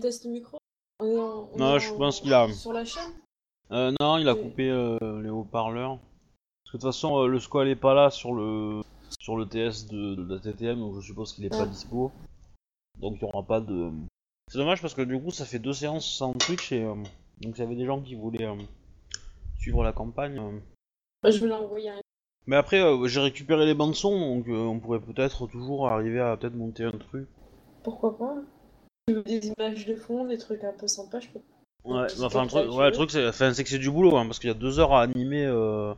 tests 0.00 0.26
micro 0.26 0.58
On 1.00 1.06
est 1.06 1.18
en- 1.18 1.48
on 1.52 1.58
Non, 1.58 1.76
est 1.76 1.80
je 1.80 1.92
en- 1.92 1.98
pense 1.98 2.20
qu'il 2.20 2.32
a- 2.32 2.52
Sur 2.52 2.72
la 2.72 2.84
chaîne 2.84 3.12
Euh, 3.72 3.92
non, 4.00 4.18
il 4.18 4.28
a 4.28 4.34
coupé 4.34 4.68
euh, 4.70 4.98
les 5.22 5.30
haut-parleurs. 5.30 5.98
Parce 5.98 6.72
que 6.72 6.76
de 6.76 6.82
toute 6.82 6.82
façon, 6.82 7.18
euh, 7.22 7.26
le 7.26 7.38
squal 7.40 7.68
est 7.68 7.76
pas 7.76 7.94
là 7.94 8.10
sur 8.10 8.34
le 8.34 8.82
sur 9.20 9.36
le 9.36 9.46
TS 9.46 9.86
de, 9.86 10.14
de 10.16 10.34
la 10.34 10.40
TTM, 10.40 10.78
donc 10.78 10.96
je 10.96 11.00
suppose 11.00 11.32
qu'il 11.32 11.44
est 11.46 11.48
pas 11.50 11.62
Ah. 11.62 11.66
dispo. 11.66 12.12
Donc 13.00 13.14
il 13.16 13.22
y 13.22 13.24
aura 13.24 13.42
pas 13.42 13.60
de. 13.60 13.90
C'est 14.50 14.58
dommage 14.58 14.82
parce 14.82 14.94
que 14.94 15.02
du 15.02 15.18
coup, 15.20 15.30
ça 15.30 15.44
fait 15.46 15.58
deux 15.58 15.72
séances 15.72 16.06
sans 16.06 16.32
Twitch 16.34 16.72
et 16.72 16.82
euh, 16.84 16.94
donc 17.40 17.56
il 17.56 17.58
y 17.58 17.62
avait 17.62 17.74
des 17.76 17.86
gens 17.86 18.00
qui 18.00 18.14
voulaient 18.14 18.44
euh, 18.46 18.54
suivre 19.58 19.82
la 19.82 19.92
campagne. 19.92 20.38
euh. 20.38 20.58
Bah, 21.22 21.30
Je 21.30 21.38
vais 21.40 21.48
l'envoyer 21.48 21.88
un. 21.90 22.00
Mais 22.46 22.56
après, 22.56 22.80
euh, 22.80 23.06
j'ai 23.08 23.20
récupéré 23.20 23.64
les 23.64 23.74
bandes 23.74 23.94
son, 23.94 24.36
donc 24.36 24.48
euh, 24.48 24.56
on 24.66 24.78
pourrait 24.78 25.00
peut-être 25.00 25.46
toujours 25.46 25.88
arriver 25.88 26.20
à 26.20 26.36
peut-être 26.36 26.54
monter 26.54 26.84
un 26.84 26.90
truc. 26.92 27.26
Pourquoi 27.82 28.16
pas 28.18 28.34
des 29.08 29.52
images 29.58 29.86
de 29.86 29.94
fond, 29.96 30.24
des 30.24 30.38
trucs 30.38 30.64
un 30.64 30.72
peu 30.72 30.86
sympas, 30.86 31.20
je 31.20 31.28
peux. 31.28 31.40
Ouais, 31.84 32.06
enfin, 32.22 32.42
le 32.44 32.48
truc, 32.48 32.72
ouais, 32.72 32.86
le 32.86 32.92
truc 32.92 33.10
c'est 33.10 33.28
enfin, 33.28 33.52
que 33.52 33.68
c'est 33.68 33.78
du 33.78 33.90
boulot, 33.90 34.16
hein, 34.16 34.24
parce 34.24 34.38
qu'il 34.38 34.48
y 34.48 34.50
a 34.50 34.54
deux 34.54 34.78
heures 34.78 34.94
à 34.94 35.02
animer. 35.02 35.44
euh, 35.44 35.92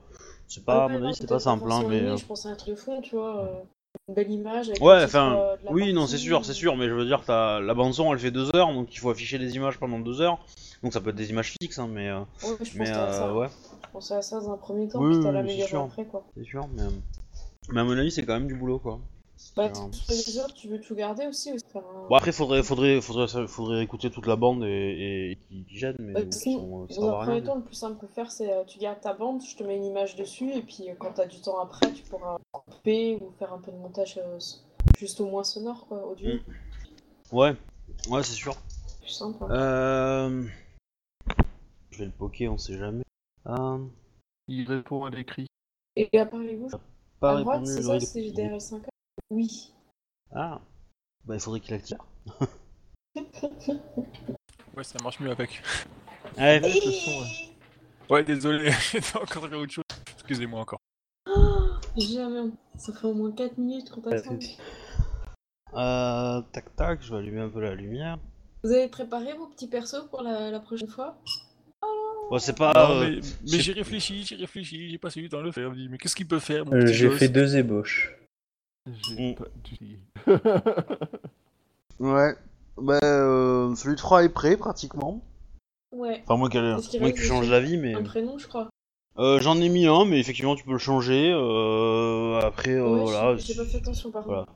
C'est 0.48 0.64
pas, 0.64 0.82
Ah 0.82 0.84
à 0.86 0.88
mon 0.88 1.02
avis, 1.04 1.14
c'est 1.14 1.28
pas 1.28 1.38
simple, 1.38 1.70
hein, 1.70 1.84
mais. 1.88 1.98
animé, 1.98 2.10
euh, 2.10 2.16
Je 2.16 2.26
pense 2.26 2.46
à 2.46 2.48
un 2.48 2.56
truc 2.56 2.74
de 2.74 2.80
fond, 2.80 3.00
tu 3.00 3.14
vois. 3.14 3.40
euh, 3.44 3.62
Une 4.08 4.14
belle 4.14 4.30
image. 4.32 4.68
Avec 4.70 4.82
Ouais, 4.82 5.04
enfin, 5.04 5.38
euh, 5.38 5.56
la 5.62 5.72
oui, 5.72 5.92
non, 5.92 6.08
c'est 6.08 6.18
sûr, 6.18 6.44
c'est 6.44 6.52
sûr, 6.54 6.76
mais 6.76 6.88
je 6.88 6.94
veux 6.94 7.06
dire, 7.06 7.22
t'as 7.24 7.60
la 7.60 7.74
bande 7.74 7.94
son, 7.94 8.12
elle 8.12 8.18
fait 8.18 8.32
deux 8.32 8.50
heures, 8.56 8.72
donc 8.72 8.92
il 8.92 8.98
faut 8.98 9.10
afficher 9.10 9.38
les 9.38 9.54
images 9.54 9.78
pendant 9.78 10.00
deux 10.00 10.20
heures, 10.20 10.38
donc 10.82 10.92
ça 10.92 11.00
peut 11.00 11.10
être 11.10 11.16
des 11.16 11.30
images 11.30 11.54
fixes, 11.62 11.78
hein, 11.78 11.88
mais, 11.88 12.10
Ouais, 12.12 12.24
je 12.62 12.78
mais 12.78 12.90
à 12.90 13.12
ça. 13.12 13.32
ouais, 13.32 13.48
Je 13.84 13.88
pensais 13.92 14.14
à 14.14 14.22
ça 14.22 14.40
dans 14.40 14.52
un 14.52 14.56
premier 14.56 14.88
temps, 14.88 15.00
Oui, 15.02 15.14
puis 15.14 15.22
t'as 15.22 15.48
c'est 15.48 15.68
sûr. 15.68 15.82
après, 15.84 16.04
quoi. 16.04 16.24
c'est 16.36 16.44
sûr, 16.44 16.66
mais, 16.74 16.82
mais 17.72 17.80
à 17.80 17.84
mon 17.84 17.96
avis, 17.96 18.10
c'est 18.10 18.24
quand 18.24 18.34
même 18.34 18.48
du 18.48 18.56
boulot, 18.56 18.80
quoi. 18.80 18.98
Bah, 19.54 19.70
sur 19.74 19.88
les 20.08 20.38
heures, 20.38 20.52
tu 20.54 20.68
veux 20.68 20.80
tout 20.80 20.94
garder 20.94 21.26
aussi 21.26 21.52
ou 21.52 21.56
faire 21.72 21.82
un... 21.86 22.08
Bon, 22.08 22.14
après, 22.14 22.32
faudrait, 22.32 22.62
faudrait, 22.62 23.00
faudrait, 23.00 23.46
faudrait 23.46 23.82
écouter 23.82 24.10
toute 24.10 24.26
la 24.26 24.36
bande 24.36 24.64
et, 24.64 25.32
et 25.32 25.36
qui, 25.36 25.64
gêne, 25.76 25.96
mais 25.98 26.12
Bah, 26.12 26.20
sinon, 26.30 26.86
sont, 26.88 26.94
qui 26.94 27.00
Dans 27.00 27.18
rien. 27.20 27.40
temps, 27.42 27.54
le 27.56 27.62
plus 27.62 27.74
simple 27.74 28.04
à 28.04 28.08
faire, 28.08 28.30
c'est 28.30 28.52
euh, 28.52 28.64
tu 28.64 28.78
gardes 28.78 29.00
ta 29.00 29.12
bande, 29.14 29.42
je 29.42 29.56
te 29.56 29.62
mets 29.62 29.76
une 29.76 29.84
image 29.84 30.16
dessus, 30.16 30.50
et 30.52 30.62
puis 30.62 30.90
euh, 30.90 30.94
quand 30.98 31.12
t'as 31.14 31.26
du 31.26 31.40
temps 31.40 31.58
après, 31.60 31.92
tu 31.92 32.02
pourras 32.02 32.38
couper 32.52 33.18
ou 33.20 33.30
faire 33.38 33.52
un 33.52 33.58
peu 33.58 33.72
de 33.72 33.76
montage 33.76 34.18
euh, 34.18 34.38
juste 34.98 35.20
au 35.20 35.26
moins 35.26 35.44
sonore, 35.44 35.86
quoi, 35.86 36.06
audio. 36.06 36.34
Mm. 36.34 37.36
Ouais, 37.36 37.54
ouais, 38.10 38.22
c'est 38.22 38.32
sûr. 38.34 38.54
Plus 39.00 39.10
simple. 39.10 39.42
hein. 39.44 39.50
Euh... 39.50 40.44
Je 41.90 41.98
vais 41.98 42.04
le 42.06 42.10
poker, 42.12 42.52
on 42.52 42.58
sait 42.58 42.76
jamais. 42.78 43.02
Euh... 43.46 43.78
Il 44.48 44.66
répond 44.70 45.04
à 45.04 45.10
l'écrit. 45.10 45.46
Et 45.96 46.18
à 46.18 46.26
part 46.26 46.40
les 46.40 46.54
bouches, 46.56 46.72
Pas 47.20 47.38
à 47.38 47.40
droite, 47.40 47.60
répondu, 47.60 47.72
c'est 47.72 47.82
ça, 47.82 48.00
c'est 48.00 48.22
GDR 48.24 48.60
5 48.60 48.82
Oui. 49.30 49.72
Ah, 50.34 50.60
bah 51.24 51.34
il 51.34 51.40
faudrait 51.40 51.60
qu'il 51.60 51.74
active. 51.74 51.98
Ouais, 54.76 54.84
ça 54.84 54.98
marche 55.02 55.20
mieux 55.20 55.30
avec. 55.30 55.62
Ouais, 56.36 56.60
Ouais, 56.60 56.70
ouais. 56.70 57.26
Ouais, 58.10 58.24
désolé, 58.24 58.70
j'étais 58.92 59.16
encore 59.16 59.44
autre 59.44 59.70
chose. 59.72 59.84
Excusez-moi 60.14 60.60
encore. 60.60 60.78
Jamais. 61.96 62.50
Ça 62.76 62.92
fait 62.92 63.06
au 63.06 63.14
moins 63.14 63.32
4 63.32 63.56
minutes 63.56 63.88
qu'on 63.90 64.02
Pas 64.02 64.10
de 64.10 64.16
t'attend. 64.18 64.34
soucis. 64.38 64.58
Euh, 65.74 66.42
tac 66.52 66.76
tac, 66.76 67.02
je 67.02 67.10
vais 67.10 67.18
allumer 67.20 67.40
un 67.40 67.48
peu 67.48 67.60
la 67.62 67.74
lumière. 67.74 68.18
Vous 68.62 68.70
avez 68.70 68.88
préparé 68.88 69.32
vos 69.32 69.46
petits 69.46 69.68
persos 69.68 70.06
pour 70.10 70.20
la, 70.22 70.50
la 70.50 70.60
prochaine 70.60 70.88
fois? 70.88 71.16
Bon, 72.30 72.38
c'est 72.38 72.56
pas. 72.56 72.72
Non, 72.74 73.00
euh, 73.02 73.20
mais, 73.50 73.58
j'ai 73.60 73.72
réfléchi, 73.72 74.24
j'ai 74.24 74.36
réfléchi, 74.36 74.90
j'ai 74.90 74.98
passé 74.98 75.20
du 75.22 75.28
temps 75.30 75.38
à 75.38 75.42
le 75.42 75.52
faire. 75.52 75.70
Je 75.70 75.74
me 75.74 75.76
dis, 75.76 75.88
mais 75.88 75.96
qu'est-ce 75.96 76.16
qu'il 76.16 76.28
peut 76.28 76.38
faire, 76.40 76.66
mon 76.66 76.72
Euh, 76.74 76.86
J'ai 76.86 77.10
fait 77.10 77.28
deux 77.28 77.56
ébauches. 77.56 78.12
J'ai 78.86 79.32
Mm. 79.32 79.34
pas 79.34 79.44
du- 79.64 80.00
Ouais. 81.98 82.34
Bah, 82.78 82.98
euh, 83.02 83.74
celui 83.74 83.96
de 83.96 84.00
Froid 84.00 84.22
est 84.22 84.28
prêt 84.28 84.56
pratiquement. 84.56 85.22
Ouais. 85.92 86.22
Enfin, 86.24 86.36
moi 86.36 86.50
qui, 86.50 86.58
moi 87.00 87.10
qui 87.12 87.18
change 87.18 87.48
d'avis, 87.48 87.78
mais. 87.78 87.94
Un 87.94 88.02
prénom, 88.02 88.38
je 88.38 88.46
crois. 88.46 88.68
Euh, 89.18 89.40
J'en 89.40 89.56
ai 89.60 89.68
mis 89.70 89.86
un, 89.86 90.04
mais 90.04 90.20
effectivement, 90.20 90.56
tu 90.56 90.64
peux 90.64 90.72
le 90.72 90.78
changer. 90.78 91.32
Euh, 91.32 92.38
après, 92.42 92.72
euh, 92.74 92.86
ouais, 92.86 93.00
voilà. 93.02 93.36
j'ai- 93.38 93.54
pas 93.54 93.64
fait 93.64 93.78
attention 93.78 94.10
par 94.10 94.24
Voilà. 94.24 94.44
contre. 94.44 94.52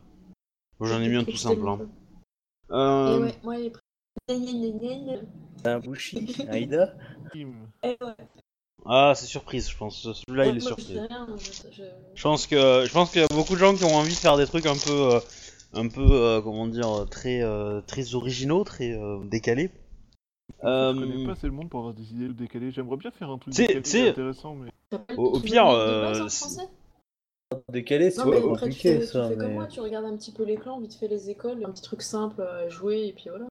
J'en 0.82 1.00
ai 1.00 1.08
mis 1.08 1.16
un 1.16 1.24
tout 1.24 1.36
simple. 1.36 1.66
Hein. 1.66 1.78
Et 2.70 3.18
ouais, 3.22 3.34
moi, 3.42 3.56
il 3.56 3.66
est 3.66 3.70
prêt. 3.70 3.80
Kim. 7.32 7.54
Eh 7.82 7.88
ouais. 7.88 7.96
Ah, 8.86 9.12
c'est 9.14 9.26
surprise, 9.26 9.68
je 9.70 9.76
pense. 9.76 10.02
Celui-là, 10.12 10.46
il 10.46 10.56
est 10.56 10.60
surprise. 10.60 11.02
je- 11.38 11.72
je- 11.76 11.82
Je 12.14 12.22
pense 12.22 12.46
que 12.46 12.84
je 12.86 12.92
pense 12.92 13.10
qu'il 13.10 13.20
y 13.20 13.24
a 13.24 13.28
beaucoup 13.28 13.54
de 13.54 13.58
gens 13.58 13.74
qui 13.74 13.84
ont 13.84 13.94
envie 13.94 14.14
de 14.14 14.18
faire 14.18 14.36
des 14.36 14.46
trucs 14.46 14.66
un 14.66 14.76
peu 14.76 15.14
euh, 15.14 15.20
un 15.72 15.88
peu 15.88 16.06
euh, 16.10 16.40
comment 16.42 16.66
dire 16.66 17.06
très 17.10 17.42
euh, 17.42 17.80
très 17.82 18.14
originaux, 18.14 18.64
très 18.64 18.92
euh, 18.92 19.18
décalés. 19.24 19.70
Je 20.62 20.98
connais 20.98 21.24
pas 21.26 21.32
assez 21.32 21.46
le 21.46 21.52
monde 21.52 21.70
pour 21.70 21.80
avoir 21.80 21.94
des 21.94 22.12
idées 22.12 22.28
décalées. 22.34 22.70
J'aimerais 22.72 22.96
bien 22.96 23.10
faire 23.10 23.30
un 23.30 23.38
truc 23.38 23.54
décalé 23.54 23.82
c'est- 23.84 24.08
intéressant, 24.10 24.54
mais. 24.54 24.70
Au- 25.16 25.24
au 25.26 25.40
tu 25.40 25.46
pire, 25.46 25.66
euh, 25.68 26.26
Décalé, 27.68 28.10
c'est 28.10 28.20
tu 28.22 28.42
compliqué 28.42 29.00
tu 29.00 29.06
ça, 29.06 29.28
fais 29.28 29.36
comme 29.36 29.52
moi, 29.54 29.66
tu 29.66 29.80
regardes 29.80 30.04
un 30.04 30.16
petit 30.16 30.32
peu 30.32 30.44
l'écran, 30.44 30.78
vite 30.80 30.94
fait 30.94 31.08
les 31.08 31.30
écoles, 31.30 31.64
un 31.64 31.70
petit 31.70 31.82
truc 31.82 32.02
simple 32.02 32.42
à 32.42 32.68
jouer, 32.68 33.06
et 33.08 33.12
puis 33.12 33.28
voilà. 33.28 33.46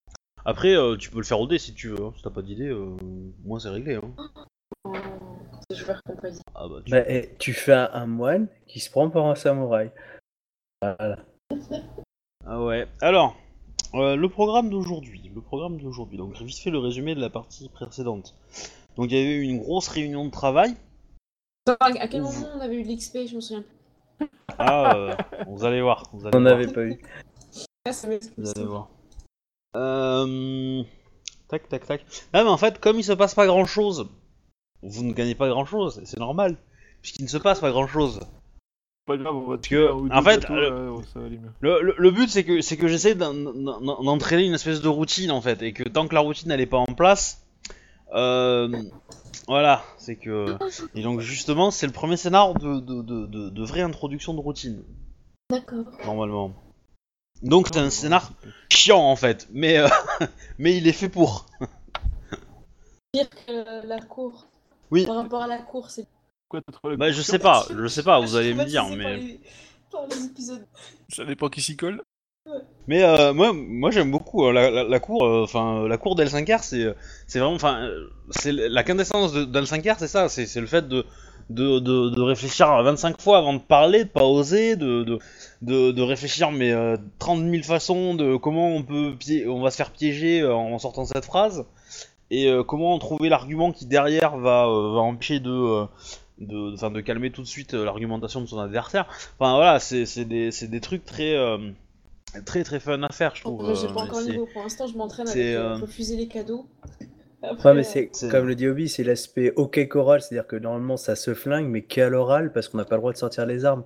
Après, 0.46 0.74
euh, 0.76 0.96
tu 0.96 1.10
peux 1.10 1.18
le 1.18 1.26
faire 1.26 1.40
au 1.40 1.48
dé 1.48 1.58
si 1.58 1.74
tu 1.74 1.90
veux. 1.90 2.02
hein. 2.02 2.14
Si 2.16 2.24
t'as 2.24 2.30
pas 2.30 2.42
d'idée, 2.42 2.68
euh, 2.70 2.96
moi 3.44 3.60
c'est 3.60 3.70
réglé. 3.70 3.96
Hein. 3.96 4.14
Oh, 4.86 4.94
je 5.72 5.84
vais 5.84 5.94
compagnie. 6.06 6.40
Ah 6.56 6.68
bah, 6.68 6.82
tu- 6.86 6.92
Bah, 6.92 7.04
eh, 7.08 7.36
tu 7.38 7.54
fais 7.54 7.74
un, 7.74 7.90
un 7.94 8.06
moine 8.08 8.48
qui 8.68 8.80
se 8.80 8.90
prend 8.90 9.10
pour 9.10 9.26
un 9.28 9.36
samouraï. 9.36 9.92
Voilà. 10.82 11.18
Ah 12.46 12.64
ouais. 12.64 12.88
Alors, 13.02 13.36
euh, 13.96 14.16
le 14.16 14.30
programme 14.30 14.70
d'aujourd'hui. 14.70 15.32
Le 15.34 15.42
programme 15.42 15.78
d'aujourd'hui. 15.78 16.18
Donc, 16.18 16.36
vite 16.42 16.58
fait 16.58 16.70
le 16.72 16.80
résumé 16.80 17.16
de 17.16 17.22
la 17.22 17.30
partie 17.30 17.70
précédente. 17.70 18.36
Donc, 18.96 19.12
il 19.12 19.18
y 19.18 19.22
avait 19.22 19.36
eu 19.36 19.42
une 19.42 19.60
grosse 19.60 19.88
réunion 19.88 20.26
de 20.26 20.32
travail. 20.32 20.76
À 21.80 22.08
quel 22.08 22.22
moment 22.22 22.48
on 22.56 22.62
avait 22.62 22.76
eu 22.78 22.84
de 22.84 22.92
l'XP 22.92 23.28
Je 23.28 23.36
me 23.36 23.42
souviens 23.42 23.64
plus. 24.18 24.28
Ah, 24.58 24.96
euh, 24.96 25.16
vous 25.48 25.64
allez 25.66 25.82
voir. 25.82 26.04
Vous 26.14 26.26
allez 26.26 26.36
On 26.38 26.42
n'avait 26.42 26.68
pas 26.68 26.82
eu. 26.82 27.00
Ah, 27.86 27.94
ça. 27.94 28.08
Vous 28.38 28.50
allez 28.50 28.66
voir. 28.66 28.90
Euh... 29.76 30.84
Tac, 31.48 31.70
tac, 31.70 31.86
tac. 31.86 32.06
Ah, 32.34 32.44
mais 32.44 32.50
en 32.50 32.58
fait, 32.58 32.80
comme 32.80 32.98
il 32.98 33.04
se 33.04 33.14
passe 33.14 33.36
pas 33.36 33.46
grand 33.46 33.66
chose, 33.66 34.10
vous 34.84 35.04
ne 35.04 35.14
gagnez 35.14 35.36
pas 35.36 35.50
grand 35.50 35.66
chose, 35.66 36.02
c'est 36.06 36.20
normal. 36.20 36.58
Puisqu'il 37.02 37.24
ne 37.24 37.30
se 37.30 37.38
passe 37.38 37.60
pas 37.60 37.72
grand 37.72 37.88
chose. 37.88 38.20
Pas 39.06 39.18
grave, 39.18 39.36
on 39.36 39.48
va 39.50 39.56
que, 39.58 39.62
tuer 39.62 39.88
un 39.88 39.92
ou 39.94 40.12
en 40.12 40.22
fait, 40.22 40.48
le- 40.50 40.70
là, 40.70 41.02
ça 41.14 41.20
va 41.20 41.26
aller 41.26 41.38
mieux. 41.38 41.50
Le, 41.62 41.82
le- 41.82 41.96
le 41.98 42.12
but, 42.12 42.30
c'est 42.30 42.44
que, 42.44 42.62
c'est 42.62 42.78
que 42.78 42.88
j'essaie 42.88 43.16
d'en- 43.16 43.34
d'en- 43.34 44.04
d'entraîner 44.04 44.46
une 44.46 44.54
espèce 44.54 44.82
de 44.82 44.88
routine, 44.88 45.32
en 45.32 45.42
fait. 45.42 45.62
Et 45.62 45.74
que 45.74 45.84
tant 45.84 46.08
que 46.08 46.14
la 46.14 46.20
routine, 46.22 46.52
elle 46.52 46.62
est 46.62 46.66
pas 46.68 46.78
en 46.78 46.86
place, 46.94 47.46
euh, 48.14 48.70
voilà, 49.48 49.84
c'est 49.98 50.16
que... 50.16 50.56
Et 50.94 51.02
donc, 51.02 51.22
justement, 51.22 51.72
c'est 51.72 51.88
le 51.88 51.94
premier 51.94 52.18
scénar 52.18 52.54
de, 52.54 52.80
de, 52.80 53.02
de, 53.02 53.26
de, 53.26 53.50
de 53.50 53.64
vraie 53.64 53.82
introduction 53.82 54.34
de 54.34 54.40
routine, 54.42 54.84
D'accord. 55.50 55.86
normalement. 56.06 56.54
Donc, 57.42 57.68
c'est 57.72 57.80
un 57.80 57.90
scénar 57.90 58.32
chiant, 58.70 59.00
en 59.02 59.16
fait. 59.16 59.48
Mais, 59.52 59.78
euh, 59.78 59.88
mais 60.60 60.76
il 60.78 60.88
est 60.88 60.92
fait 60.94 61.10
pour. 61.10 61.46
Pire 63.14 63.30
que 63.48 63.88
la 63.88 64.00
cour. 64.02 64.46
Oui. 64.92 65.06
Par 65.06 65.16
rapport 65.18 65.42
à 65.44 65.48
la 65.48 65.60
cour, 65.60 65.90
c'est. 65.90 66.06
Pourquoi 66.48 66.62
t'as 66.66 66.72
trop 66.78 66.90
la 66.90 66.98
Bah, 66.98 67.12
je 67.12 67.16
course 67.18 67.28
sais 67.28 67.40
pas, 67.40 67.66
je 67.70 67.88
sais 67.88 68.04
pas, 68.04 68.20
vous 68.20 68.36
allez 68.36 68.54
me 68.54 68.66
dire, 68.66 68.88
mais... 68.90 69.04
Par 69.04 69.14
les, 69.14 69.40
par 69.92 70.08
les 70.08 70.26
épisodes. 70.26 70.66
Ça 71.10 71.26
dépend 71.26 71.48
qui 71.50 71.62
s'y 71.62 71.76
colle. 71.78 72.02
Mais 72.88 73.04
euh, 73.04 73.32
moi, 73.34 73.54
moi 73.54 73.92
j'aime 73.92 74.10
beaucoup 74.10 74.48
euh, 74.48 74.52
la, 74.52 74.72
la, 74.72 74.84
la 74.84 75.00
cour, 75.00 75.24
euh, 75.24 75.44
enfin 75.44 75.88
la 75.88 75.98
cour 76.00 76.16
d'L5R, 76.16 76.64
c'est 76.64 76.82
euh, 76.84 76.94
c'est 77.28 77.38
vraiment, 77.38 77.54
enfin 77.54 77.84
euh, 77.84 78.10
c'est 78.32 78.52
la 78.52 78.84
quintessence 78.84 79.32
de- 79.34 79.46
d'L5R, 79.46 79.98
c'est 80.00 80.08
ça, 80.08 80.30
c'est 80.30 80.48
c'est 80.48 80.60
le 80.60 80.66
fait 80.66 80.88
de, 80.88 81.06
de, 81.52 81.78
de, 81.78 82.10
de 82.10 82.22
réfléchir 82.22 82.68
25 82.82 83.22
fois 83.22 83.38
avant 83.38 83.54
de 83.54 83.60
parler, 83.60 84.06
de 84.06 84.10
pas 84.10 84.24
oser, 84.24 84.76
de, 84.78 85.04
de, 85.04 85.20
de, 85.62 85.92
de 85.92 86.02
réfléchir 86.02 86.50
mais 86.50 86.72
euh, 86.72 86.98
30 87.20 87.44
000 87.48 87.62
façons 87.62 88.16
de 88.16 88.36
comment 88.38 88.70
on 88.70 88.82
peut 88.82 89.14
pié- 89.20 89.48
on 89.48 89.62
va 89.62 89.70
se 89.70 89.76
faire 89.78 89.92
piéger 89.92 90.42
euh, 90.42 90.56
en 90.56 90.80
sortant 90.80 91.06
cette 91.06 91.26
phrase 91.26 91.66
et 92.32 92.50
euh, 92.50 92.64
comment 92.64 92.98
trouver 93.00 93.30
l'argument 93.30 93.72
qui 93.72 93.86
derrière 93.86 94.38
va, 94.38 94.68
euh, 94.68 94.94
va 94.94 95.00
empêcher 95.00 95.40
de 95.40 95.50
euh, 95.52 95.86
de, 96.40 96.74
enfin, 96.74 96.92
de 96.92 97.02
calmer 97.02 97.32
tout 97.32 97.42
de 97.42 97.48
suite 97.48 97.74
euh, 97.74 97.86
l'argumentation 97.86 98.42
de 98.42 98.46
son 98.46 98.60
adversaire. 98.60 99.08
Enfin 99.40 99.56
voilà, 99.56 99.80
c'est 99.80 100.26
des, 100.26 100.80
trucs 100.82 101.06
très 101.06 101.36
euh, 101.36 101.58
très 102.46 102.64
très 102.64 102.80
fun 102.80 103.02
à 103.04 103.12
faire, 103.12 103.36
je 103.36 103.42
trouve. 103.42 103.62
Moi, 103.62 103.74
j'ai 103.74 103.88
pas 103.88 104.02
encore 104.04 104.22
niveau. 104.22 104.48
Pour 104.52 104.64
l'instant, 104.64 104.88
je 104.88 104.96
m'entraîne 104.98 105.28
euh, 105.28 105.34
euh, 105.36 105.76
refuser 105.76 106.16
les 106.16 106.28
cadeaux. 106.28 106.66
Ouais, 107.42 107.50
Après, 107.52 107.74
mais 107.74 107.84
c'est 107.84 108.10
c'est- 108.12 108.30
comme 108.30 108.48
le 108.48 108.56
dit 108.56 108.68
Obi, 108.68 108.90
c'est 108.90 109.04
l'aspect 109.06 109.54
ok 109.56 109.88
choral, 109.88 110.22
c'est-à-dire 110.22 110.46
que 110.46 110.58
normalement 110.58 110.98
ça 110.98 111.16
se 111.16 111.34
flingue, 111.34 111.68
mais 111.68 111.84
qu'à 111.84 112.10
l'oral 112.10 112.52
parce 112.52 112.68
qu'on 112.68 112.78
n'a 112.78 112.84
pas 112.84 112.96
le 112.96 113.00
droit 113.00 113.14
de 113.14 113.18
sortir 113.18 113.46
les 113.46 113.64
armes. 113.64 113.86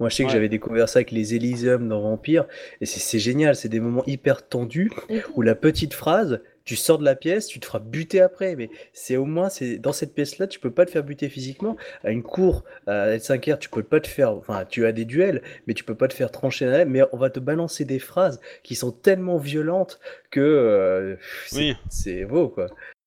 Moi 0.00 0.08
je 0.08 0.16
sais 0.16 0.24
que 0.24 0.30
j'avais 0.30 0.48
découvert 0.48 0.88
ça 0.88 1.00
avec 1.00 1.10
les 1.10 1.34
Elysium 1.34 1.86
dans 1.86 2.00
Vampire, 2.00 2.46
et 2.80 2.86
c'est 2.86 3.18
génial, 3.18 3.56
c'est 3.56 3.68
des 3.68 3.80
moments 3.80 4.04
hyper 4.06 4.48
tendus 4.48 4.90
où 5.34 5.42
la 5.42 5.54
petite 5.54 5.92
phrase, 5.92 6.40
tu 6.64 6.76
sors 6.76 6.98
de 6.98 7.04
la 7.04 7.14
pièce, 7.14 7.46
tu 7.46 7.60
te 7.60 7.66
feras 7.66 7.78
buter 7.78 8.20
après. 8.20 8.56
Mais 8.56 8.70
c'est 8.92 9.16
au 9.16 9.24
moins, 9.24 9.48
c'est 9.48 9.78
dans 9.78 9.92
cette 9.92 10.14
pièce-là, 10.14 10.46
tu 10.46 10.60
peux 10.60 10.70
pas 10.70 10.86
te 10.86 10.90
faire 10.90 11.04
buter 11.04 11.28
physiquement. 11.28 11.76
À 12.04 12.10
une 12.10 12.22
cour, 12.22 12.64
à 12.86 13.08
L5R, 13.16 13.58
tu 13.58 13.68
peux 13.68 13.82
pas 13.82 14.00
te 14.00 14.08
faire. 14.08 14.32
Enfin, 14.32 14.64
tu 14.64 14.86
as 14.86 14.92
des 14.92 15.04
duels, 15.04 15.42
mais 15.66 15.74
tu 15.74 15.84
peux 15.84 15.94
pas 15.94 16.08
te 16.08 16.14
faire 16.14 16.30
trancher. 16.30 16.66
la- 16.66 16.84
Mais 16.84 17.02
on 17.12 17.16
va 17.18 17.30
te 17.30 17.40
balancer 17.40 17.84
des 17.84 17.98
phrases 17.98 18.40
qui 18.62 18.74
sont 18.74 18.92
tellement 18.92 19.36
violentes 19.38 20.00
que 20.30 20.40
euh, 20.40 21.16
c'est 21.46 21.56
Oui. 21.58 21.76
c'est 21.88 22.24
beau, 22.24 22.48
quoi. 22.48 22.66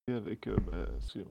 Avec, 0.10 0.48
euh, 0.48 0.56
bah, 0.72 1.24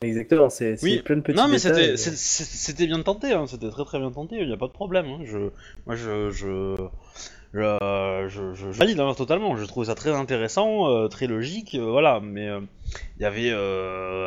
Exactement, 0.00 0.48
c'est 0.48 0.76
c'est 0.76 0.86
Oui. 0.86 1.02
plein 1.02 1.16
de 1.16 1.22
petits 1.22 1.36
Non, 1.36 1.48
mais 1.48 1.58
c'était 1.58 1.96
c'est- 1.96 2.14
c'était 2.16 2.86
bien 2.86 3.02
tenté, 3.02 3.32
hein, 3.32 3.46
c'était 3.48 3.68
très 3.68 3.84
très 3.84 3.98
bien 3.98 4.12
tenté, 4.12 4.36
il 4.36 4.46
n'y 4.46 4.52
a 4.52 4.56
pas 4.56 4.68
de 4.68 4.72
problème. 4.72 5.06
hein, 5.06 5.18
Je, 5.24 5.38
moi, 5.86 5.96
je, 5.96 6.30
je, 6.30 6.76
je, 7.54 8.52
je, 8.54 8.66
valide 8.66 9.00
hein, 9.00 9.14
totalement. 9.16 9.56
Je 9.56 9.64
trouve 9.64 9.84
ça 9.84 9.94
très 9.94 10.10
intéressant, 10.10 10.88
euh, 10.88 11.08
très 11.08 11.26
logique, 11.26 11.74
euh, 11.74 11.90
voilà. 11.90 12.20
Mais 12.20 12.48
euh, 12.48 12.60
il 13.18 13.22
y 13.22 13.26
avait 13.26 13.52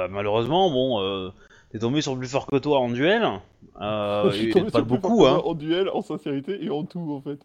malheureusement, 0.09 0.69
bon, 0.71 1.31
t'es 1.71 1.79
tombé 1.79 2.01
sur 2.01 2.17
plus 2.17 2.27
fort 2.27 2.47
que 2.47 2.57
toi 2.57 2.79
en 2.79 2.89
duel, 2.89 3.27
euh, 3.81 4.31
et 4.33 4.49
tombé 4.49 4.71
pas 4.71 4.79
sur 4.79 4.85
beaucoup, 4.85 5.25
hein. 5.25 5.41
En 5.43 5.53
duel, 5.53 5.89
en 5.89 6.01
sincérité 6.01 6.63
et 6.63 6.69
en 6.69 6.83
tout, 6.83 7.13
en 7.13 7.21
fait. 7.21 7.39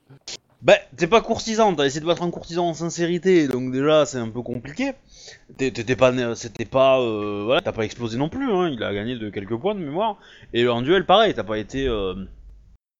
Bah, 0.62 0.74
t'es 0.96 1.06
pas 1.06 1.20
courtisan, 1.20 1.74
t'as 1.74 1.84
essayé 1.84 2.00
de 2.00 2.06
battre 2.06 2.22
un 2.22 2.30
courtisan 2.30 2.66
en 2.66 2.74
sincérité, 2.74 3.46
donc 3.46 3.70
déjà 3.70 4.06
c'est 4.06 4.18
un 4.18 4.30
peu 4.30 4.40
compliqué. 4.40 4.92
T'étais 5.58 5.96
pas, 5.96 6.34
c'était 6.34 6.64
pas, 6.64 6.98
voilà, 7.44 7.60
t'as 7.60 7.72
pas 7.72 7.84
explosé 7.84 8.16
non 8.16 8.30
plus, 8.30 8.50
hein, 8.50 8.68
il 8.70 8.82
a 8.82 8.92
gagné 8.94 9.16
de 9.16 9.28
quelques 9.28 9.56
points 9.56 9.74
de 9.74 9.80
mémoire. 9.80 10.16
Et 10.54 10.66
en 10.66 10.80
duel, 10.80 11.04
pareil, 11.04 11.34
t'as 11.34 11.44
pas 11.44 11.58
été, 11.58 11.86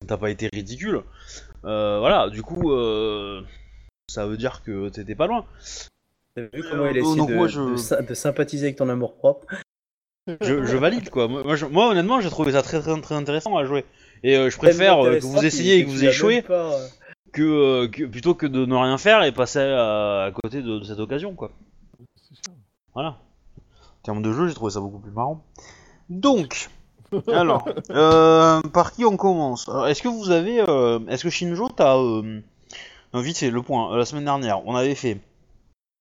t'as 0.06 0.18
pas 0.18 0.30
été 0.30 0.48
ridicule. 0.52 1.02
Euh, 1.66 1.98
voilà, 1.98 2.30
du 2.30 2.42
coup, 2.42 2.70
euh, 2.72 3.42
ça 4.08 4.26
veut 4.26 4.36
dire 4.36 4.62
que 4.62 4.88
t'étais 4.88 5.14
pas 5.14 5.26
loin. 5.26 5.44
T'as 6.34 6.42
vu 6.42 6.64
comment 6.70 6.86
il 6.86 6.98
Euh, 6.98 7.02
donc 7.02 7.28
de, 7.28 7.46
je- 7.48 7.72
de 7.72 7.76
sy- 7.76 8.06
de 8.08 8.14
sympathiser 8.14 8.66
avec 8.66 8.76
ton 8.76 8.88
amour 8.88 9.16
propre? 9.16 9.46
Je, 10.40 10.64
je 10.64 10.76
valide 10.76 11.08
quoi. 11.10 11.28
Moi, 11.28 11.42
moi, 11.44 11.56
je- 11.56 11.66
moi, 11.66 11.88
honnêtement, 11.90 12.20
j'ai 12.20 12.30
trouvé 12.30 12.52
ça 12.52 12.62
très, 12.62 12.80
très 12.80 13.00
très 13.00 13.14
intéressant 13.14 13.56
à 13.56 13.64
jouer. 13.64 13.84
Et 14.22 14.36
euh, 14.36 14.50
je 14.50 14.58
préfère 14.58 15.04
euh, 15.04 15.18
que 15.18 15.24
vous 15.24 15.44
essayez 15.44 15.78
et 15.78 15.84
que 15.84 15.88
vous 15.90 16.04
échouez 16.04 16.44
euh, 16.50 16.86
que, 17.32 17.42
euh, 17.42 17.88
que- 17.88 18.04
plutôt 18.04 18.34
que 18.34 18.46
de 18.46 18.64
ne 18.66 18.74
rien 18.74 18.98
faire 18.98 19.22
et 19.22 19.32
passer 19.32 19.60
à, 19.60 20.24
à 20.24 20.32
côté 20.32 20.62
de, 20.62 20.78
de 20.78 20.84
cette 20.84 20.98
occasion 20.98 21.34
quoi. 21.34 21.52
C'est 22.28 22.34
sûr. 22.36 22.54
Voilà. 22.94 23.08
En 23.10 24.02
termes 24.02 24.22
de 24.22 24.32
jeu, 24.32 24.48
j'ai 24.48 24.54
trouvé 24.54 24.70
ça 24.72 24.80
beaucoup 24.80 24.98
plus 25.00 25.10
marrant. 25.12 25.44
Donc, 26.08 26.70
alors, 27.32 27.66
euh, 27.90 28.60
par 28.72 28.92
qui 28.92 29.04
on 29.04 29.16
commence 29.16 29.68
Alors, 29.68 29.86
Est-ce 29.88 30.02
que 30.02 30.08
vous 30.08 30.30
avez, 30.30 30.60
euh, 30.68 30.98
est-ce 31.08 31.22
que 31.24 31.30
Shinjo 31.30 31.68
t'as, 31.68 31.96
euh, 31.96 32.40
non, 33.14 33.20
vite 33.20 33.38
fait 33.38 33.50
le 33.50 33.62
point. 33.62 33.92
euh, 33.94 33.98
la 33.98 34.04
semaine 34.04 34.24
dernière, 34.24 34.66
on 34.66 34.74
avait 34.74 34.94
fait 34.94 35.18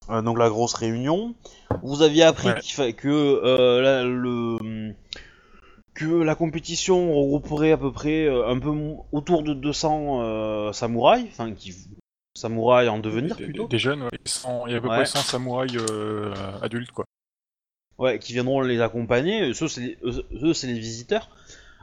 euh, 0.09 0.21
donc 0.21 0.37
la 0.39 0.49
grosse 0.49 0.73
réunion. 0.73 1.33
Vous 1.83 2.01
aviez 2.01 2.23
appris 2.23 2.49
Ouais. 2.49 2.59
qu'il 2.59 2.73
fa- 2.73 2.91
que 2.91 3.07
euh, 3.09 3.81
la, 3.81 4.03
le 4.03 4.93
que 5.93 6.05
la 6.23 6.35
compétition 6.35 7.13
regrouperait 7.13 7.71
à 7.71 7.77
peu 7.77 7.91
près 7.91 8.25
euh, 8.25 8.47
un 8.49 8.59
peu 8.59 8.71
mo- 8.71 9.05
autour 9.13 9.43
de 9.43 9.53
200 9.53 10.19
euh, 10.21 10.73
samouraïs, 10.73 11.27
enfin 11.31 11.53
qui 11.53 11.73
samouraïs 12.35 12.89
en 12.89 12.99
devenir 12.99 13.35
Des- 13.37 13.45
plutôt. 13.45 13.67
Des 13.67 13.79
jeunes, 13.79 14.03
ouais. 14.03 14.09
Il 14.67 14.71
y 14.71 14.73
a 14.75 14.77
à 14.77 14.81
peu 14.81 14.89
Ouais. 14.89 14.95
près 14.97 15.05
100 15.05 15.19
samouraïs 15.19 15.77
euh, 15.89 16.33
adultes, 16.61 16.91
quoi. 16.91 17.05
Ouais, 17.97 18.19
qui 18.19 18.33
viendront 18.33 18.61
les 18.61 18.81
accompagner. 18.81 19.53
Ceux, 19.53 19.67
c'est 19.67 19.81
les, 19.81 19.97
eux, 20.03 20.25
eux, 20.43 20.53
c'est 20.53 20.67
les 20.67 20.79
visiteurs. 20.79 21.29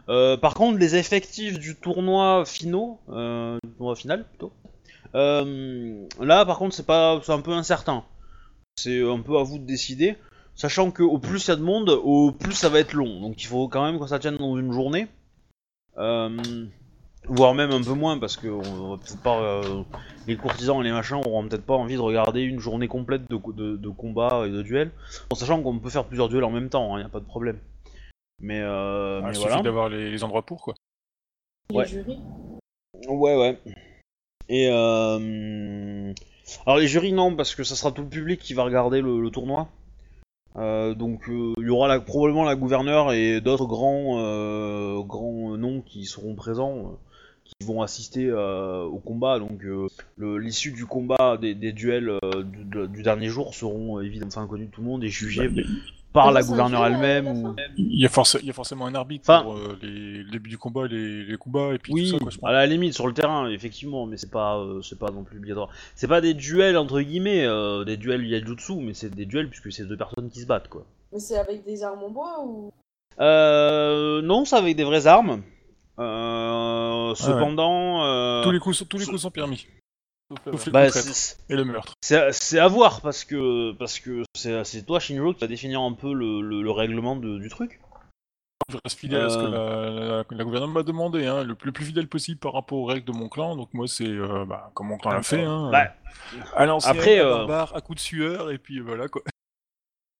Euh, 0.08 0.36
par 0.36 0.54
contre, 0.54 0.78
les 0.78 0.96
effectifs 0.96 1.58
du 1.58 1.76
tournoi 1.76 2.44
finaux, 2.46 2.98
euh, 3.10 3.58
du 3.64 3.70
tournoi 3.72 3.96
final 3.96 4.24
plutôt. 4.28 4.52
euh, 5.14 6.06
là, 6.20 6.44
par 6.44 6.58
contre, 6.58 6.74
c'est 6.74 6.86
pas, 6.86 7.20
c'est 7.24 7.32
un 7.32 7.40
peu 7.40 7.52
incertain. 7.52 8.04
C'est 8.76 9.02
un 9.02 9.20
peu 9.20 9.38
à 9.38 9.42
vous 9.42 9.58
de 9.58 9.64
décider, 9.64 10.16
sachant 10.54 10.90
que 10.90 11.02
au 11.02 11.18
plus 11.18 11.46
il 11.46 11.48
y 11.48 11.52
a 11.52 11.56
de 11.56 11.62
monde, 11.62 11.90
au 11.90 12.32
plus 12.32 12.52
ça 12.54 12.68
va 12.68 12.80
être 12.80 12.92
long. 12.94 13.20
Donc, 13.20 13.42
il 13.42 13.46
faut 13.46 13.68
quand 13.68 13.84
même 13.84 14.00
que 14.00 14.06
ça 14.06 14.18
tienne 14.18 14.36
dans 14.36 14.56
une 14.58 14.72
journée, 14.72 15.08
Euh, 15.98 16.66
voire 17.28 17.54
même 17.54 17.70
un 17.70 17.82
peu 17.82 17.94
moins, 17.94 18.18
parce 18.18 18.36
que 18.36 18.48
on 18.48 18.98
pas, 19.22 19.40
euh, 19.40 19.82
les 20.26 20.36
courtisans 20.36 20.80
et 20.80 20.84
les 20.84 20.92
machins 20.92 21.16
auront 21.24 21.46
peut-être 21.48 21.64
pas 21.64 21.74
envie 21.74 21.94
de 21.94 22.00
regarder 22.00 22.42
une 22.42 22.58
journée 22.58 22.88
complète 22.88 23.28
de, 23.30 23.38
de, 23.52 23.76
de 23.76 23.88
combat 23.88 24.44
et 24.46 24.50
de 24.50 24.62
duel. 24.62 24.90
En 25.30 25.34
sachant 25.34 25.62
qu'on 25.62 25.78
peut 25.78 25.90
faire 25.90 26.04
plusieurs 26.04 26.28
duels 26.28 26.44
en 26.44 26.50
même 26.50 26.68
temps, 26.68 26.96
il 26.96 27.00
n'y 27.00 27.06
a 27.06 27.10
pas 27.10 27.20
de 27.20 27.24
problème. 27.24 27.58
Mais, 28.40 28.60
euh, 28.60 29.20
Ah, 29.22 29.26
mais 29.26 29.34
il 29.34 29.38
voilà. 29.38 29.52
suffit 29.52 29.64
d'avoir 29.64 29.88
les, 29.88 30.10
les 30.10 30.24
endroits 30.24 30.42
pour, 30.42 30.62
quoi. 30.62 30.74
Les 31.70 31.78
Ouais. 31.78 31.86
jurys. 31.86 32.18
Ouais, 33.08 33.36
ouais. 33.36 33.58
Et 34.48 34.68
euh... 34.70 36.12
Alors 36.66 36.78
les 36.78 36.88
jurys, 36.88 37.12
non, 37.12 37.34
parce 37.36 37.54
que 37.54 37.64
ça 37.64 37.76
sera 37.76 37.92
tout 37.92 38.02
le 38.02 38.08
public 38.08 38.40
qui 38.40 38.52
va 38.52 38.64
regarder 38.64 39.00
le, 39.00 39.20
le 39.20 39.30
tournoi. 39.30 39.68
Euh, 40.56 40.94
donc 40.94 41.28
euh, 41.30 41.54
il 41.56 41.64
y 41.64 41.70
aura 41.70 41.88
la- 41.88 42.00
probablement 42.00 42.44
la 42.44 42.56
gouverneure 42.56 43.12
et 43.12 43.40
d'autres 43.40 43.64
grands, 43.64 44.18
euh, 44.18 45.00
grands 45.00 45.56
noms 45.56 45.80
qui 45.80 46.04
seront 46.04 46.34
présents, 46.34 46.78
euh, 46.78 46.96
qui 47.58 47.66
vont 47.66 47.82
assister 47.82 48.28
euh, 48.28 48.82
au 48.84 48.98
combat. 48.98 49.38
Donc 49.38 49.64
euh, 49.64 49.88
l'issue 50.38 50.72
du 50.72 50.86
combat 50.86 51.36
des, 51.40 51.54
des 51.54 51.72
duels 51.72 52.08
euh, 52.10 52.42
du, 52.42 52.64
de- 52.64 52.86
du 52.86 53.02
dernier 53.02 53.28
jour 53.28 53.54
seront 53.54 53.98
euh, 53.98 54.02
évidemment 54.02 54.28
enfin, 54.34 54.46
connus 54.46 54.66
de 54.66 54.70
tout 54.70 54.80
le 54.80 54.86
monde 54.86 55.04
et 55.04 55.08
jugés 55.08 55.48
Bah, 55.48 55.62
par 56.12 56.30
la 56.32 56.42
gouverneure 56.42 56.84
elle-même. 56.86 57.26
ou- 57.26 57.56
Il 57.78 57.98
y 58.00 58.04
a, 58.04 58.08
forc- 58.08 58.38
il 58.42 58.46
y 58.46 58.50
a 58.50 58.52
forcément 58.52 58.86
un 58.86 58.94
arbitre 58.94 59.24
Enfin- 59.28 59.42
pour 59.44 59.54
euh, 59.56 59.78
les, 59.80 60.22
le 60.22 60.30
début 60.30 60.50
du 60.50 60.58
combat, 60.58 60.86
les, 60.86 61.24
les 61.24 61.36
combats, 61.38 61.72
et 61.74 61.78
puis 61.78 61.92
Oui, 61.94 62.02
tout 62.10 62.18
ça, 62.18 62.18
quoi, 62.18 62.30
je 62.30 62.38
à 62.42 62.52
la 62.52 62.66
limite 62.66 62.92
sur 62.92 63.06
le 63.06 63.14
terrain, 63.14 63.48
effectivement, 63.48 64.04
mais 64.04 64.18
c'est 64.18 64.30
pas, 64.30 64.58
euh, 64.58 64.82
c'est 64.82 64.98
pas 64.98 65.10
non 65.10 65.24
plus 65.24 65.38
obligatoire. 65.38 65.70
C'est 65.94 66.08
pas 66.08 66.20
des 66.20 66.34
duels 66.34 66.76
entre 66.76 67.00
guillemets, 67.00 67.44
euh, 67.46 67.84
des 67.84 67.96
duels 67.96 68.26
Yajutsu, 68.26 68.74
mais 68.76 68.92
c'est 68.92 69.14
des 69.14 69.24
duels 69.24 69.48
puisque 69.48 69.72
c'est 69.72 69.86
deux 69.86 69.96
personnes 69.96 70.28
qui 70.28 70.40
se 70.40 70.46
battent 70.46 70.68
quoi. 70.68 70.84
Mais 71.14 71.18
c'est 71.18 71.38
avec 71.38 71.64
des 71.64 71.82
armes 71.82 72.02
en 72.02 72.10
bois 72.10 72.44
ou? 72.44 72.70
Euh, 73.20 74.20
non, 74.22 74.44
c'est 74.44 74.56
avec 74.56 74.76
des 74.76 74.84
vraies 74.84 75.06
armes. 75.06 75.42
Euh, 75.98 77.14
cependant, 77.14 78.04
euh, 78.04 78.42
Tous 78.42 78.50
les 78.50 78.58
coups, 78.58 78.78
sont- 78.78 78.84
tous 78.84 78.98
les 78.98 79.06
coups 79.06 79.20
sont 79.20 79.30
permis. 79.30 79.66
Sauf 80.46 80.70
bah, 80.70 80.86
et 81.50 81.54
le 81.56 81.64
meurtre. 81.64 81.92
c'est- 82.00 82.32
c'est 82.32 82.58
à 82.58 82.66
voir 82.66 83.02
parce 83.02 83.24
que 83.24 83.72
parce 83.72 84.00
que 84.00 84.22
c'est 84.34 84.64
c'est 84.64 84.82
toi 84.86 84.98
Shinjo 84.98 85.34
qui 85.34 85.40
va 85.42 85.46
définir 85.46 85.82
un 85.82 85.92
peu 85.92 86.14
le, 86.14 86.40
le- 86.40 86.62
le 86.62 86.70
règlement 86.70 87.16
de- 87.16 87.36
du 87.38 87.50
truc. 87.50 87.80
Je 88.70 88.78
reste 88.82 88.98
fidèle 88.98 89.22
à 89.22 89.28
ce 89.28 89.36
que 89.36 89.42
Euh. 89.42 89.50
la, 89.50 90.16
la, 90.16 90.24
la 90.30 90.44
gouvernement 90.44 90.72
m'a 90.72 90.82
demandé, 90.84 91.26
hein, 91.26 91.44
le, 91.44 91.54
plus- 91.54 91.66
le 91.66 91.72
plus 91.72 91.84
fidèle 91.84 92.08
possible 92.08 92.38
par 92.40 92.54
rapport 92.54 92.78
aux 92.78 92.86
règles 92.86 93.04
de 93.04 93.12
mon 93.12 93.28
clan. 93.28 93.56
Donc 93.56 93.74
moi, 93.74 93.86
c'est 93.88 94.06
euh, 94.08 94.46
bah, 94.46 94.70
comme 94.72 94.86
mon 94.86 94.96
clan 94.96 95.10
l'a 95.10 95.22
fait. 95.22 95.42
Hein, 95.44 95.68
Bah, 95.70 95.88
à 96.56 96.64
l'ancienne, 96.64 96.96
après, 96.96 97.18
à 97.18 97.24
euh, 97.26 97.64
à 97.74 97.80
coups 97.82 97.96
de 97.96 98.00
sueur, 98.02 98.50
et 98.50 98.56
puis 98.56 98.80
voilà 98.80 99.08
quoi. 99.08 99.20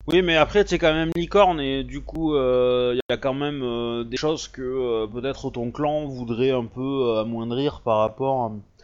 Oui, 0.08 0.20
mais 0.22 0.37
après, 0.37 0.64
tu 0.64 0.75
es 0.75 0.78
quand 0.78 0.93
même 0.93 1.10
licorne 1.15 1.60
et 1.60 1.84
du 1.84 2.00
coup, 2.00 2.34
il 2.34 3.00
y 3.08 3.12
a 3.12 3.17
quand 3.17 3.34
même 3.34 3.62
euh, 3.62 4.05
des 4.05 4.17
choses 4.17 4.48
que 4.48 4.62
euh, 4.62 5.06
peut-être 5.06 5.50
ton 5.50 5.70
clan 5.70 6.06
voudrait 6.06 6.50
un 6.50 6.65
peu 6.65 6.81
euh, 6.81 7.20
amoindrir 7.20 7.82
par 7.82 7.98
rapport 7.98 8.46
euh, 8.46 8.82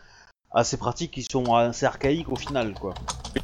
à 0.52 0.64
ces 0.64 0.76
pratiques 0.76 1.10
qui 1.10 1.24
sont 1.24 1.54
assez 1.54 1.86
archaïques 1.86 2.30
au 2.30 2.36
final, 2.36 2.72
quoi. 2.74 2.94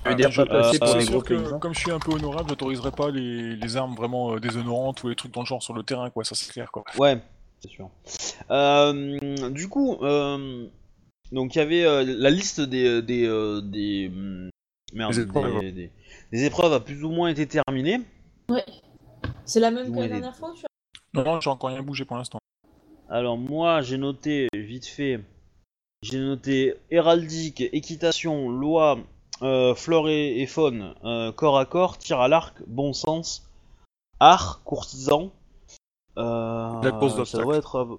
Je 0.05 0.41
euh, 0.41 0.73
pour 0.79 0.89
C'est 0.89 0.99
les 0.99 1.05
gros 1.07 1.21
que, 1.21 1.35
paysans. 1.35 1.59
comme 1.59 1.75
je 1.75 1.81
suis 1.81 1.91
un 1.91 1.99
peu 1.99 2.13
honorable, 2.13 2.49
j'autoriserai 2.49 2.91
pas 2.93 3.11
les, 3.11 3.57
les 3.57 3.77
armes 3.77 3.95
vraiment 3.95 4.35
euh, 4.35 4.41
déshonorantes 4.41 5.03
ou 5.03 5.09
les 5.09 5.17
trucs 5.17 5.33
dans 5.33 5.43
le 5.43 5.47
genre 5.47 5.63
sur 5.63 5.75
le 5.75 5.83
terrain, 5.83 6.11
quoi. 6.11 6.25
Ça 6.25 6.35
c'est 6.35 6.51
clair, 6.51 6.71
quoi. 6.71 6.85
Ouais, 6.99 7.19
c'est 7.61 7.71
sûr. 7.71 7.91
Euh, 8.51 9.51
du 9.51 9.69
coup, 9.69 9.99
euh, 10.03 10.67
donc 11.33 11.55
il 11.55 11.59
y 11.59 11.61
avait 11.61 11.85
euh, 11.85 12.05
la 12.07 12.31
liste 12.31 12.61
des 12.61 13.03
des 13.03 13.27
euh, 13.27 13.61
des, 13.61 14.11
hum, 14.15 14.51
merde, 14.95 15.13
Des 15.15 15.91
des 16.33 16.45
épreuves 16.45 16.73
a 16.73 16.81
plus 16.81 17.05
ou 17.05 17.11
moins 17.11 17.29
été 17.29 17.47
terminée. 17.47 18.01
C'est 19.45 19.61
la 19.61 19.71
même 19.71 19.87
que 19.87 19.91
Ouais, 19.93 20.09
la 20.09 20.15
les- 20.15 20.21
dernière 20.21 20.37
fois 20.37 20.53
tu 20.57 20.65
Non, 21.15 21.25
non, 21.25 21.41
j'ai 21.41 21.51
encore 21.51 21.71
rien 21.71 21.83
bougé 21.83 22.05
pour 22.05 22.17
l'instant. 22.17 22.39
Alors 23.09 23.37
moi 23.37 23.83
j'ai 23.83 23.99
noté 23.99 24.49
vite 24.55 24.87
fait, 24.87 25.21
j'ai 26.03 26.19
noté 26.19 26.75
héraldique, 26.91 27.61
équitation, 27.61 28.49
loi, 28.51 28.99
euh, 29.43 29.75
flore 29.75 30.09
et, 30.09 30.41
et 30.41 30.47
faune, 30.47 30.95
euh, 31.05 31.31
corps 31.33 31.59
à 31.59 31.67
corps, 31.67 31.99
tir 31.99 32.21
à 32.21 32.29
l'arc, 32.29 32.57
bon 32.67 32.93
sens, 32.93 33.49
art, 34.21 34.63
courtisan. 34.65 35.31
Euh, 36.17 36.81
La 36.83 36.93
course 36.93 37.23
ça 37.25 37.39
doit 37.39 37.57
être. 37.57 37.99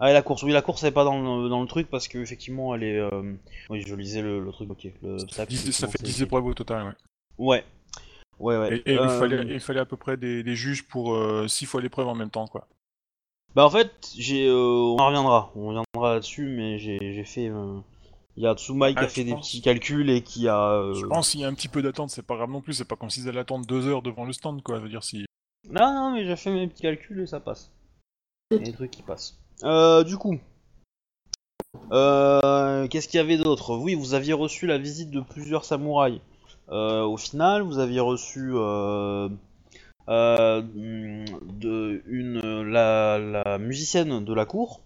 Euh. 0.00 0.04
Ah 0.04 0.10
et 0.10 0.12
la 0.14 0.22
course, 0.22 0.42
oui 0.42 0.52
la 0.52 0.62
course 0.62 0.82
elle 0.82 0.88
est 0.88 0.92
pas 0.92 1.04
dans 1.04 1.42
le, 1.42 1.48
dans 1.48 1.60
le 1.60 1.66
truc 1.68 1.88
parce 1.90 2.08
que 2.08 2.18
effectivement 2.18 2.74
elle 2.74 2.82
est. 2.82 2.98
euh, 2.98 3.34
Oui 3.68 3.82
je 3.86 3.94
lisais 3.94 4.22
le, 4.22 4.42
le 4.44 4.52
truc, 4.52 4.70
ok. 4.70 4.88
Le 5.02 5.18
Ça, 5.18 5.24
obstacle, 5.24 5.52
fait 5.52 5.58
10 5.64 5.72
ça 5.72 5.86
effectivement, 5.86 5.90
fait 5.92 5.98
c'est 5.98 6.04
10 6.04 6.22
ok. 6.22 6.26
épreuves 6.26 6.46
au 6.46 6.54
total, 6.54 6.86
ouais. 6.86 6.94
Ouais. 7.38 7.64
Ouais 8.38 8.56
ouais. 8.56 8.76
Et, 8.86 8.90
et 8.90 8.94
il, 8.94 8.98
Euh, 8.98 9.18
fallait, 9.18 9.44
il 9.54 9.60
fallait 9.60 9.80
à 9.80 9.84
peu 9.84 9.96
près 9.96 10.16
des, 10.16 10.42
des 10.42 10.54
juges 10.56 10.86
pour 10.88 11.16
6 11.48 11.66
fois 11.66 11.80
l'épreuve 11.82 12.08
en 12.08 12.14
même 12.14 12.30
temps, 12.30 12.46
quoi. 12.46 12.66
Bah 13.54 13.64
en 13.66 13.70
fait, 13.70 13.90
j'ai, 14.16 14.46
euh, 14.46 14.54
on 14.54 14.96
en 14.98 15.06
reviendra, 15.06 15.50
on 15.56 15.66
reviendra 15.66 16.14
là-dessus, 16.14 16.46
mais 16.46 16.78
j'ai, 16.78 16.98
j'ai 17.00 17.24
fait, 17.24 17.48
euh, 17.48 17.80
il 18.36 18.44
y 18.44 18.46
a 18.46 18.54
Tsumai 18.54 18.92
qui 18.94 18.98
Ah, 19.00 19.02
a 19.02 19.08
fait 19.08 19.22
je 19.22 19.26
des 19.26 19.32
pense. 19.32 19.48
petits 19.48 19.60
calculs 19.60 20.08
et 20.08 20.22
qui 20.22 20.46
a, 20.46 20.70
euh, 20.70 20.94
Je 20.94 21.04
pense 21.04 21.30
qu'il 21.30 21.40
y 21.40 21.44
a 21.44 21.48
un 21.48 21.54
petit 21.54 21.66
peu 21.66 21.82
d'attente, 21.82 22.10
c'est 22.10 22.22
pas 22.24 22.36
grave 22.36 22.48
non 22.50 22.60
plus, 22.60 22.74
c'est 22.74 22.84
pas 22.84 22.94
comme 22.94 23.10
s'ils 23.10 23.28
allaient 23.28 23.40
attendre 23.40 23.66
2 23.66 23.88
heures 23.88 24.02
devant 24.02 24.24
le 24.24 24.32
stand, 24.32 24.62
quoi. 24.62 24.76
Je 24.78 24.82
veux 24.84 24.88
dire, 24.88 25.02
si. 25.02 25.26
non 25.68 25.92
non 25.92 26.12
mais 26.12 26.24
j'ai 26.24 26.36
fait 26.36 26.52
mes 26.52 26.68
petits 26.68 26.82
calculs 26.82 27.20
et 27.20 27.26
ça 27.26 27.40
passe, 27.40 27.72
il 28.52 28.58
y 28.58 28.60
a 28.60 28.64
des 28.64 28.72
trucs 28.72 28.92
qui 28.92 29.02
passent. 29.02 29.36
Euh, 29.64 30.04
du 30.04 30.16
coup, 30.16 30.38
euh, 31.92 32.88
qu'est-ce 32.88 33.08
qu'il 33.08 33.18
y 33.18 33.22
avait 33.22 33.36
d'autre? 33.36 33.76
Oui, 33.76 33.94
vous 33.94 34.14
aviez 34.14 34.32
reçu 34.32 34.66
la 34.66 34.78
visite 34.78 35.10
de 35.10 35.20
plusieurs 35.20 35.64
samouraïs. 35.64 36.20
Euh, 36.70 37.02
au 37.02 37.16
final, 37.16 37.62
vous 37.62 37.78
aviez 37.78 38.00
reçu 38.00 38.52
euh, 38.54 39.28
de 40.08 42.02
une 42.06 42.62
la, 42.62 43.18
la 43.18 43.58
musicienne 43.58 44.24
de 44.24 44.34
la 44.34 44.46
cour 44.46 44.80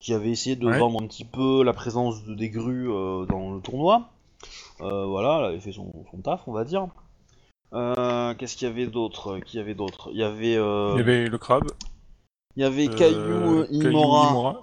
qui 0.00 0.12
avait 0.14 0.30
essayé 0.30 0.56
de 0.56 0.66
Ouais. 0.66 0.78
vendre 0.78 1.00
un 1.02 1.06
petit 1.06 1.24
peu 1.24 1.62
la 1.62 1.72
présence 1.72 2.24
de 2.24 2.34
des 2.34 2.50
grues 2.50 2.88
dans 3.28 3.54
le 3.54 3.60
tournoi. 3.60 4.10
Voilà, 4.80 5.38
elle 5.38 5.44
avait 5.44 5.60
fait 5.60 5.72
son, 5.72 5.92
son 6.10 6.18
taf, 6.18 6.42
on 6.48 6.52
va 6.52 6.64
dire. 6.64 6.88
Qu'est-ce 7.72 8.56
qu'il 8.56 8.66
y 8.66 8.70
avait 8.70 8.86
d'autre? 8.88 9.38
Qui 9.38 9.58
y 9.58 9.60
avait 9.60 9.74
d'autre? 9.74 10.10
Il 10.12 10.18
y 10.18 10.24
avait, 10.24 10.54
Il 10.54 10.98
y 10.98 11.00
avait 11.00 11.28
le 11.28 11.38
crabe. 11.38 11.70
Il 12.56 12.62
y 12.62 12.64
avait 12.64 12.88
euh, 12.88 12.94
Caillou, 12.96 13.64
Caillou 13.66 13.88
Imora, 13.88 14.30
Imora. 14.30 14.60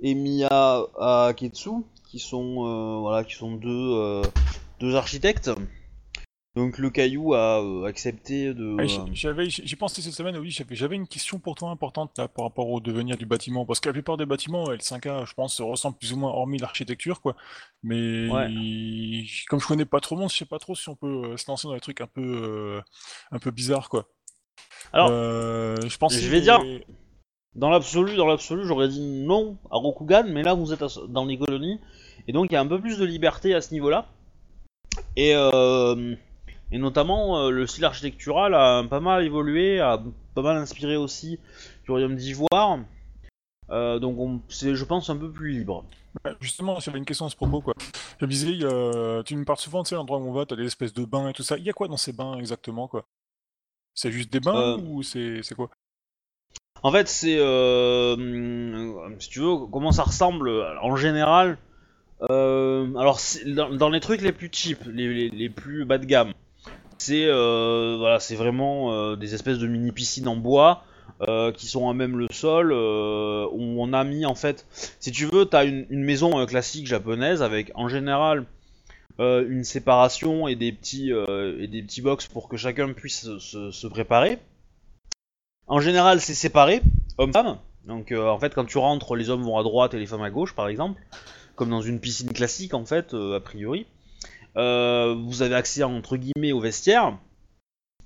et 0.00 0.14
Miya 0.14 0.86
Aketsu, 0.98 1.70
qui 2.08 2.18
sont 2.18 2.66
euh, 2.66 2.98
voilà, 3.00 3.24
qui 3.24 3.34
sont 3.34 3.52
deux 3.56 3.68
euh, 3.94 4.22
deux 4.80 4.94
architectes. 4.96 5.50
Donc 6.56 6.78
le 6.78 6.90
Caillou 6.90 7.34
a 7.34 7.62
euh, 7.62 7.84
accepté 7.84 8.52
de. 8.52 8.84
J- 8.84 9.00
J'avais, 9.12 9.48
j'ai 9.48 9.76
pensé 9.76 10.02
cette 10.02 10.14
semaine, 10.14 10.36
oui, 10.38 10.50
j'avais, 10.50 10.74
j'avais 10.74 10.96
une 10.96 11.06
question 11.06 11.38
pour 11.38 11.54
toi 11.54 11.70
importante 11.70 12.18
là 12.18 12.26
par 12.26 12.46
rapport 12.46 12.68
au 12.68 12.80
devenir 12.80 13.16
du 13.16 13.26
bâtiment, 13.26 13.64
parce 13.64 13.78
que 13.78 13.88
la 13.88 13.92
plupart 13.92 14.16
des 14.16 14.26
bâtiments 14.26 14.68
L5A, 14.72 15.24
je 15.24 15.34
pense, 15.34 15.54
se 15.54 15.62
ressemblent 15.62 15.98
plus 15.98 16.12
ou 16.14 16.16
moins, 16.16 16.30
hormis 16.30 16.58
l'architecture, 16.58 17.20
quoi. 17.20 17.36
Mais 17.84 18.28
Ouais. 18.28 18.46
comme 19.48 19.60
je 19.60 19.66
connais 19.68 19.84
pas 19.84 20.00
trop 20.00 20.16
le 20.16 20.22
monde, 20.22 20.30
je 20.30 20.36
sais 20.36 20.46
pas 20.46 20.58
trop 20.58 20.74
si 20.74 20.88
on 20.88 20.96
peut 20.96 21.06
euh, 21.32 21.36
se 21.36 21.48
lancer 21.48 21.68
dans 21.68 21.74
des 21.74 21.80
trucs 21.80 22.00
un 22.00 22.08
peu, 22.08 22.22
euh, 22.22 22.80
un 23.30 23.38
peu 23.38 23.52
bizarres, 23.52 23.88
quoi. 23.88 24.08
Alors, 24.92 25.08
Euh, 25.10 25.76
je 25.86 25.98
pensais 25.98 26.20
je 26.20 26.28
vais 26.28 26.40
dire- 26.40 26.60
Dans 27.54 27.70
l'absolu, 27.70 28.14
dans 28.16 28.26
l'absolu, 28.26 28.66
j'aurais 28.66 28.88
dit 28.88 29.00
non 29.00 29.56
à 29.70 29.76
Rokugan, 29.78 30.24
mais 30.28 30.42
là 30.42 30.54
vous 30.54 30.72
êtes 30.72 30.84
dans 31.08 31.24
les 31.24 31.38
colonies, 31.38 31.80
et 32.28 32.32
donc 32.32 32.46
il 32.50 32.54
y 32.54 32.56
a 32.56 32.60
un 32.60 32.66
peu 32.66 32.80
plus 32.80 32.98
de 32.98 33.04
liberté 33.04 33.54
à 33.54 33.60
ce 33.60 33.72
niveau-là. 33.74 34.06
Et, 35.16 35.32
euh, 35.34 36.14
et 36.70 36.78
notamment, 36.78 37.38
euh, 37.38 37.50
le 37.50 37.66
style 37.66 37.84
architectural 37.84 38.54
a 38.54 38.84
pas 38.88 39.00
mal 39.00 39.24
évolué, 39.24 39.80
a 39.80 40.00
pas 40.34 40.42
mal 40.42 40.56
inspiré 40.56 40.96
aussi 40.96 41.38
du 41.84 41.90
royaume 41.90 42.14
d'Ivoire. 42.14 42.78
Euh, 43.70 43.98
donc 43.98 44.18
on- 44.18 44.40
c'est, 44.48 44.74
je 44.74 44.84
pense, 44.84 45.10
un 45.10 45.16
peu 45.16 45.30
plus 45.30 45.50
libre. 45.50 45.84
Justement, 46.40 46.78
j'avais 46.80 46.98
une 46.98 47.04
question 47.04 47.26
à 47.26 47.30
ce 47.30 47.36
propos, 47.36 47.60
quoi. 47.60 47.74
Je 48.20 48.24
me 48.24 48.30
disais, 48.30 48.52
tu 49.24 49.36
me 49.36 49.44
parles 49.44 49.58
souvent, 49.58 49.82
tu 49.82 49.90
sais, 49.90 49.94
l'endroit 49.94 50.18
où 50.18 50.28
on 50.28 50.32
va, 50.32 50.46
t'as 50.46 50.56
des 50.56 50.64
espèces 50.66 50.92
de 50.92 51.04
bains 51.04 51.28
et 51.28 51.32
tout 51.32 51.42
ça. 51.42 51.56
Il 51.58 51.64
y 51.64 51.70
a 51.70 51.72
quoi 51.72 51.88
dans 51.88 51.96
ces 51.96 52.12
bains 52.12 52.38
exactement, 52.38 52.88
quoi? 52.88 53.04
C'est 54.00 54.12
juste 54.12 54.32
des 54.32 54.38
bains 54.38 54.54
Euh, 54.54 54.76
ou 54.76 55.02
c'est, 55.02 55.42
quoi? 55.56 55.70
En 56.84 56.92
fait, 56.92 57.08
c'est. 57.08 57.36
euh, 57.36 58.14
si 59.18 59.28
tu 59.28 59.40
veux, 59.40 59.66
comment 59.72 59.90
ça 59.90 60.04
ressemble 60.04 60.48
en 60.80 60.94
général. 60.94 61.58
euh, 62.30 62.94
alors, 62.96 63.18
dans, 63.46 63.70
dans 63.74 63.90
les 63.90 63.98
trucs 63.98 64.20
les 64.22 64.30
plus 64.30 64.50
cheap, 64.52 64.78
les, 64.86 65.12
les- 65.12 65.30
les 65.30 65.48
plus 65.50 65.84
bas 65.84 65.98
de 65.98 66.04
gamme, 66.06 66.32
c'est 66.98 67.26
voilà, 67.26 68.20
c'est 68.20 68.36
vraiment 68.36 69.16
des 69.16 69.34
espèces 69.34 69.58
de 69.58 69.66
mini 69.66 69.90
piscines 69.90 70.28
en 70.28 70.36
bois 70.36 70.84
euh, 71.28 71.50
qui 71.50 71.66
sont 71.66 71.90
à 71.90 71.94
même 71.94 72.16
le 72.18 72.28
sol. 72.30 72.70
euh, 72.72 73.46
où 73.50 73.82
on 73.82 73.92
a 73.92 74.04
mis 74.04 74.26
en 74.26 74.36
fait. 74.36 74.64
Si 75.00 75.10
tu 75.10 75.26
veux, 75.26 75.46
t'as 75.46 75.64
une, 75.64 75.86
une 75.90 76.04
maison 76.04 76.38
euh, 76.38 76.46
classique 76.46 76.86
japonaise 76.86 77.42
avec 77.42 77.72
en 77.74 77.88
général. 77.88 78.46
Euh, 79.20 79.44
une 79.48 79.64
séparation 79.64 80.46
et 80.48 80.54
des 80.56 80.72
petits 80.72 81.12
euh, 81.12 81.60
et 81.60 81.66
des 81.66 81.82
petits 81.82 82.02
box 82.02 82.26
pour 82.26 82.48
que 82.48 82.56
chacun 82.56 82.92
puisse 82.92 83.26
se- 83.38 83.86
préparer. 83.86 84.38
En 85.66 85.80
général, 85.80 86.20
c'est 86.20 86.34
séparé, 86.34 86.80
hommes-femmes. 87.18 87.58
Donc, 87.84 88.12
euh, 88.12 88.28
en 88.28 88.38
fait, 88.38 88.54
quand 88.54 88.64
tu 88.64 88.78
rentres, 88.78 89.14
les 89.16 89.30
hommes 89.30 89.42
vont 89.42 89.58
à 89.58 89.62
droite 89.62 89.94
et 89.94 89.98
les 89.98 90.06
femmes 90.06 90.22
à 90.22 90.30
gauche, 90.30 90.54
par 90.54 90.68
exemple. 90.68 91.00
Comme 91.56 91.70
dans 91.70 91.82
une 91.82 92.00
piscine 92.00 92.32
classique, 92.32 92.74
en 92.74 92.84
fait, 92.84 93.14
a 93.14 93.40
priori. 93.40 93.86
Vous 94.54 95.42
avez 95.42 95.54
accès, 95.54 95.82
entre 95.82 96.16
guillemets, 96.16 96.52
au 96.52 96.60
vestiaire. 96.60 97.18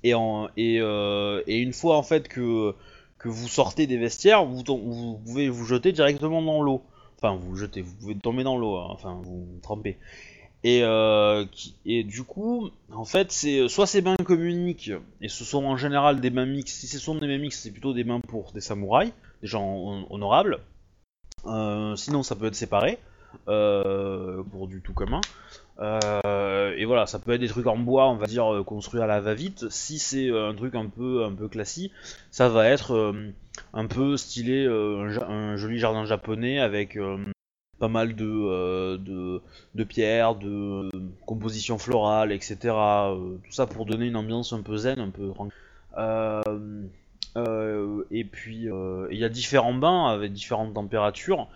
Et, 0.03 0.11
une 0.11 1.73
fois, 1.73 1.97
en 1.97 2.03
fait, 2.03 2.27
que, 2.27 2.73
que 3.19 3.29
vous 3.29 3.47
sortez 3.47 3.87
des 3.87 3.97
vestiaires, 3.97 4.43
vous 4.45 4.63
pouvez 4.63 5.49
vous 5.49 5.65
jeter 5.65 5.91
directement 5.91 6.41
dans 6.41 6.61
l'eau. 6.61 6.83
Enfin, 7.17 7.35
vous 7.35 7.55
jetez, 7.55 7.81
vous 7.81 7.95
pouvez 7.95 8.15
tomber 8.15 8.43
dans 8.43 8.57
l'eau, 8.57 8.75
hein, 8.77 8.87
enfin, 8.89 9.21
vous 9.23 9.47
trempez. 9.61 9.97
Et, 10.63 10.81
euh, 10.83 11.45
et 11.85 12.03
du 12.03 12.23
coup, 12.23 12.69
en 12.91 13.03
fait, 13.05 13.31
c'est 13.31 13.67
soit 13.67 13.85
ces 13.87 14.01
bains 14.01 14.15
communiquent, 14.15 14.91
et 15.21 15.27
ce 15.27 15.43
sont 15.43 15.65
en 15.65 15.75
général 15.77 16.21
des 16.21 16.29
bains 16.29 16.45
mixtes. 16.45 16.75
Si 16.77 16.87
ce 16.87 16.99
sont 16.99 17.15
des 17.15 17.27
bains 17.27 17.37
mixtes, 17.37 17.61
c'est 17.61 17.71
plutôt 17.71 17.93
des 17.93 18.03
bains 18.05 18.21
pour 18.21 18.53
des 18.53 18.61
samouraïs, 18.61 19.11
des 19.41 19.47
gens 19.47 19.65
hon- 19.65 20.07
honorables. 20.09 20.59
Euh, 21.45 21.95
sinon, 21.95 22.23
ça 22.23 22.35
peut 22.35 22.47
être 22.47 22.55
séparé, 22.55 22.99
euh, 23.47 24.43
pour 24.43 24.67
du 24.67 24.81
tout 24.81 24.93
commun. 24.93 25.21
Euh, 25.79 26.75
et 26.77 26.85
voilà, 26.85 27.05
ça 27.07 27.19
peut 27.19 27.33
être 27.33 27.41
des 27.41 27.47
trucs 27.47 27.67
en 27.67 27.77
bois, 27.77 28.09
on 28.09 28.15
va 28.15 28.27
dire, 28.27 28.53
euh, 28.53 28.63
construits 28.63 29.01
à 29.01 29.07
la 29.07 29.19
va-vite. 29.21 29.69
Si 29.69 29.99
c'est 29.99 30.29
euh, 30.29 30.49
un 30.49 30.55
truc 30.55 30.75
un 30.75 30.87
peu, 30.87 31.25
un 31.25 31.33
peu 31.33 31.47
classique, 31.47 31.91
ça 32.31 32.49
va 32.49 32.67
être 32.69 32.93
euh, 32.93 33.31
un 33.73 33.87
peu 33.87 34.17
stylé, 34.17 34.65
euh, 34.65 35.19
un, 35.27 35.57
joli 35.57 35.79
jardin 35.79 36.05
japonais 36.05 36.59
avec 36.59 36.95
euh, 36.97 37.17
pas 37.79 37.87
mal 37.87 38.15
de, 38.15 38.25
euh, 38.25 38.97
de, 38.97 39.41
de 39.75 39.83
pierres, 39.83 40.35
de 40.35 40.47
euh, 40.47 40.89
composition 41.25 41.77
florale, 41.77 42.31
etc. 42.31 42.57
euh, 42.63 43.37
tout 43.43 43.51
ça 43.51 43.67
pour 43.67 43.85
donner 43.85 44.07
une 44.07 44.15
ambiance 44.15 44.53
un 44.53 44.61
peu 44.61 44.77
zen, 44.77 44.99
un 44.99 45.09
peu. 45.09 45.31
Euh, 45.97 46.41
et 48.11 48.23
puis 48.25 48.67
il 49.11 49.17
y 49.17 49.25
a 49.25 49.29
différents 49.29 49.73
bains 49.73 50.07
avec 50.07 50.33
différentes 50.33 50.73
températures 50.73 51.47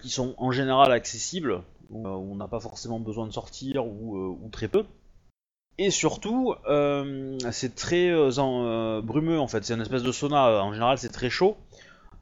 qui 0.00 0.08
sont 0.08 0.34
en 0.38 0.50
général 0.50 0.92
accessibles, 0.92 1.62
où 1.90 2.06
on 2.06 2.34
n'a 2.34 2.48
pas 2.48 2.60
forcément 2.60 2.98
besoin 2.98 3.26
de 3.26 3.32
sortir 3.32 3.86
ou, 3.86 4.38
ou 4.42 4.48
très 4.50 4.68
peu. 4.68 4.84
Et 5.78 5.90
surtout, 5.90 6.54
c'est 7.52 7.74
très 7.76 8.10
brumeux 9.02 9.38
en 9.38 9.46
fait, 9.46 9.64
c'est 9.64 9.74
une 9.74 9.82
espèce 9.82 10.02
de 10.02 10.12
sauna, 10.12 10.64
en 10.64 10.72
général 10.72 10.98
c'est 10.98 11.12
très 11.12 11.30
chaud. 11.30 11.56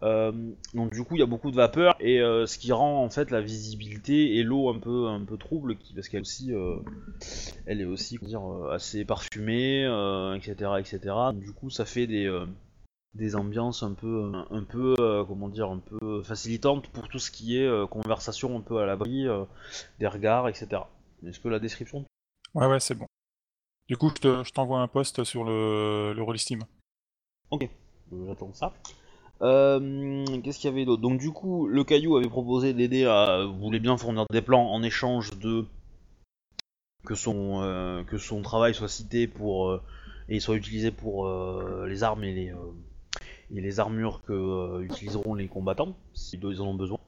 Euh, 0.02 0.30
donc 0.74 0.92
du 0.92 1.02
coup 1.04 1.14
il 1.14 1.20
y 1.20 1.22
a 1.22 1.26
beaucoup 1.26 1.50
de 1.50 1.56
vapeur 1.56 1.96
et 2.00 2.20
euh, 2.20 2.46
ce 2.46 2.58
qui 2.58 2.70
rend 2.70 3.02
en 3.02 3.08
fait 3.08 3.30
la 3.30 3.40
visibilité 3.40 4.36
et 4.36 4.42
l'eau 4.42 4.68
un 4.68 4.78
peu 4.78 5.06
un 5.06 5.24
peu 5.24 5.38
trouble 5.38 5.76
qui, 5.78 5.94
parce 5.94 6.08
qu'elle 6.10 6.20
aussi 6.20 6.52
euh, 6.52 6.76
elle 7.64 7.80
est 7.80 7.86
aussi 7.86 8.18
comment 8.18 8.28
dire 8.28 8.72
assez 8.72 9.06
parfumée 9.06 9.84
etc 10.36 10.72
etc 10.78 10.98
Donc, 11.32 11.40
du 11.40 11.52
coup 11.52 11.70
ça 11.70 11.86
fait 11.86 12.06
des 12.06 12.30
des 13.14 13.36
ambiances 13.36 13.82
un 13.82 13.94
peu 13.94 14.30
un, 14.50 14.64
peu 14.64 14.94
comment 15.26 15.48
dire 15.48 15.70
un 15.70 15.78
peu 15.78 16.22
facilitantes 16.22 16.88
pour 16.88 17.08
tout 17.08 17.18
ce 17.18 17.30
qui 17.30 17.56
est 17.56 17.88
conversation 17.88 18.54
un 18.58 18.60
peu 18.60 18.78
à 18.78 18.84
l'abri 18.86 19.26
des 19.98 20.06
regards 20.06 20.48
etc 20.48 20.82
est-ce 21.26 21.40
que 21.40 21.48
la 21.48 21.58
description 21.58 22.04
Ouais, 22.54 22.66
ouais, 22.66 22.80
c'est 22.80 22.94
bon. 22.94 23.06
Du 23.88 23.96
coup, 23.96 24.08
je 24.10 24.20
te- 24.20 24.44
je 24.44 24.52
t'envoie 24.52 24.80
un 24.80 24.88
post 24.88 25.24
sur 25.24 25.44
le, 25.44 26.12
le 26.14 26.22
Rollisteam. 26.22 26.60
Ok, 27.50 27.68
j'attends 28.26 28.52
ça. 28.52 28.72
Euh, 29.42 30.24
Qu'est-ce 30.42 30.58
qu'il 30.58 30.70
y 30.70 30.72
avait 30.72 30.84
d'autre? 30.84 31.02
Donc 31.02 31.18
du 31.18 31.30
coup, 31.30 31.66
le 31.66 31.84
caillou 31.84 32.16
avait 32.16 32.28
proposé 32.28 32.72
d'aider 32.72 33.04
à 33.04 33.44
voulait 33.44 33.80
bien 33.80 33.96
fournir 33.96 34.24
des 34.30 34.40
plans 34.40 34.72
en 34.72 34.82
échange 34.82 35.38
de 35.38 35.66
que 37.04 37.14
son 37.14 37.60
euh, 37.62 38.02
que 38.04 38.18
son 38.18 38.42
travail 38.42 38.74
soit 38.74 38.88
cité 38.88 39.26
pour 39.26 39.68
euh, 39.68 39.82
et 40.28 40.40
soit 40.40 40.56
utilisé 40.56 40.90
pour 40.90 41.28
les 41.86 42.02
armes 42.02 42.24
et 42.24 42.32
les 42.32 42.52
les 43.50 43.80
armures 43.80 44.22
que 44.26 44.82
utiliseront 44.82 45.34
les 45.34 45.48
combattants 45.48 45.94
s'ils 46.14 46.42
ils 46.42 46.60
en 46.60 46.68
ont 46.68 46.74
besoin. 46.74 46.98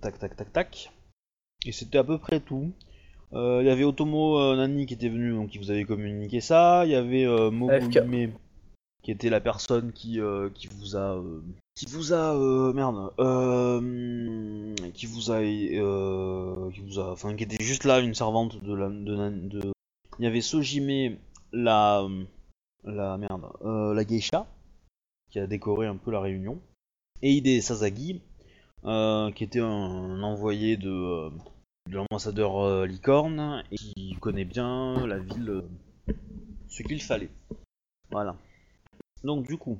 Tac 0.00 0.18
tac 0.18 0.36
tac 0.36 0.52
tac. 0.52 0.92
Et 1.64 1.70
c'était 1.70 1.98
à 1.98 2.04
peu 2.04 2.18
près 2.18 2.40
tout. 2.40 2.72
Il 3.32 3.62
y 3.64 3.70
avait 3.70 3.84
Otomo 3.84 4.54
Nani 4.56 4.84
qui 4.84 4.94
était 4.94 5.08
venu, 5.08 5.32
donc 5.32 5.50
qui 5.50 5.58
vous 5.58 5.70
avait 5.70 5.84
communiqué 5.84 6.40
ça. 6.40 6.84
Il 6.84 6.90
y 6.90 6.96
avait. 6.96 7.24
Mogumi, 7.50 8.28
qui 9.02 9.10
était 9.10 9.30
la 9.30 9.40
personne 9.40 9.92
qui, 9.92 10.20
euh, 10.20 10.48
qui 10.50 10.68
vous 10.68 10.96
a, 10.96 11.16
euh, 11.16 11.40
qui 11.74 11.86
vous 11.86 12.12
a, 12.12 12.36
euh, 12.36 12.72
merde, 12.72 13.10
qui 14.94 15.06
vous 15.06 15.30
a, 15.32 15.42
qui 15.42 16.80
vous 16.80 16.98
a, 17.00 17.12
enfin, 17.12 17.34
qui 17.34 17.44
était 17.44 17.62
juste 17.62 17.84
là, 17.84 18.00
une 18.00 18.14
servante 18.14 18.62
de 18.62 18.74
la, 18.74 18.88
de, 18.88 19.48
de- 19.48 19.72
Il 20.18 20.24
y 20.24 20.28
avait 20.28 20.40
Sojime, 20.40 21.16
la, 21.52 22.06
la 22.84 23.18
merde, 23.18 23.46
la 23.62 24.04
geisha, 24.04 24.46
qui 25.30 25.38
a 25.38 25.46
décoré 25.46 25.86
un 25.86 25.96
peu 25.96 26.10
la 26.10 26.20
réunion, 26.20 26.60
et 27.22 27.32
Hide 27.32 27.60
Sasagi, 27.62 28.20
qui 28.84 29.44
était 29.44 29.60
un 29.60 30.22
envoyé 30.22 30.76
de, 30.76 31.30
de 31.90 31.96
l'ambassadeur 31.96 32.86
Licorne 32.86 33.64
et 33.72 33.76
qui 33.76 34.16
connaît 34.20 34.44
bien 34.44 35.06
la 35.06 35.18
ville, 35.18 35.64
ce 36.68 36.82
qu'il 36.84 37.02
fallait. 37.02 37.30
Voilà. 38.10 38.36
Donc 39.24 39.46
du 39.46 39.56
coup, 39.58 39.78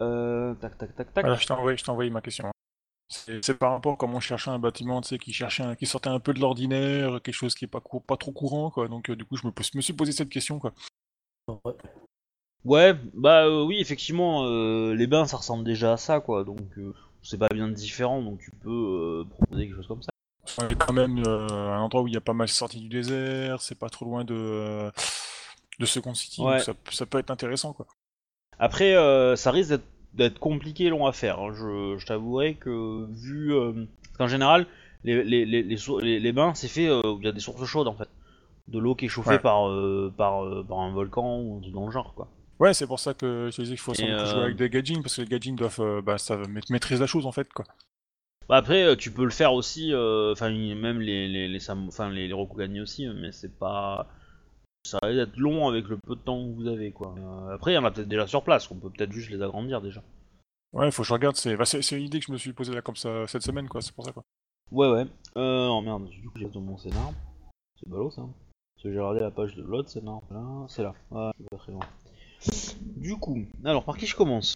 euh, 0.00 0.54
tac 0.54 0.76
tac 0.78 0.94
tac 0.94 1.12
tac. 1.12 1.24
Voilà, 1.24 1.36
je 1.36 1.46
t'ai 1.84 1.90
envoyé, 1.90 2.10
ma 2.10 2.20
question. 2.20 2.46
hein. 2.48 2.52
C'est 3.08 3.44
c'est 3.44 3.54
par 3.58 3.72
rapport 3.72 3.94
à 3.94 3.96
comment 3.96 4.16
on 4.16 4.20
cherchait 4.20 4.50
un 4.50 4.58
bâtiment, 4.58 5.00
tu 5.00 5.08
sais, 5.08 5.18
qui 5.18 5.32
cherchait 5.32 5.62
un- 5.62 5.74
qui 5.76 5.86
sortait 5.86 6.08
un 6.08 6.20
peu 6.20 6.32
de 6.34 6.40
l'ordinaire, 6.40 7.20
quelque 7.22 7.34
chose 7.34 7.54
qui 7.54 7.66
est 7.66 7.68
pas, 7.68 7.82
pas 8.06 8.16
trop 8.16 8.32
courant, 8.32 8.70
quoi. 8.70 8.88
Donc, 8.88 9.10
euh, 9.10 9.16
du 9.16 9.24
coup, 9.24 9.36
je 9.36 9.46
me, 9.46 9.80
suis 9.82 9.92
posé 9.92 10.12
cette 10.12 10.30
question, 10.30 10.58
quoi. 10.58 10.72
Ouais. 11.48 11.74
Ouais, 12.64 12.94
bah 13.12 13.44
euh, 13.44 13.62
oui, 13.62 13.78
effectivement, 13.78 14.46
euh, 14.46 14.94
les 14.94 15.06
bains 15.06 15.26
ça 15.26 15.36
ressemble 15.36 15.64
déjà 15.64 15.92
à 15.92 15.96
ça 15.98 16.20
quoi, 16.20 16.44
donc 16.44 16.62
euh, 16.78 16.94
c'est 17.22 17.36
pas 17.36 17.48
bien 17.52 17.68
différent, 17.68 18.22
donc 18.22 18.38
tu 18.38 18.50
peux 18.52 19.26
proposer 19.28 19.66
quelque 19.66 19.76
chose 19.76 19.86
comme 19.86 20.02
ça. 20.02 20.10
On 20.58 20.68
est 20.68 20.74
quand 20.74 20.94
même 20.94 21.18
un 21.26 21.78
endroit 21.80 22.00
où 22.00 22.08
il 22.08 22.14
y 22.14 22.16
a 22.16 22.22
pas 22.22 22.32
mal 22.32 22.48
sorti 22.48 22.80
du 22.80 22.88
désert, 22.88 23.60
c'est 23.60 23.78
pas 23.78 23.90
trop 23.90 24.06
loin 24.06 24.24
de, 24.24 24.90
de 25.78 25.84
Second 25.84 26.14
City, 26.14 26.40
Ouais. 26.40 26.52
donc 26.56 26.60
ça, 26.62 26.72
ça 26.90 27.04
peut 27.04 27.18
être 27.18 27.30
intéressant 27.30 27.74
quoi. 27.74 27.86
Après, 28.58 28.94
euh, 28.96 29.36
ça 29.36 29.50
risque 29.50 29.70
d'être- 29.70 29.84
d'être 30.14 30.38
compliqué 30.38 30.84
et 30.84 30.90
long 30.90 31.06
à 31.06 31.12
faire. 31.12 31.40
hein. 31.40 31.52
Je, 31.54 31.96
je 31.98 32.06
t'avouerai 32.06 32.54
que 32.54 33.06
vu... 33.10 33.52
euh, 33.54 33.72
parce 34.04 34.18
qu'en 34.18 34.28
général, 34.28 34.66
les, 35.02 35.22
les, 35.24 35.44
les, 35.44 35.62
les, 35.62 36.20
les- 36.20 36.32
bains, 36.32 36.54
c'est 36.54 36.68
fait 36.68 36.88
euh, 36.88 37.00
où 37.04 37.18
il 37.20 37.24
y 37.24 37.28
a 37.28 37.32
des 37.32 37.40
sources 37.40 37.64
chaudes 37.64 37.88
en 37.88 37.94
fait. 37.94 38.08
De 38.68 38.78
l'eau 38.78 38.94
qui 38.94 39.04
est 39.06 39.08
chauffée 39.08 39.30
Ouais. 39.30 39.38
par, 39.38 39.68
euh, 39.68 40.12
par, 40.16 40.44
euh, 40.44 40.64
par 40.66 40.78
un 40.78 40.92
volcan 40.92 41.40
ou 41.40 41.60
dans 41.72 41.84
le 41.86 41.92
genre 41.92 42.14
quoi. 42.14 42.28
Ouais, 42.60 42.72
c'est 42.72 42.86
pour 42.86 43.00
ça 43.00 43.12
que 43.12 43.50
je 43.52 43.56
disais 43.60 43.74
qu'il 43.74 43.80
faut 43.80 43.92
sans 43.94 44.06
jouer 44.06 44.42
avec 44.44 44.56
des 44.56 44.70
gadgets, 44.70 45.02
parce 45.02 45.16
que 45.16 45.22
les 45.22 45.26
gadgets 45.28 45.54
doivent 45.56 46.00
bah, 46.02 46.16
ça 46.18 46.36
ma- 46.48 46.60
maîtriser 46.70 47.00
la 47.00 47.06
chose 47.08 47.26
en 47.26 47.32
fait 47.32 47.52
quoi. 47.52 47.64
Bah 48.48 48.56
après, 48.56 48.96
tu 48.96 49.10
peux 49.10 49.24
le 49.24 49.30
faire 49.30 49.52
aussi, 49.54 49.92
enfin 49.94 50.50
même 50.50 51.00
les 51.00 51.28
les 51.28 51.48
les, 51.48 51.58
sam- 51.60 51.88
enfin, 51.88 52.10
les, 52.10 52.28
les 52.28 52.32
Rokugani 52.32 52.80
aussi, 52.80 53.06
mais 53.08 53.32
c'est 53.32 53.58
pas, 53.58 54.06
ça 54.84 54.98
risque 55.02 55.16
d'être 55.16 55.36
long 55.36 55.68
avec 55.68 55.88
le 55.88 55.96
peu 55.98 56.14
de 56.14 56.20
temps 56.20 56.38
que 56.38 56.54
vous 56.54 56.68
avez 56.68 56.92
quoi. 56.92 57.14
Euh, 57.18 57.54
après, 57.54 57.72
il 57.72 57.74
y 57.74 57.78
en 57.78 57.84
a 57.84 57.90
peut-être 57.90 58.08
déjà 58.08 58.26
sur 58.26 58.44
place, 58.44 58.70
on 58.70 58.76
peut 58.76 58.90
peut-être 58.90 59.12
juste 59.12 59.30
les 59.30 59.42
agrandir 59.42 59.80
déjà. 59.80 60.02
Ouais, 60.72 60.90
faut 60.90 61.02
que 61.02 61.08
je 61.08 61.12
regarde, 61.12 61.36
c'est 61.36 61.56
bah, 61.56 61.64
une 61.92 62.02
idée 62.02 62.20
que 62.20 62.26
je 62.26 62.32
me 62.32 62.36
suis 62.36 62.52
posée 62.52 62.74
là 62.74 62.82
comme 62.82 62.96
ça 62.96 63.26
cette 63.26 63.42
semaine 63.42 63.68
quoi, 63.68 63.80
c'est 63.80 63.94
pour 63.94 64.04
ça 64.04 64.12
quoi. 64.12 64.22
Ouais 64.70 64.90
ouais. 64.90 65.06
Euh, 65.36 65.68
oh 65.68 65.80
merde, 65.80 66.08
du 66.08 66.28
coup 66.28 66.38
j'ai 66.38 66.48
dans 66.48 66.60
mon 66.60 66.76
scénar. 66.76 67.12
C'est 67.80 67.88
ballot 67.88 68.10
ça. 68.10 68.22
Parce 68.22 68.84
que 68.84 68.92
j'ai 68.92 68.98
regardé 68.98 69.20
la 69.20 69.30
page 69.30 69.54
de 69.54 69.62
l'autre 69.62 69.88
scénar. 69.88 70.20
Là, 70.30 70.66
c'est 70.68 70.82
là. 70.82 70.94
Ouais, 71.10 71.30
c'est 71.38 71.48
pas 71.50 71.58
très 71.58 71.72
loin. 71.72 71.86
Du 72.96 73.16
coup, 73.16 73.38
alors 73.64 73.84
par 73.84 73.96
qui 73.96 74.06
je 74.06 74.16
commence? 74.16 74.54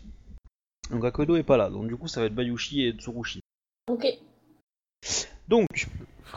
Donc 0.90 1.04
Akodo 1.04 1.36
est 1.36 1.42
pas 1.42 1.56
là, 1.56 1.70
donc 1.70 1.86
du 1.86 1.96
coup 1.96 2.08
ça 2.08 2.20
va 2.20 2.26
être 2.26 2.34
Bayushi 2.34 2.82
et 2.82 2.92
Tsurushi. 2.92 3.40
Ok. 3.88 4.06
Donc. 5.48 5.66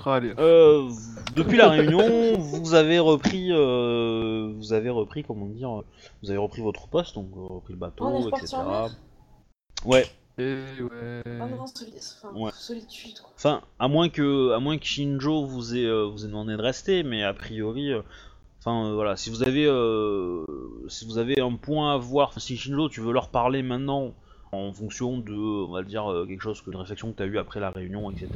Euh, 0.07 0.89
depuis 1.35 1.57
la 1.57 1.69
réunion, 1.69 2.37
vous 2.39 2.73
avez 2.73 2.97
repris, 2.97 3.49
euh, 3.51 4.51
vous 4.55 4.73
avez 4.73 4.89
repris, 4.89 5.23
comment 5.23 5.45
dire, 5.45 5.83
vous 6.23 6.29
avez 6.29 6.39
repris 6.39 6.61
votre 6.61 6.87
poste, 6.87 7.15
donc 7.15 7.29
euh, 7.35 7.41
repris 7.41 7.73
le 7.73 7.79
bateau, 7.79 8.05
On 8.05 8.19
est 8.21 8.23
reparti 8.23 8.45
etc. 8.45 8.57
en 8.61 8.69
mer 8.71 8.89
Ouais. 9.85 10.05
Et 10.39 10.55
ouais. 10.81 11.21
Ah 11.25 11.45
non, 11.45 11.65
soli- 11.67 11.93
enfin, 11.97 12.33
Ouais. 12.33 12.51
solitude 12.53 13.19
quoi. 13.19 13.29
Enfin, 13.35 13.61
à 13.79 13.87
moins 13.89 14.09
que, 14.09 14.53
à 14.53 14.59
moins 14.59 14.77
que 14.77 14.85
Shinjo 14.85 15.45
vous 15.45 15.75
ait, 15.75 15.85
euh, 15.85 16.05
vous 16.05 16.23
ait 16.23 16.27
demandé 16.29 16.55
de 16.55 16.61
rester, 16.61 17.03
mais 17.03 17.21
a 17.23 17.33
priori, 17.33 17.91
euh, 17.91 18.01
enfin 18.59 18.87
euh, 18.87 18.93
voilà, 18.95 19.17
si 19.17 19.29
vous 19.29 19.43
avez, 19.43 19.65
euh, 19.67 20.45
si 20.87 21.05
vous 21.05 21.17
avez 21.19 21.41
un 21.41 21.55
point 21.57 21.93
à 21.93 21.97
voir, 21.97 22.33
si 22.39 22.57
Shinjo, 22.57 22.89
tu 22.89 23.01
veux 23.01 23.11
leur 23.13 23.29
parler 23.29 23.61
maintenant, 23.61 24.13
en 24.51 24.73
fonction 24.73 25.17
de, 25.17 25.33
on 25.33 25.71
va 25.71 25.83
dire 25.83 26.11
euh, 26.11 26.25
quelque 26.25 26.41
chose 26.41 26.61
que 26.61 26.71
une 26.71 26.77
réflexion 26.77 27.11
que 27.11 27.17
tu 27.17 27.23
as 27.23 27.25
eue 27.25 27.37
après 27.37 27.59
la 27.59 27.71
réunion, 27.71 28.11
etc. 28.11 28.29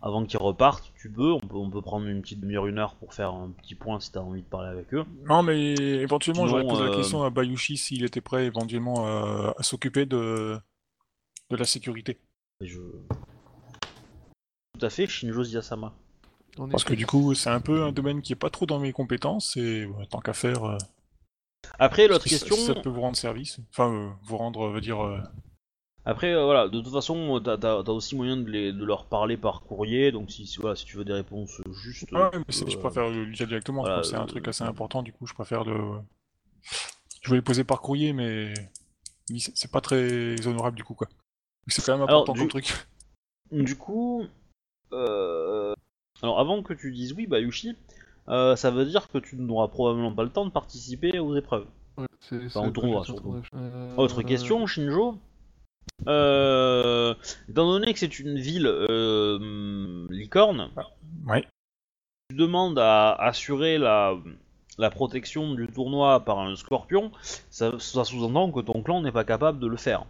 Avant 0.00 0.24
qu'ils 0.24 0.38
repartent, 0.38 0.92
tu 1.00 1.10
peux, 1.10 1.32
on 1.32 1.40
peut, 1.40 1.56
on 1.56 1.70
peut 1.70 1.82
prendre 1.82 2.06
une 2.06 2.22
petite 2.22 2.40
demi-heure, 2.40 2.66
une 2.66 2.78
heure 2.78 2.96
pour 2.96 3.14
faire 3.14 3.32
un 3.32 3.50
petit 3.50 3.74
point 3.74 4.00
si 4.00 4.10
t'as 4.10 4.20
envie 4.20 4.42
de 4.42 4.46
parler 4.46 4.68
avec 4.68 4.92
eux. 4.94 5.04
Non, 5.28 5.42
mais 5.42 5.74
éventuellement, 5.74 6.46
j'aurais 6.46 6.66
posé 6.66 6.82
la 6.82 6.90
euh, 6.90 6.96
question 6.96 7.22
à 7.22 7.30
Bayushi 7.30 7.76
s'il 7.76 8.04
était 8.04 8.20
prêt 8.20 8.46
éventuellement 8.46 9.06
euh, 9.06 9.50
à 9.56 9.62
s'occuper 9.62 10.06
de, 10.06 10.58
de 11.50 11.56
la 11.56 11.64
sécurité. 11.64 12.18
Et 12.60 12.66
je... 12.66 12.80
Tout 14.78 14.86
à 14.86 14.90
fait, 14.90 15.06
Shinjo 15.06 15.44
Ziyasama. 15.44 15.92
Parce 16.70 16.84
que 16.84 16.94
du 16.94 17.06
coup, 17.06 17.34
c'est 17.34 17.50
un 17.50 17.60
peu 17.60 17.84
un 17.84 17.92
domaine 17.92 18.22
qui 18.22 18.32
est 18.32 18.36
pas 18.36 18.50
trop 18.50 18.66
dans 18.66 18.78
mes 18.78 18.92
compétences 18.92 19.56
et 19.56 19.88
tant 20.10 20.20
qu'à 20.20 20.32
faire, 20.32 20.64
euh, 20.64 20.76
Après, 21.78 22.08
l'autre 22.08 22.24
question, 22.24 22.56
ça 22.56 22.74
peut 22.74 22.88
vous 22.90 23.00
rendre 23.00 23.16
service. 23.16 23.58
Enfin, 23.70 23.92
euh, 23.92 24.10
vous 24.24 24.36
rendre, 24.36 24.68
veut 24.68 24.80
dire. 24.80 25.00
euh, 25.04 25.18
après, 26.04 26.32
euh, 26.32 26.44
voilà, 26.44 26.68
de 26.68 26.80
toute 26.80 26.92
façon, 26.92 27.40
t'as 27.44 27.54
as, 27.54 27.88
aussi 27.90 28.16
moyen 28.16 28.36
de, 28.36 28.50
les, 28.50 28.72
de 28.72 28.84
leur 28.84 29.06
parler 29.06 29.36
par 29.36 29.62
courrier, 29.62 30.10
donc 30.10 30.30
si, 30.30 30.46
si- 30.46 30.58
voilà, 30.58 30.74
si 30.74 30.84
tu 30.84 30.96
veux 30.96 31.04
des 31.04 31.12
réponses 31.12 31.60
justes. 31.70 32.08
Ah 32.12 32.30
ouais, 32.30 32.38
mais 32.38 32.70
je 32.70 32.76
préfère 32.78 33.08
le 33.08 33.26
dire 33.32 33.46
directement. 33.46 33.82
voilà, 33.82 34.02
c'est 34.02 34.16
un 34.16 34.26
truc 34.26 34.48
assez 34.48 34.64
important, 34.64 35.02
du 35.02 35.12
coup, 35.12 35.26
je 35.26 35.34
préfère 35.34 35.64
le. 35.64 35.78
Je 37.22 37.28
voulais 37.28 37.38
le 37.38 37.44
poser 37.44 37.62
par 37.62 37.80
courrier, 37.80 38.12
mais 38.12 38.52
c'est 39.38 39.70
pas 39.70 39.80
très 39.80 40.44
honorable 40.46 40.76
du 40.76 40.82
coup, 40.84 40.94
quoi. 40.94 41.08
C'est 41.68 41.84
quand 41.84 41.92
même 41.96 42.08
Alors, 42.08 42.22
important 42.22 42.32
du- 42.32 42.40
comme 42.40 42.48
truc. 42.48 42.74
Du 43.52 43.76
coup, 43.76 44.26
alors 44.90 46.40
avant 46.40 46.62
que 46.62 46.72
tu 46.74 46.90
dises 46.92 47.12
oui, 47.12 47.26
Bayushi, 47.28 47.76
euh, 48.28 48.56
ça 48.56 48.70
veut 48.70 48.84
dire 48.84 49.08
que 49.08 49.18
tu 49.18 49.36
n'auras 49.36 49.68
probablement 49.68 50.12
pas 50.12 50.22
le 50.24 50.30
temps 50.30 50.44
de 50.46 50.50
participer 50.50 51.18
aux 51.18 51.36
épreuves. 51.36 51.66
Ouais, 51.98 52.06
c'est- 52.20 52.36
Enfin, 52.46 52.62
c'est 52.62 52.68
au 52.68 52.70
tournoi, 52.70 53.04
surtout. 53.04 53.22
qu'on 53.22 53.36
a- 53.38 53.42
Euh, 53.60 53.96
Autre 53.96 54.22
question, 54.22 54.66
Shinjo 54.66 55.16
euh, 56.08 57.14
Étant 57.48 57.66
donné 57.70 57.92
que 57.92 57.98
c'est 57.98 58.18
une 58.18 58.38
ville 58.38 58.66
euh, 58.66 60.06
licorne, 60.10 60.70
Ouais. 61.26 61.44
tu 62.30 62.36
demandes 62.36 62.78
à 62.78 63.12
assurer 63.14 63.78
la, 63.78 64.14
la 64.78 64.90
protection 64.90 65.54
du 65.54 65.68
tournoi 65.68 66.20
par 66.20 66.38
un 66.40 66.56
scorpion, 66.56 67.12
ça, 67.50 67.72
ça 67.78 68.04
sous-entend 68.04 68.50
que 68.50 68.60
ton 68.60 68.82
clan 68.82 69.02
n'est 69.02 69.12
pas 69.12 69.24
capable 69.24 69.58
de 69.58 69.66
le 69.66 69.76
faire. 69.76 70.04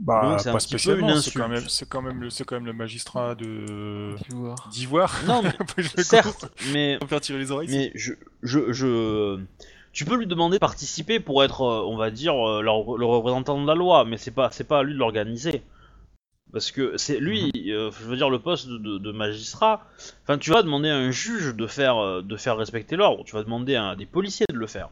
Bah, 0.00 0.22
Donc, 0.30 0.40
c'est 0.40 0.48
un 0.48 0.52
pas 0.52 0.60
spécialement. 0.60 1.16
C'est 1.20 1.30
quand 1.32 1.48
même, 1.48 1.68
c'est 1.68 1.88
quand 1.88 2.02
même 2.02 2.20
le, 2.20 2.30
c'est 2.30 2.44
quand 2.44 2.56
même 2.56 2.66
le 2.66 2.72
magistrat 2.72 3.34
de 3.36 4.14
D'ivoire. 4.28 4.68
d'Ivoire. 4.72 5.20
Non, 5.26 5.42
mais 5.76 5.82
Je 5.84 6.02
certes, 6.02 6.46
mais, 6.72 6.98
me 7.00 7.06
faire 7.06 7.20
tirer 7.20 7.38
les 7.38 7.50
oreilles. 7.52 7.68
mais 7.70 7.92
je, 7.94 8.12
je, 8.42 8.72
je, 8.72 9.40
tu 9.92 10.04
peux 10.04 10.16
lui 10.16 10.26
demander 10.26 10.56
de 10.56 10.60
participer 10.60 11.20
pour 11.20 11.44
être, 11.44 11.62
euh, 11.62 11.82
on 11.86 11.96
va 11.96 12.10
dire, 12.10 12.34
euh, 12.34 12.60
le 12.62 13.04
représentant 13.06 13.60
de 13.62 13.66
la 13.66 13.74
loi, 13.76 14.04
mais 14.04 14.16
c'est 14.16 14.32
pas, 14.32 14.50
c'est 14.50 14.64
pas 14.64 14.80
à 14.80 14.82
lui 14.82 14.94
de 14.94 14.98
l'organiser. 14.98 15.62
Parce 16.52 16.70
que 16.70 16.96
c'est 16.96 17.18
lui, 17.18 17.50
euh, 17.68 17.90
je 17.98 18.04
veux 18.04 18.16
dire, 18.16 18.30
le 18.30 18.38
poste 18.38 18.68
de, 18.68 18.78
de- 18.78 18.98
de 18.98 19.12
magistrat. 19.12 19.86
Enfin, 20.22 20.38
tu 20.38 20.50
vas 20.50 20.62
demander 20.62 20.88
à 20.88 20.96
un 20.96 21.10
juge 21.10 21.54
de 21.54 21.66
faire, 21.66 22.22
de 22.22 22.36
faire 22.36 22.56
respecter 22.56 22.94
l'ordre. 22.96 23.24
Tu 23.24 23.34
vas 23.34 23.42
demander 23.42 23.74
à 23.76 23.96
des 23.96 24.06
policiers 24.06 24.46
de 24.48 24.56
le 24.56 24.66
faire. 24.68 24.88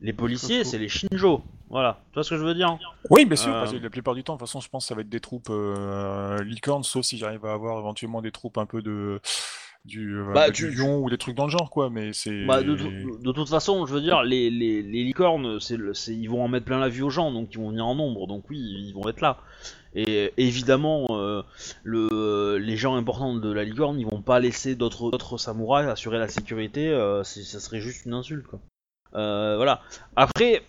Les 0.00 0.12
policiers, 0.14 0.64
c'est 0.64 0.78
les 0.78 0.88
Shinjo. 0.88 1.42
Voilà. 1.72 1.98
Tu 2.10 2.14
vois 2.14 2.22
ce 2.22 2.30
que 2.30 2.36
je 2.36 2.44
veux 2.44 2.54
dire 2.54 2.78
Oui, 3.10 3.24
bien 3.24 3.34
sûr, 3.34 3.48
Euh, 3.52 3.60
parce 3.60 3.72
que 3.72 3.78
la 3.78 3.90
plupart 3.90 4.14
du 4.14 4.22
temps, 4.22 4.34
de 4.34 4.38
toute 4.38 4.46
façon, 4.46 4.60
je 4.60 4.68
pense 4.68 4.84
que 4.84 4.88
ça 4.88 4.94
va 4.94 5.00
être 5.00 5.08
des 5.08 5.20
troupes 5.20 5.48
euh, 5.50 6.36
licornes, 6.44 6.84
sauf 6.84 7.02
si 7.04 7.16
j'arrive 7.18 7.44
à 7.46 7.52
avoir 7.54 7.78
éventuellement 7.80 8.20
des 8.22 8.30
troupes 8.30 8.58
un 8.58 8.66
peu 8.66 8.82
de 8.82 9.20
du, 9.84 10.16
euh, 10.18 10.32
Bah, 10.32 10.46
du 10.50 10.52
tu- 10.52 10.70
lion 10.70 10.98
ou 11.02 11.10
des 11.10 11.18
trucs 11.18 11.34
dans 11.34 11.46
le 11.46 11.50
genre, 11.50 11.68
quoi. 11.70 11.90
Mais 11.90 12.12
c'est. 12.12 12.44
Bah, 12.44 12.62
de, 12.62 12.76
de 12.76 13.32
toute 13.32 13.48
façon, 13.48 13.84
je 13.86 13.92
veux 13.94 14.00
dire, 14.02 14.22
les, 14.22 14.48
les, 14.50 14.82
les 14.82 15.02
licornes, 15.02 15.58
c'est, 15.60 15.76
ils 16.08 16.28
vont 16.28 16.44
en 16.44 16.48
mettre 16.48 16.66
plein 16.66 16.78
la 16.78 16.88
vue 16.88 17.02
aux 17.02 17.10
gens, 17.10 17.32
donc 17.32 17.48
ils 17.52 17.58
vont 17.58 17.70
venir 17.70 17.86
en 17.86 17.94
nombre, 17.96 18.26
donc 18.28 18.44
oui, 18.50 18.58
ils 18.60 18.92
vont 18.92 19.08
être 19.08 19.20
là. 19.22 19.38
Et 19.94 20.32
évidemment, 20.36 21.06
euh, 21.10 21.42
le, 21.84 22.58
les 22.58 22.76
gens 22.76 22.94
importants 22.96 23.34
de 23.34 23.52
la 23.52 23.64
licorne, 23.64 23.98
ils 23.98 24.06
vont 24.06 24.22
pas 24.22 24.38
laisser 24.40 24.74
d'autres, 24.76 25.10
d'autres 25.10 25.36
samouraïs 25.36 25.88
assurer 25.88 26.18
la 26.18 26.28
sécurité, 26.28 26.88
euh, 26.90 27.24
ça 27.24 27.58
serait 27.60 27.80
juste 27.80 28.06
une 28.06 28.14
insulte, 28.14 28.46
quoi. 28.46 28.60
Euh, 29.14 29.56
voilà. 29.56 29.80
Après, 30.16 30.62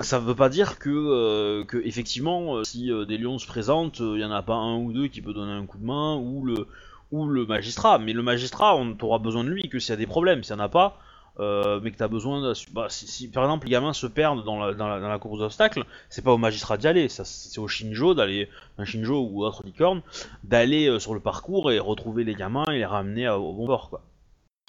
ça 0.00 0.18
veut 0.18 0.34
pas 0.34 0.48
dire 0.48 0.78
que, 0.78 0.90
euh, 0.90 1.64
que 1.64 1.78
effectivement, 1.78 2.56
euh, 2.56 2.64
si 2.64 2.90
euh, 2.90 3.04
des 3.04 3.18
lions 3.18 3.38
se 3.38 3.46
présentent, 3.46 4.00
il 4.00 4.20
y 4.20 4.24
en 4.24 4.30
a 4.30 4.42
pas 4.42 4.54
un 4.54 4.76
ou 4.76 4.92
deux 4.92 5.08
qui 5.08 5.22
peut 5.22 5.32
donner 5.32 5.52
un 5.52 5.66
coup 5.66 5.78
de 5.78 5.84
main, 5.84 6.16
ou 6.16 6.44
le, 6.44 6.66
ou 7.12 7.26
le 7.26 7.46
magistrat. 7.46 7.98
Mais 7.98 8.12
le 8.12 8.22
magistrat, 8.22 8.76
on 8.76 8.94
t'aura 8.94 9.18
besoin 9.18 9.44
de 9.44 9.48
lui 9.48 9.68
que 9.68 9.78
s'il 9.78 9.90
y 9.90 9.92
a 9.94 9.96
des 9.96 10.06
problèmes. 10.06 10.42
S'il 10.42 10.54
y 10.54 10.58
en 10.58 10.62
a 10.62 10.68
pas, 10.68 10.98
euh, 11.38 11.80
mais 11.82 11.90
que 11.90 11.96
t'as 11.96 12.08
besoin 12.08 12.40
de... 12.40 12.52
Bah, 12.72 12.86
si, 12.88 13.06
si, 13.06 13.28
par 13.28 13.44
exemple 13.44 13.66
les 13.66 13.72
gamins 13.72 13.92
se 13.92 14.06
perdent 14.06 14.44
dans 14.44 14.58
la, 14.58 14.74
dans 14.74 14.88
la, 14.88 15.00
dans 15.00 15.08
la 15.08 15.18
course 15.18 15.38
d'obstacles, 15.38 15.84
c'est 16.08 16.24
pas 16.24 16.32
au 16.32 16.38
magistrat 16.38 16.78
d'y 16.78 16.88
aller, 16.88 17.08
c'est 17.08 17.58
au 17.58 17.68
Shinjo 17.68 18.14
d'aller, 18.14 18.48
un 18.78 18.84
Shinjo 18.84 19.20
ou 19.20 19.44
autre 19.44 19.62
licorne, 19.64 20.02
d'aller 20.44 20.88
euh, 20.88 20.98
sur 20.98 21.14
le 21.14 21.20
parcours 21.20 21.70
et 21.72 21.78
retrouver 21.78 22.24
les 22.24 22.34
gamins 22.34 22.64
et 22.70 22.78
les 22.78 22.86
ramener 22.86 23.28
au 23.28 23.52
bon 23.52 23.66
bord, 23.66 23.90
quoi. 23.90 24.02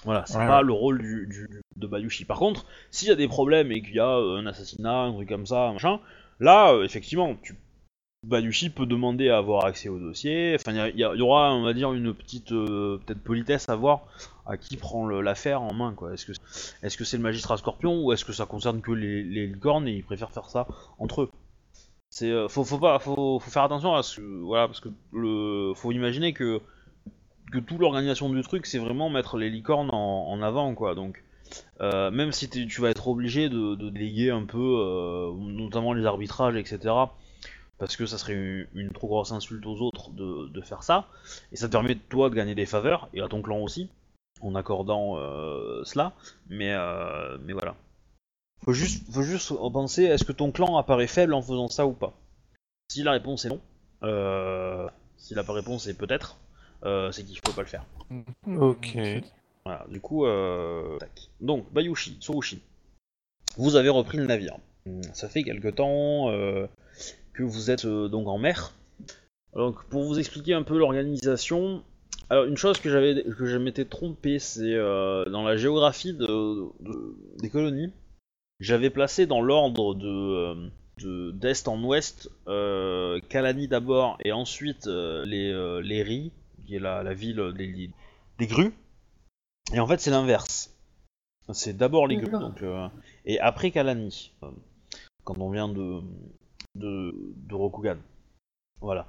Voilà, 0.04 0.24
c'est 0.26 0.38
Ouais, 0.38 0.46
pas 0.46 0.58
ouais. 0.58 0.64
le 0.64 0.72
rôle 0.72 0.98
du, 1.02 1.26
du- 1.26 1.62
de 1.76 1.86
Bayushi. 1.86 2.24
Par 2.24 2.38
contre, 2.38 2.66
s'il 2.90 3.08
y 3.08 3.10
a 3.10 3.16
des 3.16 3.28
problèmes 3.28 3.72
et 3.72 3.82
qu'il 3.82 3.94
y 3.94 4.00
a 4.00 4.16
euh, 4.18 4.38
un 4.38 4.46
assassinat, 4.46 5.02
un 5.02 5.12
truc 5.12 5.28
comme 5.28 5.46
ça, 5.46 5.72
machin, 5.72 6.00
là, 6.40 6.72
euh, 6.72 6.84
effectivement, 6.84 7.34
tu, 7.42 7.56
Bayushi 8.26 8.70
peut 8.70 8.86
demander 8.86 9.30
à 9.30 9.38
avoir 9.38 9.64
accès 9.66 9.88
au 9.88 9.98
dossier. 9.98 10.56
Enfin, 10.56 10.88
il 10.88 10.98
y 11.00 11.22
aura, 11.22 11.54
on 11.54 11.62
va 11.62 11.74
dire, 11.74 11.92
une 11.94 12.14
petite 12.14 12.52
euh, 12.52 12.98
peut-être 13.06 13.22
politesse 13.22 13.68
à 13.68 13.76
voir 13.76 14.02
à 14.46 14.56
qui 14.56 14.76
prend 14.76 15.08
l'affaire 15.08 15.62
en 15.62 15.74
main. 15.74 15.94
Est-ce 16.82 16.96
que 16.96 17.04
c'est 17.04 17.16
le 17.18 17.22
magistrat 17.22 17.56
Scorpion 17.58 18.02
ou 18.04 18.12
est-ce 18.12 18.24
que 18.24 18.32
ça 18.32 18.46
concerne 18.46 18.80
que 18.82 18.92
les, 18.92 19.22
les 19.24 19.46
licornes 19.46 19.88
et 19.88 19.92
ils 19.94 20.04
préfèrent 20.04 20.32
faire 20.32 20.50
ça 20.50 20.66
entre 20.98 21.22
eux? 21.22 21.30
C'est 22.10 22.30
euh, 22.30 22.48
faut, 22.48 22.64
faut 22.64 22.78
pas 22.78 22.98
faut, 22.98 23.38
faut 23.38 23.50
faire 23.50 23.64
attention 23.64 23.94
à 23.94 24.02
ce 24.02 24.16
que 24.16 24.40
voilà 24.42 24.66
parce 24.66 24.80
que 24.80 24.88
le 25.12 25.72
faut 25.74 25.92
imaginer 25.92 26.32
que 26.32 26.60
que 27.50 27.58
toute 27.58 27.78
l'organisation 27.78 28.28
du 28.30 28.42
truc 28.42 28.66
c'est 28.66 28.78
vraiment 28.78 29.10
mettre 29.10 29.36
les 29.36 29.50
licornes 29.50 29.90
en, 29.92 30.42
avant 30.42 30.74
quoi. 30.74 30.94
Donc 30.94 31.22
euh, 31.80 32.10
même 32.10 32.32
si 32.32 32.48
tu 32.48 32.80
vas 32.80 32.90
être 32.90 33.08
obligé 33.08 33.48
de, 33.48 33.74
déléguer 33.90 34.30
un 34.30 34.44
peu 34.44 34.58
euh, 34.58 35.32
notamment 35.34 35.92
les 35.92 36.04
arbitrages 36.04 36.56
etc 36.56 36.94
parce 37.78 37.96
que 37.96 38.06
ça 38.06 38.18
serait 38.18 38.66
une, 38.74 38.90
trop 38.92 39.06
grosse 39.06 39.32
insulte 39.32 39.64
aux 39.66 39.80
autres 39.80 40.10
de, 40.10 40.60
faire 40.60 40.82
ça 40.82 41.08
et 41.52 41.56
ça 41.56 41.68
te 41.68 41.72
permet 41.72 41.94
toi 41.94 42.28
de 42.28 42.34
gagner 42.34 42.54
des 42.54 42.66
faveurs 42.66 43.08
et 43.14 43.20
à 43.22 43.28
ton 43.28 43.40
clan 43.40 43.60
aussi 43.60 43.88
en 44.40 44.54
accordant 44.54 45.16
euh, 45.16 45.82
cela. 45.84 46.12
Mais 46.48 46.74
mais 47.44 47.52
voilà. 47.52 47.76
Faut 48.64 48.72
juste, 48.72 49.08
faut 49.12 49.22
juste 49.22 49.52
penser, 49.72 50.02
est-ce 50.02 50.24
que 50.24 50.32
ton 50.32 50.50
clan 50.50 50.76
apparaît 50.76 51.06
faible 51.06 51.32
en 51.32 51.42
faisant 51.42 51.68
ça 51.68 51.86
ou 51.86 51.92
pas? 51.92 52.12
Si 52.88 53.04
la 53.04 53.12
réponse 53.12 53.44
est 53.44 53.50
non, 53.50 53.60
si 55.16 55.34
la 55.34 55.42
réponse 55.42 55.86
est 55.86 55.94
peut-être, 55.94 56.36
c'est 56.82 57.24
qu'il 57.24 57.38
faut 57.46 57.52
pas 57.52 57.62
le 57.62 57.68
faire. 57.68 57.84
Ok. 58.46 58.96
Voilà, 59.64 59.84
du 59.90 60.00
coup, 60.00 60.24
euh... 60.26 60.96
tac. 60.98 61.28
Donc, 61.40 61.70
Bayushi, 61.72 62.16
Tsurushi, 62.20 62.60
vous 63.56 63.76
avez 63.76 63.88
repris 63.90 64.18
le 64.18 64.26
navire. 64.26 64.56
Hum, 64.86 65.02
Ça 65.12 65.28
fait 65.28 65.42
quelque 65.42 65.68
temps 65.68 66.30
euh, 66.30 66.66
que 67.34 67.42
vous 67.42 67.70
êtes 67.70 67.84
euh, 67.84 68.08
donc 68.08 68.28
en 68.28 68.38
mer. 68.38 68.72
Donc, 69.54 69.84
pour 69.88 70.04
vous 70.04 70.18
expliquer 70.18 70.54
un 70.54 70.62
peu 70.62 70.78
l'organisation, 70.78 71.82
alors 72.30 72.44
une 72.44 72.56
chose 72.56 72.78
que 72.78 72.88
j'avais 72.90 73.22
que 73.24 73.46
je 73.46 73.56
m'étais 73.56 73.84
trompé, 73.84 74.38
c'est 74.38 74.74
euh, 74.74 75.24
dans 75.26 75.42
la 75.42 75.56
géographie 75.56 76.12
de, 76.14 76.26
de- 76.80 77.14
des 77.38 77.50
colonies, 77.50 77.92
j'avais 78.60 78.90
placé 78.90 79.26
dans 79.26 79.40
l'ordre 79.42 79.94
de 79.94 80.06
euh, 80.08 80.54
de- 81.02 81.30
d'est 81.32 81.66
en 81.68 81.82
ouest 81.82 82.30
euh, 82.46 83.20
Kalani 83.28 83.68
d'abord 83.68 84.18
et 84.24 84.32
ensuite 84.32 84.86
euh, 84.86 85.24
les 85.24 85.50
euh, 85.50 85.80
les 85.80 86.02
Ris, 86.02 86.30
qui 86.68 86.76
est 86.76 86.80
la, 86.80 87.02
la 87.02 87.14
ville 87.14 87.54
des, 87.56 87.90
des 88.38 88.46
grues. 88.46 88.74
Et 89.72 89.80
en 89.80 89.86
fait, 89.86 89.98
c'est 90.00 90.10
l'inverse. 90.10 90.76
C'est 91.54 91.74
d'abord 91.74 92.06
les 92.06 92.18
grues, 92.18 92.30
donc, 92.30 92.62
euh, 92.62 92.88
et 93.24 93.40
après 93.40 93.70
Kalani, 93.70 94.32
euh, 94.42 94.50
quand 95.24 95.38
on 95.38 95.50
vient 95.50 95.68
de, 95.68 96.02
de, 96.74 97.14
de 97.14 97.54
Rokugan. 97.54 97.96
Voilà. 98.82 99.06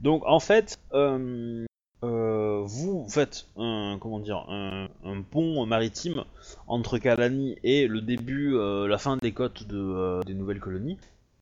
Donc, 0.00 0.24
en 0.24 0.40
fait, 0.40 0.78
euh, 0.94 1.66
vous 2.00 3.06
faites 3.10 3.46
un, 3.58 3.98
comment 4.00 4.20
dire, 4.20 4.46
un, 4.48 4.88
un 5.04 5.20
pont 5.20 5.66
maritime 5.66 6.24
entre 6.66 6.96
Kalani 6.96 7.58
et 7.62 7.86
le 7.88 8.00
début, 8.00 8.56
la 8.88 8.96
fin 8.96 9.18
des 9.18 9.32
côtes 9.32 9.66
de, 9.66 10.24
des 10.24 10.34
nouvelles 10.34 10.60
colonies. 10.60 10.96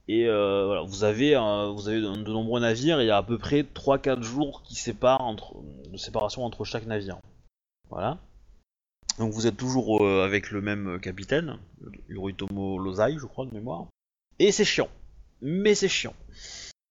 Et 0.07 0.27
euh, 0.27 0.67
voilà, 0.67 0.83
vous 0.83 1.05
avez, 1.05 1.35
euh, 1.35 1.71
vous 1.71 1.89
avez 1.89 2.01
de, 2.01 2.09
de 2.09 2.33
nombreux 2.33 2.61
navires, 2.61 3.01
et 3.01 3.05
il 3.05 3.09
y 3.09 3.11
a 3.11 3.17
à 3.17 3.23
peu 3.23 3.39
près 3.39 3.63
3-4 3.63 4.23
jours 4.23 4.63
qui 4.63 4.75
séparent 4.75 5.23
entre, 5.23 5.55
de 5.91 5.97
séparation 5.97 6.45
entre 6.45 6.65
chaque 6.65 6.87
navire. 6.87 7.19
Voilà. 7.89 8.19
Donc 9.19 9.33
vous 9.33 9.47
êtes 9.47 9.57
toujours 9.57 10.05
euh, 10.05 10.25
avec 10.25 10.51
le 10.51 10.61
même 10.61 10.99
capitaine, 11.01 11.59
Yoritomo 12.09 12.79
Lozai, 12.79 13.17
je 13.19 13.27
crois, 13.27 13.47
de 13.47 13.55
mémoire. 13.55 13.87
Et 14.39 14.53
c'est 14.53 14.65
chiant. 14.65 14.89
Mais 15.41 15.75
c'est 15.75 15.89
chiant. 15.89 16.15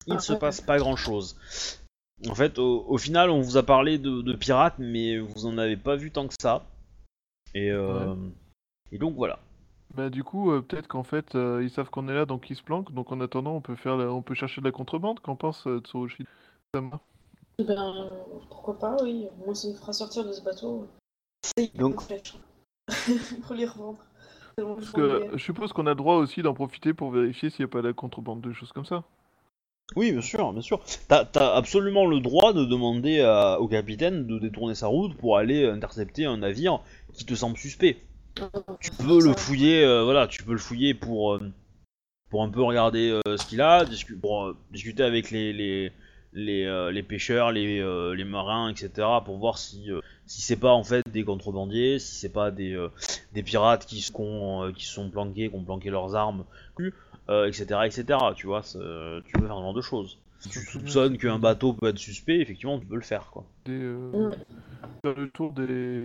Il 0.06 0.14
ne 0.14 0.18
Ah 0.18 0.20
se 0.20 0.32
ouais. 0.32 0.38
passe 0.38 0.60
pas 0.60 0.78
grand 0.78 0.96
chose. 0.96 1.36
En 2.28 2.34
fait, 2.34 2.58
au, 2.58 2.84
au 2.88 2.98
final, 2.98 3.30
on 3.30 3.40
vous 3.40 3.56
a 3.56 3.62
parlé 3.62 3.98
de, 3.98 4.22
de 4.22 4.32
pirates, 4.32 4.76
mais 4.78 5.18
vous 5.18 5.46
en 5.46 5.58
avez 5.58 5.76
pas 5.76 5.96
vu 5.96 6.10
tant 6.10 6.26
que 6.26 6.34
ça. 6.40 6.64
Et, 7.54 7.70
euh, 7.70 8.14
et 8.90 8.98
donc 8.98 9.14
voilà. 9.14 9.38
Bah 9.96 10.10
du 10.10 10.24
coup, 10.24 10.50
euh, 10.50 10.60
peut-être 10.60 10.88
qu'en 10.88 11.04
fait, 11.04 11.34
euh, 11.34 11.62
ils 11.62 11.70
savent 11.70 11.90
qu'on 11.90 12.08
est 12.08 12.14
là, 12.14 12.26
donc 12.26 12.50
ils 12.50 12.56
se 12.56 12.62
planquent. 12.62 12.92
Donc 12.92 13.12
en 13.12 13.20
attendant, 13.20 13.52
on 13.54 13.60
peut 13.60 13.76
faire, 13.76 13.96
la- 13.96 14.12
on 14.12 14.22
peut 14.22 14.34
chercher 14.34 14.60
de 14.60 14.66
la 14.66 14.72
contrebande. 14.72 15.20
Qu'en 15.20 15.36
pense 15.36 15.66
euh, 15.66 15.80
Tsurushi 15.80 16.24
Sama? 16.74 17.00
Ben, 17.64 18.10
pourquoi 18.48 18.78
pas, 18.78 18.96
oui. 19.02 19.28
Moi, 19.44 19.54
ça 19.54 19.68
me 19.68 19.74
fera 19.74 19.92
sortir 19.92 20.24
de 20.24 20.32
ce 20.32 20.42
bateau. 20.42 20.88
Donc- 21.76 22.00
Flèches. 22.02 22.34
pour 23.46 23.54
les 23.54 23.66
revendre. 23.66 23.98
C'est 24.58 24.64
bon, 24.64 24.74
Parce 24.74 24.86
je 24.88 24.92
que 24.92 25.18
prends 25.18 25.36
je 25.36 25.42
suppose 25.42 25.72
qu'on 25.72 25.86
a 25.86 25.90
le 25.90 25.94
droit 25.96 26.16
aussi 26.16 26.42
d'en 26.42 26.54
profiter 26.54 26.92
pour 26.92 27.10
vérifier 27.10 27.50
s'il 27.50 27.64
n'y 27.64 27.70
a 27.70 27.72
pas 27.72 27.82
de 27.82 27.88
la 27.88 27.92
contrebande, 27.94 28.40
de 28.40 28.52
choses 28.52 28.72
comme 28.72 28.84
ça. 28.84 29.04
Oui, 29.96 30.12
bien 30.12 30.20
sûr, 30.22 30.52
bien 30.52 30.62
sûr. 30.62 30.80
T'as 31.08 31.24
as 31.36 31.54
absolument 31.56 32.06
le 32.06 32.20
droit 32.20 32.52
de 32.52 32.64
demander 32.64 33.20
à- 33.20 33.60
au 33.60 33.68
capitaine 33.68 34.26
de 34.26 34.38
détourner 34.38 34.74
sa 34.74 34.88
route 34.88 35.16
pour 35.16 35.36
aller 35.36 35.66
intercepter 35.68 36.24
un 36.24 36.38
navire 36.38 36.80
qui 37.12 37.24
te 37.24 37.34
semble 37.34 37.56
suspect. 37.56 37.98
Tu 38.80 38.90
peux 38.90 39.22
le 39.22 39.34
fouiller, 39.34 39.84
euh, 39.84 40.02
voilà, 40.04 40.26
tu 40.26 40.42
peux 40.42 40.52
le 40.52 40.58
fouiller 40.58 40.94
pour, 40.94 41.34
euh, 41.34 41.40
pour 42.30 42.42
un 42.42 42.48
peu 42.50 42.62
regarder 42.62 43.10
euh, 43.26 43.36
ce 43.36 43.46
qu'il 43.46 43.60
a, 43.60 43.84
discu- 43.84 44.18
pour 44.18 44.54
discuter 44.70 45.02
avec 45.02 45.30
les, 45.30 45.52
les, 45.52 45.92
les, 46.32 46.90
les 46.92 47.02
pêcheurs, 47.02 47.52
les, 47.52 47.78
les 48.14 48.24
marins, 48.24 48.68
etc. 48.70 48.90
pour 49.24 49.38
voir 49.38 49.58
si, 49.58 49.88
si 50.26 50.42
c'est 50.42 50.56
pas 50.56 50.72
en 50.72 50.82
fait 50.84 51.02
des 51.10 51.24
contrebandiers, 51.24 51.98
si 51.98 52.16
c'est 52.16 52.32
pas 52.32 52.50
des, 52.50 52.76
des 53.32 53.42
pirates 53.42 53.86
qui, 53.86 54.00
se- 54.00 54.70
qui 54.72 54.84
sont 54.86 55.10
planqués, 55.10 55.48
qui 55.48 55.54
ont 55.54 55.64
planqué 55.64 55.90
leurs 55.90 56.14
armes, 56.16 56.44
etc., 57.28 57.86
etc. 57.86 58.18
Tu 58.36 58.46
vois, 58.46 58.62
tu 58.62 59.32
peux 59.32 59.46
faire 59.46 59.56
ce 59.56 59.62
genre 59.62 59.74
de 59.74 59.80
choses. 59.82 60.18
Si 60.40 60.50
tu 60.50 60.58
soupçonnes 60.58 61.16
qu'un 61.16 61.38
bateau 61.38 61.72
peut 61.72 61.88
être 61.88 61.98
suspect, 61.98 62.38
effectivement, 62.40 62.78
tu 62.78 62.84
peux 62.86 62.96
le 62.96 63.00
faire, 63.02 63.30
quoi. 63.32 63.46
Des, 63.64 63.72
euh, 63.80 64.30
le 65.04 65.30
tour 65.30 65.52
des, 65.52 66.04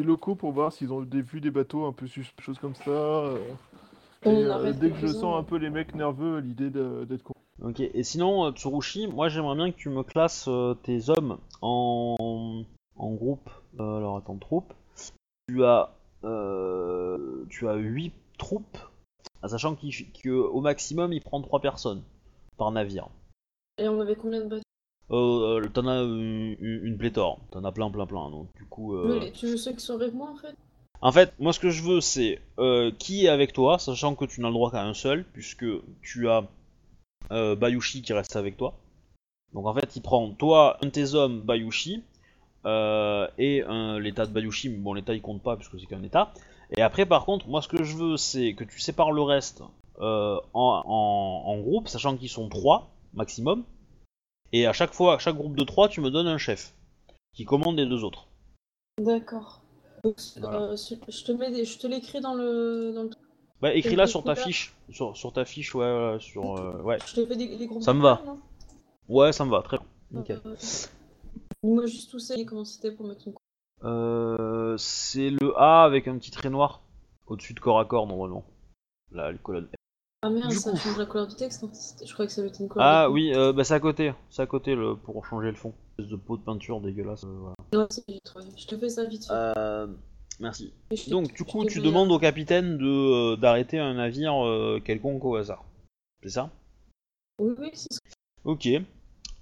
des 0.00 0.06
locaux 0.06 0.34
pour 0.34 0.52
voir 0.52 0.72
s'ils 0.72 0.92
ont 0.92 1.02
des, 1.02 1.22
vu 1.22 1.40
des 1.40 1.50
bateaux 1.50 1.84
un 1.86 1.92
peu 1.92 2.06
sus, 2.06 2.26
choses 2.40 2.58
comme 2.58 2.74
ça. 2.74 2.90
euh. 2.90 3.38
Et, 4.24 4.28
euh, 4.28 4.72
dès 4.72 4.86
les 4.88 4.92
que 4.92 4.98
je 4.98 5.06
sens 5.08 5.38
un 5.38 5.42
peu 5.44 5.56
les 5.56 5.70
mecs 5.70 5.94
nerveux 5.94 6.38
à 6.38 6.40
l'idée 6.40 6.70
de- 6.70 7.04
d'être 7.08 7.22
con. 7.22 7.32
Ok, 7.62 7.80
et 7.80 8.02
sinon, 8.02 8.46
euh, 8.46 8.50
Tsurushi, 8.52 9.06
moi 9.06 9.28
j'aimerais 9.28 9.56
bien 9.56 9.70
que 9.70 9.76
tu 9.76 9.88
me 9.90 10.02
classes 10.02 10.46
euh, 10.48 10.74
tes 10.74 11.08
hommes 11.10 11.38
en, 11.62 12.64
en 12.96 13.10
groupe. 13.12 13.48
Euh, 13.78 13.96
alors 13.98 14.16
attends, 14.16 14.36
troupe. 14.36 14.72
Tu 15.48 15.64
as, 15.64 15.90
euh, 16.24 17.44
tu 17.50 17.68
as 17.68 17.74
8 17.74 18.12
troupes, 18.38 18.78
sachant 19.44 19.74
qu'au 19.74 20.60
maximum 20.60 21.12
il 21.12 21.20
prend 21.22 21.40
3 21.42 21.60
personnes 21.60 22.02
par 22.56 22.70
navire. 22.72 23.08
Et 23.78 23.88
on 23.88 24.00
avait 24.00 24.16
combien 24.16 24.40
de 24.40 24.48
bateaux? 24.48 24.62
Euh, 25.12 25.60
T'en 25.74 25.86
as 25.88 26.02
une, 26.02 26.96
pléthore, 26.98 27.40
t'en 27.50 27.64
as 27.64 27.72
plein 27.72 27.90
plein 27.90 28.06
plein, 28.06 28.30
donc 28.30 28.46
du 28.56 28.64
coup... 28.64 28.94
euh, 28.94 29.18
Mais 29.20 29.32
Tu 29.32 29.46
veux 29.46 29.56
ceux 29.56 29.72
qui 29.72 29.80
sont 29.84 29.94
avec 29.94 30.14
moi, 30.14 30.30
en 30.30 30.36
fait? 30.36 30.54
En 31.02 31.12
fait, 31.12 31.32
moi 31.40 31.52
ce 31.52 31.58
que 31.60 31.70
je 31.70 31.82
veux 31.82 32.00
c'est 32.00 32.38
euh, 32.58 32.90
qui 32.98 33.24
est 33.24 33.28
avec 33.28 33.52
toi, 33.52 33.78
sachant 33.78 34.14
que 34.14 34.24
tu 34.26 34.40
n'as 34.40 34.48
le 34.48 34.54
droit 34.54 34.70
qu'à 34.70 34.84
un 34.84 34.94
seul, 34.94 35.24
puisque 35.32 35.64
tu 36.02 36.28
as 36.28 36.44
Bayushi 37.30 38.02
qui 38.02 38.12
reste 38.12 38.36
avec 38.36 38.56
toi. 38.56 38.74
Donc 39.52 39.66
en 39.66 39.74
fait, 39.74 39.96
il 39.96 40.02
prend 40.02 40.30
toi, 40.30 40.76
un 40.82 40.86
de 40.86 40.90
tes 40.90 41.14
hommes, 41.14 41.40
Bayushi, 41.40 42.02
et 42.66 43.62
l'état 44.00 44.26
de 44.26 44.32
Bayushi, 44.32 44.68
mais 44.68 44.76
bon 44.78 44.94
l'état 44.94 45.14
il 45.14 45.22
compte 45.22 45.42
pas 45.42 45.56
puisque 45.56 45.78
c'est 45.80 45.86
qu'un 45.86 46.02
état. 46.02 46.32
Et 46.76 46.82
après 46.82 47.06
par 47.06 47.24
contre, 47.24 47.48
moi 47.48 47.62
ce 47.62 47.68
que 47.68 47.82
je 47.82 47.96
veux 47.96 48.16
c'est 48.16 48.54
que 48.54 48.64
tu 48.64 48.78
sépares 48.78 49.10
le 49.12 49.22
reste 49.22 49.62
en, 50.00 50.40
en- 50.54 51.42
en 51.46 51.58
groupe, 51.60 51.88
sachant 51.88 52.16
qu'ils 52.16 52.28
sont 52.28 52.48
trois 52.48 52.90
maximum. 53.14 53.64
Et 54.52 54.66
à 54.66 54.72
chaque 54.72 54.92
fois, 54.92 55.14
à 55.14 55.18
chaque 55.18 55.36
groupe 55.36 55.56
de 55.56 55.64
trois, 55.64 55.88
tu 55.88 56.00
me 56.00 56.10
donnes 56.10 56.26
un 56.26 56.38
chef 56.38 56.74
qui 57.34 57.44
commande 57.44 57.76
les 57.76 57.86
deux 57.86 58.04
autres. 58.04 58.26
D'accord. 58.98 59.62
Voilà. 60.38 60.62
euh, 60.72 60.76
je 60.76 61.24
te 61.24 61.32
mets 61.32 61.50
des... 61.50 61.64
je 61.64 61.78
te 61.78 61.86
l'écris 61.86 62.20
dans 62.20 62.34
le... 62.34 62.92
dans 62.94 63.02
le... 63.04 63.10
Bah 63.60 63.74
écris-la 63.74 64.06
sur 64.06 64.24
ta 64.24 64.34
fiche, 64.34 64.74
sur, 64.90 65.14
sur 65.16 65.32
ta 65.34 65.44
fiche, 65.44 65.74
ouais, 65.74 65.84
ouais, 65.84 66.16
sur, 66.18 66.56
euh, 66.58 66.80
ouais. 66.82 66.98
Je 67.06 67.14
te 67.14 67.26
fais 67.26 67.36
des, 67.36 67.58
des 67.58 67.66
groupes 67.66 67.82
Ça 67.82 67.92
me 67.92 68.00
va. 68.00 68.22
Ouais, 69.08 69.32
ça 69.32 69.44
me 69.44 69.50
va, 69.50 69.60
très 69.60 69.76
bien. 69.76 69.86
Nickel. 70.12 70.40
Euh, 70.46 70.56
Dis-moi 71.62 71.84
juste 71.86 72.14
où 72.14 72.18
c'est, 72.18 72.42
comment 72.46 72.64
c'était 72.64 72.90
pour 72.90 73.06
mettre 73.06 73.28
une 73.28 73.34
Euh, 73.84 74.76
c'est 74.78 75.28
le 75.28 75.54
A 75.58 75.84
avec 75.84 76.08
un 76.08 76.16
petit 76.16 76.30
trait 76.30 76.48
noir 76.48 76.80
au-dessus 77.26 77.52
de 77.52 77.60
corps 77.60 77.78
à 77.78 77.84
corps 77.84 78.06
normalement. 78.06 78.44
Là, 79.12 79.30
les 79.30 79.38
colonnes. 79.38 79.68
Ah 80.22 80.28
merde, 80.28 80.50
Du 80.50 80.56
ça 80.56 80.70
coup. 80.72 80.76
change 80.76 80.98
la 80.98 81.06
couleur 81.06 81.26
du 81.26 81.34
texte. 81.34 81.64
hein. 81.64 81.70
Je 82.04 82.12
croyais 82.12 82.26
que 82.28 82.32
ça 82.34 82.42
mettait 82.42 82.62
une 82.62 82.68
couleur. 82.68 82.86
Ah 82.86 83.10
oui, 83.10 83.32
euh, 83.34 83.52
bah 83.54 83.64
c'est 83.64 83.72
à 83.74 83.80
côté, 83.80 84.12
c'est 84.28 84.42
à 84.42 84.46
côté 84.46 84.74
le, 84.74 84.94
pour 84.94 85.24
changer 85.24 85.48
le 85.48 85.56
fond. 85.56 85.72
Une 85.98 86.04
espèce 86.04 86.10
de 86.12 86.16
pot 86.22 86.36
de 86.36 86.42
peinture 86.42 86.80
dégueulasse. 86.80 87.24
euh, 87.24 87.52
voilà. 87.72 87.88
Je 88.56 88.66
te 88.66 88.76
fais 88.76 88.88
ça 88.90 89.04
vite 89.06 89.24
fait. 89.24 89.32
Euh, 89.32 89.86
merci. 90.38 90.72
Donc 91.08 91.32
du 91.32 91.44
coup, 91.44 91.64
tu 91.64 91.80
demandes 91.80 92.12
au 92.12 92.18
capitaine 92.18 92.76
de 92.76 93.36
d'arrêter 93.36 93.78
un 93.78 93.94
navire 93.94 94.34
quelconque 94.84 95.24
au 95.24 95.36
hasard. 95.36 95.64
C'est 96.22 96.30
ça? 96.30 96.50
Oui, 97.38 97.54
oui, 97.58 97.70
c'est 97.72 97.92
ce 97.92 97.98
Ok. 98.44 98.68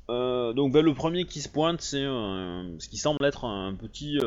Donc 0.09 0.73
bah, 0.73 0.81
le 0.83 0.95
premier 0.95 1.25
qui 1.25 1.41
se 1.41 1.49
pointe, 1.49 1.81
c'est 1.81 2.03
ce 2.05 2.89
qui 2.89 2.99
semble 2.99 3.25
être 3.25 3.47
un 3.47 3.75
petit 3.75 4.19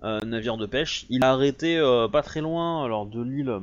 un 0.00 0.18
navire 0.20 0.56
de 0.56 0.64
pêche. 0.64 1.04
Il 1.10 1.22
a 1.22 1.32
arrêté 1.32 1.78
pas 2.10 2.22
très 2.22 2.40
loin 2.40 2.82
alors 2.86 3.04
de 3.04 3.20
l'île. 3.20 3.60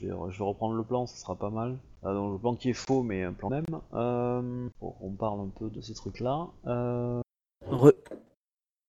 Je 0.00 0.06
vais, 0.06 0.12
je 0.30 0.38
vais 0.38 0.44
reprendre 0.44 0.74
le 0.74 0.82
plan, 0.82 1.06
ça 1.06 1.16
sera 1.16 1.36
pas 1.36 1.50
mal. 1.50 1.78
Euh, 2.04 2.14
donc 2.14 2.32
le 2.32 2.38
plan 2.38 2.54
qui 2.54 2.70
est 2.70 2.74
faux, 2.74 3.02
mais 3.02 3.22
un 3.22 3.34
plan 3.34 3.50
même. 3.50 3.66
Euh, 3.92 4.68
bon, 4.80 4.94
on 5.00 5.10
parle 5.10 5.40
un 5.40 5.48
peu 5.48 5.68
de 5.68 5.80
ces 5.82 5.92
trucs-là. 5.94 6.48
Euh, 6.66 7.20
Re- 7.68 7.94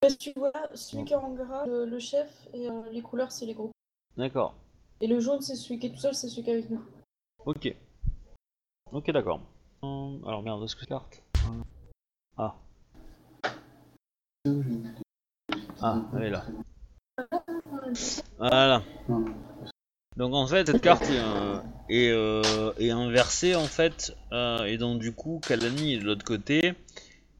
que 0.00 0.16
tu 0.16 0.32
vois, 0.34 0.52
celui 0.74 1.04
qui 1.04 1.12
est 1.12 1.16
en 1.16 1.32
gras, 1.32 1.66
le, 1.66 1.84
le 1.84 1.98
chef, 1.98 2.48
et 2.54 2.68
euh, 2.70 2.82
les 2.90 3.02
couleurs, 3.02 3.30
c'est 3.30 3.44
les 3.46 3.54
groupes. 3.54 3.72
D'accord. 4.16 4.54
Et 5.00 5.06
le 5.06 5.20
jaune, 5.20 5.42
c'est 5.42 5.54
celui 5.54 5.78
qui 5.78 5.88
est 5.88 5.90
tout 5.90 5.98
seul, 5.98 6.14
c'est 6.14 6.28
celui 6.28 6.44
qui 6.44 6.50
est 6.50 6.54
avec 6.54 6.70
nous. 6.70 6.82
Ok. 7.44 7.74
Ok, 8.90 9.10
d'accord. 9.10 9.40
Hum, 9.82 10.22
alors 10.26 10.42
merde, 10.42 10.64
est-ce 10.64 10.76
que 10.76 10.86
carte? 10.86 11.22
Ah. 12.36 12.54
Ah, 15.80 16.02
elle 16.14 16.22
est 16.22 16.30
là. 16.30 16.44
Voilà. 18.38 18.82
Donc 20.16 20.34
en 20.34 20.46
fait, 20.46 20.66
cette 20.66 20.82
carte 20.82 21.08
est, 21.08 21.18
euh, 21.18 21.58
est, 21.88 22.10
euh, 22.10 22.72
est 22.78 22.90
inversée 22.90 23.54
en 23.54 23.64
fait, 23.64 24.14
euh, 24.32 24.64
et 24.64 24.76
donc 24.76 25.00
du 25.00 25.12
coup, 25.12 25.40
Kalani 25.46 25.94
est 25.94 25.98
de 25.98 26.04
l'autre 26.04 26.24
côté, 26.24 26.74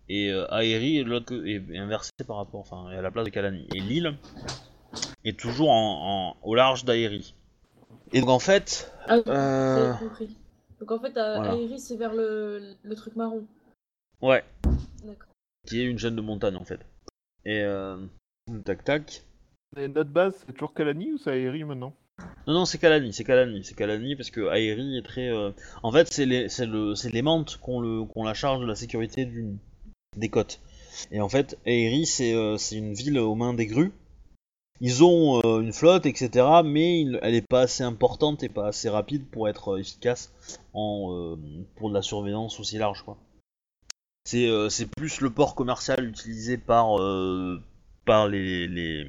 et 0.09 0.31
euh, 0.31 0.47
Aeri 0.51 0.99
est 0.99 1.05
de 1.05 1.11
l'autre 1.11 1.27
côté, 1.27 1.63
est 1.71 1.79
inversée 1.79 2.11
par 2.27 2.37
rapport, 2.37 2.61
enfin, 2.61 2.87
à 2.89 3.03
la 3.03 3.11
place 3.11 3.27
de 3.27 3.31
Kalani. 3.31 3.67
Et 3.75 3.81
l'île 3.81 4.15
est 5.25 5.39
toujours 5.39 5.71
en, 5.71 6.35
en- 6.43 6.47
au 6.49 6.55
large 6.55 6.85
d'Aeri. 6.85 7.35
Et 8.13 8.21
donc 8.21 8.31
en 8.31 8.39
fait, 8.39 8.93
Ah, 9.07 9.19
euh, 9.29 9.93
compris. 9.95 10.37
Donc 10.81 10.91
en 10.91 10.99
fait, 10.99 11.17
à 11.17 11.37
voilà. 11.37 11.53
Aéris, 11.53 11.79
c'est 11.79 11.97
vers 11.97 12.15
le, 12.15 12.75
le 12.83 12.95
truc 12.97 13.17
marron. 13.17 13.45
ouais, 14.23 14.45
D'accord. 15.05 15.29
qui 15.67 15.81
est 15.81 15.85
une 15.85 15.99
chaîne 15.99 16.17
de 16.17 16.21
montagne 16.23 16.57
en 16.57 16.65
fait. 16.65 16.81
Et 17.45 17.61
euh, 17.63 17.99
tac 18.65 18.83
tac. 18.83 19.23
Et 19.77 19.89
notre 19.89 20.11
base, 20.11 20.35
c'est 20.47 20.53
toujours 20.53 20.75
Kalani 20.75 21.13
ou 21.13 21.19
c'est 21.19 21.39
Aeri 21.41 21.65
maintenant? 21.65 21.95
Non 22.47 22.55
non 22.55 22.65
c'est 22.65 22.79
Kalani, 22.79 23.13
c'est 23.13 23.25
Kalani, 23.25 23.63
c'est 23.65 23.75
Kalani 23.75 24.17
parce 24.17 24.31
que 24.31 24.41
Aeri 24.53 24.99
est 24.99 25.03
très. 25.03 25.29
euh, 25.29 25.53
En 25.83 25.93
fait 25.93 26.13
c'est 26.13 26.27
les 26.27 26.49
c'est 26.49 26.67
le 26.67 26.95
c'est 26.95 27.11
les 27.11 27.23
mantes 27.23 27.59
qu'on 27.63 27.81
le 27.81 28.05
la 28.25 28.35
charge 28.35 28.61
de 28.61 28.67
la 28.67 28.75
sécurité 28.75 29.29
des 30.17 30.29
côtes. 30.29 30.61
Et 31.11 31.21
en 31.21 31.29
fait 31.29 31.59
Aeri 31.67 32.05
c'est 32.07 32.35
euh, 32.35 32.57
c'est 32.59 32.77
une 32.77 32.95
ville 32.95 33.19
aux 33.19 33.35
mains 33.35 33.55
des 33.55 33.67
grues. 33.67 33.93
Ils 34.81 35.05
ont 35.05 35.41
euh, 35.45 35.61
une 35.61 35.73
flotte 35.73 36.07
etc. 36.07 36.63
Mais 36.65 37.03
elle 37.23 37.35
est 37.35 37.47
pas 37.47 37.63
assez 37.63 37.85
importante 37.85 38.43
et 38.43 38.49
pas 38.49 38.67
assez 38.69 38.89
rapide 38.89 39.25
pour 39.31 39.49
être 39.49 39.79
efficace 39.79 40.33
en 40.75 41.37
pour 41.77 41.91
de 41.91 41.95
la 41.95 42.03
surveillance 42.03 42.59
aussi 42.59 42.79
large 42.79 43.03
quoi. 43.03 43.17
C'est 44.25 44.87
plus 44.97 45.21
le 45.21 45.31
port 45.31 45.55
commercial 45.55 46.05
utilisé 46.05 46.59
par 46.59 46.97
par 48.05 48.29
les, 48.29 48.67
les 48.67 49.07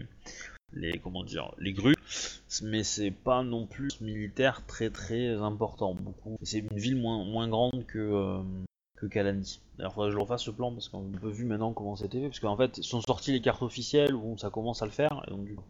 les 0.73 0.99
comment 0.99 1.23
dire 1.23 1.51
les 1.57 1.73
grues 1.73 1.95
mais 2.63 2.83
c'est 2.83 3.11
pas 3.11 3.43
non 3.43 3.65
plus 3.65 4.01
militaire 4.01 4.65
très 4.65 4.89
très 4.89 5.29
important 5.35 5.93
beaucoup. 5.95 6.37
C'est 6.41 6.59
une 6.59 6.77
ville 6.77 6.95
moins 6.95 7.23
moins 7.25 7.47
grande 7.47 7.85
que 7.87 7.99
euh, 7.99 8.43
que 9.09 9.19
d'ailleurs 9.77 9.93
faudrait 9.93 10.09
que 10.09 10.15
je 10.15 10.19
refasse 10.19 10.47
le 10.47 10.53
plan 10.53 10.71
parce 10.71 10.89
qu'on 10.89 10.99
a 11.13 11.17
un 11.17 11.19
peu 11.19 11.29
vu 11.29 11.45
maintenant 11.45 11.73
comment 11.73 11.95
c'était 11.95 12.19
fait 12.19 12.27
parce 12.27 12.39
qu'en 12.39 12.57
fait 12.57 12.81
sont 12.81 13.01
sorties 13.01 13.31
les 13.31 13.41
cartes 13.41 13.61
officielles 13.61 14.15
où 14.15 14.37
ça 14.37 14.49
commence 14.49 14.81
à 14.81 14.85
le 14.85 14.91
faire 14.91 15.23
et 15.27 15.31
donc 15.31 15.45
du 15.45 15.55
coup, 15.55 15.63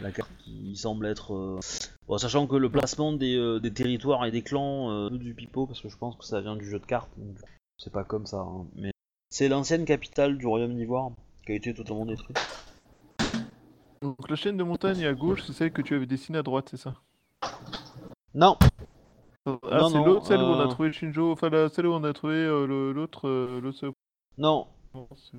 la 0.00 0.12
carte 0.12 0.30
qui 0.38 0.76
semble 0.76 1.06
être 1.06 1.34
euh, 1.34 1.60
bon, 2.06 2.18
sachant 2.18 2.46
que 2.46 2.56
le 2.56 2.70
placement 2.70 3.12
des, 3.12 3.36
euh, 3.36 3.60
des 3.60 3.72
territoires 3.72 4.24
et 4.26 4.30
des 4.30 4.42
clans 4.42 4.90
euh, 4.90 5.10
du 5.10 5.34
pipeau 5.34 5.66
parce 5.66 5.80
que 5.80 5.88
je 5.88 5.96
pense 5.96 6.16
que 6.16 6.24
ça 6.24 6.40
vient 6.40 6.56
du 6.56 6.68
jeu 6.68 6.78
de 6.78 6.86
cartes 6.86 7.10
donc 7.16 7.36
c'est 7.78 7.92
pas 7.92 8.04
comme 8.04 8.26
ça 8.26 8.38
hein, 8.38 8.66
mais 8.76 8.90
c'est 9.30 9.48
l'ancienne 9.48 9.84
capitale 9.84 10.38
du 10.38 10.46
royaume 10.46 10.74
d'Ivoire 10.74 11.10
qui 11.46 11.52
a 11.52 11.54
été 11.56 11.74
totalement 11.74 12.06
détruite 12.06 12.38
Donc 14.04 14.28
la 14.28 14.36
chaîne 14.36 14.58
de 14.58 14.62
montagne 14.64 15.02
à 15.06 15.14
gauche, 15.14 15.44
c'est 15.46 15.54
celle 15.54 15.72
que 15.72 15.80
tu 15.80 15.94
avais 15.94 16.04
dessinée 16.04 16.36
à 16.36 16.42
droite, 16.42 16.68
c'est 16.70 16.76
ça 16.76 16.94
non 18.34 18.58
Ah, 19.46 19.78
Non, 19.78 19.88
c'est 19.88 20.04
l'autre, 20.04 20.26
celle 20.26 20.40
où 20.40 20.44
on 20.44 20.60
a 20.60 20.64
euh, 20.64 20.68
trouvé 20.68 20.92
Shinjo, 20.92 21.32
enfin 21.32 21.48
la, 21.48 21.70
celle 21.70 21.86
où 21.86 21.94
on 21.94 22.04
a 22.04 22.12
trouvé 22.12 22.34
euh, 22.34 22.66
le- 22.66 22.92
l'autre. 22.92 23.26
euh, 23.28 23.60
non 24.36 24.66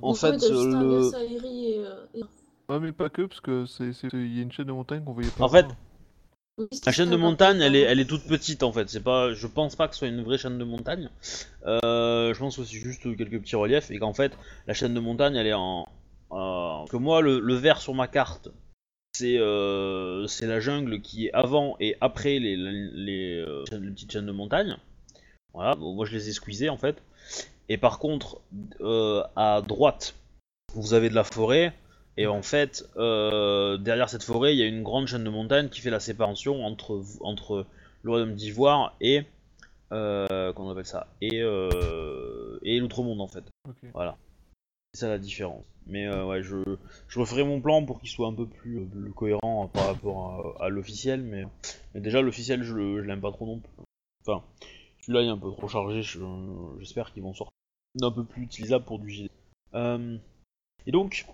En 0.01 0.13
fait, 0.15 0.29
un 0.29 0.81
le- 0.81 1.11
et, 1.21 1.77
euh, 1.77 2.05
et- 2.15 2.23
Ouais, 2.67 2.79
mais 2.79 2.91
pas 2.91 3.09
que, 3.09 3.21
parce 3.21 3.39
que 3.39 3.67
c'est 3.67 3.91
il 4.13 4.35
y 4.35 4.39
a 4.39 4.41
une 4.41 4.51
chaîne 4.51 4.65
de 4.65 4.71
montagne 4.71 5.03
qu'on 5.03 5.13
voyait 5.13 5.29
pas. 5.29 5.43
En 5.43 5.49
fait, 5.49 5.67
La 6.85 6.91
chaîne 6.91 7.09
de 7.11 7.17
montagne, 7.17 7.59
elle 7.61 7.75
est, 7.75 7.81
elle 7.81 7.99
est 7.99 8.05
toute 8.09 8.23
petite 8.25 8.63
en 8.63 8.71
fait. 8.71 8.89
C'est 8.89 9.03
pas, 9.03 9.33
je 9.33 9.45
pense 9.45 9.75
pas 9.75 9.87
que 9.87 9.93
ce 9.93 9.99
soit 9.99 10.07
une 10.07 10.23
vraie 10.23 10.39
chaîne 10.39 10.57
de 10.57 10.63
montagne. 10.63 11.09
Euh, 11.67 12.33
je 12.33 12.39
pense 12.39 12.57
que 12.57 12.63
c'est 12.63 12.77
juste 12.77 13.03
quelques 13.17 13.39
petits 13.41 13.55
reliefs 13.57 13.91
et 13.91 13.99
qu'en 13.99 14.13
fait, 14.13 14.31
la 14.65 14.73
chaîne 14.73 14.93
de 14.95 14.99
montagne, 14.99 15.35
elle 15.35 15.47
est 15.47 15.53
en. 15.53 15.87
Euh, 16.31 16.85
que 16.89 16.97
moi, 16.97 17.21
le, 17.21 17.39
le 17.39 17.55
vert 17.55 17.79
sur 17.81 17.93
ma 17.93 18.07
carte, 18.07 18.49
c'est 19.17 19.37
euh, 19.37 20.27
c'est 20.27 20.47
la 20.47 20.59
jungle 20.59 21.01
qui 21.01 21.27
est 21.27 21.33
avant 21.33 21.77
et 21.79 21.95
après 22.01 22.39
les, 22.39 22.57
les, 22.57 22.89
les, 22.93 23.35
euh, 23.39 23.63
les 23.71 23.91
petites 23.91 24.11
chaînes 24.11 24.25
de 24.25 24.31
montagne. 24.31 24.77
Voilà, 25.53 25.75
bon, 25.75 25.93
moi 25.93 26.05
je 26.05 26.13
les 26.13 26.29
ai 26.29 26.33
squeezées 26.33 26.69
en 26.69 26.77
fait. 26.77 27.01
Et 27.69 27.77
par 27.77 27.97
contre, 27.99 28.41
euh, 28.81 29.23
à 29.35 29.61
droite, 29.61 30.15
vous 30.73 30.93
avez 30.93 31.09
de 31.09 31.15
la 31.15 31.23
forêt. 31.23 31.73
Et 32.17 32.27
en 32.27 32.41
fait, 32.41 32.87
derrière 32.95 34.09
cette 34.09 34.23
forêt, 34.23 34.55
il 34.55 34.59
y 34.59 34.63
a 34.63 34.67
une 34.67 34.83
grande 34.83 35.07
chaîne 35.07 35.25
de 35.25 35.29
montagnes 35.29 35.67
qui 35.67 35.81
fait 35.81 35.89
la 35.89 35.99
séparation 35.99 36.63
entre, 36.65 37.03
entre 37.19 37.65
le 38.03 38.09
royaume 38.09 38.35
d'Ivoire 38.35 38.95
et. 39.01 39.23
Comment 39.89 40.53
on 40.57 40.69
appelle 40.71 40.85
ça? 40.85 41.07
Et, 41.21 41.37
et 41.37 42.79
l'outre-monde 42.79 43.21
en 43.21 43.27
fait. 43.27 43.43
Voilà. 43.93 44.17
C'est 44.95 45.01
ça 45.01 45.09
la 45.09 45.17
différence. 45.17 45.65
Mais 45.87 46.07
euh, 46.07 46.25
ouais, 46.25 46.41
je, 46.41 46.55
je 47.09 47.19
referai 47.19 47.43
mon 47.43 47.59
plan 47.59 47.83
pour 47.83 47.99
qu'il 47.99 48.07
soit 48.07 48.29
un 48.29 48.33
peu 48.33 48.47
plus, 48.47 48.79
euh, 48.79 49.11
cohérent 49.13 49.67
par 49.67 49.87
rapport 49.87 50.55
à, 50.61 50.69
l'officiel. 50.69 51.21
Mais, 51.21 51.43
déjà, 51.95 52.21
l'officiel, 52.21 52.63
je, 52.63 52.99
l'aime 52.99 53.19
pas 53.19 53.33
trop 53.33 53.45
non 53.45 53.59
plus. 53.59 53.83
Enfin, 54.25 54.41
celui-là, 55.01 55.23
il 55.23 55.27
est 55.27 55.31
un 55.31 55.37
peu 55.37 55.51
trop 55.51 55.67
chargé. 55.67 56.01
je- 56.01 56.19
J'espère 56.79 57.11
qu'ils 57.11 57.23
vont 57.23 57.33
sortir 57.33 57.51
un 58.01 58.11
peu 58.11 58.23
plus 58.23 58.43
utilisable 58.43 58.85
pour 58.85 58.99
du 58.99 59.09
JD. 59.09 59.29
Euh, 59.73 60.17
et 60.87 60.91
donc, 60.91 61.25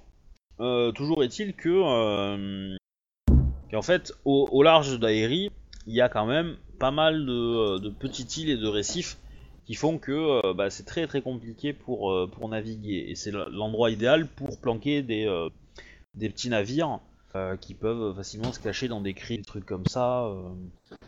toujours 0.58 1.24
est-il 1.24 1.54
que, 1.54 2.76
qu'en 3.70 3.82
fait, 3.84 4.12
au, 4.26 4.50
au 4.52 4.64
large 4.64 5.00
d'Aéry, 5.00 5.52
il 5.86 5.94
y 5.94 6.02
a 6.02 6.10
quand 6.10 6.26
même 6.26 6.58
pas 6.80 6.92
mal 6.92 7.28
de, 7.28 7.78
de 7.78 7.90
petites 7.92 8.38
îles 8.38 8.50
et 8.50 8.58
de 8.58 8.68
récifs 8.68 9.20
qui 9.72 9.76
font 9.76 10.00
que 10.00 10.12
euh, 10.12 10.54
bah, 10.54 10.70
c'est 10.70 10.84
très 10.84 11.08
très 11.08 11.22
compliqué 11.22 11.72
pour, 11.72 12.12
euh, 12.12 12.28
pour 12.28 12.50
naviguer. 12.50 13.06
Et 13.08 13.16
c'est 13.16 13.32
l'endroit 13.32 13.90
idéal 13.90 14.28
pour 14.28 14.60
planquer 14.60 15.02
des, 15.02 15.26
euh, 15.26 15.48
des 16.14 16.30
petits 16.30 16.50
navires 16.50 17.00
qui 17.62 17.76
peuvent 17.76 18.14
facilement 18.14 18.52
se 18.52 18.60
cacher 18.60 18.90
dans 18.90 19.00
des 19.00 19.14
cris, 19.14 19.38
des 19.38 19.46
trucs 19.46 19.66
comme 19.66 19.86
ça. 19.86 20.26
On 20.26 20.58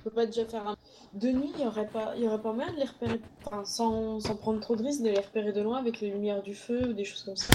peut 0.06 0.12
pas 0.12 0.26
déjà 0.26 0.46
faire 0.46 0.66
un. 0.66 0.78
De 1.14 1.28
nuit, 1.28 1.52
il 1.56 1.62
y 1.62 1.68
aurait 1.68 1.90
pas, 1.90 2.14
il 2.16 2.24
y 2.24 2.28
aurait 2.28 2.42
pas 2.42 2.54
moyen 2.54 2.72
de 2.72 2.78
les 2.78 2.86
repérer, 2.86 3.20
enfin, 3.44 3.66
sans, 3.66 4.22
sans 4.22 4.38
prendre 4.38 4.62
trop 4.62 4.78
de 4.78 4.84
risques, 4.84 5.04
de 5.04 5.10
les 5.10 5.20
repérer 5.20 5.52
de 5.52 5.62
loin 5.62 5.80
avec 5.80 6.00
les 6.00 6.10
lumières 6.10 6.42
du 6.42 6.56
feu 6.56 6.88
ou 6.88 6.94
des 6.94 7.04
choses 7.04 7.24
comme 7.24 7.36
ça. 7.36 7.54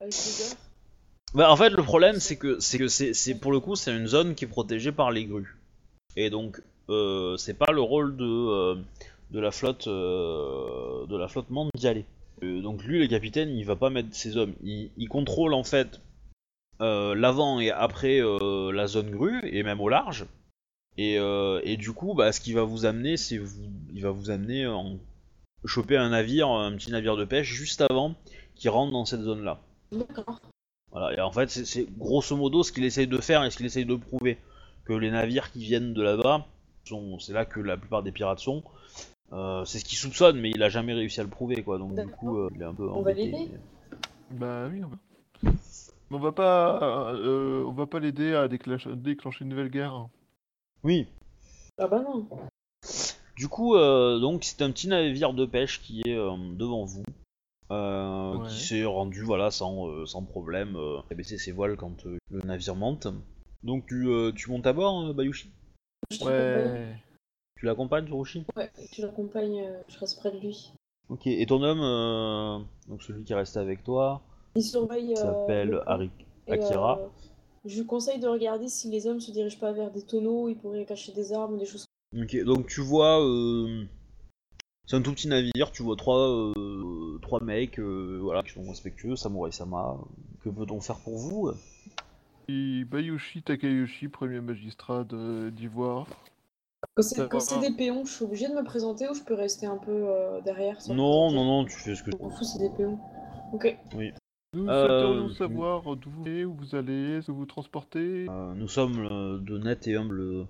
Avec 0.00 0.12
l'odeur. 0.12 0.56
Bah, 1.34 1.52
en 1.52 1.56
fait, 1.56 1.70
le 1.70 1.84
problème, 1.84 2.18
c'est 2.18 2.34
que 2.34 2.58
c'est 2.58 2.78
que 2.78 2.88
c'est 2.88 3.34
pour 3.36 3.52
le 3.52 3.60
coup, 3.60 3.76
c'est 3.76 3.94
une 3.94 4.08
zone 4.08 4.34
qui 4.34 4.46
est 4.46 4.48
protégée 4.48 4.90
par 4.90 5.12
les 5.12 5.26
grues. 5.26 5.56
Et 6.16 6.28
donc, 6.30 6.60
c'est 6.88 7.56
pas 7.56 7.70
le 7.70 7.80
rôle 7.80 8.16
de 8.16 8.82
de 9.30 9.40
la 9.40 9.50
flotte 9.50 9.86
euh, 9.88 11.06
de 11.06 11.16
la 11.16 11.28
flotte 11.28 11.50
aller. 11.84 12.04
Euh, 12.42 12.60
donc 12.62 12.84
lui, 12.84 12.98
le 13.00 13.06
capitaine, 13.08 13.50
il 13.50 13.64
va 13.64 13.76
pas 13.76 13.90
mettre 13.90 14.14
ses 14.14 14.36
hommes. 14.36 14.54
Il, 14.62 14.90
il 14.96 15.08
contrôle 15.08 15.54
en 15.54 15.64
fait 15.64 16.00
euh, 16.80 17.14
l'avant 17.14 17.60
et 17.60 17.70
après 17.70 18.20
la 18.72 18.86
zone 18.86 19.10
grue 19.10 19.40
et 19.44 19.62
même 19.62 19.80
au 19.80 19.88
large. 19.88 20.26
Et, 20.96 21.14
et 21.62 21.76
du 21.76 21.92
coup, 21.92 22.14
bah, 22.14 22.32
ce 22.32 22.40
qui 22.40 22.52
va 22.52 22.64
vous 22.64 22.84
amener, 22.84 23.16
c'est 23.16 23.38
vous, 23.38 23.70
il 23.94 24.02
va 24.02 24.10
vous 24.10 24.30
amener 24.30 24.66
en 24.66 24.98
choper 25.64 25.96
un 25.96 26.08
navire, 26.10 26.48
un 26.48 26.72
petit 26.76 26.90
navire 26.90 27.16
de 27.16 27.24
pêche 27.24 27.46
juste 27.52 27.82
avant 27.88 28.14
qu'il 28.56 28.70
rentre 28.70 28.92
dans 28.92 29.04
cette 29.04 29.20
zone-là. 29.22 29.60
D'accord. 29.92 30.40
Voilà, 30.90 31.16
et 31.16 31.20
en 31.20 31.30
fait, 31.30 31.50
c'est- 31.50 31.64
c'est 31.66 31.86
grosso 31.98 32.34
modo 32.36 32.62
ce 32.64 32.72
qu'il 32.72 32.84
essaye 32.84 33.06
de 33.06 33.18
faire 33.18 33.44
et 33.44 33.50
ce 33.50 33.56
qu'il 33.58 33.66
essaye 33.66 33.84
de 33.84 33.94
prouver. 33.94 34.38
Que 34.84 34.92
les 34.94 35.10
navires 35.10 35.52
qui 35.52 35.60
viennent 35.60 35.92
de 35.94 36.02
là-bas, 36.02 36.46
sont- 36.84 37.18
c'est 37.20 37.32
là 37.32 37.44
que 37.44 37.60
la 37.60 37.76
plupart 37.76 38.02
des 38.02 38.10
pirates 38.10 38.38
sont. 38.40 38.62
Euh, 39.32 39.64
c'est 39.64 39.78
ce 39.78 39.84
qu'il 39.84 39.98
soupçonne, 39.98 40.40
mais 40.40 40.50
il 40.50 40.62
a 40.62 40.68
jamais 40.68 40.94
réussi 40.94 41.20
à 41.20 41.22
le 41.22 41.28
prouver, 41.28 41.62
quoi. 41.62 41.78
Donc, 41.78 41.94
du 41.94 42.06
coup, 42.08 42.38
euh, 42.38 42.48
il 42.54 42.62
est 42.62 42.64
un 42.64 42.74
peu 42.74 42.84
On 42.88 43.02
va 43.02 43.10
embêté. 43.10 43.24
l'aider 43.26 43.50
Bah 44.30 44.68
oui, 44.70 44.82
on 44.84 44.88
va. 44.88 44.96
Mais 46.10 46.16
on 46.16 46.20
va 46.20 46.32
pas, 46.32 47.12
euh, 47.14 47.62
on 47.66 47.72
va 47.72 47.86
pas 47.86 48.00
l'aider 48.00 48.34
à 48.34 48.48
déclencher, 48.48 48.90
déclencher 48.96 49.44
une 49.44 49.50
nouvelle 49.50 49.68
guerre. 49.68 50.06
Oui. 50.82 51.06
Ah 51.78 51.86
bah 51.86 52.00
non. 52.00 52.26
Du 53.36 53.48
coup, 53.48 53.76
euh, 53.76 54.18
donc, 54.18 54.44
c'est 54.44 54.62
un 54.62 54.70
petit 54.70 54.88
navire 54.88 55.34
de 55.34 55.44
pêche 55.44 55.80
qui 55.82 56.00
est 56.06 56.16
euh, 56.16 56.34
devant 56.54 56.84
vous. 56.84 57.02
euh, 57.70 58.36
Ouais. 58.38 58.48
Qui 58.48 58.60
s'est 58.64 58.84
rendu, 58.86 59.22
voilà, 59.22 59.50
sans, 59.50 59.88
euh, 59.88 60.06
sans 60.06 60.22
problème. 60.22 60.76
Euh, 60.76 61.00
a 61.10 61.14
baissé 61.14 61.36
ses 61.36 61.52
voiles 61.52 61.76
quand 61.76 62.06
euh, 62.06 62.16
le 62.30 62.40
navire 62.40 62.74
monte. 62.74 63.06
Donc, 63.62 63.86
tu, 63.86 64.08
euh, 64.08 64.32
tu 64.32 64.50
montes 64.50 64.66
à 64.66 64.72
bord, 64.72 65.08
euh, 65.08 65.12
Bayushi? 65.12 65.50
Ouais. 66.22 66.96
Tu 67.58 67.66
l'accompagnes, 67.66 68.06
Tsurushi 68.06 68.44
Ouais, 68.56 68.70
tu 68.92 69.00
l'accompagnes, 69.02 69.60
euh, 69.60 69.82
je 69.88 69.98
reste 69.98 70.18
près 70.20 70.30
de 70.30 70.38
lui. 70.38 70.72
Ok, 71.08 71.26
et 71.26 71.44
ton 71.46 71.62
homme, 71.62 71.80
euh, 71.82 72.58
donc 72.88 73.02
celui 73.02 73.24
qui 73.24 73.32
est 73.32 73.36
resté 73.36 73.58
avec 73.58 73.82
toi, 73.82 74.22
Il 74.54 74.62
surveille. 74.62 75.12
euh, 75.12 75.22
s'appelle 75.22 75.70
le 75.70 75.78
pont. 75.80 75.90
Ari- 75.90 76.10
Et, 76.46 76.52
Akira. 76.52 76.98
euh, 77.00 77.06
je 77.64 77.80
lui 77.80 77.86
conseille 77.86 78.20
de 78.20 78.28
regarder 78.28 78.68
si 78.68 78.90
les 78.90 79.06
hommes 79.06 79.20
se 79.20 79.32
dirigent 79.32 79.58
pas 79.58 79.72
vers 79.72 79.90
des 79.90 80.02
tonneaux, 80.02 80.48
ils 80.48 80.56
pourraient 80.56 80.84
cacher 80.84 81.12
des 81.12 81.32
armes 81.32 81.54
ou 81.54 81.58
des 81.58 81.66
choses 81.66 81.84
Ok, 82.16 82.36
donc 82.44 82.66
tu 82.68 82.80
vois, 82.80 83.20
euh, 83.24 83.84
c'est 84.86 84.96
un 84.96 85.02
tout 85.02 85.12
petit 85.12 85.28
navire, 85.28 85.72
tu 85.72 85.82
vois 85.82 85.96
trois, 85.96 86.28
euh, 86.56 87.18
trois 87.22 87.42
mecs, 87.42 87.78
euh, 87.80 88.18
voilà, 88.22 88.42
qui 88.42 88.50
sont 88.52 88.62
respectueux, 88.68 89.16
Samurai 89.16 89.50
Sama. 89.50 89.98
Que 90.44 90.48
peut-on 90.50 90.80
faire 90.80 91.00
pour 91.00 91.16
vous? 91.18 91.50
Et 92.48 92.84
Bayushi 92.84 93.42
Takayoshi, 93.42 94.08
premier 94.08 94.40
magistrat 94.40 95.04
de- 95.04 95.50
d'Ivoire. 95.50 96.06
Quand 96.94 97.02
c'est 97.02 97.28
quand 97.28 97.60
des 97.60 97.70
péons, 97.70 98.04
je 98.04 98.12
suis 98.12 98.24
obligée 98.24 98.48
de 98.48 98.54
me 98.54 98.64
présenter 98.64 99.08
ou 99.08 99.14
je 99.14 99.22
peux 99.22 99.34
rester 99.34 99.66
un 99.66 99.78
peu 99.78 99.90
euh, 99.92 100.40
derrière 100.42 100.80
sans 100.80 100.94
Non, 100.94 101.30
non, 101.32 101.44
non, 101.44 101.64
tu 101.64 101.76
fais 101.76 101.94
ce 101.94 102.02
que 102.02 102.10
Je 102.12 102.16
m'en 102.16 102.30
fous, 102.30 102.44
c'est 102.44 102.58
des 102.58 102.70
péons. 102.70 102.98
Ok. 103.52 103.76
Nous 104.54 104.68
Euh, 104.68 104.80
souhaiterions 104.80 105.28
savoir 105.34 105.96
d'où 105.96 106.10
vous 106.10 106.24
venez, 106.24 106.44
où 106.44 106.54
vous 106.54 106.74
allez, 106.74 107.20
ce 107.20 107.26
que 107.26 107.32
vous 107.32 107.46
transportez? 107.46 108.26
Euh, 108.28 108.54
nous 108.54 108.68
sommes 108.68 109.06
euh, 109.10 109.38
de 109.38 109.58
nets 109.58 109.86
et 109.88 109.96
humbles 109.96 110.46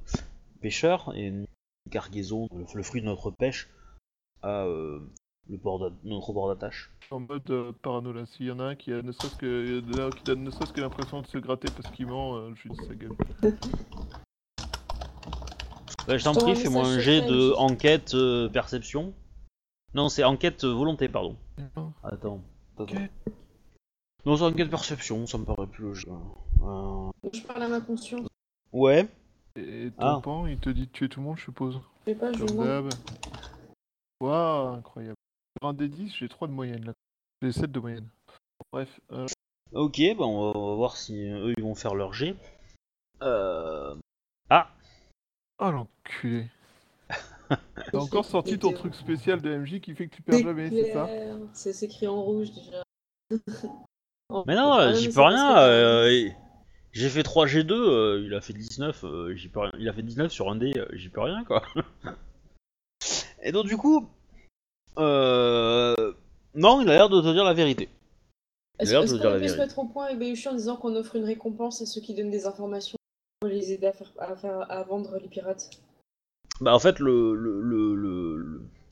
pêcheurs 0.60 1.12
et 1.16 1.26
une 1.26 1.46
cargaison, 1.90 2.48
le, 2.54 2.64
le 2.74 2.82
fruit 2.82 3.00
de 3.00 3.06
notre 3.06 3.30
pêche, 3.30 3.68
à 4.42 4.64
euh, 4.64 5.00
le 5.48 5.58
port 5.58 5.78
d'a- 5.80 5.96
notre 6.04 6.32
port 6.32 6.48
d'attache. 6.48 6.92
En 7.10 7.20
mode 7.20 7.50
euh, 7.50 7.72
paranoïa. 7.82 8.24
S'il 8.26 8.46
y 8.46 8.50
en 8.50 8.60
a 8.60 8.64
un 8.64 8.74
qui, 8.76 8.92
a 8.92 9.02
ne 9.02 9.12
serait-ce 9.12 9.36
que, 9.36 9.82
là, 9.96 10.10
qui 10.10 10.22
donne 10.24 10.44
ne 10.44 10.50
serait-ce 10.50 10.72
que 10.72 10.80
l'impression 10.80 11.22
de 11.22 11.26
se 11.26 11.38
gratter 11.38 11.68
parce 11.74 11.92
qu'il 11.94 12.06
ment, 12.06 12.36
euh, 12.36 12.50
je 12.54 12.68
lui 12.68 12.76
dis 12.76 12.86
sa 12.86 12.94
gueule. 12.94 13.16
Bah, 16.08 16.16
je 16.16 16.24
t'en 16.24 16.32
prie, 16.32 16.56
fais-moi 16.56 16.86
un 16.86 16.98
jet 16.98 17.20
de 17.20 17.52
enquête 17.58 18.14
euh, 18.14 18.48
perception. 18.48 19.12
Non, 19.94 20.08
c'est 20.08 20.24
enquête 20.24 20.64
euh, 20.64 20.72
volonté, 20.72 21.06
pardon. 21.08 21.36
Attends. 22.02 22.40
Ok. 22.78 22.94
Non, 24.24 24.36
c'est 24.38 24.44
enquête 24.44 24.70
perception, 24.70 25.26
ça 25.26 25.36
me 25.36 25.44
paraît 25.44 25.66
plus 25.66 25.84
logique. 25.84 26.08
Euh, 26.62 27.10
Je 27.32 27.42
parle 27.42 27.62
à 27.62 27.68
ma 27.68 27.80
conscience. 27.82 28.26
Ouais. 28.72 29.06
Et 29.56 29.90
ton 29.98 30.06
Ah. 30.06 30.20
pan, 30.22 30.46
il 30.46 30.58
te 30.58 30.70
dit 30.70 30.86
de 30.86 30.90
tuer 30.92 31.08
tout 31.10 31.20
le 31.20 31.26
monde, 31.26 31.36
je 31.36 31.42
suppose. 31.44 31.78
Je 32.06 32.12
sais 32.12 32.18
pas, 32.18 32.32
je 32.32 32.38
Comme 32.38 32.48
demande. 32.48 32.66
d'hab. 32.66 32.88
Waouh, 34.20 34.68
incroyable. 34.74 35.16
Sur 35.60 35.68
un 35.68 35.74
des 35.74 35.88
10, 35.88 36.14
j'ai 36.16 36.28
3 36.28 36.48
de 36.48 36.52
moyenne 36.52 36.84
là. 36.86 36.92
J'ai 37.42 37.52
7 37.52 37.70
de 37.70 37.80
moyenne. 37.80 38.08
Bref, 38.72 39.00
euh, 39.12 39.26
Ok, 39.72 40.00
bah 40.18 40.24
on 40.24 40.52
va, 40.52 40.58
on 40.58 40.70
va 40.70 40.74
voir 40.76 40.96
si 40.96 41.28
euh, 41.30 41.48
eux 41.48 41.54
ils 41.58 41.62
vont 41.62 41.74
faire 41.74 41.94
leur 41.94 42.14
G. 42.14 42.34
Euh... 43.22 43.94
Ah 44.50 44.70
oh 45.58 45.70
l'enculé. 45.70 46.46
T'as 47.48 47.98
encore 47.98 48.24
sorti 48.24 48.58
ton 48.58 48.72
truc 48.72 48.94
spécial 48.94 49.40
de 49.40 49.56
MJ 49.56 49.80
qui 49.80 49.94
fait 49.94 50.08
que 50.08 50.14
tu 50.16 50.22
perds 50.22 50.40
jamais, 50.40 50.70
c'est 50.70 50.92
ça. 50.92 51.08
C'est 51.54 51.82
écrit 51.86 52.06
en 52.06 52.22
rouge 52.22 52.50
déjà. 52.52 52.82
Mais 54.46 54.54
non, 54.56 54.72
ah, 54.74 54.92
j'y 54.92 55.08
mais 55.08 55.14
peux 55.14 55.22
rien. 55.22 55.58
euh, 55.58 56.12
il- 56.12 56.36
J'ai 56.92 57.08
fait 57.08 57.22
3 57.22 57.46
G2, 57.46 57.72
euh, 57.72 58.22
il 58.26 58.34
a 58.34 58.42
fait 58.42 58.52
19, 58.52 59.04
euh, 59.04 59.34
j'y 59.34 59.48
peux 59.48 59.60
rien. 59.60 59.72
Il 59.78 59.88
a 59.88 59.92
fait 59.94 60.02
19 60.02 60.30
sur 60.30 60.50
un 60.50 60.56
dé, 60.56 60.72
euh, 60.76 60.86
j'y 60.92 61.08
peux 61.08 61.22
rien 61.22 61.44
quoi. 61.44 61.62
Et 63.42 63.52
donc 63.52 63.66
du 63.66 63.76
coup, 63.78 64.06
euh... 64.98 66.12
non, 66.54 66.82
il 66.82 66.90
a 66.90 66.94
l'air 66.94 67.08
de 67.08 67.20
te 67.22 67.32
dire 67.32 67.44
la 67.44 67.54
vérité. 67.54 67.88
Il 68.80 68.82
a 68.82 68.82
Est-ce 68.82 68.92
l'air 68.92 69.00
de 69.00 69.06
est-ce 69.06 69.14
te 69.14 69.18
dire 69.18 69.28
qu'on 69.28 69.34
la 69.34 69.40
peut 69.40 69.48
se 69.48 69.56
mettre 69.56 69.78
au 69.78 69.84
point 69.86 70.04
avec 70.06 70.18
Bayushi 70.18 70.48
en 70.48 70.54
disant 70.54 70.76
qu'on 70.76 70.94
offre 70.96 71.16
une 71.16 71.24
récompense 71.24 71.80
à 71.80 71.86
ceux 71.86 72.00
qui 72.02 72.14
donnent 72.14 72.30
des 72.30 72.46
informations 72.46 72.97
pour 73.40 73.48
les 73.48 73.72
aider 73.72 73.86
à, 73.86 73.92
faire, 74.36 74.70
à, 74.70 74.82
vendre 74.82 75.18
les 75.18 75.28
pirates. 75.28 75.70
Bah 76.60 76.74
en 76.74 76.78
fait 76.78 76.98
le 76.98 77.34
le, 77.34 77.60
le, 77.60 77.94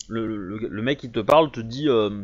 le, 0.09 0.57
le, 0.69 0.83
mec 0.83 1.01
qui 1.01 1.11
te 1.11 1.19
parle 1.19 1.51
te 1.51 1.61
dit 1.61 1.89
euh, 1.89 2.23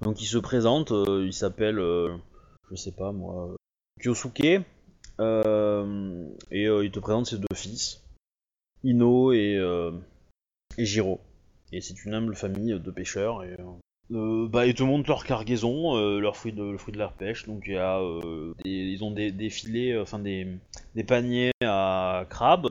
donc 0.00 0.22
il 0.22 0.26
se 0.26 0.38
présente, 0.38 0.92
euh, 0.92 1.24
il 1.26 1.34
s'appelle 1.34 1.78
euh, 1.78 2.16
je 2.70 2.76
sais 2.76 2.92
pas 2.92 3.12
moi 3.12 3.54
Kyosuke 4.02 4.40
et 4.40 4.64
il 5.18 6.90
te 6.90 6.98
présente 6.98 7.26
ses 7.26 7.38
deux 7.38 7.54
fils 7.54 8.02
Ino 8.82 9.32
et 9.32 9.60
et 10.78 10.84
Jiro. 10.84 11.20
Et 11.72 11.80
c'est 11.80 12.04
une 12.04 12.14
humble 12.14 12.34
famille 12.36 12.78
de 12.78 12.90
pêcheurs 12.90 13.42
et 13.42 13.56
euh, 14.12 14.44
euh, 14.44 14.48
bah 14.48 14.66
ils 14.66 14.74
te 14.74 14.82
montrent 14.82 15.08
leur 15.08 15.24
cargaison, 15.24 15.96
euh, 15.96 16.20
leurs 16.20 16.36
fruits 16.36 16.52
de 16.52 16.62
le 16.62 16.78
fruit 16.78 16.92
de 16.92 16.98
leur 16.98 17.12
pêche 17.12 17.46
donc 17.46 17.64
il 17.66 17.74
y 17.74 17.76
a 17.76 17.98
euh, 18.00 18.54
des- 18.64 18.70
ils 18.70 19.02
ont 19.04 19.10
des, 19.10 19.32
des 19.32 19.50
filets 19.50 19.98
enfin 19.98 20.18
des 20.18 20.46
des 20.94 21.04
paniers 21.04 21.52
à 21.62 22.24
crabes 22.28 22.70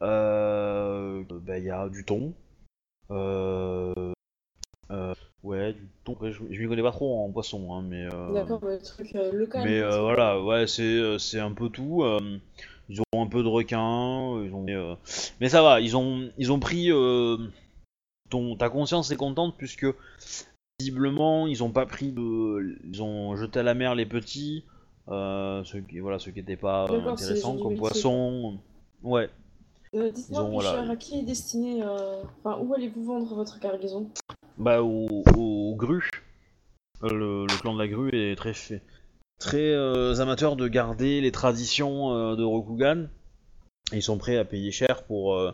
bah, 0.00 1.58
il 1.58 1.64
y 1.64 1.70
a 1.70 1.88
du 1.88 2.04
thon. 2.04 2.32
Ouais, 5.42 5.74
du 5.74 5.86
thon. 6.04 6.16
Je, 6.22 6.30
je 6.50 6.60
m'y 6.62 6.68
connais 6.68 6.82
pas 6.82 6.90
trop 6.92 7.24
en 7.24 7.30
poisson, 7.30 7.74
hein, 7.74 7.82
mais. 7.86 8.06
D'accord, 8.32 8.60
le 8.64 8.78
truc 8.78 9.12
local. 9.32 9.62
mais 9.64 9.80
voilà, 9.80 10.40
ouais, 10.40 10.66
c'est 10.66 11.40
un 11.40 11.52
peu 11.52 11.68
tout. 11.68 12.04
ils 12.88 13.00
ont 13.00 13.22
un 13.22 13.26
peu 13.26 13.42
de 13.42 13.48
requin, 13.48 14.42
ils 14.42 14.52
ont. 14.54 14.96
mais 15.40 15.48
ça 15.48 15.62
va, 15.62 15.80
ils 15.80 15.96
ont 15.96 16.30
ils 16.38 16.52
ont 16.52 16.60
pris. 16.60 16.90
Ton 18.34 18.56
ta 18.56 18.68
conscience 18.68 19.10
est 19.12 19.16
contente 19.26 19.54
puisque 19.56 19.86
visiblement 20.80 21.46
ils 21.46 21.62
ont 21.62 21.70
pas 21.70 21.86
pris 21.86 22.10
de, 22.10 22.76
ils 22.92 23.00
ont 23.00 23.36
jeté 23.36 23.60
à 23.60 23.62
la 23.62 23.74
mer 23.74 23.94
les 23.94 24.06
petits, 24.06 24.64
euh, 25.08 25.62
ceux 25.64 25.80
qui 25.88 26.00
voilà 26.00 26.18
ceux 26.18 26.32
qui 26.34 26.40
étaient 26.40 26.62
pas 26.68 26.86
euh, 26.90 27.12
intéressants 27.12 27.56
comme 27.62 27.76
poissons. 27.76 28.58
Ouais. 29.02 29.28
Euh, 29.94 30.10
Dites-moi, 30.10 30.42
voilà. 30.50 30.90
à 30.90 30.96
qui 30.96 31.20
est 31.20 31.22
destiné. 31.22 31.82
euh, 31.82 32.22
Enfin, 32.38 32.58
où 32.60 32.74
allez-vous 32.74 33.04
vendre 33.04 33.32
votre 33.36 33.60
cargaison? 33.60 34.10
Bah 34.58 34.82
au, 34.82 35.22
au 35.36 35.76
Gru. 35.76 36.10
Euh, 37.04 37.08
Le, 37.20 37.46
le 37.46 37.60
clan 37.60 37.74
de 37.74 37.78
la 37.78 37.86
grue 37.86 38.10
est 38.12 38.34
très 38.34 38.54
fait, 38.54 38.82
très 39.38 39.72
amateur 40.20 40.56
de 40.56 40.66
garder 40.66 41.20
les 41.20 41.30
traditions 41.30 42.34
de 42.34 42.42
Rokugan. 42.42 43.06
Ils 43.92 44.02
sont 44.02 44.18
prêts 44.18 44.38
à 44.38 44.44
payer 44.44 44.72
cher 44.72 45.04
pour, 45.04 45.34
euh, 45.34 45.52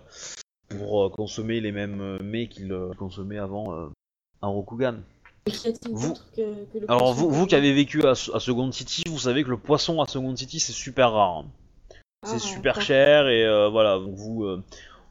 pour 0.71 1.05
euh, 1.05 1.09
consommer 1.11 1.61
les 1.61 1.73
mêmes 1.73 2.01
euh, 2.01 2.19
mets 2.23 2.49
qu'ils 2.49 2.73
euh, 2.73 2.93
consommaient 2.95 3.39
avant 3.39 3.91
à 4.43 4.47
Rokugan. 4.47 4.97
Vous- 5.91 6.15
que, 6.37 6.65
que 6.73 6.79
le 6.79 6.91
Alors 6.91 7.13
vous, 7.13 7.31
vous 7.31 7.47
qui 7.47 7.55
avez 7.55 7.73
vécu 7.73 8.05
à, 8.05 8.11
à 8.11 8.15
Second 8.41 8.71
City, 8.73 9.03
vous 9.09 9.19
savez 9.19 9.43
que 9.43 9.51
le 9.51 9.57
poisson 9.59 10.01
à 10.01 10.07
Second 10.07 10.35
City 10.37 10.61
c'est 10.61 10.73
super 10.73 11.13
rare. 11.13 11.45
C'est 12.25 12.37
Ah, 12.37 12.39
super 12.39 12.81
cher 12.81 13.29
et 13.29 13.45
euh, 13.47 13.69
voilà. 13.69 13.99
Donc 13.99 14.15
vous, 14.15 14.45
euh, 14.45 14.63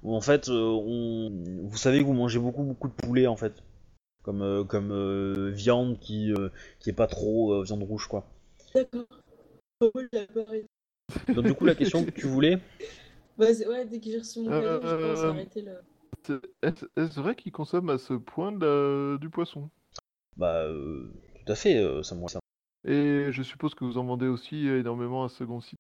en 0.04 0.22
fait, 0.22 0.48
euh, 0.50 0.62
on, 0.62 1.32
vous 1.63 1.78
savez 1.78 2.00
que 2.00 2.04
vous 2.06 2.13
mangez 2.13 2.39
beaucoup 2.39 2.63
beaucoup 2.63 2.88
de 2.88 2.93
poulet 2.93 3.26
en 3.28 3.36
fait, 3.36 3.54
comme 4.24 4.65
comme 4.67 5.50
viande 5.50 6.00
qui 6.00 6.32
qui 6.80 6.89
est 6.91 6.93
pas 6.93 7.08
trop 7.08 7.63
viande 7.63 7.84
rouge 7.84 8.08
quoi. 8.08 8.26
D'accord. 8.76 9.06
Donc 11.30 11.45
du 11.45 11.54
coup 11.56 11.65
la 11.65 11.74
question 11.76 12.06
que 12.06 12.12
tu 12.12 12.28
voulais, 12.28 12.60
Bah, 13.39 13.54
c'est- 13.54 13.67
ouais, 13.67 13.86
dès 13.86 13.99
que 13.99 14.06
j'ai 14.10 14.17
reçu 14.19 14.39
mon 14.41 14.49
cadeau, 14.52 14.86
j'ai 14.86 14.97
commencé 14.97 15.23
à 15.23 15.28
Euh, 15.28 15.32
arrêter 15.32 15.62
le. 15.62 16.41
Est-ce 16.62 17.19
vrai 17.21 17.36
qu'ils 17.36 17.52
consomment 17.52 17.89
à 17.91 17.97
ce 17.97 18.13
point 18.13 18.52
de 18.52 18.65
la- 18.65 19.17
du 19.17 19.30
poisson? 19.30 19.69
Bah 20.38 20.63
euh, 20.63 21.12
tout 21.45 21.52
à 21.52 21.56
fait, 21.56 21.78
euh, 21.78 22.04
ça 22.04 22.15
me 22.15 22.28
ça. 22.28 22.39
Et 22.86 23.32
je 23.32 23.43
suppose 23.43 23.75
que 23.75 23.84
vous 23.86 23.97
en 23.97 24.06
vendez 24.06 24.28
aussi 24.28 24.67
énormément 24.67 25.23
à 25.23 25.30
Second 25.30 25.62
City. 25.62 25.75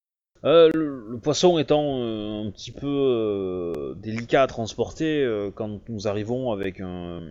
Euh, 0.45 0.69
le, 0.73 1.05
le 1.09 1.19
poisson 1.19 1.57
étant 1.57 1.99
euh, 1.99 2.47
un 2.47 2.51
petit 2.51 2.71
peu 2.71 2.87
euh, 2.87 3.93
délicat 3.95 4.43
à 4.43 4.47
transporter, 4.47 5.23
euh, 5.23 5.51
quand 5.53 5.81
nous 5.89 6.07
arrivons 6.07 6.51
avec 6.51 6.79
un, 6.79 7.21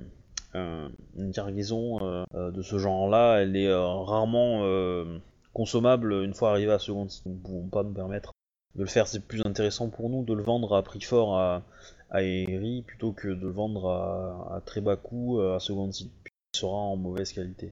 un- 0.55 0.91
une 1.17 1.33
cargaison 1.33 1.99
euh, 2.03 2.25
euh, 2.35 2.51
de 2.51 2.61
ce 2.63 2.79
genre-là, 2.79 3.39
elle 3.41 3.57
est 3.57 3.67
euh, 3.69 3.87
rarement 3.87 4.61
euh, 4.65 5.19
consommable 5.55 6.13
une 6.13 6.35
fois 6.35 6.51
arrivé 6.51 6.71
à 6.73 6.79
seconde. 6.79 7.11
Nous 7.25 7.33
ne 7.33 7.39
pouvons 7.39 7.69
pas 7.69 7.83
nous 7.83 7.95
permettre 7.95 8.33
de 8.79 8.83
le 8.85 8.89
faire. 8.89 9.07
C'est 9.07 9.21
plus 9.27 9.43
intéressant 9.45 9.89
pour 9.91 10.09
nous 10.09 10.25
de 10.25 10.33
le 10.33 10.43
vendre 10.43 10.75
à 10.75 10.83
prix 10.83 11.01
fort 11.03 11.37
à, 11.37 11.63
à 12.11 12.23
Eri 12.23 12.83
plutôt 12.87 13.13
que 13.13 13.29
de 13.29 13.43
le 13.47 13.51
vendre 13.51 13.89
à, 13.91 14.57
à 14.57 14.61
très 14.61 14.81
bas 14.81 14.97
coût 14.97 15.41
euh, 15.41 15.57
à 15.57 15.61
seconde 15.61 15.93
site. 15.93 16.13
Il 16.55 16.59
sera 16.61 16.73
en 16.77 16.97
mauvaise 16.97 17.33
qualité. 17.33 17.71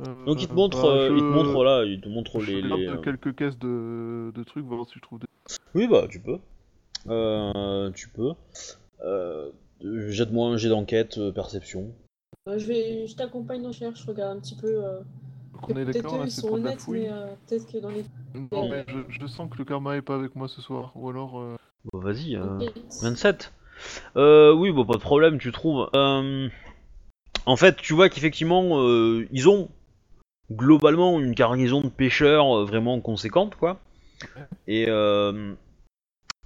Euh, 0.00 0.24
Donc 0.26 0.42
il 0.42 0.48
te 0.48 0.52
montre, 0.52 0.82
bah, 0.82 0.88
euh, 0.88 1.08
il 1.16 1.20
te 1.22 1.26
je- 1.26 1.32
montre 1.32 1.64
là, 1.64 1.84
il 1.84 2.00
te 2.00 2.08
montre 2.08 2.40
Je 2.40 2.52
les. 2.52 2.86
euh, 2.88 2.96
quelques 2.98 3.34
caisses 3.36 3.58
de, 3.58 4.30
de 4.34 4.42
trucs, 4.44 4.64
voir 4.66 4.86
si 4.86 4.94
je 4.96 5.00
trouve 5.00 5.20
des. 5.20 5.26
Oui, 5.74 5.86
bah, 5.88 6.06
tu 6.10 6.20
peux. 6.20 6.38
Euh, 7.08 7.90
tu 7.92 8.08
peux. 8.08 8.32
Euh, 9.04 9.52
Jette-moi 9.82 10.48
un 10.48 10.56
jet 10.56 10.68
d'enquête, 10.70 11.18
euh, 11.18 11.30
perception. 11.32 11.92
Euh, 12.48 12.58
je 12.58 12.66
vais, 12.66 13.06
je 13.06 13.14
t'accompagne 13.14 13.58
dans 13.58 13.64
la 13.68 13.72
recherche, 13.72 14.02
je 14.02 14.06
regarde 14.06 14.36
un 14.36 14.40
petit 14.40 14.54
peu. 14.56 14.84
Euh, 15.56 15.60
Donc 15.60 15.70
on 15.70 15.80
est 15.80 15.84
peut-être 15.84 16.02
d'accord, 16.02 16.14
eux, 16.14 16.18
là 16.20 16.24
ils 16.26 16.30
c'est 16.30 16.40
sont 16.40 16.48
pour 16.48 16.58
de 16.58 16.62
la 16.62 16.68
honnêtes, 16.70 16.80
fouille. 16.80 17.00
mais 17.00 17.10
euh, 17.10 17.26
peut-être 17.46 17.72
que 17.72 17.78
dans 17.78 17.90
les. 17.90 18.04
Non, 18.52 18.68
mais 18.68 18.84
je, 18.88 18.98
je 19.20 19.26
sens 19.26 19.50
que 19.50 19.58
le 19.58 19.64
karma 19.64 19.96
est 19.96 20.02
pas 20.02 20.14
avec 20.14 20.34
moi 20.36 20.48
ce 20.48 20.60
soir. 20.60 20.92
Ou 20.94 21.08
alors. 21.10 21.40
euh, 21.40 21.56
Bon, 21.92 22.00
vas-y, 22.00 22.36
euh, 22.36 22.58
Ok. 22.60 22.72
27. 23.02 23.52
Euh, 24.16 24.52
oui, 24.52 24.72
bon, 24.72 24.84
pas 24.84 24.94
de 24.94 24.98
problème, 25.00 25.38
tu 25.38 25.52
trouves. 25.52 25.88
Euh, 25.94 26.48
en 27.44 27.56
fait, 27.56 27.76
tu 27.76 27.92
vois 27.94 28.08
qu'effectivement, 28.08 28.80
euh, 28.82 29.28
ils 29.30 29.48
ont 29.48 29.68
globalement 30.50 31.20
une 31.20 31.34
cargaison 31.34 31.80
de 31.80 31.88
pêcheurs 31.88 32.58
euh, 32.58 32.64
vraiment 32.64 33.00
conséquente, 33.00 33.54
quoi. 33.56 33.78
Et, 34.66 34.86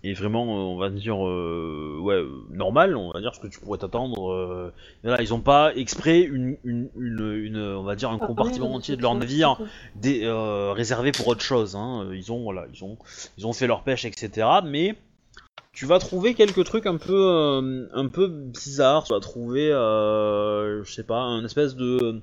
et 0.03 0.15
vraiment, 0.15 0.45
euh, 0.45 0.61
on 0.63 0.77
va 0.79 0.89
dire, 0.91 1.27
euh, 1.27 1.99
ouais, 2.01 2.15
euh, 2.15 2.31
normal, 2.51 2.97
on 2.97 3.11
va 3.11 3.21
dire 3.21 3.35
ce 3.35 3.41
que 3.41 3.49
tu 3.49 3.61
pourrais 3.61 3.79
t'attendre. 3.79 4.31
euh, 4.33 4.73
voilà, 5.03 5.21
ils 5.23 5.35
ont 5.35 5.41
pas 5.41 5.75
exprès 5.75 6.21
une, 6.21 6.57
une, 6.65 6.89
une, 6.97 7.21
une- 7.45 7.59
on 7.59 7.83
va 7.83 7.97
dire, 7.97 8.11
un 8.11 8.19
Ah, 8.21 8.27
compartiment 8.27 8.73
entier 8.75 8.97
de 8.97 9.03
leur 9.03 9.15
navire 9.15 9.59
des, 9.97 10.23
euh, 10.25 10.73
réservé 10.73 11.13
pour 11.13 11.29
autre 11.29 11.43
chose. 11.43 11.77
Hein. 11.77 12.09
Ils 12.15 12.33
ont 12.33 12.43
voilà, 12.43 12.67
ils 12.73 12.83
ont 12.83 12.97
ils 13.37 13.47
ont 13.47 13.53
fait 13.53 13.67
leur 13.67 13.83
pêche, 13.83 14.05
etc. 14.07 14.49
Mais 14.65 14.97
tu 15.73 15.85
vas 15.87 15.99
trouver 15.99 16.33
quelques 16.35 16.65
trucs 16.65 16.87
un 16.87 16.97
peu 16.97 17.15
euh, 17.15 17.87
un 17.93 18.09
peu 18.09 18.27
bizarres. 18.27 19.05
Tu 19.05 19.13
vas 19.13 19.21
trouver, 19.21 19.71
euh, 19.71 20.83
je 20.83 20.93
sais 20.93 21.05
pas, 21.05 21.21
un 21.21 21.45
espèce 21.45 21.77
de 21.77 22.23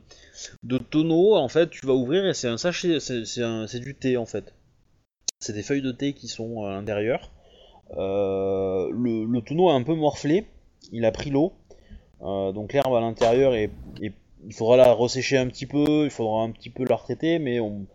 de 0.63 0.77
tonneau. 0.79 1.35
En 1.35 1.47
fait, 1.47 1.69
tu 1.69 1.85
vas 1.85 1.93
ouvrir 1.93 2.25
et 2.25 2.33
c'est 2.33 2.47
un 2.47 2.57
sachet, 2.57 2.99
c'est 2.99 3.23
c'est 3.25 3.43
un- 3.43 3.67
c'est 3.67 3.79
du 3.79 3.93
thé 3.95 4.17
en 4.17 4.25
fait. 4.25 4.55
C'est 5.39 5.53
des 5.53 5.61
feuilles 5.63 5.83
de 5.83 5.91
thé 5.91 6.13
qui 6.13 6.27
sont 6.27 6.65
à 6.65 6.71
l'intérieur. 6.71 7.29
Euh, 7.95 8.89
le, 8.91 9.41
tonneau 9.41 9.69
est 9.69 9.73
un 9.73 9.83
peu 9.83 9.95
morflé. 9.95 10.45
Il 10.91 11.05
a 11.05 11.11
pris 11.11 11.29
l'eau. 11.29 11.53
Euh, 12.21 12.51
donc 12.51 12.73
l'herbe 12.73 12.93
à 12.95 12.99
l'intérieur 12.99 13.53
est, 13.53 13.71
il 14.01 14.53
faudra 14.53 14.77
la 14.77 14.93
ressécher 14.93 15.37
un 15.37 15.47
petit 15.47 15.65
peu, 15.65 16.05
il 16.05 16.09
faudra 16.09 16.41
un 16.41 16.51
petit 16.51 16.69
peu 16.69 16.83
la 16.83 16.95
retraiter, 16.95 17.39
mais 17.39 17.59
on, 17.59 17.85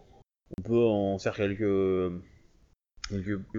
peut 0.65 0.85
en 0.85 1.19
faire 1.19 1.35
quelques, 1.35 2.13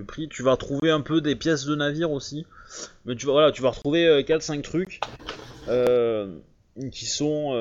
prix. 0.07 0.29
Tu 0.29 0.43
vas 0.43 0.51
retrouver 0.51 0.89
un 0.89 1.01
peu 1.01 1.21
des 1.21 1.35
pièces 1.35 1.65
de 1.65 1.75
navire 1.75 2.11
aussi, 2.11 2.45
mais 3.05 3.15
tu 3.15 3.25
vas, 3.25 3.33
voilà, 3.33 3.51
tu 3.51 3.61
vas 3.61 3.71
retrouver 3.71 4.23
4-5 4.23 4.61
trucs 4.61 5.01
euh, 5.67 6.39
qui 6.91 7.05
sont 7.05 7.53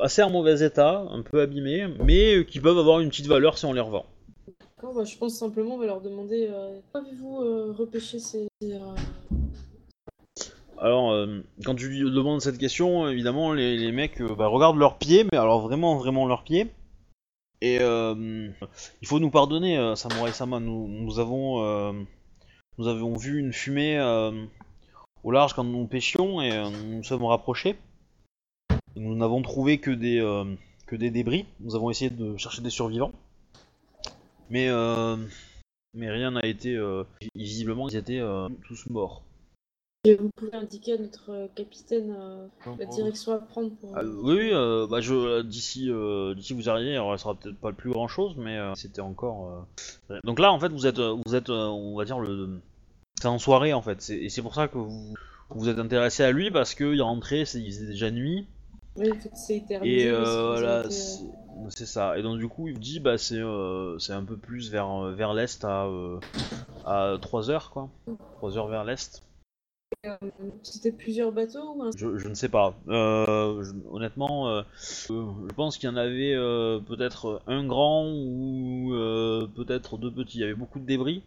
assez 0.00 0.22
en 0.22 0.30
mauvais 0.30 0.64
état, 0.64 1.06
un 1.10 1.22
peu 1.22 1.42
abîmés, 1.42 1.86
mais 2.02 2.44
qui 2.46 2.60
peuvent 2.60 2.78
avoir 2.78 3.00
une 3.00 3.10
petite 3.10 3.26
valeur 3.26 3.56
si 3.56 3.66
on 3.66 3.72
les 3.72 3.80
revend. 3.80 4.06
Bah, 4.82 5.04
je 5.04 5.16
pense 5.16 5.34
simplement 5.34 5.76
on 5.76 5.78
va 5.78 5.86
leur 5.86 6.00
demander 6.00 6.48
euh, 6.50 6.78
avez-vous 6.92 7.40
euh, 7.40 7.72
repêché 7.72 8.18
ces. 8.18 8.48
euh, 8.64 8.78
alors, 10.76 11.12
euh, 11.12 11.40
quand 11.64 11.76
tu 11.76 11.88
lui 11.88 12.00
demandes 12.00 12.40
cette 12.40 12.58
question, 12.58 13.08
évidemment, 13.08 13.52
les, 13.52 13.78
les 13.78 13.92
mecs 13.92 14.20
bah, 14.20 14.48
regardent 14.48 14.78
leurs 14.78 14.98
pieds, 14.98 15.24
mais 15.30 15.38
alors 15.38 15.60
vraiment, 15.60 15.96
vraiment 15.96 16.26
leurs 16.26 16.42
pieds. 16.42 16.72
Et 17.60 17.76
il 17.76 19.06
faut 19.06 19.20
nous 19.20 19.30
pardonner, 19.30 19.94
Samurai 19.94 20.32
Sama, 20.32 20.58
nous, 20.58 20.88
nous 20.88 21.20
avons, 21.20 21.94
nous 22.76 22.88
avons 22.88 23.16
vu 23.16 23.38
une 23.38 23.52
fumée 23.52 24.00
au 25.22 25.30
large 25.30 25.52
quand 25.54 25.62
nous 25.62 25.86
pêchions 25.86 26.42
et 26.42 26.50
nous 26.50 26.96
nous 26.96 27.04
sommes 27.04 27.24
rapprochés. 27.24 27.76
Nous 28.96 29.14
n'avons 29.14 29.42
trouvé 29.42 29.78
que 29.78 29.92
des, 29.92 30.18
que 30.88 30.96
des 30.96 31.12
débris. 31.12 31.46
Nous 31.60 31.76
avons 31.76 31.90
essayé 31.90 32.10
de 32.10 32.36
chercher 32.36 32.62
des 32.62 32.70
survivants, 32.70 33.12
mais 34.52 34.68
euh, 34.68 35.16
mais 35.94 36.10
rien 36.10 36.30
n'a 36.30 36.44
été. 36.46 36.76
euh, 36.76 37.04
visiblement, 37.34 37.88
ils 37.88 37.96
étaient 37.96 38.20
euh, 38.20 38.48
tous 38.68 38.86
morts. 38.90 39.22
Et 40.04 40.16
vous 40.16 40.30
pouvez 40.36 40.52
indiquer 40.54 40.94
à 40.94 40.98
notre 40.98 41.30
euh, 41.30 41.46
capitaine 41.54 42.14
euh, 42.18 42.46
la 42.78 42.86
on- 42.86 42.94
direction 42.94 43.32
à 43.32 43.38
prendre 43.38 43.70
pour. 43.76 43.96
Ah, 43.96 44.02
oui, 44.04 44.50
euh, 44.52 44.86
bah 44.88 45.00
je 45.00 45.42
d'ici 45.42 45.90
euh, 45.90 46.34
d'ici 46.34 46.54
vous 46.54 46.68
arrivez, 46.68 46.94
alors, 46.94 47.12
ça 47.12 47.22
sera 47.22 47.34
peut-être 47.34 47.58
pas 47.58 47.70
le 47.70 47.76
plus 47.76 47.90
grand 47.90 48.08
chose, 48.08 48.34
mais 48.36 48.58
euh, 48.58 48.74
c'était 48.74 49.00
encore. 49.00 49.66
euh, 50.10 50.18
Donc 50.24 50.38
là, 50.40 50.52
en 50.52 50.58
fait, 50.58 50.68
vous 50.70 50.86
êtes 50.86 50.98
vous 50.98 51.34
êtes 51.34 51.50
on 51.50 51.96
va 51.96 52.04
dire 52.04 52.18
le 52.18 52.60
c'est 53.20 53.28
en 53.28 53.38
soirée 53.38 53.72
en 53.72 53.82
fait, 53.82 54.10
et 54.10 54.28
c'est 54.28 54.42
pour 54.42 54.54
ça 54.56 54.66
que 54.66 54.78
vous 54.78 55.14
vous 55.50 55.68
êtes 55.68 55.78
intéressé 55.78 56.24
à 56.24 56.32
lui 56.32 56.50
parce 56.50 56.74
qu'il 56.74 56.98
est 56.98 57.02
rentré, 57.02 57.44
c'est- 57.44 57.60
il 57.60 57.66
faisait 57.72 57.86
déjà 57.86 58.10
nuit 58.10 58.46
Oui, 58.96 59.12
c'est 59.34 59.64
et 59.84 60.06
euh, 60.08 60.82
été, 60.88 61.68
c'est 61.70 61.86
ça. 61.86 62.18
Et 62.18 62.22
donc 62.22 62.38
du 62.38 62.48
coup, 62.48 62.68
il 62.68 62.74
vous 62.74 62.80
dit 62.80 63.00
bah 63.00 63.18
c'est 63.18 63.38
euh, 63.38 63.98
c'est 63.98 64.12
un 64.12 64.22
peu 64.24 64.36
plus 64.36 64.70
vers 64.70 64.88
euh, 64.90 65.12
vers 65.14 65.34
l'est 65.34 65.64
à 65.64 65.86
euh, 65.86 66.18
à 66.84 67.16
3 67.20 67.50
heures 67.50 67.70
quoi, 67.70 67.88
3 68.38 68.58
heures 68.58 68.68
vers 68.68 68.84
l'est. 68.84 69.22
euh, 70.06 70.16
C'était 70.62 70.92
plusieurs 70.92 71.32
bateaux 71.32 71.74
ou 71.74 71.82
un 71.82 71.90
Je, 71.96 72.18
je 72.18 72.28
ne 72.28 72.34
sais 72.34 72.48
pas. 72.48 72.74
Euh, 72.88 73.62
je- 73.62 73.72
honnêtement, 73.90 74.48
euh, 74.48 74.62
euh, 75.10 75.24
je 75.48 75.54
pense 75.54 75.78
qu'il 75.78 75.88
y 75.88 75.92
en 75.92 75.96
avait 75.96 76.34
euh, 76.34 76.78
peut-être 76.80 77.42
un 77.46 77.64
grand 77.66 78.06
ou 78.06 78.92
euh, 78.94 79.46
peut-être 79.54 79.98
deux 79.98 80.10
petits. 80.10 80.38
Il 80.38 80.40
y 80.42 80.44
avait 80.44 80.54
beaucoup 80.54 80.78
de 80.78 80.86
débris. 80.86 81.22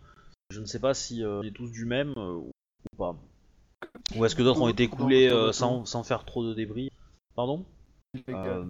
Je 0.52 0.60
ne 0.62 0.66
sais 0.66 0.80
pas 0.80 0.94
si 0.94 1.24
euh, 1.24 1.40
on 1.42 1.44
est 1.44 1.52
tous 1.52 1.70
du 1.72 1.86
même 1.86 2.14
euh, 2.18 2.34
ou 2.34 2.52
pas. 2.98 3.16
Ou 4.16 4.26
est-ce 4.26 4.36
que 4.36 4.44
d'autres 4.44 4.62
ont 4.62 4.68
été 4.70 4.88
coulés 4.88 5.28
euh, 5.30 5.52
sans, 5.52 5.86
sans 5.86 6.04
faire 6.04 6.26
trop 6.26 6.46
de 6.46 6.54
débris? 6.54 6.90
Pardon? 7.36 7.66
Euh, 8.30 8.64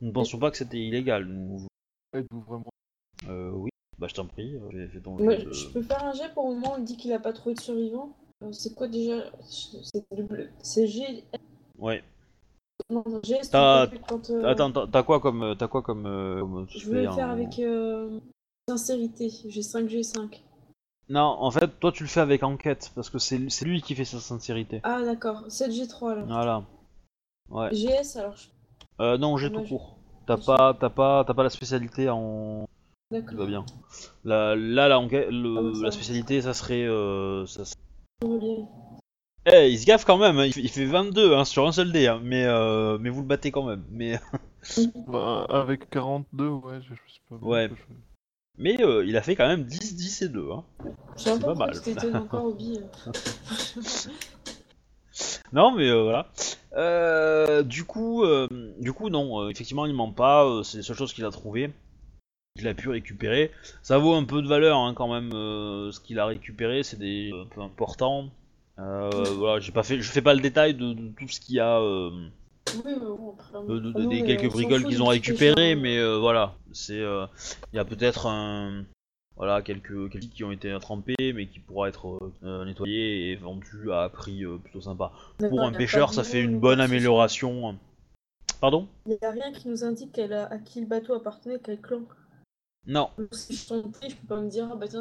Nous 0.00 0.08
ne 0.08 0.12
pensions 0.12 0.38
pas 0.38 0.50
que 0.50 0.56
c'était 0.56 0.78
illégal. 0.78 1.24
Nous- 1.26 1.66
Êtes-vous 2.14 2.40
vraiment 2.40 2.64
euh, 3.28 3.50
oui, 3.52 3.70
bah 3.98 4.06
je 4.08 4.14
t'en 4.14 4.24
prie. 4.26 4.56
euh, 4.56 4.88
fait 4.88 5.00
ton 5.00 5.16
de- 5.16 5.52
Je 5.52 5.68
peux 5.68 5.82
faire 5.82 6.02
un 6.04 6.12
jet 6.12 6.32
pour 6.32 6.48
le 6.48 6.54
moment, 6.54 6.74
on 6.78 6.82
dit 6.82 6.96
qu'il 6.96 7.12
a 7.12 7.18
pas 7.18 7.32
trouvé 7.32 7.54
de 7.54 7.60
survivants. 7.60 8.16
Euh, 8.42 8.50
C'est 8.52 8.74
quoi 8.74 8.88
déjà? 8.88 9.24
C'est 9.50 10.02
double. 10.16 10.50
C'est 10.62 10.86
G. 10.86 11.24
Ouais. 11.78 12.02
Non, 12.88 13.04
G, 13.22 13.36
c'est 13.42 13.50
T'as- 13.50 13.84
euh, 14.30 14.44
Attends, 14.44 14.72
t'as 14.86 15.02
quoi 15.02 15.20
comme, 15.20 15.54
t'as 15.58 15.68
quoi 15.68 15.82
comme, 15.82 16.06
euh, 16.06 16.40
comme 16.40 16.66
Je 16.70 16.86
veux 16.88 17.02
le 17.02 17.08
un- 17.08 17.12
faire 17.14 17.28
avec 17.30 17.58
euh, 17.58 18.18
sincérité. 18.68 19.30
J'ai 19.46 19.62
5 19.62 19.86
G5. 19.86 20.40
Non, 21.10 21.20
en 21.20 21.50
fait, 21.50 21.78
toi 21.80 21.92
tu 21.92 22.04
le 22.04 22.08
fais 22.08 22.20
avec 22.20 22.42
enquête 22.42 22.90
parce 22.94 23.10
que 23.10 23.18
c'est 23.18 23.36
lui 23.64 23.82
qui 23.82 23.94
fait 23.94 24.04
sa 24.06 24.18
sincérité. 24.20 24.80
Ah 24.84 25.02
d'accord, 25.04 25.44
7 25.48 25.70
G3 25.72 26.12
alors. 26.12 26.26
Voilà. 26.26 26.64
Ouais. 27.50 27.70
GS 27.72 28.16
alors. 28.16 28.36
je- 28.36 28.48
Euh, 29.00 29.18
non, 29.18 29.36
j'ai 29.36 29.50
tout 29.50 29.62
court. 29.62 29.96
T'as 30.26 30.36
pas, 30.36 30.74
t'as 30.78 30.90
pas, 30.90 31.24
t'as 31.24 31.34
pas 31.34 31.42
la 31.42 31.50
spécialité 31.50 32.08
en. 32.08 32.66
Tout 33.10 33.16
va 33.16 33.20
D'accord. 33.22 33.46
bien. 33.46 33.66
La- 34.24 34.54
là, 34.54 34.88
la, 34.88 34.98
enquête- 35.00 35.30
le- 35.30 35.56
Ah, 35.58 35.62
bah, 35.62 35.70
ça 35.74 35.80
la 35.80 35.86
va. 35.88 35.90
spécialité, 35.90 36.40
ça 36.42 36.54
serait. 36.54 36.84
Euh, 36.86 37.44
ça 37.46 37.64
serait-. 37.64 38.64
Eh, 39.46 39.70
il 39.70 39.78
se 39.78 39.86
gaffe 39.86 40.04
quand 40.04 40.18
même. 40.18 40.38
hein, 40.38 40.44
Il 40.46 40.52
fait, 40.52 40.60
il 40.60 40.68
fait 40.68 40.84
22 40.84 41.34
hein, 41.34 41.44
sur 41.44 41.66
un 41.66 41.72
seul 41.72 41.90
dé, 41.92 42.06
hein, 42.06 42.20
mais 42.22 42.44
euh, 42.44 42.98
mais 42.98 43.08
vous 43.10 43.22
le 43.22 43.26
battez 43.26 43.50
quand 43.50 43.64
même. 43.64 43.84
Mais 43.90 44.20
Bah, 45.08 45.46
avec 45.48 45.88
42, 45.90 46.48
ouais, 46.48 46.80
je, 46.82 46.94
je 46.94 47.12
sais 47.14 47.20
pas. 47.28 47.36
Ouais. 47.36 47.68
je- 47.68 47.94
mais 48.58 48.80
euh, 48.84 49.04
il 49.06 49.16
a 49.16 49.22
fait 49.22 49.34
quand 49.36 49.48
même 49.48 49.64
10, 49.64 49.96
10 49.96 50.22
et 50.22 50.28
2. 50.28 50.50
Hein. 50.52 50.64
C'est 51.16 51.34
peu 51.40 51.46
pas 51.46 51.54
mal. 51.54 51.74
c'était 51.74 52.14
encore 52.14 52.44
au 52.44 52.52
billes. 52.54 52.84
Non, 55.52 55.72
mais 55.72 55.88
euh, 55.88 56.02
voilà. 56.02 56.26
Euh, 56.76 57.62
du 57.62 57.84
coup, 57.84 58.24
euh, 58.24 58.46
du 58.78 58.92
coup, 58.92 59.10
non. 59.10 59.48
effectivement, 59.48 59.86
il 59.86 59.94
ment 59.94 60.12
pas. 60.12 60.62
c'est 60.64 60.78
les 60.78 60.82
seules 60.84 60.96
choses 60.96 61.12
qu'il 61.12 61.24
a 61.24 61.30
trouvées. 61.30 61.70
Qu'il 62.56 62.68
a 62.68 62.74
pu 62.74 62.88
récupérer. 62.88 63.50
Ça 63.82 63.98
vaut 63.98 64.14
un 64.14 64.24
peu 64.24 64.42
de 64.42 64.48
valeur 64.48 64.78
hein, 64.78 64.94
quand 64.94 65.12
même. 65.12 65.30
ce 65.32 65.98
qu'il 66.00 66.18
a 66.18 66.26
récupéré, 66.26 66.82
c'est 66.82 66.98
des 66.98 67.32
un 67.34 67.46
peu 67.46 67.60
importants. 67.62 68.28
Euh, 68.78 69.10
voilà, 69.36 69.60
j'ai 69.60 69.72
pas 69.72 69.82
fait, 69.82 70.00
je 70.00 70.10
fais 70.10 70.22
pas 70.22 70.34
le 70.34 70.40
détail 70.40 70.74
de, 70.74 70.92
de 70.94 71.08
tout 71.08 71.28
ce 71.28 71.38
qu'il 71.38 71.56
y 71.56 71.60
a, 71.60 71.80
Oui, 71.82 72.94
bon, 72.98 73.34
de, 73.68 73.78
de- 73.78 74.06
des 74.06 74.22
quelques 74.24 74.50
bricoles 74.50 74.84
qu'ils 74.84 75.02
ont 75.02 75.06
récupérées, 75.08 75.74
mais 75.74 75.98
euh, 75.98 76.16
voilà, 76.18 76.54
c'est, 76.72 76.98
euh, 76.98 77.26
il 77.72 77.76
y 77.76 77.78
a 77.78 77.84
peut-être 77.84 78.26
un, 78.26 78.84
voilà, 79.40 79.62
quelques, 79.62 80.10
quelques 80.10 80.28
qui 80.28 80.44
ont 80.44 80.52
été 80.52 80.76
trempés, 80.82 81.32
mais 81.34 81.46
qui 81.46 81.60
pourra 81.60 81.88
être 81.88 82.30
euh, 82.44 82.66
nettoyés 82.66 83.30
et 83.30 83.36
vendus 83.36 83.90
à 83.90 84.10
prix 84.10 84.44
euh, 84.44 84.58
plutôt 84.58 84.82
sympa. 84.82 85.12
Pour 85.38 85.62
un 85.62 85.72
pêcheur, 85.72 86.12
ça 86.12 86.24
fait 86.24 86.42
une 86.42 86.60
bonne 86.60 86.78
amélioration. 86.78 87.74
Pardon? 88.60 88.86
Il 89.06 89.12
n'y 89.12 89.26
a 89.26 89.30
rien 89.30 89.50
qui 89.50 89.68
nous 89.68 89.82
indique 89.82 90.18
a- 90.18 90.44
à 90.44 90.58
qui 90.58 90.82
le 90.82 90.86
bateau 90.86 91.14
appartenait, 91.14 91.58
quel 91.64 91.80
clan. 91.80 92.02
Non. 92.86 93.08
Si 93.32 93.54
je 93.54 93.74
je 94.10 94.14
peux 94.16 94.26
pas 94.28 94.42
me 94.42 94.50
dire, 94.50 94.68
ah 94.70 94.76
bah 94.76 94.88
tiens, 94.88 95.00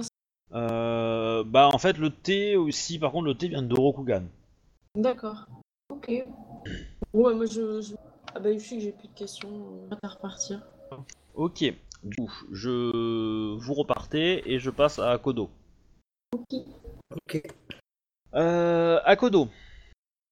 Euh, 0.54 1.44
bah 1.44 1.70
en 1.74 1.78
fait 1.78 1.98
le 1.98 2.10
thé 2.10 2.56
aussi, 2.56 2.98
par 2.98 3.12
contre 3.12 3.26
le 3.26 3.36
thé 3.36 3.50
vient 3.50 3.62
de 3.62 3.76
Rokugan. 3.78 4.24
d'accord. 4.96 5.48
Ok. 5.90 6.08
Ouais, 7.14 7.34
moi 7.36 7.46
je. 7.46 7.82
je... 7.82 7.94
Ah 8.34 8.40
bah, 8.40 8.54
je 8.54 8.60
sais 8.60 8.76
que 8.78 8.82
j'ai 8.84 8.92
plus 8.94 9.10
de 9.10 9.14
questions. 9.16 9.50
On 9.50 9.96
va 10.02 10.08
repartir. 10.10 10.62
Ok. 11.36 11.66
Du 12.04 12.16
coup, 12.16 12.32
je 12.52 13.56
vous 13.58 13.74
repartez 13.74 14.52
et 14.52 14.60
je 14.60 14.70
passe 14.70 15.00
à 15.00 15.18
Kodo. 15.18 15.50
Ok. 16.32 17.42
Euh, 18.36 19.00
à 19.04 19.16
Kodo. 19.16 19.48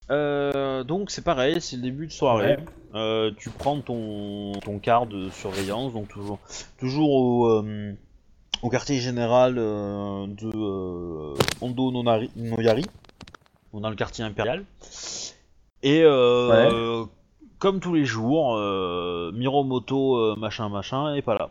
Euh, 0.09 0.86
donc 0.86 1.11
c'est 1.11 1.24
pareil, 1.24 1.59
c'est 1.59 1.76
le 1.76 1.82
début 1.82 2.07
de 2.07 2.11
soirée. 2.13 2.55
Ouais. 2.55 2.65
Euh, 2.95 3.32
tu 3.38 3.49
prends 3.49 3.82
ton, 3.82 4.53
ton 4.63 4.80
quart 4.80 5.05
de 5.05 5.30
surveillance, 5.30 5.91
donc 5.91 6.07
toujours, 6.07 6.39
toujours 6.78 7.11
au, 7.11 7.47
euh, 7.47 7.93
au 8.61 8.70
quartier 8.70 8.99
général 8.99 9.57
euh, 9.57 10.26
de 10.28 10.49
euh, 10.55 11.36
Ondo 11.59 11.91
Nonari- 11.91 12.32
Noyari, 12.38 12.86
dans 13.74 13.89
le 13.89 13.95
quartier 13.97 14.24
impérial. 14.24 14.63
Et 15.84 16.01
euh, 16.03 17.03
comme 17.60 17.80
tous 17.80 17.93
les 17.93 18.05
jours, 18.05 18.55
euh, 18.55 19.32
Miromoto 19.34 20.16
euh, 20.18 20.36
machin 20.38 20.70
machin 20.70 21.16
est 21.16 21.22
pas 21.22 21.36
là. 21.36 21.49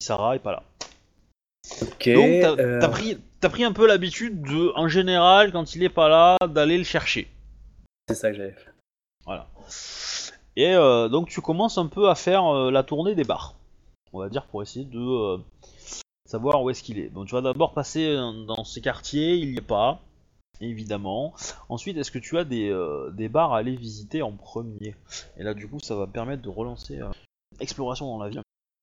Sarah 0.00 0.36
est 0.36 0.40
pas 0.40 0.52
là. 0.52 0.62
Ok. 1.82 2.08
Donc 2.08 2.40
t'as 2.42 2.62
euh, 2.62 2.88
pris, 2.88 3.18
t'as 3.40 3.48
pris 3.48 3.64
un 3.64 3.72
peu 3.72 3.86
l'habitude 3.86 4.42
de, 4.42 4.72
en 4.76 4.88
général, 4.88 5.52
quand 5.52 5.74
il 5.74 5.82
est 5.82 5.88
pas 5.88 6.08
là, 6.08 6.36
d'aller 6.46 6.78
le 6.78 6.84
chercher. 6.84 7.28
C'est 8.08 8.14
ça 8.14 8.30
que 8.30 8.36
j'avais 8.36 8.52
fait. 8.52 8.72
Voilà. 9.24 9.48
Et 10.56 10.74
euh, 10.74 11.08
donc 11.08 11.28
tu 11.28 11.40
commences 11.40 11.78
un 11.78 11.86
peu 11.86 12.10
à 12.10 12.14
faire 12.14 12.70
la 12.70 12.82
tournée 12.82 13.14
des 13.14 13.24
bars, 13.24 13.54
on 14.12 14.20
va 14.20 14.28
dire, 14.28 14.44
pour 14.46 14.62
essayer 14.62 14.84
de 14.84 15.38
savoir 16.26 16.62
où 16.62 16.70
est-ce 16.70 16.82
qu'il 16.82 16.98
est. 16.98 17.08
Donc 17.08 17.26
tu 17.26 17.34
vas 17.34 17.40
d'abord 17.40 17.72
passer 17.72 18.14
dans 18.14 18.62
ces 18.64 18.80
quartiers, 18.80 19.36
il 19.36 19.52
n'y 19.52 19.58
est 19.58 19.62
pas, 19.62 20.00
évidemment. 20.60 21.34
Ensuite, 21.68 21.96
est-ce 21.96 22.10
que 22.10 22.18
tu 22.18 22.38
as 22.38 22.44
des, 22.44 22.70
euh, 22.70 23.10
des 23.10 23.28
bars 23.28 23.52
à 23.52 23.58
aller 23.58 23.76
visiter 23.76 24.22
en 24.22 24.32
premier? 24.32 24.94
Et 25.36 25.42
là, 25.42 25.54
du 25.54 25.68
coup, 25.68 25.80
ça 25.80 25.94
va 25.96 26.06
permettre 26.06 26.42
de 26.42 26.48
relancer 26.48 27.00
euh, 27.00 27.08
exploration 27.60 28.06
dans 28.06 28.22
la 28.22 28.30
ville. 28.30 28.42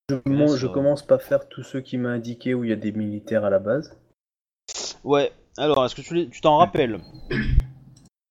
Je, 0.10 0.16
mon- 0.26 0.56
je 0.56 0.68
commence 0.68 1.04
par 1.06 1.22
faire 1.22 1.48
tous 1.48 1.64
ceux 1.64 1.82
qui 1.82 1.98
m'a 1.98 2.10
indiqué 2.10 2.54
où 2.54 2.64
il 2.64 2.70
y 2.70 2.74
a 2.74 2.78
des 2.78 2.92
militaires 2.92 3.46
à 3.46 3.50
la 3.50 3.60
base. 3.60 3.98
Ouais. 5.04 5.32
Alors, 5.58 5.84
est-ce 5.86 5.96
que 5.96 6.02
tu 6.02 6.14
les- 6.16 6.30
tu 6.30 6.42
t'en 6.42 6.58
rappelles? 6.58 7.00
Parce 7.30 7.40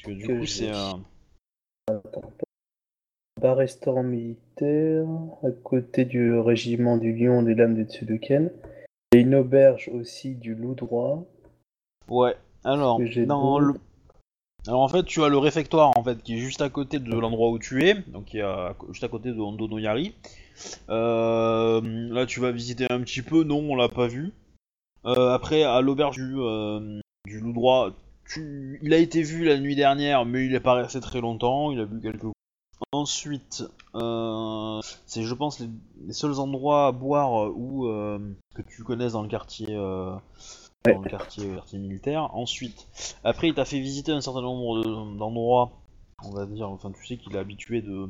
que 0.05 0.11
du 0.13 0.27
Que 0.27 0.39
coup, 0.41 0.47
c'est 0.47 0.71
euh, 0.71 0.93
Attends. 1.89 2.33
Bar-restaurant 3.41 4.03
militaire, 4.03 5.07
à 5.43 5.51
côté 5.51 6.05
du 6.05 6.39
régiment 6.39 6.99
du 6.99 7.15
Lion 7.15 7.43
des 7.43 7.55
Lames. 7.55 7.87
Il 8.03 8.19
y 9.15 9.17
a 9.17 9.19
une 9.19 9.35
auberge 9.35 9.89
aussi 9.89 10.35
du 10.35 10.55
Loup 10.55 10.75
Droit. 10.75 11.25
Ouais, 12.09 12.37
alors, 12.65 13.01
dans 13.27 13.59
le... 13.59 13.75
En 14.69 14.89
fait, 14.89 15.05
tu 15.05 15.23
as 15.25 15.29
le 15.29 15.39
réfectoire 15.39 15.97
en 15.97 16.05
fait 16.05 16.23
qui 16.23 16.35
est 16.35 16.39
juste 16.39 16.61
à 16.61 16.69
côté 16.69 16.99
de 16.99 17.15
l'endroit 17.15 17.51
où 17.51 17.59
tu 17.59 17.83
es, 17.87 17.95
donc 17.95 18.27
qui 18.27 18.39
est 18.39 18.43
à- 18.43 18.75
juste 18.91 19.05
à 19.05 19.09
côté 19.09 19.33
de 19.33 19.41
Hondo 19.41 19.67
Noyari. 19.69 20.15
Euh, 20.91 21.81
là, 22.13 22.27
tu 22.27 22.41
vas 22.41 22.51
visiter 22.51 22.87
un 22.91 23.01
petit 23.01 23.23
peu, 23.23 23.43
non, 23.45 23.61
on 23.61 23.75
l'a 23.75 23.89
pas 23.89 24.07
vu. 24.07 24.35
Euh, 25.07 25.33
après, 25.33 25.63
à 25.63 25.81
l'auberge 25.81 26.17
du, 26.17 26.35
euh, 26.37 27.01
du 27.27 27.41
loup 27.41 27.55
droit, 27.55 27.91
tu... 28.29 28.79
il 28.83 28.93
a 28.93 28.99
été 28.99 29.23
vu 29.23 29.47
la 29.47 29.59
nuit 29.59 29.77
dernière, 29.77 30.27
mais 30.27 30.45
il 30.45 30.55
est 30.55 30.61
pas 30.61 30.75
resté 30.75 31.01
très 31.01 31.23
longtemps, 31.23 31.73
il 31.73 31.81
a 31.81 31.87
bu 31.87 31.99
quelques 32.03 32.21
coups. 32.21 32.35
Ensuite, 32.93 33.65
c'est 33.95 35.23
je 35.23 35.35
pense 35.35 35.59
les, 35.61 35.69
les 36.07 36.13
seuls 36.13 36.39
endroits 36.39 36.89
à 36.89 36.93
boire 36.93 37.51
où 37.57 37.87
que 38.55 38.63
tu 38.63 38.85
connaisses 38.85 39.13
dans 39.13 39.23
le 39.23 39.29
quartier 39.29 39.69
Ouais. 40.87 40.95
dans 40.95 41.03
le 41.03 41.11
quartier, 41.11 41.55
quartier 41.55 41.79
militaire. 41.79 42.35
Ensuite, 42.35 42.89
après, 43.23 43.49
il 43.49 43.55
t'a 43.55 43.67
fait 43.67 43.81
visiter 43.81 44.13
un 44.13 44.21
certain 44.23 44.41
nombre 44.41 44.83
de- 44.83 45.19
d'endroits, 45.19 45.73
on 46.25 46.31
va 46.31 46.47
dire. 46.47 46.71
Enfin, 46.71 46.91
tu 46.91 47.07
sais 47.07 47.17
qu'il 47.19 47.35
est 47.37 47.39
habitué 47.39 47.83
de 47.83 48.09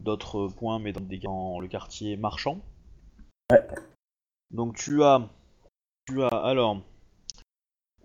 d'autres 0.00 0.48
points, 0.48 0.78
mais 0.78 0.92
dans, 0.92 1.00
des, 1.02 1.18
dans 1.18 1.60
le 1.60 1.68
quartier 1.68 2.16
marchand. 2.16 2.58
Donc 4.50 4.74
tu 4.76 5.04
as, 5.04 5.28
tu 6.06 6.22
as 6.22 6.28
alors, 6.28 6.80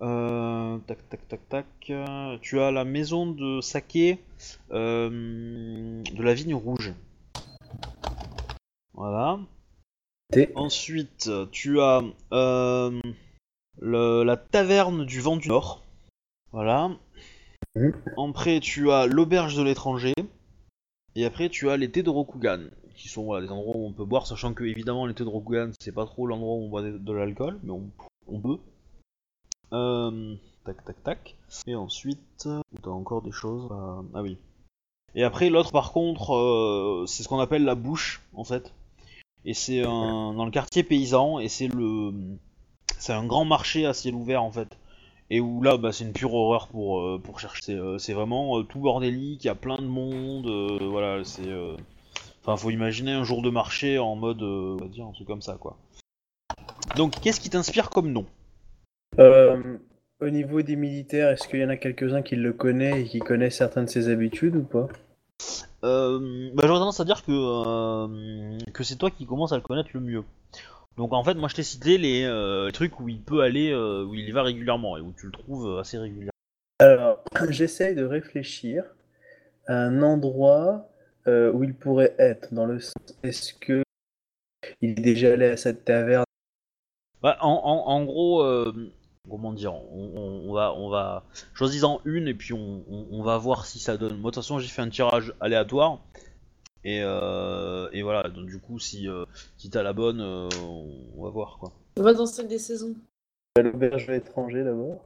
euh, 0.02 0.78
tac 0.80 1.10
tac 1.10 1.28
tac 1.28 1.50
tac, 1.50 1.66
euh, 1.90 2.38
tu 2.42 2.60
as 2.60 2.72
la 2.72 2.84
maison 2.84 3.26
de 3.26 3.62
saké 3.62 4.20
euh, 4.72 6.04
de 6.04 6.22
la 6.22 6.34
vigne 6.34 6.54
rouge. 6.54 6.94
Voilà. 8.94 9.40
Ensuite, 10.56 11.32
tu 11.52 11.80
as 11.80 12.04
euh, 12.34 13.00
la 13.82 14.38
taverne 14.38 15.06
du 15.06 15.22
vent 15.22 15.38
du 15.38 15.50
Nord. 15.50 15.84
Voilà. 16.52 16.90
Après, 18.18 18.60
tu 18.60 18.92
as 18.92 19.06
l'auberge 19.06 19.56
de 19.56 19.64
l'étranger. 19.64 20.14
Et 21.16 21.26
après, 21.26 21.50
tu 21.50 21.70
as 21.70 21.78
les 21.78 21.88
de 21.88 22.10
Rokugan, 22.10 22.60
qui 22.96 23.08
sont 23.08 23.24
voilà, 23.24 23.46
des 23.46 23.52
endroits 23.52 23.78
où 23.78 23.86
on 23.86 23.94
peut 23.94 24.06
boire, 24.06 24.28
sachant 24.28 24.54
que 24.54 24.64
évidemment 24.64 25.06
les 25.06 25.14
de 25.14 25.24
Rokugan, 25.24 25.72
c'est 25.80 25.94
pas 25.94 26.06
trop 26.06 26.28
l'endroit 26.28 26.56
où 26.56 26.64
on 26.64 26.70
boit 26.70 26.82
de, 26.82 27.14
l'alcool, 27.14 27.60
mais 27.64 27.72
on, 28.28 28.40
peut. 28.40 28.58
Euh, 29.74 30.36
tac, 30.66 30.84
tac, 30.84 31.04
tac. 31.04 31.36
Et 31.68 31.76
ensuite, 31.76 32.48
t'as 32.84 32.90
encore 32.90 33.22
des 33.22 33.32
choses. 33.32 33.70
euh, 33.72 34.02
ah 34.14 34.22
oui. 34.22 34.38
Et 35.16 35.24
après, 35.24 35.50
l'autre, 35.50 35.72
par 35.72 35.94
contre, 35.94 36.36
euh, 36.36 37.06
c'est 37.08 37.24
ce 37.24 37.30
qu'on 37.30 37.40
appelle 37.40 37.64
la 37.64 37.76
bouche, 37.76 38.22
en 38.34 38.44
fait. 38.44 38.74
Et 39.46 39.54
c'est 39.54 39.82
dans 39.84 40.46
le 40.46 40.52
quartier 40.52 40.84
paysan, 40.84 41.40
et 41.40 41.48
c'est 41.48 41.68
le, 41.68 42.12
c'est 43.00 43.14
un 43.14 43.26
grand 43.26 43.46
marché 43.46 43.86
à 43.86 43.94
ciel 43.94 44.16
ouvert, 44.16 44.44
en 44.44 44.52
fait. 44.52 44.78
Et 45.30 45.40
où 45.40 45.62
là, 45.62 45.78
bah, 45.78 45.92
c'est 45.92 46.04
une 46.04 46.14
pure 46.14 46.34
horreur 46.34 46.68
pour, 46.68 47.00
euh, 47.00 47.20
pour 47.24 47.40
chercher. 47.40 47.80
C'est, 47.98 48.12
euh, 48.12 48.16
vraiment 48.16 48.60
euh, 48.60 48.64
tout 48.64 48.80
bordélique, 48.80 49.44
il 49.44 49.48
y 49.48 49.50
a 49.50 49.56
plein 49.56 49.78
de 49.78 49.88
monde, 49.88 50.48
voilà, 50.82 51.24
c'est... 51.24 51.50
Enfin, 52.42 52.58
faut 52.58 52.70
imaginer 52.70 53.12
un 53.12 53.24
jour 53.24 53.42
de 53.42 53.50
marché 53.50 53.98
en 53.98 54.16
mode, 54.16 54.44
on 54.44 54.78
va 54.78 54.88
dire, 54.88 55.06
un 55.06 55.12
truc 55.12 55.28
comme 55.28 55.42
ça, 55.42 55.58
quoi. 55.60 55.78
Donc, 56.96 57.20
qu'est-ce 57.20 57.40
qui 57.40 57.50
t'inspire 57.50 57.90
comme 57.90 58.12
nom? 58.12 58.26
Euh, 59.20 59.78
au 60.22 60.30
niveau 60.30 60.62
des 60.62 60.76
militaires, 60.76 61.30
est-ce 61.30 61.48
qu'il 61.48 61.60
y 61.60 61.66
en 61.66 61.70
a 61.70 61.78
quelques-uns 61.78 62.22
qui 62.22 62.36
le 62.36 62.54
connaissent 62.54 63.06
et 63.06 63.06
qui 63.06 63.20
connaissent 63.20 63.58
certaines 63.58 63.86
de 63.86 63.90
ses 63.90 64.10
habitudes 64.10 64.56
ou 64.56 64.64
pas? 64.64 64.88
Euh, 65.84 66.52
bah, 66.54 66.64
J'aurais 66.66 66.80
tendance 66.80 67.00
à 67.00 67.06
dire 67.06 67.24
que, 67.24 67.32
euh, 67.32 68.58
que 68.74 68.84
c'est 68.84 68.96
toi 68.96 69.12
qui 69.12 69.26
commences 69.26 69.52
à 69.52 69.56
le 69.56 69.62
connaître 69.62 69.90
le 69.94 70.00
mieux. 70.00 70.24
Donc, 70.98 71.14
en 71.14 71.24
fait, 71.24 71.34
moi, 71.34 71.50
je 71.50 71.56
t'ai 71.56 71.64
cité 71.64 71.98
les, 71.98 72.24
euh, 72.24 72.68
les 72.68 72.72
trucs 72.72 73.00
où 73.00 73.10
il 73.10 73.22
peut 73.22 73.42
aller, 73.42 73.72
euh, 73.72 74.06
où 74.06 74.14
il 74.16 74.28
y 74.28 74.32
va 74.32 74.44
régulièrement, 74.44 74.98
et 74.98 75.02
où 75.02 75.12
tu 75.18 75.26
le 75.26 75.32
trouves 75.32 75.78
assez 75.80 75.98
régulièrement. 75.98 76.32
Alors, 76.80 77.24
j'essaye 77.50 77.96
de 77.96 78.06
réfléchir 78.06 78.84
à 79.68 79.76
un 79.76 80.02
endroit 80.04 80.90
euh, 81.28 81.52
où 81.52 81.64
il 81.64 81.74
pourrait 81.74 82.16
être, 82.20 82.54
dans 82.54 82.66
le 82.66 82.80
sens, 82.80 82.94
est-ce 83.24 83.54
que 83.54 83.84
il 84.82 84.92
est 84.92 85.04
déjà 85.04 85.34
allé 85.34 85.46
à 85.48 85.58
cette 85.58 85.86
taverne? 85.86 86.26
Bah, 87.22 87.38
en, 87.42 87.50
en, 87.64 87.88
en 87.92 88.06
gros, 88.06 88.44
comment 89.30 89.54
dire, 89.54 89.74
on, 89.74 90.12
on- 90.16 90.50
on 90.50 90.54
va, 90.54 90.74
on 90.74 90.90
va, 90.90 91.24
choisis-en 91.54 92.02
une 92.06 92.28
et 92.28 92.34
puis 92.34 92.54
on, 92.54 92.84
on- 92.90 93.08
on 93.12 93.24
va 93.24 93.38
voir 93.38 93.66
si 93.66 93.80
ça 93.80 93.98
donne. 93.98 94.18
Moi, 94.18 94.32
de 94.32 94.36
toute 94.36 94.44
façon, 94.44 94.60
j'ai 94.60 94.68
fait 94.68 94.82
un 94.82 94.90
tirage 94.90 95.34
aléatoire 95.40 96.00
et, 96.86 97.02
euh, 97.04 97.90
et 97.92 98.02
voilà. 98.04 98.30
Donc 98.30 98.46
du 98.46 98.60
coup, 98.60 98.80
si, 98.80 99.10
euh, 99.10 99.26
si 99.58 99.70
t'as 99.70 99.84
la 99.84 99.92
bonne, 99.92 100.22
euh, 100.22 100.48
on 101.18 101.24
va 101.24 101.30
voir 101.30 101.58
quoi. 101.60 101.74
On 101.98 102.04
va 102.04 102.14
dans 102.14 102.26
celle 102.26 102.48
des 102.48 102.60
saisons. 102.60 102.96
à 103.58 103.62
l'auberge 103.62 104.08
de 104.08 104.14
l'étranger 104.14 104.64
d'abord 104.64 105.02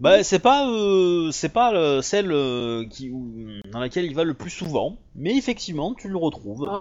Bah, 0.00 0.22
c'est 0.22 0.38
pas, 0.38 0.70
euh, 0.70 1.32
c'est 1.32 1.48
pas 1.48 1.74
euh, 1.74 2.02
celle 2.02 2.30
euh, 2.30 2.84
qui, 2.88 3.10
où- 3.10 3.60
dans 3.72 3.80
laquelle 3.80 4.04
il 4.04 4.14
va 4.14 4.22
le 4.22 4.34
plus 4.34 4.50
souvent, 4.50 4.96
mais 5.16 5.36
effectivement, 5.36 5.92
tu 5.92 6.08
le 6.08 6.16
retrouves. 6.16 6.68
Ah. 6.70 6.80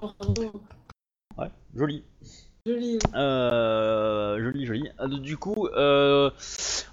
Ouais, 1.41 1.49
joli. 1.75 2.03
Joli. 2.67 2.99
Euh, 3.15 4.39
joli, 4.43 4.65
joli. 4.65 4.89
Ah, 4.97 5.07
Du 5.07 5.37
coup, 5.37 5.67
euh, 5.75 6.29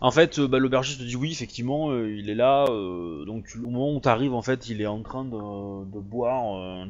en 0.00 0.10
fait, 0.10 0.38
euh, 0.38 0.46
bah, 0.48 0.58
l'aubergiste 0.58 1.00
te 1.00 1.04
dit 1.04 1.16
oui, 1.16 1.32
effectivement, 1.32 1.90
euh, 1.90 2.10
il 2.14 2.30
est 2.30 2.34
là. 2.34 2.64
euh, 2.70 3.24
donc, 3.24 3.46
tu- 3.46 3.58
au 3.58 3.70
moment 3.70 3.94
où 3.94 4.00
tu 4.00 4.08
arrives, 4.08 4.34
en 4.34 4.42
fait, 4.42 4.68
il 4.68 4.80
est 4.80 4.86
en 4.86 5.02
train 5.02 5.24
de, 5.24 5.30
de 5.90 6.00
boire 6.00 6.56
euh, 6.56 6.84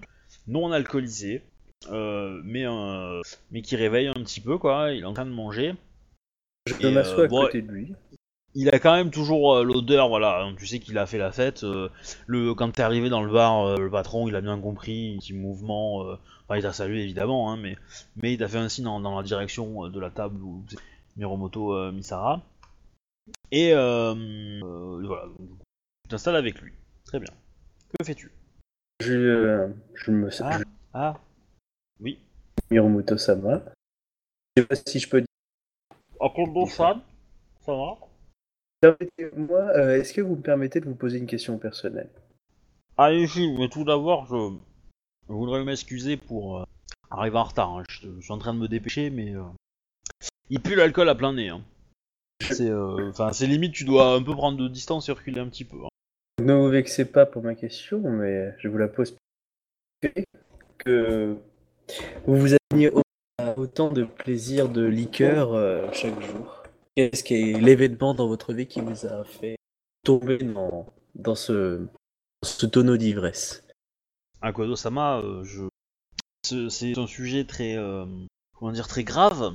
non 0.47 0.73
alcoolisé, 0.73 1.43
euh, 1.91 2.41
mais, 2.45 2.67
euh, 2.67 3.21
mais 3.51 3.63
qui 3.63 3.77
réveille 3.77 4.09
un 4.09 4.15
petit 4.15 4.41
peu, 4.41 4.59
quoi. 4.59 4.93
Il 4.93 5.03
est 5.03 5.05
en 5.07 5.15
train 5.15 5.27
de 5.27 5.31
manger. 5.31 5.75
Je 6.67 6.75
Et, 6.81 6.85
m'assois 6.89 7.25
euh, 7.25 7.27
à 7.27 7.29
bon, 7.29 7.47
côté 7.47 7.63
de 7.63 7.73
lui. 7.73 7.93
Il 8.57 8.69
a 8.69 8.79
quand 8.79 8.95
même 8.95 9.11
toujours 9.11 9.57
euh, 9.57 9.65
l'odeur, 9.65 10.09
voilà. 10.09 10.43
hein, 10.43 10.55
Tu 10.57 10.67
sais 10.67 10.79
qu'il 10.79 10.97
a 10.99 11.07
fait 11.07 11.19
la 11.19 11.33
fête. 11.33 11.65
euh, 11.65 11.89
le, 12.27 12.55
quand 12.55 12.71
t'es 12.71 12.83
arrivé 12.83 13.09
dans 13.09 13.23
le 13.23 13.33
bar, 13.33 13.67
euh, 13.67 13.79
le 13.79 13.91
patron, 13.91 14.29
il 14.29 14.37
a 14.37 14.41
bien 14.41 14.61
compris, 14.61 15.17
petit 15.19 15.33
mouvement. 15.33 16.05
euh, 16.09 16.17
enfin, 16.45 16.57
il 16.59 16.63
t'a 16.63 16.73
salué 16.73 17.03
évidemment, 17.03 17.51
hein, 17.51 17.57
mais, 17.57 17.77
mais 18.17 18.33
il 18.33 18.39
t'a 18.39 18.47
fait 18.49 18.59
un 18.59 18.69
signe 18.69 18.85
dans, 18.85 19.01
dans 19.01 19.17
la 19.17 19.25
direction 19.25 19.87
euh, 19.87 19.91
de 19.91 19.99
la 19.99 20.11
table 20.11 20.41
où 20.43 20.63
c'est 20.69 20.79
Miromoto 21.17 21.75
euh, 21.75 21.91
Misara. 21.91 22.43
Et 23.51 23.73
euh, 23.73 24.15
euh, 24.15 25.03
voilà. 25.05 25.25
donc, 25.27 25.39
du 25.41 25.55
coup, 25.55 25.65
tu 26.05 26.09
t'installes 26.11 26.37
avec 26.37 26.61
lui. 26.61 26.73
Très 27.07 27.19
bien. 27.19 27.33
Que 27.99 28.05
fais-tu? 28.05 28.31
Je, 29.01 29.13
euh, 29.15 29.69
je 29.95 30.11
me 30.13 30.31
Ah. 30.41 30.59
je 30.59 30.65
Ah. 30.93 31.17
Oui. 32.01 32.19
Miromoto 32.71 33.17
Sama. 33.17 33.63
Je 34.57 34.63
sais 34.63 34.67
pas 34.69 34.77
si 34.77 35.01
je 35.01 35.09
peux 35.09 35.21
dire. 35.21 35.27
À 36.21 36.29
compte 36.29 36.71
ça 36.71 37.73
va? 37.73 37.97
Permettez-moi, 38.85 39.61
euh, 39.77 39.97
est-ce 39.99 40.13
que 40.13 40.21
vous 40.21 40.37
me 40.37 40.43
permettez 40.43 40.79
de 40.79 40.85
vous 40.85 40.95
poser 40.95 41.17
une 41.17 41.25
question 41.27 41.57
personnelle? 41.57 42.11
Allez-y, 42.99 43.51
mais 43.57 43.71
tout 43.71 43.83
d'abord, 43.83 44.27
je... 44.27 44.55
je 45.27 45.33
voudrais 45.33 45.65
m'excuser 45.65 46.19
pour 46.19 46.59
euh, 46.59 46.65
arriver 47.11 47.39
en 47.39 47.45
retard. 47.45 47.71
hein. 47.79 47.83
Je, 47.89 48.09
je 48.19 48.21
suis 48.21 48.33
en 48.33 48.37
train 48.37 48.53
de 48.53 48.59
me 48.59 48.69
dépêcher, 48.69 49.09
mais 49.09 49.35
euh, 49.35 49.43
il 50.51 50.61
pue 50.61 50.75
l'alcool 50.75 51.09
à 51.09 51.15
plein 51.15 51.33
nez. 51.33 51.49
hein. 51.49 51.63
C'est, 52.43 52.69
euh, 52.69 53.09
enfin, 53.09 53.33
c'est 53.33 53.47
limite, 53.47 53.73
tu 53.73 53.85
dois 53.85 54.17
un 54.17 54.23
peu 54.23 54.35
prendre 54.35 54.59
de 54.59 54.69
distance 54.69 55.09
et 55.09 55.13
reculer 55.13 55.41
un 55.41 55.49
petit 55.49 55.65
peu. 55.65 55.79
hein. 55.83 55.89
Ne 56.43 56.53
vous 56.53 56.69
vexez 56.69 57.07
pas 57.07 57.25
pour 57.25 57.43
ma 57.43 57.55
question, 57.55 58.01
mais 58.01 58.55
je 58.59 58.69
vous 58.69 58.77
la 58.77 58.89
pose. 58.89 59.17
Que 60.77 61.39
vous 62.27 62.37
vous 62.37 62.55
adonnez 62.55 62.91
autant 63.57 63.91
de 63.91 64.05
plaisir 64.05 64.69
de 64.69 64.85
liqueur 64.85 65.95
chaque 65.95 66.21
jour. 66.21 66.64
Qu'est-ce 66.97 67.25
qui 67.25 67.35
est 67.35 67.61
l'événement 67.61 68.15
dans 68.15 68.29
votre 68.29 68.53
vie 68.55 68.67
qui 68.67 68.81
vous 68.81 69.07
a 69.07 69.25
fait 69.25 69.57
tomber 70.05 70.39
dans, 70.39 70.87
dans 71.17 71.35
ce, 71.35 71.87
ce 72.45 72.67
tonneau 72.67 72.97
d'ivresse? 72.97 73.65
Akodo-sama, 74.41 75.19
euh, 75.21 75.43
je... 75.43 75.65
ce- 76.47 76.69
c'est 76.69 76.97
un 76.99 77.07
sujet 77.09 77.45
très, 77.45 77.77
euh, 77.77 78.05
comment 78.57 78.71
dire, 78.71 78.87
très 78.87 79.03
grave, 79.03 79.55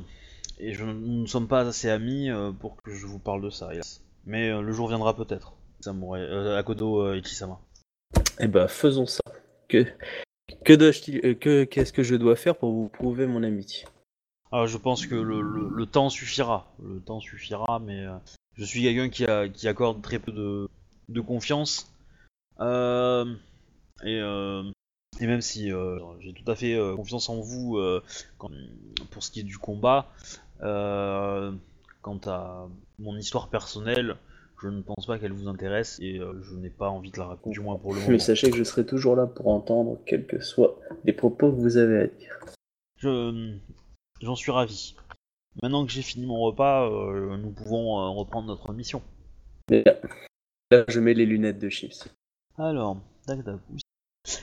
et 0.58 0.74
je... 0.74 0.84
nous 0.84 1.22
ne 1.22 1.28
sommes 1.28 1.48
pas 1.48 1.62
assez 1.62 1.90
amis 1.90 2.30
euh, 2.30 2.52
pour 2.52 2.76
que 2.82 2.92
je 2.92 3.06
vous 3.06 3.20
parle 3.20 3.42
de 3.44 3.50
ça, 3.50 3.74
hélas. 3.74 4.04
Mais 4.26 4.50
le 4.50 4.72
jour 4.74 4.90
viendra 4.90 5.16
peut-être. 5.16 5.54
Samurai, 5.80 6.20
euh, 6.22 6.58
Akodo 6.58 7.14
Ichisama. 7.14 7.60
Eh 8.40 8.48
ben, 8.48 8.68
faisons 8.68 9.06
ça. 9.06 9.22
Que, 9.70 9.86
que, 10.66 10.74
dois-je- 10.74 11.34
que 11.34 11.64
qu'est-ce 11.64 11.94
que 11.94 12.04
je 12.04 12.16
dois 12.16 12.36
faire 12.36 12.58
pour 12.58 12.74
vous 12.74 12.90
prouver 12.90 13.28
mon 13.28 13.44
amitié? 13.44 13.86
Ah, 14.52 14.66
je 14.66 14.78
pense 14.78 15.06
que 15.06 15.16
le, 15.16 15.42
le- 15.42 15.70
le 15.70 15.86
temps 15.86 16.10
suffira. 16.10 16.68
Le 16.84 17.00
temps 17.00 17.20
suffira, 17.20 17.80
mais 17.80 18.06
euh, 18.06 18.16
je 18.56 18.64
suis 18.66 18.82
quelqu'un 18.82 19.10
qui, 19.10 19.26
a- 19.26 19.48
qui 19.48 19.68
accorde 19.68 20.02
très 20.02 20.18
peu 20.20 20.32
de, 20.32 20.68
de 21.10 21.22
confiance. 21.22 21.92
Euh, 22.60 23.26
et, 24.04 24.20
euh, 24.20 24.64
et 25.20 25.28
même 25.28 25.42
si 25.42 25.70
j'ai 26.22 26.34
tout 26.34 26.50
à 26.52 26.56
fait 26.56 26.78
confiance 26.96 27.30
en 27.30 27.40
vous 27.42 27.80
quand- 28.38 28.50
pour 29.12 29.24
ce 29.24 29.32
qui 29.32 29.42
est 29.42 29.44
du 29.44 29.58
combat, 29.58 30.08
quant 30.60 32.20
à 32.26 32.68
mon 32.98 33.18
histoire 33.18 33.50
personnelle, 33.50 34.16
je 34.62 34.68
ne 34.68 34.82
pense 34.82 35.06
pas 35.06 35.20
qu'elle 35.20 35.32
vous 35.34 35.48
intéresse 35.48 35.98
et 36.02 36.20
je 36.42 36.56
n'ai 36.56 36.70
pas 36.70 36.90
envie 36.90 37.12
de 37.12 37.18
la 37.20 37.26
raconter, 37.28 37.52
du 37.54 37.60
moins 37.62 37.78
pour 37.78 37.94
le 37.94 38.00
moment. 38.00 38.12
Mais 38.12 38.20
sachez 38.20 38.50
que 38.50 38.58
je 38.58 38.64
serai 38.64 38.86
toujours 38.86 39.16
là 39.16 39.26
pour 39.26 39.48
entendre 39.50 40.00
quels 40.06 40.26
que 40.26 40.40
soient 40.42 40.78
les 41.06 41.14
propos 41.14 41.52
que 41.52 41.56
vous 41.56 41.78
avez 41.78 42.00
à 42.00 42.08
dire. 42.08 42.40
Je, 42.98 43.56
j'en 44.22 44.36
suis 44.36 44.52
ravi. 44.52 44.96
Maintenant 45.62 45.86
que 45.86 45.92
j'ai 45.92 46.02
fini 46.02 46.26
mon 46.26 46.40
repas, 46.40 46.90
euh, 46.90 47.38
nous 47.38 47.52
pouvons 47.52 48.00
euh, 48.00 48.10
reprendre 48.10 48.48
notre 48.48 48.72
mission. 48.72 49.02
Là, 49.70 50.86
je 50.88 51.00
mets 51.00 51.14
les 51.14 51.26
lunettes 51.26 51.60
de 51.60 51.70
chips. 51.70 52.08
Alors, 52.58 52.98
tac 53.26 53.44
tac. 53.44 53.58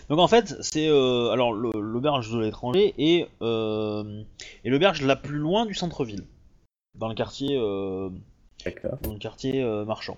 Donc 0.09 0.18
en 0.18 0.29
fait, 0.29 0.57
c'est 0.61 0.89
euh, 0.89 1.31
alors 1.31 1.53
l'auberge 1.53 2.33
de 2.33 2.41
l'étranger 2.41 2.95
et, 2.99 3.29
et 3.41 4.70
l'auberge 4.70 5.03
la 5.03 5.16
plus 5.16 5.37
loin 5.37 5.66
du 5.66 5.74
centre-ville, 5.74 6.24
dans 6.95 7.09
le 7.09 7.14
quartier, 7.14 7.57
dans 7.57 8.12
le 8.64 9.18
quartier 9.18 9.64
marchand. 9.85 10.16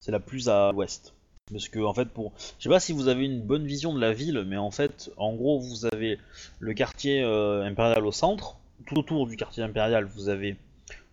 C'est 0.00 0.12
la 0.12 0.20
plus 0.20 0.48
à 0.48 0.72
l'ouest. 0.72 1.14
Parce 1.50 1.68
que 1.68 1.80
en 1.80 1.94
fait, 1.94 2.06
pour, 2.06 2.32
je 2.58 2.64
sais 2.64 2.68
pas 2.68 2.80
si 2.80 2.92
vous 2.92 3.08
avez 3.08 3.24
une 3.24 3.40
bonne 3.40 3.66
vision 3.66 3.92
de 3.92 4.00
la 4.00 4.12
ville, 4.12 4.44
mais 4.46 4.56
en 4.56 4.70
fait, 4.70 5.10
en 5.16 5.34
gros, 5.34 5.58
vous 5.58 5.86
avez 5.86 6.18
le 6.60 6.74
quartier 6.74 7.22
impérial 7.22 8.06
au 8.06 8.12
centre. 8.12 8.58
Tout 8.86 8.98
autour 8.98 9.26
du 9.26 9.36
quartier 9.36 9.62
impérial, 9.62 10.04
vous 10.04 10.28
avez 10.28 10.56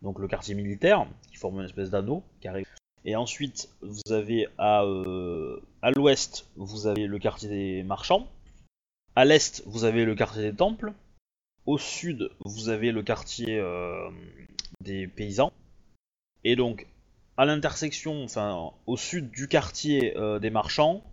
donc 0.01 0.19
le 0.19 0.27
quartier 0.27 0.55
militaire, 0.55 1.05
qui 1.29 1.37
forme 1.37 1.59
une 1.59 1.65
espèce 1.65 1.89
d'anneau 1.89 2.23
carré. 2.41 2.65
Et 3.05 3.15
ensuite, 3.15 3.69
vous 3.81 4.13
avez 4.13 4.47
à, 4.57 4.83
euh, 4.83 5.61
à 5.81 5.91
l'ouest, 5.91 6.47
vous 6.55 6.87
avez 6.87 7.07
le 7.07 7.19
quartier 7.19 7.49
des 7.49 7.83
marchands. 7.83 8.27
À 9.15 9.25
l'est, 9.25 9.63
vous 9.65 9.83
avez 9.83 10.05
le 10.05 10.15
quartier 10.15 10.43
des 10.43 10.55
temples. 10.55 10.93
Au 11.65 11.77
sud, 11.77 12.29
vous 12.45 12.69
avez 12.69 12.91
le 12.91 13.03
quartier 13.03 13.57
euh, 13.59 14.09
des 14.81 15.07
paysans. 15.07 15.51
Et 16.43 16.55
donc, 16.55 16.87
à 17.37 17.45
l'intersection, 17.45 18.23
enfin, 18.23 18.71
au 18.85 18.97
sud 18.97 19.29
du 19.31 19.47
quartier 19.47 20.17
euh, 20.17 20.39
des 20.39 20.49
marchands 20.49 21.03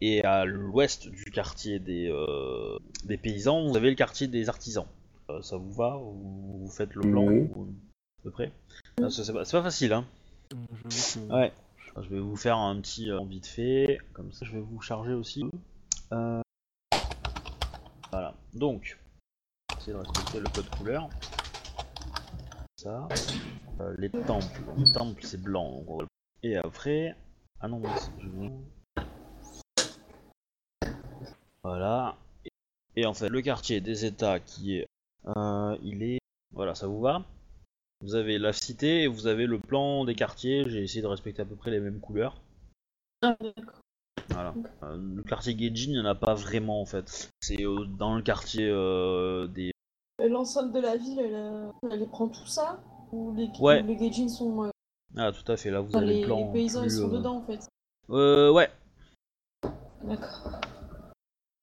et 0.00 0.22
à 0.24 0.44
l'ouest 0.44 1.08
du 1.08 1.24
quartier 1.24 1.78
des 1.78 2.10
paysans, 3.22 3.66
vous 3.66 3.76
avez 3.76 3.90
le 3.90 3.96
quartier 3.96 4.26
des 4.26 4.48
artisans. 4.50 4.86
Euh, 5.30 5.42
ça 5.42 5.56
vous 5.56 5.72
va 5.72 5.96
ou 5.98 6.58
vous 6.60 6.70
faites 6.70 6.94
le 6.94 7.00
plan 7.02 7.26
Oui. 7.26 7.48
ou- 7.54 7.74
à 8.20 8.22
peu 8.22 8.30
près 8.30 8.52
C'est 8.98 9.10
c'est 9.24 9.32
pas, 9.32 9.44
c'est 9.44 9.56
pas 9.56 9.62
facile, 9.62 9.92
hein. 9.92 10.04
Que- 10.50 11.32
Ouais. 11.32 11.52
Je 12.00 12.08
vais 12.10 12.20
vous 12.20 12.36
faire 12.36 12.58
un 12.58 12.78
petit 12.80 13.10
euh, 13.10 13.24
vite 13.24 13.46
fait, 13.46 13.98
comme 14.12 14.30
ça 14.32 14.44
je 14.44 14.52
vais 14.52 14.60
vous 14.60 14.80
charger 14.80 15.14
aussi. 15.14 15.44
Euh, 16.12 16.40
Voilà. 18.12 18.34
Donc, 18.54 18.98
essayez 19.78 19.92
de 19.94 19.98
respecter 19.98 20.40
le 20.40 20.48
code 20.48 20.68
couleur. 20.76 21.08
Ça. 22.76 23.08
Euh, 23.80 23.94
les 23.98 24.10
temples. 24.10 24.60
Les 24.78 24.92
temples 24.92 25.24
c'est 25.24 25.40
blanc. 25.42 25.72
donc 25.78 25.90
on 25.90 25.98
va- 25.98 26.06
Et 26.42 26.56
après. 26.56 27.16
Ah 27.60 27.68
non, 27.68 27.82
je 28.18 28.28
vais- 28.28 28.52
Voilà. 31.62 32.16
Et 32.94 33.06
en 33.06 33.14
fait, 33.14 33.28
le 33.28 33.42
quartier 33.42 33.80
des 33.80 34.04
États 34.04 34.38
qui 34.40 34.76
est. 34.76 34.86
euh, 35.36 35.76
il 35.82 36.02
est. 36.02 36.18
Voilà, 36.52 36.74
ça 36.74 36.86
vous 36.86 37.00
va? 37.00 37.24
Vous 38.02 38.14
avez 38.14 38.38
la 38.38 38.52
cité 38.52 39.02
et 39.02 39.06
vous 39.06 39.26
avez 39.26 39.46
le 39.46 39.58
plan 39.58 40.04
des 40.04 40.14
quartiers. 40.14 40.64
J'ai 40.68 40.82
essayé 40.82 41.02
de 41.02 41.06
respecter 41.06 41.42
à 41.42 41.44
peu 41.44 41.56
près 41.56 41.70
les 41.70 41.80
mêmes 41.80 42.00
couleurs. 42.00 42.40
Ah, 43.22 43.36
d'accord. 43.40 43.80
Voilà. 44.30 44.54
Euh, 44.82 44.96
le 44.96 45.22
quartier 45.22 45.56
Geijin, 45.56 45.90
il 45.90 45.94
n'y 45.94 46.00
en 46.00 46.04
a 46.04 46.14
pas 46.14 46.34
vraiment 46.34 46.80
en 46.80 46.86
fait. 46.86 47.30
C'est 47.40 47.64
euh, 47.64 47.84
dans 47.86 48.14
le 48.16 48.22
quartier 48.22 48.68
euh, 48.68 49.46
des. 49.46 49.72
L'enceinte 50.22 50.72
de 50.72 50.80
la 50.80 50.96
ville, 50.96 51.18
elle, 51.18 51.70
elle 51.90 52.08
prend 52.08 52.28
tout 52.28 52.46
ça? 52.46 52.82
Ou 53.12 53.32
les, 53.34 53.48
Ouais. 53.60 53.82
les 53.82 54.28
sont. 54.28 54.64
euh, 54.64 54.70
Ah, 55.16 55.32
tout 55.32 55.50
à 55.50 55.56
fait, 55.56 55.70
là 55.70 55.80
vous 55.80 55.90
enfin, 55.90 56.00
avez 56.00 56.14
les, 56.14 56.20
le 56.20 56.26
plan. 56.26 56.38
les 56.38 56.52
paysans, 56.52 56.82
ils 56.82 56.90
sont 56.90 57.08
dedans 57.08 57.36
en 57.36 57.42
fait. 57.42 57.66
Euh, 58.10 58.50
ouais, 58.50 58.70
D'accord. 60.02 60.60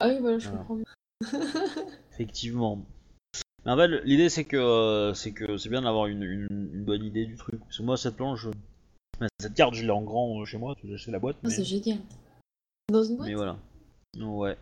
Ah 0.00 0.08
oui, 0.08 0.18
voilà, 0.20 0.38
je 0.38 0.48
Voilà. 0.48 0.64
comprends. 0.64 0.78
effectivement. 2.12 2.84
Mais 3.64 3.72
en 3.72 3.76
fait, 3.76 3.88
l'idée 4.04 4.28
c'est 4.28 4.44
que 4.44 4.56
euh, 4.56 5.14
c'est 5.14 5.32
que 5.32 5.56
c'est 5.56 5.68
bien 5.68 5.82
d'avoir 5.82 6.06
une, 6.06 6.22
une- 6.22 6.48
une 6.74 6.84
bonne 6.84 7.02
idée 7.04 7.24
du 7.24 7.36
truc. 7.36 7.60
Parce 7.60 7.78
que 7.78 7.82
moi, 7.82 7.96
cette 7.96 8.16
planche, 8.16 8.46
cette 9.38 9.54
carte, 9.54 9.74
je 9.74 9.82
l'ai 9.84 9.90
en 9.90 10.02
grand 10.02 10.40
euh, 10.40 10.44
chez 10.44 10.58
moi, 10.58 10.74
j'ai 10.84 10.94
acheté 10.94 11.10
la 11.10 11.18
boîte. 11.18 11.36
Ah, 11.42 11.48
Mais, 11.48 11.54
c'est 11.54 11.64
génial. 11.64 11.98
Dans 12.92 13.02
une 13.02 13.16
boîte 13.16 13.28
mais 13.28 13.34
voilà. 13.34 13.56
Ouais. 14.18 14.56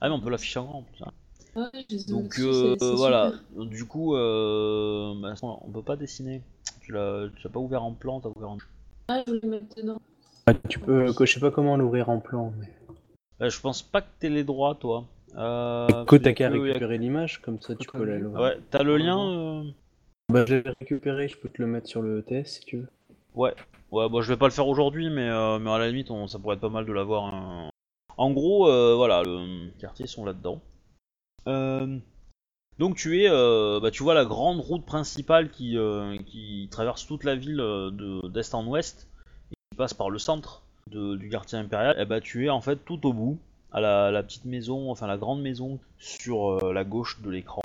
Ah, 0.00 0.08
mais 0.08 0.14
on 0.14 0.20
peut 0.20 0.30
l'afficher 0.30 0.58
en 0.58 0.64
grand 0.64 0.78
en 0.78 0.82
plus. 0.82 1.02
hein. 1.02 1.12
Ouais, 1.54 1.84
Donc 2.08 2.38
euh, 2.38 2.74
c'est- 2.78 2.84
c'est 2.86 2.94
voilà, 2.96 3.32
super. 3.50 3.66
du 3.66 3.84
coup, 3.84 4.14
euh, 4.16 5.14
bah, 5.20 5.34
on 5.42 5.70
peut 5.70 5.82
pas 5.82 5.96
dessiner. 5.96 6.42
Tu 6.80 6.92
l'as 6.92 7.28
pas 7.52 7.60
ouvert 7.60 7.82
en 7.82 7.92
plan, 7.92 8.20
t'as 8.20 8.30
ouvert 8.34 8.50
en. 8.50 8.58
Ah, 9.08 9.22
je 9.26 9.32
vais 9.32 9.40
le 9.42 9.48
mettre 9.48 9.76
dedans. 9.76 9.98
Ah, 10.46 10.54
tu 10.68 10.78
peux, 10.78 11.08
euh, 11.08 11.12
je 11.26 11.32
sais 11.32 11.40
pas 11.40 11.50
comment 11.50 11.76
l'ouvrir 11.76 12.08
en 12.10 12.20
plan, 12.20 12.52
mais. 12.58 12.68
Bah, 13.38 13.48
je 13.48 13.60
pense 13.60 13.82
pas 13.82 14.02
que 14.02 14.08
t'aies 14.18 14.28
les 14.30 14.44
droits, 14.44 14.74
toi. 14.74 15.04
Euh, 15.36 16.04
Que 16.04 16.16
t'as 16.16 16.32
qu'à 16.32 16.50
récupérer 16.50 16.98
l'image, 16.98 17.40
comme 17.40 17.60
ça 17.60 17.74
tu 17.74 17.88
peux 17.88 18.04
la. 18.04 18.18
Ouais, 18.28 18.58
t'as 18.70 18.82
le 18.82 18.96
lien 18.98 19.18
euh, 19.30 19.62
Bah, 20.30 20.44
je 20.46 20.56
l'ai 20.56 20.62
récupéré, 20.80 21.28
je 21.28 21.38
peux 21.38 21.48
te 21.48 21.60
le 21.62 21.68
mettre 21.68 21.88
sur 21.88 22.02
le 22.02 22.22
TS 22.22 22.44
si 22.46 22.60
tu 22.60 22.76
veux. 22.78 22.88
Ouais, 23.34 23.54
ouais, 23.92 24.08
bon, 24.10 24.20
je 24.20 24.28
vais 24.32 24.36
pas 24.38 24.46
le 24.46 24.52
faire 24.52 24.68
aujourd'hui, 24.68 25.08
mais, 25.08 25.28
euh, 25.28 25.58
mais 25.58 25.70
à 25.70 25.78
la 25.78 25.88
limite, 25.88 26.10
on- 26.10 26.26
ça 26.26 26.38
pourrait 26.38 26.56
être 26.56 26.60
pas 26.60 26.68
mal 26.68 26.84
de 26.84 26.92
l'avoir. 26.92 27.32
hein. 27.34 27.70
En 28.18 28.30
gros, 28.30 28.68
euh, 28.68 28.94
voilà, 28.94 29.22
le 29.22 29.70
quartier 29.78 30.06
sont 30.06 30.26
là-dedans. 30.26 30.60
Euh, 31.48 31.98
donc 32.78 32.96
tu 32.96 33.22
es, 33.22 33.28
euh, 33.30 33.80
bah, 33.80 33.90
tu 33.90 34.02
vois 34.02 34.14
la 34.14 34.26
grande 34.26 34.60
route 34.60 34.84
principale 34.84 35.50
qui, 35.50 35.78
euh, 35.78 36.18
qui 36.26 36.68
traverse 36.70 37.06
toute 37.06 37.24
la 37.24 37.36
ville 37.36 37.56
de 37.56 38.28
d'est 38.28 38.54
en 38.54 38.66
ouest 38.66 39.08
et 39.50 39.54
qui 39.70 39.76
passe 39.78 39.94
par 39.94 40.10
le 40.10 40.18
centre 40.18 40.62
de- 40.90 41.16
du 41.16 41.30
quartier 41.30 41.58
impérial. 41.58 41.98
Et 41.98 42.04
bah 42.04 42.20
tu 42.20 42.44
es 42.46 42.50
en 42.50 42.60
fait 42.60 42.76
tout 42.84 43.06
au 43.06 43.12
bout, 43.14 43.38
à 43.72 43.80
la, 43.80 44.10
la 44.10 44.22
petite 44.22 44.44
maison, 44.44 44.90
enfin 44.90 45.06
la 45.06 45.16
grande 45.16 45.42
maison 45.42 45.80
sur 45.98 46.64
euh, 46.64 46.72
la 46.72 46.84
gauche 46.84 47.20
de 47.22 47.30
l'écran, 47.30 47.62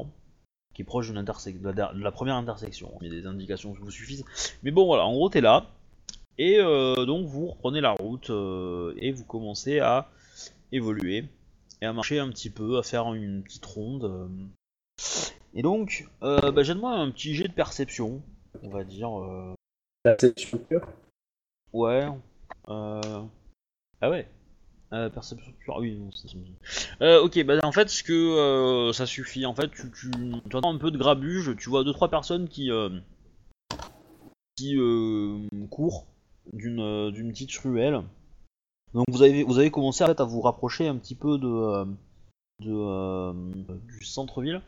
qui 0.74 0.82
est 0.84 0.86
proche 0.86 1.10
de, 1.10 1.16
la 1.16 1.94
de 1.94 2.10
première 2.12 2.36
intersection. 2.36 2.92
Il 3.02 3.08
y 3.08 3.12
a 3.12 3.20
des 3.20 3.28
indications 3.28 3.74
qui 3.74 3.80
vous 3.80 3.92
suffisent. 3.92 4.26
Mais 4.64 4.72
bon, 4.72 4.86
voilà, 4.86 5.06
en 5.06 5.14
gros, 5.14 5.30
t'es 5.30 5.42
là. 5.42 5.66
Et 6.38 6.60
euh, 6.60 7.06
donc, 7.06 7.26
vous 7.26 7.48
reprenez 7.48 7.82
la 7.82 7.92
route 7.92 8.30
euh, 8.30 8.94
et 8.98 9.12
vous 9.12 9.26
commencez 9.26 9.80
à 9.80 10.10
évoluer 10.72 11.26
et 11.82 11.86
à 11.86 11.94
marcher 11.94 12.20
un 12.20 12.30
petit 12.30 12.52
peu, 12.52 12.78
à 12.78 12.84
faire 12.84 13.14
une 13.14 13.44
petite 13.44 13.66
ronde. 13.66 14.30
Et 15.56 15.64
donc, 15.64 16.08
euh, 16.22 16.52
bah, 16.52 16.62
moi 16.76 16.94
un 16.94 17.10
petit 17.10 17.34
jet 17.34 17.48
de 17.48 17.54
perception, 17.54 18.22
on 18.62 18.70
va 18.70 18.84
dire. 18.84 19.10
La 20.06 20.14
perception 20.14 20.60
pure? 20.60 20.88
Ouais. 21.74 22.08
Ah 22.68 23.02
ouais. 24.04 24.28
Euh, 24.94 25.10
perception. 25.10 25.52
Ah 25.68 25.80
oui, 25.80 25.98
non, 25.98 26.12
ça, 26.12 26.30
ça 26.30 26.38
Euh, 27.02 27.22
ok, 27.22 27.44
bah 27.44 27.56
en 27.64 27.72
fait, 27.74 27.90
ce 27.90 28.04
que 28.04 28.14
euh, 28.14 28.94
ça 28.94 29.06
suffit. 29.06 29.46
En 29.46 29.54
fait, 29.54 29.70
tu, 29.70 29.92
tu, 29.92 30.12
tu 30.50 30.56
entends 30.56 30.74
un 30.74 30.78
peu 30.78 30.92
de 30.92 30.98
grabuge. 30.98 31.56
Tu 31.58 31.70
vois 31.70 31.84
deux 31.84 31.92
trois 31.92 32.10
personnes 32.10 32.48
qui 32.48 32.72
euh, 32.72 32.90
qui 34.56 34.78
euh, 34.78 35.46
courent 35.70 36.06
d'une 36.54 37.12
d'une 37.12 37.32
petite 37.32 37.56
ruelle. 37.58 38.02
Donc 38.94 39.06
vous 39.10 39.22
avez 39.24 39.44
vous 39.44 39.60
avez 39.60 39.72
commencé 39.72 40.06
en 40.06 40.08
fait, 40.08 40.22
à 40.22 40.24
vous 40.24 40.40
rapprocher 40.40 40.88
un 40.88 40.96
petit 40.96 41.16
peu 41.16 41.38
de 41.38 41.86
de 42.62 43.34
du 43.88 44.06
centre-ville. 44.06 44.62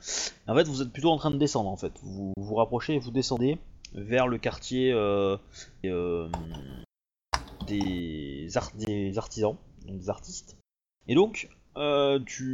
En 0.47 0.55
fait, 0.55 0.67
vous 0.67 0.82
êtes 0.82 0.91
plutôt 0.91 1.11
en 1.11 1.17
train 1.17 1.32
de 1.32 1.38
descendre. 1.38 1.70
En 1.70 1.78
fait, 1.78 1.93
vous 2.03 2.34
vous 2.38 2.55
rapprochez 2.55 2.95
et 2.95 2.99
vous 2.99 3.11
descendez 3.11 3.57
vers 3.93 4.28
le 4.28 4.38
quartier 4.38 4.91
des, 7.67 8.47
des 8.76 9.17
artisans, 9.17 9.55
des 9.86 10.10
artistes. 10.10 10.58
Et 11.08 11.16
donc, 11.16 11.50
euh, 11.78 12.20
tu, 12.26 12.54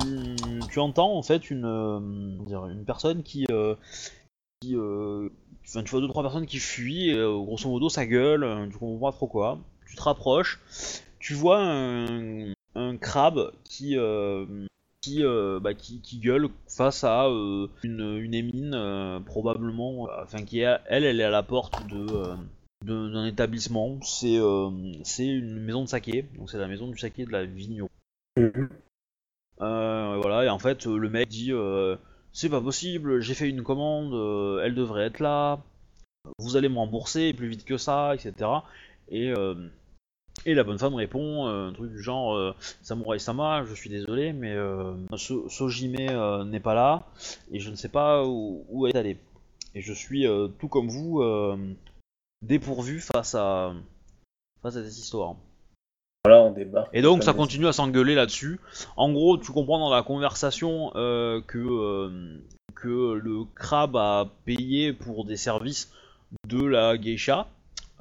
tu 0.71 0.79
entends 0.79 1.17
en 1.17 1.23
fait 1.23 1.49
une, 1.49 1.65
euh, 1.65 2.69
une 2.69 2.85
personne 2.85 3.23
qui, 3.23 3.45
euh, 3.51 3.75
qui 4.61 4.75
enfin, 4.75 5.83
tu 5.83 5.91
vois 5.91 6.01
deux 6.01 6.07
trois 6.07 6.23
personnes 6.23 6.45
qui 6.45 6.59
fuient, 6.59 7.09
et, 7.09 7.15
grosso 7.15 7.69
modo 7.69 7.89
ça 7.89 8.05
gueule, 8.05 8.69
tu 8.71 8.77
comprends 8.77 9.11
pas 9.11 9.15
trop 9.15 9.27
quoi. 9.27 9.59
Tu 9.87 9.95
te 9.95 10.01
rapproches, 10.01 10.59
tu 11.19 11.33
vois 11.33 11.59
un, 11.61 12.53
un 12.75 12.97
crabe 12.97 13.51
qui, 13.63 13.97
qui, 15.01 15.23
bah, 15.61 15.73
qui, 15.73 16.01
qui 16.01 16.19
gueule 16.19 16.49
face 16.67 17.03
à 17.03 17.25
une, 17.83 18.17
une 18.19 18.33
émine 18.33 19.21
probablement, 19.25 20.07
enfin 20.23 20.43
qui 20.43 20.59
elle, 20.59 20.81
elle 20.87 21.19
est 21.19 21.23
à 21.23 21.29
la 21.29 21.43
porte 21.43 21.85
de- 21.87 22.35
d'un 22.85 23.25
établissement. 23.25 23.99
C'est, 24.01 24.37
euh, 24.37 24.69
une 25.19 25.59
maison 25.59 25.83
de 25.83 25.89
saké, 25.89 26.25
donc 26.37 26.49
c'est 26.49 26.57
la 26.57 26.67
maison 26.67 26.87
du 26.87 26.97
saké 26.97 27.25
de 27.25 27.31
la 27.31 27.45
Vigneron. 27.45 27.89
Mhm. 28.37 28.69
Euh, 29.61 30.17
voilà, 30.21 30.45
et 30.45 30.49
en 30.49 30.59
fait, 30.59 30.85
le 30.85 31.09
mec 31.09 31.29
dit 31.29 31.51
euh, 31.51 31.95
C'est 32.33 32.49
pas 32.49 32.61
possible, 32.61 33.21
j'ai 33.21 33.33
fait 33.33 33.49
une 33.49 33.63
commande, 33.63 34.13
euh, 34.13 34.61
elle 34.63 34.75
devrait 34.75 35.05
être 35.05 35.19
là, 35.19 35.61
vous 36.39 36.57
allez 36.57 36.69
me 36.69 36.75
rembourser 36.75 37.33
plus 37.33 37.47
vite 37.47 37.65
que 37.65 37.77
ça, 37.77 38.13
etc. 38.13 38.49
Et, 39.09 39.31
euh, 39.31 39.55
et 40.45 40.53
la 40.53 40.63
bonne 40.63 40.79
femme 40.79 40.95
répond 40.95 41.45
un 41.45 41.71
truc 41.71 41.91
du 41.91 42.01
genre 42.03 42.55
Samurai 42.81 43.19
Sama, 43.19 43.63
je 43.63 43.73
suis 43.73 43.89
désolé, 43.89 44.33
mais 44.33 44.55
So- 45.15 45.47
Sojime 45.47 46.43
n'est 46.45 46.59
pas 46.59 46.73
là, 46.73 47.07
et 47.51 47.59
je 47.59 47.69
ne 47.69 47.75
sais 47.75 47.87
pas 47.89 48.25
où, 48.25 48.65
où 48.69 48.85
elle 48.85 48.95
est 48.95 48.99
allée. 48.99 49.17
Et 49.75 49.81
je 49.81 49.93
suis, 49.93 50.25
tout 50.59 50.67
comme 50.67 50.89
vous, 50.89 51.21
dépourvu 52.45 52.99
face 52.99 53.35
à, 53.35 53.73
face 54.61 54.75
à 54.75 54.83
cette 54.83 54.97
histoire. 54.97 55.35
Voilà, 56.25 56.41
on 56.41 56.51
débarque. 56.51 56.89
Et 56.93 57.01
donc 57.01 57.23
ça 57.23 57.33
continue 57.33 57.67
à 57.67 57.73
s'engueuler 57.73 58.15
là-dessus. 58.15 58.59
En 58.97 59.11
gros, 59.11 59.37
tu 59.37 59.51
comprends 59.51 59.77
dans 59.77 59.93
la 59.93 60.01
conversation 60.01 60.91
euh, 60.95 61.41
que, 61.45 61.59
euh, 61.59 62.39
que 62.73 63.13
le 63.13 63.43
crabe 63.53 63.95
a 63.95 64.31
payé 64.45 64.91
pour 64.91 65.25
des 65.25 65.37
services 65.37 65.91
de 66.47 66.65
la 66.65 66.97
geisha 66.97 67.47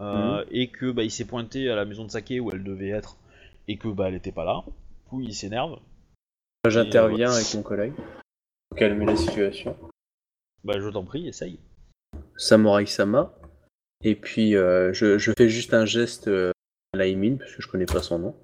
euh, 0.01 0.43
et 0.51 0.69
que 0.69 0.91
bah, 0.91 1.03
il 1.03 1.11
s'est 1.11 1.27
pointé 1.27 1.69
à 1.71 1.77
la 1.77 1.85
maison 1.85 2.05
de 2.05 2.11
saké 2.11 2.41
où 2.41 2.51
elle 2.51 2.65
devait 2.65 2.89
être 2.89 3.17
et 3.69 3.77
que 3.77 3.89
bah 3.89 4.09
elle 4.09 4.15
était 4.15 4.33
pas 4.33 4.45
là. 4.45 4.63
Du 4.67 5.11
coup, 5.11 5.21
il 5.21 5.35
s'énerve. 5.35 5.79
J'interviens 6.67 7.31
avec 7.31 7.53
mon 7.55 7.63
collègue 7.63 7.93
pour 8.71 8.79
calmer 8.79 9.05
la 9.05 9.17
situation. 9.17 9.77
Bah 10.65 10.81
je 10.81 10.89
t'en 10.89 11.05
prie, 11.05 11.29
essaye. 11.29 11.59
Samurai 12.39 12.87
Sama. 12.87 13.31
Et 14.05 14.15
puis 14.15 14.55
euh, 14.55 14.93
je, 14.93 15.19
je 15.19 15.33
fais 15.37 15.49
juste 15.49 15.75
un 15.75 15.87
geste 15.87 16.29
euh, 16.29 16.53
à 16.93 16.99
la 16.99 17.07
Emine, 17.07 17.39
parce 17.39 17.55
que 17.55 17.63
je 17.63 17.69
connais 17.69 17.87
pas 17.87 18.03
son 18.03 18.19
nom. 18.19 18.35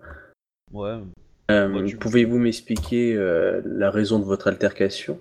Ouais. 0.72 0.98
Euh, 1.50 1.84
tu- 1.86 1.96
Pouvez-vous 1.96 2.38
m'expliquer 2.38 3.14
euh, 3.14 3.60
la 3.64 3.90
raison 3.90 4.18
de 4.18 4.24
votre 4.24 4.48
altercation? 4.48 5.20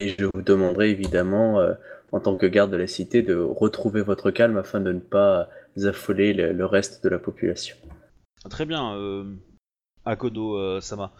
Et 0.00 0.16
je 0.18 0.24
vous 0.34 0.42
demanderai 0.42 0.90
évidemment, 0.90 1.60
euh, 1.60 1.74
en 2.12 2.20
tant 2.20 2.36
que 2.36 2.46
garde 2.46 2.70
de 2.70 2.76
la 2.76 2.86
cité, 2.86 3.22
de 3.22 3.36
retrouver 3.36 4.00
votre 4.02 4.30
calme 4.30 4.56
afin 4.56 4.80
de 4.80 4.92
ne 4.92 5.00
pas 5.00 5.48
affoler 5.84 6.32
le, 6.32 6.52
le 6.52 6.66
reste 6.66 7.04
de 7.04 7.08
la 7.10 7.18
population. 7.18 7.76
Très 8.48 8.64
bien, 8.64 9.26
Akodo 10.04 10.80
Sama. 10.80 11.12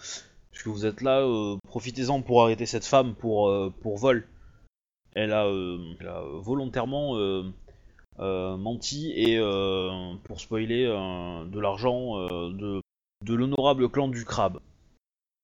Puisque 0.50 0.68
vous 0.68 0.86
êtes 0.86 1.02
là, 1.02 1.26
profitez-en 1.64 2.22
pour 2.22 2.42
arrêter 2.42 2.64
cette 2.64 2.86
femme 2.86 3.14
pour, 3.14 3.52
pour 3.82 3.98
vol. 3.98 4.26
Elle 5.14 5.32
a, 5.32 5.46
elle 6.00 6.08
a 6.08 6.22
volontairement 6.40 7.14
menti 8.18 9.12
et 9.16 9.38
euh, 9.38 9.90
pour 10.24 10.40
spoiler 10.40 10.84
euh, 10.86 11.44
de 11.44 11.60
l'argent 11.60 12.18
euh, 12.18 12.50
de, 12.52 12.80
de 13.24 13.34
l'honorable 13.34 13.88
clan 13.88 14.08
du 14.08 14.24
crabe. 14.24 14.58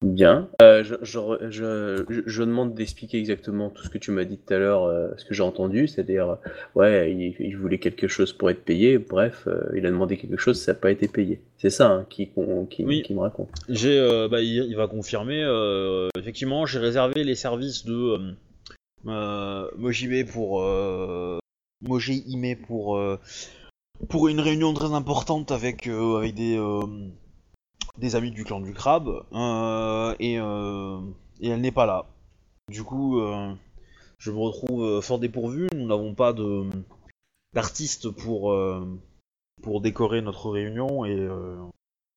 Bien. 0.04 0.48
Euh, 0.60 0.82
je, 0.82 0.96
je, 1.02 1.20
je, 1.50 2.22
je 2.26 2.42
demande 2.42 2.74
d'expliquer 2.74 3.18
exactement 3.18 3.70
tout 3.70 3.84
ce 3.84 3.88
que 3.88 3.98
tu 3.98 4.10
m'as 4.10 4.24
dit 4.24 4.36
tout 4.36 4.52
à 4.52 4.58
l'heure, 4.58 4.82
euh, 4.82 5.10
ce 5.16 5.24
que 5.24 5.32
j'ai 5.32 5.44
entendu, 5.44 5.86
c'est-à-dire, 5.86 6.28
euh, 6.30 6.36
ouais, 6.74 7.12
il, 7.12 7.36
il 7.38 7.56
voulait 7.56 7.78
quelque 7.78 8.08
chose 8.08 8.32
pour 8.32 8.50
être 8.50 8.64
payé, 8.64 8.98
bref, 8.98 9.44
euh, 9.46 9.60
il 9.76 9.86
a 9.86 9.90
demandé 9.90 10.16
quelque 10.16 10.36
chose, 10.38 10.60
ça 10.60 10.72
n'a 10.72 10.78
pas 10.80 10.90
été 10.90 11.06
payé. 11.06 11.40
C'est 11.56 11.70
ça 11.70 11.88
hein, 11.88 12.06
qui, 12.10 12.30
qui, 12.68 12.84
Oui. 12.84 13.02
qui 13.02 13.14
me 13.14 13.20
raconte. 13.20 13.50
J'ai, 13.68 13.96
euh, 13.96 14.26
bah, 14.26 14.40
il, 14.40 14.64
il 14.64 14.74
va 14.74 14.88
confirmer. 14.88 15.40
euh, 15.44 16.08
effectivement, 16.18 16.66
j'ai 16.66 16.80
réservé 16.80 17.22
les 17.22 17.36
services 17.36 17.84
de 17.84 17.94
euh, 17.94 18.18
euh, 19.06 19.68
Mojime 19.78 20.26
pour 20.26 20.64
euh, 21.84 21.88
Mojime 21.88 22.56
pour 22.66 22.96
euh, 22.96 23.18
pour 24.08 24.28
une 24.28 24.40
réunion 24.40 24.72
très 24.74 24.92
importante 24.94 25.50
avec 25.52 25.86
euh, 25.86 26.16
avec 26.18 26.34
des 26.34 26.56
euh, 26.56 26.82
des 27.98 28.16
amis 28.16 28.30
du 28.30 28.44
clan 28.44 28.60
du 28.60 28.72
crabe 28.72 29.24
et 30.18 30.34
et 30.34 31.48
elle 31.48 31.60
n'est 31.60 31.72
pas 31.72 31.86
là. 31.86 32.06
Du 32.70 32.84
coup, 32.84 33.20
je 34.18 34.30
me 34.30 34.38
retrouve 34.38 35.00
fort 35.02 35.18
dépourvu. 35.18 35.68
Nous 35.74 35.86
n'avons 35.86 36.14
pas 36.14 36.32
de 36.32 36.64
d'artistes 37.54 38.08
pour 38.10 38.54
pour 39.62 39.80
décorer 39.80 40.22
notre 40.22 40.50
réunion 40.50 41.04
et 41.04 41.28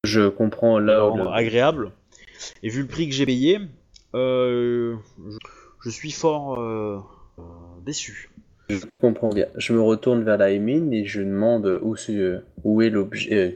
Je 0.06 0.30
comprends 0.30 0.80
là. 0.80 1.10
le- 1.16 1.28
agréable. 1.30 1.92
Et 2.64 2.70
vu 2.70 2.82
le 2.82 2.88
prix 2.88 3.08
que 3.10 3.14
j'ai 3.16 3.26
payé, 3.26 3.60
euh, 4.14 4.96
je, 5.30 5.38
je 5.84 5.90
suis 5.90 6.12
fort 6.12 6.60
euh, 6.60 7.00
déçu. 7.86 8.30
Je 8.70 8.86
comprends 9.00 9.30
bien. 9.30 9.46
Je 9.56 9.74
me 9.74 9.82
retourne 9.82 10.24
vers 10.24 10.38
la 10.38 10.52
mine 10.58 10.92
et 10.94 11.06
je 11.06 11.22
demande 11.22 11.80
où, 11.84 11.96
où 12.64 12.82
est 12.82 12.90
l'objet. 12.90 13.34
euh, 13.34 13.52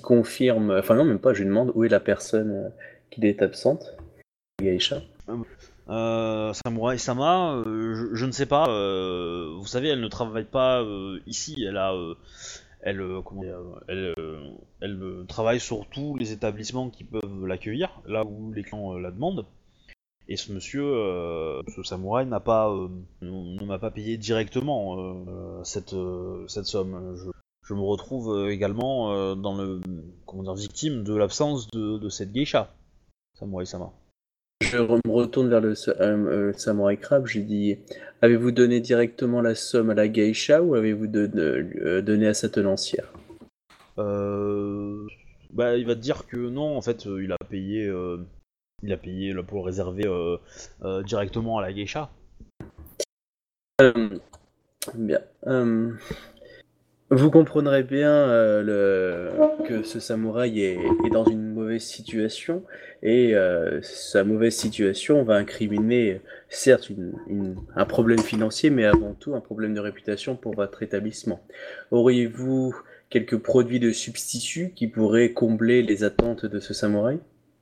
confirme. 0.00 0.70
Enfin, 0.78 0.96
non, 0.96 1.04
même 1.04 1.18
pas, 1.20 1.32
je 1.34 1.44
demande 1.44 1.70
où 1.74 1.84
est 1.84 1.88
la 1.88 2.00
personne 2.00 2.50
euh, 2.50 2.68
qui 3.10 3.24
est 3.26 3.42
absente. 3.42 3.96
Gaïcha. 4.60 5.02
Euh, 5.88 6.52
Samurai 6.52 6.98
Sama, 6.98 7.54
euh, 7.54 7.94
je, 7.94 8.14
je 8.14 8.26
ne 8.26 8.32
sais 8.32 8.46
pas. 8.46 8.68
euh, 8.68 9.54
vous 9.56 9.66
savez, 9.66 9.88
elle 9.88 10.00
ne 10.00 10.08
travaille 10.08 10.44
pas 10.44 10.84
ici. 11.26 11.64
Elle 11.66 11.76
a, 11.76 11.94
elle, 12.82 13.00
comment 13.24 13.42
elle, 13.88 14.14
elle 14.80 15.24
travaille 15.28 15.60
sur 15.60 15.86
tous 15.88 16.16
les 16.16 16.32
établissements 16.32 16.90
qui 16.90 17.04
peuvent 17.04 17.46
l'accueillir, 17.46 18.00
là 18.06 18.24
où 18.24 18.52
les 18.52 18.62
clients 18.64 18.98
la 18.98 19.10
demandent. 19.10 19.46
Et 20.28 20.36
ce 20.36 20.52
monsieur, 20.52 20.84
euh, 20.84 21.62
ce 21.74 21.82
samouraï, 21.82 22.26
n'a 22.26 22.40
pas, 22.40 22.70
euh, 22.70 22.88
ne 23.22 23.64
m'a 23.64 23.78
pas 23.78 23.90
payé 23.90 24.18
directement 24.18 24.98
euh, 25.00 25.62
cette, 25.64 25.94
cette 26.48 26.66
somme. 26.66 27.16
Je, 27.16 27.30
je 27.66 27.74
me 27.74 27.80
retrouve 27.80 28.48
également 28.50 29.34
dans 29.36 29.56
le, 29.56 29.80
comment 30.26 30.42
dire, 30.42 30.54
victime 30.54 31.02
de 31.02 31.14
l'absence 31.14 31.70
de, 31.70 31.98
de 31.98 32.08
cette 32.10 32.32
geisha, 32.32 32.74
Samurai 33.38 33.64
Sama. 33.64 33.90
Je 34.60 34.76
me 34.78 35.10
retourne 35.10 35.48
vers 35.48 35.60
le, 35.62 35.74
sa- 35.74 35.94
samouraï 36.58 36.98
crabe. 36.98 37.26
Je 37.26 37.38
lui 37.38 37.44
dis 37.46 37.76
Avez-vous 38.20 38.50
donné 38.50 38.80
directement 38.80 39.40
la 39.40 39.54
somme 39.54 39.88
à 39.90 39.94
la 39.94 40.08
geisha 40.08 40.62
ou 40.62 40.74
avez-vous 40.74 41.06
don- 41.06 42.02
donné 42.02 42.26
à 42.26 42.34
sa 42.34 42.48
tenancière? 42.50 43.10
Bah, 43.96 45.76
il 45.76 45.86
va 45.86 45.94
te 45.94 46.00
dire 46.00 46.26
que 46.26 46.36
non, 46.36 46.76
en 46.76 46.82
fait, 46.82 47.06
il 47.06 47.32
a 47.32 47.36
payé, 47.48 47.90
il 48.82 48.92
a 48.92 48.96
payé 48.96 49.34
pour 49.46 49.58
le 49.58 49.64
réserver 49.64 50.06
euh, 50.06 50.36
euh, 50.82 51.02
directement 51.02 51.58
à 51.58 51.62
la 51.62 51.72
geisha. 51.72 52.10
Euh, 53.80 54.08
Bien. 54.94 55.20
Vous 57.10 57.30
comprendrez 57.30 57.84
bien 57.84 58.26
que 59.66 59.82
ce 59.82 59.98
samouraï 59.98 60.60
est, 60.60 60.78
dans 61.10 61.24
une 61.24 61.54
mauvaise 61.54 61.82
situation 61.82 62.64
et 63.02 63.34
sa 63.80 64.24
mauvaise 64.24 64.54
situation 64.54 65.22
va 65.24 65.36
incriminer 65.36 66.20
certes 66.50 66.92
un 67.74 67.84
problème 67.86 68.18
financier 68.18 68.68
mais 68.68 68.84
avant 68.84 69.14
tout 69.14 69.34
un 69.34 69.40
problème 69.40 69.72
de 69.72 69.80
réputation 69.80 70.36
pour 70.36 70.54
votre 70.54 70.82
établissement. 70.82 71.40
Auriez-vous 71.90 72.74
quelques 73.08 73.38
produits 73.38 73.80
de 73.80 73.90
substitut 73.90 74.72
qui 74.74 74.86
pourraient 74.86 75.32
combler 75.32 75.82
les 75.82 76.04
attentes 76.04 76.44
de 76.44 76.60
ce 76.60 76.74
samouraï? 76.74 77.20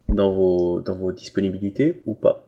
Dans 0.09 0.33
vos, 0.33 0.81
dans 0.81 0.95
vos 0.97 1.13
disponibilités 1.13 2.03
ou 2.07 2.15
pas? 2.15 2.47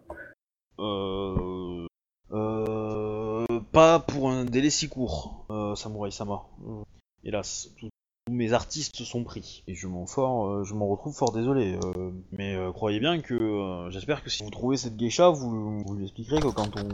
Euh, 0.78 1.86
euh, 2.32 3.46
pas 3.72 3.98
pour 4.00 4.30
un 4.30 4.44
délai 4.44 4.70
si 4.70 4.88
court, 4.88 5.46
euh, 5.50 5.74
Samurai 5.74 6.10
Sama. 6.10 6.42
Euh, 6.66 6.82
hélas, 7.24 7.70
tous 7.78 7.88
mes 8.30 8.52
artistes 8.52 9.02
sont 9.04 9.24
pris. 9.24 9.64
Et 9.66 9.74
je 9.74 9.88
m'en 9.88 10.06
fort, 10.06 10.46
euh, 10.46 10.64
je 10.64 10.74
m'en 10.74 10.86
retrouve 10.88 11.14
fort 11.14 11.32
désolé. 11.32 11.78
euh, 11.82 12.10
mais 12.32 12.56
croyez 12.74 13.00
bien 13.00 13.20
que 13.20 13.88
j'espère 13.90 14.22
que 14.22 14.30
si 14.30 14.44
vous 14.44 14.50
trouvez 14.50 14.76
cette 14.76 14.96
geisha, 14.96 15.30
vous, 15.30 15.82
vous 15.82 15.94
lui 15.94 16.04
expliquerez 16.04 16.40
que 16.40 16.48
quand 16.48 16.70
on 16.76 16.88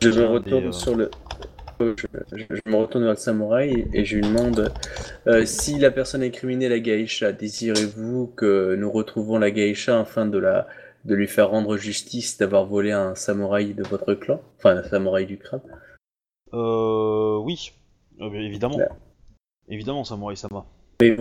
Je 0.00 0.10
me 0.10 0.26
retourne 0.26 0.72
sur 0.72 0.94
le. 0.94 1.10
Je, 1.96 2.06
je- 2.36 2.44
je 2.50 2.70
me 2.70 2.76
retourne 2.76 3.04
vers 3.04 3.12
le 3.12 3.18
samouraï 3.18 3.88
et 3.92 4.04
je 4.04 4.16
lui 4.16 4.22
demande 4.22 4.72
euh, 5.26 5.44
si 5.46 5.78
la 5.78 5.90
personne 5.90 6.22
incriminée, 6.22 6.68
la 6.68 6.78
geisha, 6.80 7.32
désirez-vous 7.32 8.28
que 8.28 8.74
nous 8.76 8.90
retrouvons 8.90 9.38
la 9.38 9.50
geisha 9.50 10.00
afin 10.00 10.26
de 10.26 10.38
la 10.38 10.66
de 11.04 11.14
lui 11.14 11.28
faire 11.28 11.50
rendre 11.50 11.76
justice 11.76 12.38
d'avoir 12.38 12.64
volé 12.64 12.90
un 12.92 13.14
samouraï 13.14 13.74
de 13.74 13.82
votre 13.82 14.14
clan, 14.14 14.40
enfin 14.56 14.76
un 14.78 14.82
samouraï 14.82 15.26
du 15.26 15.36
crabe? 15.36 15.60
Euh, 16.54 17.36
oui, 17.38 17.72
Euh, 18.20 18.32
évidemment. 18.32 18.78
Évidemment, 19.68 20.04
Samurai 20.04 20.36
Sama. 20.36 20.64
Mais 21.00 21.16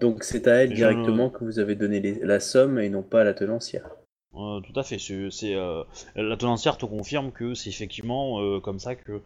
donc 0.00 0.22
c'est 0.24 0.46
à 0.46 0.54
elle 0.62 0.72
directement 0.72 1.30
que 1.30 1.44
vous 1.44 1.58
avez 1.58 1.74
donné 1.74 1.98
les- 2.00 2.20
la 2.20 2.38
somme 2.40 2.78
et 2.78 2.88
non 2.90 3.02
pas 3.02 3.22
à 3.22 3.24
la 3.24 3.34
tenancière. 3.34 3.88
Tout 4.34 4.72
à 4.74 4.82
fait. 4.82 4.98
C'est, 4.98 5.54
euh, 5.54 5.84
la 6.16 6.36
tenancière 6.36 6.76
te 6.76 6.86
confirme 6.86 7.30
que 7.30 7.54
c'est 7.54 7.70
effectivement 7.70 8.40
euh, 8.40 8.58
comme 8.58 8.80
ça 8.80 8.96
que 8.96 9.22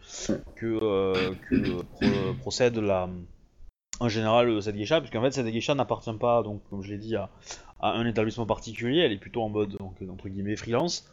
que, 0.54 0.78
euh, 0.82 1.32
procède 2.40 2.76
la 2.76 3.08
en 4.00 4.08
général 4.08 4.62
cette 4.62 4.76
geisha, 4.76 5.00
puisqu'en 5.00 5.22
fait 5.22 5.32
cette 5.32 5.46
geisha 5.46 5.74
n'appartient 5.74 6.12
pas 6.12 6.42
donc 6.42 6.60
comme 6.68 6.82
je 6.82 6.90
l'ai 6.90 6.98
dit 6.98 7.16
à, 7.16 7.30
un 7.80 8.06
établissement 8.06 8.44
particulier. 8.44 9.00
Elle 9.00 9.12
est 9.12 9.18
plutôt 9.18 9.42
en 9.42 9.48
mode 9.48 9.78
entre 9.80 10.28
guillemets 10.28 10.56
freelance. 10.56 11.08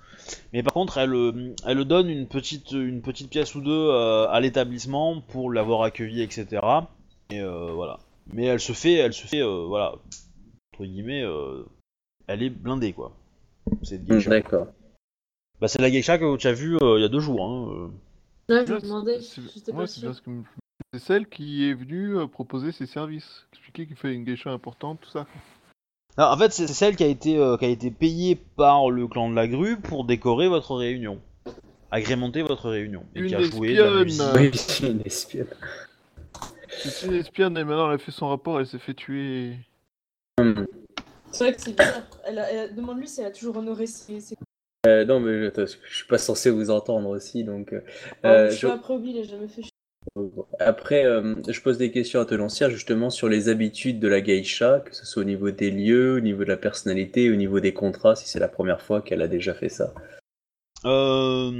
Mais 0.51 0.61
par 0.63 0.73
contre, 0.73 0.97
elle, 0.97 1.53
elle 1.65 1.85
donne 1.85 2.09
une 2.09 2.27
petite 2.27 2.71
une 2.71 3.01
petite 3.01 3.29
pièce 3.29 3.55
ou 3.55 3.61
deux 3.61 3.91
à 3.91 4.37
l'établissement 4.41 5.21
pour 5.21 5.51
l'avoir 5.51 5.83
accueilli, 5.83 6.21
etc. 6.21 6.61
Et 7.29 7.41
voilà. 7.41 7.99
Mais 8.27 8.45
elle 8.45 8.59
se 8.59 8.73
fait, 8.73 8.95
elle 8.95 9.13
se 9.13 9.25
fait, 9.25 9.41
voilà, 9.41 9.95
entre 10.73 10.85
guillemets, 10.85 11.23
elle 12.27 12.43
est 12.43 12.49
blindée 12.49 12.91
quoi. 12.91 13.13
Cette 13.83 14.05
geisha. 14.05 14.29
D'accord. 14.29 14.67
Bah, 15.61 15.67
c'est 15.67 15.81
la 15.81 15.89
geisha 15.89 16.17
que 16.17 16.35
tu 16.37 16.47
as 16.47 16.53
vue 16.53 16.77
euh, 16.81 16.97
il 16.97 17.01
y 17.01 17.05
a 17.05 17.09
deux 17.09 17.19
jours. 17.19 17.43
Hein. 17.45 17.69
euh. 17.71 17.87
Là, 18.53 18.65
je 18.65 18.73
me 18.73 18.79
demandais, 18.81 19.21
c'est- 19.21 19.41
j'étais 19.53 19.71
ouais, 19.71 19.77
pas 19.79 19.87
c'est 19.87 19.99
sûre. 19.99 20.09
bien 20.09 20.13
ce 20.13 20.21
que 20.21 20.29
me- 20.29 20.43
C'est 20.93 20.99
celle 20.99 21.27
qui 21.27 21.67
est 21.69 21.73
venue 21.73 22.17
euh, 22.17 22.27
proposer 22.27 22.71
ses 22.71 22.85
services, 22.85 23.47
expliquer 23.53 23.87
qu'il 23.87 23.95
fait 23.95 24.13
une 24.13 24.23
geisha 24.23 24.51
importante, 24.51 24.99
tout 25.01 25.09
ça. 25.09 25.25
Ah, 26.17 26.33
en 26.33 26.37
fait, 26.37 26.51
c'est 26.53 26.67
celle 26.67 26.95
qui 26.95 27.03
a 27.03 27.07
été 27.07 27.37
euh, 27.37 27.57
qui 27.57 27.65
a 27.65 27.69
été 27.69 27.91
payée 27.91 28.35
par 28.35 28.89
le 28.89 29.07
clan 29.07 29.29
de 29.29 29.35
la 29.35 29.47
grue 29.47 29.77
pour 29.77 30.05
décorer 30.05 30.47
votre 30.47 30.75
réunion, 30.75 31.19
agrémenter 31.91 32.41
votre 32.43 32.69
réunion, 32.69 33.03
et 33.15 33.19
Une 33.21 33.27
qui 33.27 33.35
a 33.35 33.41
joué 33.41 33.75
de 33.75 33.81
la 33.83 34.01
espionne. 34.03 34.03
musique. 34.03 34.53
Oui, 34.53 34.57
c'est 34.57 34.89
une 34.89 35.01
espionne. 35.01 35.47
C'est 36.69 37.07
une 37.07 37.13
espionne 37.15 37.57
et 37.57 37.63
maintenant 37.63 37.87
elle 37.89 37.95
a 37.95 37.97
fait 37.97 38.11
son 38.11 38.29
rapport, 38.29 38.59
elle 38.59 38.67
s'est 38.67 38.79
fait 38.79 38.93
tuer. 38.93 39.55
Hum. 40.39 40.65
C'est 41.35 41.43
vrai 41.43 41.53
que 41.55 41.61
c'est 41.61 41.71
bizarre. 41.71 42.01
Elle 42.25 42.39
a- 42.39 42.51
elle 42.51 42.59
a- 42.59 42.67
Demande-lui 42.69 43.07
si 43.07 43.19
elle 43.21 43.27
a 43.27 43.31
toujours 43.31 43.57
honoré 43.57 43.85
ses. 43.87 44.19
ses... 44.19 44.35
Euh, 44.87 45.03
non, 45.05 45.19
mais 45.19 45.47
attends, 45.47 45.65
je 45.65 45.95
suis 45.95 46.07
pas 46.07 46.17
censé 46.17 46.49
vous 46.49 46.69
entendre 46.69 47.09
aussi, 47.09 47.43
donc. 47.43 47.73
euh, 47.73 47.81
Oh, 48.23 48.27
euh, 48.27 48.45
je 48.49 48.55
suis 48.55 48.61
je- 48.61 48.67
après 48.67 48.93
il 49.03 49.17
a 49.19 49.23
jamais 49.23 49.47
fait 49.47 49.61
chier. 49.63 49.71
Après, 50.59 51.03
euh, 51.05 51.35
je 51.47 51.59
pose 51.61 51.77
des 51.77 51.91
questions 51.91 52.19
à 52.21 52.25
tenancière 52.25 52.69
justement 52.69 53.09
sur 53.09 53.27
les 53.27 53.49
habitudes 53.49 53.99
de 53.99 54.07
la 54.07 54.21
geisha, 54.21 54.79
que 54.79 54.95
ce 54.95 55.05
soit 55.05 55.23
au 55.23 55.25
niveau 55.25 55.49
des 55.51 55.71
lieux, 55.71 56.15
au 56.15 56.19
niveau 56.19 56.43
de 56.43 56.49
la 56.49 56.57
personnalité, 56.57 57.29
au 57.31 57.35
niveau 57.35 57.59
des 57.59 57.73
contrats, 57.73 58.15
si 58.15 58.27
c'est 58.29 58.39
la 58.39 58.47
première 58.47 58.81
fois 58.81 59.01
qu'elle 59.01 59.21
a 59.23 59.27
déjà 59.27 59.53
fait 59.53 59.67
ça. 59.69 59.93
Euh, 60.85 61.51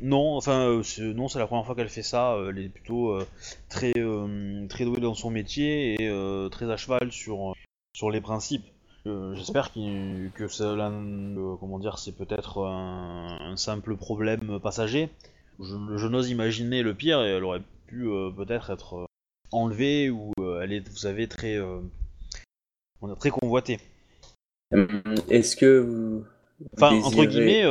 non, 0.00 0.34
enfin, 0.36 0.66
euh, 0.70 0.82
c'est- 0.82 1.02
non, 1.02 1.28
c'est 1.28 1.38
la 1.38 1.46
première 1.46 1.66
fois 1.66 1.74
qu'elle 1.74 1.90
fait 1.90 2.02
ça. 2.02 2.34
euh, 2.34 2.50
Elle 2.50 2.64
est 2.64 2.68
plutôt 2.70 3.10
euh, 3.12 3.26
très, 3.68 3.92
euh, 3.98 4.66
très 4.68 4.84
douée 4.84 5.00
dans 5.00 5.14
son 5.14 5.30
métier 5.30 5.94
et 6.02 6.08
euh, 6.08 6.48
très 6.48 6.70
à 6.70 6.76
cheval 6.78 7.12
sur, 7.12 7.52
sur 7.94 8.10
les 8.10 8.20
principes. 8.22 8.64
Euh, 9.06 9.34
j'espère 9.34 9.72
que 9.72 10.48
cela, 10.48 10.90
euh, 10.90 11.56
comment 11.58 11.78
dire, 11.78 11.98
c'est 11.98 12.12
peut-être 12.12 12.64
un, 12.64 13.38
un 13.52 13.56
simple 13.56 13.96
problème 13.96 14.60
passager. 14.60 15.10
Je, 15.58 15.74
je 15.96 16.06
n'ose 16.06 16.30
imaginer 16.30 16.82
le 16.82 16.94
pire 16.94 17.22
et 17.22 17.30
elle 17.30 17.44
aurait 17.44 17.62
pu 17.86 18.06
euh, 18.08 18.30
peut-être 18.30 18.70
être 18.70 19.06
enlevée 19.52 20.10
ou 20.10 20.32
elle 20.62 20.72
est, 20.72 20.88
vous 20.88 20.96
savez, 20.96 21.28
très, 21.28 21.58
comment 23.00 23.12
dire, 23.12 23.18
très 23.18 23.30
convoitée. 23.30 23.78
Est-ce 25.28 25.56
que 25.56 25.80
vous, 25.80 26.24
Enfin, 26.76 26.94
entre 27.02 27.24
guillemets, 27.24 27.64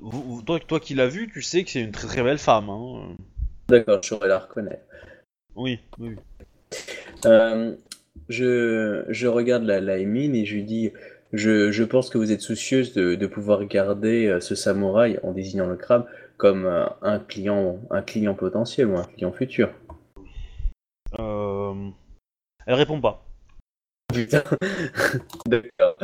vous- 0.00 0.42
toi, 0.42 0.60
toi 0.60 0.80
qui 0.80 0.94
l'as 0.94 1.08
vu, 1.08 1.28
tu 1.30 1.42
sais 1.42 1.64
que 1.64 1.70
c'est 1.70 1.82
une 1.82 1.90
très 1.92 2.06
très 2.06 2.22
belle 2.22 2.38
femme. 2.38 2.70
Hein. 2.70 3.16
D'accord, 3.68 4.00
je 4.02 4.14
la 4.24 4.38
reconnaître. 4.38 4.84
Oui, 5.56 5.80
oui. 5.98 6.14
Je, 8.28 9.04
je 9.08 9.26
regarde 9.26 9.64
la, 9.64 9.80
la 9.80 9.98
Emine 9.98 10.34
et 10.34 10.44
je 10.44 10.54
lui 10.54 10.64
dis 10.64 10.92
je, 11.32 11.70
je 11.70 11.84
pense 11.84 12.08
que 12.10 12.18
vous 12.18 12.32
êtes 12.32 12.40
soucieuse 12.40 12.92
de, 12.94 13.14
de 13.14 13.26
pouvoir 13.26 13.64
garder 13.64 14.26
euh, 14.26 14.40
ce 14.40 14.54
samouraï 14.54 15.18
en 15.22 15.32
désignant 15.32 15.66
le 15.66 15.76
crabe 15.76 16.06
comme 16.36 16.66
euh, 16.66 16.86
un 17.02 17.18
client, 17.18 17.80
un 17.90 18.02
client 18.02 18.34
potentiel 18.34 18.86
ou 18.88 18.96
un 18.96 19.04
client 19.04 19.32
futur. 19.32 19.70
Euh, 21.18 21.88
Elle 22.66 22.74
répond 22.74 23.00
pas. 23.00 23.24
Putain. 24.12 24.42
D'accord. 25.46 25.96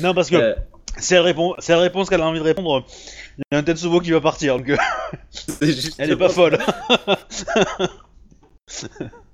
Non, 0.00 0.14
parce 0.14 0.30
que 0.30 0.36
Euh, 0.36 0.54
si 0.98 1.14
elle 1.14 1.20
répond, 1.20 1.54
si 1.58 1.72
elle 1.72 1.78
répond 1.78 2.04
ce 2.04 2.10
qu'elle 2.10 2.20
a 2.20 2.26
envie 2.26 2.38
de 2.40 2.44
répondre, 2.44 2.84
il 3.38 3.42
y 3.52 3.54
a 3.54 3.58
un 3.58 3.62
Tetsubo 3.62 4.00
qui 4.00 4.10
va 4.10 4.20
partir, 4.20 4.56
donc 4.58 4.68
elle 5.98 6.10
est 6.10 6.16
pas 6.16 6.28
folle. 6.28 6.58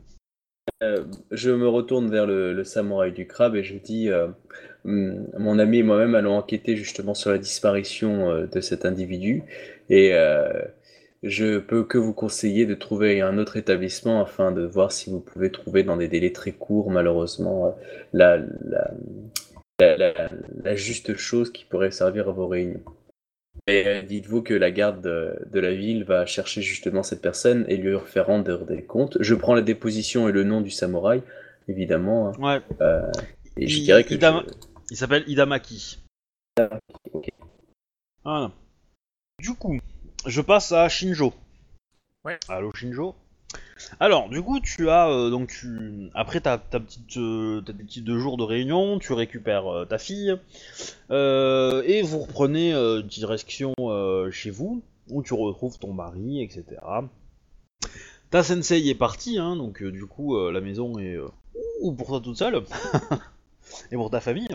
Euh, 0.84 1.04
je 1.30 1.50
me 1.50 1.68
retourne 1.68 2.10
vers 2.10 2.26
le, 2.26 2.62
samouraï 2.64 3.12
du 3.12 3.26
crabe 3.26 3.56
et 3.56 3.64
je 3.64 3.76
dis 3.76 4.10
euh, 4.10 4.28
Hum, 4.84 5.26
Mon 5.38 5.58
ami 5.58 5.78
et 5.78 5.82
moi-même 5.82 6.14
allons 6.14 6.36
enquêter 6.36 6.76
justement 6.76 7.14
sur 7.14 7.30
la 7.30 7.38
disparition 7.38 8.30
euh, 8.30 8.46
de 8.46 8.60
cet 8.60 8.84
individu 8.84 9.42
et 9.88 10.12
je 11.22 11.58
peux 11.58 11.84
que 11.84 11.96
vous 11.96 12.12
conseiller 12.12 12.66
de 12.66 12.74
trouver 12.74 13.22
un 13.22 13.38
autre 13.38 13.56
établissement 13.56 14.20
afin 14.20 14.52
de 14.52 14.62
voir 14.62 14.92
si 14.92 15.10
vous 15.10 15.20
pouvez 15.20 15.50
trouver 15.50 15.82
dans 15.82 15.96
des 15.96 16.08
délais 16.08 16.32
très 16.32 16.52
courts, 16.52 16.90
malheureusement, 16.90 17.74
la 18.12 18.44
juste 20.74 21.16
chose 21.16 21.50
qui 21.50 21.64
pourrait 21.64 21.90
servir 21.90 22.28
à 22.28 22.32
vos 22.32 22.46
réunions. 22.46 22.82
Et 23.66 23.86
euh, 23.86 24.02
dites-vous 24.02 24.42
que 24.42 24.52
la 24.52 24.70
garde 24.70 25.00
de, 25.00 25.38
de 25.50 25.60
la 25.60 25.74
ville 25.74 26.04
va 26.04 26.26
chercher 26.26 26.60
justement 26.60 27.02
cette 27.02 27.22
personne 27.22 27.64
et 27.68 27.76
lui 27.78 27.96
faire 28.06 28.26
rendre 28.26 28.64
des 28.66 28.84
comptes. 28.84 29.16
Je 29.20 29.34
prends 29.34 29.54
la 29.54 29.62
déposition 29.62 30.28
et 30.28 30.32
le 30.32 30.44
nom 30.44 30.60
du 30.60 30.70
samouraï, 30.70 31.22
évidemment, 31.68 32.28
hein, 32.28 32.32
Ouais, 32.38 32.62
euh, 32.82 33.10
et 33.56 33.66
je 33.66 33.78
Il- 33.78 33.84
dirais 33.84 34.04
que 34.04 34.14
Idama- 34.14 34.44
je- 34.46 34.52
il 34.90 34.96
s'appelle 34.98 35.24
Idamaki. 35.26 35.98
ok. 37.12 37.28
Voilà. 38.22 38.52
Du 39.40 39.54
coup, 39.54 39.80
je 40.26 40.40
passe 40.42 40.72
à 40.72 40.86
Shinjo. 40.90 41.32
Ouais. 42.24 42.38
Allô 42.48 42.70
Shinjo? 42.74 43.14
Alors, 44.00 44.28
du 44.28 44.42
coup, 44.42 44.60
tu 44.60 44.88
as 44.88 45.08
euh, 45.08 45.30
donc 45.30 45.48
tu 45.48 46.10
après 46.14 46.40
ta, 46.40 46.58
ta 46.58 46.80
petite 46.80 47.16
euh, 47.16 47.60
petits 47.62 48.02
deux 48.02 48.18
jours 48.18 48.36
de 48.36 48.44
réunion, 48.44 48.98
tu 48.98 49.12
récupères 49.12 49.66
euh, 49.66 49.84
ta 49.84 49.98
fille 49.98 50.36
et 51.10 52.02
vous 52.02 52.18
reprenez 52.20 53.02
direction 53.02 53.74
chez 54.30 54.50
vous 54.50 54.82
où 55.10 55.22
tu 55.22 55.34
retrouves 55.34 55.78
ton 55.78 55.92
mari, 55.92 56.42
etc. 56.42 56.64
Ta 58.30 58.42
sensei 58.42 58.88
est 58.88 58.94
partie, 58.94 59.38
hein, 59.38 59.56
donc 59.56 59.82
du 59.82 60.06
coup 60.06 60.36
la 60.50 60.60
maison 60.60 60.98
est 60.98 61.18
ouh, 61.80 61.92
pour 61.92 62.08
toi 62.08 62.20
toute 62.20 62.38
seule 62.38 62.62
et 63.92 63.96
pour 63.96 64.10
ta 64.10 64.20
famille. 64.20 64.48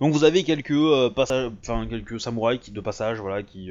Donc 0.00 0.12
vous 0.12 0.24
avez 0.24 0.44
quelques 0.44 1.08
passages, 1.14 1.50
enfin 1.60 1.86
quelques 1.88 2.20
samouraïs 2.20 2.60
qui 2.60 2.72
de 2.72 2.80
passage, 2.80 3.20
voilà, 3.20 3.42
qui 3.42 3.70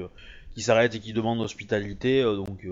qui 0.56 0.62
s'arrêtent 0.62 0.96
et 0.96 1.00
qui 1.00 1.14
demandent 1.14 1.42
hospitalité. 1.42 2.24
donc 2.24 2.66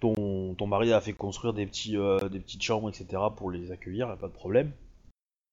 ton, 0.00 0.66
mari 0.66 0.92
a 0.92 1.00
fait 1.00 1.12
construire 1.12 1.54
des 1.54 1.66
petits 1.66 1.96
euh, 1.96 2.28
des 2.28 2.40
petites 2.40 2.62
chambres, 2.62 2.88
etc. 2.88 3.22
pour 3.36 3.50
les 3.50 3.70
accueillir, 3.70 4.08
a 4.08 4.16
pas 4.16 4.28
de 4.28 4.32
problème. 4.32 4.72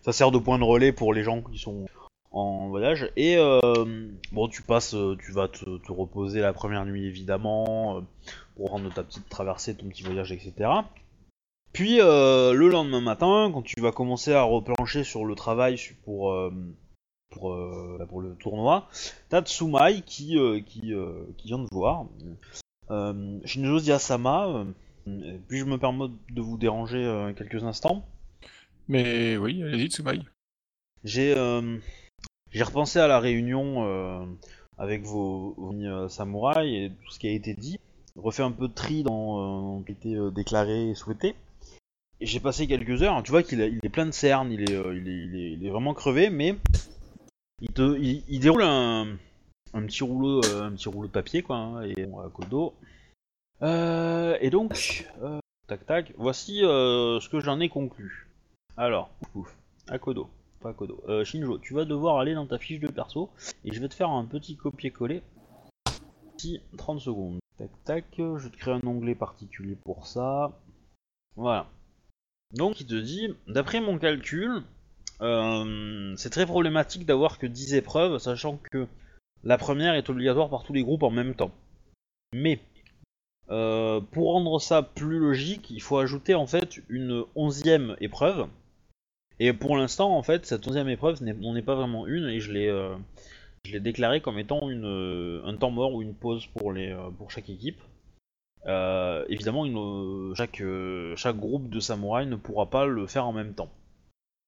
Ça 0.03 0.11
sert 0.11 0.31
de 0.31 0.37
point 0.37 0.59
de 0.59 0.63
relais 0.63 0.91
pour 0.91 1.13
les 1.13 1.23
gens 1.23 1.41
qui 1.41 1.57
sont 1.57 1.85
en 2.31 2.67
voyage. 2.67 3.09
Et 3.15 3.37
euh, 3.37 3.85
bon, 4.31 4.47
tu 4.47 4.61
passes, 4.61 4.93
euh, 4.93 5.17
tu 5.19 5.31
vas 5.31 5.47
te, 5.47 5.77
te 5.77 5.91
reposer 5.91 6.41
la 6.41 6.53
première 6.53 6.85
nuit 6.85 7.05
évidemment 7.05 8.03
pour 8.55 8.69
rendre 8.69 8.93
ta 8.93 9.03
petite 9.03 9.27
traversée, 9.29 9.75
ton 9.75 9.87
petit 9.87 10.03
voyage, 10.03 10.31
etc. 10.31 10.69
Puis 11.73 11.97
le 11.97 12.67
lendemain 12.67 13.01
matin, 13.01 13.49
quand 13.53 13.61
tu 13.61 13.81
vas 13.81 13.91
commencer 13.91 14.33
à 14.33 14.43
replancher 14.43 15.03
sur 15.03 15.25
le 15.25 15.35
travail 15.35 15.77
pour 16.03 16.33
pour, 17.31 17.57
pour 18.07 18.21
le 18.21 18.35
tournoi, 18.35 18.87
t'as 19.27 19.41
Tsumai 19.41 20.01
qui 20.05 20.37
qui, 20.65 20.93
vient 21.43 21.59
de 21.59 21.67
voir. 21.71 22.05
Euh, 22.91 23.39
Shinjo 23.45 23.79
Yasama, 23.79 24.47
euh, 25.07 25.37
puis-je 25.47 25.65
me 25.65 25.77
permettre 25.77 26.13
de 26.31 26.41
vous 26.41 26.57
déranger 26.57 27.03
euh, 27.03 27.33
quelques 27.33 27.63
instants? 27.63 28.05
Mais 28.87 29.37
oui, 29.37 29.63
allez-y, 29.63 29.87
Tsumaï. 29.89 30.23
J'ai 31.03 31.35
euh, 31.35 31.77
j'ai 32.51 32.63
repensé 32.63 32.99
à 32.99 33.07
la 33.07 33.19
réunion 33.19 33.85
euh, 33.85 34.25
avec 34.77 35.03
vos, 35.03 35.53
vos 35.57 35.71
amis, 35.71 35.87
euh, 35.87 36.07
samouraïs 36.07 36.85
et 36.85 36.91
tout 37.03 37.11
ce 37.11 37.19
qui 37.19 37.27
a 37.27 37.31
été 37.31 37.53
dit. 37.53 37.79
Refait 38.15 38.43
un 38.43 38.51
peu 38.51 38.67
de 38.67 38.73
tri 38.73 39.03
dans 39.03 39.81
ce 39.81 39.85
qui 39.85 39.91
a 39.91 39.95
été 40.13 40.31
déclaré 40.31 40.89
et 40.89 40.95
souhaité. 40.95 41.35
Et 42.21 42.25
j'ai 42.25 42.39
passé 42.39 42.65
quelques 42.65 43.01
heures. 43.03 43.21
Tu 43.23 43.31
vois 43.31 43.43
qu'il 43.43 43.61
a- 43.61 43.67
il 43.67 43.79
est 43.83 43.89
plein 43.89 44.05
de 44.05 44.11
cernes, 44.11 44.51
il 44.51 44.61
est, 44.61 44.71
il 44.71 45.07
est, 45.09 45.25
il 45.25 45.35
est, 45.35 45.51
il 45.51 45.65
est 45.65 45.69
vraiment 45.69 45.93
crevé, 45.93 46.29
mais 46.29 46.55
il 47.61 47.69
te, 47.71 47.97
il, 47.99 48.23
il 48.29 48.39
déroule 48.39 48.63
un, 48.63 49.17
un 49.75 49.85
petit 49.85 50.03
rouleau, 50.03 50.41
euh, 50.45 50.63
un 50.63 50.71
petit 50.71 50.89
rouleau 50.89 51.07
de 51.07 51.11
papier 51.11 51.43
quoi, 51.43 51.57
hein, 51.57 51.83
et 51.83 52.03
à 52.03 52.29
Kodo. 52.33 52.73
Euh, 53.61 54.37
et 54.41 54.49
donc, 54.49 55.07
euh, 55.21 55.39
tac 55.67 55.85
tac. 55.85 56.13
Voici 56.17 56.59
ce 56.59 57.29
que 57.29 57.39
j'en 57.39 57.59
ai 57.59 57.69
conclu. 57.69 58.29
Alors, 58.77 59.09
pouf, 59.31 59.55
à 59.87 59.99
Kodo 59.99 60.29
pas. 60.73 60.75
Euh, 61.07 61.23
Shinjo, 61.23 61.59
tu 61.59 61.75
vas 61.75 61.85
devoir 61.85 62.17
aller 62.17 62.33
dans 62.33 62.47
ta 62.47 62.57
fiche 62.57 62.79
de 62.79 62.87
perso 62.87 63.29
et 63.63 63.71
je 63.71 63.79
vais 63.79 63.87
te 63.87 63.93
faire 63.93 64.09
un 64.09 64.25
petit 64.25 64.55
copier-coller. 64.55 65.21
D'ici 66.37 66.61
30 66.77 66.99
secondes. 66.99 67.39
Tac 67.57 67.69
tac, 67.83 68.05
je 68.17 68.47
te 68.47 68.57
créer 68.57 68.73
un 68.73 68.87
onglet 68.87 69.13
particulier 69.13 69.77
pour 69.85 70.07
ça. 70.07 70.59
Voilà. 71.35 71.67
Donc 72.51 72.81
il 72.81 72.87
te 72.87 72.95
dit, 72.95 73.35
d'après 73.47 73.79
mon 73.79 73.99
calcul, 73.99 74.63
c'est 75.19 76.29
très 76.31 76.47
problématique 76.47 77.05
d'avoir 77.05 77.37
que 77.37 77.45
10 77.45 77.75
épreuves, 77.75 78.17
sachant 78.17 78.57
que 78.57 78.87
la 79.45 79.57
première 79.57 79.93
est 79.93 80.09
obligatoire 80.09 80.49
par 80.49 80.63
tous 80.63 80.73
les 80.73 80.83
groupes 80.83 81.03
en 81.03 81.11
même 81.11 81.35
temps. 81.35 81.51
Mais 82.33 82.59
euh, 83.49 84.01
pour 84.11 84.33
rendre 84.33 84.59
ça 84.59 84.81
plus 84.81 85.19
logique, 85.19 85.69
il 85.69 85.81
faut 85.81 85.99
ajouter 85.99 86.35
en 86.35 86.47
fait 86.47 86.81
une 86.89 87.23
onzième 87.35 87.95
épreuve. 88.01 88.47
Et 89.39 89.53
pour 89.53 89.77
l'instant, 89.77 90.17
en 90.17 90.23
fait, 90.23 90.45
cette 90.45 90.67
onzième 90.67 90.89
épreuve 90.89 91.21
n'en 91.21 91.55
est 91.55 91.61
pas 91.61 91.75
vraiment 91.75 92.07
une, 92.07 92.27
et 92.29 92.39
je 92.39 92.51
l'ai, 92.51 92.67
euh, 92.67 92.95
je 93.65 93.73
l'ai 93.73 93.79
déclaré 93.79 94.21
comme 94.21 94.39
étant 94.39 94.61
euh, 94.69 95.41
un 95.45 95.55
temps 95.55 95.71
mort 95.71 95.93
ou 95.93 96.01
une 96.01 96.13
pause 96.13 96.47
pour, 96.47 96.71
euh, 96.71 97.11
chaque 97.29 97.49
équipe. 97.49 97.81
Évidemment, 99.29 99.65
chaque, 100.35 100.63
chaque 101.15 101.37
groupe 101.37 101.69
de 101.69 101.79
samouraïs 101.79 102.27
ne 102.27 102.35
pourra 102.35 102.69
pas 102.69 102.85
le 102.85 103.05
faire 103.07 103.27
en 103.27 103.33
même 103.33 103.53
temps. 103.53 103.69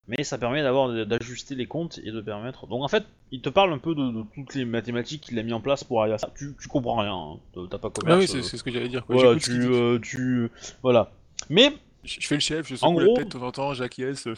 Mais 0.10 0.24
ça 0.24 0.38
permet 0.38 0.62
d'avoir 0.62 1.06
d'ajuster 1.06 1.54
les 1.56 1.66
comptes 1.66 2.00
et 2.04 2.12
de 2.12 2.22
permettre. 2.22 2.66
Donc 2.68 2.82
en 2.82 2.88
fait, 2.88 3.04
il 3.32 3.42
te 3.42 3.50
parle 3.50 3.74
un 3.74 3.78
peu 3.78 3.94
de, 3.94 4.10
de 4.10 4.24
toutes 4.34 4.56
les 4.56 4.64
mathématiques 4.64 5.22
qu'il 5.22 5.38
a 5.38 5.44
mis 5.44 5.52
en 5.52 5.60
place 5.60 5.84
pour 5.84 6.00
arriver 6.00 6.16
à 6.16 6.18
ça. 6.18 6.32
Tu, 6.38 6.56
tu 6.62 6.68
comprends 6.70 6.96
rien, 6.96 7.14
hein. 7.14 7.66
t'as 7.70 7.78
pas 7.78 7.90
commerce. 7.90 8.16
Ah 8.16 8.18
oui, 8.20 8.28
c'est 8.28 8.38
euh, 8.38 8.42
c'est 8.42 8.56
ce 8.58 8.64
que 8.64 8.72
j'allais 8.72 8.88
dire. 8.88 9.06
quoi. 9.06 9.16
voilà, 9.16 9.38
tu, 9.38 9.52
euh, 9.52 10.00
tu, 10.00 10.50
voilà. 10.82 11.12
Mais 11.50 11.74
Je 12.06 12.22
je 12.22 12.28
fais 12.28 12.36
le 12.36 12.42
chef, 12.42 12.68
je 12.70 12.76
en 12.76 12.78
secoue 12.78 12.94
gros- 12.94 13.16
la 13.18 13.24
tête 13.24 13.28
de 13.34 13.38
temps 13.40 13.46
en 13.48 13.52
temps, 13.52 13.74
j'acquiesce. 13.74 14.30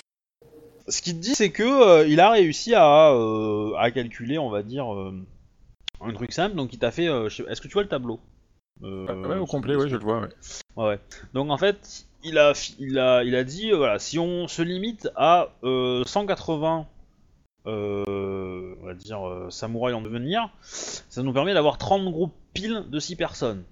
ce 0.88 1.01
qu'il 1.03 1.15
te 1.17 1.20
dit, 1.22 1.36
c'est 1.36 1.51
que 1.51 1.61
euh, 1.63 2.07
il 2.07 2.20
a 2.20 2.32
réussi 2.32 2.74
à, 2.74 3.11
à 3.78 3.91
calculer, 3.91 4.39
on 4.39 4.49
va 4.49 4.63
dire, 4.63 4.86
un 6.01 6.13
truc 6.13 6.32
simple. 6.32 6.55
Donc, 6.55 6.74
il 6.74 6.80
t'a 6.80 6.89
fait. 6.89 7.05
Est-ce 7.05 7.61
que 7.61 7.67
tu 7.67 7.74
vois 7.74 7.84
le 7.84 7.89
tableau? 7.89 8.20
Euh, 8.84 9.05
Ah 9.09 9.27
ouais, 9.30 9.38
au 9.38 9.45
complet, 9.45 9.75
ouais, 9.75 9.89
je 9.89 9.95
le 9.97 10.03
vois, 10.03 10.21
ouais. 10.21 10.30
Ouais, 10.75 10.86
ouais. 10.88 10.99
Donc, 11.34 11.49
en 11.51 11.57
fait, 11.57 12.05
il 12.23 12.38
a, 12.38 12.53
il 12.80 12.97
a, 12.99 13.23
il 13.23 13.36
a 13.36 13.43
dit, 13.43 13.71
euh, 13.71 13.77
voilà, 13.77 13.99
si 13.99 14.19
on 14.19 14.47
se 14.47 14.61
limite 14.61 15.09
à 15.15 15.49
euh, 15.63 16.03
180, 16.05 16.88
euh, 17.67 18.75
on 18.82 18.86
va 18.86 18.93
dire, 18.93 19.27
euh, 19.27 19.49
samouraïs 19.49 19.95
en 19.95 20.01
devenir, 20.01 20.49
ça 20.61 21.23
nous 21.23 21.34
permet 21.34 21.53
d'avoir 21.53 21.77
30 21.77 22.05
groupes 22.11 22.34
pile 22.53 22.86
de 22.89 22.99
6 22.99 23.15
personnes. 23.15 23.63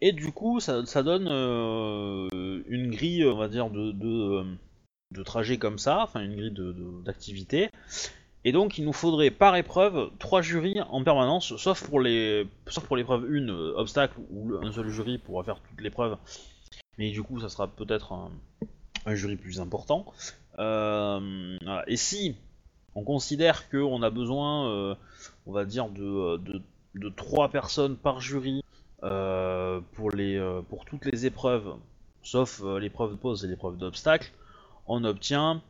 Et 0.00 0.12
du 0.12 0.32
coup, 0.32 0.60
ça, 0.60 0.84
ça 0.86 1.02
donne 1.02 1.28
euh, 1.30 2.28
une 2.66 2.90
grille, 2.90 3.24
on 3.26 3.36
va 3.36 3.48
dire, 3.48 3.70
de, 3.70 3.92
de, 3.92 4.08
euh, 4.40 4.44
de 5.12 5.22
trajet 5.22 5.58
comme 5.58 5.78
ça, 5.78 6.00
enfin 6.02 6.20
une 6.22 6.34
grille 6.36 6.50
de- 6.50 6.74
d'activité. 7.04 7.70
Et 8.44 8.52
donc, 8.52 8.78
il 8.78 8.84
nous 8.84 8.92
faudrait 8.92 9.30
par 9.30 9.54
épreuve 9.54 10.10
trois 10.18 10.42
jurys 10.42 10.80
en 10.90 11.04
permanence, 11.04 11.56
sauf 11.56 11.88
pour 11.88 12.00
les, 12.00 12.46
sauf 12.66 12.84
pour 12.84 12.96
l'épreuve 12.96 13.24
1, 13.24 13.48
euh, 13.48 13.74
obstacle, 13.76 14.18
où 14.30 14.54
un 14.60 14.72
seul 14.72 14.88
jury 14.88 15.18
pourra 15.18 15.44
faire 15.44 15.60
toute 15.60 15.80
l'épreuve. 15.80 16.16
Mais 16.98 17.10
du 17.10 17.22
coup, 17.22 17.40
ça 17.40 17.48
sera 17.48 17.68
peut-être 17.68 18.12
un, 18.12 18.30
jury 19.14 19.36
plus 19.36 19.60
important. 19.60 20.06
Euh. 20.58 21.56
Et 21.86 21.96
si 21.96 22.34
on 22.94 23.04
considère 23.04 23.70
qu'on 23.70 24.02
a 24.02 24.10
besoin, 24.10 24.68
euh, 24.68 24.94
on 25.46 25.52
va 25.52 25.64
dire, 25.64 25.88
de, 25.88 26.36
de, 26.94 27.08
3 27.08 27.48
personnes 27.50 27.96
par 27.96 28.20
jury 28.20 28.62
pour, 29.00 30.10
les, 30.10 30.60
pour 30.68 30.84
toutes 30.84 31.06
les 31.06 31.26
épreuves, 31.26 31.76
sauf 32.22 32.60
l'épreuve 32.80 33.12
de 33.12 33.16
pause 33.16 33.44
et 33.44 33.48
l'épreuve 33.48 33.78
d'obstacle, 33.78 34.32
on 34.86 35.04
obtient 35.04 35.62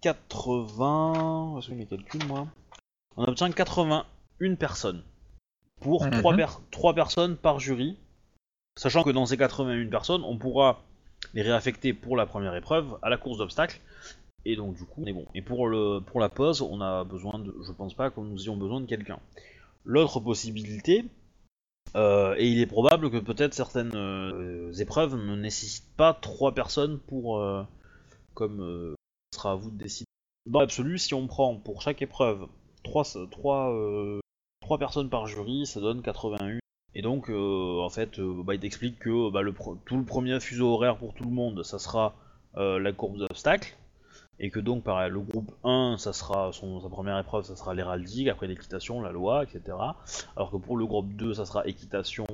80. 0.00 1.56
Est-ce 1.58 1.68
que 1.68 1.74
mes 1.74 1.86
calculs, 1.86 2.26
moi? 2.26 2.46
On 3.16 3.24
obtient 3.24 3.50
81 3.50 4.54
personnes 4.54 5.02
pour 5.80 6.04
Mhm. 6.04 6.22
3, 6.70 6.94
personnes 6.94 7.36
par 7.36 7.58
jury, 7.58 7.96
sachant 8.76 9.02
que 9.02 9.10
dans 9.10 9.26
ces 9.26 9.36
81 9.36 9.88
personnes, 9.88 10.22
on 10.24 10.36
pourra 10.38 10.82
les 11.34 11.42
réaffecter 11.42 11.92
pour 11.92 12.16
la 12.16 12.26
première 12.26 12.54
épreuve 12.54 12.98
à 13.02 13.08
la 13.10 13.16
course 13.16 13.38
d'obstacle. 13.38 13.80
Et 14.46 14.56
donc 14.56 14.74
du 14.76 14.84
coup, 14.84 15.02
on 15.02 15.06
est 15.06 15.12
bon. 15.12 15.26
Et 15.34 15.42
pour, 15.42 15.68
le, 15.68 16.00
pour 16.00 16.18
la 16.20 16.28
pause, 16.30 16.62
on 16.62 16.80
a 16.80 17.04
besoin 17.04 17.38
de. 17.38 17.54
Je 17.66 17.72
pense 17.72 17.92
pas 17.94 18.10
que 18.10 18.20
nous 18.20 18.42
ayons 18.42 18.56
besoin 18.56 18.80
de 18.80 18.86
quelqu'un. 18.86 19.18
L'autre 19.84 20.20
possibilité, 20.20 21.04
euh, 21.96 22.34
et 22.38 22.48
il 22.48 22.58
est 22.60 22.66
probable 22.66 23.10
que 23.10 23.18
peut-être 23.18 23.52
certaines 23.54 23.92
euh, 23.94 24.72
épreuves 24.74 25.16
ne 25.16 25.36
nécessitent 25.36 25.94
pas 25.96 26.14
trois 26.14 26.52
personnes 26.54 26.98
pour. 27.00 27.38
euh, 27.38 27.62
comme 28.34 28.94
sera 29.32 29.52
à 29.52 29.54
vous 29.54 29.70
de 29.70 29.78
décider. 29.78 30.06
Dans 30.46 30.60
l'absolu, 30.60 30.98
si 30.98 31.14
on 31.14 31.26
prend 31.26 31.56
pour 31.56 31.82
chaque 31.82 32.02
épreuve 32.02 32.48
3, 32.82 33.04
personnes 34.78 35.10
par 35.10 35.26
jury, 35.26 35.66
ça 35.66 35.80
donne 35.80 36.02
81. 36.02 36.58
Et 36.94 37.02
donc, 37.02 37.30
euh, 37.30 37.80
en 37.80 37.90
fait, 37.90 38.18
euh, 38.18 38.42
bah, 38.42 38.54
il 38.54 38.60
t'explique 38.60 38.98
que 38.98 39.30
bah, 39.30 39.42
le 39.42 39.54
tout 39.84 39.96
le 39.96 40.04
premier 40.04 40.40
fuseau 40.40 40.74
horaire 40.74 40.96
pour 40.96 41.14
tout 41.14 41.24
le 41.24 41.30
monde, 41.30 41.62
ça 41.62 41.78
sera 41.78 42.14
euh, 42.56 42.78
la 42.80 42.92
courbe 42.92 43.18
d'obstacles. 43.18 43.76
Et 44.42 44.50
que 44.50 44.58
donc, 44.58 44.84
pareil, 44.84 45.10
le 45.10 45.20
groupe 45.20 45.52
1, 45.64 45.96
ça 45.98 46.14
sera 46.14 46.50
son, 46.52 46.80
sa 46.80 46.88
première 46.88 47.18
épreuve, 47.18 47.44
ça 47.44 47.56
sera 47.56 47.74
l'héraldique, 47.74 48.26
après 48.28 48.46
l'équitation, 48.46 49.02
la 49.02 49.12
loi, 49.12 49.44
etc. 49.44 49.76
Alors 50.34 50.50
que 50.50 50.56
pour 50.56 50.78
le 50.78 50.86
groupe 50.86 51.12
2, 51.12 51.34
ça 51.34 51.44
sera 51.44 51.66
équitation, 51.66 52.26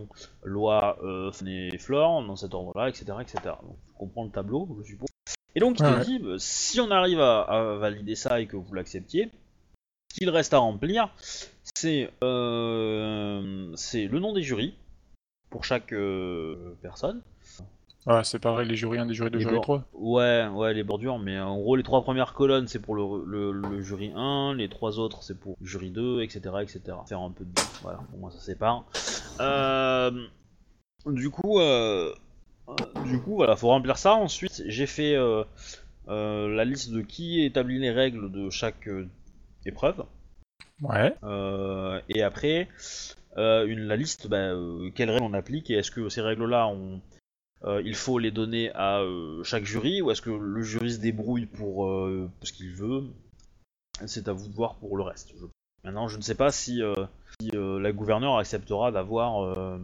loi, 0.45 0.99
euh, 1.03 1.33
faune 1.33 1.49
et 1.49 1.77
flore, 1.79 2.25
dans 2.25 2.37
cet 2.37 2.55
ordre-là, 2.55 2.89
etc., 2.89 3.07
etc. 3.21 3.57
Donc, 3.63 3.77
tu 3.89 3.93
comprends 3.99 4.25
le 4.25 4.31
tableau, 4.31 4.69
je 4.79 4.87
suppose. 4.87 5.16
Et 5.57 5.61
donc, 5.61 5.79
il 5.81 5.85
Ouais, 5.85 5.93
te 5.93 5.99
ouais. 5.99 6.05
dit, 6.05 6.19
bah, 6.19 6.35
si 6.39 6.79
on 6.81 6.91
arrive 6.91 7.19
à, 7.21 7.41
à 7.41 7.63
valider 7.79 8.15
ça 8.15 8.41
et 8.41 8.47
que 8.47 8.57
vous 8.57 8.75
l'acceptiez, 8.75 9.31
ce 10.13 10.19
qu'il 10.19 10.31
reste 10.31 10.53
à 10.55 10.59
remplir, 10.59 11.09
c'est 11.75 12.11
euh, 12.23 13.73
c'est 13.75 14.07
le 14.07 14.19
nom 14.21 14.33
des 14.33 14.43
jurys 14.43 14.75
pour 15.51 15.65
chaque 15.65 15.93
euh, 15.93 16.75
personne. 16.83 17.23
Ouais, 18.07 18.23
c'est 18.23 18.39
pareil, 18.39 18.69
les 18.69 18.77
jurys 18.77 18.99
1, 18.99 19.07
les 19.07 19.15
jurys 19.15 19.31
2, 19.31 19.39
Les 19.39 19.43
jurys 19.43 19.55
bor- 19.57 19.63
3. 19.63 19.85
Ouais, 19.95 20.47
ouais, 20.47 20.75
les 20.75 20.85
bordures, 20.85 21.19
mais 21.19 21.41
en 21.41 21.57
gros, 21.59 21.75
les 21.75 21.83
trois 21.83 22.03
premières 22.05 22.35
colonnes, 22.35 22.69
c'est 22.69 22.79
pour 22.79 22.95
le, 22.95 23.25
le- 23.27 23.51
le 23.53 23.83
jury 23.83 24.13
1, 24.15 24.55
les 24.55 24.69
trois 24.69 24.99
autres, 25.01 25.23
c'est 25.25 25.39
pour 25.41 25.57
le 25.61 25.67
jury 25.67 25.91
2, 25.91 26.21
etc., 26.23 26.41
etc. 26.63 26.81
Faire 27.09 27.21
un 27.21 27.31
peu 27.33 27.45
de... 27.45 27.51
Voilà, 27.83 27.99
pour 28.11 28.19
moi, 28.19 28.31
ça 28.31 28.39
sépare. 28.39 28.85
Euh, 29.41 30.11
du 31.07 31.31
coup, 31.31 31.59
euh, 31.59 32.15
du 33.05 33.21
coup, 33.21 33.37
voilà, 33.37 33.57
faut 33.57 33.69
remplir 33.69 33.99
ça. 33.99 34.15
Ensuite, 34.15 34.63
j'ai 34.67 34.87
fait 34.87 35.15
euh, 35.15 35.45
euh, 36.09 36.49
la 36.49 36.65
liste 36.65 36.91
de 36.91 37.01
qui 37.03 37.45
établit 37.45 37.79
les 37.79 37.91
règles 37.91 38.31
de 38.33 38.51
chaque 38.51 38.89
euh, 38.89 39.09
épreuve. 39.65 40.05
Ouais. 40.83 41.15
Et 42.09 42.23
après, 42.23 42.69
une, 43.37 43.87
la 43.87 43.97
liste, 43.97 44.29
bah, 44.29 44.51
quelles 44.95 45.11
règles 45.11 45.25
on 45.25 45.33
applique 45.35 45.71
et 45.71 45.75
est-ce 45.75 45.91
que 45.91 46.09
ces 46.09 46.21
règles-là, 46.21 46.67
on, 46.69 47.01
il 47.85 47.95
faut 47.95 48.19
les 48.19 48.31
donner 48.31 48.71
à 48.75 49.03
chaque 49.43 49.65
jury 49.65 50.03
ou 50.03 50.11
est-ce 50.11 50.23
que 50.23 50.31
le 50.31 50.63
jury 50.63 50.93
se 50.93 50.99
débrouille 51.01 51.47
pour 51.47 51.87
ce 52.43 52.53
qu'il 52.53 52.73
veut 52.75 53.05
C'est 54.07 54.29
à 54.29 54.33
vous 54.33 54.49
de 54.49 54.55
voir 54.55 54.75
pour 54.77 54.97
le 54.97 55.03
reste. 55.03 55.33
je- 55.41 55.47
Maintenant, 55.85 56.09
je 56.09 56.17
ne 56.17 56.23
sais 56.23 56.35
pas 56.35 56.51
si, 56.51 56.83
si, 57.41 57.51
la 57.53 57.93
gouverneure 57.93 58.37
acceptera 58.39 58.93
d'avoir 58.93 59.79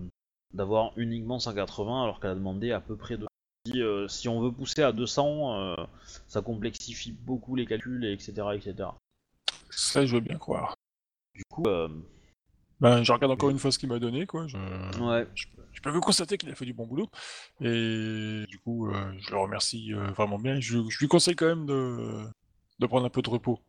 d'avoir 0.55 0.93
uniquement 0.97 1.39
180 1.39 2.03
alors 2.03 2.21
qu'elle 2.21 2.31
a 2.31 2.35
demandé 2.35 2.73
à 2.73 2.81
peu 2.81 2.97
près 2.97 3.17
de. 3.17 3.27
Si, 3.67 3.81
euh, 3.81 4.09
si 4.09 4.29
on 4.29 4.41
veut 4.41 4.51
pousser 4.53 4.83
à 4.83 4.93
200, 4.93 5.55
euh, 5.55 5.77
ça 6.27 6.43
complexifie 6.43 7.13
beaucoup 7.13 7.55
les 7.55 7.65
calculs, 7.65 8.05
et 8.05 8.13
etc., 8.13 8.33
etc. 8.55 8.89
Ça, 9.71 10.05
je 10.05 10.17
veux 10.17 10.21
bien 10.21 10.37
croire. 10.37 10.75
Du 11.35 11.45
coup, 11.49 11.63
euh, 11.67 11.89
Ben, 12.81 13.05
je 13.05 13.13
regarde 13.13 13.33
encore 13.33 13.51
une 13.51 13.59
fois 13.61 13.71
ce 13.71 13.79
qu'il 13.79 13.89
m'a 13.89 14.01
donné, 14.01 14.27
quoi. 14.27 14.49
Je... 14.49 14.57
ouais. 14.57 15.29
Je, 15.35 15.47
je 15.71 15.81
peux 15.81 16.01
constater 16.01 16.37
qu'il 16.37 16.51
a 16.51 16.55
fait 16.57 16.65
du 16.65 16.75
bon 16.75 16.87
boulot. 16.87 17.09
Et 17.61 18.45
du 18.49 18.59
coup, 18.59 18.89
euh, 18.89 19.13
je 19.21 19.31
le 19.31 19.39
remercie 19.39 19.95
euh, 19.95 20.11
vraiment 20.11 20.39
bien. 20.39 20.59
Je, 20.61 20.79
je 20.89 20.99
lui 20.99 21.09
conseille 21.09 21.37
quand 21.37 21.47
même 21.47 21.67
de, 21.67 22.25
de 22.81 22.87
prendre 22.87 23.07
un 23.07 23.11
peu 23.11 23.23
de 23.23 23.31
repos. 23.31 23.61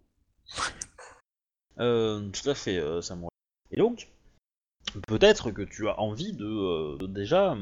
Euh, 1.79 2.29
tout 2.29 2.49
à 2.49 2.55
fait, 2.55 2.81
Samuel. 3.01 3.29
Et 3.71 3.77
donc, 3.77 4.11
peut-être 5.07 5.51
que 5.51 5.61
tu 5.61 5.87
as 5.87 5.99
envie 5.99 6.33
de, 6.33 6.45
euh, 6.45 6.97
de 6.97 7.07
déjà 7.07 7.55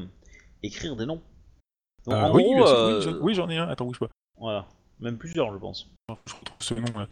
écrire 0.62 0.96
des 0.96 1.06
noms. 1.06 1.20
Donc, 2.06 2.14
Euh, 2.14 2.22
en 2.22 2.34
oui, 2.34 2.42
gros, 2.44 2.66
euh, 2.68 3.18
oui, 3.20 3.34
j'en- 3.34 3.48
ai 3.48 3.56
un. 3.58 3.68
Attends, 3.68 3.86
bouge 3.86 3.98
pas. 4.00 4.08
voilà, 4.38 4.66
même 5.00 5.18
plusieurs, 5.18 5.52
je 5.52 5.58
pense. 5.58 5.90
Je 6.08 6.34
retrouve 6.34 6.56
ce 6.60 6.74
nom 6.74 6.98
là. 6.98 7.06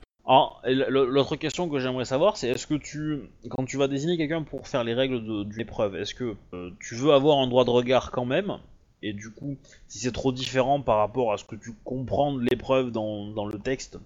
L- 0.65 0.87
l'autre 0.91 1.35
question 1.37 1.69
que 1.69 1.79
j'aimerais 1.81 2.05
savoir, 2.05 2.37
c'est 2.37 2.49
est-ce 2.49 2.67
que 2.67 2.75
tu, 2.75 3.23
quand 3.51 3.65
tu 3.65 3.77
vas 3.77 3.89
désigner 3.89 4.17
quelqu'un 4.17 4.43
pour 4.43 4.69
faire 4.69 4.85
les 4.85 4.95
règles 4.95 5.25
de- 5.25 5.45
d'une 5.45 5.61
épreuve, 5.61 5.97
est-ce 5.97 6.15
que 6.15 6.37
euh, 6.55 6.71
tu 6.81 6.95
veux 6.95 7.13
avoir 7.13 7.39
un 7.39 7.47
droit 7.49 7.65
de 7.65 7.71
regard 7.71 8.11
quand 8.13 8.25
même? 8.25 8.59
Et 9.03 9.13
du 9.13 9.31
coup, 9.33 9.57
si 9.89 9.99
c'est 9.99 10.13
trop 10.13 10.31
différent 10.31 10.83
par 10.83 10.99
rapport 10.99 11.33
à 11.33 11.39
ce 11.39 11.45
que 11.45 11.57
tu 11.57 11.73
comprends 11.85 12.33
de 12.35 12.43
l'épreuve 12.43 12.91
dans, 12.93 13.27
dans 13.29 13.47
le 13.47 13.59
texte, 13.59 13.99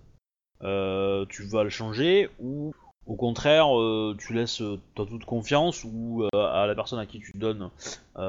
euh, 0.62 1.27
tu 1.29 1.43
vas 1.43 1.65
le 1.65 1.69
changer 1.71 2.31
ou 2.39 2.73
au 3.07 3.17
contraire, 3.17 3.79
euh, 3.79 4.17
tu 4.19 4.33
laisses 4.33 4.63
euh, 4.63 4.81
ta 4.95 5.05
toute 5.05 5.25
confiance 5.25 5.85
ou 5.85 6.25
euh, 6.25 6.29
à 6.33 6.67
la 6.67 6.75
personne 6.75 6.99
à 6.99 7.07
qui 7.07 7.21
tu 7.21 7.33
donnes 7.37 7.71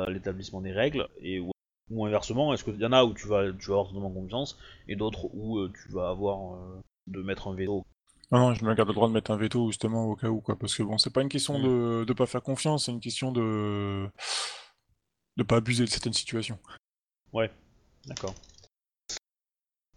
l'établissement 0.07 0.61
des 0.61 0.71
règles 0.71 1.07
et 1.21 1.39
ou, 1.39 1.51
ou 1.91 2.05
inversement, 2.05 2.53
est-ce 2.53 2.63
qu'il 2.63 2.79
y 2.79 2.85
en 2.85 2.91
a 2.91 3.03
où 3.03 3.13
tu 3.13 3.27
vas, 3.27 3.51
tu 3.53 3.67
vas 3.69 3.75
avoir 3.75 3.87
totalement 3.87 4.11
confiance 4.11 4.57
et 4.87 4.95
d'autres 4.95 5.25
où 5.33 5.67
tu 5.69 5.91
vas 5.91 6.09
avoir 6.09 6.57
de 7.07 7.21
mettre 7.21 7.47
un 7.47 7.55
veto 7.55 7.85
Non, 8.31 8.39
non, 8.39 8.53
je 8.53 8.65
me 8.65 8.73
garde 8.73 8.89
le 8.89 8.95
droit 8.95 9.07
de 9.07 9.13
mettre 9.13 9.31
un 9.31 9.37
veto 9.37 9.67
justement 9.67 10.05
au 10.05 10.15
cas 10.15 10.27
où, 10.27 10.41
quoi. 10.41 10.57
Parce 10.57 10.75
que 10.75 10.83
bon, 10.83 10.97
c'est 10.97 11.13
pas 11.13 11.21
une 11.21 11.29
question 11.29 11.59
de, 11.59 12.03
de 12.03 12.13
pas 12.13 12.25
faire 12.25 12.41
confiance, 12.41 12.85
c'est 12.85 12.91
une 12.91 12.99
question 12.99 13.31
de 13.31 14.07
de 15.37 15.43
pas 15.43 15.57
abuser 15.57 15.83
de 15.83 15.89
certaines 15.89 16.13
situations. 16.13 16.57
D'accord. 18.05 18.33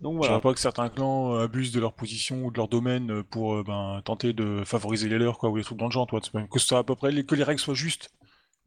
Donc 0.00 0.22
Je 0.22 0.28
voudrais 0.28 0.40
pas 0.40 0.54
que 0.54 0.60
certains 0.60 0.88
clans 0.88 1.34
euh, 1.34 1.44
abusent 1.44 1.72
de 1.72 1.80
leur 1.80 1.92
position 1.92 2.44
ou 2.44 2.50
de 2.52 2.56
leur 2.56 2.68
domaine 2.68 3.10
euh, 3.10 3.22
pour 3.22 3.56
euh, 3.56 3.64
ben, 3.64 4.00
tenter 4.04 4.32
de 4.32 4.62
favoriser 4.64 5.08
les 5.08 5.18
leurs, 5.18 5.38
quoi, 5.38 5.50
ou 5.50 5.58
des 5.58 5.64
trucs 5.64 5.78
dans 5.78 5.86
le 5.86 5.90
genre, 5.92 6.06
toi. 6.06 6.20
Que 6.20 6.58
ce 6.60 6.66
soit 6.66 6.78
à 6.78 6.84
peu 6.84 6.94
près, 6.94 7.10
les- 7.10 7.24
que 7.24 7.34
les 7.34 7.42
règles 7.44 7.60
soient 7.60 7.74
justes 7.74 8.10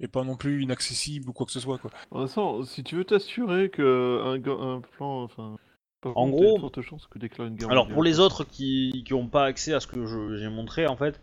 et 0.01 0.07
pas 0.07 0.23
non 0.23 0.35
plus 0.35 0.63
inaccessibles 0.63 1.29
ou 1.29 1.33
quoi 1.33 1.45
que 1.45 1.51
ce 1.51 1.59
soit, 1.59 1.77
quoi. 1.77 1.89
De 1.91 2.17
toute 2.17 2.27
façon, 2.27 2.63
si 2.63 2.83
tu 2.83 2.95
veux 2.95 3.05
t'assurer 3.05 3.69
que 3.69 4.21
un, 4.25 4.39
ga- 4.39 4.51
un 4.59 4.81
plan, 4.81 5.23
enfin, 5.23 5.55
par 6.01 6.17
En 6.17 6.27
gros- 6.29 6.57
chances 6.81 7.07
que 7.07 7.19
une 7.19 7.55
guerre 7.55 7.69
Alors 7.69 7.83
mondiale. 7.85 7.93
pour 7.93 8.03
les 8.03 8.19
autres 8.19 8.43
qui 8.43 9.03
qui 9.05 9.13
ont 9.13 9.27
pas 9.27 9.45
accès 9.45 9.73
à 9.73 9.79
ce 9.79 9.87
que 9.87 10.05
je- 10.07 10.35
j'ai 10.37 10.49
montré 10.49 10.87
en 10.87 10.97
fait, 10.97 11.21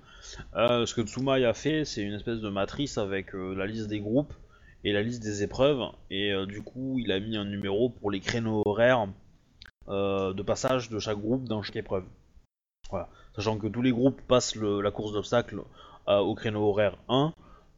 euh, 0.55 0.87
ce 0.87 0.95
que 0.95 1.01
Tsumai 1.03 1.45
a 1.45 1.53
fait, 1.53 1.85
c'est 1.85 2.03
une 2.03 2.15
espèce 2.15 2.39
de 2.41 2.49
matrice 2.49 2.97
avec 2.97 3.35
euh, 3.35 3.55
la 3.57 3.67
liste 3.67 3.89
des 3.89 3.99
groupes 4.01 4.33
et 4.85 4.93
la 4.93 5.03
liste 5.03 5.21
des 5.23 5.43
épreuves 5.43 5.81
et 6.11 6.31
euh, 6.33 6.47
du 6.47 6.63
coup 6.63 7.01
il 7.01 7.11
a 7.11 7.19
mis 7.19 7.37
un 7.37 7.45
numéro 7.45 7.89
pour 7.91 8.13
les 8.13 8.21
créneaux 8.21 8.63
horaires 8.65 9.09
de 9.89 10.43
passage 10.43 10.91
de 10.91 10.99
chaque 10.99 11.19
groupe 11.19 11.45
dans 11.49 11.63
chaque 11.63 11.77
épreuve. 11.77 12.05
Voilà. 12.91 13.09
Sachant 13.37 13.59
que 13.59 13.67
tous 13.67 13.83
les 13.83 13.93
groupes 13.93 14.21
passent 14.23 14.55
le- 14.57 14.81
la 14.81 14.91
course 14.91 15.13
d'obstacles 15.13 15.63
euh, 16.09 16.19
au 16.19 16.35
créneau 16.35 16.69
horaire 16.69 16.97
1. 17.09 17.33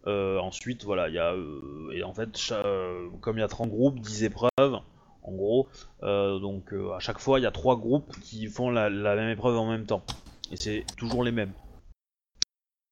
Euh, 0.06 0.38
ensuite, 0.38 0.84
voilà, 0.84 1.08
il 1.08 1.14
y 1.14 1.18
a. 1.18 1.32
euh, 1.34 1.90
et 1.92 2.02
en 2.04 2.14
fait, 2.14 2.30
euh, 2.52 3.08
comme 3.20 3.36
il 3.36 3.40
y 3.40 3.44
a 3.44 3.48
30 3.48 3.68
groupes, 3.70 3.98
10 4.00 4.24
épreuves, 4.24 4.50
en 5.22 5.32
gros, 5.32 5.68
euh, 6.02 6.38
donc 6.38 6.72
euh, 6.72 6.92
à 6.94 7.00
chaque 7.00 7.18
fois, 7.18 7.38
il 7.38 7.42
y 7.42 7.46
a 7.46 7.50
3 7.50 7.76
groupes 7.76 8.10
qui 8.20 8.46
font 8.46 8.70
la, 8.70 8.88
la 8.88 9.14
même 9.16 9.28
épreuve 9.30 9.58
en 9.58 9.68
même 9.70 9.84
temps. 9.86 10.02
Et 10.52 10.56
c'est 10.56 10.84
toujours 10.96 11.22
les 11.22 11.32
mêmes. 11.32 11.52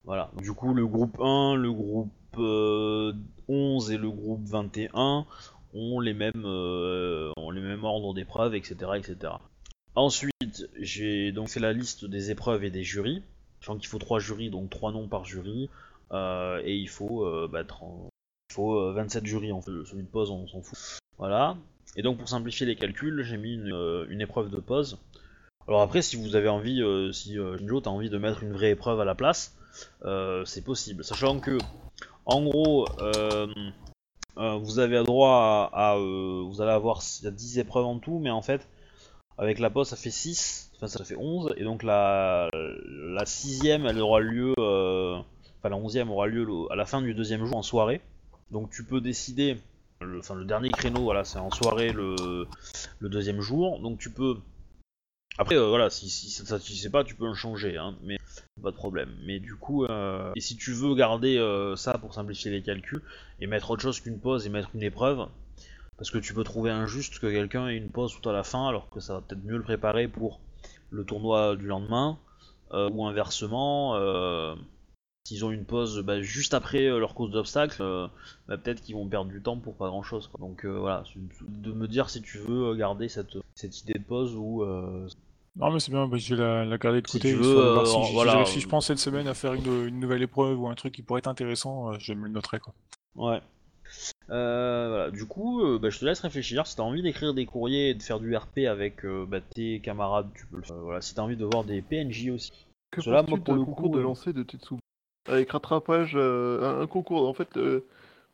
Voilà. 0.04 0.30
Du 0.38 0.52
coup, 0.52 0.74
le 0.74 0.86
groupe 0.86 1.18
1, 1.20 1.54
le 1.54 1.72
groupe 1.72 2.10
euh, 2.38 3.12
11 3.48 3.90
et 3.90 3.96
le 3.98 4.10
groupe 4.10 4.44
21 4.46 5.26
ont 5.74 6.00
les 6.00 6.14
mêmes, 6.14 6.44
euh, 6.44 7.30
ont 7.36 7.50
les 7.50 7.60
mêmes 7.60 7.84
ordres 7.84 8.14
d'épreuves, 8.14 8.54
etc., 8.54 8.92
etc. 8.96 9.34
Ensuite, 9.94 10.68
j'ai 10.78 11.32
donc 11.32 11.48
fait 11.48 11.60
la 11.60 11.72
liste 11.72 12.04
des 12.04 12.30
épreuves 12.30 12.64
et 12.64 12.70
des 12.70 12.84
jurys. 12.84 13.22
Sachant 13.60 13.76
qu'il 13.76 13.88
faut 13.88 13.98
3 13.98 14.20
jurys, 14.20 14.50
donc 14.50 14.70
3 14.70 14.92
noms 14.92 15.08
par 15.08 15.24
jury. 15.24 15.68
euh, 16.12 16.62
et 16.64 16.76
il 16.76 16.88
faut, 16.88 17.26
euh, 17.26 17.48
bah, 17.50 17.64
30 17.64 18.08
il 18.50 18.54
faut 18.54 18.80
euh, 18.80 18.92
27 18.92 19.26
jurys 19.26 19.52
en 19.52 19.60
fait. 19.60 19.72
Celui 19.84 20.04
de 20.04 20.08
pause, 20.08 20.30
on 20.30 20.46
s'en 20.46 20.62
fout. 20.62 20.78
Voilà. 21.18 21.56
Et 21.96 22.02
donc 22.02 22.18
pour 22.18 22.28
simplifier 22.28 22.64
les 22.64 22.76
calculs, 22.76 23.22
j'ai 23.24 23.36
mis 23.36 23.54
une, 23.54 24.20
épreuve 24.20 24.50
de 24.50 24.60
pause. 24.60 24.98
Alors 25.66 25.82
après, 25.82 26.00
si 26.00 26.16
vous 26.16 26.36
avez 26.36 26.48
envie, 26.48 26.80
si 27.12 27.38
euh, 27.38 27.58
t'as 27.82 27.90
envie 27.90 28.08
de 28.08 28.18
mettre 28.18 28.42
une 28.42 28.52
vraie 28.52 28.70
épreuve 28.70 29.00
à 29.00 29.04
la 29.04 29.14
place, 29.14 29.56
c'est 30.44 30.64
possible. 30.64 31.04
Sachant 31.04 31.40
que, 31.40 31.58
en 32.24 32.42
gros, 32.42 32.86
euh, 34.38 34.56
vous 34.56 34.78
avez 34.78 35.02
droit 35.02 35.70
à, 35.72 35.96
euh, 35.96 36.44
vous 36.46 36.60
allez 36.62 36.70
avoir 36.70 37.02
il 37.20 37.24
y 37.24 37.28
a 37.28 37.30
10 37.30 37.58
épreuves 37.58 37.86
en 37.86 37.98
tout, 37.98 38.18
mais 38.18 38.30
en 38.30 38.42
fait, 38.42 38.68
avec 39.36 39.58
la 39.58 39.70
pause 39.70 39.88
ça 39.88 39.96
fait 39.96 40.10
6, 40.10 40.72
enfin 40.76 40.86
ça 40.86 41.04
fait 41.04 41.16
11, 41.16 41.54
et 41.56 41.64
donc 41.64 41.82
la, 41.82 42.48
la 42.52 43.26
sixième 43.26 43.86
elle 43.86 44.00
aura 44.00 44.20
lieu, 44.20 44.54
euh, 44.58 45.18
enfin 45.58 45.68
la 45.68 45.76
onzième 45.76 46.10
aura 46.10 46.26
lieu 46.26 46.46
à 46.70 46.76
la 46.76 46.86
fin 46.86 47.02
du 47.02 47.14
deuxième 47.14 47.44
jour 47.44 47.56
en 47.56 47.62
soirée. 47.62 48.00
Donc 48.50 48.70
tu 48.70 48.84
peux 48.84 49.00
décider, 49.00 49.58
enfin 50.18 50.34
le 50.34 50.44
dernier 50.44 50.70
créneau 50.70 51.02
voilà 51.02 51.24
c'est 51.24 51.38
en 51.38 51.50
soirée 51.50 51.92
le, 51.92 52.46
le 53.00 53.08
deuxième 53.08 53.40
jour, 53.40 53.80
donc 53.80 53.98
tu 53.98 54.10
peux... 54.10 54.36
Après 55.40 55.54
euh, 55.54 55.68
voilà, 55.68 55.88
si, 55.88 56.10
ça 56.10 56.42
ne 56.42 56.48
satisfait 56.48 56.90
pas 56.90 57.04
tu 57.04 57.14
peux 57.14 57.26
le 57.26 57.34
changer, 57.34 57.76
hein, 57.76 57.94
mais 58.02 58.18
pas 58.60 58.72
de 58.72 58.76
problème. 58.76 59.14
Mais 59.24 59.38
du 59.38 59.54
coup, 59.54 59.84
euh, 59.84 60.32
et 60.34 60.40
si 60.40 60.56
tu 60.56 60.72
veux 60.72 60.96
garder 60.96 61.38
euh, 61.38 61.76
ça 61.76 61.96
pour 61.96 62.12
simplifier 62.12 62.50
les 62.50 62.60
calculs, 62.60 63.02
et 63.40 63.46
mettre 63.46 63.70
autre 63.70 63.82
chose 63.82 64.00
qu'une 64.00 64.18
pause 64.18 64.46
et 64.46 64.48
mettre 64.48 64.70
une 64.74 64.82
épreuve, 64.82 65.28
parce 65.96 66.10
que 66.10 66.18
tu 66.18 66.34
peux 66.34 66.42
trouver 66.42 66.72
injuste 66.72 67.20
que 67.20 67.28
quelqu'un 67.28 67.68
ait 67.68 67.76
une 67.76 67.88
pause 67.88 68.16
tout 68.20 68.28
à 68.28 68.32
la 68.32 68.42
fin, 68.42 68.68
alors 68.68 68.90
que 68.90 68.98
ça 68.98 69.14
va 69.14 69.20
peut-être 69.20 69.44
mieux 69.44 69.56
le 69.56 69.62
préparer 69.62 70.08
pour 70.08 70.40
le 70.90 71.04
tournoi 71.04 71.54
du 71.54 71.66
lendemain, 71.66 72.18
ou 72.72 73.06
inversement, 73.06 73.96
s'ils 75.24 75.44
ont 75.44 75.50
une 75.50 75.64
pause 75.64 76.00
bah, 76.00 76.20
juste 76.20 76.54
après 76.54 76.86
leur 76.86 77.14
course 77.14 77.30
d'obstacle, 77.30 77.82
bah, 78.48 78.58
peut-être 78.58 78.80
qu'ils 78.80 78.94
vont 78.94 79.06
perdre 79.06 79.30
du 79.30 79.40
temps 79.40 79.58
pour 79.58 79.76
pas 79.76 79.88
grand-chose. 79.88 80.30
Donc 80.38 80.64
voilà, 80.66 81.04
de 81.16 81.72
me 81.72 81.86
dire 81.88 82.10
si 82.10 82.22
tu 82.22 82.38
veux 82.38 82.74
garder 82.74 83.08
cette, 83.08 83.36
cette 83.54 83.80
idée 83.82 83.94
de 83.94 84.04
pause 84.04 84.34
ou... 84.34 84.64
Non, 85.58 85.72
mais 85.72 85.80
c'est 85.80 85.90
bien, 85.90 86.06
bah, 86.06 86.16
je 86.16 86.34
vais 86.34 86.40
la, 86.40 86.64
la 86.64 86.78
garder 86.78 87.02
de 87.02 87.08
côté. 87.08 87.34
veux, 87.34 87.42
de 87.42 87.58
euh, 87.58 87.84
si, 87.84 88.04
si 88.04 88.12
voilà, 88.12 88.44
si 88.44 88.60
je 88.60 88.68
pense 88.68 88.86
cette 88.86 88.98
semaine 88.98 89.26
à 89.26 89.34
faire 89.34 89.54
une, 89.54 89.88
une 89.88 89.98
nouvelle 89.98 90.22
épreuve 90.22 90.60
ou 90.60 90.68
un 90.68 90.74
truc 90.74 90.94
qui 90.94 91.02
pourrait 91.02 91.18
être 91.18 91.26
intéressant, 91.28 91.92
euh, 91.92 91.96
je 91.98 92.12
me 92.12 92.24
le 92.26 92.30
noterai. 92.30 92.60
Quoi. 92.60 92.74
Ouais. 93.16 93.40
Euh, 94.30 94.86
voilà. 94.88 95.10
Du 95.10 95.26
coup, 95.26 95.62
euh, 95.64 95.78
bah, 95.78 95.90
je 95.90 95.98
te 95.98 96.04
laisse 96.04 96.20
réfléchir. 96.20 96.66
Si 96.66 96.76
t'as 96.76 96.82
envie 96.82 97.02
d'écrire 97.02 97.34
des 97.34 97.46
courriers 97.46 97.90
et 97.90 97.94
de 97.94 98.02
faire 98.02 98.20
du 98.20 98.36
RP 98.36 98.58
avec 98.68 99.04
euh, 99.04 99.26
bah, 99.26 99.40
tes 99.40 99.80
camarades, 99.80 100.28
tu 100.34 100.46
peux 100.46 100.58
le 100.58 100.62
faire. 100.62 100.76
Voilà. 100.76 101.00
Si 101.00 101.14
t'as 101.14 101.22
envie 101.22 101.36
de 101.36 101.44
voir 101.44 101.64
des 101.64 101.82
PNJ 101.82 102.30
aussi. 102.30 102.52
Que 102.90 103.02
Cela, 103.02 103.22
moi, 103.22 103.38
pour 103.38 103.54
le 103.54 103.64
concours 103.64 103.90
coup, 103.90 103.96
de 103.96 104.00
lancer 104.00 104.32
de 104.32 104.42
Tetsubo 104.42 104.78
Avec 105.26 105.50
rattrapage, 105.50 106.12
euh, 106.14 106.62
un, 106.62 106.82
un 106.82 106.86
concours, 106.86 107.28
en 107.28 107.34
fait, 107.34 107.56
euh, 107.56 107.84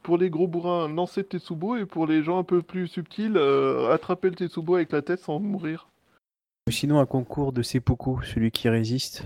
pour 0.02 0.18
les 0.18 0.30
gros 0.30 0.46
bourrins, 0.46 0.88
lancer 0.88 1.24
Tetsubo, 1.24 1.76
et 1.76 1.86
pour 1.86 2.06
les 2.06 2.22
gens 2.22 2.38
un 2.38 2.44
peu 2.44 2.62
plus 2.62 2.86
subtils, 2.86 3.36
euh, 3.36 3.90
attraper 3.92 4.28
le 4.28 4.36
Tetsubo 4.36 4.76
avec 4.76 4.92
la 4.92 5.02
tête 5.02 5.20
sans 5.20 5.40
mourir. 5.40 5.88
Ou 6.66 6.70
sinon 6.72 6.98
un 6.98 7.06
concours 7.06 7.52
de 7.52 7.62
seppuku, 7.62 8.22
celui 8.24 8.50
qui 8.50 8.68
résiste. 8.70 9.24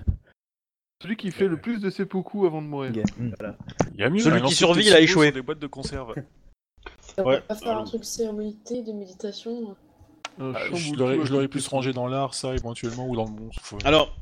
Celui 1.00 1.16
qui 1.16 1.30
fait 1.30 1.46
le 1.46 1.56
plus 1.60 1.80
de 1.80 1.88
seppuku 1.90 2.46
avant 2.46 2.60
de 2.60 2.66
mourir. 2.66 2.92
Voilà. 3.38 3.56
Il 3.94 4.00
y 4.00 4.02
a 4.02 4.10
mieux, 4.10 4.18
Celui 4.20 4.40
un 4.40 4.46
qui 4.46 4.54
survit, 4.54 4.84
il 4.86 4.92
a 4.92 5.00
échoué. 5.00 5.30
des 5.30 5.42
boîtes 5.42 5.60
de 5.60 5.68
conserve. 5.68 6.14
On 7.18 7.22
Ouais, 7.24 7.36
va 7.36 7.40
pas 7.42 7.54
faire 7.54 7.78
euh, 7.78 7.82
un 7.82 7.84
truc 7.84 8.04
cérémonité 8.04 8.82
de 8.82 8.92
méditation. 8.92 9.76
Ah, 10.40 10.52
je 10.74 10.94
l'aurais 10.94 11.48
plus 11.48 11.66
rangé 11.68 11.92
dans 11.92 12.06
l'art, 12.08 12.34
ça, 12.34 12.54
éventuellement, 12.54 13.08
ou 13.08 13.14
dans 13.16 13.24
le 13.24 13.30
monstre. 13.30 13.76
Alors, 13.84 14.16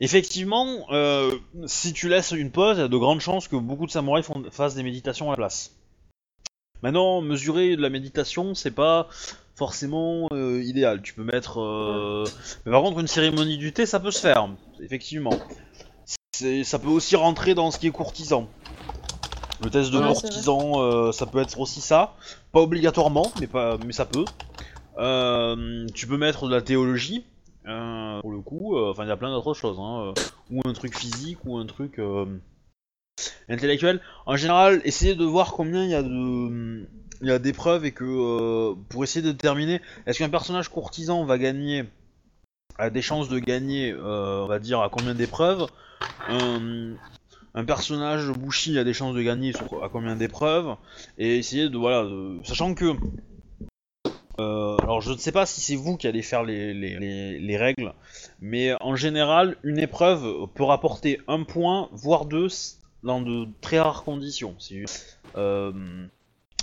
effectivement, 0.00 0.86
euh, 0.92 1.32
si 1.66 1.92
tu 1.92 2.08
laisses 2.08 2.30
une 2.32 2.50
pause, 2.52 2.76
il 2.78 2.80
y 2.80 2.84
a 2.84 2.88
de 2.88 2.96
grandes 2.96 3.20
chances 3.20 3.46
que 3.48 3.56
beaucoup 3.56 3.86
de 3.86 3.90
samouraïs 3.92 4.24
font- 4.26 4.44
fassent 4.50 4.74
des 4.76 4.82
méditations 4.84 5.28
à 5.28 5.32
la 5.32 5.36
place. 5.36 5.76
Maintenant, 6.82 7.20
mesurer 7.20 7.76
de 7.76 7.82
la 7.82 7.90
méditation, 7.90 8.54
c'est 8.54 8.70
pas 8.70 9.08
forcément 9.56 10.28
euh, 10.32 10.62
idéal. 10.62 11.02
Tu 11.02 11.14
peux 11.14 11.24
mettre. 11.24 11.60
euh, 11.60 12.24
Mais 12.64 12.72
par 12.72 12.82
contre, 12.82 13.00
une 13.00 13.08
cérémonie 13.08 13.56
du 13.58 13.72
thé, 13.72 13.86
ça 13.86 13.98
peut 13.98 14.10
se 14.10 14.20
faire, 14.20 14.48
effectivement. 14.80 15.38
Ça 16.64 16.78
peut 16.78 16.88
aussi 16.88 17.16
rentrer 17.16 17.54
dans 17.54 17.70
ce 17.70 17.78
qui 17.78 17.86
est 17.86 17.90
courtisan. 17.90 18.48
Le 19.64 19.70
test 19.70 19.90
de 19.90 19.98
Ouais, 19.98 20.12
courtisan, 20.12 20.82
euh, 20.82 21.12
ça 21.12 21.24
peut 21.24 21.40
être 21.40 21.58
aussi 21.58 21.80
ça. 21.80 22.14
Pas 22.52 22.60
obligatoirement, 22.60 23.32
mais, 23.40 23.46
pas... 23.46 23.78
mais 23.84 23.92
ça 23.92 24.04
peut. 24.04 24.26
Tu 25.94 26.06
peux 26.06 26.18
mettre 26.18 26.46
de 26.46 26.54
la 26.54 26.60
théologie, 26.60 27.24
pour 27.64 28.30
le 28.30 28.40
coup. 28.44 28.78
Enfin, 28.78 29.04
il 29.04 29.08
y 29.08 29.12
a 29.12 29.16
plein 29.16 29.30
d'autres 29.30 29.54
choses. 29.54 29.78
Hein, 29.80 30.12
ou 30.50 30.60
un 30.66 30.72
truc 30.74 30.94
physique, 30.96 31.38
ou 31.46 31.56
un 31.56 31.64
truc 31.64 31.98
intellectuel. 33.48 34.02
En 34.26 34.36
général, 34.36 34.82
essayez 34.84 35.14
de 35.14 35.24
voir 35.24 35.52
combien 35.52 35.84
il 35.84 35.90
y 35.90 35.94
a 35.94 36.02
de. 36.02 36.86
Il 37.22 37.28
y 37.28 37.30
a 37.30 37.38
d'épreuves 37.38 37.84
et 37.84 37.92
que 37.92 38.04
euh, 38.04 38.74
pour 38.90 39.02
essayer 39.04 39.24
de 39.24 39.32
déterminer 39.32 39.80
est-ce 40.06 40.18
qu'un 40.18 40.28
personnage 40.28 40.68
courtisan 40.68 41.24
va 41.24 41.38
gagner 41.38 41.84
a 42.78 42.90
des 42.90 43.00
chances 43.02 43.28
de 43.30 43.38
gagner 43.38 43.92
euh, 43.92 44.42
on 44.44 44.46
va 44.46 44.58
dire 44.58 44.80
à 44.80 44.90
combien 44.90 45.14
d'épreuves? 45.14 45.66
Un, 46.28 46.96
personnage 47.66 48.30
Bushi 48.32 48.78
a 48.78 48.84
des 48.84 48.92
chances 48.92 49.14
de 49.14 49.22
gagner 49.22 49.52
à 49.82 49.88
combien 49.88 50.14
d'épreuves? 50.14 50.76
Et 51.16 51.38
essayer 51.38 51.70
de 51.70 51.78
voilà 51.78 52.06
sachant 52.44 52.74
que 52.74 52.92
euh, 54.38 54.76
alors 54.82 55.00
je 55.00 55.12
ne 55.12 55.16
sais 55.16 55.32
pas 55.32 55.46
si 55.46 55.62
c'est 55.62 55.76
vous 55.76 55.96
qui 55.96 56.06
allez 56.06 56.20
faire 56.20 56.42
les, 56.44 56.74
les, 56.74 56.98
les- 56.98 57.38
les 57.40 57.56
règles 57.56 57.94
mais 58.40 58.74
en 58.82 58.94
général 58.94 59.56
une 59.62 59.78
épreuve 59.78 60.46
peut 60.54 60.64
rapporter 60.64 61.20
un 61.28 61.42
point 61.44 61.88
voire 61.92 62.26
deux 62.26 62.48
dans 63.02 63.20
de 63.22 63.46
très 63.62 63.78
rares 63.80 64.04
conditions. 64.04 64.56
Euh, 65.36 65.72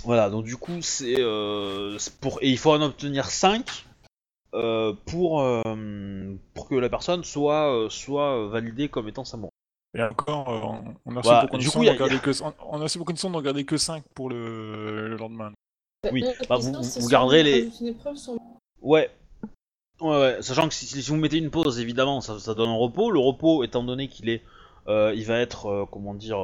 voilà 0.04 0.30
donc 0.30 0.44
du 0.44 0.56
coup 0.56 0.80
c'est 0.82 1.16
euh, 1.18 1.98
pour 2.20 2.38
et 2.42 2.50
il 2.50 2.58
faut 2.58 2.72
en 2.72 2.80
obtenir 2.82 3.26
5 3.30 3.84
euh, 4.54 4.92
pour, 5.06 5.40
euh, 5.40 5.64
pour 6.54 6.68
que 6.68 6.76
la 6.76 6.88
personne 6.88 7.24
soit, 7.24 7.72
euh, 7.74 7.88
soit 7.90 8.46
validée 8.46 8.88
comme 8.88 9.08
étant 9.08 9.24
samouraï. 9.24 9.50
Et 9.98 10.02
encore, 10.02 10.46
on- 10.48 11.16
a 11.16 11.18
assez 11.18 11.22
Voilà, 11.28 11.40
pour 11.40 11.50
condition 11.50 11.72
coup, 11.72 11.78
de 11.80 11.84
y 11.86 11.88
a- 11.88 11.92
regarder 11.94 12.18
que 12.20 12.30
on- 12.42 12.54
on 12.70 12.80
a 12.80 12.84
assez 12.84 12.98
pour 13.00 13.06
condition 13.06 13.30
de 13.30 13.36
regarder 13.36 13.64
que 13.64 13.76
5 13.76 14.04
pour 14.14 14.28
le, 14.30 15.08
le 15.08 15.16
lendemain. 15.16 15.50
Oui, 16.12 16.24
bah, 16.48 16.56
vous- 16.56 16.72
vous 17.00 17.08
garderez 17.08 17.42
les- 17.42 17.64
rajoute 17.64 17.80
une 17.80 17.86
épreuve 17.88 18.16
sur- 18.16 18.34
Ouais. 18.80 19.10
Ouais, 20.00 20.08
ouais. 20.20 20.36
Sachant 20.42 20.68
que 20.68 20.74
si, 20.74 20.86
si 20.86 21.00
vous 21.02 21.16
mettez 21.16 21.38
une 21.38 21.50
pause, 21.50 21.80
évidemment, 21.80 22.20
ça, 22.20 22.38
ça 22.38 22.54
donne 22.54 22.68
un 22.68 22.76
repos. 22.76 23.10
Le 23.10 23.18
repos, 23.18 23.64
étant 23.64 23.82
donné 23.82 24.06
qu'il 24.06 24.28
est, 24.28 24.42
euh, 24.86 25.12
il 25.16 25.24
va 25.24 25.38
être, 25.40 25.66
euh, 25.66 25.84
comment 25.90 26.14
dire, 26.14 26.38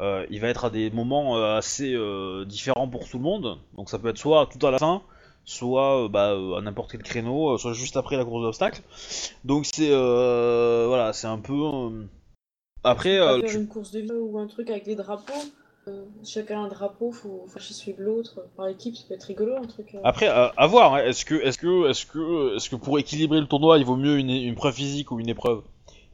euh, 0.00 0.26
il 0.30 0.40
va 0.40 0.48
être 0.48 0.64
à 0.64 0.70
des 0.70 0.90
moments 0.90 1.36
euh, 1.36 1.56
assez 1.58 1.92
euh, 1.94 2.44
différents 2.44 2.88
pour 2.88 3.08
tout 3.08 3.18
le 3.18 3.22
monde. 3.24 3.58
Donc 3.76 3.90
ça 3.90 3.98
peut 3.98 4.08
être 4.08 4.18
soit 4.18 4.46
tout 4.46 4.66
à 4.66 4.70
la 4.70 4.78
fin, 4.78 5.02
soit 5.44 6.08
bah, 6.08 6.30
à 6.56 6.60
n'importe 6.60 6.92
quel 6.92 7.02
créneau, 7.02 7.58
soit 7.58 7.74
juste 7.74 7.96
après 7.96 8.16
la 8.16 8.24
course 8.24 8.42
d'obstacles. 8.42 8.82
Donc 9.44 9.66
c'est, 9.66 9.90
voilà, 9.90 11.12
c'est 11.12 11.26
un 11.26 11.38
peu. 11.38 11.54
Après, 12.82 13.18
Pas 13.18 13.38
faire 13.40 13.50
tu- 13.50 13.56
une 13.58 13.68
course 13.68 13.90
de 13.90 14.00
vie 14.00 14.10
ou 14.12 14.38
un 14.38 14.46
truc 14.46 14.70
avec 14.70 14.84
des 14.84 14.96
drapeaux. 14.96 15.32
Chacun 16.24 16.62
a 16.62 16.64
un 16.66 16.68
drapeau, 16.68 17.10
faut, 17.10 17.46
suivre 17.58 17.98
l'autre. 18.00 18.46
Par 18.56 18.68
équipe, 18.68 18.96
ça 18.96 19.04
peut 19.08 19.14
être 19.14 19.24
rigolo, 19.24 19.56
un 19.56 19.66
truc. 19.66 19.96
Après, 20.04 20.28
à, 20.28 20.66
voir. 20.66 20.94
hein. 20.94 20.98
Est-ce 21.04 21.24
que, 21.24 21.34
est-ce 21.34 21.58
que, 21.58 21.90
est-ce 21.90 22.06
que, 22.06 22.56
est-ce 22.56 22.70
que 22.70 22.76
pour 22.76 22.98
équilibrer 22.98 23.40
le 23.40 23.46
tournoi, 23.46 23.76
il 23.78 23.84
vaut 23.84 23.96
mieux 23.96 24.18
une, 24.18 24.30
une 24.30 24.54
preuve 24.54 24.74
physique 24.74 25.10
ou 25.10 25.18
une 25.20 25.28
épreuve 25.28 25.62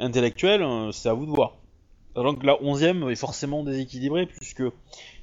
intellectuelle? 0.01 0.64
C'est 0.93 1.09
à 1.09 1.12
vous 1.12 1.26
de 1.26 1.30
voir. 1.30 1.53
Sachant 2.17 2.35
que 2.35 2.47
la 2.47 2.61
onzième 2.62 3.09
est 3.11 3.14
forcément 3.17 3.62
déséquilibrée 3.62 4.27
puisque 4.27 4.61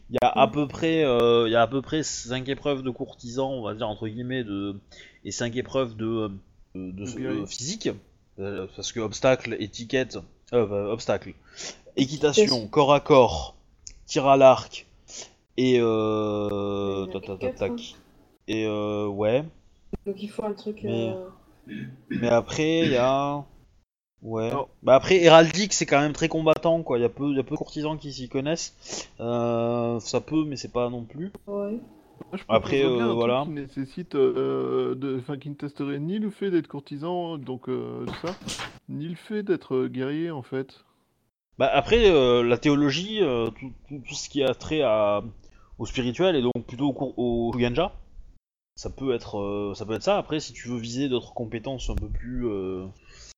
il 0.09 0.15
y 0.21 0.25
a 0.25 0.29
à 0.29 0.47
peu 0.47 0.67
près, 0.67 1.03
euh, 1.03 1.47
il 1.47 1.51
y 1.51 1.55
a 1.55 1.63
à 1.63 1.67
peu 1.67 1.81
près 1.81 2.03
cinq 2.03 2.47
épreuves 2.49 2.83
de 2.83 2.91
courtisans, 2.91 3.51
on 3.51 3.63
va 3.63 3.73
dire 3.73 3.89
entre 3.89 4.07
guillemets, 4.07 4.43
de 4.43 4.79
et 5.25 5.31
cinq 5.31 5.55
épreuves 5.55 5.95
de, 5.95 6.29
de, 6.75 6.91
de- 6.91 7.05
De 7.05 7.11
guerrier. 7.19 7.41
euh, 7.41 7.45
physique. 7.47 7.89
Euh, 8.39 8.67
parce 8.75 8.91
que 8.91 8.99
obstacle, 8.99 9.55
étiquette, 9.59 10.17
euh, 10.53 10.65
bah, 10.67 10.87
obstacle, 10.91 11.33
équitation, 11.95 12.67
corps 12.67 12.93
à 12.93 12.99
corps, 12.99 13.55
tir 14.05 14.27
à 14.27 14.37
l'arc 14.37 14.85
et 15.57 15.77
euh, 15.79 17.05
tac, 17.07 17.25
tac, 17.39 17.55
tac, 17.55 17.71
hein. 17.71 17.75
Et 18.47 18.65
euh, 18.65 19.07
ouais. 19.07 19.43
Donc 20.05 20.21
il 20.21 20.29
faut 20.29 20.43
un 20.45 20.53
truc. 20.53 20.81
Mais- 20.83 21.09
euh, 21.09 21.29
Mais 22.09 22.29
après, 22.29 22.85
il 22.87 22.91
y 22.91 22.97
a. 22.97 23.43
Ouais. 24.23 24.47
Alors- 24.49 24.69
Bah 24.83 24.95
après, 24.95 25.21
héraldique, 25.21 25.73
c'est 25.73 25.85
quand 25.85 25.99
même 25.99 26.13
très 26.13 26.29
combattant, 26.29 26.81
quoi. 26.81 26.97
Il 26.97 27.01
y, 27.01 27.05
a 27.05 27.09
peu- 27.09 27.33
y 27.33 27.39
a 27.39 27.43
peu 27.43 27.51
de 27.51 27.57
courtisans 27.57 27.97
qui 27.97 28.11
s'y 28.13 28.29
connaissent. 28.29 29.09
Euh, 29.19 29.99
ça 29.99 30.21
peut, 30.21 30.43
mais 30.45 30.55
c'est 30.55 30.71
pas 30.71 30.89
non 30.89 31.03
plus. 31.03 31.31
Ouais. 31.47 31.71
Moi, 31.73 31.79
je 32.33 32.43
Après, 32.47 32.83
euh, 32.85 33.01
un 33.01 33.13
voilà. 33.13 33.43
Qui 33.45 33.49
nécessite, 33.51 34.15
euh, 34.15 34.95
de, 34.95 35.17
enfin, 35.19 35.37
qui 35.37 35.49
ne 35.49 35.55
testerait 35.55 35.99
ni 35.99 36.19
le 36.19 36.29
fait 36.29 36.51
d'être 36.51 36.67
courtisan, 36.67 37.37
donc 37.37 37.67
euh, 37.67 38.05
tout 38.05 38.27
ça, 38.27 38.35
ni 38.87 39.07
le 39.07 39.15
fait 39.15 39.43
d'être 39.43 39.87
guerrier 39.87 40.31
en 40.31 40.41
fait. 40.41 40.83
Bah 41.57 41.69
après, 41.71 42.09
euh, 42.09 42.43
la 42.43 42.57
théologie, 42.57 43.19
euh, 43.21 43.47
tout, 43.49 43.71
tout- 43.89 44.01
tout 44.07 44.13
ce 44.15 44.29
qui 44.29 44.41
a 44.41 44.53
trait 44.53 44.81
à, 44.81 45.21
au 45.79 45.85
spirituel 45.85 46.35
et 46.35 46.41
donc 46.41 46.53
plutôt 46.65 46.87
au, 46.87 46.93
cour- 46.93 47.13
au 47.19 47.51
Shuganja, 47.53 47.91
ça 48.75 48.89
peut 48.89 49.13
être, 49.13 49.37
euh, 49.39 49.73
ça 49.75 49.85
peut 49.85 49.93
être 49.93 50.03
ça. 50.03 50.17
Après, 50.17 50.39
si 50.39 50.53
tu 50.53 50.67
veux 50.69 50.77
viser 50.79 51.09
d'autres 51.09 51.33
compétences 51.33 51.89
un 51.89 51.95
peu 51.95 52.07
plus, 52.07 52.47
euh... 52.47 52.85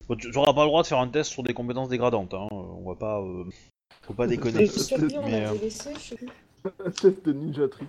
bon, 0.08 0.16
tu 0.16 0.30
n'auras 0.30 0.52
pas 0.52 0.62
le 0.62 0.68
droit 0.68 0.82
de 0.82 0.86
faire 0.86 0.98
un 0.98 1.08
test 1.08 1.30
sur 1.30 1.42
des 1.42 1.54
compétences 1.54 1.88
dégradantes. 1.88 2.34
Hein. 2.34 2.48
On 2.50 2.88
va 2.88 2.94
pas, 2.94 3.20
euh, 3.20 3.44
faut 4.02 4.14
pas 4.14 4.26
déconner. 4.26 4.66
Survie, 4.66 5.16
on 5.18 5.22
l'avait 5.28 5.46
euh, 5.46 5.54
laissé, 5.60 5.90
je 5.94 6.00
sais 6.00 6.16
plus. 6.16 6.28
Un 6.84 6.90
test 6.90 7.24
de 7.24 7.32
ninjaterie. 7.32 7.86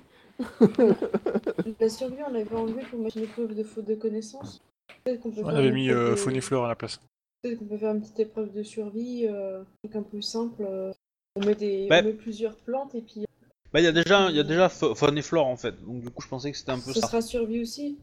La 1.79 1.89
survie, 1.89 2.17
on 2.27 2.31
l'avait 2.31 2.55
enlevé 2.55 2.81
pour 2.89 2.99
mettre 2.99 3.17
une 3.17 3.23
épreuve 3.23 3.55
de 3.55 3.63
faute 3.63 3.85
de 3.85 3.95
connaissance. 3.95 4.61
Peut-être 5.03 5.21
qu'on 5.21 5.31
peut 5.31 5.41
On 5.41 5.45
faire 5.49 5.55
avait 5.57 5.67
une 5.69 5.73
mis 5.73 5.89
euh, 5.89 6.11
de- 6.11 6.15
Faune 6.15 6.35
et 6.35 6.41
Fleur 6.41 6.65
à 6.65 6.67
la 6.67 6.75
place. 6.75 6.99
Peut-être 7.41 7.59
qu'on 7.59 7.65
peut 7.65 7.77
faire 7.77 7.93
une 7.93 8.01
petite 8.01 8.19
épreuve 8.19 8.51
de 8.53 8.63
survie, 8.63 9.25
euh, 9.27 9.61
un 9.61 9.65
truc 9.83 9.95
un 9.95 10.03
peu 10.03 10.21
simple. 10.21 10.63
euh, 10.67 10.91
on, 11.35 11.45
met 11.45 11.55
des... 11.55 11.87
Bah. 11.89 11.99
on 12.01 12.05
met 12.05 12.13
plusieurs 12.13 12.55
plantes 12.55 12.95
et 12.95 13.01
puis 13.01 13.25
Bah 13.71 13.79
il 13.79 13.83
y 13.83 13.87
a 13.87 13.91
déjà, 13.91 14.29
il 14.29 14.35
y 14.35 14.39
a 14.39 14.43
déjà 14.43 14.69
fa- 14.69 14.95
faune 14.95 15.17
et 15.17 15.21
flore 15.21 15.45
en 15.47 15.55
fait. 15.57 15.73
Donc 15.85 16.01
du 16.01 16.09
coup, 16.09 16.21
je 16.23 16.27
pensais 16.27 16.51
que 16.51 16.57
c'était 16.57 16.71
un 16.71 16.79
peu 16.79 16.93
ce 16.93 16.99
ça. 16.99 17.07
sera 17.07 17.21
survie 17.21 17.61
aussi. 17.61 17.97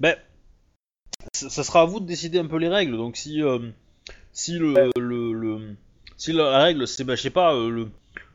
Ben, 0.00 0.16
ça 1.32 1.64
sera 1.64 1.82
à 1.82 1.84
vous 1.84 2.00
de 2.00 2.06
décider 2.06 2.38
un 2.38 2.46
peu 2.46 2.56
les 2.58 2.68
règles. 2.68 2.96
Donc 2.96 3.16
si 3.16 3.42
euh, 3.42 3.58
si 4.32 4.58
le, 4.58 4.90
le, 4.98 5.32
le- 5.32 5.76
si 6.16 6.32
la, 6.32 6.58
règle 6.58 6.86
c'est 6.86 7.04
bah, 7.04 7.14
je 7.16 7.22
sais 7.22 7.30
pas 7.30 7.54
euh, 7.54 7.68
le, 7.70 7.88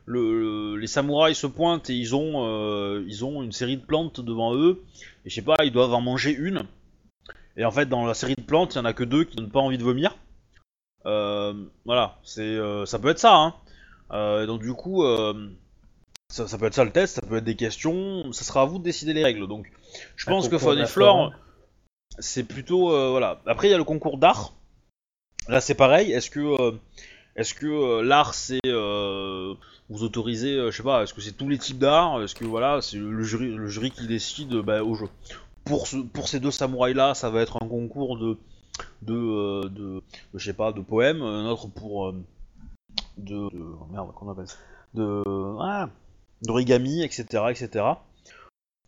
le, 0.06 0.40
le- 0.40 0.76
les 0.76 0.86
samouraïs 0.86 1.36
se 1.38 1.46
pointent 1.46 1.90
et 1.90 1.94
ils 1.94 2.14
ont 2.14 2.44
euh, 2.46 3.04
ils 3.06 3.24
ont 3.24 3.42
une 3.42 3.52
série 3.52 3.76
de 3.76 3.84
plantes 3.84 4.20
devant 4.20 4.54
eux 4.54 4.82
et 5.24 5.30
je 5.30 5.34
sais 5.34 5.42
pas 5.42 5.56
ils 5.64 5.72
doivent 5.72 5.94
en 5.94 6.00
manger 6.00 6.32
une 6.32 6.62
et 7.56 7.64
en 7.64 7.70
fait 7.70 7.86
dans 7.88 8.04
la 8.06 8.14
série 8.14 8.34
de 8.36 8.42
plantes 8.42 8.74
il 8.74 8.78
y 8.78 8.80
en 8.80 8.84
a 8.84 8.92
que 8.92 9.04
deux 9.04 9.24
qui 9.24 9.36
donnent 9.36 9.50
pas 9.50 9.60
envie 9.60 9.78
de 9.78 9.82
vomir. 9.84 10.16
Euh, 11.06 11.54
voilà 11.86 12.18
c'est 12.22 12.42
euh, 12.42 12.84
ça 12.86 12.98
peut 12.98 13.08
être 13.08 13.18
ça. 13.18 13.34
Hein. 13.34 13.54
Donc 14.46 14.60
du 14.62 14.74
coup 14.74 15.04
ça, 16.28 16.46
ça 16.46 16.58
peut 16.58 16.66
être 16.66 16.74
ça 16.74 16.84
le 16.84 16.92
test, 16.92 17.14
ça 17.16 17.22
peut 17.22 17.36
être 17.38 17.44
des 17.44 17.56
questions, 17.56 18.32
ça 18.32 18.44
sera 18.44 18.62
à 18.62 18.64
vous 18.64 18.78
de 18.78 18.84
décider 18.84 19.12
les 19.12 19.24
règles. 19.24 19.46
Donc 19.48 19.70
je 20.16 20.28
Un 20.28 20.32
pense 20.32 20.48
que 20.48 20.58
Faune 20.58 20.78
et. 20.78 20.86
Flore 20.86 21.32
c'est 22.20 22.44
plutôt 22.44 22.92
euh, 22.92 23.10
voilà. 23.10 23.40
Après 23.46 23.68
il 23.68 23.70
y 23.70 23.74
a 23.74 23.78
le 23.78 23.84
concours 23.84 24.18
d'art. 24.18 24.54
Là 25.48 25.60
c'est 25.60 25.74
pareil. 25.74 26.12
Est-ce 26.12 26.30
que 26.30 26.40
euh, 26.40 26.72
euh, 27.64 28.02
l'art 28.02 28.34
c'est 28.34 28.60
vous 29.88 30.04
autorisez 30.04 30.56
je 30.70 30.76
sais 30.76 30.82
pas. 30.82 31.02
Est-ce 31.02 31.14
que 31.14 31.20
c'est 31.20 31.32
tous 31.36 31.48
les 31.48 31.58
types 31.58 31.78
d'art? 31.78 32.22
Est-ce 32.22 32.34
que 32.34 32.44
voilà 32.44 32.80
c'est 32.80 32.98
le 32.98 33.22
jury 33.22 33.90
qui 33.90 34.06
décide 34.06 34.54
bah, 34.56 34.82
au 34.82 34.94
jeu? 34.94 35.08
Pour 35.64 35.86
ce, 35.86 35.96
pour 35.96 36.28
ces 36.28 36.40
deux 36.40 36.50
samouraïs 36.50 36.96
là 36.96 37.14
ça 37.14 37.30
va 37.30 37.42
être 37.42 37.62
un 37.62 37.68
concours 37.68 38.18
de 38.18 38.38
de, 39.02 39.68
de, 39.68 40.02
je 40.34 40.44
sais 40.44 40.54
pas 40.54 40.72
de 40.72 40.80
poèmes. 40.80 41.22
Un 41.22 41.48
autre 41.50 41.68
pour 41.68 42.12
de, 42.12 42.22
de 43.18 43.50
oh, 43.50 43.86
merde 43.90 44.12
qu'on 44.14 44.30
appelle 44.30 44.46
de 44.94 45.22
ah, 45.60 45.88
d'origami 46.42 47.02
etc 47.02 47.44
etc. 47.50 47.84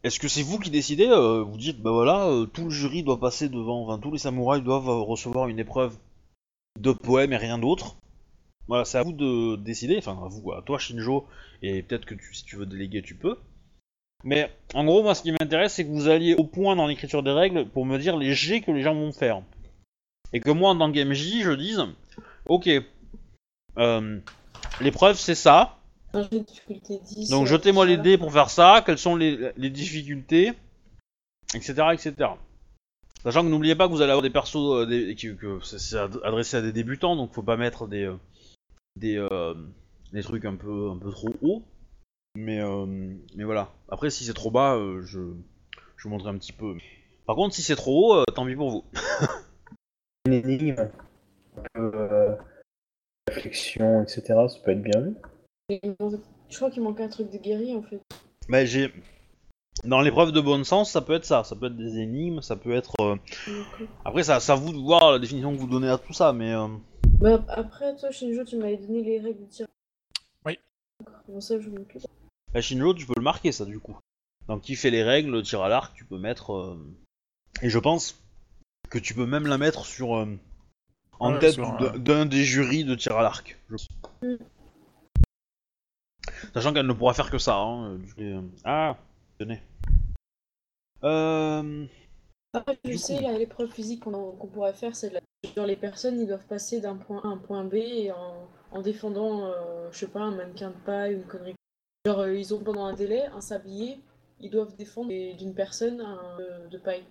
Est-ce 0.05 0.19
que 0.19 0.27
c'est 0.27 0.43
vous 0.43 0.59
qui 0.59 0.71
décidez 0.71 1.07
euh, 1.07 1.43
Vous 1.43 1.57
dites, 1.57 1.81
bah 1.81 1.93
voilà, 1.93 2.27
euh, 2.27 2.47
tout 2.47 2.65
le 2.65 2.71
jury 2.71 3.05
doit 3.05 3.21
passer 3.21 3.49
devant, 3.49 3.85
enfin 3.85 4.01
tous 4.01 4.11
les 4.11 4.19
samouraïs 4.19 4.65
doivent 4.65 4.89
euh, 4.89 5.01
recevoir 5.01 5.47
une 5.47 5.61
épreuve 5.61 5.97
de 6.81 6.91
poème 6.91 7.33
et 7.33 7.37
rien 7.37 7.59
d'autre. 7.59 7.97
Voilà, 8.67 8.85
c'est 8.85 8.99
à 8.99 9.03
vous 9.03 9.13
de 9.13 9.57
décider, 9.57 9.99
enfin 9.99 10.19
à 10.25 10.29
vous, 10.29 10.53
à 10.53 10.63
toi 10.63 10.79
Shinjo, 10.79 11.27
et 11.63 11.83
peut-être 11.83 12.05
que 12.05 12.15
si 12.33 12.45
tu 12.45 12.57
veux 12.57 12.67
déléguer, 12.67 13.03
tu 13.03 13.15
peux. 13.15 13.37
Mais 14.25 14.51
en 14.75 14.85
gros, 14.85 15.03
moi 15.03 15.15
ce 15.15 15.23
qui 15.23 15.33
m'intéresse, 15.33 15.75
c'est 15.75 15.85
que 15.85 15.91
vous 15.91 16.09
alliez 16.09 16.35
au 16.35 16.45
point 16.45 16.75
dans 16.75 16.87
l'écriture 16.87 17.23
des 17.23 17.31
règles 17.31 17.69
pour 17.69 17.87
me 17.87 17.99
dire 17.99 18.17
les 18.17 18.35
jets 18.35 18.61
que 18.61 18.73
les 18.73 18.83
gens 18.83 18.95
vont 18.95 19.13
faire. 19.13 19.43
Et 20.33 20.41
que 20.41 20.51
moi, 20.51 20.75
tant 20.77 20.91
que 20.91 21.05
MJ, 21.05 21.43
je 21.43 21.53
dise, 21.53 21.85
ok, 22.47 22.69
l'épreuve 24.81 25.17
c'est 25.17 25.35
ça, 25.35 25.79
Un 26.15 26.23
jeu 26.25 26.29
de 26.31 26.39
difficulté 26.41 26.99
10. 26.99 27.31
donc 27.31 27.45
euh, 27.47 27.51
jetez-moi 27.51 27.87
les 27.87 27.97
dés 27.97 28.19
pour 28.19 28.33
faire 28.33 28.51
ça, 28.51 28.83
quelles 28.85 28.99
sont 28.99 29.17
les, 29.17 29.53
les 29.57 29.71
difficultés, 29.71 30.53
etc., 31.55 31.73
etc. 31.93 32.15
Sachant 33.23 33.43
que 33.43 33.49
n'oubliez 33.49 33.75
pas 33.77 33.87
que 33.87 33.93
vous 33.93 34.03
allez 34.03 34.11
avoir 34.11 34.23
des 34.23 34.31
persos, 34.31 34.57
euh, 34.57 34.87
des- 34.87 35.15
qui- 35.15 35.37
que 35.37 35.61
c'est 35.63 35.79
c'est 35.79 35.97
ad- 35.97 36.21
adressé 36.25 36.57
à 36.57 36.61
des 36.61 36.73
débutants, 36.73 37.17
donc 37.17 37.33
faut 37.33 37.43
pas 37.43 37.57
mettre 37.57 37.87
des 37.87 38.05
euh, 38.05 38.17
des, 38.97 39.17
euh, 39.17 39.55
des 40.13 40.23
trucs 40.23 40.45
un 40.45 40.57
peu 40.57 40.91
un 40.91 40.99
peu 40.99 41.11
trop 41.11 41.31
hauts. 41.41 41.63
Mais 42.35 42.61
euh, 42.61 42.85
mais 43.37 43.45
voilà. 43.45 43.73
Après 43.89 44.11
si 44.11 44.25
c'est 44.25 44.35
trop 44.35 44.51
bas, 44.51 44.75
euh, 44.75 45.03
je 45.05 45.21
je 45.97 46.03
vous 46.05 46.11
montrerai 46.11 46.31
un 46.35 46.39
petit 46.39 46.53
peu. 46.53 46.75
Par 47.27 47.37
contre 47.37 47.55
si 47.55 47.63
c'est 47.63 47.77
trop 47.77 48.13
haut, 48.13 48.17
euh, 48.21 48.25
tant 48.35 48.45
pis 48.45 48.57
pour 48.57 48.71
vous. 48.71 48.85
Une 50.27 50.33
énigme, 50.35 50.75
un 50.81 51.63
peu 51.75 51.93
euh, 51.95 52.35
réflexion, 53.29 54.03
etc. 54.03 54.23
Ça 54.49 54.59
peut 54.65 54.73
être 54.73 54.83
bien 54.83 55.01
vu. 55.01 55.15
Je 56.51 56.57
crois 56.57 56.71
qu'il 56.71 56.83
manque 56.83 57.01
un 57.01 57.09
truc 57.09 57.31
de 57.31 57.39
guéri 57.39 57.75
en 57.75 57.83
fait. 57.83 58.01
Mais 58.49 58.67
j'ai 58.67 58.93
dans 59.85 60.01
l'épreuve 60.01 60.33
de 60.33 60.41
bon 60.41 60.65
sens, 60.65 60.91
ça 60.91 61.01
peut 61.01 61.15
être 61.15 61.25
ça, 61.25 61.45
ça 61.45 61.57
peut 61.57 61.67
être 61.67 61.77
des 61.77 61.99
énigmes, 61.99 62.43
ça 62.43 62.57
peut 62.57 62.73
être. 62.75 62.95
euh, 63.01 63.17
Après, 64.05 64.23
ça, 64.23 64.39
ça 64.41 64.55
vous 64.55 64.73
de 64.73 64.79
voir 64.79 65.13
la 65.13 65.19
définition 65.19 65.53
que 65.55 65.59
vous 65.59 65.67
donnez 65.67 65.89
à 65.89 65.99
tout 65.99 66.13
ça, 66.13 66.33
mais. 66.33 66.53
euh, 66.53 66.69
Bah, 67.21 67.43
après, 67.49 67.97
toi, 67.97 68.11
Shinjo, 68.11 68.45
tu 68.45 68.57
m'avais 68.57 68.77
donné 68.77 69.03
les 69.03 69.21
règles 69.21 69.41
de 69.41 69.47
tir. 69.47 69.67
Oui. 70.45 70.59
Bon, 71.29 71.41
ça, 71.41 71.59
je 71.59 71.69
m'occupe. 71.71 72.03
La 72.53 72.61
Shinjo, 72.61 72.93
tu 72.95 73.07
peux 73.07 73.15
le 73.17 73.23
marquer, 73.23 73.51
ça, 73.53 73.65
du 73.65 73.79
coup. 73.79 73.97
Donc, 74.49 74.63
qui 74.63 74.75
fait 74.75 74.91
les 74.91 75.03
règles, 75.03 75.31
le 75.31 75.43
tir 75.43 75.63
à 75.63 75.69
l'arc, 75.69 75.95
tu 75.95 76.05
peux 76.05 76.19
mettre. 76.19 76.53
euh, 76.53 76.77
Et 77.63 77.71
je 77.71 77.79
pense 77.79 78.21
que 78.91 78.99
tu 78.99 79.15
peux 79.15 79.27
même 79.27 79.47
la 79.47 79.57
mettre 79.57 79.87
sur. 79.87 80.17
euh, 80.17 80.27
En 81.21 81.33
Ouais, 81.33 81.39
tête 81.39 81.57
d'un 81.97 82.27
des 82.27 82.43
jurys 82.45 82.85
de 82.85 82.95
tir 82.97 83.17
à 83.17 83.23
l'arc. 83.23 83.57
je- 83.71 84.27
Mm. 84.27 84.37
Sachant 86.55 86.73
qu'elle 86.73 86.87
ne 86.87 86.93
pourra 86.93 87.15
faire 87.15 87.31
que 87.31 87.39
ça. 87.39 87.57
Hein. 87.57 87.99
l'ai- 88.17 88.39
Ah, 88.65 88.97
tenez. 89.39 89.63
Euh. 91.05 91.87
Après, 92.55 92.79
je 92.85 92.91
Du 92.91 92.99
sais, 92.99 93.19
l'épreuve 93.39 93.71
physique 93.71 94.05
qu'on 94.05 94.49
pourrait 94.53 94.75
faire, 94.75 94.95
c'est 94.95 95.09
de 95.09 95.15
la... 95.15 95.21
Genre, 95.57 95.67
les 95.67 95.77
personnes, 95.77 96.21
ils 96.21 96.27
doivent 96.27 96.47
passer 96.47 96.81
d'un 96.81 96.97
point 96.97 97.21
A 97.25 97.29
à 97.29 97.31
un 97.31 97.39
point 97.39 97.65
B 97.65 97.75
et 97.75 98.13
en, 98.13 98.49
en 98.71 98.83
défendant, 98.83 99.47
euh, 99.47 99.89
je 99.91 99.99
sais 99.99 100.07
pas, 100.09 100.21
un 100.21 100.31
mannequin 100.33 100.71
de 100.71 100.77
paille 100.85 101.15
ou 101.15 101.19
une 101.19 101.25
connerie. 101.27 101.55
Genre, 102.07 102.21
euh, 102.21 102.35
ils 102.37 102.55
ont 102.55 102.59
pendant 102.63 102.85
un 102.85 102.93
délai 102.95 103.25
un 103.27 103.41
sablier, 103.41 104.01
ils 104.41 104.51
doivent 104.51 104.77
défendre 104.77 105.09
d'une 105.37 105.55
personne 105.55 106.01
un, 106.01 106.21
euh, 106.41 106.69
de 106.69 106.79
paille. 106.79 107.05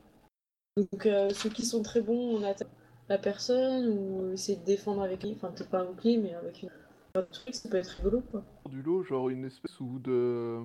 Donc, 0.78 1.06
euh, 1.06 1.30
ceux 1.32 1.50
qui 1.50 1.66
sont 1.66 1.82
très 1.82 2.02
bons, 2.02 2.38
on 2.38 2.44
attaque 2.44 2.70
la 3.10 3.18
personne 3.18 3.88
ou 3.90 4.32
essayer 4.34 4.58
de 4.58 4.64
défendre 4.64 5.02
avec 5.02 5.24
lui, 5.24 5.34
enfin, 5.36 5.52
peut-être 5.52 5.70
pas 5.70 5.80
un 5.82 5.86
bouclier, 5.86 6.18
mais 6.18 6.34
avec 6.36 6.62
une... 6.64 6.70
un 7.16 7.22
truc, 7.24 7.54
ça 7.56 7.70
peut 7.70 7.78
être 7.78 7.90
rigolo, 7.98 8.22
quoi. 8.32 8.44
Du 8.70 8.82
lot, 8.82 9.04
genre 9.04 9.30
une 9.30 9.46
espèce 9.46 9.80
ou 9.80 10.00
de. 10.00 10.60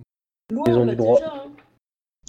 Loi, 0.51 0.65
Ils 0.69 0.75
ont 0.75 0.81
on 0.81 0.85
du 0.85 0.87
l'a 0.91 0.95
droit. 0.95 1.19
déjà, 1.19 1.35
hein. 1.35 1.51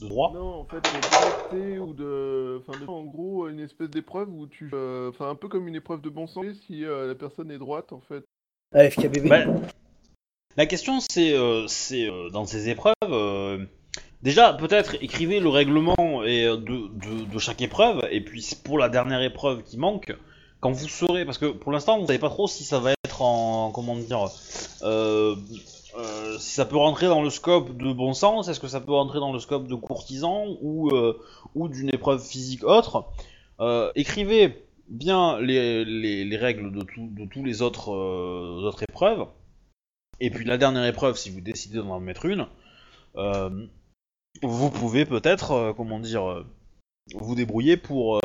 De 0.01 0.07
droit 0.07 0.31
Non, 0.33 0.55
en 0.61 0.65
fait, 0.65 0.77
de 0.77 1.49
connecter 1.51 1.79
ou 1.79 1.93
de. 1.93 2.61
Enfin, 2.67 2.79
de... 2.79 2.87
en 2.87 3.03
gros, 3.03 3.47
une 3.47 3.59
espèce 3.59 3.89
d'épreuve 3.89 4.29
où 4.33 4.47
tu. 4.47 4.69
euh, 4.73 5.09
Enfin, 5.09 5.29
un 5.29 5.35
peu 5.35 5.47
comme 5.47 5.67
une 5.67 5.75
épreuve 5.75 6.01
de 6.01 6.09
bon 6.09 6.27
sens 6.27 6.45
si 6.67 6.85
euh, 6.85 7.07
la 7.07 7.15
personne 7.15 7.49
est 7.51 7.57
droite, 7.57 7.91
en 7.93 8.01
fait. 8.01 8.23
Ah, 8.75 8.89
FKBB 8.89 9.27
Bah, 9.27 9.45
La 10.55 10.65
question, 10.65 10.99
c'est, 10.99 11.33
euh, 11.33 11.67
c'est 11.67 12.09
euh, 12.09 12.29
dans 12.29 12.45
ces 12.45 12.69
épreuves, 12.69 12.93
euh, 13.03 13.65
déjà 14.23 14.53
peut-être 14.53 14.95
écrivez 15.03 15.39
le 15.39 15.49
règlement 15.49 15.95
et, 16.25 16.45
euh, 16.45 16.57
de, 16.57 16.87
de- 16.89 17.25
de 17.31 17.39
chaque 17.39 17.61
épreuve, 17.61 18.07
et 18.11 18.21
puis 18.23 18.45
pour 18.63 18.77
la 18.79 18.89
dernière 18.89 19.21
épreuve 19.21 19.63
qui 19.63 19.77
manque, 19.77 20.13
quand 20.59 20.71
vous 20.71 20.87
saurez, 20.87 21.25
parce 21.25 21.37
que 21.37 21.45
pour 21.47 21.71
l'instant 21.71 21.99
vous 21.99 22.07
savez 22.07 22.19
pas 22.19 22.29
trop 22.29 22.47
si 22.47 22.63
ça 22.63 22.79
va 22.79 22.91
être 23.05 23.21
en, 23.21 23.71
comment 23.71 23.95
dire, 23.95 24.27
euh, 24.83 25.35
euh, 25.97 26.37
si 26.39 26.51
ça 26.53 26.65
peut 26.65 26.77
rentrer 26.77 27.07
dans 27.07 27.21
le 27.21 27.29
scope 27.29 27.75
de 27.77 27.91
bon 27.93 28.13
sens, 28.13 28.47
est-ce 28.47 28.59
que 28.59 28.67
ça 28.67 28.81
peut 28.81 28.91
rentrer 28.93 29.19
dans 29.19 29.33
le 29.33 29.39
scope 29.39 29.67
de 29.67 29.75
courtisan 29.75 30.45
ou, 30.61 30.89
euh, 30.89 31.19
ou 31.55 31.67
d'une 31.67 31.89
épreuve 31.93 32.23
physique 32.23 32.63
autre. 32.63 33.05
Euh, 33.59 33.91
écrivez 33.95 34.63
bien 34.89 35.39
les, 35.39 35.83
les- 35.85 36.23
les 36.25 36.37
règles 36.37 36.71
de, 36.71 36.81
tout- 36.83 37.09
de 37.11 37.25
tous 37.25 37.43
les 37.43 37.61
autres, 37.61 37.91
euh, 37.91 38.61
autres 38.67 38.83
épreuves. 38.83 39.25
Et 40.19 40.29
puis 40.29 40.45
la 40.45 40.57
dernière 40.57 40.85
épreuve, 40.85 41.17
si 41.17 41.29
vous 41.29 41.41
décidez 41.41 41.77
d'en 41.77 41.99
mettre 41.99 42.25
une, 42.25 42.47
euh, 43.17 43.65
vous 44.43 44.69
pouvez 44.69 45.05
peut-être, 45.05 45.73
comment 45.75 45.99
dire, 45.99 46.45
vous 47.15 47.33
débrouiller 47.35 47.77
pour, 47.77 48.19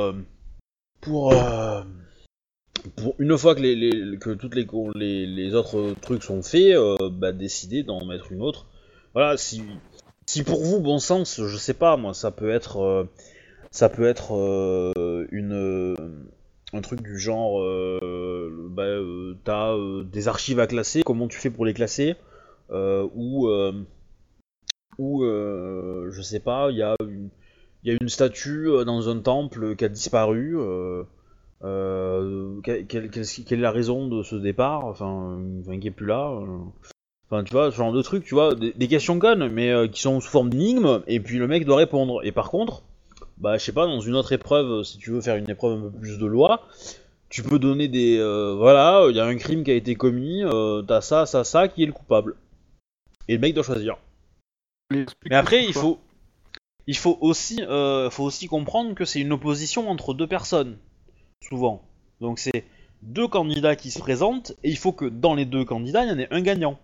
pour, 1.00 1.32
une 3.18 3.36
fois 3.38 3.54
que, 3.54 3.60
les, 3.60 3.74
les- 3.74 4.18
que 4.18 4.30
toutes 4.30 4.54
les, 4.54 5.26
les, 5.26 5.54
autres 5.54 5.94
trucs 6.00 6.22
sont 6.22 6.42
faits, 6.42 6.74
euh, 6.76 6.96
bah, 7.10 7.32
décider 7.32 7.82
d'en 7.82 8.04
mettre 8.04 8.32
une 8.32 8.42
autre. 8.42 8.66
Voilà, 9.14 9.36
si, 9.36 9.62
si 10.26 10.42
pour 10.42 10.62
vous, 10.62 10.80
bon 10.80 10.98
sens, 10.98 11.40
je 11.44 11.56
sais 11.56 11.74
pas, 11.74 11.96
moi, 11.96 12.14
ça 12.14 12.30
peut 12.30 12.50
être, 12.50 12.78
euh, 12.80 13.04
ça 13.70 13.88
peut 13.88 14.06
être 14.06 14.34
euh, 14.36 15.26
une, 15.30 15.52
euh, 15.52 15.94
un 16.72 16.80
truc 16.80 17.02
du 17.02 17.18
genre, 17.18 17.60
bah, 18.70 18.86
t'as 19.44 19.76
des 20.04 20.28
archives 20.28 20.60
à 20.60 20.66
classer, 20.66 21.02
comment 21.02 21.28
tu 21.28 21.38
fais 21.38 21.50
pour 21.50 21.66
les 21.66 21.74
classer, 21.74 22.16
ou, 22.70 23.48
ou 24.98 25.24
je 25.24 26.22
sais 26.22 26.40
pas, 26.40 26.70
il 26.70 26.78
y 26.78 26.82
a 26.82 26.96
une, 28.00 28.09
statue 28.09 28.68
dans 28.86 29.09
un 29.09 29.18
temple 29.20 29.76
qui 29.76 29.84
a 29.84 29.88
disparu. 29.88 30.56
Euh, 31.64 32.60
quelle, 32.64 32.86
quelle- 32.86 33.10
quelle- 33.10 33.26
quelle 33.47 33.59
est 33.59 33.62
la 33.62 33.70
raison 33.70 34.09
de 34.09 34.22
ce 34.22 34.34
départ 34.34 34.84
Enfin, 34.84 35.39
qui 35.80 35.86
est 35.86 35.90
plus 35.93 36.06
là. 36.06 36.30
euh. 36.30 36.59
Enfin, 37.30 37.44
tu 37.44 37.52
vois, 37.52 37.70
ce 37.70 37.76
genre 37.76 37.93
de 37.93 38.02
trucs, 38.02 38.24
tu 38.24 38.34
vois, 38.34 38.55
des, 38.55 38.72
des 38.72 38.89
questions 38.89 39.18
connes, 39.18 39.48
mais 39.48 39.70
euh, 39.70 39.89
qui 39.89 40.01
sont 40.02 40.20
sous 40.20 40.28
forme 40.30 40.51
d'énigmes, 40.51 41.02
et 41.06 41.18
puis 41.20 41.39
le 41.39 41.47
mec 41.47 41.64
doit 41.64 41.76
répondre. 41.76 42.20
Et 42.24 42.32
par 42.32 42.51
contre, 42.51 42.82
bah, 43.39 43.56
je 43.59 43.64
sais 43.64 43.72
pas, 43.72 43.86
dans 43.86 44.01
une 44.01 44.16
autre 44.16 44.32
épreuve, 44.32 44.82
si 44.82 44.98
tu 44.98 45.10
veux 45.12 45.20
faire 45.20 45.36
une 45.36 45.48
épreuve 45.48 45.78
un 45.78 45.82
peu 45.90 45.98
plus 45.98 46.18
de 46.18 46.26
loi, 46.26 46.62
tu 47.30 47.43
peux 47.43 47.59
donner 47.59 47.89
des. 47.89 48.18
euh, 48.18 48.55
voilà, 48.55 49.06
il 49.09 49.16
y 49.16 49.20
a 49.20 49.24
un 49.24 49.36
crime 49.36 49.64
qui 49.64 49.70
a 49.70 49.74
été 49.74 49.94
commis, 49.94 50.43
euh, 50.44 50.82
t'as 50.82 51.01
ça, 51.01 51.24
ça, 51.24 51.44
ça, 51.44 51.68
qui 51.68 51.82
est 51.84 51.86
le 51.86 51.93
coupable. 51.93 52.36
Et 53.28 53.34
le 53.34 53.39
mec 53.39 53.55
doit 53.55 53.62
choisir. 53.62 53.97
Mais 54.90 55.36
après, 55.36 55.64
il 55.64 55.72
faut, 55.72 55.98
il 56.86 56.97
faut 56.97 57.16
aussi, 57.22 57.62
euh, 57.62 58.10
faut 58.10 58.24
aussi 58.24 58.47
comprendre 58.48 58.94
que 58.94 59.05
c'est 59.06 59.20
une 59.20 59.32
opposition 59.32 59.89
entre 59.89 60.12
deux 60.12 60.26
personnes, 60.26 60.76
souvent. 61.48 61.82
Donc 62.20 62.39
c'est 62.39 62.64
deux 63.02 63.27
candidats 63.28 63.77
qui 63.77 63.90
se 63.90 63.98
présentent 63.98 64.52
et 64.62 64.70
il 64.70 64.78
faut 64.78 64.93
que 64.93 65.05
dans 65.06 65.35
les 65.35 65.44
deux 65.44 65.64
candidats, 65.64 66.05
il 66.05 66.09
y 66.09 66.12
en 66.12 66.19
ait 66.19 66.28
un 66.32 66.40
gagnant 66.40 66.78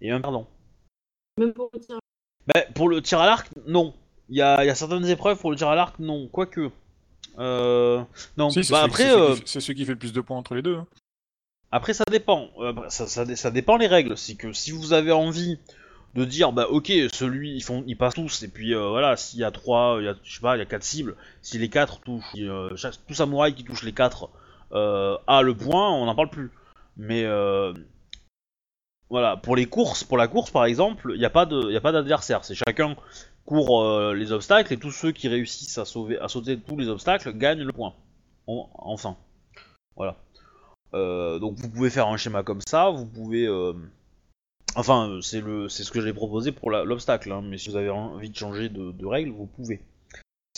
et 0.00 0.10
un 0.10 0.20
perdant. 0.20 0.46
Même 1.38 1.52
pour 1.52 1.70
le 1.72 1.80
tir. 1.80 1.98
Bah, 2.46 2.62
pour 2.74 2.88
le 2.88 3.02
tir 3.02 3.20
à 3.20 3.26
l'arc, 3.26 3.48
non. 3.66 3.94
Il 4.30 4.36
y 4.36 4.42
a, 4.42 4.62
il 4.64 4.66
y 4.66 4.70
a 4.70 4.74
certaines 4.74 5.06
épreuves 5.06 5.38
pour 5.38 5.50
le 5.50 5.56
tir 5.56 5.68
à 5.68 5.74
l'arc, 5.74 5.98
non. 5.98 6.28
Quoique, 6.28 6.70
Euh, 7.38 8.02
non, 8.36 8.50
Si, 8.50 8.64
c'est 8.64 8.72
bah 8.72 8.80
celui- 8.80 8.86
après, 8.90 9.02
c'est 9.04 9.10
euh, 9.12 9.30
qui 9.34 9.36
fait- 9.40 9.46
c'est 9.46 9.60
celui 9.60 9.74
qui 9.76 9.84
fait 9.84 9.92
le 9.92 9.98
plus 9.98 10.12
de 10.12 10.20
points 10.20 10.36
entre 10.36 10.54
les 10.54 10.62
deux. 10.62 10.76
hein. 10.76 10.86
après 11.70 11.92
ça 11.92 12.04
dépend. 12.10 12.48
Euh, 12.58 12.70
Après, 12.70 12.90
ça, 12.90 13.06
ça, 13.06 13.36
ça 13.36 13.50
dépend 13.50 13.76
les 13.76 13.86
règles. 13.86 14.16
C'est 14.16 14.34
que 14.34 14.52
si 14.52 14.70
vous 14.72 14.92
avez 14.94 15.12
envie 15.12 15.58
de 16.14 16.24
dire, 16.24 16.52
bah 16.52 16.66
ok, 16.68 16.90
celui, 17.12 17.54
ils 17.54 17.62
font, 17.62 17.84
ils 17.86 17.96
passent 17.96 18.14
tous, 18.14 18.42
et 18.42 18.48
puis 18.48 18.74
euh, 18.74 18.88
voilà, 18.88 19.16
s'il 19.16 19.40
y 19.40 19.44
a 19.44 19.50
trois, 19.50 19.96
il 20.00 20.04
y 20.06 20.08
a, 20.08 20.14
je 20.22 20.34
sais 20.34 20.40
pas, 20.40 20.56
il 20.56 20.58
y 20.58 20.62
a 20.62 20.66
quatre 20.66 20.84
cibles, 20.84 21.16
si 21.42 21.58
les 21.58 21.68
quatre 21.68 22.00
touchent, 22.00 22.24
euh, 22.38 22.70
tout 23.06 23.14
samouraï 23.14 23.54
qui 23.54 23.64
touche 23.64 23.82
les 23.84 23.92
quatre 23.92 24.30
euh, 24.72 25.16
a 25.26 25.42
le 25.42 25.54
point, 25.56 25.90
on 25.92 26.06
n'en 26.06 26.14
parle 26.14 26.30
plus. 26.30 26.50
Mais 26.96 27.24
voilà, 29.10 29.36
pour 29.36 29.56
les 29.56 29.66
courses, 29.66 30.04
pour 30.04 30.18
la 30.18 30.28
course 30.28 30.50
par 30.50 30.64
exemple, 30.66 31.12
il 31.14 31.18
n'y 31.18 31.24
a 31.24 31.30
pas 31.30 31.46
de, 31.46 31.70
y 31.70 31.76
a 31.76 31.80
pas 31.80 31.92
d'adversaire. 31.92 32.44
C'est 32.44 32.54
chacun 32.54 32.96
court 33.44 34.12
les 34.12 34.32
obstacles 34.32 34.72
et 34.74 34.76
tous 34.78 34.90
ceux 34.90 35.12
qui 35.12 35.28
réussissent 35.28 35.78
à 35.78 35.84
sauver, 35.86 36.18
à 36.18 36.28
sauter 36.28 36.58
tous 36.58 36.76
les 36.76 36.88
obstacles 36.88 37.32
gagnent 37.32 37.62
le 37.62 37.72
point. 37.72 37.94
En- 38.46 38.68
enfin, 38.74 39.16
voilà. 39.96 40.16
Donc 40.92 41.56
vous 41.58 41.70
pouvez 41.70 41.90
faire 41.90 42.08
un 42.08 42.16
schéma 42.16 42.42
comme 42.42 42.60
ça, 42.66 42.90
vous 42.90 43.06
pouvez, 43.06 43.48
enfin 44.74 45.10
euh, 45.10 45.20
c'est 45.20 45.84
ce 45.84 45.90
que 45.90 46.00
j'ai 46.00 46.12
proposé 46.12 46.52
pour 46.52 46.70
l'obstacle. 46.70 47.32
hein, 47.32 47.42
mais 47.44 47.58
si 47.58 47.70
vous 47.70 47.76
avez 47.76 47.90
envie 47.90 48.30
de 48.30 48.36
changer 48.36 48.68
de, 48.68 49.06
règle, 49.06 49.30
vous 49.30 49.46
pouvez. 49.46 49.80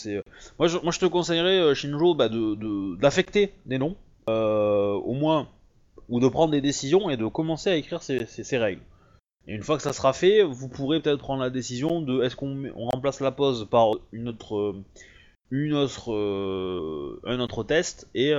Euh, 0.07 0.21
moi, 0.57 0.67
je, 0.67 0.99
te 0.99 1.05
conseillerais 1.05 1.59
euh, 1.59 1.73
Shinjo 1.75 2.15
bah, 2.15 2.29
de, 2.29 2.55
de- 2.55 2.95
d'affecter 2.97 3.53
des 3.65 3.77
noms, 3.77 3.95
au 4.27 5.13
moins 5.13 5.47
ou 6.09 6.19
de 6.19 6.27
prendre 6.27 6.51
des 6.51 6.61
décisions 6.61 7.09
et 7.09 7.17
de 7.17 7.27
commencer 7.27 7.69
à 7.69 7.75
écrire 7.75 8.01
ces, 8.01 8.57
règles. 8.57 8.81
Et 9.47 9.53
une 9.53 9.63
fois 9.63 9.77
que 9.77 9.83
ça 9.83 9.93
sera 9.93 10.13
fait, 10.13 10.43
vous 10.43 10.67
pourrez 10.67 11.01
peut-être 11.01 11.19
prendre 11.19 11.41
la 11.41 11.49
décision 11.49 12.01
de 12.01 12.23
est-ce 12.23 12.35
qu'on 12.35 12.69
remplace 12.75 13.21
la 13.21 13.31
pause 13.31 13.67
par 13.69 13.91
une 14.11 14.27
autre, 14.27 14.75
une 15.51 15.73
autre, 15.73 16.11
un 17.23 17.39
autre 17.39 17.63
test 17.63 18.09
et 18.13 18.33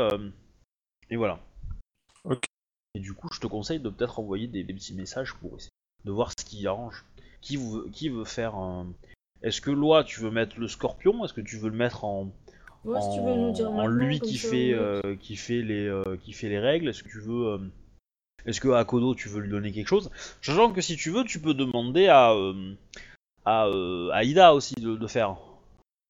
voilà. 1.17 1.39
Et 2.95 3.01
du 3.01 3.15
coup, 3.15 3.29
je 3.33 3.41
te 3.41 3.47
conseille 3.47 3.81
de 3.81 3.89
peut-être 3.89 4.19
envoyer 4.19 4.47
des, 4.47 4.65
des 4.65 4.75
petits 4.75 4.95
messages 4.95 5.35
pour 5.35 5.57
essayer 5.57 5.71
de 6.05 6.11
voir 6.11 6.33
ce 6.39 6.45
qui 6.45 6.67
arrange. 6.67 7.05
Qui 7.41 7.57
veut, 7.57 7.89
qui 7.91 8.09
veut 8.09 8.25
faire 8.25 8.55
un... 8.55 8.93
Est-ce 9.43 9.61
que 9.61 9.71
Loi, 9.71 10.05
tu 10.05 10.21
veux 10.21 10.31
mettre 10.31 10.61
le 10.61 10.69
scorpion? 10.69 11.25
Est-ce 11.25 11.33
que 11.33 11.41
tu 11.41 11.57
veux 11.57 11.71
le 11.71 11.77
mettre 11.77 12.05
en, 12.05 12.31
Ouais, 12.85 13.01
si 13.01 13.15
tu 13.15 13.21
veux 13.21 13.35
nous 13.35 13.53
dire 13.53 13.71
en 13.71 13.75
maintenant, 13.75 13.87
lui 13.87 14.21
qui 14.21 14.37
fait, 14.37 14.73
euh, 14.75 15.17
qui 15.17 15.37
fait 15.37 15.63
les 15.63 15.87
euh, 15.87 16.17
qui 16.17 16.33
fait 16.33 16.49
les 16.49 16.59
règles? 16.59 16.89
Est-ce 16.89 17.03
que 17.05 17.09
tu 17.09 17.21
veux 17.21 17.47
euh, 17.47 17.59
est-ce 18.45 18.61
que 18.61 18.69
à 18.71 18.85
Kodo 18.85 19.15
tu 19.15 19.29
veux 19.29 19.41
lui 19.41 19.51
donner 19.51 19.73
quelque 19.73 19.87
chose? 19.89 20.11
Sachant 20.41 20.73
que 20.73 20.81
si 20.81 20.97
tu 20.97 21.11
veux, 21.11 21.25
tu 21.25 21.41
peux 21.41 21.55
demander 21.55 22.09
à 22.09 22.33
euh, 22.33 22.75
à, 23.45 23.67
euh, 23.67 24.11
à 24.13 24.25
Ida 24.25 24.55
aussi 24.55 24.75
de, 24.75 24.97
de 24.97 25.07
faire. 25.07 25.37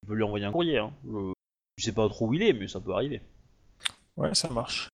Tu 0.01 0.07
peux 0.07 0.15
lui 0.15 0.23
envoyer 0.23 0.45
un 0.45 0.51
courrier. 0.51 0.79
Hein. 0.79 0.91
Je, 1.05 1.33
je 1.77 1.85
sais 1.85 1.91
pas 1.91 2.09
trop 2.09 2.27
où 2.27 2.33
il 2.33 2.41
est, 2.41 2.53
mais 2.53 2.67
ça 2.67 2.79
peut 2.79 2.93
arriver. 2.93 3.21
Ouais, 4.17 4.33
ça 4.33 4.49
marche. 4.49 4.89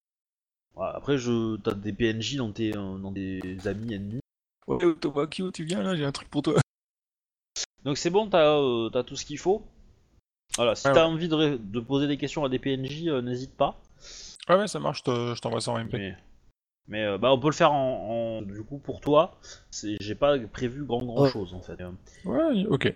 Voilà, 0.79 0.95
après, 0.95 1.17
je 1.17 1.57
t'as 1.57 1.73
des 1.73 1.91
PNJ 1.91 2.37
dans 2.37 2.53
tes 2.53 2.73
euh, 2.73 2.97
dans 2.99 3.11
tes 3.11 3.41
amis 3.65 3.93
ennemis. 3.95 4.21
Ouais, 4.65 4.81
Otobakio, 4.85 5.51
tu 5.51 5.65
viens 5.65 5.83
là, 5.83 5.93
j'ai 5.97 6.05
un 6.05 6.13
truc 6.13 6.29
pour 6.29 6.41
toi. 6.41 6.55
Donc 7.83 7.97
c'est 7.97 8.09
bon, 8.09 8.29
t'as 8.29 8.57
euh, 8.57 8.89
t'as 8.89 9.03
tout 9.03 9.17
ce 9.17 9.25
qu'il 9.25 9.37
faut. 9.39 9.61
Voilà, 10.55 10.75
si 10.75 10.87
Ouais, 10.87 10.93
t'as 10.93 11.05
envie 11.05 11.27
de, 11.27 11.79
poser 11.81 12.07
des 12.07 12.15
questions 12.15 12.45
à 12.45 12.49
des 12.49 12.59
PNJ, 12.59 13.07
euh, 13.07 13.21
n'hésite 13.21 13.57
pas. 13.57 13.77
Ouais, 14.47 14.55
ouais, 14.55 14.67
ça 14.69 14.79
marche, 14.79 14.99
je 14.99 15.03
te- 15.03 15.35
je 15.35 15.41
t'envoie 15.41 15.59
ça 15.59 15.71
en 15.71 15.79
MP. 15.79 15.97
Mais, 15.97 16.17
mais 16.87 17.03
euh, 17.03 17.17
bah 17.17 17.33
on 17.33 17.39
peut 17.41 17.47
le 17.49 17.53
faire 17.53 17.73
en, 17.73 18.37
en- 18.37 18.41
du 18.41 18.63
coup 18.63 18.77
pour 18.77 19.01
toi. 19.01 19.37
J'ai 19.99 20.15
pas 20.15 20.39
prévu 20.39 20.85
grand 20.85 21.03
grand 21.03 21.23
Ouais. 21.23 21.29
chose 21.29 21.53
en 21.53 21.61
fait. 21.61 21.77
Ouais, 22.23 22.65
ok. 22.69 22.93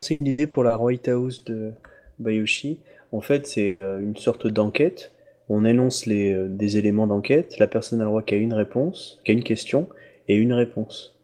C'est 0.00 0.20
une 0.20 0.28
idée 0.28 0.46
pour 0.46 0.62
la 0.62 0.78
White 0.78 1.08
House 1.08 1.42
de 1.42 1.72
Bayushi. 2.20 2.78
En 3.10 3.20
fait, 3.20 3.48
c'est 3.48 3.78
une 3.82 4.16
sorte 4.16 4.46
d'enquête. 4.46 5.10
On 5.48 5.64
énonce 5.64 6.06
les, 6.06 6.32
euh, 6.32 6.48
des 6.48 6.78
éléments 6.78 7.06
d'enquête. 7.06 7.58
La 7.58 7.66
personne 7.66 8.00
a 8.00 8.04
le 8.04 8.10
droit 8.10 8.22
qu'à 8.22 8.36
une 8.36 8.54
réponse, 8.54 9.20
qu'à 9.24 9.32
une 9.32 9.42
question 9.44 9.88
et 10.28 10.36
une 10.36 10.52
réponse. 10.52 11.14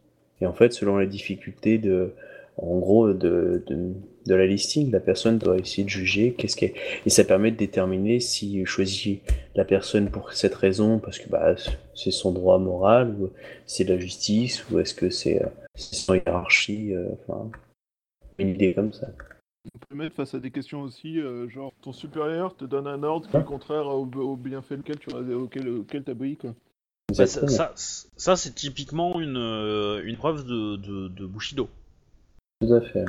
Et 0.41 0.45
en 0.45 0.53
fait, 0.53 0.73
selon 0.73 0.97
la 0.97 1.05
difficulté 1.05 1.77
de, 1.77 2.13
en 2.57 2.77
gros, 2.79 3.13
de, 3.13 3.63
de, 3.67 3.91
de 4.27 4.35
la 4.35 4.45
listing, 4.45 4.91
la 4.91 4.99
personne 4.99 5.37
doit 5.37 5.57
essayer 5.57 5.83
de 5.83 5.89
juger 5.89 6.33
qu'est-ce. 6.37 6.63
Et 6.65 7.09
ça 7.09 7.23
permet 7.23 7.51
de 7.51 7.57
déterminer 7.57 8.19
si 8.19 8.63
choisit 8.65 9.21
la 9.55 9.65
personne 9.65 10.09
pour 10.09 10.33
cette 10.33 10.55
raison 10.55 10.99
parce 10.99 11.19
que 11.19 11.29
bah, 11.29 11.55
c'est 11.95 12.11
son 12.11 12.31
droit 12.31 12.59
moral 12.59 13.15
ou 13.19 13.29
c'est 13.65 13.83
la 13.83 13.97
justice 13.97 14.69
ou 14.69 14.79
est-ce 14.79 14.93
que 14.93 15.09
c'est 15.09 15.41
euh, 15.41 15.47
son 15.75 16.15
hiérarchie. 16.15 16.93
euh, 16.93 17.07
Enfin, 17.27 17.49
une 18.39 18.49
idée 18.49 18.73
comme 18.73 18.93
ça. 18.93 19.07
On 19.65 19.79
peut 19.79 19.95
mettre 19.95 20.15
face 20.15 20.33
à 20.33 20.39
des 20.39 20.49
questions 20.51 20.81
aussi, 20.81 21.19
euh, 21.19 21.47
genre 21.49 21.71
ton 21.81 21.93
supérieur 21.93 22.55
te 22.55 22.65
donne 22.65 22.87
un 22.87 23.03
ordre 23.03 23.29
qui 23.29 23.37
est 23.37 23.43
contraire 23.43 23.85
au, 23.87 24.05
au 24.05 24.35
bienfait 24.35 24.77
lequel 24.77 24.97
tu 24.97 25.11
auquel, 25.13 25.69
auquel 25.69 26.03
t'obéis, 26.03 26.37
quoi. 26.37 26.49
bah, 26.51 26.55
ça, 27.09 27.23
Exactement. 27.23 27.51
ça, 27.51 27.73
ça, 28.17 28.35
c'est 28.35 28.55
typiquement 28.55 29.19
une, 29.19 29.37
euh, 29.37 30.01
une 30.03 30.17
preuve 30.17 30.45
de, 30.45 30.77
de, 30.77 31.07
de 31.09 31.25
Bushido. 31.27 31.69
Tout 32.61 32.73
à 32.73 32.81
fait. 32.81 33.05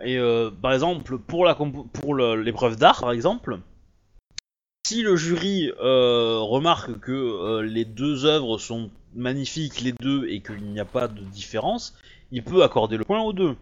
Et 0.00 0.18
euh, 0.18 0.50
par 0.50 0.72
exemple, 0.72 1.18
pour 1.18 1.44
la 1.44 1.54
compo- 1.54 1.86
pour 1.92 2.16
l'épreuve 2.16 2.76
d'art, 2.76 3.00
par 3.00 3.12
exemple, 3.12 3.58
si 4.86 5.02
le 5.02 5.16
jury 5.16 5.70
euh, 5.80 6.38
remarque 6.40 6.98
que 6.98 7.12
euh, 7.12 7.62
les 7.62 7.84
deux 7.84 8.24
œuvres 8.24 8.58
sont 8.58 8.90
magnifiques, 9.14 9.80
les 9.80 9.92
deux, 9.92 10.26
et 10.28 10.40
qu'il 10.40 10.64
n'y 10.64 10.80
a 10.80 10.84
pas 10.84 11.08
de 11.08 11.22
différence, 11.22 11.96
il 12.32 12.42
peut 12.42 12.62
accorder 12.62 12.96
le 12.96 13.04
point 13.04 13.20
aux 13.20 13.32
deux. 13.32 13.56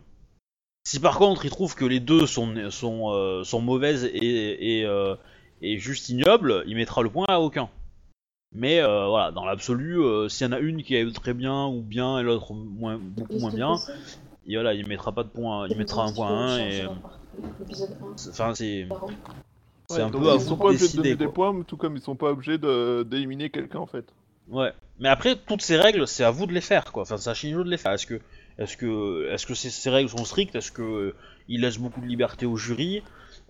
Si 0.87 1.01
par 1.01 1.19
contre 1.19 1.45
il 1.45 1.51
trouve 1.51 1.75
que 1.75 1.85
les 1.85 1.99
deux 1.99 2.29
sont, 2.29 2.71
sont, 2.71 3.11
euh, 3.13 3.43
sont 3.43 3.61
mauvaises 3.61 4.05
et, 4.05 4.79
et, 4.79 4.85
euh, 4.87 5.17
et 5.61 5.79
juste 5.79 6.09
ignobles, 6.11 6.63
il 6.69 6.77
mettra 6.77 7.03
le 7.03 7.11
point 7.11 7.25
à 7.29 7.41
aucun. 7.41 7.69
Mais 8.55 8.79
euh, 8.81 9.09
voilà, 9.09 9.33
dans 9.33 9.45
l'absolu, 9.45 9.99
euh, 10.01 10.29
s'il 10.29 10.47
y 10.47 10.49
en 10.49 10.53
a 10.53 10.61
une 10.61 10.85
qui 10.85 10.95
est 10.95 11.13
très 11.13 11.35
bien 11.35 11.67
ou 11.67 11.81
bien 11.83 12.21
et 12.21 12.23
l'autre 12.23 12.53
moins, 12.55 12.99
beaucoup 13.03 13.37
moins 13.41 13.51
bien, 13.53 13.75
et 14.47 14.55
voilà, 14.55 14.75
il 14.75 14.87
mettra 14.87 15.11
pas 15.11 15.25
de 15.25 15.29
point, 15.29 15.67
il 15.69 15.77
mettra 15.77 16.05
un 16.05 16.13
point 16.13 16.29
à 16.29 16.33
un 16.53 16.59
et. 16.61 16.87
L'épisode 17.59 17.91
1, 18.01 18.17
c'est- 18.17 18.31
Enfin, 18.31 18.55
c'est 18.55 18.87
c'est 19.89 19.97
Ouais, 19.97 20.01
un 20.03 20.11
peu 20.11 20.31
à 20.31 20.35
ils 20.35 20.39
vous 20.39 20.45
sont 20.47 20.55
de 20.55 20.59
pas 20.61 20.65
obligés 20.67 20.79
de 20.79 20.85
décider. 20.87 21.03
donner 21.03 21.17
des 21.17 21.27
points, 21.29 21.63
tout 21.67 21.77
comme 21.77 21.97
ils 21.97 22.03
sont 22.03 22.15
pas 22.15 22.31
obligés 22.31 22.59
de- 22.59 23.03
d'éliminer 23.03 23.51
quelqu'un 23.51 23.81
en 23.81 23.87
fait. 23.87 24.05
Ouais. 24.49 24.73
Mais 25.01 25.09
après, 25.09 25.35
toutes 25.35 25.63
ces 25.63 25.77
règles, 25.77 26.07
c'est 26.07 26.23
à 26.23 26.31
vous 26.31 26.47
de 26.47 26.53
les 26.53 26.61
faire, 26.61 26.93
quoi. 26.93 27.03
Enfin, 27.03 27.17
c'est 27.17 27.29
à 27.29 27.35
Shinjo 27.35 27.65
de 27.65 27.71
les 27.71 27.77
faire. 27.77 27.91
Est-ce 27.93 28.07
que, 28.07 28.21
est-ce 28.59 28.77
que, 28.77 29.31
est-ce 29.33 29.47
que 29.47 29.55
ces, 29.55 29.91
règles 29.91 30.09
sont 30.09 30.25
strictes? 30.25 30.55
Est-ce 30.55 30.73
que 30.73 30.83
euh, 30.83 31.15
il 31.49 31.61
laisse 31.61 31.79
beaucoup 31.79 32.01
de 32.01 32.07
liberté 32.07 32.47
au 32.47 32.57
jury? 32.57 33.03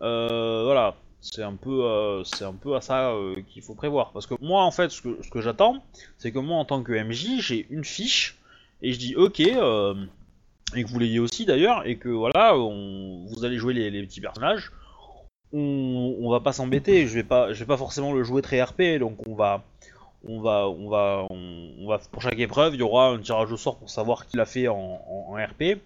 Euh, 0.03 0.65
Voilà. 0.65 0.97
C'est 1.23 1.43
un 1.43 1.57
peu, 1.57 1.83
euh, 1.85 2.23
c'est 2.23 2.45
un 2.45 2.53
peu 2.53 2.77
à 2.77 2.81
ça 2.81 3.12
qu'il 3.49 3.62
faut 3.62 3.74
prévoir. 3.74 4.12
Parce 4.12 4.27
que 4.27 4.35
moi, 4.41 4.62
en 4.62 4.70
fait, 4.70 4.91
ce 4.91 5.03
que, 5.03 5.19
ce 5.23 5.41
j'attends, 5.41 5.83
c'est 6.19 6.31
que 6.31 6.39
moi, 6.39 6.57
en 6.57 6.65
tant 6.65 6.83
que 6.83 6.93
MJ, 6.93 7.41
j'ai 7.41 7.66
une 7.70 7.85
fiche 7.85 8.39
et 8.81 8.93
je 8.93 8.99
dis, 8.99 9.16
ok, 9.16 9.41
et 9.41 10.85
que 10.85 10.89
vous 10.89 10.99
l'ayez 10.99 11.19
aussi 11.19 11.45
d'ailleurs, 11.45 11.85
et 11.87 11.97
que 11.97 12.09
voilà, 12.09 12.53
vous 12.53 13.45
allez 13.45 13.57
jouer 13.57 13.74
les, 13.74 13.91
les 13.91 14.03
petits 14.05 14.20
personnages. 14.20 14.70
On, 15.53 16.16
on 16.20 16.31
va 16.31 16.41
pas 16.41 16.53
s'embêter. 16.53 17.09
Je 17.09 17.15
vais 17.15 17.24
pas, 17.24 17.53
je 17.53 17.59
vais 17.59 17.66
pas 17.66 17.78
forcément 17.78 18.12
le 18.12 18.23
jouer 18.23 18.43
très 18.43 18.62
RP, 18.62 18.99
donc 19.01 19.27
on 19.27 19.35
va, 19.35 19.65
on 20.28 20.40
va, 20.40 20.69
on 20.69 20.89
va, 20.89 21.27
on, 21.31 21.86
va 21.86 21.98
pour 22.11 22.23
chaque 22.23 22.39
épreuve, 22.39 22.74
il 22.74 22.81
y 22.81 22.82
aura 22.82 23.09
un 23.09 23.19
tirage 23.19 23.53
au 23.53 23.57
sort 23.57 23.78
pour 23.78 23.90
savoir 23.90 24.27
qui 24.27 24.36
l'a 24.36 24.47
fait 24.47 24.69
en, 24.69 25.01
RP. 25.32 25.78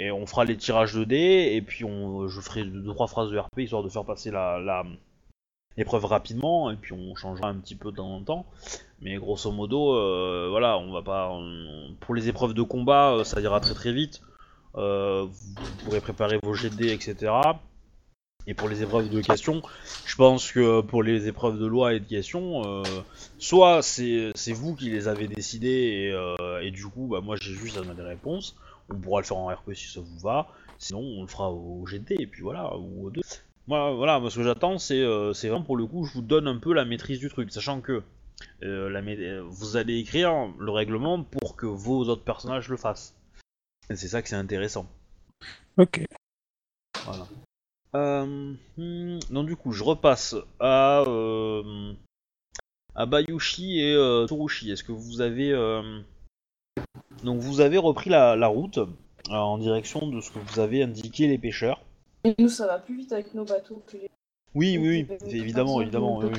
Et 0.00 0.10
on 0.10 0.26
fera 0.26 0.44
les 0.44 0.56
tirages 0.56 0.94
de 0.94 1.04
dés, 1.04 1.52
et 1.54 1.62
puis 1.62 1.84
on, 1.84 2.26
je 2.26 2.40
ferai 2.40 2.64
deux 2.64 2.92
trois 2.92 3.06
phrases 3.06 3.30
de 3.30 3.38
RP 3.38 3.60
histoire 3.60 3.84
de 3.84 3.88
faire 3.88 4.04
passer 4.04 4.32
la, 4.32 4.58
la 4.58 4.84
l'épreuve 5.76 6.04
rapidement, 6.04 6.70
et 6.70 6.76
puis 6.76 6.92
on 6.92 7.14
changera 7.14 7.48
un 7.48 7.56
petit 7.56 7.74
peu 7.74 7.90
de 7.90 7.96
temps 7.96 8.14
en 8.14 8.22
temps. 8.22 8.46
Mais 9.00 9.16
grosso 9.16 9.50
modo, 9.50 9.94
euh, 9.94 10.48
voilà, 10.50 10.78
on 10.78 10.92
va 10.92 11.02
pas. 11.02 11.30
pour 12.00 12.14
les 12.14 12.28
épreuves 12.28 12.54
de 12.54 12.62
combat, 12.62 13.12
euh, 13.12 13.24
ça 13.24 13.40
ira 13.40 13.60
très 13.60 13.74
très 13.74 13.92
vite. 13.92 14.22
Euh, 14.76 15.26
vous 15.26 15.84
pourrez 15.84 16.00
préparer 16.00 16.38
vos 16.42 16.54
jets 16.54 16.70
de 16.70 16.76
dés, 16.76 16.92
etc. 16.92 17.32
Et 18.46 18.52
pour 18.54 18.68
les 18.68 18.82
épreuves 18.82 19.08
de 19.08 19.20
questions, 19.22 19.62
je 20.04 20.16
pense 20.16 20.52
que 20.52 20.82
pour 20.82 21.02
les 21.02 21.28
épreuves 21.28 21.58
de 21.58 21.64
loi 21.64 21.94
et 21.94 22.00
de 22.00 22.04
questions, 22.04 22.62
euh, 22.66 22.82
soit 23.38 23.80
c'est 23.82 24.32
c'est 24.34 24.52
vous 24.52 24.74
qui 24.74 24.90
les 24.90 25.08
avez 25.08 25.28
décidées 25.28 25.68
et, 25.68 26.12
euh, 26.12 26.60
et 26.60 26.70
du 26.70 26.86
coup, 26.86 27.06
bah, 27.06 27.20
moi 27.22 27.36
j'ai 27.40 27.54
juste 27.54 27.78
à 27.78 27.80
donner 27.80 27.94
des 27.94 28.02
réponses. 28.02 28.54
On 28.90 28.96
pourra 28.96 29.20
le 29.20 29.26
faire 29.26 29.38
en 29.38 29.48
RP 29.48 29.72
si 29.72 29.88
ça 29.88 30.00
vous 30.00 30.18
va. 30.18 30.48
Sinon, 30.78 31.00
on 31.00 31.22
le 31.22 31.28
fera 31.28 31.50
au 31.50 31.86
GT 31.86 32.20
et 32.20 32.26
puis 32.26 32.42
voilà, 32.42 32.76
ou 32.76 33.06
aux 33.06 33.10
deux. 33.10 33.22
Moi, 33.66 33.94
voilà, 33.94 34.20
moi 34.20 34.30
ce 34.30 34.36
que 34.36 34.42
j'attends, 34.42 34.76
c'est 34.76 35.00
euh, 35.00 35.32
c'est 35.32 35.48
vraiment 35.48 35.64
pour 35.64 35.78
le 35.78 35.86
coup, 35.86 36.04
je 36.04 36.12
vous 36.12 36.20
donne 36.20 36.46
un 36.46 36.58
peu 36.58 36.74
la 36.74 36.84
maîtrise 36.84 37.20
du 37.20 37.30
truc, 37.30 37.50
sachant 37.50 37.80
que 37.80 38.02
la 38.60 39.00
vous 39.46 39.76
allez 39.76 39.98
écrire 39.98 40.48
le 40.58 40.70
règlement 40.70 41.22
pour 41.22 41.56
que 41.56 41.66
vos 41.66 42.04
autres 42.08 42.24
personnages 42.24 42.68
le 42.68 42.76
fassent. 42.76 43.14
Et 43.88 43.96
c'est 43.96 44.08
ça 44.08 44.20
que 44.20 44.28
c'est 44.28 44.36
intéressant. 44.36 44.86
Ok. 45.78 46.04
Voilà. 47.04 47.26
Euh, 47.96 48.54
hmm, 48.76 49.18
donc 49.30 49.46
du 49.46 49.56
coup, 49.56 49.72
je 49.72 49.84
repasse 49.84 50.34
à 50.58 51.02
euh, 51.06 51.92
à 52.94 53.06
Bayushi 53.06 53.80
et 53.80 53.94
euh, 53.94 54.26
Torushi. 54.26 54.70
Est-ce 54.70 54.84
que 54.84 54.92
vous 54.92 55.20
avez 55.20 55.52
euh, 55.52 56.00
donc 57.22 57.40
vous 57.40 57.60
avez 57.60 57.78
repris 57.78 58.10
la, 58.10 58.36
la 58.36 58.48
route 58.48 58.80
en 59.30 59.58
direction 59.58 60.08
de 60.08 60.20
ce 60.20 60.30
que 60.30 60.38
vous 60.38 60.60
avez 60.60 60.82
indiqué 60.82 61.28
les 61.28 61.38
pêcheurs? 61.38 61.80
Et 62.24 62.34
nous, 62.38 62.48
ça 62.48 62.66
va 62.66 62.78
plus 62.78 62.96
vite 62.96 63.12
avec 63.12 63.34
nos 63.34 63.44
bateaux 63.44 63.82
que 63.86 63.96
les. 63.96 64.08
Oui, 64.54 64.78
oui, 64.78 65.06
évidemment, 65.26 65.80
évidemment. 65.80 66.18
oui, 66.18 66.30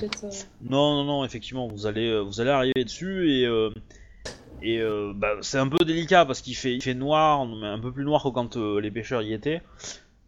Non, 0.61 0.95
non, 0.95 1.03
non, 1.03 1.25
effectivement, 1.25 1.67
vous 1.67 1.85
allez, 1.85 2.21
vous 2.21 2.39
allez 2.39 2.49
arriver 2.49 2.85
dessus 2.85 3.29
et 3.29 3.45
et 4.61 4.79
euh, 4.79 5.13
bah, 5.15 5.35
c'est 5.41 5.57
un 5.59 5.67
peu 5.67 5.83
délicat 5.85 6.25
parce 6.25 6.41
qu'il 6.41 6.55
fait, 6.55 6.73
il 6.73 6.81
fait 6.81 6.93
noir, 6.93 7.45
mais 7.45 7.67
un 7.67 7.79
peu 7.79 7.91
plus 7.91 8.03
noir 8.03 8.23
que 8.23 8.29
quand 8.29 8.57
euh, 8.57 8.79
les 8.79 8.91
pêcheurs 8.91 9.21
y 9.21 9.33
étaient. 9.33 9.61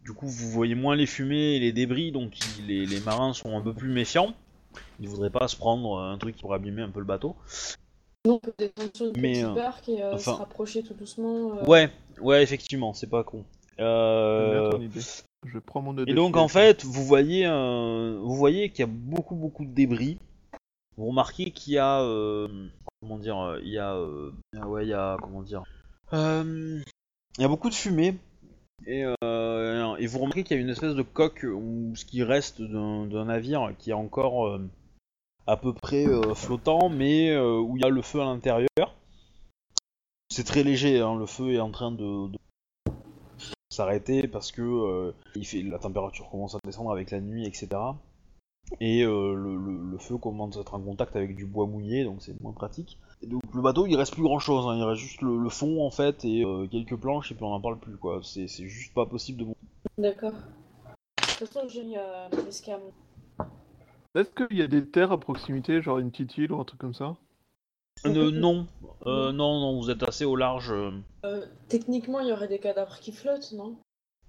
Du 0.08 0.14
coup, 0.14 0.26
vous 0.26 0.48
voyez 0.48 0.74
moins 0.74 0.96
les 0.96 1.04
fumées 1.04 1.56
et 1.56 1.60
les 1.60 1.70
débris, 1.70 2.12
donc 2.12 2.42
il- 2.42 2.66
les, 2.66 2.86
les 2.86 2.98
marins 2.98 3.34
sont 3.34 3.54
un 3.54 3.60
peu 3.60 3.74
plus 3.74 3.90
méfiants. 3.90 4.32
Ils 5.00 5.06
voudraient 5.06 5.28
pas 5.28 5.48
se 5.48 5.56
prendre 5.56 5.98
un 5.98 6.16
truc 6.16 6.34
qui 6.34 6.40
pourrait 6.40 6.56
abîmer 6.56 6.80
un 6.80 6.88
peu 6.88 7.00
le 7.00 7.04
bateau. 7.04 7.36
Descendre 8.24 8.40
une 9.14 9.20
Mais, 9.20 9.32
petite 9.34 9.44
euh, 9.44 9.54
barque 9.54 9.88
et 9.90 10.02
euh, 10.02 10.14
enfin- 10.14 10.32
se 10.32 10.38
rapprocher 10.38 10.82
tout 10.82 10.94
doucement. 10.94 11.58
euh, 11.58 11.64
Ouais, 11.66 11.90
ouais, 12.22 12.42
effectivement, 12.42 12.94
c'est 12.94 13.06
pas 13.06 13.22
con. 13.22 13.44
J'aime 13.76 13.86
Euh, 13.86 14.70
bien 14.70 14.70
ton 14.78 14.82
idée. 14.82 15.00
Je 15.44 15.58
prends 15.58 15.82
mon 15.82 15.94
Et 16.06 16.14
donc 16.14 16.38
en 16.38 16.48
fait, 16.48 16.84
vous 16.86 17.04
voyez, 17.04 17.44
euh, 17.46 18.18
vous 18.22 18.34
voyez 18.34 18.70
qu'il 18.70 18.80
y 18.80 18.84
a 18.84 18.90
beaucoup 18.90 19.34
beaucoup 19.36 19.66
de 19.66 19.74
débris. 19.74 20.18
Vous 20.96 21.08
remarquez 21.08 21.50
qu'il 21.50 21.74
y 21.74 21.78
a, 21.78 22.00
euh, 22.00 22.48
comment 23.02 23.18
dire, 23.18 23.38
euh, 23.38 23.60
il 23.62 23.68
y 23.72 23.78
a, 23.78 23.94
euh, 23.94 24.32
ah 24.58 24.66
ouais, 24.68 24.86
il 24.86 24.88
y 24.88 24.94
a, 24.94 25.18
comment 25.20 25.42
dire, 25.42 25.64
Euh, 26.14 26.80
il 27.36 27.42
y 27.42 27.44
a 27.44 27.48
beaucoup 27.48 27.68
de 27.68 27.74
fumée. 27.74 28.16
Et, 28.86 29.04
euh, 29.22 29.96
et 29.98 30.06
vous 30.06 30.18
remarquez 30.18 30.44
qu'il 30.44 30.56
y 30.56 30.60
a 30.60 30.62
une 30.62 30.70
espèce 30.70 30.94
de 30.94 31.02
coque 31.02 31.44
ou 31.44 31.92
ce 31.94 32.04
qui 32.04 32.22
reste 32.22 32.62
d'un 32.62 33.24
navire 33.24 33.72
qui 33.78 33.90
est 33.90 33.94
encore 33.94 34.46
euh, 34.46 34.70
à 35.46 35.56
peu 35.56 35.72
près 35.72 36.06
euh, 36.06 36.34
flottant, 36.34 36.88
mais 36.88 37.30
euh, 37.30 37.58
où 37.58 37.76
il 37.76 37.82
y 37.82 37.84
a 37.84 37.88
le 37.88 38.02
feu 38.02 38.20
à 38.20 38.24
l'intérieur. 38.24 38.68
C'est 40.30 40.44
très 40.44 40.62
léger, 40.62 41.00
hein, 41.00 41.16
le 41.16 41.26
feu 41.26 41.54
est 41.54 41.60
en 41.60 41.70
train 41.70 41.90
de, 41.90 42.28
s'arrêter 43.70 44.28
parce 44.28 44.52
que 44.52 45.14
la 45.34 45.78
température 45.78 46.28
commence 46.30 46.54
à 46.54 46.58
descendre 46.64 46.92
avec 46.92 47.10
la 47.10 47.20
nuit, 47.20 47.46
etc. 47.46 47.68
Et 48.80 49.02
euh, 49.02 49.34
le, 49.34 49.56
le- 49.56 49.90
le 49.92 49.98
feu 49.98 50.16
commence 50.18 50.56
à 50.56 50.60
être 50.60 50.74
en 50.74 50.80
contact 50.80 51.16
avec 51.16 51.34
du 51.34 51.46
bois 51.46 51.66
mouillé, 51.66 52.04
donc 52.04 52.16
c'est 52.20 52.38
moins 52.42 52.52
pratique. 52.52 52.98
Et 53.22 53.26
donc 53.26 53.42
le 53.54 53.62
bateau, 53.62 53.86
il 53.86 53.96
reste 53.96 54.12
plus 54.14 54.22
grand 54.22 54.38
chose, 54.38 54.64
il 54.76 54.82
reste 54.84 55.00
juste 55.00 55.22
le, 55.22 55.36
le 55.38 55.48
fond 55.48 55.84
en 55.84 55.90
fait 55.90 56.24
et 56.24 56.44
euh, 56.44 56.66
quelques 56.70 56.96
planches 56.96 57.32
et 57.32 57.34
puis 57.34 57.44
on 57.44 57.50
n'en 57.50 57.60
parle 57.60 57.78
plus 57.78 57.96
quoi. 57.96 58.20
C'est 58.22 58.46
c'est 58.46 58.66
juste 58.68 58.94
pas 58.94 59.06
possible 59.06 59.40
de 59.40 59.44
monter. 59.46 59.58
D'accord. 59.98 60.32
De 60.32 61.26
toute 61.38 61.48
façon, 61.48 61.68
j'ai 61.68 61.82
mis 61.84 61.96
à 61.96 62.28
l'escamon. 62.44 62.92
Est-ce 64.14 64.30
qu'il 64.30 64.56
y 64.56 64.62
a 64.62 64.66
des 64.68 64.84
terres 64.84 65.12
à 65.12 65.18
proximité, 65.20 65.82
genre 65.82 65.98
une 65.98 66.10
petite 66.10 66.36
île 66.38 66.52
ou 66.52 66.60
un 66.60 66.64
truc 66.64 66.80
comme 66.80 66.94
ça? 66.94 67.16
Euh, 68.06 68.30
non, 68.30 68.66
euh, 69.06 69.32
non, 69.32 69.60
non, 69.60 69.80
vous 69.80 69.90
êtes 69.90 70.02
assez 70.02 70.24
au 70.24 70.36
large. 70.36 70.70
euh. 70.72 70.92
Euh, 71.24 71.44
techniquement, 71.68 72.20
il 72.20 72.28
y 72.28 72.32
aurait 72.32 72.48
des 72.48 72.58
cadavres 72.60 72.98
qui 73.00 73.12
flottent, 73.12 73.52
non? 73.52 73.76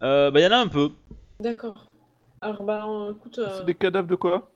Euh, 0.01 0.31
bah 0.31 0.39
il 0.39 0.43
y 0.43 0.47
en 0.47 0.51
a 0.51 0.57
un 0.57 0.67
peu. 0.67 0.91
D'accord. 1.39 1.85
Alors, 2.41 2.63
bah, 2.63 2.85
euh, 2.87 3.11
écoute, 3.13 3.39
euh, 3.39 3.57
C'est 3.57 3.65
des 3.65 3.75
cadavres 3.75 4.07
de 4.07 4.15
quoi 4.15 4.49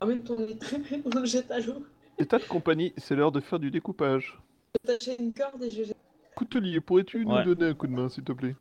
amène 0.00 0.22
ton 0.22 0.38
nez, 0.38 0.58
on 1.04 1.18
le 1.20 1.24
jette 1.24 1.50
à 1.50 1.60
l'eau. 1.60 1.84
État 2.18 2.38
de 2.38 2.44
compagnie, 2.44 2.92
c'est 2.98 3.14
l'heure 3.16 3.32
de 3.32 3.40
faire 3.40 3.58
du 3.58 3.70
découpage. 3.70 4.38
T'achètes 4.84 5.18
une 5.18 5.32
corde 5.32 5.62
et 5.62 5.70
je 5.70 5.84
jette. 5.84 5.96
Coutelier, 6.36 6.80
pourrais-tu 6.80 7.24
Ouais. 7.24 7.44
nous 7.44 7.54
donner 7.54 7.70
un 7.70 7.74
coup 7.74 7.86
de 7.86 7.92
main, 7.92 8.08
s'il 8.08 8.24
te 8.24 8.32
plaît? 8.32 8.54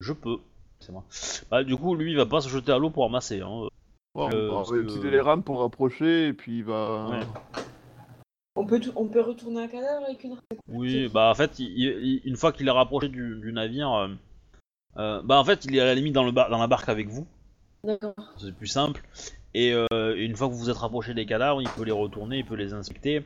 Je 0.00 0.12
peux. 0.12 0.36
C'est 0.80 0.92
moi. 0.92 1.04
Bah 1.50 1.64
du 1.64 1.76
coup, 1.76 1.94
lui, 1.94 2.10
il 2.10 2.16
va 2.16 2.26
pas 2.26 2.40
se 2.42 2.48
jeter 2.50 2.72
à 2.72 2.78
l'eau 2.78 2.90
pour 2.90 3.04
ramasser. 3.04 3.40
Hein. 3.40 3.68
Euh, 4.16 4.50
On 4.50 4.62
va 4.62 4.76
utiliser 4.76 5.10
les 5.10 5.20
rames 5.20 5.42
pour 5.42 5.60
rapprocher, 5.60 6.28
et 6.28 6.32
puis 6.34 6.58
il 6.58 6.64
va... 6.64 7.08
Ouais. 7.08 7.20
On 8.56 8.66
peut, 8.66 8.80
on 8.96 9.06
peut 9.08 9.20
retourner 9.22 9.62
un 9.64 9.68
cadavre 9.68 10.04
avec 10.04 10.22
une 10.24 10.36
Oui, 10.68 11.08
bah 11.08 11.30
en 11.30 11.34
fait, 11.34 11.58
il- 11.58 11.78
il- 11.78 12.20
une 12.24 12.36
fois 12.36 12.52
qu'il 12.52 12.68
est 12.68 12.70
rapproché 12.72 13.08
du, 13.08 13.40
du 13.40 13.52
navire, 13.52 13.90
euh, 13.92 14.08
euh, 14.98 15.22
bah 15.22 15.38
en 15.40 15.44
fait, 15.44 15.64
il 15.64 15.74
est 15.76 15.80
à 15.80 15.86
la 15.86 15.94
limite 15.94 16.12
dans, 16.12 16.24
le 16.24 16.30
bar- 16.32 16.50
dans 16.50 16.58
la 16.58 16.66
barque 16.66 16.88
avec 16.88 17.08
vous. 17.08 17.26
C'est 18.38 18.54
plus 18.54 18.66
simple. 18.66 19.02
Et, 19.54 19.72
euh, 19.72 20.16
une 20.16 20.34
fois 20.34 20.48
que 20.48 20.52
vous 20.52 20.58
vous 20.58 20.70
êtes 20.70 20.76
rapproché 20.76 21.14
des 21.14 21.26
cadavres, 21.26 21.62
il 21.62 21.68
peut 21.68 21.84
les 21.84 21.92
retourner, 21.92 22.38
il 22.38 22.44
peut 22.44 22.56
les 22.56 22.72
inspecter. 22.72 23.24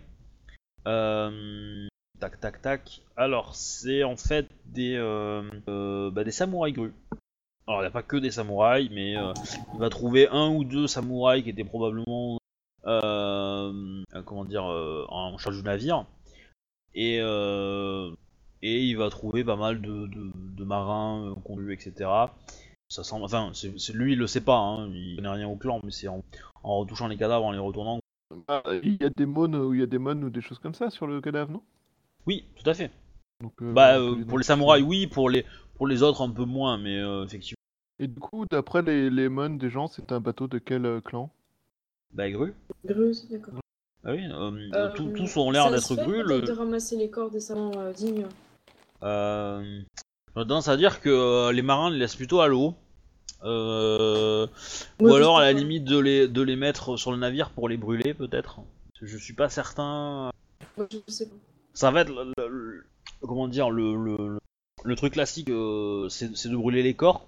Euh, 0.87 1.87
tac, 2.21 2.41
tac, 2.41 2.61
tac. 2.61 3.03
Alors, 3.17 3.55
c'est 3.55 4.05
en 4.05 4.17
fait 4.17 4.49
des, 4.67 4.95
euh, 4.97 6.11
bah, 6.11 6.31
samouraïs 6.31 6.75
grues. 6.75 6.95
Alors, 7.67 7.81
il 7.81 7.85
n'y 7.85 7.89
a 7.89 7.93
pas 7.93 8.03
que 8.03 8.17
des 8.17 8.31
samouraïs, 8.31 8.91
mais 8.91 9.13
il 9.13 9.79
va 9.79 9.91
trouver 9.91 10.29
un 10.29 10.49
ou 10.49 10.65
deux 10.65 10.87
samouraïs 10.87 11.45
qui 11.45 11.51
étaient 11.51 11.65
probablement, 11.65 12.39
comment 12.85 14.45
dire, 14.45 14.65
en 14.65 15.37
charge 15.39 15.57
du 15.57 15.63
navire. 15.63 16.05
Et, 16.95 17.17
il 18.63 18.97
va 18.97 19.11
trouver 19.11 19.45
pas 19.45 19.57
mal 19.57 19.81
de, 19.81 20.65
marins 20.65 21.35
conduits, 21.45 21.75
etc. 21.75 22.11
Ça 22.89 23.05
semble, 23.05 23.25
enfin, 23.25 23.51
c'est, 23.55 23.79
c'est- 23.79 23.93
lui 23.93 24.13
il 24.13 24.19
le 24.19 24.27
sait 24.27 24.41
pas, 24.41 24.57
hein, 24.59 24.91
il 24.95 25.17
connaît 25.17 25.29
rien 25.29 25.49
au 25.49 25.57
clan, 25.57 25.81
mais 25.85 25.91
c'est 25.91 26.09
en, 26.09 26.25
en 26.63 26.79
retouchant 26.79 27.07
les 27.09 27.17
cadavres, 27.17 27.45
en 27.45 27.53
les 27.53 27.59
retournant. 27.59 28.01
Ah, 28.49 28.63
il 28.83 28.97
y 29.01 29.05
a 29.05 29.11
des 29.11 29.27
mônes 29.27 29.57
ou 29.57 29.75
il 29.75 29.81
y 29.81 29.83
a 29.83 29.87
des 29.87 29.99
mônes 29.99 30.25
ou 30.25 30.31
des 30.31 30.41
choses 30.41 30.59
comme 30.59 30.75
ça 30.75 30.91
sur 30.91 31.07
le 31.07 31.21
cadavre, 31.21 31.51
non? 31.51 31.63
Oui, 32.27 32.45
tout 32.57 32.69
à 32.69 32.75
fait. 32.75 32.91
Donc, 33.41 33.53
euh, 33.63 33.73
bah, 33.73 33.99
euh, 33.99 34.25
pour 34.25 34.39
les 34.39 34.45
samouraïs, 34.45 34.85
oui, 34.87 35.07
pour 35.07 35.31
les, 35.31 35.45
pour 35.77 35.87
les 35.87 36.03
autres 36.03 36.23
un 36.23 36.31
peu 36.31 36.45
moins, 36.45 36.79
mais 36.79 36.99
euh, 36.99 37.25
effectivement. 37.25 37.57
Et 37.99 38.09
du 38.09 38.19
coup, 38.21 38.47
d'après 38.51 38.83
les, 38.83 39.11
les 39.11 39.29
mônes 39.29 39.59
des 39.59 39.71
gens, 39.71 39.87
c'est 39.87 40.11
un 40.13 40.21
bateau 40.21 40.49
de 40.49 40.59
quel 40.59 40.87
euh, 40.87 41.01
clan? 41.01 41.31
Bah, 42.13 42.31
grue. 42.31 42.55
Grue 42.85 43.11
aussi, 43.11 43.27
d'accord. 43.29 43.55
Ah 44.05 44.13
oui, 44.13 44.23
euh, 44.25 44.69
Euh, 44.75 44.89
tous- 44.95 45.37
ont 45.37 45.51
l'air 45.51 45.71
d'être 45.71 45.95
peut-être 45.95 46.27
Le, 46.27 46.41
de 46.43 46.53
ramasser 46.53 46.97
les 46.97 47.11
corps 47.11 47.31
des 47.31 47.41
savants 47.41 47.73
euh, 47.79 47.93
dignes. 47.93 48.27
euh, 49.03 49.83
j'ai 50.43 50.49
tendance 50.49 50.69
à 50.69 50.77
dire 50.77 51.01
que 51.01 51.09
euh, 51.11 51.53
les 51.53 51.63
marins 51.63 51.91
les 51.91 51.99
laissent 51.99 52.17
plutôt 52.17 52.41
à 52.41 52.49
l'eau. 52.49 52.75
Euh, 53.45 54.47
ou 55.01 55.13
alors 55.15 55.39
à 55.39 55.43
la 55.43 55.53
limite 55.53 55.85
de 55.85 55.99
les, 55.99 56.27
de 56.29 56.43
les 56.43 56.57
mettre 56.57 56.97
sur 56.97 57.13
le 57.13 57.19
navire 57.19 57.51
pour 57.51 57.69
les 57.69 57.77
brûler 57.77 58.13
peut-être. 58.15 58.61
Je 59.01 59.17
suis 59.17 59.35
pas 59.35 59.49
certain. 59.49 60.31
Moi, 60.77 60.87
je 60.91 61.13
sais 61.13 61.27
pas. 61.29 61.35
Ça 61.73 61.91
va 61.93 62.01
être 62.01 62.09
le, 62.11 62.33
le- 62.37 62.49
le- 62.49 62.85
comment 63.21 63.47
dire 63.47 63.71
le, 63.71 63.95
le, 63.95 64.39
le- 64.85 64.97
truc 64.97 65.13
classique, 65.13 65.51
euh, 65.51 66.09
c'est 66.09 66.37
c'est 66.37 66.49
de 66.49 66.57
brûler 66.57 66.83
les 66.83 66.95
corps. 66.95 67.27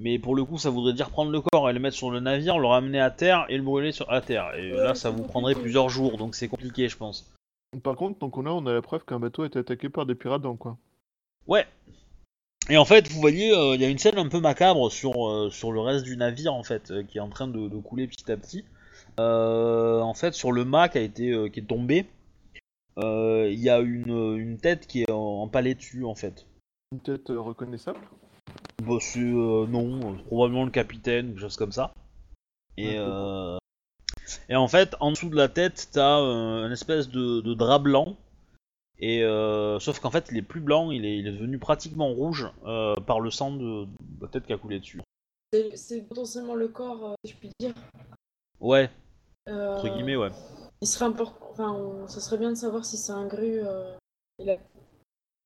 Mais 0.00 0.18
pour 0.18 0.34
le 0.36 0.44
coup, 0.44 0.56
ça 0.58 0.70
voudrait 0.70 0.92
dire 0.94 1.10
prendre 1.10 1.30
le 1.32 1.40
corps 1.42 1.68
et 1.68 1.72
le 1.72 1.80
mettre 1.80 1.96
sur 1.96 2.10
le 2.10 2.20
navire, 2.20 2.58
le 2.58 2.66
ramener 2.68 3.00
à 3.00 3.10
terre 3.10 3.44
et 3.48 3.56
le 3.58 3.62
brûler 3.64 3.92
sur 3.92 4.10
à 4.10 4.20
terre. 4.22 4.54
Et 4.56 4.72
Ouais, 4.72 4.78
là, 4.82 4.94
ça 4.94 5.10
vous 5.10 5.24
prendrait 5.24 5.52
compliqué. 5.54 5.62
plusieurs 5.64 5.88
jours, 5.90 6.16
donc 6.16 6.36
c'est 6.36 6.48
compliqué, 6.48 6.88
je 6.88 6.96
pense. 6.96 7.30
Par 7.82 7.96
contre, 7.96 8.18
donc 8.20 8.38
on 8.38 8.46
a, 8.46 8.50
on 8.50 8.64
a 8.66 8.72
la 8.72 8.80
preuve 8.80 9.04
qu'un 9.04 9.18
bateau 9.18 9.42
a 9.42 9.46
été 9.46 9.58
attaqué 9.58 9.88
par 9.90 10.06
des 10.06 10.14
pirates 10.14 10.40
dans 10.40 10.52
le 10.52 10.56
coin. 10.56 10.78
Ouais. 11.48 11.66
Et 12.70 12.76
en 12.76 12.84
fait, 12.84 13.08
vous 13.10 13.20
voyez, 13.20 13.52
euh, 13.52 13.74
il 13.74 13.80
y 13.80 13.84
a 13.84 13.88
une 13.88 13.98
scène 13.98 14.18
un 14.18 14.28
peu 14.28 14.40
macabre 14.40 14.90
sur, 14.90 15.26
euh, 15.28 15.50
sur 15.50 15.72
le 15.72 15.80
reste 15.80 16.04
du 16.04 16.16
navire, 16.16 16.52
en 16.52 16.62
fait, 16.62 16.90
euh, 16.90 17.02
qui 17.02 17.16
est 17.18 17.20
en 17.22 17.30
train 17.30 17.48
de, 17.48 17.68
de 17.68 17.76
couler 17.78 18.06
petit 18.06 18.30
à 18.30 18.36
petit. 18.36 18.64
En 19.18 20.14
fait, 20.14 20.34
sur 20.34 20.52
le 20.52 20.64
mât 20.64 20.88
qui, 20.88 20.98
a 20.98 21.00
été, 21.00 21.50
qui 21.50 21.60
est 21.60 21.64
tombé, 21.64 22.06
il 22.98 23.58
y 23.58 23.70
a 23.70 23.80
une, 23.80 24.36
une 24.38 24.58
tête 24.58 24.86
qui 24.86 25.02
est 25.02 25.10
en- 25.10 25.42
empalée 25.42 25.74
dessus, 25.74 26.04
en 26.04 26.14
fait. 26.14 26.46
Une 26.92 27.00
tête 27.00 27.28
reconnaissable? 27.28 28.00
Bah, 28.82 28.98
c'est 29.00 29.18
non, 29.18 30.16
probablement 30.26 30.64
le 30.64 30.70
capitaine, 30.70 31.28
quelque 31.28 31.40
chose 31.40 31.56
comme 31.56 31.72
ça. 31.72 31.92
Et, 32.76 32.96
et 34.48 34.56
en 34.56 34.68
fait, 34.68 34.94
en 35.00 35.10
dessous 35.10 35.30
de 35.30 35.36
la 35.36 35.48
tête, 35.48 35.88
t'as 35.92 36.18
une 36.18 36.72
espèce 36.72 37.08
de, 37.08 37.40
de 37.40 37.54
drap 37.54 37.80
blanc. 37.80 38.16
Et 39.00 39.22
euh, 39.22 39.78
sauf 39.78 40.00
qu'en 40.00 40.10
fait, 40.10 40.28
il 40.30 40.36
est 40.36 40.42
plus 40.42 40.60
blanc, 40.60 40.90
il 40.90 41.04
est, 41.04 41.18
il 41.18 41.26
est 41.28 41.32
devenu 41.32 41.58
pratiquement 41.58 42.08
rouge 42.08 42.48
euh, 42.66 42.94
par 42.96 43.20
le 43.20 43.30
sang 43.30 43.52
de, 43.52 43.84
de 43.84 43.88
la 44.22 44.28
tête 44.28 44.46
qui 44.46 44.52
a 44.52 44.58
coulé 44.58 44.80
dessus. 44.80 45.00
C'est- 45.74 46.02
potentiellement 46.08 46.54
le 46.54 46.68
corps, 46.68 47.10
euh, 47.10 47.14
si 47.24 47.32
je 47.32 47.36
puis 47.36 47.50
dire. 47.60 47.72
Ouais, 48.60 48.90
entre 49.46 49.88
guillemets, 49.88 50.16
ouais. 50.16 50.30
Il 50.82 50.86
serait 50.88 51.04
important. 51.06 51.38
Enfin, 51.52 51.72
on- 51.72 52.08
ça 52.08 52.20
serait 52.20 52.38
bien 52.38 52.50
de 52.50 52.56
savoir 52.56 52.84
si 52.84 52.96
c'est 52.96 53.12
un 53.12 53.26
grue. 53.26 53.60
euh, 53.64 53.94
il 54.40 54.50
a 54.50 54.56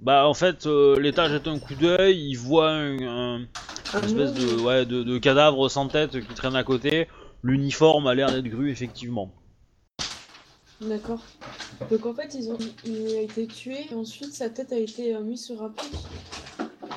Bah, 0.01 0.27
en 0.27 0.35
fait, 0.35 0.67
l'État 0.67 1.29
jette 1.29 1.47
un 1.47 1.59
coup 1.59 1.75
d'œil, 1.75 2.19
il 2.31 2.35
voit 2.37 2.71
un, 2.71 2.99
un- 3.03 3.47
un 3.95 3.99
une 4.01 4.05
espèce 4.07 4.33
de, 4.35 4.57
nom, 4.57 4.67
ouais, 4.67 4.87
de, 4.87 5.03
de 5.03 5.19
cadavre 5.19 5.69
sans 5.69 5.87
tête 5.89 6.19
qui 6.27 6.35
traîne 6.35 6.57
à 6.57 6.65
côté. 6.65 7.07
L'uniforme 7.43 8.07
a 8.07 8.15
l'air 8.15 8.33
d'être 8.33 8.49
gru, 8.49 8.71
effectivement. 8.71 9.31
D'accord. 10.83 11.21
Donc 11.91 12.07
en 12.07 12.15
fait, 12.15 12.35
ils 12.35 12.51
ont, 12.51 12.59
il 12.85 13.15
a 13.17 13.21
été 13.21 13.47
tué 13.47 13.87
et 13.91 13.95
ensuite 13.95 14.33
sa 14.35 14.51
tête 14.51 14.73
a 14.73 14.79
été 14.79 15.15
euh, 15.15 15.21
mise 15.21 15.45
sur 15.47 15.63
un 15.63 15.71
pic. 15.71 15.93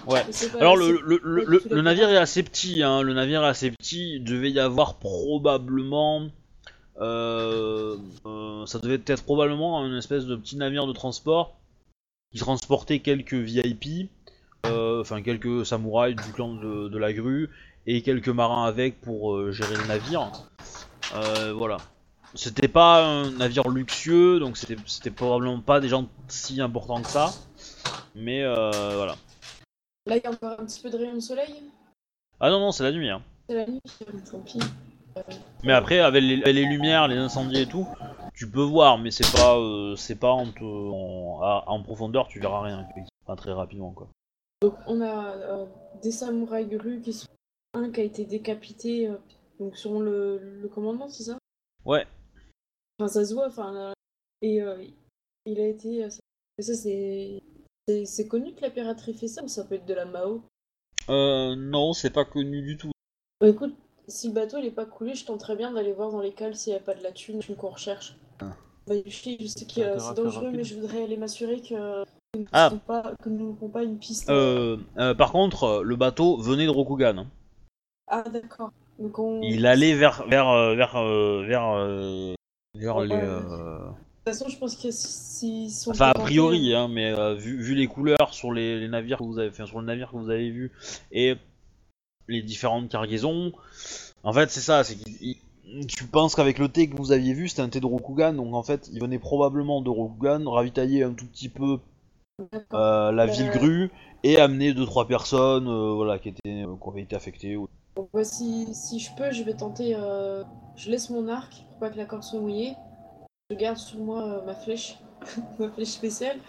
Ouais. 0.08 0.24
Alors 0.60 0.76
le, 0.78 1.00
le, 1.04 1.20
le, 1.24 1.62
le- 1.70 1.82
navire 1.82 2.10
est 2.10 2.18
assez 2.18 2.44
petit, 2.44 2.84
hein. 2.84 3.02
le 3.02 3.14
navire 3.14 3.44
est 3.44 3.48
assez 3.48 3.72
petit, 3.72 4.16
il 4.16 4.24
devait 4.24 4.52
y 4.52 4.60
avoir 4.60 4.96
probablement... 4.96 6.28
euh, 7.02 7.96
euh, 8.26 8.66
ça 8.66 8.80
devait 8.80 9.02
être 9.06 9.24
probablement 9.24 9.84
une 9.86 9.98
espèce 9.98 10.26
de 10.26 10.36
petit 10.36 10.58
navire 10.58 10.86
de 10.88 10.94
transport 10.94 11.58
qui 12.32 12.40
transportait 12.40 13.00
quelques 13.00 13.34
VIP, 13.34 14.10
euh, 14.68 15.02
enfin 15.02 15.22
quelques 15.22 15.66
samouraïs 15.66 16.16
du 16.16 16.32
clan 16.34 16.54
de, 16.54 16.88
de 16.90 16.98
la 16.98 17.14
grue 17.14 17.50
et 17.88 18.02
quelques 18.02 18.30
marins 18.30 18.66
avec 18.66 19.00
pour 19.02 19.52
gérer 19.52 19.76
le 19.76 19.88
navire. 19.88 20.32
Voilà. 21.56 21.78
C'était 22.36 22.68
pas 22.68 23.04
un 23.04 23.32
navire 23.32 23.70
luxueux, 23.70 24.40
donc 24.40 24.58
c'était 24.58 25.12
probablement 25.12 25.62
pas 25.62 25.80
des 25.80 25.88
gens 25.88 26.08
si 26.28 26.60
importants 26.60 27.02
que 27.02 27.10
ça. 27.10 27.32
Mais 28.14 28.44
euh, 28.44 28.72
voilà. 28.96 29.16
Là, 30.06 30.18
il 30.18 30.24
y 30.24 30.28
a 30.28 30.32
encore 30.32 30.60
un 30.60 30.66
petit 30.66 30.82
peu 30.82 30.90
de 30.90 30.98
rayon 30.98 31.16
de 31.16 31.20
soleil? 31.20 31.64
Ah 32.40 32.50
non, 32.50 32.60
non, 32.60 32.72
c'est 32.72 32.84
la 32.84 32.92
nuit. 32.92 33.10
Hein. 33.10 33.22
C'est 33.50 33.56
la 33.56 33.66
nuit, 33.66 33.82
tant 34.30 34.40
pis. 34.40 34.60
Mais 35.64 35.74
après, 35.74 36.00
avec 36.00 36.22
les, 36.22 36.36
avec 36.42 36.54
les 36.54 36.66
lumières, 36.66 37.08
les 37.08 37.18
incendies 37.18 37.62
et 37.62 37.66
tout, 37.66 37.88
tu 38.34 38.50
peux 38.50 38.62
voir, 38.62 38.98
mais 38.98 39.12
c'est 39.12 39.32
pas, 39.32 39.58
euh, 39.58 39.96
c'est 39.96 40.20
pas 40.20 40.32
en, 40.32 40.48
te- 40.48 40.64
en, 40.64 41.82
profondeur, 41.84 42.28
tu 42.28 42.40
verras 42.40 42.62
rien. 42.62 42.86
Pas 43.26 43.36
très 43.36 43.54
rapidement, 43.54 43.92
quoi. 43.92 44.10
Donc 44.62 44.76
on 44.88 45.02
a 45.02 45.28
euh, 45.36 45.66
des 46.02 46.12
samouraïs 46.12 46.68
grues 46.68 47.02
qui 47.02 47.14
sont 47.14 47.28
un 47.74 47.92
qui 47.92 48.02
a 48.02 48.04
été 48.04 48.26
décapité 48.26 49.10
donc 49.60 49.76
selon 49.78 50.00
le, 50.00 50.40
le 50.62 50.68
commandement 50.70 51.10
c'est 51.10 51.24
ça? 51.24 51.38
Ouais. 51.84 52.08
Enfin 53.00 53.08
ça 53.10 53.26
se 53.26 53.34
voit 53.34 53.48
enfin 53.48 53.76
euh, 53.76 53.94
et 54.42 54.62
euh, 54.62 54.78
il 55.46 55.60
a 55.60 55.68
été 55.68 56.06
euh, 56.06 56.10
ça 56.10 56.74
c'est 56.74 57.42
c'est 58.06 58.28
connu 58.28 58.54
que 58.54 58.62
la 58.62 58.70
piraterie 58.70 59.14
fait 59.14 59.28
ça 59.28 59.44
ou 59.44 59.48
ça 59.48 59.64
peut 59.64 59.76
être 59.76 59.86
de 59.86 59.94
la 59.94 60.06
Mao 60.06 60.42
Euh, 61.10 61.56
non, 61.56 61.94
c'est 61.94 62.10
pas 62.10 62.26
connu 62.26 62.62
du 62.62 62.78
tout. 62.78 62.92
Bah 63.42 63.50
écoute 63.50 63.76
si 64.08 64.28
le 64.28 64.34
bateau 64.34 64.58
il 64.60 64.66
est 64.66 64.72
pas 64.72 64.86
coulé 64.86 65.14
je 65.16 65.26
tenterais 65.26 65.56
bien 65.56 65.72
d'aller 65.72 65.92
voir 65.94 66.12
dans 66.12 66.22
les 66.22 66.32
cales 66.32 66.56
s'il 66.56 66.74
y 66.74 66.76
a 66.76 66.80
pas 66.80 66.94
de 66.94 67.04
la 67.04 67.12
thune, 67.12 67.40
thune 67.40 67.56
qu'on 67.56 67.70
recherche. 67.70 68.16
Ah. 68.40 68.56
Bah 68.88 68.96
je 69.06 69.16
sais 69.16 69.38
je 69.40 69.48
sais 69.48 69.66
que 69.66 69.82
euh, 69.82 70.00
c'est 70.00 70.14
dangereux 70.16 70.52
mais 70.52 70.64
je 70.64 70.76
voudrais 70.80 71.04
aller 71.04 71.18
m'assurer 71.18 71.60
que 71.62 72.04
que 72.06 72.40
nous 72.40 72.48
Ah. 72.54 72.72
pas 72.88 73.14
que 73.22 73.30
nous 73.30 73.52
n'avons 73.54 73.70
pas 73.70 73.84
une 73.84 73.98
piste. 73.98 74.30
Euh, 74.30 74.78
euh, 74.98 75.14
par 75.14 75.32
contre, 75.32 75.82
le 75.84 75.96
bateau 75.96 76.38
venait 76.38 76.66
de 76.66 76.70
Rokugan. 76.72 77.18
hein. 77.18 77.28
Ah 78.08 78.24
d'accord. 78.30 78.72
Donc 79.00 79.20
on 79.20 79.42
Il 79.42 79.66
allait 79.66 79.96
vers 79.96 80.26
vers 80.28 80.76
vers 80.76 80.94
vers 81.04 81.76
vers 81.76 82.36
Les. 83.04 83.16
euh, 83.16 83.40
De 83.80 84.32
toute 84.32 84.34
façon, 84.34 84.50
je 84.50 84.58
pense 84.58 84.76
que 84.76 84.90
si, 84.92 85.70
si 85.70 85.88
on 85.88 85.92
Enfin, 85.92 86.08
a 86.10 86.14
priori, 86.14 86.74
euh, 86.74 86.78
hein, 86.80 86.88
mais 86.88 87.12
euh, 87.12 87.36
vu, 87.36 87.62
vu 87.62 87.76
les 87.76 87.88
couleurs 87.88 88.34
sur 88.34 88.52
les, 88.52 88.80
les 88.80 88.88
navires 88.88 89.20
que 89.20 89.24
vous 89.24 89.40
avez, 89.40 89.50
enfin, 89.50 89.66
sur 89.66 89.80
le 89.80 89.86
navire 89.86 90.12
que 90.12 90.18
vous 90.18 90.30
avez 90.30 90.50
vu 90.50 90.72
et 91.12 91.36
les 92.28 92.42
différentes 92.42 92.90
cargaisons, 92.90 93.52
en 94.24 94.34
fait, 94.34 94.50
c'est 94.50 94.62
ça. 94.62 94.84
C'est 94.84 94.98
tu 95.88 96.06
penses 96.06 96.36
qu'avec 96.36 96.60
le 96.60 96.70
thé 96.70 96.88
que 96.90 96.96
vous 96.96 97.12
aviez 97.12 97.34
vu, 97.34 97.50
c'était 97.50 97.62
un 97.62 97.70
thé 97.70 97.80
de 97.80 97.86
Rokugan, 97.86 98.34
donc 98.34 98.54
en 98.54 98.64
fait, 98.64 98.88
il 98.94 99.00
venait 99.02 99.20
probablement 99.20 99.82
de 99.82 99.90
Rokugan, 99.90 100.44
ravitailler 100.50 101.04
un 101.04 101.14
tout 101.14 101.26
petit 101.28 101.50
peu 101.50 101.80
euh, 102.74 103.12
la 103.12 103.26
ville 103.26 103.50
grue 103.52 103.92
et 104.24 104.38
amener 104.40 104.74
deux 104.74 104.86
trois 104.86 105.08
personnes, 105.08 105.68
euh, 105.68 105.94
voilà, 105.94 106.20
qui 106.20 106.30
étaient, 106.30 106.40
qui 106.44 106.90
avaient 106.90 107.02
été 107.02 107.16
affectées. 107.16 107.56
ou- 107.58 107.68
Bon, 107.96 108.10
bah, 108.14 108.24
si, 108.24 108.74
si 108.74 109.00
je 109.00 109.14
peux, 109.16 109.32
je 109.32 109.44
vais 109.44 109.54
tenter. 109.54 109.96
euh, 109.96 110.44
Je 110.76 110.90
laisse 110.90 111.10
mon 111.10 111.28
arc 111.28 111.64
pour 111.70 111.78
pas 111.80 111.90
que 111.90 111.98
la 111.98 112.06
corde 112.06 112.24
soit 112.24 112.40
mouillée. 112.40 112.76
Je 113.52 113.56
garde 113.56 113.78
sur 113.78 114.00
moi 114.00 114.24
euh, 114.42 114.46
ma 114.46 114.56
flèche, 114.56 114.98
ma 115.60 115.70
flèche 115.72 115.90
spéciale. 115.90 116.40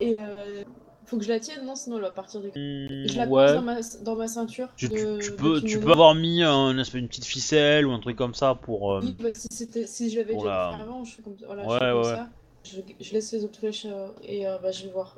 Et 0.00 0.16
euh, 0.20 0.64
faut 1.06 1.18
que 1.18 1.24
je 1.24 1.30
la 1.30 1.40
tienne, 1.40 1.64
non 1.66 1.76
Sinon 1.76 1.96
elle 1.98 2.02
va 2.04 2.12
partir 2.12 2.40
du. 2.40 2.50
Hmm, 2.54 2.86
Je 3.04 3.18
la 3.18 3.26
ouais. 3.28 3.28
pose 3.28 3.54
dans 3.54 3.62
ma, 3.62 3.80
dans 4.02 4.16
ma 4.16 4.28
ceinture. 4.28 4.68
Tu, 4.76 4.88
de- 4.90 5.36
de 5.36 5.36
peux, 5.36 5.62
tu 5.62 5.78
peux 5.80 5.90
avoir 5.90 6.14
mis 6.14 6.42
un, 6.42 6.70
une 6.76 7.08
petite 7.08 7.24
ficelle 7.24 7.86
ou 7.86 7.92
un 7.92 7.98
truc 8.00 8.16
comme 8.16 8.34
ça 8.34 8.54
pour. 8.54 8.92
euh, 8.92 9.02
Oui, 9.02 9.14
bah, 9.20 9.28
si, 9.34 9.86
si 9.86 10.10
je 10.10 10.16
l'avais 10.16 10.34
déjà 10.36 10.46
la- 10.46 10.70
fait 10.76 10.82
avant, 10.82 11.04
je 11.04 11.14
fais 11.14 11.22
comme, 11.22 11.36
voilà, 11.46 11.68
je 11.68 11.68
Ouais, 11.68 11.78
fais 11.78 11.86
comme 11.86 12.02
ouais, 12.02 12.16
ça. 12.16 12.28
Je, 12.64 12.80
je 13.00 13.12
laisse 13.12 13.32
les 13.32 13.44
autres 13.44 13.58
flèches 13.58 13.86
et 14.22 14.44
bah, 14.62 14.70
je 14.70 14.84
vais 14.86 14.92
voir. 14.92 15.16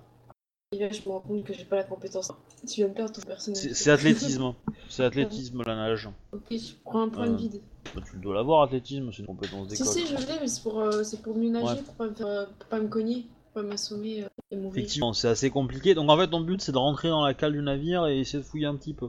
Je 0.79 1.09
me 1.09 1.13
rends 1.13 1.21
compte 1.21 1.45
que 1.45 1.53
j'ai 1.53 1.65
pas 1.65 1.77
la 1.77 1.85
compétence. 1.85 2.31
Tu 2.67 2.83
vas 2.83 2.89
me 2.89 2.95
perdre 2.95 3.13
ton 3.13 3.23
personnage. 3.23 3.73
C'est 3.73 3.91
athlétisme. 3.91 4.55
c'est 4.89 5.05
athlétisme 5.05 5.63
la 5.65 5.75
nage. 5.77 6.09
ok, 6.33 6.43
je 6.51 6.73
prends 6.85 7.03
un 7.03 7.09
point 7.09 7.29
de 7.29 7.37
vide. 7.37 7.61
Bah, 7.95 8.03
tu 8.11 8.17
dois 8.19 8.35
l'avoir, 8.35 8.63
athlétisme, 8.63 9.11
c'est 9.13 9.21
une 9.21 9.27
compétence 9.27 9.69
Si, 9.69 9.79
d'école. 9.79 9.93
si, 9.93 10.07
je 10.07 10.17
l'ai, 10.17 10.41
mais 10.41 10.49
c'est 10.49 10.63
pour, 10.63 10.81
euh, 10.81 11.03
c'est 11.03 11.23
pour 11.23 11.37
mieux 11.37 11.51
nager, 11.51 11.67
Ouais. 11.67 11.83
pour, 11.83 11.95
pas 11.95 12.09
me 12.09 12.15
faire, 12.15 12.27
euh, 12.27 12.47
pour 12.59 12.69
pas 12.69 12.81
me 12.81 12.89
cogner, 12.89 13.27
pour 13.53 13.63
pas 13.63 13.69
m'assommer 13.69 14.25
euh, 14.25 14.29
et 14.51 14.57
mourir. 14.57 14.73
Effectivement, 14.77 15.13
c'est 15.13 15.29
assez 15.29 15.51
compliqué. 15.51 15.95
Donc 15.95 16.11
en 16.11 16.19
fait, 16.19 16.29
ton 16.29 16.41
but 16.41 16.61
c'est 16.61 16.73
de 16.73 16.79
rentrer 16.79 17.09
dans 17.09 17.25
la 17.25 17.35
cale 17.35 17.53
du 17.53 17.63
navire 17.63 18.07
et 18.07 18.19
essayer 18.19 18.41
de 18.41 18.45
fouiller 18.45 18.67
un 18.67 18.77
petit 18.77 18.95
peu. 18.95 19.09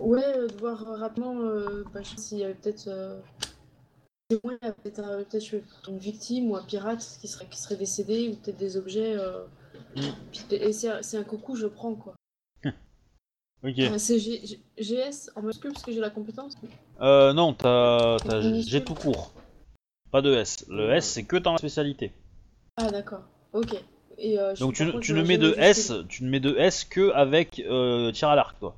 Ouais, 0.00 0.22
euh, 0.36 0.48
de 0.48 0.56
voir 0.58 0.78
rapidement 0.98 1.40
euh, 1.40 1.84
bah, 1.94 2.00
je 2.02 2.10
sais 2.10 2.18
s'il 2.18 2.38
y 2.38 2.44
avait 2.44 2.54
peut-être. 2.54 2.88
Euh... 2.88 3.18
si 4.30 4.38
moi, 4.44 4.54
il 4.60 4.66
y 4.66 4.68
avait 4.68 5.24
peut-être 5.24 5.54
une 5.88 5.98
victime 5.98 6.50
ou 6.50 6.56
un 6.56 6.64
pirate 6.64 7.18
qui 7.20 7.28
serait, 7.28 7.46
qui 7.46 7.60
serait 7.60 7.76
décédé, 7.76 8.28
ou 8.28 8.36
peut-être 8.36 8.58
des 8.58 8.76
objets. 8.76 9.16
Et 10.50 10.72
c'est 10.72 11.16
un- 11.16 11.24
coucou, 11.24 11.56
je 11.56 11.66
prends 11.66 11.94
quoi. 11.94 12.14
Ok. 13.64 13.80
C'est 13.98 14.18
GS 14.78 15.30
en 15.34 15.42
majuscule 15.42 15.72
parce 15.72 15.84
que 15.84 15.92
j'ai 15.92 16.00
la 16.00 16.10
compétence. 16.10 16.54
Euh, 17.00 17.32
non, 17.32 17.54
t'as. 17.54 18.18
G 18.60 18.84
tout 18.84 18.94
court. 18.94 19.32
Pas 20.10 20.22
de 20.22 20.32
S. 20.34 20.64
Le 20.68 20.92
S 20.92 21.06
c'est 21.06 21.24
que 21.24 21.36
dans 21.36 21.52
la 21.52 21.58
spécialité. 21.58 22.12
Ah, 22.76 22.90
d'accord, 22.90 23.22
ok. 23.52 23.74
Et, 24.18 24.38
euh, 24.38 24.54
Donc 24.56 24.74
tu, 24.74 24.84
ne- 24.84 24.98
tu 25.00 25.12
mets 25.14 25.36
de 25.38 25.54
S, 25.58 25.92
tu 26.08 26.24
ne 26.24 26.30
mets 26.30 26.40
de 26.40 26.54
S 26.56 26.84
que 26.84 27.10
avec 27.12 27.58
euh, 27.60 28.12
tir 28.12 28.28
à 28.28 28.36
l'arc, 28.36 28.58
toi. 28.58 28.76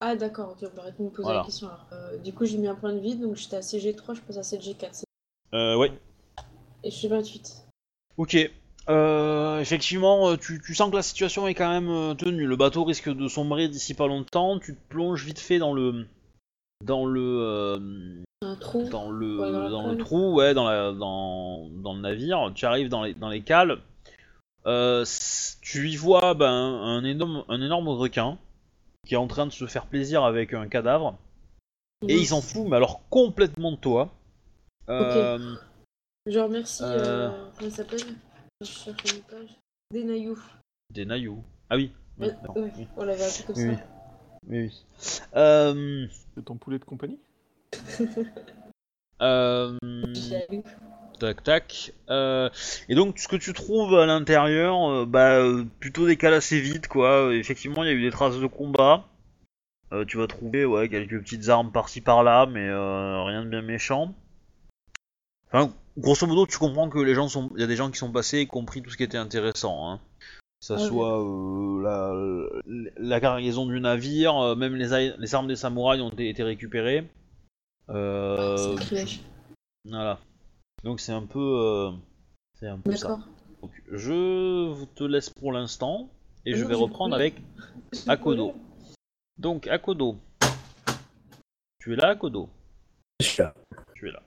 Ah, 0.00 0.14
d'accord, 0.16 0.50
ok, 0.52 0.68
on 0.72 0.76
va 0.76 0.82
arrêter 0.82 0.98
de 0.98 1.04
me 1.04 1.10
poser 1.10 1.22
Voilà. 1.24 1.38
la 1.40 1.44
question 1.44 1.66
alors. 1.68 1.86
Euh, 1.92 2.16
du 2.18 2.32
coup, 2.32 2.46
j'ai 2.46 2.56
mis 2.56 2.68
un 2.68 2.74
point 2.74 2.92
de 2.94 2.98
vide, 3.00 3.20
donc 3.20 3.36
j'étais 3.36 3.56
à 3.56 3.60
CG3, 3.60 4.14
je 4.14 4.20
passe 4.22 4.36
à 4.38 4.42
7G4. 4.42 5.02
Euh, 5.54 5.76
ouais. 5.76 5.92
Et 6.84 6.90
je 6.90 6.96
suis 6.96 7.08
28. 7.08 7.66
Ok. 8.16 8.36
Euh, 8.88 9.60
effectivement, 9.60 10.30
euh, 10.30 10.36
tu, 10.36 10.60
tu 10.64 10.74
sens 10.74 10.90
que 10.90 10.96
la 10.96 11.02
situation 11.02 11.46
est 11.46 11.54
quand 11.54 11.68
même 11.68 11.90
euh, 11.90 12.14
tenue. 12.14 12.46
Le 12.46 12.56
bateau 12.56 12.84
risque 12.84 13.08
de 13.08 13.28
sombrer 13.28 13.68
d'ici 13.68 13.94
pas 13.94 14.06
longtemps. 14.06 14.58
Tu 14.58 14.74
te 14.74 14.88
plonges 14.88 15.24
vite 15.24 15.38
fait 15.38 15.58
dans 15.58 15.72
le 15.72 16.06
dans 16.84 17.04
le 17.04 17.20
euh, 17.20 18.22
Un 18.42 18.56
trou. 18.56 18.88
dans 18.88 19.10
le 19.10 19.38
Ouais, 19.38 19.70
dans 19.70 19.86
le 19.86 19.98
trou, 19.98 20.34
ouais, 20.34 20.54
dans 20.54 20.64
la 20.64 20.92
dans, 20.92 21.68
dans 21.68 21.94
le 21.94 22.00
navire. 22.00 22.52
Tu 22.54 22.64
arrives 22.64 22.88
dans 22.88 23.02
les 23.02 23.14
dans 23.14 23.28
les 23.28 23.42
cales. 23.42 23.78
Euh, 24.66 25.04
tu 25.60 25.88
y 25.90 25.96
vois 25.96 26.34
ben, 26.34 26.50
un 26.50 27.04
énorme 27.04 27.44
un 27.48 27.60
énorme 27.60 27.88
requin 27.88 28.38
qui 29.06 29.14
est 29.14 29.18
en 29.18 29.26
train 29.26 29.46
de 29.46 29.52
se 29.52 29.66
faire 29.66 29.86
plaisir 29.86 30.24
avec 30.24 30.52
un 30.52 30.68
cadavre. 30.68 31.16
Et 32.08 32.14
il 32.16 32.26
s'en 32.26 32.40
fout, 32.40 32.66
mais 32.66 32.76
alors 32.76 33.02
complètement 33.10 33.72
de 33.72 33.76
toi. 33.76 34.10
Je 36.26 36.38
remercie. 36.38 36.82
Euh. 36.82 37.30
Euh... 37.30 37.30
Comment 37.56 37.70
il 37.70 37.72
s'appelle? 37.72 38.00
Je 38.60 38.66
cherche 38.66 39.14
une 39.14 39.22
page. 39.22 39.56
Denayou. 39.92 40.38
Des 40.92 41.04
naïous. 41.06 41.42
Ah 41.70 41.76
oui. 41.76 41.92
oui, 42.18 42.26
Ouais, 42.26 42.32
d'accord, 42.34 42.56
ouais, 42.58 42.72
oui. 42.76 42.86
on 42.96 43.04
l'avait 43.04 43.24
appelé 43.24 43.44
comme 43.46 43.56
Oui, 43.56 43.76
ça. 43.76 43.82
oui. 44.48 44.58
oui. 44.60 44.82
Euh, 45.34 46.06
C'est 46.34 46.44
ton 46.44 46.56
poulet 46.56 46.78
de 46.78 46.84
compagnie 46.84 47.18
euh, 49.22 49.78
tac 51.18 51.42
tac. 51.42 51.92
Euh, 52.10 52.50
et 52.88 52.94
donc 52.94 53.18
ce 53.18 53.28
que 53.28 53.36
tu 53.36 53.52
trouves 53.52 53.94
à 53.98 54.06
l'intérieur, 54.06 54.90
euh, 54.90 55.06
bah 55.06 55.36
euh, 55.38 55.64
plutôt 55.78 56.06
des 56.06 56.16
cales 56.16 56.34
assez 56.34 56.60
vides 56.60 56.86
quoi. 56.88 57.34
Effectivement, 57.34 57.82
il 57.84 57.86
y 57.86 57.90
a 57.90 57.94
eu 57.94 58.02
des 58.02 58.10
traces 58.10 58.38
de 58.38 58.46
combat. 58.46 59.06
Euh, 59.92 60.04
tu 60.04 60.18
vas 60.18 60.26
trouver 60.26 60.64
ouais 60.64 60.88
quelques 60.88 61.18
petites 61.20 61.48
armes 61.48 61.72
par-ci 61.72 62.00
par-là, 62.00 62.46
mais 62.46 62.66
euh, 62.68 63.22
rien 63.24 63.44
de 63.44 63.48
bien 63.50 63.62
méchant. 63.62 64.14
Enfin, 65.52 65.72
grosso 65.96 66.26
modo, 66.26 66.46
tu 66.46 66.58
comprends 66.58 66.88
que 66.88 66.98
les 66.98 67.14
gens 67.14 67.28
sont, 67.28 67.50
il 67.54 67.60
y 67.60 67.64
a 67.64 67.66
des 67.66 67.76
gens 67.76 67.90
qui 67.90 67.98
sont 67.98 68.12
passés 68.12 68.38
et 68.38 68.46
compris 68.46 68.82
tout 68.82 68.90
ce 68.90 68.96
qui 68.96 69.02
était 69.02 69.18
intéressant. 69.18 69.90
Hein. 69.90 70.00
Que 70.60 70.66
ça 70.66 70.74
Ah 70.78 70.82
oui. 70.82 70.88
soit 70.88 71.24
euh, 71.24 72.62
la, 72.66 72.90
la 72.96 73.20
cargaison 73.20 73.66
du 73.66 73.80
navire, 73.80 74.36
euh, 74.36 74.54
même 74.54 74.74
les, 74.76 75.34
armes 75.34 75.48
des 75.48 75.56
samouraïs 75.56 76.02
ont 76.02 76.10
été, 76.10 76.42
récupérées. 76.42 77.08
Euh, 77.88 78.76
voilà. 79.84 80.18
Donc 80.84 81.00
c'est 81.00 81.12
un 81.12 81.24
peu, 81.26 81.38
euh, 81.38 81.90
c'est 82.58 82.68
un 82.68 82.78
peu 82.78 82.94
ça. 82.94 83.08
D'accord. 83.08 83.26
Donc 83.62 83.70
je 83.90 84.68
vous 84.68 84.86
te 84.86 85.04
laisse 85.04 85.28
pour 85.30 85.52
l'instant 85.52 86.08
et 86.46 86.54
je 86.54 86.62
Non, 86.62 86.68
vais 86.68 86.74
reprendre 86.74 87.14
avec 87.14 87.34
Akodo. 88.06 88.54
Donc 89.38 89.66
Akodo. 89.66 90.16
Tu 91.80 91.92
es 91.94 91.96
là, 91.96 92.08
Akodo? 92.08 92.48
Je 93.20 93.26
suis 93.26 93.42
là. 93.42 93.54
Tu 94.00 94.08
es 94.08 94.12
là. 94.12 94.22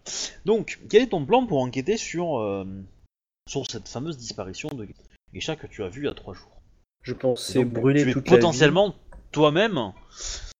Donc, 0.45 0.79
quel 0.87 1.01
est 1.01 1.07
ton 1.07 1.25
plan 1.25 1.47
pour 1.47 1.59
enquêter 1.59 1.97
sur, 1.97 2.37
euh, 2.39 2.63
sur 3.49 3.65
cette 3.65 3.87
fameuse 3.89 4.17
disparition 4.19 4.69
de 4.69 4.87
Geisha 5.33 5.55
que 5.55 5.65
tu 5.65 5.81
as 5.81 5.89
vue 5.89 6.01
il 6.01 6.05
y 6.05 6.09
a 6.09 6.13
trois 6.13 6.35
jours? 6.35 6.61
Je 7.01 7.13
pensais 7.15 7.63
Donc, 7.63 7.73
brûler 7.73 8.03
Tu 8.03 8.09
es 8.11 8.13
toute 8.13 8.27
potentiellement 8.27 8.93
toi-même 9.31 9.93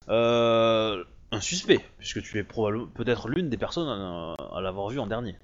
euh, 0.10 1.04
un 1.32 1.42
suspect, 1.42 1.80
puisque 2.00 2.24
tu 2.24 2.40
es 2.40 2.44
probablement 2.44 2.88
peut-être 2.88 3.30
l'une 3.30 3.50
des 3.50 3.58
personnes 3.58 3.88
à, 3.88 4.34
à 4.56 4.62
l'avoir 4.62 4.90
vue 4.90 4.98
en 4.98 5.06
dernier. 5.06 5.36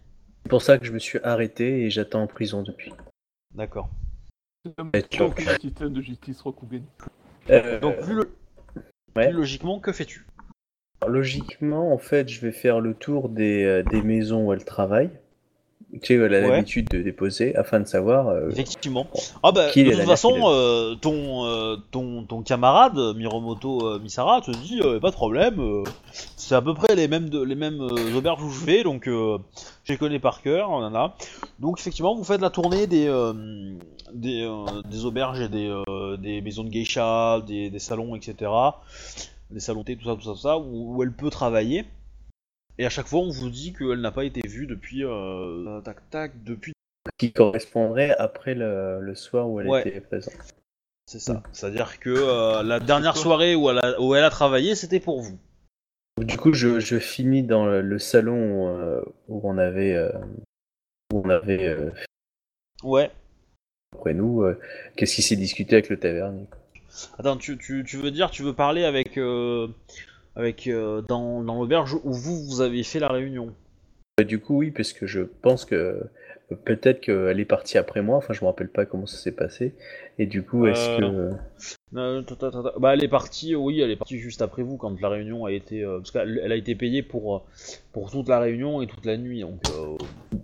C'est 0.45 0.49
pour 0.49 0.63
ça 0.63 0.79
que 0.79 0.85
je 0.85 0.91
me 0.91 0.97
suis 0.99 1.19
arrêté 1.23 1.83
et 1.83 1.91
j'attends 1.91 2.23
en 2.23 2.27
prison 2.27 2.63
depuis. 2.63 2.91
D'accord. 3.53 3.89
C'est 4.65 4.75
de 4.79 6.01
justice. 6.01 6.43
Euh, 7.51 7.79
Donc, 7.79 7.99
vu, 7.99 8.15
le- 8.15 8.35
ouais. 9.15 9.27
plus 9.27 9.37
logiquement, 9.37 9.79
que 9.79 9.91
fais-tu? 9.91 10.25
Logiquement, 11.07 11.93
en 11.93 11.97
fait, 11.97 12.27
je 12.29 12.41
vais 12.41 12.51
faire 12.51 12.79
le 12.79 12.93
tour 12.93 13.29
des, 13.29 13.63
euh, 13.63 13.83
des 13.83 14.01
maisons 14.01 14.45
où 14.47 14.53
elle 14.53 14.65
travaille. 14.65 15.09
Tu 16.03 16.13
sais, 16.13 16.19
où 16.19 16.23
elle 16.25 16.35
a 16.35 16.41
Ouais. 16.41 16.49
l'habitude 16.49 16.87
de 16.89 17.01
déposer 17.01 17.55
afin 17.55 17.79
de 17.79 17.87
savoir. 17.87 18.27
euh, 18.27 18.49
Effectivement. 18.51 19.07
Ah 19.41 19.51
bah, 19.51 19.69
Qui 19.71 19.83
de 19.83 19.89
toute 19.91 20.01
façon, 20.05 20.33
euh, 20.45 20.93
ton, 20.93 21.45
euh, 21.45 21.77
ton, 21.89 22.23
ton 22.25 22.43
camarade, 22.43 22.95
Miromoto 23.15 23.97
Misara, 23.99 24.41
te 24.41 24.51
dit, 24.51 24.79
pas 25.01 25.09
de 25.09 25.15
problème, 25.15 25.59
c'est 26.37 26.53
à 26.53 26.61
peu 26.61 26.75
près 26.75 26.93
les 26.95 27.07
mêmes, 27.07 27.29
de, 27.29 27.41
les 27.41 27.55
mêmes 27.55 27.81
auberges 28.15 28.43
où 28.43 28.51
je 28.51 28.63
vais, 28.65 28.83
donc 28.83 29.05
je 29.07 29.37
les 29.87 29.97
connais 29.97 30.19
par 30.19 30.43
cœur. 30.43 30.69
Donc 31.59 31.79
effectivement, 31.79 32.13
vous 32.13 32.23
faites 32.23 32.41
la 32.41 32.51
tournée 32.51 32.85
des, 32.85 33.07
des, 34.13 34.47
des 34.91 35.05
auberges 35.05 35.39
et 35.41 35.49
des, 35.49 35.75
des 36.19 36.41
maisons 36.41 36.65
de 36.65 36.69
geisha, 36.69 37.41
des, 37.47 37.71
des 37.71 37.79
salons, 37.79 38.15
etc. 38.15 38.51
Des 39.49 39.59
salons 39.59 39.83
thé, 39.83 39.95
tout 39.97 40.05
ça, 40.05 40.15
tout 40.15 40.21
ça, 40.21 40.31
tout 40.31 40.37
ça, 40.37 40.57
où, 40.57 40.95
où 40.97 41.03
elle 41.03 41.11
peut 41.11 41.29
travailler. 41.29 41.85
et 42.77 42.85
à 42.85 42.89
chaque 42.89 43.07
fois, 43.07 43.19
on 43.19 43.29
vous 43.29 43.49
dit 43.49 43.73
qu'elle 43.73 44.01
n'a 44.01 44.11
pas 44.11 44.23
été 44.25 44.47
vue 44.47 44.67
depuis. 44.67 45.03
euh, 45.03 45.81
tac 45.81 46.09
tac, 46.09 46.43
depuis. 46.43 46.73
Qui 47.17 47.31
correspondrait 47.31 48.15
après 48.17 48.53
le, 48.55 48.99
le 49.01 49.15
soir 49.15 49.49
où 49.49 49.59
elle 49.59 49.67
Ouais. 49.67 49.87
était 49.87 50.01
présente. 50.01 50.33
C'est 51.07 51.19
ça. 51.19 51.41
C'est-à-dire 51.51 51.99
que 51.99 52.09
euh, 52.11 52.61
la 52.61 52.79
dernière 52.79 53.17
soirée 53.17 53.55
où 53.55 53.69
elle 53.71 53.79
a, 53.79 53.99
où 53.99 54.13
elle 54.13 54.23
a 54.23 54.29
travaillé, 54.29 54.75
c'était 54.75 54.99
pour 54.99 55.21
vous. 55.21 55.39
Du 56.23 56.37
coup, 56.37 56.53
je, 56.53 56.79
je 56.79 56.99
finis 56.99 57.41
dans 57.43 57.65
le, 57.65 57.81
le 57.81 57.97
salon 57.97 58.67
euh, 58.77 59.01
où 59.27 59.41
on 59.43 59.57
avait, 59.57 59.95
euh, 59.95 60.11
où 61.11 61.21
on 61.25 61.29
avait 61.29 61.65
euh, 61.67 61.89
Ouais. 62.83 63.09
après 63.97 64.13
nous, 64.13 64.43
euh, 64.43 64.59
qu'est-ce 64.95 65.15
qui 65.15 65.21
s'est 65.23 65.35
discuté 65.35 65.75
avec 65.75 65.89
le 65.89 65.97
tavernier. 65.99 66.45
Attends, 67.17 67.37
tu, 67.37 67.57
tu, 67.57 67.83
tu 67.85 67.97
veux 67.97 68.11
dire, 68.11 68.29
tu 68.31 68.43
veux 68.43 68.53
parler 68.53 68.83
avec. 68.83 69.17
euh, 69.17 69.67
avec 70.35 70.67
euh, 70.67 71.01
dans, 71.01 71.41
dans 71.43 71.55
l'auberge 71.59 71.95
où 72.03 72.13
vous, 72.13 72.45
vous 72.45 72.61
avez 72.61 72.83
fait 72.83 72.99
la 72.99 73.09
réunion? 73.09 73.53
Euh, 74.19 74.23
Du 74.23 74.39
coup, 74.39 74.57
oui, 74.59 74.71
parce 74.71 74.93
que 74.93 75.05
je 75.05 75.21
pense 75.21 75.65
que 75.65 76.01
peut-être 76.65 77.01
qu'elle 77.01 77.39
est 77.39 77.45
partie 77.45 77.77
après 77.77 78.01
moi. 78.01 78.17
Enfin, 78.17 78.33
je 78.33 78.41
me 78.41 78.47
rappelle 78.47 78.69
pas 78.69 78.85
comment 78.85 79.05
ça 79.05 79.17
s'est 79.17 79.33
passé. 79.35 79.73
Et 80.17 80.27
du 80.27 80.43
coup, 80.43 80.65
est-ce 80.67 81.01
Euh, 81.01 81.31
que 81.31 81.35
Euh. 81.95 82.21
Bah, 82.79 82.93
elle 82.93 83.03
est 83.03 83.07
partie, 83.07 83.55
oui, 83.55 83.79
elle 83.81 83.89
est 83.89 83.95
partie 83.95 84.19
juste 84.19 84.41
après 84.43 84.61
vous 84.61 84.77
quand 84.77 84.99
la 85.01 85.09
réunion 85.09 85.45
a 85.45 85.51
été. 85.51 85.83
euh, 85.83 85.97
parce 85.99 86.11
qu'elle 86.11 86.39
elle 86.43 86.51
a 86.51 86.55
été 86.55 86.75
payée 86.75 87.01
pour, 87.01 87.35
euh, 87.35 87.39
pour 87.93 88.11
toute 88.11 88.27
la 88.29 88.39
réunion 88.39 88.81
et 88.81 88.87
toute 88.87 89.05
la 89.05 89.17
nuit. 89.17 89.41
Donc, 89.41 89.59
euh, 89.65 89.97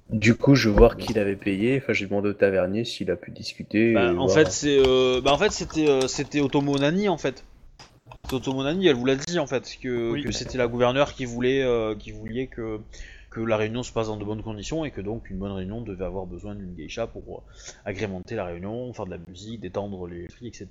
du 0.09 0.33
coup, 0.35 0.55
je 0.55 0.69
veux 0.69 0.75
voir 0.75 0.97
qui 0.97 1.13
l'avait 1.13 1.35
payé. 1.35 1.77
Enfin, 1.77 1.93
j'ai 1.93 2.07
demandé 2.07 2.29
au 2.29 2.33
tavernier 2.33 2.83
s'il 2.83 3.11
a 3.11 3.15
pu 3.15 3.29
discuter. 3.31 3.93
bah, 3.93 4.13
en 4.17 4.27
fait, 4.27 4.51
c'est. 4.51 4.77
euh, 4.79 5.21
bah, 5.21 5.31
en 5.33 5.37
fait, 5.37 5.51
c'était 5.51 5.87
euh, 5.87 6.07
c'était 6.07 6.41
Otomo 6.41 6.77
Nani 6.79 7.09
en 7.09 7.17
fait. 7.17 7.43
C'est 8.27 8.33
Otomo 8.35 8.63
Nani, 8.63 8.87
elle 8.87 8.95
vous 8.95 9.05
l'a 9.05 9.15
dit 9.15 9.37
en 9.37 9.45
fait, 9.45 9.77
que, 9.81 10.13
Oui. 10.13 10.23
que 10.23 10.31
c'était 10.31 10.57
la 10.57 10.67
gouverneure 10.67 11.13
qui 11.13 11.25
voulait, 11.25 11.61
euh, 11.63 11.93
qui 11.95 12.11
voulait 12.11 12.47
que, 12.47 12.79
que 13.29 13.39
la 13.39 13.55
réunion 13.57 13.83
se 13.83 13.91
passe 13.91 14.07
dans 14.07 14.17
de 14.17 14.23
bonnes 14.23 14.41
conditions 14.41 14.83
et 14.83 14.89
que 14.89 15.01
donc 15.01 15.29
une 15.29 15.37
bonne 15.37 15.51
réunion 15.51 15.81
devait 15.81 16.05
avoir 16.05 16.25
besoin 16.25 16.55
d'une 16.55 16.73
geisha 16.73 17.05
pour 17.05 17.23
euh, 17.37 17.41
agrémenter 17.85 18.33
la 18.35 18.45
réunion, 18.45 18.91
faire 18.93 19.05
de 19.05 19.11
la 19.11 19.19
musique, 19.27 19.59
détendre 19.61 20.07
les 20.07 20.25
prix, 20.25 20.47
etc. 20.47 20.67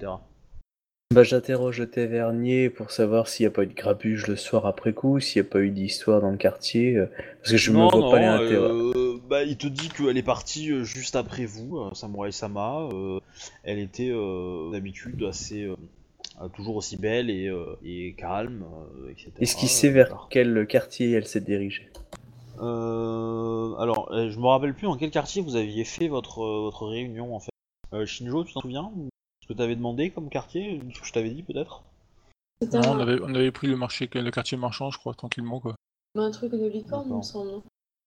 Bah, 1.13 1.23
j'interroge 1.23 1.79
le 1.79 1.89
tavernier 1.89 2.71
pour 2.71 2.91
savoir 2.91 3.29
s'il 3.29 3.45
n'y 3.45 3.49
a 3.49 3.51
pas 3.51 3.63
eu 3.63 3.67
de 3.67 3.75
grabuge 3.75 4.27
le 4.27 4.35
soir 4.37 4.67
après 4.67 4.93
coup, 4.93 5.21
s'il 5.21 5.41
n'y 5.43 5.47
a 5.49 5.51
pas 5.51 5.61
eu 5.61 5.71
d'histoire 5.71 6.21
dans 6.21 6.31
le 6.31 6.37
quartier. 6.37 6.97
euh, 6.97 7.07
Parce 7.39 7.53
que 7.53 7.57
je 7.57 7.71
me 7.71 7.77
non, 7.77 7.89
vois 7.89 8.11
pas 8.11 8.19
les 8.19 8.55
euh, 8.57 9.19
bah, 9.29 9.45
il 9.45 9.57
te 9.57 9.69
dit 9.69 9.89
qu'elle 9.91 10.17
est 10.17 10.23
partie 10.25 10.73
euh, 10.73 10.83
juste 10.83 11.15
après 11.15 11.45
vous, 11.47 11.79
euh, 11.79 11.95
Samurai 11.95 12.33
Sama. 12.33 12.89
euh, 12.93 13.21
elle 13.63 13.79
était 13.79 14.11
euh, 14.11 14.73
d'habitude 14.73 15.23
assez. 15.23 15.63
euh, 15.63 15.77
euh, 16.43 16.49
toujours 16.49 16.75
aussi 16.75 16.97
belle 16.97 17.31
et, 17.31 17.47
euh, 17.47 17.77
et 17.85 18.15
calme, 18.19 18.65
euh, 18.99 19.11
etc. 19.11 19.31
Est-ce 19.41 19.55
qu'il 19.55 19.69
sait 19.69 19.91
vers 19.91 20.27
quel 20.31 20.67
quartier 20.67 21.13
elle 21.13 21.27
s'est 21.29 21.41
dirigée? 21.41 21.89
Euh, 22.61 23.75
alors, 23.77 24.11
euh, 24.13 24.31
je 24.31 24.39
me 24.41 24.47
rappelle 24.47 24.75
plus 24.75 24.87
dans 24.87 24.97
quel 24.97 25.11
quartier 25.13 25.43
vous 25.43 25.55
aviez 25.55 25.85
fait 25.85 26.09
votre, 26.09 26.41
euh, 26.43 26.61
votre 26.63 26.87
réunion 26.89 27.37
en 27.37 27.41
fait. 27.41 27.51
Euh, 27.93 28.05
Shinjo, 28.05 28.43
tu 28.43 28.53
t'en 28.53 28.61
souviens? 28.63 28.91
ou 28.97 29.09
Ce 29.45 29.49
que 29.53 29.53
t'avais 29.53 29.77
demandé 29.77 30.09
comme 30.11 30.31
quartier 30.31 30.81
Ce 30.95 31.01
que 31.01 31.07
je 31.07 31.13
t'avais 31.13 31.29
dit 31.29 31.43
peut-être 31.43 31.83
Non, 32.73 32.81
on 32.87 32.99
avait, 32.99 33.21
on 33.21 33.35
avait 33.35 33.53
pris 33.53 33.67
le 33.67 33.77
marché, 33.77 34.09
le 34.15 34.31
quartier 34.31 34.57
marchand, 34.57 34.91
je 34.91 34.99
crois, 34.99 35.13
tranquillement 35.13 35.61
quoi. 35.61 35.75
un 36.17 36.31
truc 36.31 36.53
de 36.53 36.67
licorne, 36.67 37.09
il 37.11 37.17
me 37.17 37.23
semble. 37.23 37.51
non 37.51 37.63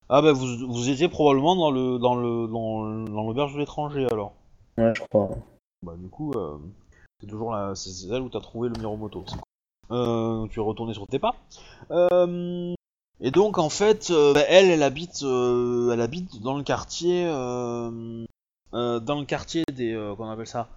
Ah 0.10 0.24
bah 0.24 0.34
vous, 0.34 0.68
vous 0.68 0.90
étiez 0.90 1.10
probablement 1.10 1.56
dans 1.56 1.70
le 1.70 2.00
dans 2.00 2.16
le 2.16 2.48
dans, 2.48 3.24
l'auberge 3.24 3.54
de 3.54 3.60
l'étranger 3.60 4.08
alors. 4.12 4.34
Ouais, 4.80 4.92
je 4.96 5.04
crois. 5.04 5.30
Bah 5.84 5.94
du 5.96 6.10
coup, 6.10 6.32
euh, 6.34 6.58
c'est 7.22 7.28
toujours 7.28 7.52
là, 7.52 7.76
c'est 7.76 7.92
celle 7.92 8.24
où 8.24 8.30
t'as 8.30 8.42
trouvé 8.42 8.70
le 8.70 8.80
Miromoto. 8.80 9.24
Euh, 9.92 10.48
tu 10.48 10.60
es 10.60 10.64
retourné 10.64 10.96
sur 10.96 11.06
tes 11.06 11.20
pas. 11.20 11.36
Euh, 11.92 12.74
et 13.22 13.30
donc 13.30 13.60
en 13.60 13.70
fait, 13.70 14.10
euh, 14.10 14.34
bah, 14.34 14.42
elle, 14.48 14.72
elle 14.72 14.82
habite, 14.82 15.22
euh, 15.22 15.92
elle 15.92 16.02
habite 16.02 16.42
dans 16.42 16.58
le 16.58 16.64
quartier, 16.64 17.28
euh, 17.28 18.26
euh, 18.74 19.00
dans 19.00 19.20
le 19.20 19.26
quartier 19.26 19.64
des, 19.72 19.94
euh, 19.94 20.16
qu'on 20.16 20.32
appelle 20.32 20.48
ça, 20.48 20.68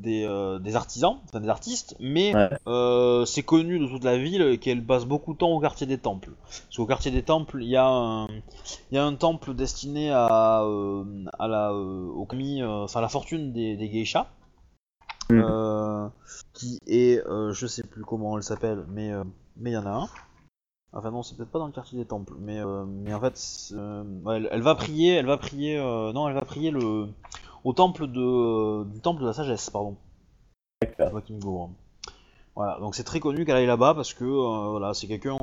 des, 0.00 0.24
euh, 0.24 0.58
des 0.58 0.74
artisans, 0.76 1.18
enfin 1.24 1.40
des 1.40 1.48
artistes, 1.48 1.94
mais 2.00 2.34
Ouais. 2.34 2.48
euh, 2.66 3.24
c'est 3.24 3.42
connu 3.42 3.78
de 3.78 3.86
toute 3.86 4.04
la 4.04 4.16
ville 4.18 4.58
qu'elle 4.58 4.84
passe 4.84 5.04
beaucoup 5.04 5.32
de 5.34 5.38
temps 5.38 5.50
au 5.50 5.60
quartier 5.60 5.86
des 5.86 5.98
temples. 5.98 6.30
Parce 6.40 6.76
qu'au 6.76 6.86
quartier 6.86 7.10
des 7.10 7.22
temples, 7.22 7.58
il 7.62 7.68
y 7.68 7.76
a 7.76 7.86
un, 7.86 8.26
il 8.90 8.94
y 8.94 8.98
a 8.98 9.04
un 9.04 9.14
temple 9.14 9.54
destiné 9.54 10.10
à, 10.10 10.62
euh, 10.64 11.04
à 11.38 11.48
la, 11.48 11.72
au 11.74 12.24
kami, 12.26 12.62
enfin 12.64 13.00
la 13.00 13.08
fortune 13.08 13.52
des, 13.52 13.76
des 13.76 13.88
geishas, 13.88 14.26
Mm. 15.30 16.08
qui 16.54 16.78
est, 16.88 17.22
je 17.52 17.66
sais 17.66 17.84
plus 17.84 18.02
comment 18.04 18.36
elle 18.36 18.42
s'appelle, 18.42 18.84
mais 18.88 19.12
mais 19.56 19.70
il 19.70 19.74
y 19.74 19.76
en 19.76 19.86
a 19.86 19.90
un. 19.90 20.08
Enfin 20.92 21.12
non, 21.12 21.22
c'est 21.22 21.36
peut-être 21.36 21.52
pas 21.52 21.60
dans 21.60 21.66
le 21.66 21.72
quartier 21.72 21.96
des 21.98 22.04
temples, 22.04 22.34
mais 22.40 22.58
mais 22.86 23.14
en 23.14 23.20
fait, 23.20 23.72
elle, 24.28 24.48
elle 24.50 24.62
va 24.62 24.74
prier, 24.74 25.14
elle 25.14 25.26
va 25.26 25.36
prier, 25.36 25.78
non, 25.78 26.26
elle 26.26 26.34
va 26.34 26.40
prier 26.40 26.72
le 26.72 27.06
au 27.64 27.72
temple 27.72 28.06
de 28.06 28.84
du 28.84 29.00
temple 29.00 29.22
de 29.22 29.26
la 29.26 29.32
sagesse, 29.32 29.70
pardon. 29.70 29.96
D'accord. 30.80 31.22
Voilà, 32.56 32.78
donc 32.80 32.94
c'est 32.94 33.04
très 33.04 33.20
connu 33.20 33.44
qu'elle 33.44 33.56
aille 33.56 33.66
là-bas 33.66 33.94
parce 33.94 34.12
que 34.12 34.24
euh, 34.24 34.70
voilà, 34.70 34.92
c'est 34.92 35.06
quelqu'un. 35.06 35.38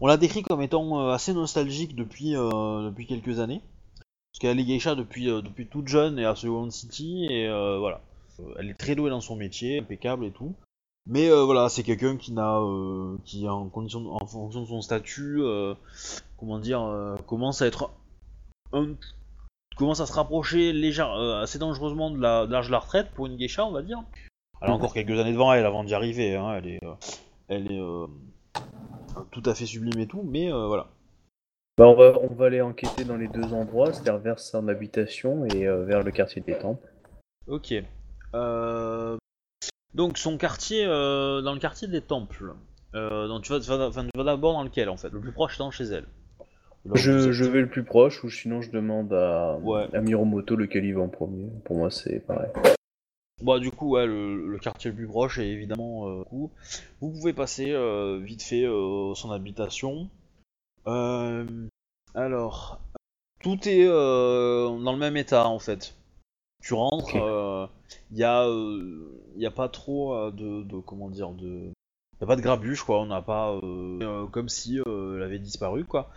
On 0.00 0.06
l'a 0.06 0.16
décrit 0.16 0.42
comme 0.42 0.60
étant 0.60 1.00
euh, 1.00 1.12
assez 1.12 1.32
nostalgique 1.32 1.94
depuis 1.94 2.36
euh, 2.36 2.82
depuis 2.82 3.06
quelques 3.06 3.38
années, 3.38 3.62
parce 3.96 4.40
qu'elle 4.40 4.58
est 4.58 4.64
geisha 4.64 4.94
depuis 4.94 5.26
depuis 5.26 5.66
toute 5.66 5.88
jeune 5.88 6.18
et 6.18 6.24
à 6.24 6.34
Second 6.34 6.70
City 6.70 7.26
et 7.30 7.48
voilà, 7.48 8.00
elle 8.58 8.70
est 8.70 8.74
très 8.74 8.94
douée 8.94 9.10
dans 9.10 9.20
son 9.20 9.36
métier, 9.36 9.78
impeccable 9.78 10.24
et 10.24 10.30
tout. 10.30 10.54
Mais 11.06 11.30
voilà, 11.30 11.70
c'est 11.70 11.84
quelqu'un 11.84 12.16
qui 12.16 12.32
n'a, 12.32 12.60
qui 13.24 13.48
en 13.48 13.68
condition, 13.68 14.14
en 14.14 14.26
fonction 14.26 14.62
de 14.62 14.66
son 14.66 14.82
statut, 14.82 15.40
comment 16.38 16.58
dire, 16.58 17.16
commence 17.26 17.62
à 17.62 17.66
être 17.66 17.90
un, 18.72 18.94
commence 19.78 20.00
à 20.00 20.06
se 20.06 20.12
rapprocher 20.12 20.72
légère, 20.72 21.12
euh, 21.12 21.42
assez 21.42 21.58
dangereusement 21.58 22.10
de 22.10 22.20
l'âge 22.20 22.66
de 22.66 22.72
la 22.72 22.78
retraite 22.78 23.10
pour 23.14 23.26
une 23.26 23.36
geisha, 23.36 23.64
on 23.64 23.70
va 23.70 23.82
dire. 23.82 24.02
Elle 24.60 24.70
a 24.70 24.72
encore 24.72 24.92
quelques 24.92 25.18
années 25.18 25.32
devant 25.32 25.52
elle 25.52 25.64
avant 25.64 25.84
d'y 25.84 25.94
arriver. 25.94 26.34
hein, 26.36 26.54
Elle 26.56 26.66
est, 26.66 26.84
euh, 26.84 26.94
elle 27.48 27.72
est 27.72 27.80
euh, 27.80 28.06
tout 29.30 29.42
à 29.46 29.54
fait 29.54 29.66
sublime 29.66 29.98
et 30.00 30.06
tout, 30.06 30.22
mais 30.24 30.50
voilà. 30.50 30.88
Bah, 31.78 31.86
on, 31.86 31.94
va, 31.94 32.18
on 32.20 32.34
va 32.34 32.46
aller 32.46 32.60
enquêter 32.60 33.04
dans 33.04 33.16
les 33.16 33.28
deux 33.28 33.52
endroits, 33.54 33.92
c'est-à-dire 33.92 34.18
vers 34.18 34.40
son 34.40 34.66
habitation 34.66 35.44
et 35.46 35.64
vers 35.64 36.02
le 36.02 36.10
quartier 36.10 36.42
des 36.42 36.58
temples. 36.58 36.86
Ok. 37.46 37.72
Donc 39.94 40.18
son 40.18 40.36
quartier, 40.36 40.84
euh, 40.86 41.40
dans 41.40 41.54
le 41.54 41.60
quartier 41.60 41.88
des 41.88 42.02
temples. 42.02 42.54
Donc 42.94 43.42
tu 43.42 43.52
vas, 43.52 43.88
vas 43.88 44.02
d'abord 44.24 44.54
dans 44.54 44.64
lequel 44.64 44.88
en 44.88 44.96
fait? 44.96 45.10
Le 45.10 45.20
plus 45.20 45.32
proche 45.32 45.54
étant 45.54 45.70
chez 45.70 45.84
elle. 45.84 46.06
Je, 46.94 47.44
vais 47.44 47.60
le 47.60 47.68
plus 47.68 47.84
proche 47.84 48.24
ou 48.24 48.30
sinon 48.30 48.60
je 48.62 48.70
demande 48.70 49.12
à, 49.12 49.56
Ouais. 49.62 49.86
à 49.94 50.00
Miromoto 50.00 50.56
lequel 50.56 50.84
il 50.84 50.94
va 50.94 51.02
en 51.02 51.08
premier. 51.08 51.48
Pour 51.64 51.76
moi, 51.76 51.90
c'est 51.90 52.20
pareil. 52.20 52.50
Bah 53.40 53.60
du 53.60 53.70
coup 53.70 53.90
ouais, 53.90 54.04
le, 54.04 54.50
le 54.50 54.58
quartier 54.58 54.90
le 54.90 54.96
plus 54.96 55.06
proche 55.06 55.38
est 55.38 55.46
évidemment 55.46 56.08
euh, 56.08 56.24
coup, 56.24 56.50
vous 57.00 57.10
pouvez 57.12 57.32
passer 57.32 57.70
euh, 57.70 58.18
vite 58.20 58.42
fait 58.42 58.64
euh, 58.64 59.14
son 59.14 59.30
habitation. 59.30 60.08
Euh, 60.88 61.46
alors 62.14 62.80
tout 63.40 63.68
est 63.68 63.86
euh, 63.86 64.76
dans 64.82 64.92
le 64.92 64.98
même 64.98 65.16
état 65.16 65.46
en 65.46 65.60
fait. 65.60 65.94
Tu 66.64 66.74
rentres, 66.74 67.14
il 68.10 68.18
y 68.18 68.24
a 68.24 68.44
y 69.36 69.46
a 69.46 69.50
pas 69.52 69.68
trop 69.68 70.14
euh, 70.14 70.30
de, 70.32 70.64
de 70.64 70.80
comment 70.80 71.08
dire 71.08 71.30
de 71.30 71.70
y 72.20 72.24
a 72.24 72.26
pas 72.26 72.34
de 72.34 72.42
grabuge 72.42 72.82
quoi, 72.82 73.00
on 73.00 73.06
n'a 73.06 73.22
pas 73.22 73.52
euh, 73.52 73.98
euh, 74.02 74.26
comme 74.26 74.48
si 74.48 74.80
euh, 74.80 75.16
elle 75.16 75.22
avait 75.22 75.38
disparu 75.38 75.84
quoi. 75.84 76.10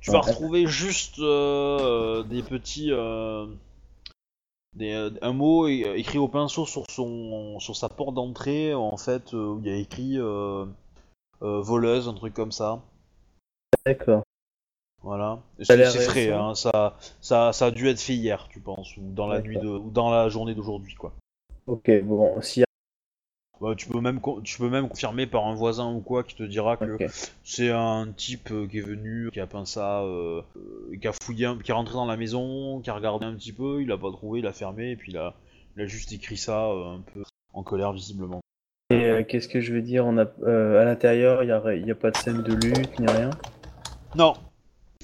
Tu 0.00 0.10
vas 0.10 0.20
retrouver 0.20 0.66
juste 0.66 1.18
euh, 1.18 2.22
des 2.22 2.42
petits 2.42 2.92
euh, 2.92 3.46
des, 4.74 4.92
euh, 4.92 5.10
un 5.22 5.32
mot 5.32 5.66
écrit 5.66 6.18
au 6.18 6.28
pinceau 6.28 6.66
sur 6.66 6.84
son 6.90 7.58
sur 7.60 7.76
sa 7.76 7.88
porte 7.88 8.14
d'entrée 8.14 8.74
en 8.74 8.96
fait 8.96 9.32
où 9.32 9.58
il 9.62 9.68
y 9.68 9.72
a 9.72 9.76
écrit 9.76 10.18
euh, 10.18 10.66
voleuse 11.40 12.08
un 12.08 12.14
truc 12.14 12.32
comme 12.34 12.52
ça. 12.52 12.80
D'accord. 13.84 14.22
voilà. 15.02 15.40
C'est 15.60 15.86
frais 16.00 16.30
hein, 16.30 16.54
ça, 16.54 16.96
ça 17.20 17.52
ça 17.52 17.66
a 17.66 17.70
dû 17.70 17.88
être 17.88 18.00
fait 18.00 18.14
hier 18.14 18.48
tu 18.48 18.60
penses 18.60 18.96
ou 18.96 19.02
dans 19.02 19.26
la 19.26 19.40
nuit 19.40 19.58
de 19.58 19.68
ou 19.68 19.90
dans 19.90 20.10
la 20.10 20.28
journée 20.28 20.54
d'aujourd'hui 20.54 20.94
quoi. 20.94 21.12
Ok, 21.66 21.90
bon, 22.02 22.40
s'il 22.40 22.62
y 22.62 22.64
Bah, 23.60 23.74
tu 23.76 23.88
peux 23.88 24.00
même 24.00 24.20
tu 24.44 24.58
peux 24.58 24.68
même 24.68 24.88
confirmer 24.88 25.26
par 25.26 25.46
un 25.46 25.54
voisin 25.54 25.90
ou 25.92 26.00
quoi 26.00 26.22
qui 26.22 26.36
te 26.36 26.44
dira 26.44 26.76
que 26.76 26.96
c'est 27.42 27.70
un 27.70 28.06
type 28.16 28.50
euh, 28.52 28.66
qui 28.68 28.78
est 28.78 28.82
venu 28.82 29.30
qui 29.32 29.40
a 29.40 29.46
peint 29.48 29.64
ça 29.64 30.02
euh, 30.02 30.42
qui 31.00 31.08
a 31.08 31.12
fouillé 31.22 31.46
un- 31.46 31.58
qui 31.58 31.72
est 31.72 31.74
rentré 31.74 31.94
dans 31.94 32.06
la 32.06 32.16
maison 32.16 32.80
qui 32.80 32.88
a 32.90 32.94
regardé 32.94 33.26
un 33.26 33.34
petit 33.34 33.52
peu 33.52 33.82
il 33.82 33.90
a 33.90 33.98
pas 33.98 34.12
trouvé 34.12 34.38
il 34.38 34.46
a 34.46 34.52
fermé 34.52 34.92
et 34.92 34.96
puis 34.96 35.10
il 35.10 35.18
a, 35.18 35.34
il 35.76 35.82
a 35.82 35.86
juste 35.86 36.12
écrit 36.12 36.36
ça 36.36 36.66
euh, 36.66 36.94
un 36.96 37.00
peu 37.12 37.22
en 37.52 37.62
colère 37.64 37.92
visiblement. 37.92 38.40
Et 38.90 39.04
euh, 39.04 39.22
qu'est-ce 39.24 39.48
que 39.48 39.60
je 39.60 39.74
veux 39.74 39.82
dire 39.82 40.06
On 40.06 40.16
a, 40.18 40.22
À 40.22 40.84
l'intérieur, 40.84 41.42
il 41.42 41.46
n'y 41.46 41.52
a, 41.52 41.74
y 41.74 41.90
a 41.90 41.94
pas 41.94 42.10
de 42.10 42.16
scène 42.16 42.42
de 42.42 42.54
lutte 42.54 42.98
ni 43.00 43.06
rien? 43.06 43.30
Non. 44.14 44.34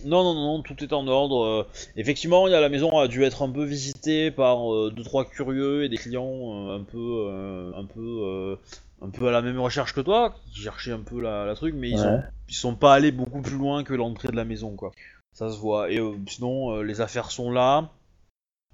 Non, 0.05 0.23
non, 0.23 0.35
non, 0.35 0.63
tout 0.63 0.83
est 0.85 0.93
en 0.93 1.07
ordre. 1.09 1.43
euh, 1.45 1.67
effectivement, 1.97 2.47
il 2.47 2.53
y 2.53 2.55
a, 2.55 2.61
la 2.61 2.69
maison 2.69 2.99
a 2.99 3.09
dû 3.09 3.25
être 3.25 3.43
un 3.43 3.51
peu 3.51 3.65
visitée 3.65 4.31
par 4.31 4.73
euh, 4.73 4.91
deux 4.95 5.03
trois 5.03 5.25
curieux 5.25 5.85
et 5.85 5.89
des 5.89 5.97
clients 5.97 6.69
euh, 6.69 6.77
un 6.79 6.83
peu, 6.85 7.27
euh, 7.29 7.73
un 7.75 7.85
peu, 7.85 8.01
euh, 8.23 8.57
un 9.03 9.11
peu 9.11 9.29
à 9.29 9.31
la 9.33 9.43
même 9.43 9.59
recherche 9.61 9.95
que 9.95 10.01
toi, 10.01 10.35
qui 10.53 10.61
cherchaient 10.63 10.93
un 10.93 11.01
peu 11.01 11.21
la, 11.21 11.45
la 11.47 11.55
truc, 11.55 11.75
mais 11.77 11.91
ils, 11.91 12.01
Ouais. 12.01 12.07
ont, 12.07 12.23
ils 12.49 12.55
sont 12.55 12.75
pas 12.75 12.95
allés 12.95 13.13
beaucoup 13.13 13.41
plus 13.43 13.57
loin 13.57 13.83
que 13.85 13.95
l'entrée 13.95 14.29
de 14.29 14.37
la 14.37 14.45
maison, 14.45 14.77
quoi. 14.77 14.93
Ça 15.33 15.51
se 15.51 15.59
voit. 15.59 15.91
Et 15.91 16.01
sinon, 16.29 16.81
les 16.83 17.01
affaires 17.01 17.31
sont 17.31 17.51
là. 17.51 17.91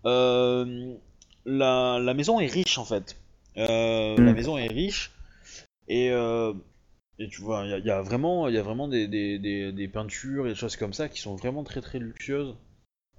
Euh, 0.07 0.95
la, 1.47 1.99
la 1.99 2.15
maison 2.15 2.41
est 2.41 2.47
riche, 2.53 2.79
en 2.79 2.85
fait. 2.85 3.17
Euh, 3.57 4.17
Mm. 4.17 4.25
La 4.27 4.33
maison 4.33 4.59
est 4.59 4.69
riche. 4.69 5.11
Et, 5.89 6.11
euh, 6.11 6.53
et 7.21 7.29
tu 7.29 7.43
vois, 7.43 7.65
il 7.65 7.71
y, 7.71 7.75
a- 7.75 7.79
il 7.79 7.85
y 7.87 7.91
a 7.91 8.03
vraiment, 8.03 8.49
y 8.49 8.57
a 8.59 8.63
vraiment 8.63 8.89
des, 8.89 9.07
des, 9.07 9.39
des, 9.39 9.71
des 9.73 9.89
peintures 9.89 10.47
et 10.47 10.51
des 10.51 10.55
choses 10.57 10.77
comme 10.77 10.93
ça 10.95 11.09
qui 11.09 11.21
sont 11.21 11.37
vraiment 11.37 11.63
très 11.63 11.81
très 11.81 11.99
luxueuses. 12.01 12.57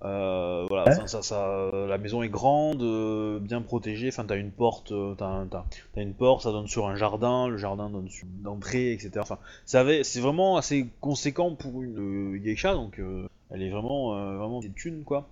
Euh, 0.04 0.66
voilà, 0.68 0.86
Ouais. 0.88 0.96
ça, 0.96 1.08
ça, 1.08 1.22
ça- 1.22 1.70
la 1.88 1.98
maison 2.00 2.24
est 2.24 2.30
grande, 2.30 2.82
euh, 2.82 3.40
bien 3.40 3.62
protégée. 3.62 4.08
Enfin, 4.10 4.26
t'as 4.26 4.38
une 4.38 4.52
porte, 4.52 4.92
euh, 4.92 5.14
t'as, 5.16 5.46
t'as- 5.46 5.66
t'as 5.94 6.02
une 6.02 6.16
porte, 6.16 6.42
ça 6.44 6.52
donne 6.52 6.68
sur 6.68 6.88
un 6.88 6.96
jardin, 6.96 7.48
le 7.48 7.58
jardin 7.58 7.90
donne 7.90 8.10
sur 8.10 8.28
une 8.28 8.48
entrée, 8.48 8.94
etc. 8.94 9.20
Enfin, 9.22 9.38
ça 9.66 9.82
avait- 9.82 10.04
c'est 10.04 10.20
vraiment 10.20 10.58
assez 10.58 10.88
conséquent 11.02 11.54
pour 11.56 11.84
une 11.84 12.34
euh, 12.36 12.38
geisha, 12.40 12.74
donc 12.74 13.00
euh, 13.00 13.28
elle 13.52 13.62
est 13.62 13.70
vraiment, 13.70 14.18
euh, 14.18 14.38
vraiment 14.38 14.60
des 14.62 14.72
thunes, 14.72 15.04
quoi. 15.04 15.30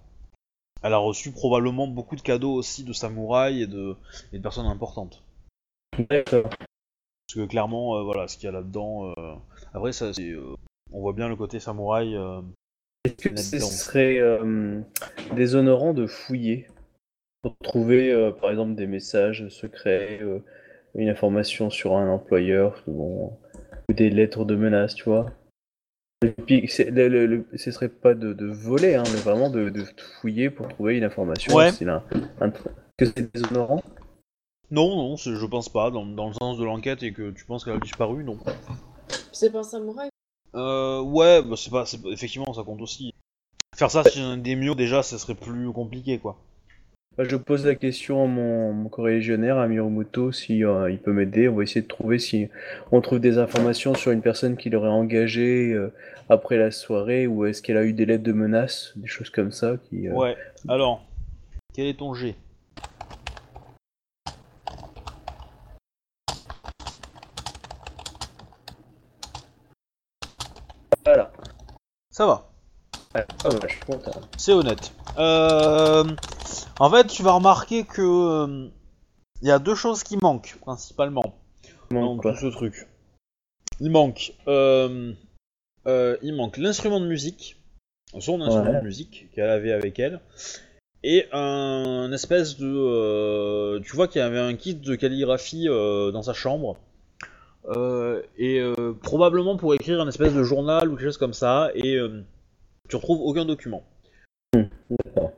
Elle 0.84 0.94
a 0.94 0.98
reçu 0.98 1.32
probablement 1.32 1.88
beaucoup 1.88 2.16
de 2.16 2.22
cadeaux 2.22 2.54
aussi 2.54 2.84
de 2.84 2.94
samouraïs 2.94 3.64
et 3.64 3.68
de, 3.68 3.96
et 4.34 4.38
de 4.38 4.44
personnes 4.44 4.68
importantes. 4.68 5.24
D'accord. 6.10 6.50
Parce 7.30 7.46
que 7.46 7.48
clairement, 7.48 7.96
euh, 7.96 8.02
voilà, 8.04 8.28
ce 8.28 8.38
qu'il 8.38 8.46
y 8.46 8.50
a 8.50 8.52
là-dedans. 8.52 9.12
euh, 9.12 9.36
Après, 9.76 9.92
ça, 9.92 10.12
c'est, 10.14 10.32
euh, 10.32 10.56
on 10.92 11.02
voit 11.02 11.14
bien 11.14 11.30
le 11.30 11.36
côté 11.36 11.60
samouraï. 11.60 12.16
Est-ce 13.06 13.52
que 13.52 13.60
ce 13.60 13.60
serait 13.60 14.20
déshonorant 15.36 15.94
de 15.94 16.08
fouiller 16.08 16.68
pour 17.44 17.56
trouver, 17.62 18.32
par 18.42 18.50
exemple, 18.50 18.74
des 18.74 18.88
messages 18.88 19.48
secrets, 19.50 20.22
une 20.96 21.08
information 21.08 21.70
sur 21.70 21.96
un 21.96 22.10
employeur, 22.10 22.82
ou, 22.88 22.94
bon, 22.94 23.38
ou 23.90 23.94
des 23.94 24.10
lettres 24.10 24.44
de 24.44 24.56
menace, 24.56 24.96
tu 24.96 25.04
vois? 25.04 25.28
Le- 26.24 27.08
le- 27.08 27.26
le- 27.28 27.46
Ce 27.56 27.70
serait 27.70 27.90
pas 27.90 28.16
de, 28.16 28.34
de 28.34 28.48
voler, 28.48 28.96
hein, 28.96 29.04
mais 29.14 29.20
vraiment 29.20 29.52
de, 29.52 29.70
de 29.70 29.84
fouiller 30.20 30.50
pour 30.50 30.68
trouver 30.68 30.98
une 30.98 31.04
information. 31.04 31.54
Ouais. 31.54 31.70
un- 31.86 32.04
un- 32.42 32.50
que 32.98 33.06
c'est 33.06 33.32
déshonorant? 33.32 33.84
Non, 34.72 34.96
non, 34.96 35.16
je 35.18 35.46
pense 35.46 35.70
pas. 35.70 35.90
Dans, 35.92 36.06
dans 36.06 36.28
le 36.28 36.34
sens 36.34 36.58
de 36.58 36.64
l'enquête 36.64 37.02
et 37.04 37.12
que 37.12 37.32
tu 37.32 37.46
penses 37.46 37.66
qu'elle 37.66 37.76
a 37.76 37.80
disparu, 37.80 38.24
non. 38.24 38.38
C'est 39.32 39.52
pas 39.52 39.60
un 39.60 39.64
samouraï. 39.64 40.10
Euh, 40.56 41.02
ouais, 41.02 41.42
bah, 41.42 41.56
c'est 41.58 41.72
pas, 41.72 41.86
c'est 41.86 42.00
effectivement, 42.08 42.54
ça 42.54 42.64
compte 42.64 42.82
aussi. 42.82 43.14
Faire 43.76 43.92
ça 43.92 44.04
sur 44.04 44.24
un 44.24 44.38
démio, 44.38 44.76
déjà, 44.76 45.04
ça 45.04 45.18
serait 45.18 45.36
plus 45.36 45.72
compliqué, 45.72 46.18
quoi. 46.20 46.38
Bah, 47.18 47.24
Je 47.28 47.36
pose 47.36 47.66
la 47.66 47.76
question 47.76 48.24
à 48.24 48.28
mon, 48.28 48.74
mon 48.74 48.90
corrélégionnaire, 48.90 49.58
à 49.58 49.68
Miromoto, 49.68 50.32
si 50.32 50.64
euh, 50.64 50.92
il 50.92 51.00
peut 51.00 51.14
m'aider. 51.14 51.48
On 51.50 51.56
va 51.56 51.64
essayer 51.64 51.82
de 51.82 51.88
trouver 51.88 52.20
si 52.20 52.50
on 52.92 53.02
trouve 53.02 53.20
des 53.20 53.38
informations 53.38 53.94
sur 53.96 54.12
une 54.12 54.22
personne 54.22 54.58
qui 54.58 54.70
l'aurait 54.70 54.90
engagé 54.90 55.72
euh, 55.74 55.94
après 56.30 56.58
la 56.58 56.72
soirée, 56.72 57.28
ou 57.28 57.46
est-ce 57.46 57.62
qu'elle 57.62 57.78
a 57.78 57.84
eu 57.84 57.94
des 57.94 58.06
lettres 58.06 58.24
de 58.24 58.34
menaces, 58.34 58.94
des 58.96 59.08
choses 59.08 59.30
comme 59.30 59.52
ça. 59.52 59.78
Qui, 59.90 60.08
euh, 60.08 60.14
Ouais, 60.14 60.36
alors, 60.68 61.04
quel 61.74 61.88
est 61.88 61.98
ton 61.98 62.14
G? 62.14 62.36
Voilà. 71.06 71.32
Ça 72.12 72.26
va, 72.26 72.46
Ouais, 73.16 73.26
ouais, 73.46 73.58
je 73.64 73.68
suis 73.74 73.86
content. 73.86 74.12
c'est 74.38 74.54
honnête. 74.54 74.92
Euh, 75.18 76.04
en 76.80 76.90
fait, 76.92 77.08
tu 77.08 77.24
vas 77.24 77.32
remarquer 77.34 77.84
que 77.84 78.02
euh, 78.02 78.68
il 79.42 79.48
y 79.48 79.52
a 79.52 79.60
deux 79.60 79.76
choses 79.76 80.04
qui 80.04 80.18
manquent, 80.22 80.58
principalement. 80.62 81.36
Dans 81.92 82.18
tout 82.18 82.36
ce 82.36 82.48
truc. 82.48 82.88
Il 83.80 83.90
manque, 83.92 84.34
euh, 84.48 85.14
euh, 85.88 86.18
il 86.22 86.36
manque 86.36 86.58
l'instrument 86.58 87.00
de 87.00 87.08
musique, 87.08 87.56
son 88.20 88.42
instrument 88.42 88.72
Ouais. 88.72 88.80
de 88.80 88.86
musique 88.86 89.28
qu'elle 89.34 89.50
avait 89.50 89.72
avec 89.72 89.98
elle, 90.00 90.20
et 91.04 91.28
un 91.32 92.12
espèce 92.12 92.58
de, 92.58 92.68
euh, 92.68 93.80
tu 93.82 93.96
vois 93.96 94.08
qu'il 94.08 94.20
y 94.20 94.24
avait 94.24 94.40
un 94.40 94.54
kit 94.56 94.76
de 94.76 94.96
calligraphie 94.96 95.68
euh, 95.70 96.12
dans 96.12 96.22
sa 96.24 96.34
chambre, 96.34 96.76
euh, 96.76 96.89
et 98.38 98.60
euh, 98.60 98.94
probablement 99.02 99.58
pour 99.58 99.74
écrire 99.76 100.02
un 100.02 100.08
espèce 100.08 100.34
de 100.34 100.44
journal 100.44 100.88
ou 100.90 100.96
quelque 100.96 101.06
chose 101.06 101.18
comme 101.18 101.34
ça, 101.34 101.70
et 101.76 101.96
euh, 101.96 102.22
tu 102.88 102.96
retrouves 102.96 103.22
aucun 103.22 103.46
document. 103.46 103.84
D'accord. 104.54 105.32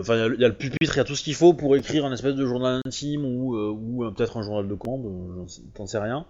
Enfin, 0.00 0.16
il 0.16 0.18
y 0.18 0.22
a 0.22 0.28
le- 0.28 0.34
il 0.34 0.40
y, 0.40 0.44
a 0.44 0.48
le 0.48 0.56
pupitre, 0.56 0.94
il 0.94 0.96
y 0.96 1.00
a 1.00 1.04
tout 1.04 1.14
ce 1.14 1.22
qu'il 1.22 1.34
faut 1.36 1.54
pour 1.54 1.76
écrire 1.76 2.04
un 2.04 2.12
espèce 2.12 2.34
de 2.34 2.44
journal 2.44 2.80
intime 2.84 3.24
ou, 3.24 3.54
euh, 3.56 3.70
ou 3.70 4.04
euh, 4.04 4.10
peut-être 4.10 4.36
un 4.36 4.42
journal 4.42 4.66
de 4.66 4.74
commande, 4.74 5.06
euh, 5.06 5.44
t'en 5.74 5.86
sais 5.86 5.98
rien. 5.98 6.26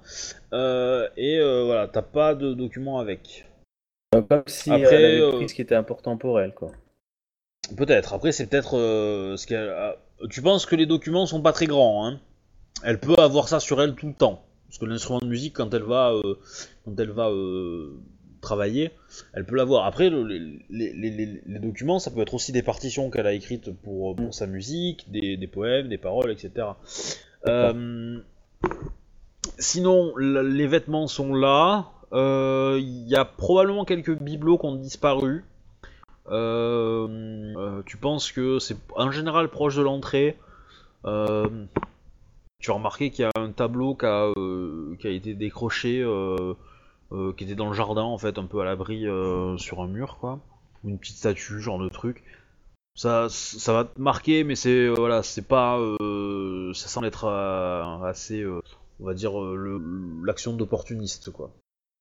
Euh, 0.53 1.09
et 1.17 1.39
euh, 1.39 1.65
voilà, 1.65 1.89
t'as 1.89 2.03
pas 2.03 2.35
de 2.35 2.53
document 2.53 2.99
avec. 2.99 3.47
Donc, 4.13 4.29
Comme 4.29 4.43
si 4.47 4.71
Après, 4.71 4.95
elle 4.95 5.05
avait 5.05 5.21
euh, 5.23 5.33
pris 5.33 5.49
ce 5.49 5.55
qui 5.55 5.63
était 5.63 5.75
important 5.75 6.19
pour 6.19 6.39
elle, 6.41 6.53
quoi. 6.53 6.73
Peut-être. 7.77 8.13
Après, 8.13 8.33
c'est 8.33 8.47
peut-être 8.47 8.77
euh, 8.77 9.37
ce 9.39 9.47
qu'elle. 9.47 9.71
a- 9.71 9.97
Tu 10.31 10.43
penses 10.43 10.67
que 10.67 10.77
les 10.77 10.87
documents 10.87 11.25
sont 11.27 11.41
pas 11.41 11.53
très 11.53 11.67
grands, 11.67 12.07
hein 12.07 12.21
Elle 12.85 13.01
peut 13.01 13.17
avoir 13.19 13.49
ça 13.49 13.61
sur 13.61 13.81
elle 13.81 13.95
tout 13.95 14.09
le 14.09 14.15
temps, 14.15 14.43
parce 14.69 14.79
que 14.79 14.85
l'instrument 14.87 15.19
de 15.21 15.27
musique, 15.27 15.55
quand 15.57 15.73
elle 15.75 15.83
va, 15.83 16.13
euh, 16.13 16.35
quand 16.85 16.99
elle 17.01 17.11
va 17.11 17.29
euh, 17.31 17.97
travailler, 18.41 18.91
elle 19.33 19.45
peut 19.45 19.57
l'avoir. 19.57 19.87
Après, 19.87 20.11
le- 20.11 20.25
les, 20.25 20.39
les- 20.71 20.93
les- 20.93 21.11
les- 21.11 21.43
les 21.47 21.59
documents, 21.59 21.99
ça 21.99 22.11
peut 22.11 22.21
être 22.21 22.35
aussi 22.35 22.53
des 22.53 22.63
partitions 22.63 23.11
qu'elle 23.11 23.27
a 23.27 23.33
écrites 23.33 23.73
pour, 23.83 24.15
pour 24.15 24.35
sa 24.35 24.47
musique, 24.47 25.11
des, 25.11 25.37
des 25.37 25.47
poèmes, 25.47 25.89
des 25.89 25.99
paroles, 25.99 26.31
etc. 26.31 26.69
Euh, 27.47 28.21
sinon, 29.59 30.17
les 30.17 30.67
vêtements 30.67 31.07
sont 31.09 31.35
là. 31.35 31.87
Euh, 32.13 32.79
Il 32.81 33.09
y 33.09 33.17
a 33.17 33.25
probablement 33.25 33.85
quelques 33.85 34.17
bibelots 34.19 34.59
qui 34.59 34.67
ont 34.67 34.75
disparu. 34.77 35.45
Euh, 36.31 37.09
euh, 37.57 37.83
tu 37.87 37.97
penses 37.97 38.33
que 38.33 38.59
c'est 38.59 38.77
en 38.97 39.11
général 39.11 39.49
proche 39.49 39.77
de 39.77 39.83
l'entrée. 39.83 40.37
Tu 42.61 42.73
as 42.73 42.75
remarqué 42.75 43.11
qu'il 43.11 43.23
y 43.23 43.25
a 43.25 43.31
un 43.41 43.53
tableau 43.53 43.95
qui 43.95 44.07
a, 44.07 44.33
euh, 44.37 44.97
qui 44.99 45.07
a 45.07 45.11
été 45.11 45.35
décroché, 45.35 46.03
euh, 46.03 46.55
euh, 47.13 47.33
qui 47.35 47.45
était 47.45 47.55
dans 47.55 47.69
le 47.69 47.73
jardin 47.75 48.03
en 48.03 48.19
fait, 48.19 48.37
un 48.37 48.47
peu 48.47 48.61
à 48.61 48.65
l'abri 48.65 49.05
sur 49.59 49.81
un 49.81 49.87
mur 49.87 50.19
quoi, 50.21 50.41
ou 50.83 50.89
une 50.89 50.99
petite 50.99 51.17
statue, 51.17 51.61
genre 51.61 51.79
de 51.79 51.89
truc. 51.89 52.25
Ça, 52.97 53.29
ça 53.31 53.73
va 53.73 53.85
te 53.85 54.01
marquer, 54.01 54.43
mais 54.43 54.57
c'est 54.57 54.89
voilà, 54.89 55.23
c'est 55.23 55.47
pas, 55.47 55.79
ça 56.75 56.89
semble 56.89 57.07
être 57.07 57.29
assez, 57.29 58.45
on 58.99 59.05
va 59.05 59.15
dire 59.15 59.33
l'action 60.25 60.53
d'opportuniste 60.53 61.31
quoi. 61.31 61.53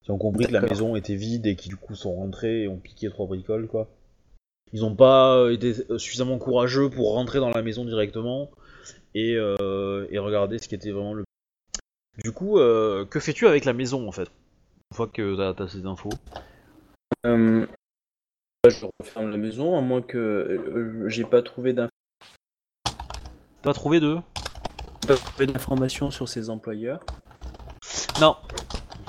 Ils 0.08 0.12
ont 0.12 0.18
compris 0.18 0.48
que 0.48 0.54
la 0.54 0.62
maison 0.62 0.96
était 0.96 1.16
vide 1.16 1.46
et 1.46 1.56
qui 1.56 1.70
du 1.70 1.76
coup 1.76 1.94
sont 1.94 2.16
rentrés 2.16 2.64
et 2.64 2.68
ont 2.68 2.78
piqué 2.78 3.10
trois 3.10 3.28
bricoles 3.28 3.68
quoi. 3.68 3.88
Ils 4.74 4.82
n'ont 4.82 4.96
pas 4.96 5.50
été 5.52 5.76
suffisamment 6.00 6.40
courageux 6.40 6.90
pour 6.90 7.14
rentrer 7.14 7.40
dans 7.40 7.52
la 7.52 7.62
maison 7.62 7.86
directement 7.86 8.50
et, 9.14 9.36
euh, 9.36 10.08
et 10.12 10.20
regarder 10.20 10.58
ce 10.60 10.68
qui 10.68 10.76
était 10.76 10.92
vraiment 10.92 11.14
le. 11.14 11.24
Du 12.24 12.32
coup, 12.32 12.58
euh, 12.60 13.06
que 13.06 13.20
fais-tu 13.20 13.48
avec 13.48 13.66
la 13.66 13.74
maison 13.74 14.08
en 14.08 14.12
fait? 14.12 14.30
Une 14.92 14.96
fois 14.96 15.08
que 15.08 15.36
t'as 15.54 15.64
as 15.64 15.68
ces 15.68 15.86
infos. 15.86 16.10
Euh, 17.26 17.66
je 18.68 18.86
referme 19.00 19.30
la 19.32 19.38
maison, 19.38 19.78
à 19.78 19.82
moins 19.82 20.02
que 20.02 21.06
j'ai 21.08 21.24
pas 21.26 21.42
trouvé 21.42 21.74
d'inf- 21.74 21.90
T'as 23.62 23.74
trouvé 23.74 24.00
deux 24.00 24.18
pas 25.08 25.16
trouvé 25.16 25.46
d'informations 25.46 26.12
sur 26.12 26.28
ses 26.28 26.50
employeurs. 26.50 27.00
Non. 28.20 28.36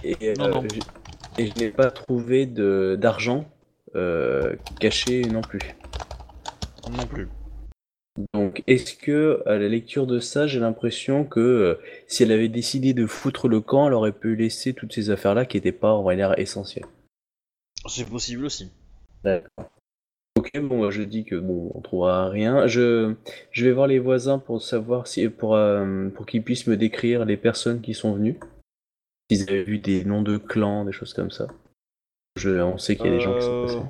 Et, 0.05 0.35
Non, 0.35 0.49
non. 0.49 0.63
j'ai- 0.73 1.43
et 1.43 1.51
je 1.51 1.55
n'ai 1.59 1.71
pas 1.71 1.91
trouvé 1.91 2.47
de 2.47 2.97
d'argent 3.01 3.51
euh, 3.97 4.55
caché 4.79 5.23
non 5.23 5.41
plus. 5.41 5.61
Non 6.91 7.07
plus. 7.07 7.27
Donc, 8.35 8.63
est-ce 8.67 8.95
que 8.97 9.43
à 9.47 9.59
la 9.59 9.69
lecture 9.69 10.07
de 10.07 10.19
ça, 10.19 10.47
j'ai 10.47 10.61
l'impression 10.61 11.25
que 11.25 11.41
euh, 11.41 11.75
si 12.07 12.23
elle 12.23 12.33
avait 12.33 12.49
décidé 12.49 12.95
de 12.95 13.07
foutre 13.07 13.49
le 13.49 13.61
camp, 13.61 13.87
elle 13.87 13.95
aurait 13.95 14.13
pu 14.13 14.35
laisser 14.35 14.75
toutes 14.75 14.93
ces 14.93 15.11
affaires-là 15.11 15.47
qui 15.47 15.57
n'étaient 15.57 15.73
pas, 15.73 15.95
on 15.95 16.03
va 16.03 16.17
dire, 16.17 16.37
essentielles. 16.39 16.87
C'est 17.87 18.09
possible 18.09 18.45
aussi. 18.45 18.71
Ok, 20.37 20.51
bon, 20.61 20.91
je 20.91 21.03
dis 21.03 21.25
que 21.25 21.37
bon, 21.37 21.71
on 21.75 21.81
trouvera 21.81 22.29
rien. 22.29 22.67
Je, 22.67 23.15
je 23.51 23.65
vais 23.65 23.73
voir 23.73 23.87
les 23.87 23.99
voisins 23.99 24.39
pour 24.39 24.63
savoir 24.63 25.07
si, 25.07 25.29
pour, 25.29 25.55
euh, 25.57 26.09
pour 26.11 26.27
qu'ils 26.27 26.43
puissent 26.43 26.67
me 26.67 26.77
décrire 26.77 27.25
les 27.25 27.37
personnes 27.37 27.81
qui 27.81 27.95
sont 27.95 28.15
venues. 28.15 28.39
S'ils 29.31 29.43
avaient 29.49 29.63
vu 29.65 29.79
des 29.79 30.05
noms 30.05 30.23
de 30.23 30.39
clans, 30.39 30.85
des 30.85 30.93
choses 30.93 31.13
comme 31.13 31.31
ça. 31.31 31.49
Je, 32.37 32.51
on 32.61 32.79
sait 32.79 32.97
qu'il 32.97 33.07
y 33.07 33.09
a 33.09 33.13
des 33.13 33.21
gens 33.21 33.35
qui 33.37 33.45
sont 33.45 33.53
Euh, 33.53 33.67
passés. 33.67 33.83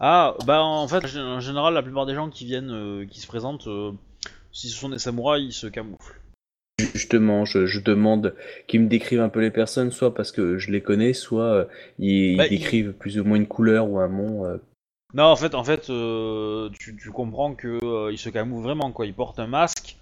Ah, 0.00 0.34
bah 0.46 0.62
en 0.62 0.88
fait, 0.88 1.04
en 1.18 1.40
général, 1.40 1.74
la 1.74 1.82
plupart 1.82 2.06
des 2.06 2.14
gens 2.14 2.30
qui 2.30 2.46
viennent, 2.46 2.70
euh, 2.70 3.04
qui 3.04 3.20
se 3.20 3.26
présentent, 3.26 3.66
euh, 3.66 3.92
si 4.50 4.68
ce 4.70 4.76
sont 4.76 4.88
des 4.88 4.98
samouraïs, 4.98 5.44
ils 5.48 5.52
se 5.52 5.66
camouflent. 5.66 6.20
Justement, 6.94 7.44
je, 7.44 7.66
je 7.66 7.80
demande 7.80 8.34
qu'ils 8.66 8.80
me 8.80 8.88
décrivent 8.88 9.20
un 9.20 9.28
peu 9.28 9.40
les 9.40 9.50
personnes, 9.50 9.90
soit 9.90 10.14
parce 10.14 10.32
que 10.32 10.56
je 10.56 10.70
les 10.70 10.80
connais, 10.80 11.12
soit 11.12 11.44
euh, 11.44 11.64
ils, 11.98 12.08
ils 12.08 12.36
Bah, 12.38 12.46
ils- 12.46 12.58
décrivent 12.58 12.92
plus 12.94 13.18
ou 13.18 13.24
moins 13.24 13.36
une 13.36 13.46
couleur 13.46 13.90
ou 13.90 13.98
un 13.98 14.10
euh. 14.44 14.58
Non, 15.12 15.24
en 15.24 15.36
fait, 15.36 15.54
en 15.54 15.64
fait, 15.64 15.82
tu, 16.78 16.96
tu 16.96 17.10
comprends 17.10 17.54
que 17.54 18.10
ils 18.10 18.18
se 18.18 18.30
camouflent 18.30 18.62
vraiment 18.64 18.92
quoi. 18.92 19.04
Ils 19.06 19.14
portent 19.14 19.38
un 19.38 19.48
masque 19.48 19.96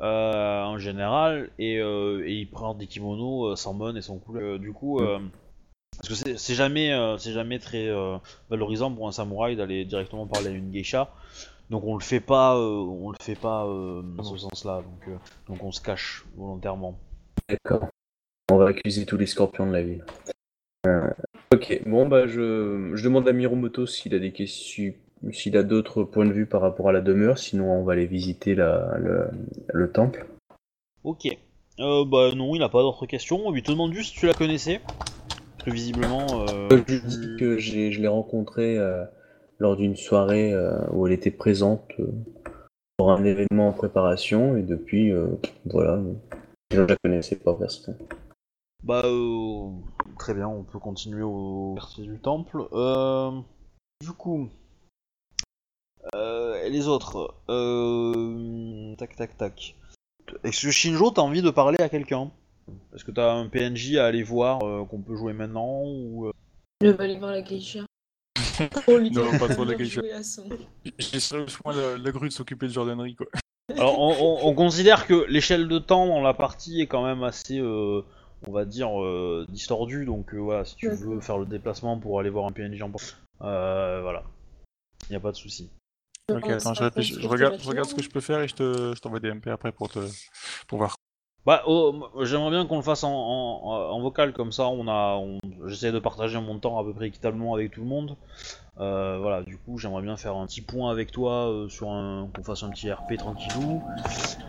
en 0.00 0.78
général, 0.78 1.50
et, 1.58 1.74
et 1.76 2.32
il 2.32 2.48
prend 2.48 2.74
des 2.74 2.86
kimonos 2.86 3.56
sans 3.56 3.74
bonne 3.74 3.96
et 3.96 4.02
sans 4.02 4.18
couleur. 4.18 4.58
Du 4.60 4.72
coup, 4.72 5.00
euh, 5.00 5.18
parce 6.02 6.22
que 6.22 6.36
c'est- 6.36 6.54
jamais, 6.54 6.92
euh, 6.92 7.18
c'est 7.18 7.32
jamais 7.32 7.58
très 7.58 7.88
euh, 7.88 8.16
valorisant 8.48 8.90
pour 8.92 9.08
un 9.08 9.12
samouraï 9.12 9.56
d'aller 9.56 9.84
directement 9.84 10.26
parler 10.26 10.48
à 10.48 10.52
une 10.52 10.70
geisha. 10.70 11.10
Donc 11.70 11.84
on 11.84 11.94
le 11.96 12.02
fait 12.02 12.20
pas, 12.20 12.56
euh, 12.56 12.80
on 12.80 13.10
le 13.10 13.16
fait 13.22 13.38
pas 13.38 13.64
dans 13.64 14.24
ce 14.24 14.36
sens-là. 14.36 14.82
Donc, 14.82 15.16
donc 15.48 15.62
on 15.62 15.72
se 15.72 15.80
cache 15.80 16.24
volontairement. 16.36 16.98
D'accord. 17.48 17.88
On 18.50 18.56
va 18.56 18.68
accuser 18.68 19.06
tous 19.06 19.16
les 19.16 19.26
scorpions 19.26 19.66
de 19.66 19.72
la 19.72 19.82
ville. 19.82 20.04
Ok, 21.52 21.82
bon 21.86 22.06
bah 22.08 22.26
je, 22.26 22.92
je 22.94 23.04
demande 23.04 23.28
à 23.28 23.32
Miromoto 23.32 23.86
s'il 23.86 24.14
a 24.14 24.18
des 24.18 24.32
questions, 24.32 24.94
s'il 25.30 25.56
a 25.56 25.62
d'autres 25.62 26.04
points 26.04 26.26
de 26.26 26.32
vue 26.32 26.46
par 26.46 26.60
rapport 26.60 26.88
à 26.88 26.92
la 26.92 27.00
demeure, 27.00 27.38
sinon 27.38 27.70
on 27.70 27.84
va 27.84 27.92
aller 27.92 28.06
visiter 28.06 28.54
la, 28.54 28.96
le, 28.98 29.28
le 29.72 29.92
temple. 29.92 30.26
Ok. 31.04 31.26
Euh, 31.78 32.04
bah 32.04 32.30
non, 32.34 32.54
il 32.54 32.62
a 32.62 32.68
pas 32.68 32.82
d'autres 32.82 33.06
questions. 33.06 33.54
Il 33.54 33.62
te 33.62 33.70
demande 33.70 33.92
juste 33.92 34.12
si 34.14 34.20
tu 34.20 34.26
la 34.26 34.34
connaissais. 34.34 34.80
Parce 35.60 35.68
que 35.68 35.74
visiblement. 35.74 36.26
euh, 36.48 36.82
je 36.88 36.96
dis 37.06 37.36
que 37.38 37.58
j'ai, 37.58 37.92
je 37.92 38.00
l'ai 38.00 38.08
rencontrée 38.08 38.78
euh, 38.78 39.04
lors 39.58 39.76
d'une 39.76 39.94
soirée 39.94 40.54
euh, 40.54 40.80
où 40.90 41.06
elle 41.06 41.12
était 41.12 41.30
présente 41.30 41.84
euh, 41.98 42.06
pour 42.96 43.12
un 43.12 43.22
événement 43.22 43.68
en 43.68 43.72
préparation 43.74 44.56
et 44.56 44.62
depuis, 44.62 45.12
euh, 45.12 45.26
voilà, 45.66 46.00
je 46.70 46.80
la 46.80 46.96
connaissais 47.04 47.36
pas 47.36 47.52
personne. 47.52 47.98
Bah, 48.84 49.02
euh, 49.04 49.68
très 50.18 50.32
bien, 50.32 50.48
on 50.48 50.62
peut 50.62 50.78
continuer 50.78 51.22
au 51.22 51.74
quartier 51.74 52.06
du 52.06 52.18
temple. 52.18 52.62
Euh, 52.72 53.30
du 54.00 54.12
coup, 54.12 54.48
euh, 56.14 56.64
et 56.64 56.70
les 56.70 56.88
autres, 56.88 57.34
euh, 57.50 58.94
tac 58.96 59.14
tac 59.14 59.36
tac. 59.36 59.76
Est-ce 60.42 60.62
que 60.62 60.72
Shinjo, 60.72 61.10
t'as 61.10 61.20
envie 61.20 61.42
de 61.42 61.50
parler 61.50 61.82
à 61.82 61.90
quelqu'un? 61.90 62.30
Est-ce 62.94 63.04
que 63.04 63.10
t'as 63.10 63.32
un 63.32 63.48
PNJ 63.48 63.96
à 63.96 64.06
aller 64.06 64.22
voir 64.22 64.62
euh, 64.64 64.84
qu'on 64.84 65.00
peut 65.00 65.16
jouer 65.16 65.32
maintenant 65.32 65.82
ou 65.84 66.26
euh, 66.26 66.32
Je 66.82 66.88
vais 66.88 67.04
aller 67.04 67.18
voir 67.18 67.32
la 67.32 67.42
geisha. 67.42 67.80
Lui 68.88 69.10
Non, 69.10 69.38
pas 69.38 69.48
de 69.48 69.54
trop 69.54 69.64
la 69.64 69.74
geisha. 69.74 70.00
J'essaierai 70.98 71.42
au 71.42 71.46
moins 71.64 71.74
la, 71.74 71.98
la 71.98 72.10
grue 72.10 72.28
de 72.28 72.32
s'occuper 72.32 72.66
de 72.66 72.72
jardinnerie, 72.72 73.14
quoi. 73.14 73.26
Alors, 73.76 74.00
on, 74.00 74.10
on- 74.10 74.48
on 74.48 74.54
considère 74.54 75.06
que 75.06 75.24
l'échelle 75.28 75.68
de 75.68 75.78
temps 75.78 76.06
dans 76.06 76.20
la 76.20 76.34
partie 76.34 76.80
est 76.80 76.86
quand 76.86 77.04
même 77.04 77.22
assez, 77.22 77.58
euh, 77.58 78.02
on 78.46 78.52
va 78.52 78.64
dire, 78.64 79.00
euh, 79.00 79.46
distordue. 79.48 80.04
Donc 80.06 80.34
euh, 80.34 80.38
voilà, 80.38 80.64
si 80.64 80.76
tu 80.76 80.88
veux 80.90 81.20
faire 81.20 81.38
le 81.38 81.46
déplacement 81.46 81.98
pour 81.98 82.18
aller 82.18 82.30
voir 82.30 82.46
un 82.46 82.52
PNJ 82.52 82.82
en 82.82 82.90
euh, 83.42 84.00
voilà, 84.02 84.24
y 85.08 85.14
a 85.14 85.20
pas 85.20 85.30
de 85.30 85.36
souci. 85.36 85.70
Ok, 86.30 86.48
attends, 86.48 86.74
je, 86.74 86.80
regarde, 87.26 87.56
tes 87.56 87.62
je 87.62 87.68
regarde 87.68 87.88
ce 87.88 87.94
que 87.94 88.02
je 88.02 88.10
peux 88.10 88.20
faire 88.20 88.40
et 88.40 88.48
je 88.48 88.54
te, 88.54 88.92
je 88.94 89.00
t'envoie 89.00 89.18
des 89.20 89.30
MP 89.32 89.48
après 89.48 89.72
pour 89.72 89.88
te, 89.88 89.98
pour 90.68 90.78
voir. 90.78 90.94
Bah, 91.46 91.62
oh, 91.66 92.08
j'aimerais 92.22 92.50
bien 92.50 92.66
qu'on 92.66 92.76
le 92.76 92.82
fasse 92.82 93.02
en, 93.02 94.00
vocal, 94.00 94.32
comme 94.32 94.52
ça 94.52 94.66
on 94.68 94.86
a, 94.88 95.16
on- 95.16 95.38
j'essaie 95.68 95.90
de 95.90 95.98
partager 95.98 96.38
mon 96.40 96.58
temps 96.58 96.78
à 96.78 96.84
peu 96.84 96.92
près 96.92 97.08
équitablement 97.08 97.54
avec 97.54 97.70
tout 97.72 97.80
le 97.80 97.86
monde. 97.86 98.16
Euh, 98.78 99.18
voilà, 99.20 99.42
du 99.42 99.56
coup 99.58 99.78
j'aimerais 99.78 100.02
bien 100.02 100.16
faire 100.16 100.36
un 100.36 100.46
petit 100.46 100.60
point 100.60 100.90
avec 100.90 101.10
toi 101.12 101.50
euh, 101.50 101.68
sur 101.68 101.86
qu'on 101.86 102.42
fasse 102.42 102.62
un 102.62 102.70
petit 102.70 102.90
RP 102.92 103.16
tranquillou, 103.18 103.82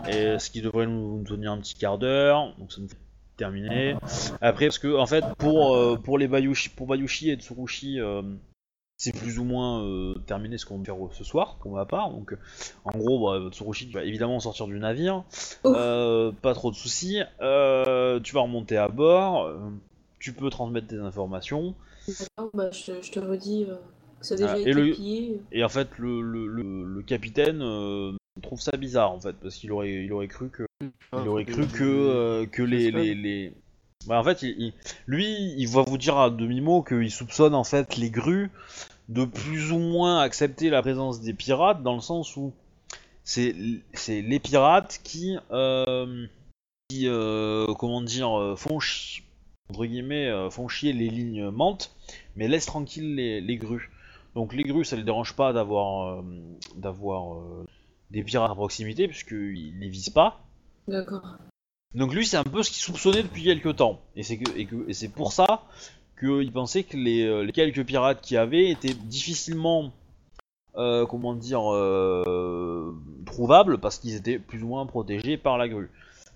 et 0.06 0.38
ce 0.38 0.50
qui 0.50 0.60
devrait 0.62 0.86
nous, 0.86 1.18
nous 1.18 1.24
tenir 1.24 1.52
un 1.52 1.58
petit 1.58 1.74
quart 1.74 1.98
d'heure, 1.98 2.54
donc 2.58 2.72
ça 2.72 2.80
nous 2.80 2.88
fait 2.88 2.96
terminer. 3.36 3.96
Après, 4.40 4.66
parce 4.66 4.78
que 4.78 4.94
en 4.96 5.06
fait 5.06 5.24
pour 5.38 5.74
euh, 5.74 5.96
pour 5.96 6.18
les 6.18 6.28
Bayushi, 6.28 6.68
pour 6.70 6.86
Bayushi 6.86 7.30
et 7.30 7.36
Tsurushi, 7.36 8.00
euh, 8.00 8.22
c'est 9.02 9.12
plus 9.12 9.40
ou 9.40 9.44
moins 9.44 9.82
euh, 9.82 10.14
terminé 10.26 10.58
ce 10.58 10.64
qu'on 10.64 10.78
va 10.78 10.84
faire 10.84 10.94
ce 11.10 11.24
soir 11.24 11.56
pour 11.60 11.72
ma 11.72 11.84
part. 11.84 12.10
Donc 12.10 12.36
en 12.84 12.96
gros, 12.96 13.18
bah, 13.26 13.50
Tsurushi 13.50 13.88
tu 13.88 13.94
vas 13.94 14.04
évidemment 14.04 14.38
sortir 14.38 14.68
du 14.68 14.78
navire. 14.78 15.24
Euh, 15.66 16.30
pas 16.40 16.54
trop 16.54 16.70
de 16.70 16.76
soucis. 16.76 17.20
Euh, 17.40 18.20
tu 18.20 18.32
vas 18.32 18.42
remonter 18.42 18.76
à 18.76 18.86
bord. 18.86 19.46
euh, 19.46 19.58
tu 20.20 20.32
peux 20.32 20.50
transmettre 20.50 20.86
tes 20.86 20.98
informations. 21.00 21.74
D'accord, 22.06 22.50
bah, 22.54 22.70
je, 22.70 22.92
te- 22.92 23.02
je 23.02 23.10
te 23.10 23.18
redis 23.18 23.66
euh, 23.68 23.74
que 24.20 24.26
ça 24.26 24.34
a 24.34 24.36
déjà 24.36 24.52
Ah, 24.52 24.58
et 24.58 24.60
été 24.62 24.72
le- 24.72 24.92
pillé. 24.92 25.40
Et 25.50 25.64
en 25.64 25.68
fait, 25.68 25.88
le, 25.98 26.20
le, 26.20 26.46
le- 26.46 26.84
le 26.84 27.02
capitaine 27.02 27.60
euh, 27.60 28.12
trouve 28.40 28.60
ça 28.60 28.76
bizarre 28.76 29.10
en 29.10 29.18
fait, 29.20 29.34
parce 29.42 29.56
qu'il 29.56 29.72
aurait, 29.72 30.04
il 30.04 30.12
aurait 30.12 30.28
cru 30.28 30.48
que, 30.48 30.62
il 30.80 31.28
aurait 31.28 31.44
cru 31.44 31.66
que, 31.66 31.82
euh, 31.82 32.46
que 32.46 32.62
les, 32.62 32.92
les, 32.92 33.16
les- 33.16 33.52
Bah, 34.06 34.20
en 34.20 34.24
fait, 34.24 34.42
il- 34.42 34.54
il- 34.58 34.72
lui, 35.08 35.54
il 35.58 35.66
va 35.68 35.82
vous 35.82 35.98
dire 35.98 36.16
à 36.18 36.30
demi-mot 36.30 36.82
qu'il 36.82 37.10
soupçonne 37.10 37.54
en 37.54 37.64
fait 37.64 37.96
les 37.96 38.10
grues 38.10 38.50
de 39.12 39.24
plus 39.24 39.72
ou 39.72 39.78
moins 39.78 40.20
accepter 40.20 40.70
la 40.70 40.80
présence 40.82 41.20
des 41.20 41.34
pirates, 41.34 41.82
dans 41.82 41.94
le 41.94 42.00
sens 42.00 42.36
où 42.36 42.52
c'est 43.24 43.54
c'est 43.92 44.22
les 44.22 44.40
pirates 44.40 45.00
qui, 45.04 45.36
euh, 45.50 46.26
qui 46.88 47.06
euh, 47.06 47.72
comment 47.74 48.00
dire, 48.02 48.36
euh, 48.38 48.56
font 48.56 48.80
chier, 48.80 49.22
entre 49.70 49.84
guillemets, 49.86 50.30
font 50.50 50.68
chier 50.68 50.92
les 50.92 51.08
lignes 51.10 51.50
mantes, 51.50 51.94
mais 52.36 52.48
laissent 52.48 52.66
tranquilles 52.66 53.14
les, 53.14 53.40
les 53.40 53.56
grues. 53.56 53.90
Donc 54.34 54.54
les 54.54 54.62
grues, 54.64 54.84
ça 54.84 54.96
les 54.96 55.04
dérange 55.04 55.34
pas 55.36 55.52
d'avoir 55.52 56.18
euh, 56.18 56.22
d'avoir 56.76 57.36
des 58.10 58.22
pirates 58.22 58.50
à 58.50 58.54
proximité, 58.54 59.08
puisqu'ils 59.08 59.78
les 59.78 59.88
visent 59.88 60.10
pas. 60.10 60.40
D'accord. 60.88 61.36
Donc 61.94 62.14
lui, 62.14 62.26
c'est 62.26 62.38
un 62.38 62.44
peu 62.44 62.62
ce 62.62 62.70
qu'il 62.70 62.80
soupçonnait 62.82 63.22
depuis 63.22 63.44
quelques 63.44 63.76
temps. 63.76 64.00
Et 64.16 64.22
c'est 64.22 64.38
que, 64.38 64.56
et 64.58 64.64
que- 64.66 64.88
et 64.88 64.94
c'est 64.94 65.10
pour 65.10 65.32
ça 65.32 65.64
qu'il 66.22 66.52
pensait 66.52 66.84
que 66.84 66.96
les, 66.96 67.24
euh, 67.24 67.42
les 67.42 67.52
quelques 67.52 67.84
pirates 67.84 68.20
qu'il 68.20 68.36
y 68.36 68.38
avait 68.38 68.70
étaient 68.70 68.94
difficilement, 68.94 69.92
euh, 70.76 71.04
comment 71.06 71.34
dire, 71.34 71.72
euh, 71.72 72.94
trouvables, 73.26 73.78
parce 73.78 73.98
qu'ils 73.98 74.14
étaient 74.14 74.38
plus 74.38 74.62
ou 74.62 74.68
moins 74.68 74.86
protégés 74.86 75.36
par 75.36 75.58
la 75.58 75.68
grue. 75.68 75.90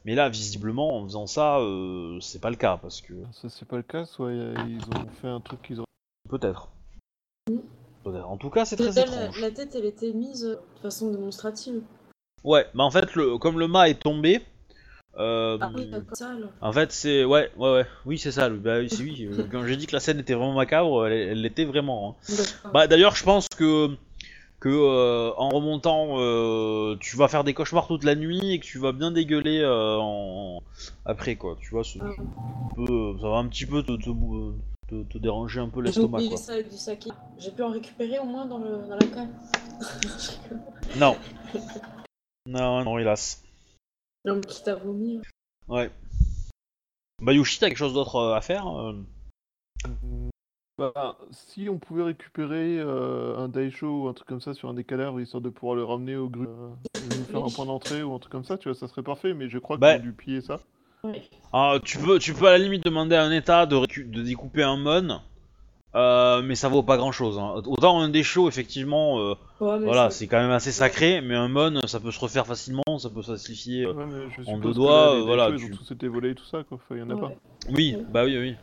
Mais 0.05 0.15
là, 0.15 0.29
visiblement, 0.29 0.99
en 0.99 1.05
faisant 1.05 1.27
ça, 1.27 1.59
euh, 1.59 2.19
c'est 2.21 2.41
pas 2.41 2.51
le 2.51 2.57
cas, 2.57 2.77
parce 2.77 3.01
que... 3.01 3.15
Ça, 3.33 3.49
c'est 3.49 3.67
pas 3.67 3.77
le 3.77 3.83
cas, 3.83 4.05
soit 4.05 4.33
ils 4.33 4.81
ont 4.95 5.07
fait 5.21 5.29
un 5.29 5.41
truc 5.41 5.63
qu'ils 5.63 5.81
ont. 5.81 5.87
Peut-être. 6.29 6.69
Mm. 7.49 7.59
Peut-être. 8.05 8.29
En 8.29 8.37
tout 8.37 8.51
cas, 8.51 8.65
c'est 8.65 8.77
très 8.77 9.01
étrange. 9.01 9.41
la 9.41 9.51
tête, 9.51 9.75
elle 9.75 9.85
était 9.85 10.13
mise 10.13 10.43
de 10.43 10.59
façon 10.81 11.11
démonstrative. 11.11 11.83
Ouais, 12.45 12.67
mais 12.75 12.83
en 12.83 12.91
fait, 12.91 13.15
le, 13.15 13.39
comme 13.39 13.59
le 13.59 13.69
mât 13.69 13.89
est 13.89 14.01
tombé... 14.01 14.43
euh, 15.19 15.59
Ah 15.61 15.71
oui, 15.75 15.87
d'accord, 15.91 16.17
ça 16.17 16.31
alors. 16.31 16.51
En 16.61 16.73
fait, 16.73 16.93
c'est 16.93 17.25
ouais, 17.25 17.51
ouais, 17.57 17.71
ouais, 17.73 17.87
oui, 18.07 18.19
c'est 18.19 18.33
ça. 18.33 18.49
Bah 18.49 18.79
oui, 18.79 18.89
oui. 19.01 19.27
euh, 19.27 19.47
Quand 19.51 19.65
j'ai 19.67 19.77
dit 19.77 19.87
que 19.87 19.93
la 19.95 20.01
scène 20.01 20.19
était 20.19 20.35
vraiment 20.35 20.55
macabre, 20.55 21.07
elle 21.07 21.41
l'était 21.43 21.65
vraiment. 21.65 22.17
hein. 22.31 22.35
Bah 22.73 22.87
d'ailleurs, 22.87 23.15
je 23.17 23.25
pense 23.25 23.49
que 23.49 23.91
que 24.59 24.69
euh, 24.71 25.33
en 25.37 25.51
remontant, 25.51 26.19
euh, 26.19 26.97
tu 26.99 27.17
vas 27.17 27.29
faire 27.29 27.45
des 27.45 27.53
cauchemars 27.55 27.87
toute 27.87 28.05
la 28.05 28.15
nuit 28.15 28.53
et 28.53 28.59
que 28.59 28.65
tu 28.65 28.79
vas 28.79 28.93
bien 28.93 29.11
dégueuler 29.11 29.63
en... 29.67 30.63
après 31.05 31.37
quoi. 31.37 31.57
Tu 31.61 31.71
vois, 31.71 31.83
Ah. 32.01 32.05
peu- 32.75 33.17
ça 33.21 33.29
va 33.29 33.37
un 33.37 33.47
petit 33.49 33.67
peu 33.67 33.83
te, 33.83 33.93
te, 33.93 34.11
te- 34.89 35.03
te 35.13 35.19
déranger 35.19 35.61
un 35.61 35.69
peu 35.69 35.83
l'estomac 35.83 36.21
ça 36.39 36.63
du 36.63 36.77
saké. 36.77 37.11
J'ai 37.39 37.51
pu 37.51 37.63
en 37.63 37.71
récupérer 37.71 38.19
au 38.19 38.25
moins 38.25 38.47
dans, 38.47 38.59
le, 38.59 38.79
dans 38.89 38.97
la 38.97 39.07
cale. 39.07 39.29
Non, 40.97 41.17
non, 42.47 42.85
non, 42.85 42.99
hélas. 42.99 43.43
Non, 44.27 44.35
mais 44.35 44.41
quitte 44.43 44.69
à 44.69 44.75
vomir. 44.75 45.23
Ouais. 45.69 45.91
Bayushi, 47.23 47.59
t'as 47.59 47.69
quelque 47.69 47.79
chose 47.79 47.95
d'autre 47.95 48.17
euh, 48.17 48.35
à 48.35 48.41
faire 48.41 48.67
euh 48.67 48.93
Bah, 50.79 51.17
si 51.31 51.69
on 51.71 51.79
pouvait 51.79 52.03
récupérer 52.03 52.79
euh, 52.79 53.39
un 53.39 53.49
daisho 53.49 54.03
ou 54.03 54.09
un 54.09 54.13
truc 54.13 54.29
comme 54.29 54.41
ça 54.41 54.53
sur 54.53 54.69
un 54.69 54.75
des 54.75 54.85
cadavres, 54.85 55.21
histoire 55.21 55.41
de 55.41 55.49
pouvoir 55.49 55.77
le 55.77 55.85
ramener 55.85 56.17
au 56.17 56.29
grue, 56.29 56.47
euh, 56.47 56.69
nous 57.17 57.25
faire 57.25 57.45
un 57.45 57.49
point 57.51 57.67
d'entrée 57.67 58.03
ou 58.03 58.15
un 58.15 58.19
truc 58.19 58.33
comme 58.33 58.45
ça, 58.45 58.59
tu 58.59 58.69
vois, 58.69 58.75
ça 58.77 58.89
serait 58.89 59.03
parfait, 59.03 59.33
mais 59.33 59.49
je 59.49 59.59
crois 59.59 59.79
Bah. 59.79 59.95
qu'ils 59.95 60.03
ont 60.03 60.05
dû 60.07 60.13
piller 60.13 60.41
ça. 60.41 60.61
Ouais. 61.05 61.23
Ah, 61.53 61.79
tu 61.85 61.99
peux, 61.99 62.19
tu 62.19 62.35
peux 62.35 62.49
à 62.49 62.53
la 62.53 62.59
limite 62.59 62.85
demander 62.85 63.15
à 63.15 63.23
un 63.23 63.31
état 63.33 63.65
de, 63.65 63.79
de 64.03 64.23
découper 64.23 64.65
un 64.65 64.77
mon, 64.77 65.21
euh, 65.97 66.43
mais 66.43 66.55
ça 66.55 66.69
vaut 66.69 66.83
pas 66.83 66.97
grand 66.99 67.11
chose. 67.13 67.39
Autant 67.67 68.01
un 68.01 68.09
déchaud, 68.09 68.49
effectivement, 68.49 69.19
euh, 69.21 69.35
Ouais, 69.61 69.79
voilà, 69.81 70.11
c'est- 70.11 70.27
quand 70.27 70.39
même 70.39 70.51
assez 70.51 70.71
sacré, 70.73 71.21
mais 71.23 71.35
un 71.35 71.49
mon, 71.49 71.81
ça 71.87 71.99
peut 71.99 72.11
se 72.13 72.21
refaire 72.21 72.47
facilement, 72.47 72.83
ça 72.99 73.09
peut 73.11 73.23
se 73.23 73.29
falsifier. 73.33 73.87
euh. 73.87 73.93
Ouais, 73.95 74.05
en 74.47 74.59
deux 74.59 74.71
que 74.71 74.75
doigts, 74.75 75.15
les 75.15 75.21
euh, 75.21 75.25
voilà, 75.25 75.49
Ils 75.51 75.57
tu- 75.57 75.73
ont 75.73 75.77
tous 75.77 75.93
été 75.95 76.07
volés 76.09 76.31
et 76.31 76.35
tout 76.35 76.45
ça, 76.45 76.63
quoi, 76.69 76.77
Enfin, 76.77 76.95
il 76.97 76.99
y 76.99 77.03
en 77.03 77.11
a 77.11 77.15
Ouais. 77.15 77.21
pas. 77.21 77.33
Oui, 77.75 77.97
bah 78.11 78.25
oui, 78.25 78.37
oui. 78.39 78.55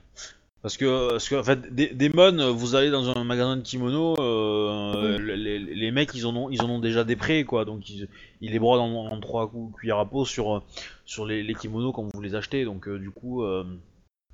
Parce 0.62 0.78
que, 0.78 1.10
parce 1.10 1.28
que 1.28 1.36
en 1.36 1.44
fait, 1.44 1.76
des, 1.76 1.88
des 1.88 2.08
mon, 2.08 2.52
vous 2.52 2.76
allez 2.76 2.90
dans 2.90 3.10
un 3.18 3.24
magasin 3.26 3.58
de 3.58 3.62
kimono, 3.64 4.16
euh, 4.18 5.18
les, 5.20 5.36
les- 5.36 5.60
les 5.60 5.92
mecs, 5.92 6.12
ils 6.16 6.26
en 6.26 6.34
ont, 6.38 6.50
ils 6.50 6.62
en 6.62 6.70
ont 6.70 6.80
déjà 6.80 7.04
des 7.04 7.18
prêts, 7.18 7.44
quoi. 7.44 7.66
Donc 7.66 7.90
ils, 7.90 8.08
ils 8.40 8.52
les 8.52 8.60
brodent 8.60 8.80
en, 8.80 9.08
en 9.12 9.20
trois 9.20 9.50
coups 9.50 9.76
cuillère 9.78 10.00
à 10.00 10.06
peau 10.06 10.24
sur, 10.24 10.64
sur 11.06 11.26
les, 11.26 11.44
les 11.44 11.54
kimonos 11.54 11.92
quand 11.92 12.08
vous 12.14 12.22
les 12.22 12.34
achetez. 12.36 12.64
Donc 12.64 12.88
euh, 12.88 12.98
du 12.98 13.10
coup, 13.12 13.44
euh, 13.44 13.66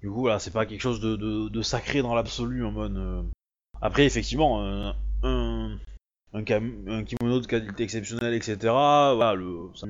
du 0.01 0.09
coup, 0.09 0.21
voilà, 0.21 0.39
c'est 0.39 0.51
pas 0.51 0.65
quelque 0.65 0.81
chose 0.81 0.99
de, 0.99 1.15
de, 1.15 1.49
de 1.49 1.61
sacré 1.61 2.01
dans 2.01 2.15
l'absolu, 2.15 2.65
un 2.65 2.71
mon. 2.71 2.95
euh. 2.95 3.21
Après, 3.81 4.05
effectivement, 4.05 4.61
un, 4.63 4.95
un, 5.23 5.77
un, 6.33 6.43
cam- 6.43 6.85
un 6.87 7.03
kimono 7.03 7.39
de 7.39 7.47
qualité 7.47 7.83
exceptionnelle, 7.83 8.33
etc. 8.33 9.15
Voilà, 9.15 9.35
le, 9.35 9.69
ça 9.75 9.87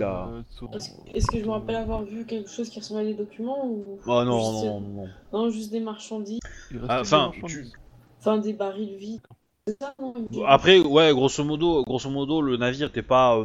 Euh, 0.00 0.42
Est-ce 0.72 0.90
est-ce 1.14 1.26
que 1.30 1.38
je 1.38 1.44
me 1.44 1.50
rappelle 1.50 1.76
avoir 1.76 2.02
vu 2.02 2.24
quelque 2.24 2.50
chose 2.50 2.68
qui 2.68 2.80
ressemblait 2.80 3.04
à 3.04 3.06
des 3.06 3.14
documents 3.14 3.66
ou 3.66 3.84
Oh 4.06 4.24
non, 4.24 4.38
juste- 4.38 4.52
non, 4.64 4.80
non, 4.80 4.88
non. 4.88 5.08
Non, 5.32 5.50
juste 5.50 5.70
des 5.70 5.80
marchandises? 5.80 6.40
Ah, 6.88 7.02
des 7.02 7.08
enfin, 8.20 8.38
des 8.38 8.52
barils 8.52 8.96
vides. 8.96 9.20
C'est 9.66 9.76
ça, 9.80 9.94
non? 10.00 10.14
Après, 10.46 10.80
ouais, 10.80 11.12
grosso 11.12 11.44
modo, 11.44 11.84
grosso 11.84 12.10
modo, 12.10 12.40
le 12.42 12.56
navire 12.56 12.88
était 12.88 13.02
pas, 13.02 13.36
euh, 13.38 13.44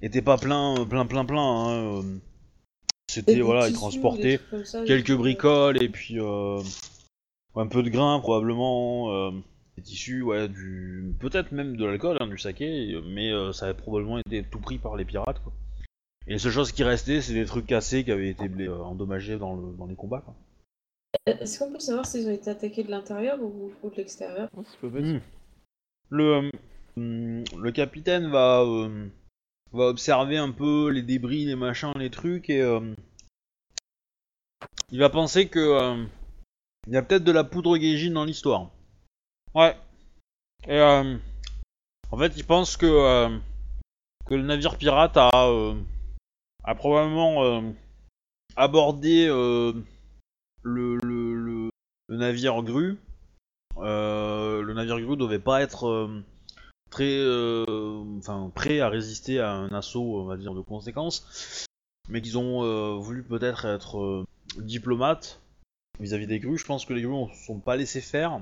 était 0.00 0.22
pas 0.22 0.36
plein, 0.38 0.74
plein, 0.88 1.06
plein, 1.06 1.24
plein. 1.24 1.42
hein, 1.42 1.70
euh, 1.72 2.02
C'était 3.12 3.40
voilà, 3.40 3.68
ils 3.68 3.74
transportaient 3.74 4.40
ça, 4.64 4.84
quelques 4.84 5.14
bricoles 5.14 5.82
et 5.82 5.88
puis 5.90 6.18
euh, 6.18 6.60
un 7.54 7.66
peu 7.66 7.82
de 7.82 7.90
grains 7.90 8.18
probablement, 8.20 9.12
euh, 9.12 9.30
des 9.76 9.82
tissus, 9.82 10.22
ouais, 10.22 10.48
du 10.48 11.14
peut-être 11.20 11.52
même 11.52 11.76
de 11.76 11.84
l'alcool, 11.84 12.16
hein, 12.20 12.26
du 12.26 12.38
saké, 12.38 12.98
mais 13.06 13.30
euh, 13.30 13.52
ça 13.52 13.66
avait 13.66 13.74
probablement 13.74 14.18
été 14.18 14.42
tout 14.42 14.60
pris 14.60 14.78
par 14.78 14.96
les 14.96 15.04
pirates 15.04 15.42
quoi. 15.42 15.52
Et 16.26 16.32
les 16.32 16.38
seules 16.38 16.52
choses 16.52 16.72
qui 16.72 16.84
restaient, 16.84 17.20
c'est 17.20 17.34
des 17.34 17.44
trucs 17.44 17.66
cassés 17.66 18.02
qui 18.02 18.12
avaient 18.12 18.30
été 18.30 18.44
euh, 18.60 18.78
endommagés 18.78 19.36
dans, 19.36 19.56
le, 19.56 19.76
dans 19.76 19.86
les 19.86 19.94
combats 19.94 20.22
quoi. 20.24 20.34
Est-ce 21.26 21.58
qu'on 21.58 21.70
peut 21.70 21.78
savoir 21.78 22.06
s'ils 22.06 22.26
ont 22.26 22.32
été 22.32 22.48
attaqués 22.48 22.82
de 22.82 22.90
l'intérieur 22.90 23.38
ou, 23.42 23.70
ou 23.82 23.90
de 23.90 23.96
l'extérieur? 23.96 24.48
Oh. 24.56 24.62
Hmm. 24.86 25.20
Le, 26.08 26.24
euh, 26.24 26.50
hum, 26.96 27.44
le 27.58 27.72
capitaine 27.72 28.30
va, 28.30 28.62
euh, 28.62 29.06
va 29.72 29.86
observer 29.86 30.36
un 30.36 30.50
peu 30.50 30.90
les 30.90 31.02
débris, 31.02 31.44
les 31.46 31.56
machins, 31.56 31.92
les 31.96 32.10
trucs 32.10 32.50
et 32.50 32.60
euh, 32.60 32.94
il 34.90 34.98
va 34.98 35.08
penser 35.08 35.48
que 35.48 35.58
euh, 35.58 36.04
il 36.86 36.92
y 36.92 36.96
a 36.96 37.02
peut-être 37.02 37.24
de 37.24 37.32
la 37.32 37.44
poudre 37.44 37.76
Gaijin 37.76 38.12
dans 38.12 38.24
l'histoire. 38.24 38.70
Ouais. 39.54 39.76
Et 40.66 40.78
euh, 40.78 41.16
en 42.10 42.18
fait, 42.18 42.34
il 42.36 42.44
pense 42.44 42.76
que 42.76 42.86
euh, 42.86 43.38
le 44.30 44.42
navire 44.42 44.76
pirate 44.76 45.16
a 45.16 46.74
probablement 46.76 47.74
abordé 48.56 49.26
le, 49.26 49.82
le, 50.62 50.96
le, 50.96 51.70
le 52.08 52.16
navire 52.16 52.62
grue 52.62 52.98
le 53.76 54.72
navire 54.74 55.00
grue 55.00 55.16
devait 55.16 55.38
pas 55.38 55.62
être 55.62 56.08
très, 56.92 57.16
euh, 57.16 58.04
enfin, 58.18 58.52
prêt 58.54 58.80
à 58.80 58.88
résister 58.88 59.40
à 59.40 59.50
un 59.50 59.70
assaut, 59.70 60.20
on 60.20 60.26
va 60.26 60.36
dire, 60.36 60.54
de 60.54 60.60
conséquences, 60.60 61.66
mais 62.08 62.20
qu'ils 62.22 62.38
ont 62.38 62.62
euh, 62.62 62.96
voulu 62.98 63.24
peut-être 63.24 63.64
être 63.64 63.98
euh, 63.98 64.24
diplomates 64.58 65.40
vis-à-vis 65.98 66.28
des 66.28 66.38
grues. 66.38 66.58
Je 66.58 66.66
pense 66.66 66.84
que 66.84 66.92
les 66.92 67.02
grues 67.02 67.16
ne 67.16 67.34
se 67.34 67.46
sont 67.46 67.58
pas 67.58 67.76
laissés 67.76 68.00
faire. 68.00 68.40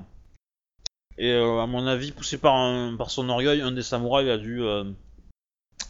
Et 1.17 1.33
à 1.33 1.65
mon 1.65 1.87
avis, 1.87 2.11
poussé 2.11 2.37
par, 2.37 2.97
par 2.97 3.11
son 3.11 3.29
orgueil, 3.29 3.61
un 3.61 3.71
des 3.71 3.81
samouraïs 3.83 4.29
a 4.29 4.37
dû, 4.37 4.63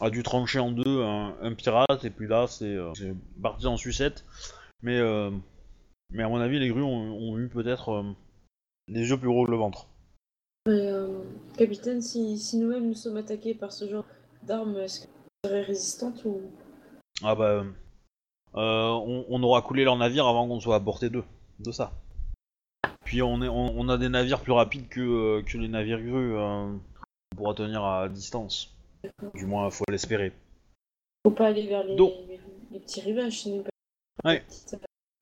a 0.00 0.10
dû 0.10 0.22
trancher 0.22 0.58
en 0.58 0.72
deux 0.72 1.02
un, 1.02 1.54
pirate, 1.54 2.04
et 2.04 2.10
puis 2.10 2.26
là, 2.26 2.46
c'est 2.48 2.76
parti 3.40 3.66
en 3.66 3.76
sucette. 3.76 4.24
Mais, 4.82 5.00
mais 6.10 6.24
à 6.24 6.28
mon 6.28 6.40
avis, 6.40 6.58
les 6.58 6.68
grues 6.68 6.82
ont, 6.82 7.38
eu 7.38 7.48
peut-être 7.48 8.04
les 8.88 9.08
yeux 9.08 9.16
plus 9.16 9.28
gros 9.28 9.46
que 9.46 9.52
le 9.52 9.56
ventre. 9.56 9.86
Mais, 10.66 10.92
euh, 10.92 11.22
Capitaine, 11.56 12.00
si, 12.00 12.38
si 12.38 12.56
nous-mêmes 12.56 12.86
nous 12.86 12.94
sommes 12.94 13.16
attaqués 13.16 13.54
par 13.54 13.72
ce 13.72 13.88
genre 13.88 14.04
d'armes, 14.44 14.76
est-ce 14.78 15.00
qu'elles 15.00 15.10
seraient 15.44 15.62
résistantes 15.62 16.24
ou... 16.24 16.40
Ah 17.24 17.34
bah, 17.34 17.64
euh, 18.54 18.88
on, 18.90 19.24
on 19.28 19.42
aura 19.42 19.62
coulé 19.62 19.82
leur 19.84 19.96
navire 19.96 20.26
avant 20.26 20.46
qu'on 20.46 20.60
soit 20.60 20.76
à 20.76 20.80
portée 20.80 21.10
d'eux, 21.10 21.24
de 21.58 21.72
ça. 21.72 21.92
Puis 23.04 23.22
on, 23.22 23.42
est, 23.42 23.48
on, 23.48 23.78
on 23.78 23.88
a 23.88 23.98
des 23.98 24.08
navires 24.08 24.40
plus 24.40 24.52
rapides 24.52 24.88
que, 24.88 25.00
euh, 25.00 25.42
que 25.42 25.58
les 25.58 25.68
navires 25.68 26.00
grues. 26.00 26.36
on 26.38 26.80
pourra 27.36 27.54
tenir 27.54 27.84
à 27.84 28.08
distance. 28.08 28.72
Du 29.34 29.46
moins, 29.46 29.68
faut 29.70 29.84
l'espérer. 29.90 30.32
Faut 31.26 31.32
pas 31.32 31.48
aller 31.48 31.66
vers 31.66 31.82
les, 31.82 31.96
Donc- 31.96 32.14
les, 32.28 32.40
les 32.70 32.80
petits 32.80 33.00
rivages, 33.00 33.40
sinon... 33.40 33.64
Ouais. 34.24 34.44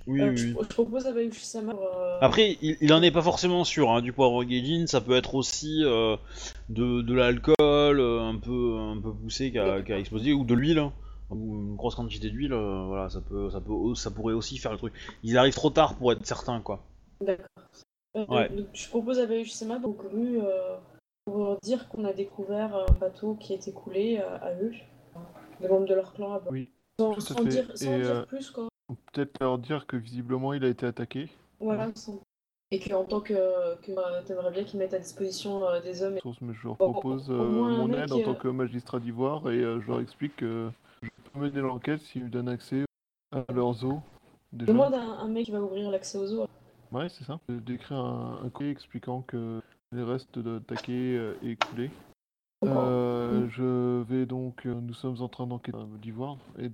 Oui, 0.06 0.20
Euh, 0.20 0.30
oui, 0.30 0.36
je, 0.36 0.46
oui. 0.48 0.54
je 0.62 0.68
propose 0.68 1.06
à 1.06 1.12
Bayushi-sama... 1.12 1.72
pour, 1.72 1.82
euh, 1.84 2.18
Après, 2.20 2.56
il, 2.62 2.76
il 2.80 2.92
en 2.92 3.02
est 3.02 3.10
pas 3.10 3.22
forcément 3.22 3.64
sûr. 3.64 3.90
Hein, 3.90 4.02
du 4.02 4.12
poivre 4.12 4.42
Gaijin, 4.44 4.86
ça 4.86 5.00
peut 5.00 5.14
être 5.16 5.34
aussi 5.34 5.82
euh, 5.84 6.16
de, 6.68 7.02
de 7.02 7.14
l'alcool 7.14 7.56
euh, 8.00 8.20
un 8.22 8.36
peu 8.36 8.76
un 8.78 9.00
peu 9.00 9.12
poussé 9.12 9.50
qui 9.52 9.58
a, 9.58 9.82
qui 9.82 9.92
a 9.92 9.98
explosé 9.98 10.32
ou 10.32 10.44
de 10.44 10.54
l'huile. 10.54 10.78
hein. 10.78 10.92
Ou 11.30 11.54
une 11.54 11.76
grosse 11.76 11.94
quantité 11.94 12.28
d'huile, 12.28 12.52
euh, 12.52 12.86
voilà, 12.88 13.08
ça 13.08 13.20
peut, 13.20 13.50
ça 13.50 13.60
peut, 13.60 13.94
ça 13.94 14.10
pourrait 14.10 14.34
aussi 14.34 14.58
faire 14.58 14.72
le 14.72 14.78
truc. 14.78 14.92
Ils 15.22 15.38
arrivent 15.38 15.54
trop 15.54 15.70
tard 15.70 15.94
pour 15.94 16.10
être 16.12 16.26
certains, 16.26 16.60
quoi. 16.60 16.82
D'accord. 17.20 17.46
Euh, 18.16 18.24
Ouais. 18.26 18.50
je 18.74 18.88
propose 18.88 19.20
à 19.20 19.26
Bayushi-sama, 19.26 19.78
donc 19.78 19.98
rue, 20.12 20.40
euh, 20.42 20.76
pour 21.26 21.56
dire 21.62 21.88
qu'on 21.88 22.04
a 22.04 22.12
découvert 22.12 22.74
un 22.74 22.92
bateau 22.98 23.36
qui 23.36 23.52
a 23.52 23.56
été 23.56 23.70
coulé 23.70 24.18
euh, 24.20 24.38
à 24.38 24.52
eux, 24.60 24.72
les 25.60 25.68
membres 25.68 25.86
de 25.86 25.94
leur 25.94 26.12
clan 26.14 26.32
à 26.32 26.40
bord. 26.40 26.50
Oui, 26.52 26.68
Sans, 26.98 27.20
sans 27.20 27.44
dire, 27.44 27.70
sans 27.76 27.96
dire 27.98 28.26
plus, 28.26 28.50
quoi. 28.50 28.66
Peut-être 29.12 29.38
leur 29.40 29.58
dire 29.58 29.86
que 29.86 29.96
visiblement 29.96 30.52
il 30.52 30.64
a 30.64 30.68
été 30.68 30.86
attaqué. 30.86 31.28
Voilà, 31.60 31.90
Et 32.70 32.78
qu'en 32.80 33.04
tant 33.04 33.20
que, 33.20 33.34
que 33.82 33.92
euh, 33.92 34.22
t'aimerais 34.24 34.50
bien 34.50 34.64
qu'ils 34.64 34.78
mettent 34.78 34.94
à 34.94 34.98
disposition 34.98 35.64
euh, 35.66 35.80
des 35.80 36.02
hommes. 36.02 36.16
et- 36.16 36.20
Source, 36.20 36.40
mais 36.40 36.54
je 36.54 36.66
leur 36.66 36.76
propose 36.76 37.30
euh, 37.30 37.34
mon 37.34 37.92
aide 37.92 38.12
en 38.12 38.20
euh, 38.20 38.24
tant 38.24 38.34
que 38.34 38.48
magistrat 38.48 39.00
d'ivoire 39.00 39.50
et 39.50 39.58
euh, 39.58 39.80
je 39.80 39.88
leur 39.88 40.00
explique 40.00 40.36
que 40.36 40.70
je 41.02 41.08
peux 41.32 41.38
mener 41.40 41.60
l'enquête 41.60 42.00
s'ils 42.00 42.24
me 42.24 42.30
donnent 42.30 42.48
accès 42.48 42.84
à 43.32 43.44
leurs 43.52 43.84
eaux. 43.84 44.00
Demande 44.52 44.94
à 44.94 45.02
un, 45.02 45.28
mec 45.28 45.44
qui 45.44 45.52
va 45.52 45.60
ouvrir 45.60 45.90
l'accès 45.90 46.18
aux 46.18 46.32
eaux. 46.32 46.46
Ouais, 46.90 47.08
c'est 47.08 47.24
ça. 47.24 47.38
D'écrire 47.48 47.98
un, 47.98 48.40
un 48.44 48.48
courrier 48.48 48.72
expliquant 48.72 49.22
que 49.22 49.60
les 49.92 50.02
restes 50.02 50.38
de 50.38 50.58
taquet 50.58 51.16
euh, 51.16 51.34
est 51.44 51.62
coulé. 51.62 51.90
Euh, 52.64 53.48
je 53.48 54.02
vais 54.02 54.26
donc, 54.26 54.66
euh, 54.66 54.74
nous 54.74 54.92
sommes 54.92 55.20
en 55.22 55.28
train 55.28 55.46
d'enquêter 55.46 55.78
d'ivoire 56.02 56.36
et 56.58 56.70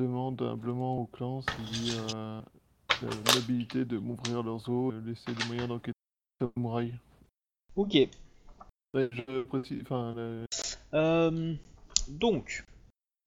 demande 0.00 0.40
humblement 0.42 0.98
au 1.00 1.06
clan 1.06 1.42
s'il 1.42 1.94
euh, 2.16 2.40
a 2.40 3.34
l'habilité 3.34 3.84
de 3.84 3.98
m'ouvrir 3.98 4.42
leurs 4.42 4.68
eaux, 4.68 4.92
euh, 4.92 5.00
laisser 5.04 5.32
des 5.34 5.44
moyens 5.46 5.68
d'enquêter 5.68 5.96
samouraï. 6.40 6.92
Ok. 7.76 7.94
Ouais, 8.94 9.08
je 9.12 9.42
précise, 9.42 9.82
enfin, 9.82 10.14
la- 10.14 10.44
Euh, 10.92 11.54
donc, 12.08 12.64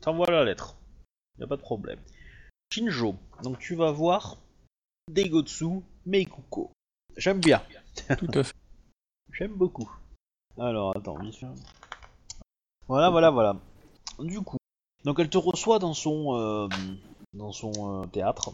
t'envoies 0.01 0.29
la 0.29 0.43
lettre. 0.43 0.75
Y 1.39 1.43
a 1.43 1.47
pas 1.47 1.55
de 1.55 1.61
problème. 1.61 1.99
Shinjo, 2.73 3.15
donc 3.43 3.59
tu 3.59 3.75
vas 3.75 3.91
voir 3.91 4.37
Degotsu 5.09 5.81
Meikuko. 6.05 6.71
J'aime 7.15 7.39
bien. 7.39 7.61
Tout 8.17 8.27
à 8.33 8.43
fait. 8.43 8.53
J'aime 9.33 9.53
beaucoup. 9.53 9.89
Alors, 10.59 10.95
attends, 10.97 11.17
vite 11.19 11.35
fait. 11.35 11.47
Voilà, 12.87 13.09
voilà, 13.09 13.29
voilà. 13.31 13.55
Du 14.19 14.41
coup, 14.41 14.57
donc 15.03 15.19
elle 15.19 15.29
te 15.29 15.37
reçoit 15.37 15.79
dans 15.79 15.93
son 15.93 16.35
euh, 16.35 16.67
dans 17.33 17.51
son 17.51 18.03
euh, 18.03 18.05
théâtre. 18.07 18.51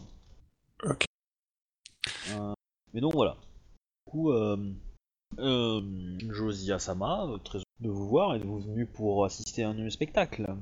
Ok. 0.84 1.04
Euh, 2.30 2.54
mais 2.92 3.00
donc 3.00 3.14
voilà. 3.14 3.36
Du 4.06 4.12
coup, 4.12 4.32
euh, 4.32 4.56
euh, 5.38 6.18
Josia 6.30 6.78
Sama, 6.78 7.26
euh, 7.26 7.38
très 7.38 7.58
heureux 7.58 7.64
de 7.80 7.88
vous 7.88 8.08
voir, 8.08 8.34
êtes-vous 8.34 8.60
venu 8.60 8.86
pour 8.86 9.24
assister 9.24 9.62
à 9.62 9.70
un 9.70 9.90
spectacle 9.90 10.54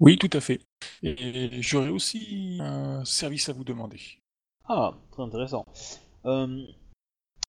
Oui, 0.00 0.16
tout 0.18 0.30
à 0.32 0.40
fait. 0.40 0.60
Et 1.02 1.62
j'aurais 1.62 1.90
aussi 1.90 2.58
un 2.60 3.04
service 3.04 3.48
à 3.48 3.52
vous 3.52 3.64
demander. 3.64 4.00
Ah, 4.68 4.94
très 5.10 5.22
intéressant. 5.22 5.64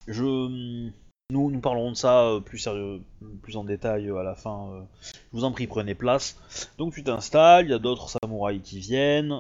Je, 0.07 0.91
nous, 1.31 1.51
nous 1.51 1.59
parlerons 1.59 1.91
de 1.91 1.95
ça 1.97 2.25
euh, 2.25 2.39
plus 2.39 2.57
sérieux, 2.57 3.01
plus 3.43 3.55
en 3.57 3.63
détail 3.63 4.07
euh, 4.09 4.17
à 4.17 4.23
la 4.23 4.35
fin. 4.35 4.69
euh. 4.73 4.81
Je 5.03 5.17
vous 5.31 5.43
en 5.43 5.51
prie, 5.51 5.67
prenez 5.67 5.93
place. 5.95 6.37
Donc 6.77 6.93
tu 6.93 7.03
t'installes, 7.03 7.65
il 7.65 7.71
y 7.71 7.73
a 7.73 7.79
d'autres 7.79 8.09
samouraïs 8.09 8.61
qui 8.63 8.79
viennent 8.79 9.33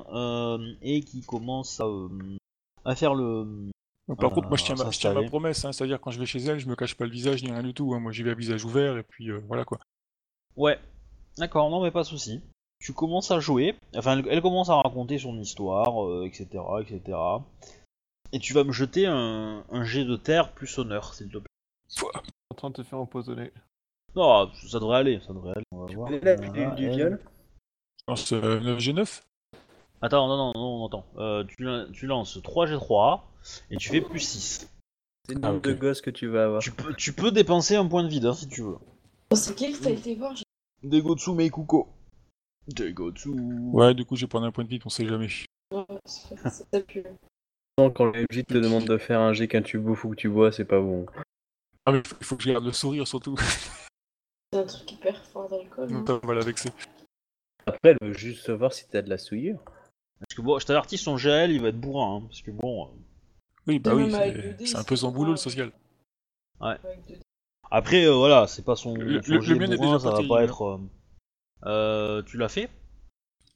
et 0.81 1.01
qui 1.01 1.21
commencent 1.21 1.79
à, 1.79 1.87
à 2.85 2.95
faire 2.95 3.15
le. 3.15 3.69
Donc, 4.07 4.19
par 4.19 4.29
contre, 4.31 4.47
moi, 4.49 4.57
je 4.57 4.63
tiens, 4.65 4.75
ma, 4.75 4.85
je 4.91 4.99
tiens 4.99 5.13
ma 5.13 5.19
promesse, 5.29 5.65
hein, 5.65 5.71
c'est-à-dire 5.71 5.99
quand 6.01 6.09
je 6.11 6.19
vais 6.19 6.25
chez 6.25 6.39
elle, 6.39 6.59
je 6.59 6.67
me 6.67 6.75
cache 6.75 6.95
pas 6.95 7.05
le 7.05 7.11
visage 7.11 7.43
ni 7.43 7.51
rien 7.51 7.61
du 7.63 7.73
tout. 7.73 7.93
hein. 7.93 7.99
Moi, 7.99 8.11
j'y 8.11 8.23
vais 8.23 8.31
à 8.31 8.35
visage 8.35 8.65
ouvert 8.65 8.97
et 8.97 9.03
puis 9.03 9.29
euh, 9.29 9.39
voilà 9.47 9.65
quoi. 9.65 9.79
Ouais, 10.57 10.79
d'accord, 11.37 11.69
non 11.69 11.81
mais 11.83 11.91
pas 11.91 12.01
de 12.01 12.07
souci. 12.07 12.41
Tu 12.79 12.93
commences 12.93 13.29
à 13.31 13.39
jouer, 13.39 13.75
enfin 13.95 14.17
elle, 14.17 14.25
elle 14.29 14.41
commence 14.41 14.69
à 14.69 14.75
raconter 14.75 15.17
son 15.19 15.37
histoire, 15.39 16.23
etc., 16.25 16.47
etc. 16.81 17.17
Et 18.31 18.39
tu 18.39 18.53
vas 18.53 18.63
me 18.63 18.71
jeter 18.71 19.05
un, 19.05 19.63
un 19.69 19.83
jet 19.83 20.05
de 20.05 20.15
terre 20.15 20.53
plus 20.53 20.77
honneur, 20.77 21.13
s'il 21.13 21.27
te 21.27 21.37
plaît. 21.39 21.49
En 22.51 22.55
train 22.55 22.69
de 22.69 22.75
te 22.75 22.83
faire 22.83 22.99
empoisonner. 22.99 23.51
Non, 24.15 24.49
ça 24.67 24.79
devrait 24.79 24.97
aller, 24.97 25.19
ça 25.25 25.33
devrait 25.33 25.51
aller. 25.55 25.65
On 25.71 25.85
va 25.85 25.93
voir. 25.93 26.09
Là, 26.11 26.35
du, 26.35 26.47
Voilà, 26.47 26.75
du 26.75 26.85
elle- 26.85 26.91
viol? 26.95 27.19
Je 27.99 28.03
pense 28.05 28.33
euh, 28.33 28.59
9G9 28.59 29.21
Attends, 30.01 30.27
non, 30.27 30.37
non, 30.37 30.53
non, 30.55 30.87
attends. 30.87 31.05
Euh, 31.17 31.43
tu, 31.43 31.61
lan- 31.63 31.91
tu 31.91 32.05
lances 32.07 32.37
3G3 32.41 33.21
et 33.69 33.77
tu 33.77 33.89
fais 33.89 34.01
plus 34.01 34.19
6. 34.19 34.69
C'est 35.27 35.33
le 35.35 35.41
Ah, 35.43 35.49
nombre 35.49 35.61
de 35.61 35.73
gosses 35.73 36.01
que 36.01 36.09
tu 36.09 36.27
vas 36.27 36.45
avoir. 36.45 36.61
Tu 36.61 36.71
peux, 36.71 36.93
tu 36.95 37.13
peux 37.13 37.31
dépenser 37.31 37.75
un 37.75 37.85
point 37.85 38.03
de 38.03 38.07
vide 38.09 38.25
hein, 38.25 38.33
si 38.33 38.47
tu 38.47 38.61
veux. 38.61 38.77
Oh, 39.31 39.35
c'est 39.35 39.55
qui 39.55 39.71
que 39.73 39.83
t'as 39.83 39.91
été 39.91 40.15
voir 40.15 40.35
j'ai- 40.35 40.43
Degotsu 40.81 41.33
Meikuko. 41.33 41.87
Degotsu. 42.67 43.29
Ouais, 43.73 43.93
du 43.93 44.05
coup, 44.05 44.15
je 44.15 44.21
vais 44.21 44.27
prendre 44.29 44.45
un 44.45 44.51
point 44.51 44.63
de 44.63 44.69
vie, 44.69 44.79
on 44.85 44.89
sait 44.89 45.05
jamais. 45.07 45.27
Ouais, 45.73 45.83
c'est 46.05 46.35
c'est 46.49 46.49
ça 46.71 46.81
pue. 46.81 47.03
Quand 47.77 48.05
le 48.05 48.21
MJ 48.31 48.45
te 48.45 48.57
demande 48.57 48.85
de 48.85 48.97
faire 48.97 49.19
un 49.19 49.33
G 49.33 49.47
quand 49.47 49.61
tu 49.61 49.77
bouffes 49.79 50.05
ou 50.05 50.09
que 50.11 50.15
tu 50.15 50.29
bois, 50.29 50.51
c'est 50.51 50.65
pas 50.65 50.79
bon. 50.79 51.05
Ah, 51.85 51.91
mais 51.91 52.01
il 52.19 52.25
faut 52.25 52.35
que 52.35 52.43
je 52.43 52.51
garde 52.51 52.65
le 52.65 52.71
sourire 52.71 53.07
surtout. 53.07 53.35
C'est 54.51 54.59
un 54.59 54.63
truc 54.65 54.91
hyper 54.91 55.25
fort 55.25 55.49
d'alcool. 55.49 55.89
hein. 55.93 56.03
Ça 56.05 56.19
va 56.23 56.33
la 56.33 56.41
vexer. 56.41 56.69
Après, 57.65 57.79
elle 57.91 57.97
veut 58.01 58.13
juste 58.13 58.45
savoir 58.45 58.73
si 58.73 58.87
t'as 58.87 59.01
de 59.01 59.09
la 59.09 59.17
souillure. 59.17 59.59
Parce 60.19 60.35
que 60.35 60.41
bon, 60.41 60.59
je 60.59 60.65
t'avertis, 60.65 60.97
son 60.97 61.17
GL 61.17 61.51
il 61.51 61.61
va 61.61 61.69
être 61.69 61.79
bourrin. 61.79 62.17
Hein, 62.17 62.21
parce 62.27 62.41
que 62.41 62.51
bon. 62.51 62.85
euh, 62.85 62.89
Oui, 63.67 63.79
bah 63.79 63.93
Même 63.93 64.07
oui, 64.07 64.15
avec 64.15 64.35
c'est- 64.35 64.41
le 64.41 64.53
dé, 64.53 64.65
c'est 64.65 64.75
un 64.75 64.79
c'est 64.79 64.87
peu 64.87 64.95
son 64.95 65.11
pas 65.11 65.17
boulot 65.17 65.31
le 65.31 65.37
social. 65.37 65.71
Avec 66.59 66.81
deux- 67.07 67.19
Après, 67.71 68.03
euh, 68.05 68.13
voilà, 68.15 68.47
c'est 68.47 68.65
pas 68.65 68.75
son, 68.75 68.95
Le- 68.95 69.21
son 69.21 69.31
le- 69.31 69.37
le 69.37 69.41
jet 69.41 69.55
mien 69.55 69.71
est 69.71 69.77
bourrin, 69.77 69.93
déjà 69.97 69.99
ça 69.99 70.09
va 70.09 70.11
parti, 70.15 70.27
pas 70.27 70.39
hein. 70.39 70.43
être. 70.43 70.61
euh, 70.63 70.77
euh, 71.65 72.21
tu 72.23 72.37
l'as 72.37 72.49
fait? 72.49 72.69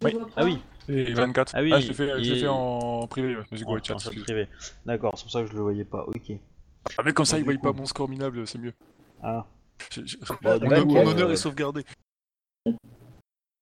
Oui. 0.04 0.14
vois 0.14 0.26
pas. 0.28 0.32
Ah 0.38 0.44
oui, 0.46 0.60
Et 0.90 1.14
24. 1.14 1.54
Ah 1.56 1.62
oui, 1.62 1.72
je 1.82 1.88
l'ai 1.88 1.94
fait, 1.94 2.08
je 2.10 2.16
l'ai 2.18 2.28
il- 2.28 2.40
fait 2.42 2.48
en 2.48 3.08
privé, 3.08 3.36
ouais. 3.36 3.44
Mais 3.52 3.64
en, 3.64 3.72
en 3.72 3.78
excuse. 3.78 4.24
privé. 4.24 4.48
D'accord, 4.86 5.14
c'est 5.18 5.24
pour 5.24 5.32
ça 5.32 5.42
que 5.42 5.48
je 5.48 5.54
le 5.54 5.62
voyais 5.62 5.86
pas. 5.86 6.04
Ok. 6.06 6.32
Ah, 6.98 7.02
mais 7.04 7.14
comme 7.14 7.26
ça, 7.26 7.38
voient 7.44 7.54
coup. 7.60 7.72
pas 7.72 7.74
mon 7.74 7.86
score 7.86 8.10
minable, 8.10 8.46
c'est 8.48 8.58
mieux. 8.60 8.74
Ah. 9.22 9.46
Je- 9.92 10.02
je- 10.06 10.18
Bah, 10.42 10.58
du 10.60 10.86
mon, 10.86 10.96
euh, 11.08 11.12
honneur 11.12 11.32
est 11.32 11.36
sauvegardé. 11.38 11.84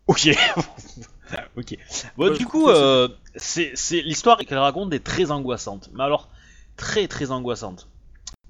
Ok. 0.07 0.27
ok. 1.57 1.77
Bon, 2.17 2.29
Ouais, 2.31 2.37
du 2.37 2.45
coup, 2.45 2.69
euh, 2.69 3.07
c'est 3.35 3.71
c'est 3.75 4.01
l'histoire 4.01 4.37
qu'elle 4.39 4.57
raconte 4.57 4.93
est 4.93 5.03
très 5.03 5.31
angoissante. 5.31 5.89
Mais 5.93 6.03
alors, 6.03 6.29
très 6.75 7.07
très 7.07 7.31
angoissante. 7.31 7.87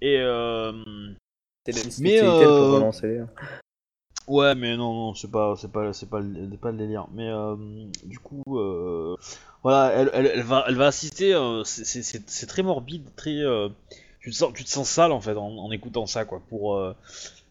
Et 0.02 0.18
euh, 0.18 0.72
Mais, 2.00 2.20
euh, 2.22 2.60
pour 2.60 2.74
relancer. 2.76 3.20
hein. 3.20 3.30
ouais, 4.28 4.56
mais 4.56 4.76
non, 4.78 4.94
non, 4.94 5.14
c'est 5.14 5.30
pas, 5.30 5.54
c'est 5.58 5.72
pas, 5.72 5.94
c'est 5.94 6.10
pas, 6.10 6.20
le- 6.20 6.58
pas 6.58 6.72
le 6.72 6.78
délire. 6.78 7.08
Mais 7.14 7.30
euh, 7.30 7.56
du 8.04 8.18
coup, 8.18 8.42
euh, 8.58 9.16
voilà, 9.62 9.92
elle, 9.94 10.10
elle, 10.14 10.26
elle 10.34 10.42
va, 10.44 10.66
elle 10.68 10.76
va 10.76 10.88
assister. 10.88 11.34
euh, 11.36 11.64
c'est- 11.64 11.84
c'est 11.86 12.02
c'est- 12.02 12.28
c'est 12.30 12.48
très 12.48 12.64
morbide, 12.64 13.08
très. 13.16 13.38
Tu 14.22 14.32
te 14.32 14.70
sens, 14.70 14.90
sale 14.90 15.12
en 15.12 15.22
fait 15.22 15.36
en, 15.36 15.72
écoutant 15.72 16.06
ça, 16.06 16.26
quoi. 16.26 16.42
Pour, 16.50 16.76
euh, 16.76 16.96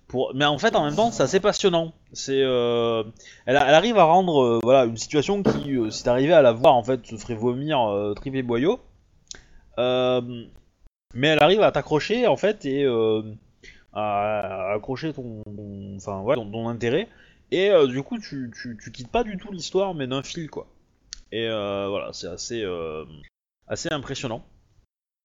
pour, 0.09 0.33
mais 0.35 0.45
en 0.45 0.59
fait, 0.59 0.75
en 0.77 0.85
même 0.85 0.95
temps, 0.95 1.11
c'est 1.11 1.23
assez 1.23 1.41
passionnant. 1.41 1.93
C'est, 2.13 2.43
euh, 2.43 3.03
elle, 3.47 3.57
elle 3.57 3.75
arrive 3.75 3.99
à 3.99 4.05
rendre, 4.05 4.43
euh, 4.43 4.61
voilà, 4.63 4.85
une 4.85 4.97
situation 4.97 5.43
qui, 5.43 5.79
si 5.91 6.05
t'arrivais 6.05 6.33
à 6.33 6.43
la 6.43 6.53
voir, 6.53 6.75
en 6.75 6.83
fait, 6.83 7.05
se 7.07 7.17
ferait 7.17 7.35
vomir 7.35 8.13
trip 8.17 8.35
et 8.35 8.43
boyau. 8.43 8.81
Mais 11.13 11.27
elle 11.27 11.43
arrive 11.43 11.63
à 11.63 11.73
t'accrocher 11.73 12.29
en 12.29 12.37
fait 12.37 12.65
et 12.67 12.87
à, 13.93 14.73
accrocher 14.75 15.13
ton, 15.13 15.43
enfin 15.97 16.21
ouais, 16.21 16.37
ton, 16.37 16.69
intérêt. 16.69 17.09
Et 17.51 17.71
du 17.89 18.03
coup, 18.05 18.19
tu, 18.21 18.53
tu, 18.55 18.79
tu 18.81 18.93
quittes 18.93 19.11
pas 19.11 19.25
du 19.25 19.37
tout 19.37 19.51
l'histoire, 19.51 19.95
mais 19.95 20.07
d'un 20.07 20.23
fil 20.23 20.49
quoi. 20.49 20.69
Et 21.33 21.49
voilà, 21.49 22.13
c'est 22.13 22.29
assez, 22.29 22.65
assez 23.67 23.89
impressionnant. 23.91 24.45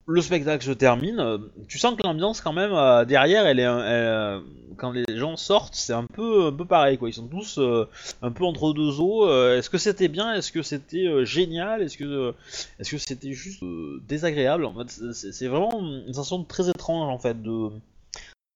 Le 0.08 0.22
spectacle 0.22 0.64
se 0.64 0.72
termine. 0.72 1.20
euh, 1.20 1.38
Tu 1.68 1.80
sens 1.80 1.96
que 1.96 2.04
l'ambiance 2.04 2.40
quand 2.42 2.54
même 2.54 2.74
euh, 2.74 3.06
derrière, 3.06 3.46
elle 3.48 3.60
est, 3.60 3.64
elle, 3.64 3.74
euh, 3.82 4.40
quand 4.78 4.92
les 4.92 5.04
gens 5.18 5.36
sortent, 5.36 5.74
c'est 5.74 5.94
un 5.94 6.06
peu, 6.06 6.48
un 6.48 6.52
peu 6.54 6.66
pareil 6.66 6.98
quoi. 7.00 7.10
Ils 7.10 7.14
sont 7.14 7.28
tous 7.28 7.58
euh, 7.58 7.88
un 8.22 8.32
peu 8.32 8.44
entre 8.46 8.72
deux 8.74 9.00
eaux. 9.00 9.28
Est-ce 9.52 9.70
que 9.70 9.78
c'était 9.80 10.08
bien? 10.08 10.34
Est-ce 10.36 10.52
que 10.52 10.62
c'était 10.62 11.26
génial? 11.26 11.82
Est-ce 11.82 11.98
que, 11.98 12.36
est-ce 12.80 12.92
que 12.92 12.98
c'était 13.00 13.32
juste 13.34 13.64
désagréable? 14.08 14.66
En 14.66 14.74
fait, 14.76 15.14
c'est- 15.14 15.48
vraiment 15.48 15.80
une 15.80 16.14
sensation 16.14 16.44
très 16.44 16.70
étrange 16.70 17.10
en 17.12 17.18
fait 17.18 17.42
de, 17.42 17.70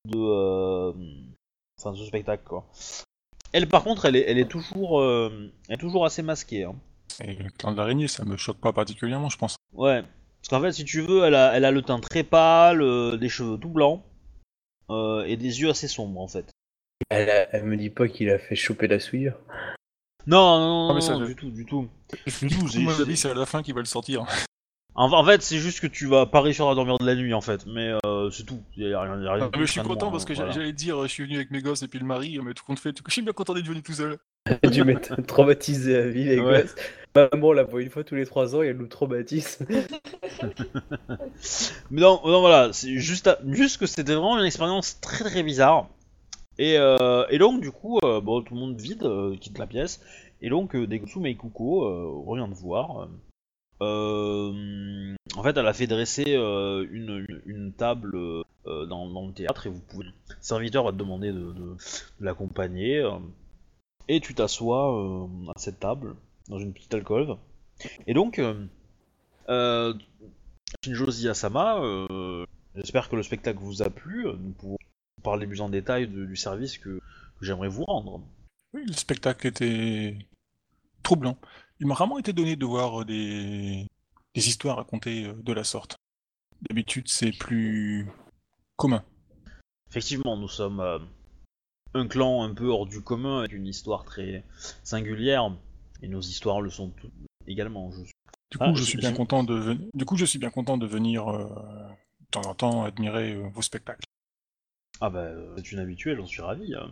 de, 0.06 0.94
enfin, 1.80 1.96
ce 1.96 2.06
spectacle 2.06 2.44
quoi. 2.46 2.66
Elle 3.54 3.68
par 3.68 3.84
contre, 3.84 4.06
elle 4.06 4.16
est, 4.16 4.26
elle 4.30 4.38
est 4.38 4.48
toujours, 4.50 5.04
elle 5.04 5.50
est 5.70 5.78
toujours 5.78 6.06
assez 6.06 6.22
masquée. 6.22 6.66
Hein. 6.66 6.76
Et 7.24 7.34
le 7.34 7.50
clan 7.50 7.72
de 7.72 7.78
l'araignée, 7.78 8.08
ça 8.08 8.24
me 8.24 8.38
choque 8.38 8.58
pas 8.58 8.72
particulièrement, 8.72 9.30
je 9.30 9.38
pense. 9.38 9.56
Ouais. 9.74 10.04
Parce 10.42 10.50
qu'en 10.50 10.62
fait, 10.62 10.72
si 10.72 10.86
tu 10.86 11.02
veux, 11.02 11.24
elle 11.26 11.36
a, 11.36 11.54
elle 11.56 11.66
a 11.66 11.72
le 11.72 11.82
teint 11.82 12.00
très 12.00 12.24
pâle, 12.24 12.82
euh, 12.82 13.18
des 13.18 13.30
cheveux 13.30 13.58
tout 13.58 13.70
blancs 13.70 14.02
euh, 14.90 15.24
et 15.26 15.38
des 15.38 15.62
yeux 15.62 15.70
assez 15.70 15.88
sombres 15.88 16.20
en 16.22 16.28
fait. 16.28 16.50
Elle, 17.10 17.30
a- 17.30 17.48
elle 17.56 17.64
me 17.66 17.78
dit 17.78 17.90
pas 17.90 18.08
qu'il 18.08 18.30
a 18.30 18.40
fait 18.40 18.56
choper 18.56 18.88
la 18.88 19.00
souillure. 19.00 19.38
Non, 20.28 20.60
non, 20.60 20.88
non, 20.88 20.88
Ah, 20.90 20.94
mais 20.94 21.00
non, 21.00 21.06
ça, 21.06 21.14
non, 21.14 21.22
je- 21.22 21.26
du 21.28 21.36
tout, 21.36 21.50
du 21.50 21.66
tout. 21.66 21.88
Du 22.42 22.48
tout, 22.50 22.60
coup, 22.62 22.68
c'est- 22.68 22.80
mon 22.80 22.90
c'est- 22.92 23.02
avis, 23.02 23.18
c'est 23.18 23.30
à 23.32 23.34
la 23.34 23.46
fin 23.46 23.62
qu'il 23.64 23.74
va 23.74 23.80
le 23.82 23.86
sortir. 23.86 24.26
En, 24.96 25.12
en 25.14 25.24
fait, 25.24 25.42
c'est 25.42 25.58
juste 25.60 25.80
que 25.80 25.88
tu 25.88 26.08
vas 26.08 26.26
pas 26.26 26.42
réussir 26.42 26.68
à 26.68 26.76
dormir 26.76 26.98
de 26.98 27.06
la 27.06 27.16
nuit 27.16 27.34
en 27.34 27.42
fait, 27.42 27.66
mais 27.66 27.94
euh, 28.06 28.30
c'est 28.32 28.44
tout. 28.44 28.62
Y 28.76 28.94
a 28.94 29.02
rien, 29.02 29.22
y 29.22 29.28
a 29.28 29.34
rien 29.34 29.50
Ah, 29.54 29.58
mais 29.58 29.66
je 29.66 29.72
suis 29.72 29.82
content 29.82 30.12
parce 30.12 30.26
que 30.26 30.34
j'a- 30.34 30.44
voilà. 30.46 30.60
j'allais 30.60 30.74
dire, 30.74 31.02
je 31.04 31.08
suis 31.08 31.24
venu 31.24 31.36
avec 31.36 31.52
mes 31.52 31.62
gosses 31.62 31.84
et 31.84 31.88
puis 31.88 32.00
le 32.00 32.06
mari, 32.06 32.38
mais 32.44 32.54
tout 32.54 32.64
compte 32.66 32.80
fait, 32.80 32.96
je 33.08 33.12
suis 33.12 33.22
bien 33.22 33.32
content 33.32 33.54
d'être 33.54 33.68
venu 33.68 33.82
tout 33.82 33.94
seul. 33.94 34.18
tu 34.74 34.84
m'étonnes, 34.84 35.26
traumatisé 35.26 35.96
à 35.96 36.08
vie, 36.08 36.26
les 36.26 36.40
Ouais. 36.40 36.64
gosses. 36.64 36.76
Maman, 37.16 37.48
on 37.50 37.52
la 37.54 37.64
voit 37.64 37.82
une 37.82 37.90
fois 37.90 38.04
tous 38.04 38.16
les 38.16 38.26
trois 38.26 38.56
ans 38.56 38.62
et 38.64 38.68
elle 38.68 38.78
nous 38.78 38.88
traumatise. 38.88 39.60
Mais 41.92 42.02
non, 42.02 42.22
non 42.26 42.42
voilà, 42.42 42.72
c'est 42.74 42.98
juste, 42.98 43.28
à- 43.28 43.40
juste 43.48 43.78
que 43.78 43.86
c'était 43.86 44.14
vraiment 44.14 44.38
une 44.40 44.46
expérience 44.46 45.00
très 45.02 45.24
très 45.26 45.44
bizarre. 45.44 45.88
Et, 46.60 46.78
euh, 46.78 47.26
et 47.30 47.38
donc 47.40 47.62
du 47.62 47.72
coup, 47.72 48.00
euh, 48.04 48.22
bon, 48.22 48.42
tout 48.44 48.54
le 48.54 48.60
monde 48.60 48.80
vide, 48.80 49.04
euh, 49.04 49.36
quitte 49.38 49.58
la 49.58 49.68
pièce. 49.68 50.02
Et 50.42 50.50
donc 50.50 50.76
euh, 50.76 50.88
Degutsu 50.88 51.20
Meikuko 51.20 51.86
euh, 51.86 52.24
revient 52.26 52.48
te 52.54 52.60
voir. 52.60 53.08
Euh, 53.82 55.16
en 55.36 55.44
fait, 55.44 55.58
elle 55.58 55.68
a 55.68 55.74
fait 55.74 55.88
dresser 55.88 56.26
euh, 56.36 56.86
une, 56.92 57.26
une, 57.30 57.42
une 57.46 57.74
table 57.74 58.16
euh, 58.18 58.86
dans, 58.88 59.10
dans 59.10 59.26
le 59.28 59.34
théâtre 59.34 59.68
et 59.68 59.70
vous 59.70 59.80
pouvez. 59.82 60.06
Le 60.06 60.12
serviteur 60.42 60.84
va 60.84 60.92
te 60.92 60.98
demander 60.98 61.32
de, 61.32 61.40
de- 61.40 61.54
de 61.54 62.26
l'accompagner. 62.26 62.98
euh, 63.00 63.12
et 64.10 64.20
tu 64.22 64.34
t'assois 64.34 64.96
euh, 65.00 65.28
à 65.56 65.60
cette 65.60 65.80
table 65.80 66.16
dans 66.50 66.60
une 66.60 66.74
petite 66.74 66.94
alcôve. 66.94 67.38
Et 68.08 68.14
donc, 68.14 68.40
euh, 68.40 68.66
euh, 69.50 69.94
Shinjo 70.84 71.10
Ziyasama, 71.10 71.80
euh, 71.80 72.46
j'espère 72.76 73.10
que 73.10 73.16
le 73.16 73.24
spectacle 73.24 73.60
vous 73.60 73.82
a 73.82 73.90
plu. 73.90 74.26
Nous 74.26 74.52
pouvons 74.52 74.78
parler 75.24 75.48
plus 75.48 75.62
en 75.62 75.70
détail 75.70 76.08
de- 76.08 76.26
du 76.26 76.36
service 76.36 76.78
que, 76.78 77.00
que 77.00 77.46
j'aimerais 77.46 77.70
vous 77.70 77.86
rendre. 77.86 78.22
Oui, 78.74 78.84
le 78.86 78.94
spectacle 78.94 79.48
était 79.48 80.18
troublant. 81.04 81.38
Il 81.80 81.88
m'a 81.88 81.96
vraiment 81.96 82.20
été 82.20 82.34
donné 82.34 82.56
de 82.56 82.66
voir 82.66 83.06
des, 83.06 83.88
des 84.36 84.48
histoires 84.48 84.78
racontées 84.78 85.26
euh, 85.28 85.34
de 85.34 85.54
la 85.54 85.64
sorte. 85.64 85.96
D'habitude, 86.70 87.08
c'est 87.08 87.32
plus 87.32 88.08
commun. 88.76 89.04
Effectivement, 89.90 90.36
nous 90.38 90.50
sommes 90.50 90.82
euh, 90.82 91.00
un 91.94 92.08
clan 92.08 92.44
un 92.44 92.54
peu 92.54 92.68
hors 92.68 92.86
du 92.86 93.02
commun 93.02 93.40
avec 93.40 93.54
une 93.54 93.66
histoire 93.66 94.04
très 94.04 94.44
singulière. 94.84 95.52
Et 96.02 96.08
nos 96.08 96.22
histoires 96.22 96.62
le 96.62 96.70
sont 96.70 96.94
également. 97.48 97.92
Je... 97.92 98.02
Du 98.52 98.58
coup, 98.58 98.64
Ah, 98.68 98.74
je 98.74 98.80
j'ai- 98.84 98.86
suis 98.90 98.98
bien 98.98 99.14
content 99.14 99.44
de 99.44 99.54
venir. 99.54 99.88
Du 99.94 100.06
coup, 100.06 100.16
je 100.18 100.26
suis 100.26 100.40
bien 100.40 100.50
content 100.50 100.78
de 100.78 100.86
venir 100.88 101.28
euh, 101.28 101.48
de 102.22 102.26
temps 102.32 102.42
en 102.50 102.56
temps 102.56 102.84
admirer 102.84 103.34
euh, 103.36 103.50
vos 103.50 103.62
spectacles. 103.62 104.06
Ah 105.02 105.10
bah, 105.10 105.20
euh, 105.20 105.54
c'est 105.58 105.72
une 105.72 105.80
habituelle, 105.80 106.18
j'en 106.18 106.26
suis 106.26 106.42
ravi. 106.42 106.74
hein. 106.76 106.90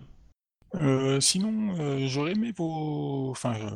Euh, 0.75 1.19
sinon, 1.21 1.75
euh, 1.79 2.07
j'aurais 2.07 2.33
aimé 2.33 2.51
vos, 2.55 3.29
enfin, 3.31 3.55
euh, 3.61 3.75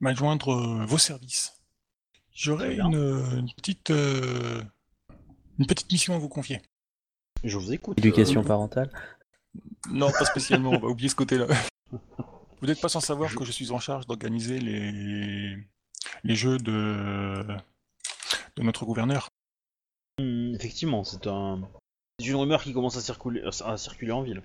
m'adjoindre 0.00 0.48
euh, 0.52 0.84
vos 0.84 0.98
services. 0.98 1.54
J'aurais 2.32 2.76
une, 2.76 2.94
une 2.94 3.50
petite, 3.56 3.90
euh, 3.90 4.62
une 5.58 5.66
petite 5.66 5.90
mission 5.90 6.14
à 6.14 6.18
vous 6.18 6.28
confier. 6.28 6.60
Je 7.44 7.56
vous 7.56 7.72
écoute. 7.72 7.98
Éducation 7.98 8.42
Euh, 8.42 8.44
parentale. 8.44 8.90
Non, 9.90 10.10
pas 10.10 10.24
spécialement. 10.24 10.70
on 10.70 10.78
va 10.78 10.88
oublier 10.88 11.08
ce 11.08 11.14
côté-là. 11.16 11.46
Vous 12.60 12.66
n'êtes 12.66 12.80
pas 12.80 12.88
sans 12.88 13.00
savoir 13.00 13.30
Je- 13.30 13.36
que 13.36 13.44
je 13.44 13.52
suis 13.52 13.70
en 13.70 13.78
charge 13.78 14.06
d'organiser 14.06 14.58
les 14.60 15.56
les 16.24 16.34
jeux 16.34 16.58
de 16.58 17.44
de 18.56 18.62
notre 18.62 18.84
gouverneur. 18.84 19.28
Hmm, 20.18 20.54
effectivement, 20.54 21.04
c'est 21.04 21.26
un... 21.26 21.60
c'est 22.18 22.26
une 22.26 22.36
rumeur 22.36 22.62
qui 22.62 22.72
commence 22.72 22.96
à 22.96 23.00
circuler, 23.00 23.42
à 23.64 23.76
circuler 23.76 24.12
en 24.12 24.22
ville. 24.22 24.42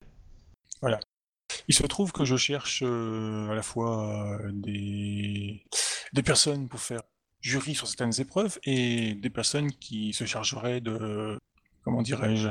Il 1.67 1.73
se 1.73 1.83
trouve 1.83 2.11
que 2.11 2.25
je 2.25 2.35
cherche 2.35 2.83
euh, 2.83 3.49
à 3.49 3.55
la 3.55 3.61
fois 3.63 4.37
euh, 4.41 4.51
des, 4.51 5.63
des 6.11 6.23
personnes 6.23 6.67
pour 6.67 6.79
faire 6.81 7.01
jury 7.41 7.73
sur 7.73 7.87
certaines 7.87 8.19
épreuves 8.19 8.59
et 8.65 9.13
des 9.15 9.29
personnes 9.29 9.71
qui 9.71 10.13
se 10.13 10.25
chargeraient 10.25 10.81
de, 10.81 11.37
comment 11.83 12.01
dirais-je, 12.01 12.49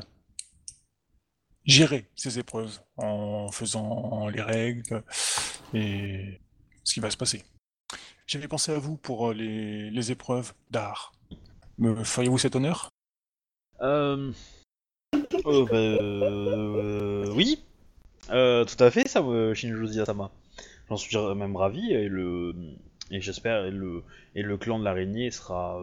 gérer 1.64 2.08
ces 2.16 2.38
épreuves 2.38 2.80
en 2.96 3.50
faisant 3.50 4.28
les 4.28 4.42
règles 4.42 5.02
et 5.74 6.40
ce 6.84 6.94
qui 6.94 7.00
va 7.00 7.10
se 7.10 7.16
passer. 7.16 7.42
J'avais 8.26 8.48
pensé 8.48 8.72
à 8.72 8.78
vous 8.78 8.96
pour 8.96 9.30
euh, 9.30 9.34
les, 9.34 9.90
les 9.90 10.10
épreuves 10.12 10.54
d'art. 10.70 11.12
Me 11.78 12.02
feriez-vous 12.04 12.38
cet 12.38 12.56
honneur? 12.56 12.88
Euh... 13.80 14.32
euh, 15.14 15.64
bah, 15.66 15.76
euh, 15.76 17.32
Oui, 17.34 17.62
Euh, 18.30 18.64
tout 18.64 18.82
à 18.82 18.90
fait, 18.90 19.08
ça, 19.08 19.20
Shinjo 19.54 19.86
Ziyasama. 19.86 20.30
J'en 20.88 20.96
suis 20.96 21.16
même 21.34 21.56
ravi 21.56 21.92
et 21.92 22.08
le 22.08 22.54
et 23.10 23.20
j'espère 23.20 23.64
et 23.64 23.70
le 23.70 24.04
et 24.34 24.42
le 24.42 24.56
clan 24.58 24.78
de 24.78 24.84
l'araignée 24.84 25.30
sera 25.30 25.78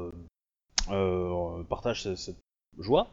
partage 1.69 2.03
ce- 2.03 2.15
cette 2.15 2.39
joie. 2.77 3.11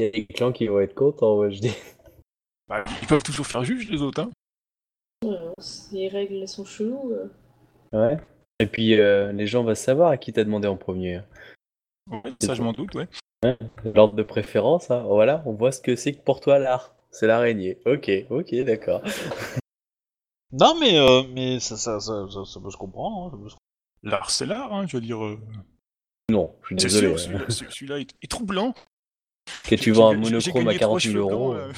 Il 0.00 0.04
y 0.04 0.08
a 0.08 0.10
des 0.12 0.26
clans 0.26 0.52
qui 0.52 0.66
vont 0.68 0.80
être 0.80 0.94
contents, 0.94 1.36
moi 1.36 1.50
je 1.50 1.58
dis. 1.60 1.74
Bah, 2.68 2.84
Ils 3.02 3.08
peuvent 3.08 3.22
toujours 3.22 3.46
faire 3.46 3.64
juge 3.64 3.88
les 3.90 4.00
autres, 4.02 4.20
hein 4.22 4.30
Euh, 5.24 5.52
les 5.92 6.08
règles 6.08 6.34
elles 6.36 6.48
sont 6.48 6.64
cheloues. 6.64 7.12
euh. 7.12 7.28
Ouais. 7.92 8.18
Et 8.60 8.66
puis 8.66 8.98
euh, 9.00 9.32
les 9.32 9.46
gens 9.46 9.64
vont 9.64 9.74
savoir 9.74 10.10
à 10.10 10.16
qui 10.16 10.32
t'as 10.32 10.44
demandé 10.44 10.68
en 10.68 10.76
premier. 10.76 11.20
Ouais, 12.10 12.20
ça 12.40 12.54
je 12.54 12.62
m'en 12.62 12.72
doute, 12.72 12.94
ouais. 12.94 13.08
L'ordre 13.84 14.14
de 14.14 14.22
préférence, 14.22 14.90
hein. 14.90 15.02
voilà, 15.04 15.42
on 15.46 15.52
voit 15.52 15.72
ce 15.72 15.80
que 15.80 15.94
c'est 15.96 16.12
que 16.12 16.20
pour 16.20 16.40
toi 16.40 16.58
l'art. 16.58 16.94
C'est 17.10 17.26
l'araignée. 17.26 17.78
Ok, 17.86 18.10
ok, 18.30 18.54
d'accord. 18.64 19.02
Non 20.52 20.78
mais 20.80 20.98
euh, 20.98 21.24
mais 21.34 21.60
ça 21.60 21.76
ça, 21.76 22.00
ça, 22.00 22.26
ça, 22.30 22.44
ça 22.46 22.58
peut 22.60 22.70
se 22.70 22.76
comprendre. 22.78 23.34
hein, 23.36 23.48
L'art, 24.02 24.30
c'est 24.30 24.46
l'art, 24.46 24.72
hein, 24.72 24.86
je 24.86 24.96
veux 24.96 25.02
dire. 25.02 25.22
euh, 25.22 25.38
Non, 26.30 26.54
je 26.62 26.66
suis 26.68 26.76
désolé. 26.76 27.12
hein. 27.12 27.16
celui-là 27.18 27.44
celui- 27.50 27.72
celui-là 27.72 27.98
est, 28.00 28.10
est 28.22 28.30
troublant. 28.30 28.72
Que 29.64 29.74
tu 29.74 29.90
vends 29.92 30.10
un 30.10 30.16
monochrome 30.16 30.68
à 30.68 30.72
gagné 30.74 30.78
trois 30.78 30.98
40 30.98 31.00
000 31.02 31.12
cheveux 31.12 31.22
euros. 31.22 31.54
euh, 31.54 31.72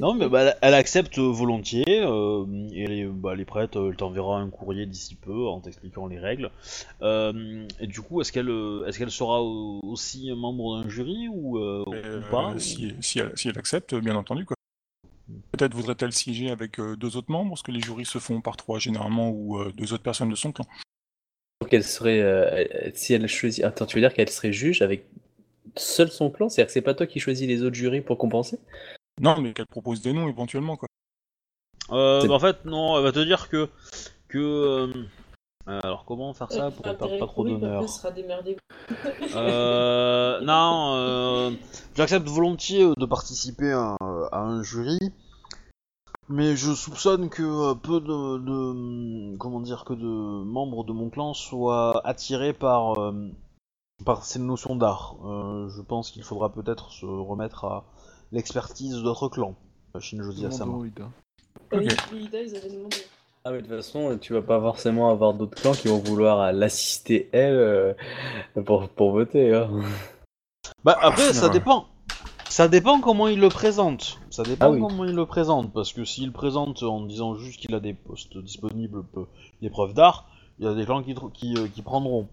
Non, 0.00 0.14
mais 0.14 0.28
bah, 0.28 0.42
elle- 0.42 0.56
elle 0.62 0.74
accepte 0.74 1.18
volontiers, 1.18 1.84
euh, 1.88 2.46
et 2.72 2.84
elle 2.84 2.92
est, 2.92 3.04
bah, 3.06 3.32
elle 3.34 3.40
est 3.40 3.44
prête, 3.44 3.76
elle 3.76 3.96
t'enverra 3.96 4.38
un 4.38 4.48
courrier 4.48 4.86
d'ici 4.86 5.14
peu 5.16 5.46
en 5.46 5.60
t'expliquant 5.60 6.06
les 6.06 6.18
règles. 6.18 6.50
Euh, 7.02 7.66
et 7.80 7.86
du 7.86 8.00
coup, 8.00 8.20
est-ce 8.20 8.32
qu'elle 8.32 8.48
euh, 8.48 8.86
est-ce 8.86 8.98
qu'elle 8.98 9.10
sera 9.10 9.42
au- 9.42 9.80
aussi 9.82 10.30
membre 10.34 10.80
d'un 10.82 10.88
jury 10.88 11.28
ou, 11.28 11.58
euh, 11.58 11.84
ou 11.86 11.92
Euh, 11.94 12.22
pas 12.30 12.54
si, 12.58 12.94
si 13.00 13.18
elle, 13.18 13.32
si 13.36 13.48
elle 13.48 13.58
accepte, 13.58 13.94
bien 13.96 14.14
entendu. 14.16 14.44
quoi. 14.46 14.54
Peut-être 15.52 15.74
voudrait-elle 15.74 16.12
siéger 16.12 16.50
avec 16.50 16.78
euh, 16.80 16.96
deux 16.96 17.16
autres 17.16 17.30
membres, 17.30 17.50
parce 17.50 17.62
que 17.62 17.72
les 17.72 17.80
jurys 17.80 18.06
se 18.06 18.18
font 18.18 18.40
par 18.40 18.56
trois 18.56 18.78
généralement, 18.78 19.28
ou 19.30 19.58
euh, 19.58 19.70
deux 19.76 19.92
autres 19.92 20.02
personnes 20.04 20.30
de 20.30 20.34
son 20.36 20.52
clan. 20.52 20.64
Donc 21.60 21.72
elle 21.74 21.84
serait, 21.84 22.20
euh, 22.20 22.48
elle- 22.70 22.92
si 22.96 23.12
elle 23.12 23.26
choisit, 23.26 23.64
attends, 23.64 23.84
tu 23.84 23.96
veux 23.96 24.00
dire 24.02 24.14
qu'elle 24.14 24.30
serait 24.30 24.52
juge 24.52 24.80
avec 24.80 25.04
seul 25.76 26.10
son 26.10 26.30
clan, 26.30 26.48
c'est-à-dire 26.48 26.66
que 26.68 26.72
c'est 26.72 26.82
pas 26.82 26.94
toi 26.94 27.06
qui 27.06 27.20
choisis 27.20 27.46
les 27.46 27.62
autres 27.62 27.74
jurys 27.76 28.00
pour 28.00 28.18
compenser 28.18 28.58
Non, 29.20 29.40
mais 29.40 29.52
qu'elle 29.52 29.66
propose 29.66 30.00
des 30.02 30.12
noms 30.12 30.28
éventuellement. 30.28 30.76
quoi. 30.76 30.88
Euh, 31.90 32.26
bah, 32.26 32.34
En 32.34 32.38
fait, 32.40 32.64
non, 32.64 32.96
elle 32.98 33.04
va 33.04 33.12
te 33.12 33.20
dire 33.24 33.48
que... 33.48 33.68
que 34.28 34.38
euh, 34.38 34.86
alors, 35.66 36.04
comment 36.06 36.32
faire 36.32 36.50
ça 36.50 36.70
pour 36.70 36.86
ne 36.86 36.92
perdre 36.94 37.18
pas 37.18 37.26
trop 37.26 37.44
puis 37.44 37.52
d'honneur. 37.60 37.82
Euh, 39.36 40.40
non, 40.40 40.94
euh, 40.94 41.50
j'accepte 41.94 42.26
volontiers 42.26 42.84
euh, 42.84 42.94
de 42.96 43.04
participer 43.04 43.70
à, 43.72 43.96
à 44.32 44.38
un 44.40 44.62
jury, 44.62 44.98
mais 46.30 46.56
je 46.56 46.72
soupçonne 46.72 47.28
que 47.28 47.42
euh, 47.42 47.74
peu 47.74 48.00
de, 48.00 48.38
de- 48.38 49.36
comment 49.36 49.60
dire 49.60 49.84
que 49.84 49.92
de 49.92 50.06
membres 50.06 50.84
de 50.84 50.92
mon 50.92 51.10
clan 51.10 51.34
soient 51.34 52.00
attirés 52.06 52.54
par 52.54 52.98
euh, 52.98 53.12
par 54.04 54.24
ces 54.24 54.38
notions 54.38 54.76
d'art. 54.76 55.16
Euh, 55.24 55.68
je 55.68 55.82
pense 55.82 56.10
qu'il 56.10 56.22
faudra 56.22 56.50
peut-être 56.52 56.90
se 56.92 57.06
remettre 57.06 57.64
à 57.64 57.84
l'expertise 58.32 58.96
d'autres 59.02 59.28
clans. 59.28 59.54
Asama. 59.94 60.78
Ils 61.72 61.76
avaient 62.56 62.68
demandé. 62.70 62.96
Ah 63.44 63.50
mais 63.52 63.58
de 63.58 63.66
toute 63.66 63.76
façon, 63.76 64.18
tu 64.20 64.32
vas 64.34 64.42
pas 64.42 64.60
forcément 64.60 65.10
avoir 65.10 65.32
d'autres 65.34 65.60
clans 65.60 65.72
qui 65.72 65.88
vont 65.88 65.98
vouloir 65.98 66.40
euh, 66.40 66.52
l'assister 66.52 67.28
elle 67.32 67.54
euh, 67.54 67.94
pour, 68.66 68.88
pour 68.88 69.12
voter. 69.12 69.54
hein. 69.54 69.70
Bah 70.84 70.96
après, 71.00 71.32
ça 71.32 71.46
Ouais. 71.46 71.52
dépend. 71.52 71.86
Ça 72.48 72.66
dépend 72.68 73.00
comment 73.00 73.28
il 73.28 73.40
le 73.40 73.48
présente. 73.48 74.18
Ça 74.30 74.42
dépend 74.42 74.66
Ah 74.66 74.70
oui. 74.70 74.80
comment 74.80 75.04
il 75.04 75.14
le 75.14 75.26
présente. 75.26 75.72
Parce 75.72 75.92
que 75.92 76.04
s'il 76.04 76.32
présente 76.32 76.82
en 76.82 77.02
disant 77.02 77.34
juste 77.36 77.60
qu'il 77.60 77.74
a 77.74 77.80
des 77.80 77.94
postes 77.94 78.36
disponibles, 78.38 79.04
des 79.62 79.70
preuves 79.70 79.94
d'art, 79.94 80.26
il 80.58 80.64
y 80.64 80.68
a 80.68 80.74
des 80.74 80.84
clans 80.84 81.02
qui, 81.02 81.14
qui, 81.34 81.54
euh, 81.56 81.68
qui 81.68 81.82
prendront. 81.82 82.28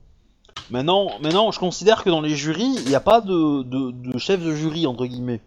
Maintenant, 0.72 1.20
maintenant, 1.22 1.52
je 1.52 1.60
considère 1.60 2.04
que 2.04 2.10
dans 2.10 2.22
les 2.22 2.36
jurys, 2.36 2.76
il 2.78 2.90
n'y 2.90 2.96
a 2.96 3.00
pas 3.00 3.22
de, 3.22 3.64
de, 3.64 3.92
de 3.92 4.18
chef 4.18 4.42
de 4.44 4.54
jury, 4.54 4.88
entre 4.88 5.06
guillemets. 5.06 5.42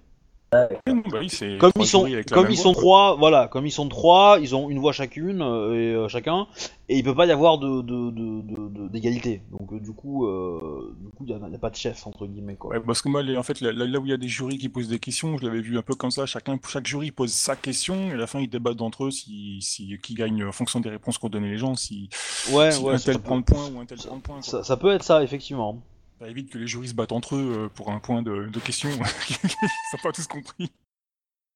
Oui, 0.51 1.03
bah 1.11 1.20
Comme 1.59 1.73
ils 1.81 1.87
sont, 1.87 2.09
comme 2.33 2.51
ils 2.51 2.57
sont 2.57 2.73
trois, 2.73 3.16
voilà, 3.16 3.49
comme 3.49 3.66
ils 3.66 3.70
sont 3.70 3.87
trois, 3.89 4.39
ils 4.41 4.55
ont 4.55 4.70
une 4.70 4.79
voix 4.79 4.93
chacune 4.93 5.43
euh, 5.43 5.75
et 5.75 5.95
euh, 5.95 6.09
chacun, 6.09 6.47
et 6.89 6.97
il 6.97 7.05
peut 7.05 7.15
pas 7.15 7.27
y 7.27 7.31
avoir 7.31 7.59
de 7.59 8.89
d'égalité. 8.89 9.43
Donc 9.51 9.75
euh, 9.75 9.79
du 9.79 9.93
coup, 9.93 10.27
euh, 10.27 10.97
du 10.99 11.09
coup, 11.11 11.27
il 11.27 11.31
y, 11.31 11.35
a 11.35 11.59
pas 11.59 11.69
de 11.69 11.77
chef 11.77 12.07
entre 12.07 12.27
guillemets 12.27 12.57
quoi. 12.57 12.70
Ouais, 12.70 12.81
parce 12.81 13.03
que 13.03 13.11
moi, 13.11 13.23
les- 13.23 13.37
en 13.37 13.43
fait, 13.43 13.61
là, 13.61 13.99
où 13.99 14.07
il 14.07 14.11
y 14.11 14.15
a 14.15 14.16
des 14.16 14.29
jurys 14.29 14.57
qui 14.57 14.70
posent 14.70 14.89
des 14.89 14.99
questions, 14.99 15.37
je 15.37 15.45
l'avais 15.45 15.61
vu 15.61 15.77
un 15.77 15.83
peu 15.83 15.95
comme 15.95 16.11
ça. 16.11 16.25
Chacun, 16.25 16.59
chaque 16.66 16.87
jury 16.87 17.11
pose 17.11 17.31
sa 17.33 17.55
question, 17.55 18.09
et 18.09 18.12
à 18.12 18.16
la 18.16 18.27
fin, 18.27 18.41
ils 18.41 18.49
débattent 18.49 18.77
d'entre 18.77 19.05
eux 19.05 19.11
si, 19.11 19.59
si, 19.61 19.99
qui 20.03 20.15
gagne 20.15 20.45
en 20.45 20.53
fonction 20.53 20.81
des 20.81 20.89
réponses 20.89 21.19
qu'ont 21.19 21.29
donné 21.29 21.51
les 21.51 21.59
gens, 21.59 21.75
si, 21.75 22.09
Ouais, 22.53 22.70
si 22.70 22.83
ouais, 22.83 22.95
un 22.95 22.99
tel 22.99 23.19
prend 23.19 23.37
le 23.37 23.43
point 23.43 23.69
ou 23.70 23.81
un 23.81 23.85
tel 23.85 23.99
prend 23.99 24.16
le 24.16 24.23
point. 24.23 24.41
ça 24.41 24.77
peut 24.79 24.93
être 24.93 25.05
ça 25.05 25.23
effectivement. 25.23 25.83
Ça 26.19 26.28
évite 26.28 26.51
que 26.51 26.59
les 26.59 26.66
jurys 26.66 26.89
se 26.89 26.95
battent 26.95 27.12
entre 27.12 27.36
eux 27.36 27.53
euh, 27.57 27.69
pour 27.69 27.90
un 27.90 28.01
point 28.01 28.23
de, 28.23 28.51
question. 28.59 28.89
Ils 29.31 29.49
n'ont 29.93 30.03
pas 30.03 30.12
tous 30.12 30.27
compris. 30.27 30.70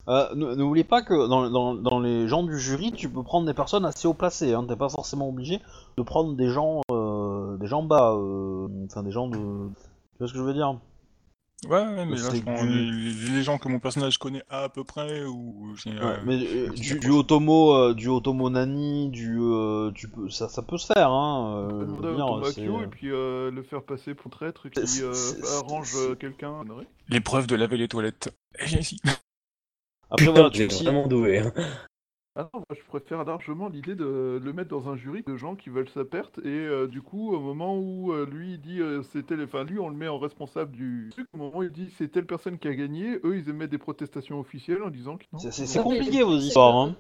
Euh, 0.09 0.35
N'oublie 0.35 0.85
pas 0.85 1.03
que 1.03 1.29
dans, 1.29 1.49
dans, 1.49 1.75
dans 1.75 2.01
les 2.01 2.27
gens 2.27 2.43
du 2.43 2.59
jury, 2.59 2.93
tu 2.93 3.09
peux 3.09 3.23
prendre 3.23 3.47
des 3.47 3.55
personnes 3.55 3.85
assez 3.85 4.09
haut 4.09 4.15
placées. 4.15 4.53
Hein. 4.53 4.65
T'es 4.69 4.77
pas 4.77 4.89
forcément 4.89 5.29
obligé 5.29 5.61
de 5.97 6.03
prendre 6.03 6.35
des 6.35 6.49
gens, 6.49 6.81
euh, 6.91 7.57
des 7.59 7.69
gens 7.69 7.83
bas, 7.83 8.13
euh, 8.15 8.69
enfin 8.87 9.03
des 9.03 9.13
gens 9.13 9.29
de. 9.29 9.39
Tu 9.39 10.19
vois 10.19 10.29
ce 10.29 10.33
que 10.33 10.39
je 10.39 10.45
veux 10.45 10.55
dire? 10.55 10.77
Ouais, 11.69 11.79
ouais, 11.79 12.05
mais 12.07 12.17
là, 12.17 12.31
je 12.35 12.41
prends 12.41 12.65
du- 12.65 12.91
les, 12.91 13.13
les- 13.37 13.43
gens 13.43 13.57
que 13.59 13.69
mon 13.69 13.79
personnage 13.79 14.19
connaît 14.19 14.43
à 14.49 14.69
peu 14.69 14.83
près, 14.83 15.25
ou 15.25 15.75
j'ai, 15.77 15.91
euh, 15.91 16.17
Ouais, 16.17 16.19
mais 16.25 16.35
euh, 16.45 16.69
du, 16.71 16.99
du. 16.99 17.11
Otomo, 17.11 17.75
euh, 17.75 17.95
du 17.95 18.09
Otomo 18.09 18.51
Nani, 18.51 19.11
du, 19.11 19.39
euh, 19.41 19.93
tu 19.95 20.09
peux, 20.09 20.29
ça, 20.29 20.49
ça 20.49 20.63
peut 20.63 20.77
se 20.79 20.93
faire. 20.93 21.11
Hein. 21.11 21.55
euh, 21.57 21.87
c'est- 22.51 22.63
et 22.63 22.87
puis 22.89 23.11
euh, 23.13 23.51
le 23.53 23.63
faire 23.63 23.83
passer 23.85 24.15
pour 24.15 24.31
traître 24.33 24.69
qui 24.69 24.81
euh, 25.03 25.13
arrange 25.59 25.93
euh, 25.97 26.15
quelqu'un. 26.17 26.65
L'épreuve 27.09 27.47
de 27.47 27.55
laver 27.55 27.77
les 27.77 27.89
toilettes. 27.89 28.35
Après 28.59 28.81
Putain, 30.17 30.33
voilà, 30.33 30.51
tu 30.51 30.63
es 30.63 30.67
vraiment 30.67 31.07
doué. 31.07 31.39
hein. 31.39 31.53
Ah 32.35 32.49
non, 32.55 32.61
moi 32.61 32.65
je 32.75 32.83
préfère 32.89 33.25
largement 33.25 33.69
l'idée 33.69 33.95
de 33.95 34.41
le 34.43 34.53
mettre 34.55 34.71
dans 34.71 34.89
un 34.89 34.97
jury 34.97 35.23
de 35.27 35.37
gens 35.37 35.55
qui 35.55 35.69
veulent 35.69 35.91
sa 35.91 36.05
perte 36.07 36.39
et 36.39 36.49
euh, 36.49 36.87
du 36.87 37.03
coup 37.03 37.35
au 37.35 37.41
moment 37.41 37.77
où 37.79 38.13
euh, 38.13 38.25
lui 38.25 38.55
il 38.55 38.61
dit 38.61 38.81
euh, 38.81 39.03
c'est 39.03 39.27
tel, 39.27 39.43
enfin 39.43 39.65
lui 39.65 39.79
on 39.79 39.91
le 39.91 39.97
met 39.97 40.09
en 40.09 40.19
responsable 40.19 40.73
du 40.73 41.11
truc, 41.13 41.27
au 41.35 41.37
moment 41.37 41.59
où 41.59 41.63
il 41.63 41.71
dit 41.71 41.93
c'est 41.99 42.09
telle 42.11 42.25
personne 42.25 42.59
qui 42.59 42.69
a 42.69 42.75
gagné, 42.75 43.19
eux 43.23 43.37
ils 43.37 43.51
émettent 43.51 43.71
des 43.71 43.77
protestations 43.77 44.41
officielles 44.41 44.83
en 44.83 44.89
disant 44.89 45.19
que 45.19 45.25
non. 45.31 45.39
c'est- 45.39 45.83
compliqué 45.83 46.23
vos 46.23 46.39
histoires. 46.39 46.89
c'est 46.89 46.91
Hein. 46.91 46.97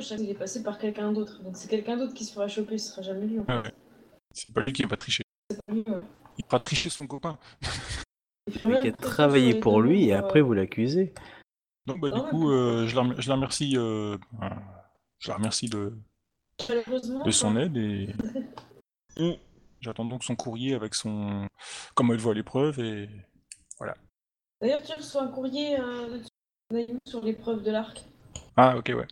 fois, 0.00 0.16
il 0.24 0.30
est 0.30 0.34
passé 0.34 0.62
par 0.64 0.78
quelqu'un 0.78 1.12
d'autre. 1.12 1.42
Donc 1.44 1.56
c'est 1.56 1.68
quelqu'un 1.68 1.96
d'autre 1.96 2.14
qui 2.14 2.24
se 2.24 2.32
fera 2.32 2.48
choper, 2.48 2.78
ce 2.78 2.90
sera 2.90 3.02
jamais 3.02 3.26
lui. 3.26 3.38
en 3.38 3.44
fait. 3.44 3.52
Ah 3.52 3.62
ouais. 3.62 3.74
C'est 4.32 4.52
pas 4.52 4.62
lui 4.62 4.72
qui 4.72 4.82
va 4.82 4.96
tricher. 4.96 5.22
Pas 5.48 5.72
lui, 5.72 5.84
ouais. 5.86 6.00
Il 6.38 6.44
fera 6.44 6.58
tricher 6.58 6.90
son 6.90 7.06
copain. 7.06 7.38
Il 8.64 8.72
a 8.74 8.92
travaillé 8.92 9.54
pour 9.54 9.80
lui 9.82 10.06
et 10.08 10.14
après 10.14 10.40
euh, 10.40 10.42
vous 10.42 10.54
l'accusez. 10.54 11.12
Donc, 11.86 12.00
bah, 12.00 12.10
Non, 12.10 12.24
du 12.24 12.30
coup, 12.30 12.50
euh, 12.50 12.86
je, 12.86 12.96
la, 12.96 13.14
je 13.20 13.28
la 13.28 13.34
remercie. 13.34 13.76
euh, 13.76 14.16
je 15.18 15.28
la 15.28 15.36
remercie 15.36 15.68
de, 15.68 15.92
de 17.24 17.30
son 17.30 17.52
quoi. 17.52 17.62
aide 17.62 17.76
et 17.76 18.14
Mm. 19.18 19.32
j'attends 19.80 20.04
donc 20.04 20.22
son 20.22 20.36
courrier 20.36 20.74
avec 20.74 20.94
son 20.94 21.48
comment 21.94 22.12
elle 22.14 22.20
voit 22.20 22.34
l'épreuve 22.34 22.78
et 22.80 23.08
D'ailleurs, 24.60 24.82
tu 24.82 24.92
reçois 24.92 25.22
un 25.22 25.28
courrier 25.28 25.80
euh, 25.80 26.20
sur 27.06 27.22
l'épreuve 27.24 27.62
de 27.62 27.70
l'arc. 27.70 28.04
ah 28.56 28.76
ok 28.76 28.92
ouais 28.94 29.06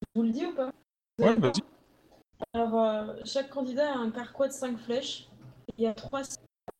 Je 0.00 0.06
vous 0.14 0.22
le 0.22 0.30
dis 0.30 0.46
ou 0.46 0.54
pas? 0.54 0.70
Vous 1.18 1.26
ouais 1.26 1.34
vas-y 1.34 1.60
Alors, 2.54 2.78
euh, 2.80 3.16
chaque 3.24 3.50
candidat 3.50 3.92
a 3.92 3.96
un 3.98 4.10
carquois 4.12 4.46
de 4.46 4.52
5 4.52 4.78
flèches. 4.78 5.28
Il 5.76 5.82
y 5.82 5.86
a 5.88 5.92
3 5.94 6.22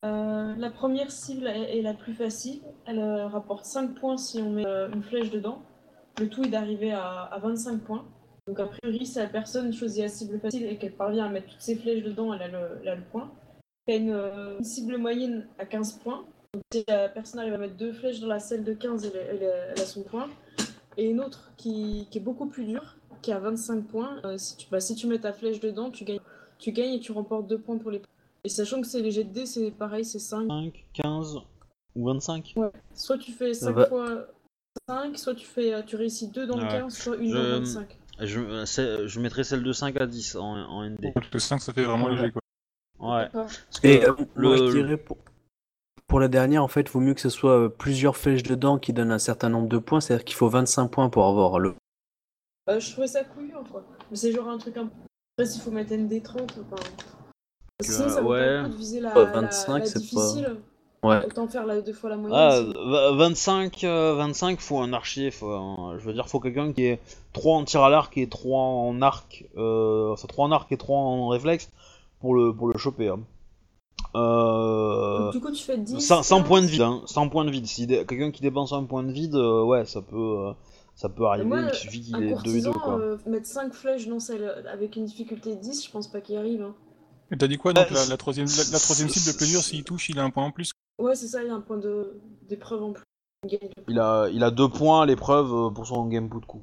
La 0.03 0.69
première 0.69 1.11
cible 1.11 1.47
est, 1.47 1.81
la 1.81 1.93
plus 1.93 2.13
facile. 2.13 2.61
Elle 2.85 2.99
euh, 2.99 3.27
rapporte 3.27 3.65
5 3.65 3.95
points 3.95 4.17
si 4.17 4.41
on 4.41 4.49
met 4.49 4.65
euh, 4.65 4.89
une 4.91 5.01
flèche 5.01 5.31
dedans. 5.31 5.61
Le 6.19 6.29
tout 6.29 6.43
est 6.43 6.49
d'arriver 6.49 6.91
à, 6.91 7.23
à 7.23 7.39
25 7.39 7.81
points. 7.81 8.05
Donc, 8.47 8.59
a 8.59 8.65
priori, 8.65 9.05
si 9.05 9.17
la 9.17 9.27
personne 9.27 9.71
choisit 9.71 10.03
la 10.03 10.09
cible 10.09 10.39
facile 10.39 10.65
et 10.65 10.77
qu'elle 10.77 10.93
parvient 10.93 11.25
à 11.25 11.29
mettre 11.29 11.47
toutes 11.47 11.61
ses 11.61 11.75
flèches 11.75 12.03
dedans, 12.03 12.33
elle 12.33 12.41
a 12.41 12.47
le, 12.49 12.81
elle 12.85 13.03
point. 13.11 13.31
A 13.87 13.95
une, 13.95 14.11
euh, 14.11 14.61
cible 14.61 14.97
moyenne 14.97 15.47
à 15.57 15.65
15 15.65 15.99
points. 15.99 16.25
Donc, 16.53 16.63
si 16.73 16.83
la 16.87 17.07
personne 17.07 17.39
arrive 17.39 17.53
à 17.53 17.57
mettre 17.57 17.77
deux 17.77 17.93
flèches 17.93 18.19
dans 18.19 18.27
la 18.27 18.39
celle 18.39 18.63
de 18.63 18.73
15, 18.73 19.11
elle, 19.15 19.81
a 19.81 19.85
son 19.85 20.03
point. 20.03 20.29
Et 20.97 21.09
une 21.09 21.21
autre 21.21 21.51
qui, 21.57 22.07
est 22.13 22.19
beaucoup 22.19 22.47
plus 22.47 22.65
dure, 22.65 22.97
qui 23.21 23.31
a 23.31 23.39
25 23.39 23.87
points. 23.87 24.19
Euh, 24.25 24.37
si, 24.37 24.57
tu, 24.57 24.67
bah, 24.69 24.81
si 24.81 24.95
tu 24.95 25.07
mets 25.07 25.19
ta 25.19 25.31
flèche 25.31 25.61
dedans, 25.61 25.89
tu 25.89 26.03
gagnes, 26.03 26.19
tu 26.59 26.73
gagnes 26.73 26.93
et 26.93 26.99
tu 26.99 27.13
remportes 27.13 27.47
2 27.47 27.57
points 27.57 27.77
pour 27.77 27.91
les 27.91 28.01
Et 28.43 28.49
sachant 28.49 28.81
que 28.81 28.87
c'est 28.87 29.01
les 29.01 29.11
jets 29.11 29.23
de 29.23 29.33
dés, 29.33 29.45
c'est 29.45 29.71
pareil, 29.71 30.03
c'est 30.03 30.19
5. 30.19 30.47
5, 30.47 30.85
15 30.93 31.37
ou 31.95 32.05
25 32.07 32.53
Ouais. 32.57 32.71
Soit 32.93 33.17
tu 33.17 33.31
fais 33.31 33.53
5 33.53 33.71
va. 33.73 33.85
fois 33.87 34.27
5, 34.89 35.17
soit 35.17 35.35
tu, 35.35 35.45
fais, 35.45 35.73
euh, 35.73 35.81
tu 35.83 35.95
réussis 35.95 36.27
2 36.27 36.45
dans 36.47 36.57
le 36.57 36.63
Ouais. 36.63 36.69
15, 36.69 36.93
soit 36.97 37.15
une 37.17 37.29
Je- 37.29 37.35
dans 37.37 37.43
le 37.43 37.49
25. 37.59 37.97
je, 38.19 38.39
euh, 38.39 38.65
c'est- 38.65 39.07
je 39.07 39.19
mettrai 39.19 39.43
celle 39.43 39.63
de 39.63 39.71
5 39.71 39.99
à 40.01 40.05
10 40.07 40.35
en, 40.35 40.43
en 40.43 40.83
ND. 40.83 41.13
le 41.31 41.39
5 41.39 41.59
ça 41.61 41.71
fait 41.73 41.83
vraiment 41.83 42.05
Ouais. 42.05 42.15
léger 42.15 42.31
quoi 42.31 42.41
Ouais. 42.99 43.29
Parce 43.31 43.59
Et 43.83 44.05
euh, 44.05 44.13
le- 44.35 44.47
moi 44.47 44.57
je 44.57 44.71
dirais 44.71 44.97
pour, 44.97 45.17
pour 46.07 46.19
la 46.19 46.27
dernière, 46.27 46.63
en 46.63 46.67
fait, 46.67 46.89
vaut 46.89 46.99
mieux 46.99 47.13
que 47.13 47.21
ce 47.21 47.29
soit 47.29 47.57
euh, 47.65 47.69
plusieurs 47.69 48.17
flèches 48.17 48.43
dedans 48.43 48.77
qui 48.77 48.93
donnent 48.93 49.11
un 49.11 49.19
certain 49.19 49.49
nombre 49.49 49.67
de 49.67 49.77
points. 49.77 49.99
C'est-à-dire 50.01 50.25
qu'il 50.25 50.35
faut 50.35 50.47
25 50.49 50.87
points 50.89 51.09
pour 51.09 51.25
avoir 51.25 51.59
le. 51.59 51.75
Euh, 52.69 52.79
je 52.79 52.91
trouvais 52.91 53.07
ça 53.07 53.23
couillant, 53.23 53.63
quoi. 53.63 53.83
Mais 54.09 54.15
c'est 54.17 54.31
genre 54.31 54.47
un 54.49 54.57
truc 54.57 54.77
un 54.77 54.87
peu. 54.87 54.93
Après, 55.37 55.49
s'il 55.51 55.61
faut 55.61 55.71
mettre 55.71 55.91
ND30, 55.91 56.59
enfin. 56.61 56.83
Sinon, 57.81 58.09
ça 58.09 58.21
vaut 58.21 58.29
pas 58.29 58.45
le 58.45 58.63
coup 58.63 58.69
de 58.69 58.75
viser 58.77 58.99
la, 58.99 59.09
Ouais, 59.17 59.25
la- 59.25 59.31
25, 59.31 59.79
la 59.79 59.85
c'est 59.85 59.93
pas- 59.93 59.99
difficile. 59.99 60.55
Ouais. 61.03 61.25
Autant 61.25 61.47
faire 61.49 61.65
la, 61.65 61.81
deux 61.81 61.91
fois 61.91 62.09
la 62.11 62.15
moyenne. 62.15 62.39
Ah, 62.39 62.55
c'est- 62.55 62.63
v- 62.63 63.17
25, 63.17 63.83
euh, 63.83 64.13
25, 64.15 64.59
faut 64.61 64.79
un 64.79 64.93
archer, 64.93 65.31
faut 65.31 65.49
un- 65.49 65.97
je 65.99 66.05
veux 66.05 66.13
dire, 66.13 66.29
faut 66.29 66.39
quelqu'un 66.39 66.71
qui 66.71 66.85
est 66.85 66.99
3 67.33 67.57
en 67.57 67.65
tir 67.65 67.83
à 67.83 67.89
l'arc 67.89 68.17
et 68.17 68.29
3 68.29 68.61
en 68.61 69.01
arc, 69.01 69.43
euh, 69.57 70.13
enfin 70.13 70.27
3 70.29 70.45
en 70.45 70.51
arc 70.53 70.71
et 70.71 70.77
3 70.77 70.97
en 70.97 71.27
réflexe 71.27 71.69
pour 72.21 72.35
le, 72.35 72.53
pour 72.55 72.67
le 72.69 72.77
choper. 72.77 73.09
hein. 73.09 73.19
Euh, 74.15 75.23
Donc, 75.25 75.31
du 75.33 75.39
coup, 75.41 75.51
tu 75.51 75.63
fais 75.63 75.77
10. 75.77 75.99
sans, 75.99 76.23
sans 76.23 76.37
15. 76.37 76.47
point 76.47 76.61
de 76.61 76.67
vide, 76.67 76.81
hein, 76.83 77.01
sans 77.05 77.27
point 77.27 77.43
de 77.43 77.51
vide. 77.51 77.65
Si 77.65 77.85
dé- 77.87 78.05
quelqu'un 78.07 78.31
qui 78.31 78.41
dépense 78.41 78.71
un 78.71 78.83
point 78.85 79.03
de 79.03 79.11
vide, 79.11 79.35
euh, 79.35 79.63
ouais, 79.63 79.85
ça 79.85 80.01
peut, 80.01 80.15
euh, 80.15 80.51
ça 80.95 81.09
peut 81.09 81.25
arriver. 81.25 81.45
moi, 81.45 81.61
il 81.67 81.73
suffit 81.73 82.01
qu'il 82.01 82.15
Un 82.15 82.21
ait 82.21 82.21
2 82.21 82.55
et 82.55 82.61
2 82.61 82.71
courtisan, 82.71 82.71
quoi. 82.73 82.99
euh, 82.99 83.17
mettre 83.25 83.47
5 83.47 83.73
flèches 83.73 84.07
dans 84.07 84.19
celle 84.19 84.63
avec 84.71 84.95
une 84.95 85.05
difficulté 85.05 85.55
10, 85.55 85.83
je 85.85 85.91
pense 85.91 86.07
pas 86.07 86.21
qu'il 86.21 86.37
arrive. 86.37 86.61
hein. 86.61 86.75
Et 87.33 87.37
t'as 87.37 87.47
dit 87.47 87.57
quoi 87.57 87.73
donc 87.73 87.87
Bah, 87.89 87.93
la, 87.93 88.05
la 88.05 88.17
troisième 88.17 88.47
la, 88.47 88.63
la 88.71 88.79
troisième 88.79 89.09
cible 89.09 89.31
de 89.33 89.37
plaisir 89.37 89.61
s'il 89.61 89.83
touche 89.83 90.09
il 90.09 90.19
a 90.19 90.23
un 90.23 90.29
point 90.29 90.45
en 90.45 90.51
plus 90.51 90.71
Ouais, 90.99 91.15
c'est 91.15 91.27
ça, 91.27 91.41
il 91.41 91.47
y 91.47 91.49
a 91.49 91.55
un 91.55 91.61
point 91.61 91.77
de 91.77 92.19
d'épreuve 92.43 92.83
en 92.83 92.93
plus. 92.93 93.03
Il 93.89 93.99
a, 93.99 94.29
il 94.29 94.43
a 94.43 94.51
deux 94.51 94.69
points 94.69 95.01
à 95.01 95.05
l'épreuve 95.05 95.51
euh, 95.53 95.69
pour 95.69 95.85
son 95.87 96.05
game 96.07 96.29
de 96.29 96.45
coup. 96.45 96.61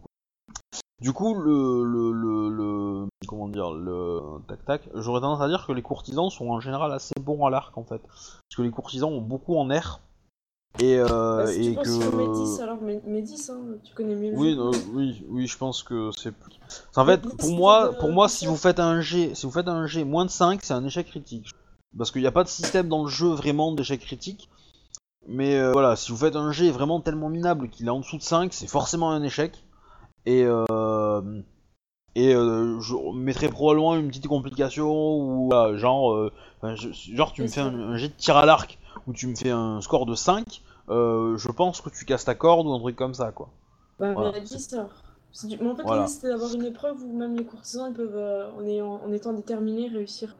Du 1.02 1.12
coup, 1.12 1.34
le, 1.34 1.82
le, 1.84 2.12
le, 2.12 2.48
le- 2.50 3.06
comment 3.26 3.48
dire, 3.48 3.72
le 3.72 4.20
tac 4.48 4.64
tac. 4.64 4.88
J'aurais 4.94 5.20
tendance 5.20 5.40
à 5.42 5.48
dire 5.48 5.66
que 5.66 5.72
les 5.72 5.82
courtisans 5.82 6.30
sont 6.30 6.48
en 6.48 6.60
général 6.60 6.92
assez 6.92 7.14
bons 7.20 7.44
à 7.44 7.50
l'arc 7.50 7.76
en 7.76 7.84
fait, 7.84 8.00
parce 8.06 8.56
que 8.56 8.62
les 8.62 8.70
courtisans 8.70 9.10
ont 9.12 9.20
beaucoup 9.20 9.56
en 9.56 9.68
air 9.70 10.00
et, 10.78 10.98
euh, 10.98 11.06
Bah, 11.08 11.46
si 11.48 11.60
et 11.60 11.62
tu 11.72 11.76
Métis, 11.78 11.84
que. 11.84 12.62
alors 12.62 12.82
Mé- 12.82 13.00
Métis, 13.06 13.50
hein, 13.50 13.60
tu 13.84 13.94
connais 13.94 14.14
mieux 14.14 14.32
Oui, 14.34 14.56
oui, 14.94 15.24
oui, 15.28 15.46
je 15.46 15.58
pense 15.58 15.82
que 15.82 16.10
c'est. 16.16 16.32
En 16.96 17.04
fait, 17.04 17.20
pour 17.38 17.50
moi, 17.50 17.92
pour 17.98 18.12
moi, 18.12 18.28
si 18.28 18.46
vous 18.46 18.56
faites 18.56 18.78
un 18.80 19.00
G, 19.00 19.34
si 19.34 19.46
vous 19.46 19.52
faites 19.52 19.68
un 19.68 19.86
G 19.86 20.04
moins 20.04 20.24
de 20.24 20.30
5, 20.30 20.60
c'est 20.62 20.74
un 20.74 20.84
échec 20.84 21.06
critique. 21.06 21.48
Parce 21.98 22.10
qu'il 22.12 22.20
n'y 22.22 22.28
a 22.28 22.32
pas 22.32 22.44
de 22.44 22.48
système 22.48 22.88
dans 22.88 23.02
le 23.02 23.08
jeu 23.10 23.28
vraiment 23.28 23.72
d'échec 23.72 24.00
critique. 24.00 24.48
Mais 25.28 25.56
euh, 25.58 25.72
voilà, 25.72 25.96
si 25.96 26.12
vous 26.12 26.18
faites 26.18 26.36
un 26.36 26.52
G 26.52 26.70
vraiment 26.70 27.00
tellement 27.00 27.28
minable 27.28 27.68
qu'il 27.68 27.86
est 27.86 27.90
en 27.90 28.00
dessous 28.00 28.18
de 28.18 28.22
5, 28.22 28.52
c'est 28.54 28.66
forcément 28.68 29.10
un 29.10 29.22
échec. 29.22 29.64
Et 30.26 30.44
euh, 30.44 31.42
et 32.16 32.34
euh, 32.34 32.80
je 32.80 32.94
mettrais 33.14 33.48
probablement 33.48 33.96
une 33.96 34.08
petite 34.08 34.26
complication 34.28 34.90
ou 34.90 35.48
voilà, 35.50 35.76
genre 35.78 36.12
euh, 36.14 36.32
je- 36.74 36.90
genre 37.14 37.32
tu 37.32 37.42
me 37.42 37.48
fais 37.48 37.60
un, 37.60 37.74
un 37.74 37.96
jet 37.96 38.08
de 38.08 38.14
tir 38.14 38.36
à 38.36 38.46
l'arc 38.46 38.78
où 39.06 39.12
tu 39.12 39.26
me 39.26 39.34
fais 39.34 39.50
un 39.50 39.80
score 39.80 40.06
de 40.06 40.14
5, 40.14 40.62
euh, 40.88 41.36
je 41.36 41.50
pense 41.50 41.80
que 41.80 41.90
tu 41.90 42.04
casses 42.04 42.24
ta 42.24 42.34
corde 42.34 42.66
ou 42.66 42.72
un 42.72 42.78
truc 42.80 42.96
comme 42.96 43.14
ça 43.14 43.32
quoi. 43.32 43.48
Bah, 43.98 44.12
Voilà, 44.14 44.32
Métis, 44.32 44.72
alors. 44.72 44.90
C'est 45.32 45.46
du- 45.46 45.58
Mais 45.58 45.68
en 45.70 45.76
fait, 45.76 45.82
Voilà. 45.84 46.02
l'idée, 46.02 46.12
c'était 46.12 46.28
d'avoir 46.28 46.52
une 46.52 46.64
épreuve 46.64 47.02
où 47.04 47.16
même 47.16 47.36
les 47.36 47.44
courtisans, 47.44 47.86
ils 47.88 47.94
peuvent, 47.94 48.16
euh, 48.16 48.50
en, 48.58 48.64
ayant, 48.64 49.00
en 49.06 49.12
étant 49.12 49.32
déterminés, 49.32 49.88
réussir. 49.88 50.34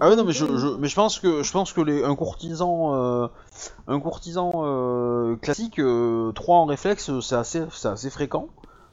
Ah 0.00 0.08
ouais 0.08 0.16
non 0.16 0.24
mais 0.24 0.32
je, 0.32 0.44
oublier, 0.44 0.58
je- 0.58 0.76
mais 0.78 0.88
je 0.88 0.94
pense 0.96 1.20
que 1.20 1.42
je 1.44 1.52
pense 1.52 1.72
que 1.72 1.80
les 1.80 2.02
un 2.02 2.16
courtisan 2.16 2.94
euh, 2.94 3.28
un 3.86 4.00
courtisan 4.00 4.50
euh, 4.64 5.36
classique 5.36 5.80
3 6.34 6.56
en 6.56 6.64
réflexe 6.64 7.20
c'est 7.20 7.36
assez 7.36 7.62
c'est 7.70 7.86
assez 7.86 8.10
fréquent 8.10 8.48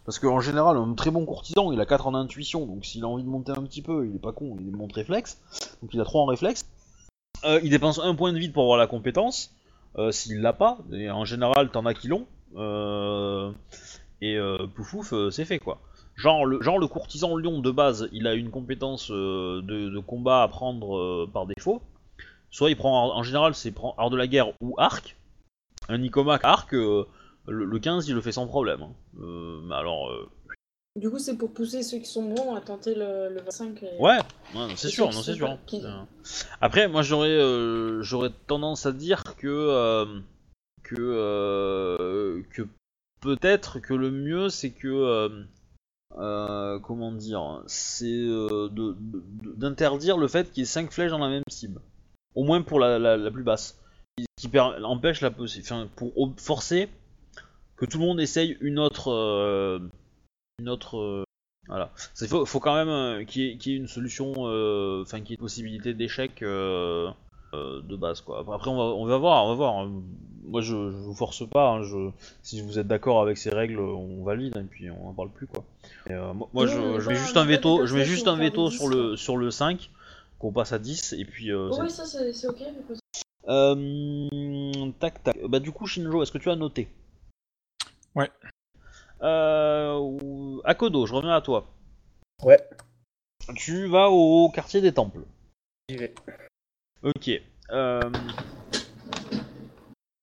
parce 0.06 0.20
qu'en 0.20 0.40
général 0.40 0.78
un 0.78 0.94
très 0.94 1.10
bon 1.10 1.26
courtisan 1.26 1.72
il 1.72 1.80
a 1.82 1.86
4 1.88 2.06
en 2.06 2.14
intuition 2.14 2.68
donc 2.68 2.86
s'il 2.86 3.04
a 3.06 3.08
envie 3.08 3.24
de 3.24 3.30
monter 3.30 3.54
un 3.54 3.64
petit 3.64 3.82
peu 3.82 4.06
il 4.06 4.16
est 4.16 4.20
pas 4.20 4.34
con 4.34 4.56
il 4.60 4.72
monte 4.76 4.94
réflexe 4.94 5.40
donc 5.82 5.92
il 5.94 6.02
a 6.02 6.04
3 6.04 6.22
en 6.22 6.26
réflexe 6.26 6.66
Euh, 7.46 7.60
il 7.64 7.70
dépense 7.70 8.00
un 8.00 8.16
point 8.16 8.32
de 8.32 8.38
vide 8.38 8.54
pour 8.54 8.64
avoir 8.64 8.78
la 8.78 8.88
compétence 8.88 9.54
euh, 9.98 10.12
s'il 10.12 10.42
l'a 10.42 10.54
pas 10.54 10.80
en 11.12 11.26
général 11.26 11.70
t'en 11.70 11.86
as 11.86 11.94
qui 11.94 12.08
l'ont 12.08 12.26
euh, 12.56 13.52
et 14.22 14.38
poufouf 14.76 15.14
euh, 15.14 15.30
c'est 15.30 15.46
fait 15.46 15.60
quoi 15.60 15.80
Genre 16.16 16.46
le, 16.46 16.88
courtisan 16.88 17.36
lion 17.36 17.60
de 17.60 17.72
base, 17.72 18.08
il 18.12 18.28
a 18.28 18.36
une 18.36 18.52
compétence 18.52 19.10
de, 19.10 20.00
combat 20.00 20.44
à 20.44 20.48
prendre 20.48 21.26
par 21.34 21.48
défaut. 21.48 21.82
Soit 22.52 22.70
il 22.70 22.76
prend, 22.76 23.18
en 23.18 23.24
général, 23.24 23.56
c'est 23.56 23.74
art 23.98 24.12
de 24.12 24.16
la 24.16 24.28
guerre 24.28 24.50
ou 24.62 24.76
arc. 24.78 25.18
Un 25.90 25.98
Nicomac 25.98 26.42
arc, 26.44 26.74
le, 26.74 27.08
le 27.48 27.80
15, 27.80 28.08
il 28.10 28.14
le 28.14 28.22
fait 28.22 28.32
sans 28.32 28.46
problème. 28.46 28.84
hein. 28.84 29.60
Mais 29.64 29.74
alors, 29.74 30.12
Du 30.96 31.10
coup, 31.10 31.18
c'est 31.18 31.38
pour 31.38 31.52
pousser 31.52 31.82
ceux 31.82 31.98
qui 31.98 32.06
sont 32.06 32.24
bons 32.30 32.54
à 32.54 32.62
tenter 32.62 32.94
le, 32.94 33.30
le 33.34 33.42
25. 33.42 33.82
et- 33.82 33.98
ouais, 34.00 34.20
c'est 34.76 34.90
sûr, 34.90 35.06
non, 35.06 35.12
qui 35.12 35.24
c'est 35.24 35.34
sûr. 35.34 35.48
pas- 35.48 35.58
qui- 35.66 35.84
Euh, 35.84 36.04
Après, 36.62 36.88
moi, 36.88 37.02
j'aurais, 37.02 37.30
euh, 37.30 38.04
j'aurais 38.04 38.30
tendance 38.46 38.86
à 38.86 38.92
dire 38.92 39.24
que, 39.38 39.48
euh, 39.48 40.20
que, 40.84 40.96
euh, 41.00 42.44
que 42.52 42.62
peut-être 43.22 43.80
que 43.80 43.96
le 43.96 44.12
mieux, 44.12 44.50
c'est 44.50 44.70
que 44.70 44.88
euh, 44.88 45.30
euh, 46.20 46.78
comment 46.80 47.12
dire, 47.12 47.64
c'est 47.66 48.06
euh, 48.06 48.70
de- 48.70 48.96
de- 49.00 49.54
d'interdire 49.56 50.18
le 50.18 50.28
fait 50.28 50.52
qu'il 50.52 50.62
y 50.62 50.64
ait 50.64 50.66
5 50.68 50.92
flèches 50.92 51.10
dans 51.10 51.18
la 51.18 51.30
même 51.30 51.44
cible. 51.50 51.82
Au 52.36 52.44
moins 52.44 52.62
pour 52.62 52.80
la, 52.80 53.00
la- 53.00 53.18
la 53.18 53.32
plus 53.32 53.44
basse. 53.44 53.80
Ce 54.20 54.26
qui 54.44 54.48
per- 54.48 54.76
empêche 54.84 55.22
la 55.22 55.32
enfin, 55.40 55.88
pour 55.96 56.12
forcer 56.38 56.88
que 57.78 57.86
tout 57.86 57.98
le 57.98 58.06
monde 58.06 58.22
essaye 58.22 58.58
une 58.62 58.78
autre. 58.78 59.80
Euh, 60.60 60.64
une 60.64 60.70
autre. 60.70 60.98
euh, 60.98 61.24
voilà. 61.68 61.92
Il 62.22 62.28
faut, 62.28 62.46
faut 62.46 62.60
quand 62.60 62.76
même 62.76 62.90
euh, 62.90 63.24
qu'il 63.24 63.44
y, 63.44 63.70
y 63.70 63.74
ait 63.74 63.78
une 63.78 63.88
solution, 63.88 64.34
euh, 64.38 65.02
enfin 65.04 65.20
qu'il 65.22 65.30
y 65.30 65.34
ait 65.34 65.36
une 65.36 65.42
possibilité 65.42 65.94
d'échec 65.94 66.42
euh, 66.44 67.10
euh, 67.54 67.82
de 67.82 67.96
base 67.96 68.22
quoi. 68.22 68.40
Après, 68.40 68.70
on 68.70 68.76
va, 68.78 68.84
on 68.84 69.06
va 69.06 69.18
voir, 69.18 69.46
on 69.46 69.50
va 69.50 69.56
voir. 69.56 69.88
Moi 70.46 70.62
je, 70.62 70.92
je 70.92 70.98
vous 70.98 71.16
force 71.16 71.48
pas, 71.48 71.70
hein, 71.70 71.84
je, 71.84 72.10
si 72.42 72.62
vous 72.62 72.80
êtes 72.80 72.88
d'accord 72.88 73.22
avec 73.22 73.38
ces 73.38 73.50
règles, 73.50 73.80
on 73.80 74.24
valide 74.26 74.58
et 74.58 74.64
puis 74.64 74.90
on 74.92 75.10
en 75.10 75.14
parle 75.14 75.30
plus 75.30 75.48
quoi. 75.48 75.64
Et, 76.10 76.14
euh, 76.14 76.34
moi, 76.54 76.68
je, 76.68 77.08
mets 77.08 77.16
juste 77.16 77.38
un 77.38 77.46
veto, 77.46 77.86
je 77.86 77.96
mets 77.96 78.04
juste 78.04 78.28
un 78.28 78.36
veto 78.36 78.70
sur 78.70 78.90
10, 78.90 78.96
le, 78.96 79.16
sur 79.16 79.38
le 79.38 79.52
5, 79.52 79.90
qu'on 80.40 80.52
passe 80.52 80.74
à 80.74 80.80
10 80.80 81.14
et 81.14 81.24
puis 81.24 81.50
euh, 81.52 81.70
Oh, 81.72 81.78
oui, 81.82 81.90
ça, 81.90 82.04
c'est 82.06 82.48
ok. 82.48 82.62
euh, 83.48 84.92
tac 85.00 85.24
tac. 85.24 85.38
Bah 85.48 85.60
du 85.62 85.72
coup 85.72 85.88
Shinjo, 85.88 86.22
est-ce 86.22 86.32
que 86.34 86.38
tu 86.40 86.50
as 86.50 86.58
noté? 86.58 86.90
Ouais. 88.16 88.30
Euh, 89.24 90.60
Akodo, 90.66 91.06
je 91.06 91.14
reviens 91.14 91.36
à 91.36 91.42
toi. 91.42 91.68
Ouais. 92.44 92.60
Tu 93.56 93.88
vas 93.88 94.10
au 94.10 94.50
quartier 94.50 94.82
des 94.82 94.94
temples. 94.94 95.24
J'y 95.90 95.98
vais. 95.98 96.14
Ok. 97.04 97.30
euh, 97.72 98.02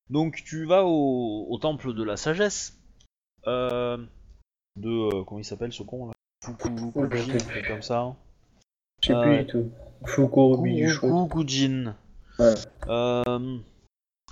Donc 0.09 0.43
tu 0.45 0.65
vas 0.67 0.85
au, 0.85 1.47
au 1.49 1.59
temple 1.59 1.95
de 1.95 2.03
la 2.03 2.17
sagesse. 2.17 2.79
Euh, 3.47 3.97
De 4.77 4.89
euh, 4.91 5.25
comment 5.25 5.41
il 5.41 5.45
s'appelle 5.45 5.73
ce 5.73 5.83
con 5.83 6.07
là? 6.07 6.13
Truc 6.43 6.59
comme 7.67 7.83
ça. 7.83 8.15
Je 9.03 9.09
sais 9.09 9.21
plus 9.21 9.31
ouais. 9.31 9.45
du 9.45 9.47
tout. 9.51 9.71
Fukurubi, 10.07 10.87
je 10.87 10.99
crois. 10.99 11.29
Kujin. 11.29 11.95
Ouais. 12.39 12.55
Euh, 12.89 13.59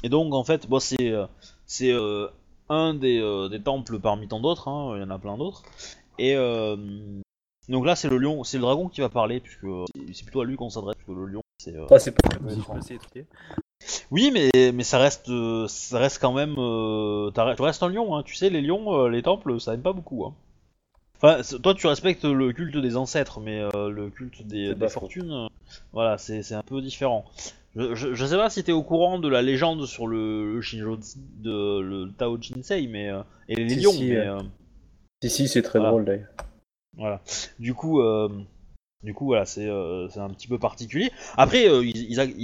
et 0.02 0.08
donc 0.08 0.32
en 0.32 0.44
fait, 0.44 0.66
bon, 0.66 0.78
c'est 0.78 1.10
euh, 1.12 1.26
c'est 1.66 1.92
euh, 1.92 2.28
un 2.68 2.94
des, 2.94 3.18
euh, 3.20 3.48
des 3.48 3.60
temples 3.60 3.98
parmi 3.98 4.28
tant 4.28 4.40
d'autres. 4.40 4.68
hein, 4.68 4.94
Il 4.96 5.00
y 5.00 5.04
en 5.04 5.10
a 5.10 5.18
plein 5.18 5.36
d'autres. 5.38 5.62
Et 6.18 6.34
euh, 6.36 6.76
donc 7.68 7.86
là, 7.86 7.94
c'est 7.96 8.08
le 8.08 8.18
lion, 8.18 8.44
c'est 8.44 8.56
le 8.58 8.62
dragon 8.62 8.88
qui 8.88 9.00
va 9.00 9.08
parler 9.08 9.40
puisque 9.40 9.64
euh, 9.64 9.84
c'est- 10.12 10.24
plutôt 10.24 10.40
à 10.40 10.44
lui 10.44 10.56
qu'on 10.56 10.70
s'adresse 10.70 10.96
parce 10.96 11.06
que 11.06 11.12
le 11.12 11.26
lion, 11.26 11.42
c'est. 11.58 11.76
euh, 11.76 11.86
Ah, 11.90 11.98
c'est 11.98 12.12
pas. 12.66 12.74
Oui, 14.10 14.30
mais 14.32 14.50
mais 14.72 14.82
ça 14.84 14.98
reste 14.98 15.30
ça 15.68 15.98
reste 15.98 16.18
quand 16.20 16.32
même. 16.32 16.56
Euh, 16.58 17.30
tu 17.30 17.62
restes 17.62 17.82
un 17.82 17.88
lion, 17.88 18.16
hein. 18.16 18.22
Tu 18.24 18.34
sais, 18.34 18.50
les 18.50 18.60
lions, 18.60 18.92
euh, 19.04 19.08
les 19.08 19.22
temples, 19.22 19.60
ça 19.60 19.74
aime 19.74 19.82
pas 19.82 19.92
beaucoup. 19.92 20.24
Hein. 20.26 20.34
Enfin, 21.16 21.42
c'est- 21.42 21.60
toi, 21.60 21.74
tu 21.74 21.86
respectes 21.86 22.24
le 22.24 22.52
culte 22.52 22.76
des 22.76 22.96
ancêtres, 22.96 23.40
mais 23.40 23.60
euh, 23.74 23.88
le 23.90 24.10
culte 24.10 24.42
des, 24.46 24.68
des 24.74 24.88
fortunes, 24.88 25.32
euh, 25.32 25.46
voilà, 25.92 26.18
c'est 26.18 26.42
c'est 26.42 26.54
un 26.54 26.62
peu 26.62 26.80
différent. 26.80 27.24
Je, 27.76 27.94
je, 27.94 28.14
je 28.14 28.26
sais 28.26 28.36
pas 28.36 28.50
si 28.50 28.64
t'es 28.64 28.72
au 28.72 28.82
courant 28.82 29.18
de 29.18 29.28
la 29.28 29.42
légende 29.42 29.86
sur 29.86 30.06
le, 30.06 30.54
le 30.54 30.60
Shinjo, 30.60 30.98
de 31.36 31.80
le 31.80 32.12
Tao 32.16 32.40
Jinsei, 32.40 32.86
mais 32.88 33.08
euh, 33.08 33.22
et 33.48 33.56
les 33.56 33.68
Si, 33.68 33.80
lions, 33.80 33.92
si, 33.92 34.04
mais 34.08 34.16
euh. 34.16 34.38
euh, 34.38 34.42
Si, 35.22 35.30
si, 35.30 35.48
c'est 35.48 35.62
très 35.62 35.78
Voilà. 35.78 35.90
drôle 35.90 36.04
d'ailleurs. 36.06 36.28
voilà. 36.96 37.20
Du 37.58 37.74
coup, 37.74 38.00
euh, 38.00 38.28
du 39.04 39.14
coup, 39.14 39.26
voilà, 39.26 39.44
c'est 39.44 39.68
un 39.68 40.30
petit 40.30 40.48
peu 40.48 40.58
particulier. 40.58 41.10
Après, 41.36 41.66
ils, 41.84 42.10
ils 42.10 42.20
a- 42.20 42.24
ils- 42.24 42.34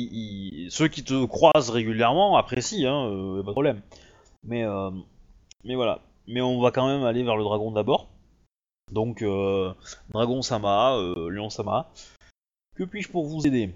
ils- 0.66 0.70
ceux 0.70 0.88
qui 0.88 1.02
te 1.02 1.24
croisent 1.24 1.70
régulièrement 1.70 2.36
apprécient, 2.36 3.06
hein, 3.08 3.40
pas 3.42 3.48
de 3.48 3.52
problème. 3.52 3.80
Mais, 4.44 4.64
mais 5.64 5.74
voilà. 5.74 6.00
Mais 6.28 6.40
on 6.42 6.60
va 6.60 6.70
quand 6.70 6.86
même 6.86 7.04
aller 7.04 7.22
vers 7.24 7.36
le 7.36 7.42
dragon 7.44 7.72
d'abord. 7.72 8.08
Donc, 8.92 9.24
dragon 10.12 10.42
Sama, 10.42 10.96
lion 11.30 11.50
Sama. 11.50 11.90
Que 12.76 12.84
puis-je 12.84 13.08
pour 13.10 13.24
vous 13.26 13.46
aider? 13.46 13.74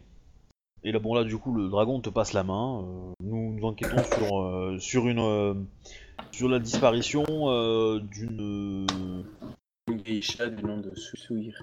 Et 0.85 0.93
là, 0.93 0.99
bon, 0.99 1.15
là, 1.15 1.25
du 1.25 1.37
coup, 1.39 1.55
le 1.55 1.69
dragon 1.69 2.01
te 2.01 2.11
passe 2.11 2.33
la 2.33 2.45
main. 2.45 2.83
euh, 2.83 3.13
nous 3.23 3.53
nous 3.55 3.65
enquêtons 3.67 4.03
sur, 4.05 4.43
euh, 4.43 4.79
sur 4.79 5.09
une. 5.09 5.19
euh, 5.19 5.55
sur 6.33 6.49
la 6.49 6.59
disparition 6.59 7.25
d'une. 8.11 8.87
Une 9.91 10.03
geisha 10.03 10.49
du 10.49 10.63
nom 10.65 10.79
de 10.79 10.95
Susuire 10.95 11.55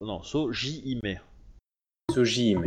Non, 0.00 0.22
So 0.22 0.50
Ime. 0.52 1.20
Sojime. 2.10 2.66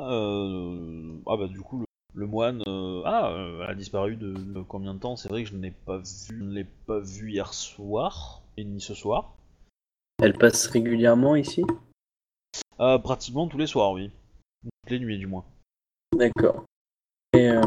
Euh, 0.00 1.16
ah 1.26 1.36
bah 1.36 1.46
du 1.46 1.60
coup 1.60 1.78
le, 1.80 1.84
le 2.14 2.26
moine 2.26 2.62
euh, 2.66 3.02
ah 3.04 3.30
euh, 3.30 3.62
elle 3.62 3.70
a 3.70 3.74
disparu 3.74 4.16
de, 4.16 4.32
de 4.32 4.60
combien 4.62 4.94
de 4.94 4.98
temps? 4.98 5.16
C'est 5.16 5.28
vrai 5.28 5.44
que 5.44 5.50
je 5.50 5.54
n'ai 5.56 5.70
pas 5.70 5.98
vu, 5.98 6.04
je 6.28 6.34
ne 6.34 6.50
l'ai 6.50 6.64
pas 6.64 6.98
vu 6.98 7.30
hier 7.30 7.54
soir 7.54 8.42
et 8.56 8.64
ni 8.64 8.80
ce 8.80 8.94
soir. 8.94 9.34
Elle 10.22 10.36
passe 10.36 10.66
régulièrement 10.66 11.36
ici? 11.36 11.62
Euh, 12.80 12.98
pratiquement 12.98 13.46
tous 13.46 13.58
les 13.58 13.66
soirs, 13.66 13.92
oui. 13.92 14.10
Nuits 14.98 15.18
du 15.18 15.26
moins. 15.26 15.44
D'accord. 16.16 16.64
Et 17.34 17.48
euh, 17.48 17.62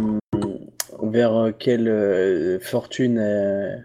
vers 1.02 1.54
quelle 1.58 1.88
euh, 1.88 2.60
fortune, 2.60 3.18
euh, 3.18 3.78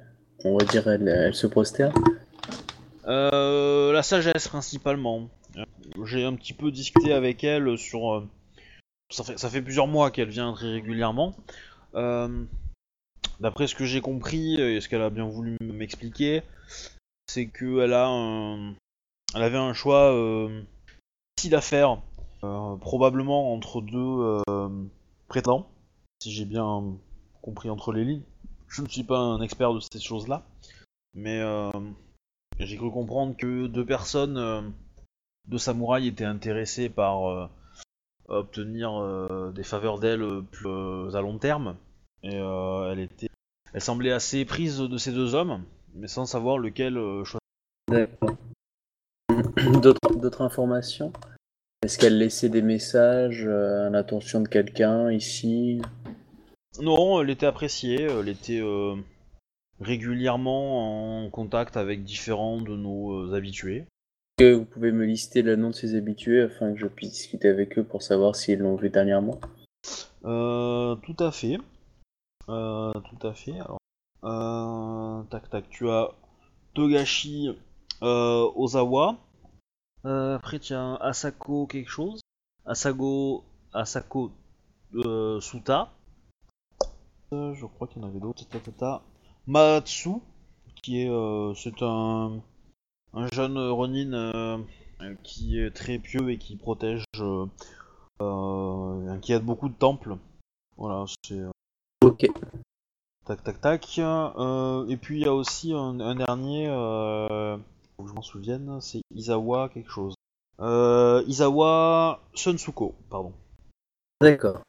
on 0.44 0.56
va 0.56 0.64
dire, 0.64 0.88
elle, 0.88 1.08
elle 1.08 1.34
se 1.34 1.46
prosterne? 1.46 1.94
Euh, 3.06 3.92
la 3.92 4.02
sagesse 4.02 4.48
principalement. 4.48 5.28
Euh, 5.56 5.64
J'ai 6.04 6.24
un 6.24 6.34
petit 6.34 6.52
peu 6.52 6.70
discuté 6.70 7.12
avec 7.12 7.42
elle 7.44 7.76
sur. 7.78 8.14
euh, 8.14 8.28
ça, 9.10 9.24
fait, 9.24 9.38
ça 9.38 9.48
fait 9.48 9.62
plusieurs 9.62 9.86
mois 9.86 10.10
qu'elle 10.10 10.28
vient 10.28 10.52
très 10.52 10.70
régulièrement. 10.70 11.34
Euh, 11.94 12.44
D'après 13.40 13.66
ce 13.66 13.74
que 13.74 13.86
j'ai 13.86 14.02
compris 14.02 14.60
et 14.60 14.82
ce 14.82 14.88
qu'elle 14.90 15.00
a 15.00 15.08
bien 15.08 15.24
voulu 15.24 15.56
m'expliquer, 15.62 16.42
c'est 17.26 17.46
qu'elle 17.46 17.94
a 17.94 18.06
un, 18.06 18.74
elle 19.34 19.42
avait 19.42 19.56
un 19.56 19.72
choix 19.72 20.12
euh, 20.14 20.60
difficile 21.36 21.54
à 21.54 21.62
faire, 21.62 21.92
euh, 21.92 21.96
probablement 22.40 23.52
entre 23.52 23.80
deux 23.80 24.42
euh, 24.48 24.68
prétendants, 25.28 25.68
si 26.22 26.32
j'ai 26.32 26.44
bien 26.44 26.96
compris 27.42 27.70
entre 27.70 27.92
les 27.92 28.04
lignes. 28.04 28.22
Je 28.68 28.82
ne 28.82 28.88
suis 28.88 29.04
pas 29.04 29.18
un 29.18 29.40
expert 29.40 29.74
de 29.74 29.80
ces 29.80 30.00
choses-là, 30.00 30.44
mais 31.14 31.40
euh, 31.40 31.70
j'ai 32.58 32.76
cru 32.76 32.90
comprendre 32.90 33.36
que 33.36 33.66
deux 33.66 33.84
personnes, 33.84 34.36
euh, 34.38 34.62
deux 35.48 35.58
samouraïs 35.58 36.08
étaient 36.08 36.24
intéressés 36.24 36.88
par 36.88 37.28
euh, 37.28 37.48
obtenir 38.28 38.92
euh, 39.00 39.50
des 39.52 39.64
faveurs 39.64 39.98
d'elle 39.98 40.22
euh, 40.22 40.42
plus 40.42 40.68
euh, 40.68 41.14
à 41.14 41.20
long 41.20 41.38
terme, 41.38 41.76
et 42.22 42.36
euh, 42.36 42.94
elle 43.72 43.80
semblait 43.80 44.12
assez 44.12 44.44
prise 44.44 44.78
de 44.78 44.98
ces 44.98 45.12
deux 45.12 45.34
hommes, 45.34 45.64
mais 45.94 46.06
sans 46.06 46.26
savoir 46.26 46.58
lequel 46.58 46.96
euh, 46.96 47.24
choisir. 47.24 48.08
D'autres 49.82 50.42
informations? 50.42 51.12
Est-ce 51.82 51.98
qu'elle 51.98 52.19
laissait 52.19 52.51
des 52.51 52.61
messages 52.61 53.47
euh, 53.47 53.86
à 53.86 53.90
l'intention 53.90 54.43
de 54.43 54.48
quelqu'un 54.48 55.11
ici? 55.11 55.81
Non, 56.78 57.23
elle 57.23 57.31
était 57.31 57.47
appréciée, 57.47 58.02
elle 58.02 58.28
était 58.28 58.61
euh, 58.61 58.97
régulièrement 59.81 61.24
en 61.24 61.31
contact 61.31 61.78
avec 61.78 62.05
différents 62.05 62.61
de 62.61 62.77
nos 62.77 63.12
euh, 63.15 63.35
habitués. 63.35 63.86
Est-ce 64.39 64.51
que 64.51 64.52
vous 64.52 64.66
pouvez 64.66 64.93
me 64.93 65.07
lister 65.07 65.40
le 65.40 65.57
nom 65.57 65.70
de 65.70 65.74
ses 65.74 65.94
habitués 65.94 66.43
afin 66.43 66.74
que 66.74 66.78
je 66.78 66.86
puisse 66.86 67.12
discuter 67.12 67.48
avec 67.48 67.78
eux 67.78 67.82
pour 67.82 68.02
savoir 68.02 68.36
s'ils 68.36 68.59
l'ont 68.59 68.77
vu 68.77 68.90
dernièrement? 68.90 69.40
Euh, 70.27 70.97
tout 70.97 71.16
à 71.19 71.32
fait. 71.32 71.57
Euh, 72.51 72.93
tout 72.93 73.27
à 73.27 73.32
fait. 73.32 73.59
Alors, 73.59 73.78
euh, 74.24 75.23
tac 75.31 75.48
tac, 75.48 75.65
tu 75.70 75.89
as 75.89 76.11
Togashi 76.74 77.48
euh, 78.02 78.47
Ozawa. 78.55 79.16
Euh, 80.06 80.36
après, 80.36 80.59
tu 80.59 80.74
as 80.74 80.94
Asako 80.97 81.66
quelque 81.66 81.90
chose. 81.90 82.20
Asago 82.66 83.44
Asako 83.72 84.31
euh, 84.94 85.40
Suta. 85.40 85.93
Euh, 87.32 87.55
je 87.55 87.66
crois 87.66 87.86
qu'il 87.86 88.02
y 88.02 88.05
en 88.05 88.09
avait 88.09 88.20
d'autres. 88.20 88.44
Matsu, 89.47 90.10
qui 90.82 91.02
est 91.02 91.09
euh, 91.10 91.55
c'est 91.55 91.82
un 91.82 92.40
un 93.12 93.27
jeune 93.32 93.59
Ronin 93.59 94.64
qui 95.24 95.59
est 95.59 95.70
très 95.70 95.98
pieux 95.98 96.31
et 96.31 96.39
qui 96.39 96.56
protège, 96.56 97.05
qui 99.22 99.32
aide 99.32 99.44
beaucoup 99.44 99.68
de 99.68 99.74
temples. 99.74 100.16
Voilà, 100.77 101.05
c'est 101.27 101.43
Ok. 102.02 102.27
tac 103.27 103.43
tac 103.43 103.60
tac. 103.60 103.98
Et 103.98 104.97
puis 104.97 105.20
il 105.20 105.24
y 105.24 105.28
a 105.28 105.35
aussi 105.35 105.72
un, 105.72 106.01
un 106.01 106.14
dernier, 106.14 106.68
faut 108.01 108.05
que 108.05 108.10
je 108.10 108.14
m'en 108.14 108.22
souvienne, 108.22 108.81
c'est 108.81 109.02
Isawa 109.14 109.68
quelque 109.68 109.90
chose. 109.90 110.14
Euh, 110.60 111.22
Isawa 111.27 112.22
Sunsuko, 112.35 112.94
pardon. 113.10 113.32
D'accord. 114.20 114.60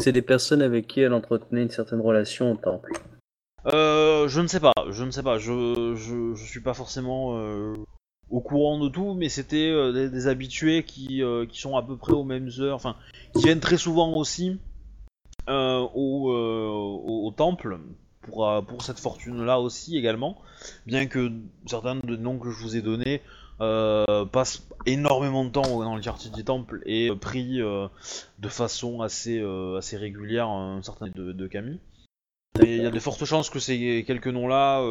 C'est 0.00 0.12
des 0.12 0.22
personnes 0.22 0.62
avec 0.62 0.86
qui 0.86 1.00
elle 1.00 1.12
entretenait 1.12 1.62
une 1.62 1.70
certaine 1.70 2.00
relation 2.00 2.52
au 2.52 2.56
temple. 2.56 2.92
Euh, 3.66 4.28
je 4.28 4.40
ne 4.40 4.46
sais 4.46 4.60
pas, 4.60 4.72
je 4.88 5.04
ne 5.04 5.10
sais 5.10 5.22
pas, 5.22 5.38
je, 5.38 5.94
je, 5.94 6.34
je 6.34 6.44
suis 6.44 6.60
pas 6.60 6.74
forcément 6.74 7.36
euh, 7.38 7.74
au 8.30 8.40
courant 8.40 8.78
de 8.78 8.88
tout, 8.88 9.14
mais 9.14 9.28
c'était 9.28 9.70
euh, 9.70 9.92
des, 9.92 10.08
des 10.08 10.26
habitués 10.26 10.84
qui, 10.84 11.22
qui 11.50 11.60
sont 11.60 11.76
à 11.76 11.82
peu 11.82 11.96
près 11.96 12.12
aux 12.12 12.24
mêmes 12.24 12.50
heures, 12.60 12.76
enfin, 12.76 12.96
qui 13.34 13.44
viennent 13.44 13.60
très 13.60 13.76
souvent 13.76 14.14
aussi 14.14 14.58
au, 15.48 15.52
au, 15.94 17.26
au 17.26 17.30
temple 17.32 17.78
pour, 18.28 18.48
euh, 18.48 18.60
pour 18.62 18.82
cette 18.82 18.98
fortune-là 18.98 19.60
aussi 19.60 19.96
également, 19.96 20.40
bien 20.86 21.06
que 21.06 21.30
certains 21.66 21.96
des 21.96 22.16
noms 22.16 22.38
que 22.38 22.50
je 22.50 22.62
vous 22.62 22.76
ai 22.76 22.82
donnés 22.82 23.20
euh, 23.60 24.24
passent 24.26 24.66
énormément 24.86 25.44
de 25.44 25.50
temps 25.50 25.62
dans 25.82 25.96
le 25.96 26.02
quartier 26.02 26.30
du 26.30 26.44
temple 26.44 26.80
et 26.86 27.10
euh, 27.10 27.16
prient 27.16 27.60
euh, 27.60 27.88
de 28.38 28.48
façon 28.48 29.00
assez, 29.00 29.42
assez 29.76 29.96
régulière 29.96 30.48
un 30.48 30.82
certain 30.82 31.08
de, 31.08 31.32
de 31.32 31.46
Camille. 31.46 31.80
Il 32.60 32.82
y 32.82 32.86
a 32.86 32.90
de 32.90 32.98
fortes 33.00 33.24
chances 33.24 33.50
que 33.50 33.58
ces 33.58 34.04
quelques 34.06 34.28
noms-là 34.28 34.82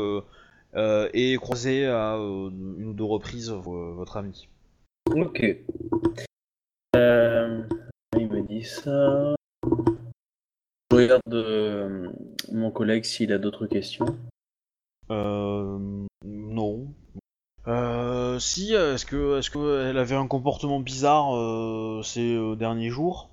aient 1.14 1.36
croisé 1.38 1.86
à 1.86 2.16
une 2.18 2.86
ou 2.90 2.94
deux 2.94 3.04
reprises 3.04 3.50
vo- 3.52 3.94
votre 3.96 4.18
ami. 4.18 4.48
Ok. 5.16 5.44
Il 6.94 8.28
me 8.30 8.42
dit 8.48 8.64
ça. 8.64 9.36
Je 10.92 10.96
regarde 10.96 11.34
euh, 11.34 12.10
mon 12.52 12.72
collègue 12.72 13.04
s'il 13.04 13.34
a 13.34 13.38
d'autres 13.38 13.68
questions. 13.68 14.18
Euh, 15.10 16.06
non. 16.24 16.88
Euh, 17.68 18.40
si, 18.40 18.74
est-ce 18.74 19.06
que, 19.06 19.40
est-ce 19.40 19.98
avait 19.98 20.16
un 20.16 20.28
comportement 20.28 20.80
bizarre 20.80 21.36
euh, 21.36 22.02
ces 22.04 22.36
euh, 22.36 22.56
derniers 22.56 22.90
jours, 22.90 23.30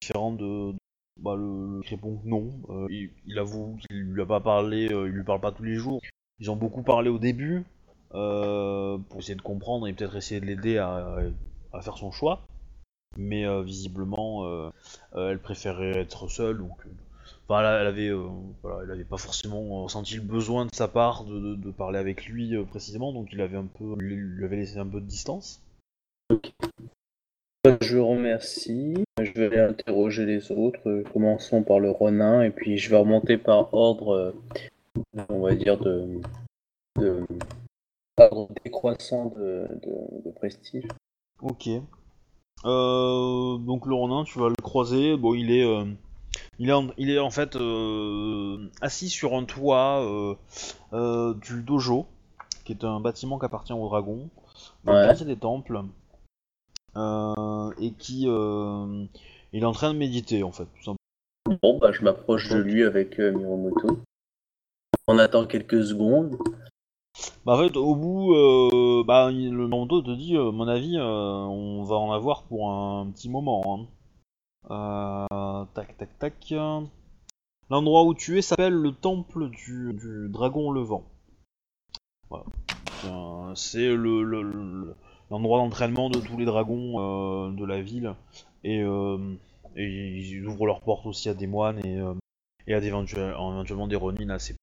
différent 0.00 0.30
de, 0.30 0.72
bah 1.20 1.34
le, 1.34 1.80
le 1.80 2.28
non. 2.28 2.52
Il, 2.88 3.38
avoue 3.38 3.78
qu'il 3.88 4.02
lui 4.02 4.22
a 4.22 4.26
pas 4.26 4.40
parlé, 4.40 4.84
il 4.84 5.10
lui 5.10 5.24
parle 5.24 5.40
pas 5.40 5.52
tous 5.52 5.64
les 5.64 5.74
jours. 5.74 6.00
Ils 6.38 6.50
ont 6.50 6.56
beaucoup 6.56 6.82
parlé 6.82 7.10
au 7.10 7.18
début 7.18 7.64
pour 8.10 9.18
essayer 9.18 9.34
de 9.34 9.42
comprendre 9.42 9.88
et 9.88 9.92
peut-être 9.92 10.16
essayer 10.16 10.40
de 10.40 10.46
l'aider 10.46 10.78
à 10.78 11.80
faire 11.82 11.98
son 11.98 12.12
choix. 12.12 12.46
Mais 13.16 13.46
euh, 13.46 13.62
visiblement, 13.62 14.46
euh, 14.46 14.70
euh, 15.14 15.30
elle 15.30 15.38
préférait 15.38 15.98
être 15.98 16.28
seule, 16.28 16.58
donc 16.58 16.72
Enfin, 17.48 17.60
elle, 17.60 17.80
elle 17.82 17.86
avait, 17.86 18.10
voilà, 18.62 18.82
elle 18.84 18.90
avait 18.90 19.04
pas 19.04 19.18
forcément 19.18 19.84
ressenti 19.84 20.16
le 20.16 20.22
besoin 20.22 20.66
de 20.66 20.74
sa 20.74 20.88
part 20.88 21.24
de, 21.24 21.38
de- 21.38 21.54
de 21.54 21.70
parler 21.70 21.98
avec 21.98 22.26
lui 22.26 22.56
précisément, 22.64 23.12
donc 23.12 23.28
il 23.32 23.40
avait 23.40 23.56
un 23.56 23.66
peu, 23.66 23.94
lui, 23.98 24.16
lui 24.16 24.44
avait 24.44 24.56
laissé 24.56 24.78
un 24.78 24.86
peu 24.86 25.00
de 25.00 25.06
distance. 25.06 25.60
Je 27.80 27.96
vous 27.98 28.06
remercie. 28.06 28.94
Je 29.20 29.32
vais 29.32 29.60
interroger 29.60 30.26
les 30.26 30.52
autres. 30.52 31.02
Commençons 31.12 31.62
par 31.62 31.80
le 31.80 31.90
Ronin 31.90 32.42
et 32.42 32.50
puis 32.50 32.78
je 32.78 32.90
vais 32.90 32.96
remonter 32.96 33.38
par 33.38 33.72
ordre, 33.74 34.34
on 35.28 35.40
va 35.40 35.54
dire, 35.54 35.78
de, 35.78 36.20
décroissant 38.64 39.26
de, 39.26 39.68
de- 39.82 40.22
de 40.24 40.30
prestige. 40.32 40.86
Ok. 41.42 41.68
Euh, 42.64 43.58
donc 43.58 43.86
le 43.86 43.94
Ronin, 43.94 44.24
tu 44.24 44.38
vas 44.38 44.48
le 44.48 44.54
croiser. 44.62 45.16
Bon, 45.16 45.34
il 45.34 45.50
est, 45.50 45.64
euh, 45.64 45.84
il 46.58 46.68
est, 46.68 46.72
en, 46.72 46.88
il 46.96 47.10
est 47.10 47.18
en 47.18 47.30
fait 47.30 47.56
euh, 47.56 48.68
assis 48.80 49.08
sur 49.08 49.34
un 49.34 49.44
toit 49.44 50.36
du 50.92 51.62
dojo, 51.62 52.06
qui 52.64 52.72
est 52.72 52.84
un 52.84 53.00
bâtiment 53.00 53.38
qui 53.38 53.44
appartient 53.44 53.72
au 53.72 53.86
dragon, 53.88 54.28
dans 54.84 54.94
Ouais. 54.94 55.06
quartier 55.06 55.26
des 55.26 55.36
temples, 55.36 55.82
et 56.96 57.90
qui, 57.98 58.22
il 58.24 59.62
est 59.62 59.64
en 59.64 59.72
train 59.72 59.92
de 59.92 59.98
méditer 59.98 60.42
en 60.42 60.52
fait, 60.52 60.64
tout 60.64 60.78
simplement. 60.82 60.96
Bon, 61.62 61.78
bah, 61.78 61.92
je 61.92 62.02
m'approche 62.02 62.48
de 62.48 62.56
lui 62.58 62.82
avec 62.82 63.20
euh, 63.20 63.30
Miromoto. 63.30 64.00
On 65.06 65.18
attend 65.18 65.46
quelques 65.46 65.84
secondes. 65.84 66.36
Bah 67.44 67.54
en 67.54 67.58
fait, 67.58 67.76
au 67.76 67.94
bout, 67.94 68.34
euh, 68.34 69.02
bah, 69.04 69.30
le 69.30 69.66
Mando 69.68 70.02
te 70.02 70.10
dit, 70.10 70.36
euh, 70.36 70.50
mon 70.52 70.68
avis, 70.68 70.96
euh, 70.96 71.02
on 71.04 71.82
va 71.84 71.96
en 71.96 72.12
avoir 72.12 72.42
pour 72.44 72.70
un 72.70 73.06
petit 73.10 73.28
moment. 73.28 73.62
hein. 73.66 73.86
Euh, 74.70 75.64
tac, 75.74 75.96
tac, 75.96 76.18
tac. 76.18 76.54
L'endroit 77.70 78.04
où 78.04 78.14
tu 78.14 78.38
es 78.38 78.42
s'appelle 78.42 78.74
le 78.74 78.92
temple 78.92 79.50
du, 79.50 79.92
du 79.94 80.28
dragon 80.28 80.70
levant. 80.70 81.04
Voilà. 82.30 82.44
C'est 83.54 83.86
le, 83.94 84.22
le- 84.22 84.42
le- 84.42 84.94
l'endroit 85.30 85.58
d'entraînement 85.58 86.10
de 86.10 86.18
tous 86.20 86.36
les 86.36 86.44
dragons 86.44 87.50
de 87.50 87.64
la 87.64 87.80
ville. 87.80 88.14
Et, 88.64 88.80
ils 89.76 90.46
ouvrent 90.46 90.66
leurs 90.66 90.80
portes 90.80 91.06
aussi 91.06 91.28
à 91.28 91.34
des 91.34 91.46
moines 91.46 91.84
et, 91.84 91.98
et 92.66 92.74
à 92.74 92.78
éventuellement 92.78 93.86
des 93.86 93.96
ronines 93.96 94.30
assez 94.30 94.54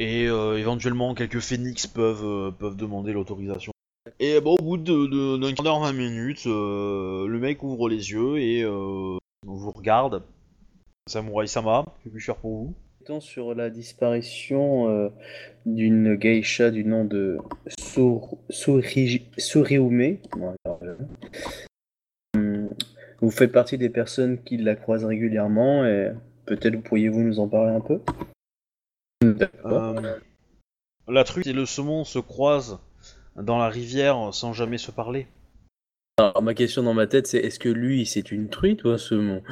et 0.00 0.26
euh, 0.26 0.58
éventuellement 0.58 1.14
quelques 1.14 1.40
phénix 1.40 1.86
peuvent, 1.86 2.24
euh, 2.24 2.50
peuvent 2.50 2.76
demander 2.76 3.12
l'autorisation. 3.12 3.70
Et 4.18 4.40
bon, 4.40 4.56
au 4.58 4.62
bout 4.62 4.76
d'un 4.78 5.52
quart 5.52 5.62
d'heure, 5.64 5.80
20 5.80 5.92
minutes, 5.92 6.46
euh, 6.46 7.26
le 7.28 7.38
mec 7.38 7.62
ouvre 7.62 7.88
les 7.90 8.10
yeux 8.10 8.38
et 8.38 8.64
vous 8.64 9.70
regarde. 9.70 10.22
Samurai 11.06 11.46
Sama, 11.46 11.84
que 12.02 12.08
puis-je 12.08 12.24
faire 12.26 12.36
pour 12.36 12.50
vous? 12.56 12.74
Sur 13.20 13.54
la 13.54 13.70
disparition 13.70 15.10
d'une 15.66 16.14
geisha 16.14 16.70
du 16.70 16.84
nom 16.84 17.04
de 17.04 17.38
Sur- 17.78 18.36
Suri- 18.50 19.22
Suriume. 19.36 20.18
Hum, 22.36 22.68
Vous 23.20 23.30
faites 23.30 23.52
partie 23.52 23.76
des 23.78 23.88
personnes 23.90 24.38
qui 24.42 24.56
la 24.56 24.76
croisent 24.76 25.06
régulièrement 25.06 25.84
et 25.84 26.12
peut-être 26.46 26.80
pourriez-vous 26.82 27.20
nous 27.20 27.40
en 27.40 27.48
parler 27.48 27.74
un 27.74 27.80
peu? 27.80 28.00
Euh, 29.22 30.18
La 31.06 31.24
truc 31.24 31.46
et 31.46 31.52
le 31.52 31.66
saumon 31.66 32.04
se 32.04 32.18
croisent 32.18 32.80
dans 33.36 33.58
la 33.58 33.68
rivière 33.68 34.32
sans 34.32 34.52
jamais 34.52 34.78
se 34.78 34.90
parler. 34.90 35.26
Alors, 36.18 36.42
ma 36.42 36.54
question 36.54 36.82
dans 36.82 36.94
ma 36.94 37.06
tête, 37.06 37.26
c'est 37.26 37.38
est-ce 37.38 37.58
que 37.58 37.68
lui, 37.68 38.06
c'est 38.06 38.32
une 38.32 38.48
truite 38.48 38.84
ou 38.84 38.88
un 38.90 38.98
saumon? 38.98 39.42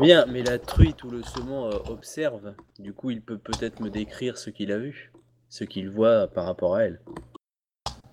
Bien, 0.00 0.26
mais 0.26 0.42
la 0.42 0.58
truite 0.58 1.04
ou 1.04 1.10
le 1.10 1.22
saumon 1.22 1.70
euh, 1.70 1.78
observe. 1.88 2.54
Du 2.78 2.92
coup, 2.92 3.10
il 3.10 3.22
peut 3.22 3.38
peut-être 3.38 3.80
me 3.80 3.90
décrire 3.90 4.36
ce 4.36 4.50
qu'il 4.50 4.72
a 4.72 4.78
vu, 4.78 5.12
ce 5.48 5.64
qu'il 5.64 5.88
voit 5.88 6.26
par 6.26 6.44
rapport 6.46 6.74
à 6.74 6.84
elle. 6.84 7.00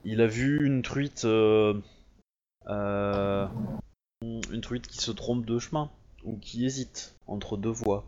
Il 0.06 0.22
a 0.22 0.28
vu 0.28 0.66
une 0.66 0.82
truite, 0.82 1.26
euh, 1.26 1.74
euh, 2.68 3.48
une 4.22 4.62
truite 4.62 4.88
qui 4.88 4.98
se 4.98 5.12
trompe 5.12 5.46
de 5.46 5.60
chemin. 5.60 5.90
ou 6.24 6.38
qui 6.38 6.66
hésite 6.66 7.16
entre 7.28 7.58
deux 7.58 7.72
voix. 7.72 8.06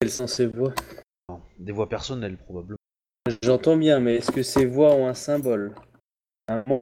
Quelles 0.00 0.10
sont 0.10 0.28
ces 0.28 0.46
voix? 0.46 0.72
Des 1.58 1.72
voix 1.72 1.88
personnelles 1.88 2.36
probablement. 2.36 2.78
J'entends 3.42 3.76
bien, 3.76 3.98
mais 3.98 4.16
est-ce 4.16 4.30
que 4.30 4.42
ces 4.42 4.64
voix 4.64 4.94
ont 4.94 5.08
un 5.08 5.14
symbole? 5.14 5.74
Un 6.46 6.62
mot. 6.66 6.80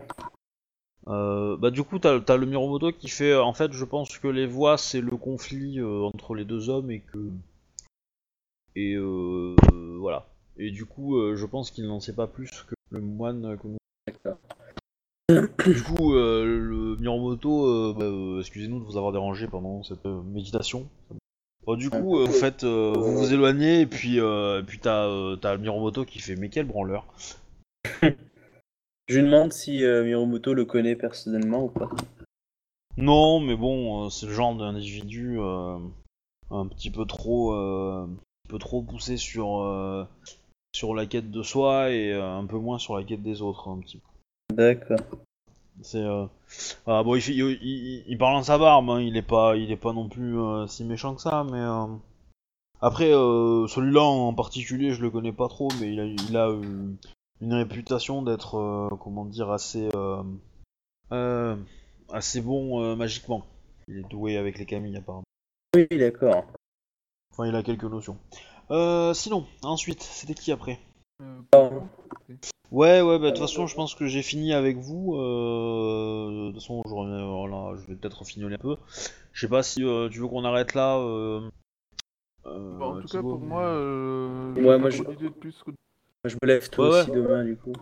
Euh, 1.08 1.56
bah 1.56 1.70
du 1.70 1.82
coup 1.84 1.98
t'as 2.00 2.20
as 2.28 2.36
le 2.36 2.46
Miromoto 2.46 2.90
qui 2.90 3.08
fait 3.08 3.34
en 3.34 3.52
fait 3.54 3.72
je 3.72 3.84
pense 3.84 4.18
que 4.18 4.26
les 4.26 4.44
voix 4.44 4.76
c'est 4.76 5.00
le 5.00 5.16
conflit 5.16 5.78
euh, 5.78 6.02
entre 6.02 6.34
les 6.34 6.44
deux 6.44 6.68
hommes 6.68 6.90
et 6.90 6.98
que 6.98 7.30
et 8.74 8.94
euh, 8.94 9.54
euh, 9.72 9.96
voilà. 9.98 10.26
Et 10.56 10.70
du 10.70 10.84
coup 10.84 11.16
euh, 11.16 11.36
je 11.36 11.46
pense 11.46 11.70
qu'il 11.70 11.86
n'en 11.86 12.00
sait 12.00 12.14
pas 12.14 12.26
plus 12.26 12.50
que 12.50 12.74
le 12.90 13.00
moine 13.00 13.56
que 13.56 13.68
nous. 13.68 13.78
Du 15.64 15.82
coup 15.82 16.14
euh, 16.14 16.44
le 16.44 16.96
Miromoto 16.96 17.66
euh, 17.66 17.94
bah, 17.96 18.04
euh, 18.04 18.40
excusez-nous 18.40 18.80
de 18.80 18.84
vous 18.84 18.96
avoir 18.96 19.12
dérangé 19.12 19.46
pendant 19.46 19.82
cette 19.84 20.04
euh, 20.06 20.22
méditation 20.22 20.88
Bon, 21.66 21.74
du 21.74 21.90
coup 21.90 22.18
euh, 22.18 22.26
vous 22.26 22.32
faites 22.32 22.62
euh, 22.62 22.94
vous 22.96 23.16
vous 23.16 23.32
éloignez 23.32 23.80
et 23.80 23.86
puis 23.86 24.20
euh, 24.20 24.60
et 24.60 24.62
puis 24.62 24.78
t'as 24.78 25.06
euh, 25.06 25.58
Miromoto 25.58 26.04
qui 26.04 26.20
fait 26.20 26.36
mais 26.36 26.48
quel 26.48 26.66
branleur 26.66 27.06
Je 29.08 29.18
lui 29.18 29.24
demande 29.24 29.52
si 29.52 29.84
euh, 29.84 30.04
Miromoto 30.04 30.54
le 30.54 30.64
connaît 30.64 30.96
personnellement 30.96 31.64
ou 31.64 31.68
pas. 31.68 31.90
Non, 32.96 33.40
mais 33.40 33.56
bon, 33.56 34.06
euh, 34.06 34.08
c'est 34.10 34.26
le 34.26 34.32
genre 34.32 34.56
d'individu 34.56 35.38
euh, 35.38 35.78
un 36.50 36.66
petit 36.66 36.90
peu 36.90 37.04
trop, 37.04 37.52
euh, 37.52 38.06
un 38.06 38.48
peu 38.48 38.58
trop 38.58 38.82
poussé 38.82 39.16
sur 39.16 39.60
euh, 39.60 40.04
sur 40.72 40.94
la 40.94 41.06
quête 41.06 41.30
de 41.30 41.42
soi 41.42 41.90
et 41.90 42.12
euh, 42.12 42.24
un 42.24 42.46
peu 42.46 42.58
moins 42.58 42.78
sur 42.78 42.96
la 42.96 43.04
quête 43.04 43.22
des 43.22 43.42
autres, 43.42 43.68
un 43.68 43.78
petit 43.78 43.98
peu. 43.98 44.54
D'accord. 44.54 44.98
C'est 45.82 46.02
euh, 46.02 46.26
ah, 46.86 47.02
bon, 47.02 47.14
il, 47.16 47.22
fait- 47.22 47.34
il, 47.34 47.58
il- 47.62 48.04
il 48.06 48.18
parle 48.18 48.36
en 48.36 48.42
sa 48.42 48.58
barbe, 48.58 48.88
hein, 48.90 49.00
il 49.00 49.16
est 49.16 49.22
pas, 49.22 49.56
il 49.56 49.70
est 49.70 49.76
pas 49.76 49.92
non 49.92 50.08
plus 50.08 50.38
euh, 50.38 50.66
si 50.66 50.84
méchant 50.84 51.14
que 51.14 51.20
ça, 51.20 51.44
mais 51.44 51.58
euh, 51.60 51.86
après 52.80 53.10
celui-là 53.10 54.02
en 54.02 54.34
particulier, 54.34 54.92
je 54.92 55.02
le 55.02 55.10
connais 55.10 55.32
pas 55.32 55.48
trop, 55.48 55.68
mais 55.80 55.92
il 55.92 56.00
a, 56.00 56.04
il 56.06 56.36
a 56.36 56.48
une 57.42 57.52
réputation 57.54 58.22
d'être, 58.22 58.88
comment 59.00 59.24
dire, 59.24 59.50
assez, 59.50 59.88
assez 61.10 62.40
bon 62.40 62.96
magiquement. 62.96 63.44
Il 63.88 63.98
est 63.98 64.08
doué 64.08 64.36
avec 64.36 64.58
les 64.58 64.66
camilles 64.66 64.96
apparemment. 64.96 65.24
Oui, 65.74 65.86
d'accord. 65.90 66.44
Enfin, 67.32 67.46
il 67.46 67.54
a 67.54 67.62
quelques 67.62 67.84
notions. 67.84 68.18
Sinon, 69.14 69.46
ensuite, 69.62 70.02
c'était 70.02 70.34
qui 70.34 70.52
après? 70.52 70.78
Ouais, 72.72 73.00
ouais, 73.00 73.18
bah 73.18 73.26
de 73.26 73.30
toute 73.30 73.38
façon, 73.38 73.66
je 73.66 73.74
pense 73.74 73.94
que 73.94 74.06
j'ai 74.06 74.22
fini 74.22 74.52
avec 74.52 74.76
vous. 74.76 75.14
Euh... 75.16 76.48
De 76.48 76.52
toute 76.52 76.60
façon, 76.60 76.82
je, 76.86 76.92
remets- 76.92 77.24
voilà, 77.48 77.76
je 77.80 77.86
vais 77.86 77.94
peut-être 77.96 78.24
fignoler 78.24 78.56
un 78.56 78.58
peu. 78.58 78.76
Je 79.32 79.40
sais 79.40 79.48
pas 79.48 79.62
si 79.62 79.84
euh, 79.84 80.08
tu 80.08 80.18
veux 80.18 80.28
qu'on 80.28 80.44
arrête 80.44 80.74
là. 80.74 80.98
Euh... 80.98 81.48
euh, 82.46 82.78
Bah, 82.78 82.86
en 82.86 83.00
tout 83.00 83.08
cas, 83.08 83.20
pour 83.20 83.38
mais- 83.38 83.46
moi, 83.46 83.62
euh, 83.62 84.54
Ouais, 84.54 84.78
moi, 84.78 84.90
je- 84.90 85.02
de 85.04 85.28
plus 85.28 85.62
que... 85.64 85.70
Moi, 85.70 85.76
je 86.26 86.34
me 86.42 86.46
lève 86.48 86.68
toi 86.70 86.86
Ouais, 86.88 86.94
ouais. 86.94 87.00
aussi 87.02 87.10
demain, 87.12 87.44
du 87.44 87.56
coup. 87.56 87.72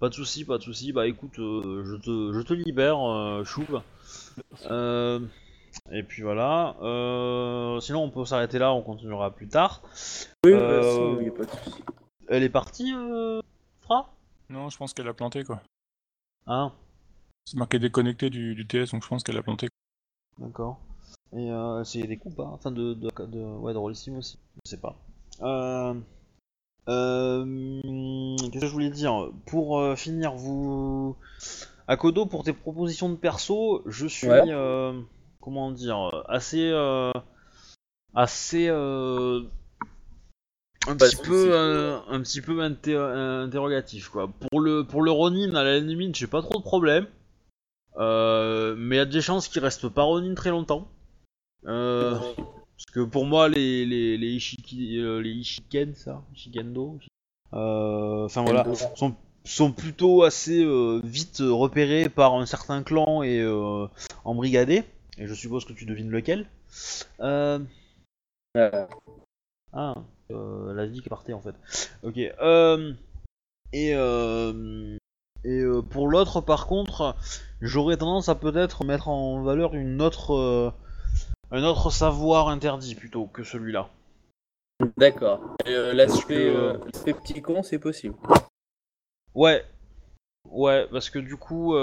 Pas 0.00 0.08
de 0.08 0.14
souci, 0.14 0.44
pas 0.44 0.58
de 0.58 0.62
souci. 0.62 0.92
Bah 0.92 1.06
écoute, 1.06 1.38
euh, 1.38 1.84
je, 1.84 1.96
te, 1.96 2.32
je 2.32 2.40
te 2.40 2.52
libère, 2.54 3.00
euh. 3.00 3.44
Euh, 4.70 5.20
et 5.90 6.02
puis 6.02 6.22
voilà. 6.22 6.76
Euh, 6.82 7.80
sinon, 7.80 8.04
on 8.04 8.10
peut 8.10 8.24
s'arrêter 8.24 8.58
là, 8.58 8.72
on 8.72 8.82
continuera 8.82 9.32
plus 9.32 9.48
tard. 9.48 9.82
Oui, 10.44 10.52
Euh, 10.54 11.14
bah, 11.16 11.18
si, 11.18 11.24
y 11.24 11.28
a 11.28 11.32
pas 11.32 11.44
de 11.44 11.50
souci. 11.50 11.82
Elle 12.28 12.42
est 12.42 12.50
partie, 12.50 12.92
euh, 12.94 13.40
Fra? 13.80 14.12
Non, 14.50 14.68
je 14.68 14.76
pense 14.76 14.92
qu'elle 14.92 15.08
a 15.08 15.14
planté 15.14 15.44
quoi. 15.44 15.62
Ah, 16.46 16.72
C'est 17.44 17.56
marqué 17.56 17.78
déconnecté 17.78 18.30
du, 18.30 18.54
du 18.54 18.66
TS, 18.66 18.90
donc 18.92 19.02
je 19.02 19.08
pense 19.08 19.22
qu'elle 19.22 19.36
a 19.36 19.42
planté. 19.42 19.68
d'accord. 20.38 20.78
Et 21.34 21.50
euh, 21.50 21.84
c'est 21.84 22.02
des 22.02 22.16
coupes, 22.16 22.40
hein, 22.40 22.50
enfin 22.52 22.70
de, 22.70 22.94
de, 22.94 23.08
de, 23.26 23.38
ouais, 23.38 23.74
de 23.74 23.78
aussi, 23.78 24.10
je 24.14 24.70
sais 24.70 24.80
pas. 24.80 24.96
Euh, 25.42 25.94
euh, 26.88 28.36
Qu'est-ce 28.50 28.60
que 28.60 28.66
je 28.66 28.72
voulais 28.72 28.90
dire? 28.90 29.30
Pour 29.46 29.78
euh, 29.78 29.94
finir, 29.96 30.34
vous... 30.34 31.16
Akodo, 31.86 32.26
pour 32.26 32.44
tes 32.44 32.52
propositions 32.52 33.08
de 33.10 33.16
perso, 33.16 33.82
je 33.86 34.06
suis, 34.06 34.28
Ouais. 34.28 34.42
euh, 34.48 34.98
comment 35.40 35.70
dire, 35.70 36.10
assez... 36.28 36.70
euh, 36.70 37.12
assez... 38.14 38.68
euh, 40.88 40.92
un 40.92 40.96
petit 40.96 41.16
peu, 41.16 41.54
euh, 41.54 41.98
un 42.08 42.20
petit 42.22 42.40
peu 42.40 42.60
inter- 42.62 42.96
interrogatif 43.44 44.08
quoi. 44.08 44.28
Pour 44.50 44.60
le 44.60 44.84
pour 44.84 45.02
le 45.02 45.10
Ronin 45.10 45.54
à 45.54 45.62
la 45.64 45.78
limite, 45.78 46.16
j'ai 46.16 46.26
pas 46.26 46.42
trop 46.42 46.58
de 46.58 46.64
problème, 46.64 47.06
Euh, 47.96 48.74
mais 48.78 48.96
il 48.96 48.98
y 48.98 49.02
a 49.02 49.06
des 49.06 49.20
chances 49.20 49.48
qu'il 49.48 49.62
reste 49.62 49.88
pas 49.88 50.02
Ronin 50.02 50.34
très 50.34 50.50
longtemps. 50.50 50.88
Euh, 51.66 52.16
parce 52.36 52.86
que 52.92 53.00
pour 53.00 53.24
moi, 53.26 53.48
les, 53.48 53.84
les, 53.84 54.16
les, 54.16 54.28
Ishiki, 54.28 54.98
les 55.22 55.30
Ishiken, 55.30 55.94
ça 55.94 56.22
Ishikendo 56.34 56.98
euh, 57.54 58.24
Enfin 58.26 58.44
voilà, 58.44 58.64
sont, 58.94 59.16
sont 59.44 59.72
plutôt 59.72 60.22
assez 60.22 60.62
euh, 60.62 61.00
vite 61.02 61.38
repérés 61.40 62.08
par 62.08 62.34
un 62.34 62.46
certain 62.46 62.82
clan 62.84 63.22
et 63.24 63.40
euh, 63.40 63.86
embrigadés. 64.24 64.84
Et 65.16 65.26
je 65.26 65.34
suppose 65.34 65.64
que 65.64 65.72
tu 65.72 65.84
devines 65.86 66.10
lequel. 66.10 66.46
Euh, 67.20 67.58
Euh, 68.56 68.86
ah, 69.72 69.96
euh, 70.30 70.72
la 70.74 70.86
vie 70.86 71.00
qui 71.00 71.08
partait 71.08 71.32
en 71.32 71.40
fait. 71.40 71.54
Ok. 72.02 72.18
Euh, 72.18 72.92
et 73.72 73.94
euh, 73.94 74.96
et 75.44 75.62
pour 75.90 76.08
l'autre, 76.08 76.40
par 76.40 76.66
contre, 76.66 77.14
j'aurais 77.60 77.96
tendance 77.96 78.28
à 78.28 78.34
peut-être 78.34 78.84
mettre 78.84 79.08
en 79.08 79.42
valeur 79.42 79.74
une 79.74 80.02
autre, 80.02 80.74
un 81.52 81.62
autre 81.62 81.90
savoir 81.90 82.48
interdit 82.48 82.96
plutôt 82.96 83.26
que 83.26 83.44
celui-là. 83.44 83.88
D'accord. 84.96 85.40
L'aspect 85.64 86.52
petit 87.04 87.40
con, 87.40 87.62
c'est 87.62 87.78
possible. 87.78 88.16
Ouais. 89.34 89.64
Ouais, 90.50 90.88
parce 90.90 91.08
que 91.08 91.20
du 91.20 91.36
coup, 91.36 91.74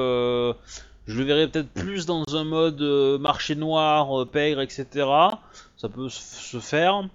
je 1.08 1.20
le 1.20 1.26
verrais 1.26 1.48
peut-être 1.48 1.70
plus 1.70 2.06
dans 2.06 2.24
un 2.34 2.44
mode 2.44 2.82
euh, 2.82 3.18
marché 3.18 3.56
noir, 3.56 4.22
euh, 4.22 4.26
pègre, 4.26 4.62
etc. 4.62 4.86
Ça 5.78 5.90
peut 5.90 6.10
se 6.10 6.60
faire. 6.60 7.08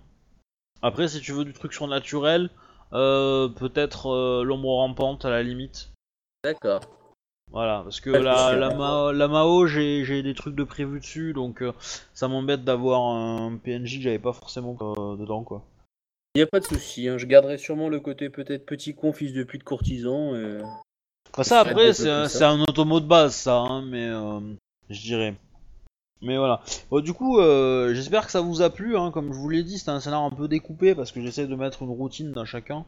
Après, 0.82 1.08
si 1.08 1.20
tu 1.20 1.32
veux 1.32 1.44
du 1.44 1.52
truc 1.52 1.72
surnaturel, 1.72 2.50
euh, 2.92 3.48
peut-être 3.48 4.10
euh, 4.10 4.42
l'ombre 4.44 4.76
rampante 4.76 5.24
à 5.24 5.30
la 5.30 5.42
limite. 5.42 5.92
D'accord. 6.44 6.80
Voilà, 7.52 7.80
parce 7.82 8.00
que 8.00 8.10
la, 8.10 8.54
la, 8.54 8.70
sûr. 8.70 8.78
Ma- 8.78 9.12
la 9.12 9.28
Mao, 9.28 9.66
j'ai 9.66 10.22
des 10.22 10.34
trucs 10.34 10.54
de 10.54 10.64
prévu 10.64 11.00
dessus, 11.00 11.32
donc 11.32 11.62
euh, 11.62 11.72
ça 12.14 12.28
m'embête 12.28 12.64
d'avoir 12.64 13.02
un 13.02 13.56
PNJ 13.56 13.96
que 13.96 14.02
j'avais 14.02 14.18
pas 14.20 14.32
forcément 14.32 14.76
euh, 14.80 15.16
dedans, 15.16 15.42
quoi. 15.42 15.64
Il 16.34 16.38
n'y 16.38 16.42
a 16.44 16.46
pas 16.46 16.60
de 16.60 16.64
souci. 16.64 17.08
hein. 17.08 17.18
Je 17.18 17.26
garderai 17.26 17.58
sûrement 17.58 17.88
le 17.88 17.98
côté 17.98 18.30
peut-être 18.30 18.64
petit 18.64 18.94
con, 18.94 19.12
fils 19.12 19.32
de 19.32 19.42
pute 19.42 19.64
courtisan. 19.64 20.36
et- 20.36 20.60
Bah 21.36 21.42
ça 21.42 21.60
après 21.60 21.92
c'est 21.92 22.08
un, 22.08 22.26
un 22.52 22.60
automo 22.62 23.00
de 23.00 23.06
base 23.06 23.34
ça, 23.34 23.56
hein, 23.58 23.82
mais 23.82 24.06
euh, 24.08 24.38
je 24.88 25.00
dirais. 25.02 25.34
Mais 26.22 26.36
voilà. 26.36 26.60
Bon, 26.90 27.00
du 27.00 27.14
coup, 27.14 27.38
euh, 27.38 27.94
j'espère 27.94 28.26
que 28.26 28.32
ça 28.32 28.40
vous 28.40 28.60
a 28.62 28.70
plu. 28.70 28.96
Hein. 28.96 29.10
Comme 29.10 29.32
je 29.32 29.38
vous 29.38 29.48
l'ai 29.48 29.62
dit, 29.62 29.78
c'était 29.78 29.90
un 29.90 30.00
scénario 30.00 30.26
un 30.26 30.36
peu 30.36 30.48
découpé 30.48 30.94
parce 30.94 31.12
que 31.12 31.20
j'essaie 31.20 31.46
de 31.46 31.54
mettre 31.54 31.82
une 31.82 31.90
routine 31.90 32.32
dans 32.32 32.44
chacun 32.44 32.84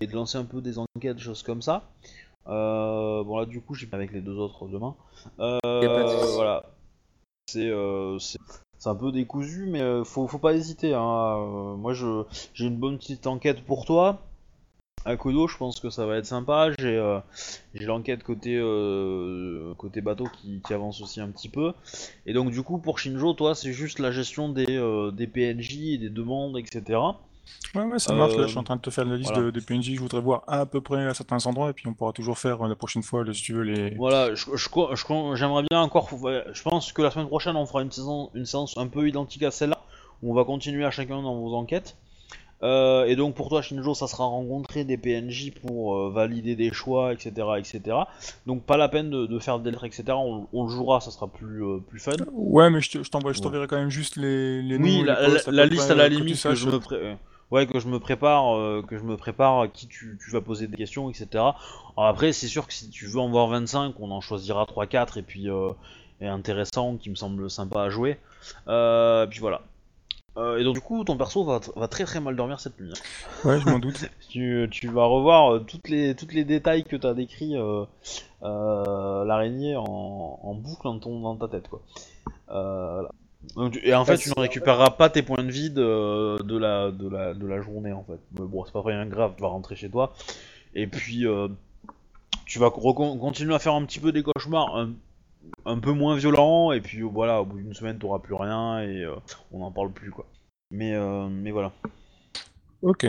et 0.00 0.06
de 0.06 0.14
lancer 0.14 0.38
un 0.38 0.44
peu 0.44 0.60
des 0.60 0.78
enquêtes, 0.78 1.16
des 1.16 1.22
choses 1.22 1.42
comme 1.42 1.62
ça. 1.62 1.88
Euh, 2.46 3.24
bon 3.24 3.38
là, 3.38 3.46
du 3.46 3.60
coup, 3.60 3.74
j'ai 3.74 3.86
pas 3.86 3.96
avec 3.96 4.12
les 4.12 4.20
deux 4.20 4.36
autres 4.36 4.68
demain. 4.68 4.94
Euh, 5.40 5.58
Y 5.64 5.86
a 5.86 5.88
pas 5.88 6.04
de 6.04 6.08
souci. 6.08 6.34
voilà. 6.34 6.64
C'est 7.48 7.68
euh, 7.70 8.18
c'est 8.18 8.38
c'est 8.78 8.88
un 8.88 8.94
peu 8.94 9.10
décousu, 9.10 9.66
mais 9.66 10.04
faut, 10.04 10.28
faut 10.28 10.38
pas 10.38 10.52
hésiter. 10.52 10.94
Hein. 10.94 11.76
Moi, 11.78 11.92
je 11.92 12.24
j'ai 12.54 12.66
une 12.66 12.76
bonne 12.76 12.98
petite 12.98 13.26
enquête 13.26 13.64
pour 13.64 13.84
toi. 13.84 14.20
À 15.06 15.16
Kodo, 15.16 15.46
je 15.46 15.56
pense 15.56 15.78
que 15.78 15.88
ça 15.88 16.04
va 16.04 16.16
être 16.16 16.26
sympa. 16.26 16.70
J'ai 16.80 16.96
euh, 16.96 17.20
l'enquête 17.74 18.24
côté 18.24 18.56
euh, 18.56 19.72
côté 19.78 20.00
bateau 20.00 20.24
qui, 20.26 20.60
qui 20.60 20.72
avance 20.74 21.00
aussi 21.00 21.20
un 21.20 21.28
petit 21.30 21.48
peu. 21.48 21.72
Et 22.26 22.32
donc 22.32 22.50
du 22.50 22.62
coup 22.62 22.78
pour 22.78 22.98
Shinjo, 22.98 23.32
toi 23.34 23.54
c'est 23.54 23.72
juste 23.72 24.00
la 24.00 24.10
gestion 24.10 24.48
des, 24.48 24.66
euh, 24.76 25.12
des 25.12 25.28
PNJ, 25.28 25.92
et 25.94 25.98
des 25.98 26.10
demandes, 26.10 26.58
etc. 26.58 26.98
Ouais, 27.76 27.84
ouais, 27.84 27.98
ça 28.00 28.12
marche. 28.14 28.36
Là, 28.36 28.42
je 28.46 28.48
suis 28.48 28.58
en 28.58 28.64
train 28.64 28.74
de 28.76 28.80
te 28.80 28.90
faire 28.90 29.04
la 29.04 29.16
liste 29.16 29.30
voilà. 29.30 29.46
de- 29.46 29.50
des 29.52 29.60
PNJ 29.60 29.94
je 29.94 30.00
voudrais 30.00 30.20
voir 30.20 30.42
à 30.48 30.66
peu 30.66 30.80
près 30.80 31.06
à 31.06 31.14
certains 31.14 31.44
endroits, 31.46 31.70
et 31.70 31.72
puis 31.72 31.86
on 31.86 31.94
pourra 31.94 32.12
toujours 32.12 32.38
faire 32.38 32.66
la 32.66 32.74
prochaine 32.74 33.04
fois, 33.04 33.24
si 33.32 33.42
tu 33.42 33.52
veux, 33.52 33.62
les. 33.62 33.90
Voilà, 33.94 34.34
je, 34.34 34.46
je, 34.56 34.68
je- 34.94 35.34
j'aimerais 35.36 35.62
bien 35.70 35.80
encore. 35.82 36.08
Je 36.10 36.62
pense 36.62 36.92
que 36.92 37.02
la 37.02 37.12
semaine 37.12 37.28
prochaine 37.28 37.54
on 37.54 37.66
fera 37.66 37.82
une 37.82 37.92
saison, 37.92 38.30
une 38.34 38.46
séance 38.46 38.76
un 38.76 38.88
peu 38.88 39.06
identique 39.08 39.44
à 39.44 39.52
celle-là, 39.52 39.78
où 40.22 40.32
on 40.32 40.34
va 40.34 40.44
continuer 40.44 40.84
à 40.84 40.90
chacun 40.90 41.22
dans 41.22 41.36
vos 41.36 41.54
enquêtes. 41.54 41.96
Euh, 42.66 43.04
et 43.04 43.14
donc 43.14 43.34
pour 43.36 43.48
toi 43.48 43.62
Shinjo, 43.62 43.94
ça 43.94 44.08
sera 44.08 44.24
rencontrer 44.24 44.84
des 44.84 44.96
PNJ 44.96 45.52
pour 45.64 45.96
euh, 45.96 46.10
valider 46.10 46.56
des 46.56 46.72
choix, 46.72 47.12
etc., 47.12 47.30
etc. 47.58 47.96
Donc 48.46 48.64
pas 48.64 48.76
la 48.76 48.88
peine 48.88 49.08
de, 49.10 49.26
de 49.26 49.38
faire 49.38 49.58
des 49.60 49.70
lettres, 49.70 49.84
etc. 49.84 50.04
On, 50.10 50.46
on 50.52 50.64
le 50.64 50.70
jouera, 50.70 51.00
ça 51.00 51.10
sera 51.12 51.28
plus 51.28 51.62
euh, 51.64 51.78
plus 51.78 52.00
fun. 52.00 52.12
Ouais, 52.32 52.68
mais 52.70 52.80
je 52.80 52.98
Ouais. 52.98 53.04
t'enverrai 53.40 53.66
quand 53.68 53.76
même 53.76 53.90
juste 53.90 54.16
les, 54.16 54.62
les 54.62 54.78
noms. 54.78 54.84
Oui, 54.84 55.02
la, 55.04 55.20
les 55.20 55.32
postes 55.34 55.46
la- 55.46 55.52
à 55.52 55.56
la 55.56 55.62
peu 55.68 55.74
liste 55.74 55.90
à 55.90 55.94
la 55.94 56.08
que 56.08 56.14
limite 56.14 56.42
que, 56.42 56.54
je 56.54 56.66
me 56.66 56.78
pré- 56.80 57.16
ouais 57.52 57.66
que 57.68 57.78
je 57.78 57.86
me 57.86 58.00
prépare, 58.00 58.82
que 58.86 58.98
je 58.98 59.02
me 59.04 59.16
prépare 59.16 59.60
à 59.60 59.68
qui 59.68 59.86
tu, 59.86 60.18
tu 60.24 60.30
vas 60.32 60.40
poser 60.40 60.66
des 60.66 60.76
questions, 60.76 61.08
etc. 61.08 61.28
Alors 61.34 61.54
après, 61.96 62.32
c'est 62.32 62.48
sûr 62.48 62.66
que 62.66 62.72
si 62.72 62.90
tu 62.90 63.06
veux 63.06 63.20
en 63.20 63.28
voir 63.30 63.46
25, 63.46 63.94
on 64.00 64.10
en 64.10 64.20
choisira 64.20 64.64
3-4 64.64 65.18
et 65.18 65.22
puis 65.22 65.46
et 66.20 66.26
intéressant 66.26 66.96
qui 66.96 67.10
me 67.10 67.14
semble 67.14 67.48
sympa 67.50 67.82
à 67.82 67.88
jouer. 67.90 68.18
Puis 68.64 69.40
voilà. 69.40 69.60
Euh, 70.36 70.58
et 70.58 70.64
donc 70.64 70.74
du 70.74 70.80
coup, 70.82 71.02
ton 71.04 71.16
perso 71.16 71.44
va, 71.44 71.60
va 71.76 71.88
très 71.88 72.04
très 72.04 72.20
mal 72.20 72.36
dormir 72.36 72.60
cette 72.60 72.78
nuit. 72.80 72.92
hein. 72.92 73.48
Ouais, 73.48 73.58
je 73.60 73.68
m'en 73.68 73.78
doute. 73.78 74.04
Tu, 74.28 74.68
tu 74.70 74.88
vas 74.88 75.04
revoir 75.06 75.54
euh, 75.54 75.58
toutes 75.60 75.88
les, 75.88 76.14
toutes 76.14 76.34
les 76.34 76.44
détails 76.44 76.84
que 76.84 76.96
tu 76.96 77.06
as 77.06 77.14
décrits 77.14 77.56
euh, 77.56 77.84
euh, 78.42 79.24
l'araignée 79.24 79.76
en, 79.76 80.38
en 80.42 80.54
boucle 80.54 80.82
dans, 80.84 80.98
ton, 80.98 81.20
dans 81.20 81.36
ta 81.36 81.48
tête. 81.48 81.68
Quoi. 81.68 81.80
Voilà. 82.48 83.08
Donc, 83.54 83.72
tu- 83.72 83.88
et 83.88 83.94
en 83.94 84.04
fait, 84.04 84.18
tu 84.18 84.28
ne 84.28 84.40
récupéreras 84.40 84.90
pas 84.90 85.08
tes 85.08 85.22
points 85.22 85.42
de 85.42 85.50
vie 85.50 85.70
de, 85.70 86.42
de, 86.42 86.58
la, 86.58 86.90
de, 86.90 87.08
la, 87.08 87.32
de 87.32 87.46
la 87.46 87.60
journée 87.62 87.92
en 87.92 88.02
fait. 88.04 88.18
Mais 88.38 88.44
bon, 88.46 88.64
c'est 88.66 88.72
pas 88.72 88.82
rien 88.84 89.06
grave, 89.06 89.32
tu 89.36 89.42
vas 89.42 89.48
rentrer 89.48 89.74
chez 89.76 89.88
toi. 89.88 90.12
Et 90.74 90.86
puis, 90.86 91.24
tu 92.44 92.58
vas 92.58 92.70
continuer 92.70 93.54
à 93.54 93.58
faire 93.58 93.74
un 93.74 93.84
petit 93.86 94.00
peu 94.00 94.12
des 94.12 94.22
cauchemars 94.22 94.76
un, 94.76 94.90
un 95.64 95.78
peu 95.78 95.92
moins 95.92 96.16
violents. 96.16 96.72
Et 96.72 96.80
puis 96.80 97.02
voilà, 97.02 97.40
au 97.40 97.44
bout 97.44 97.58
d'une 97.58 97.74
semaine, 97.74 97.98
tu 97.98 98.06
plus 98.22 98.34
rien 98.34 98.80
et 98.80 99.04
euh, 99.04 99.14
on 99.52 99.60
n'en 99.60 99.72
parle 99.72 99.92
plus. 99.92 100.10
quoi. 100.10 100.26
Mais, 100.70 100.94
euh, 100.94 101.28
mais 101.28 101.50
voilà. 101.50 101.72
Ok. 102.82 103.06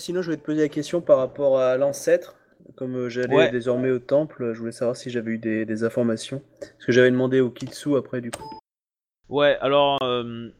Sinon, 0.00 0.22
je 0.22 0.26
voulais 0.26 0.38
te 0.38 0.44
poser 0.44 0.62
la 0.62 0.68
question 0.68 1.00
par 1.00 1.18
rapport 1.18 1.58
à 1.58 1.76
l'ancêtre. 1.76 2.36
Comme 2.76 2.96
euh, 2.96 3.08
j'allais 3.08 3.34
Ouais. 3.34 3.50
désormais 3.50 3.90
au 3.90 3.98
temple, 3.98 4.52
je 4.54 4.58
voulais 4.58 4.72
savoir 4.72 4.96
si 4.96 5.10
j'avais 5.10 5.32
eu 5.32 5.38
des, 5.38 5.64
des 5.64 5.84
informations. 5.84 6.42
Parce 6.60 6.86
que 6.86 6.92
j'avais 6.92 7.10
demandé 7.10 7.40
au 7.40 7.50
Kitsu 7.50 7.96
après, 7.96 8.20
du 8.20 8.30
coup. 8.30 8.48
Ouais, 9.28 9.56
alors 9.60 9.98
euh, 10.02 10.50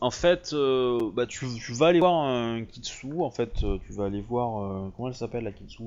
en 0.00 0.10
fait, 0.10 0.50
euh, 0.52 0.98
bah, 1.14 1.26
tu, 1.26 1.46
tu 1.64 1.72
vas 1.72 1.86
aller 1.86 2.00
voir 2.00 2.14
un 2.24 2.64
Kitsu. 2.64 3.20
En 3.20 3.30
fait, 3.30 3.62
euh, 3.62 3.78
tu 3.86 3.92
vas 3.92 4.04
aller 4.06 4.20
voir 4.20 4.62
euh, 4.86 4.90
comment 4.96 5.08
elle 5.08 5.14
s'appelle 5.14 5.44
la 5.44 5.52
Kitsu? 5.52 5.82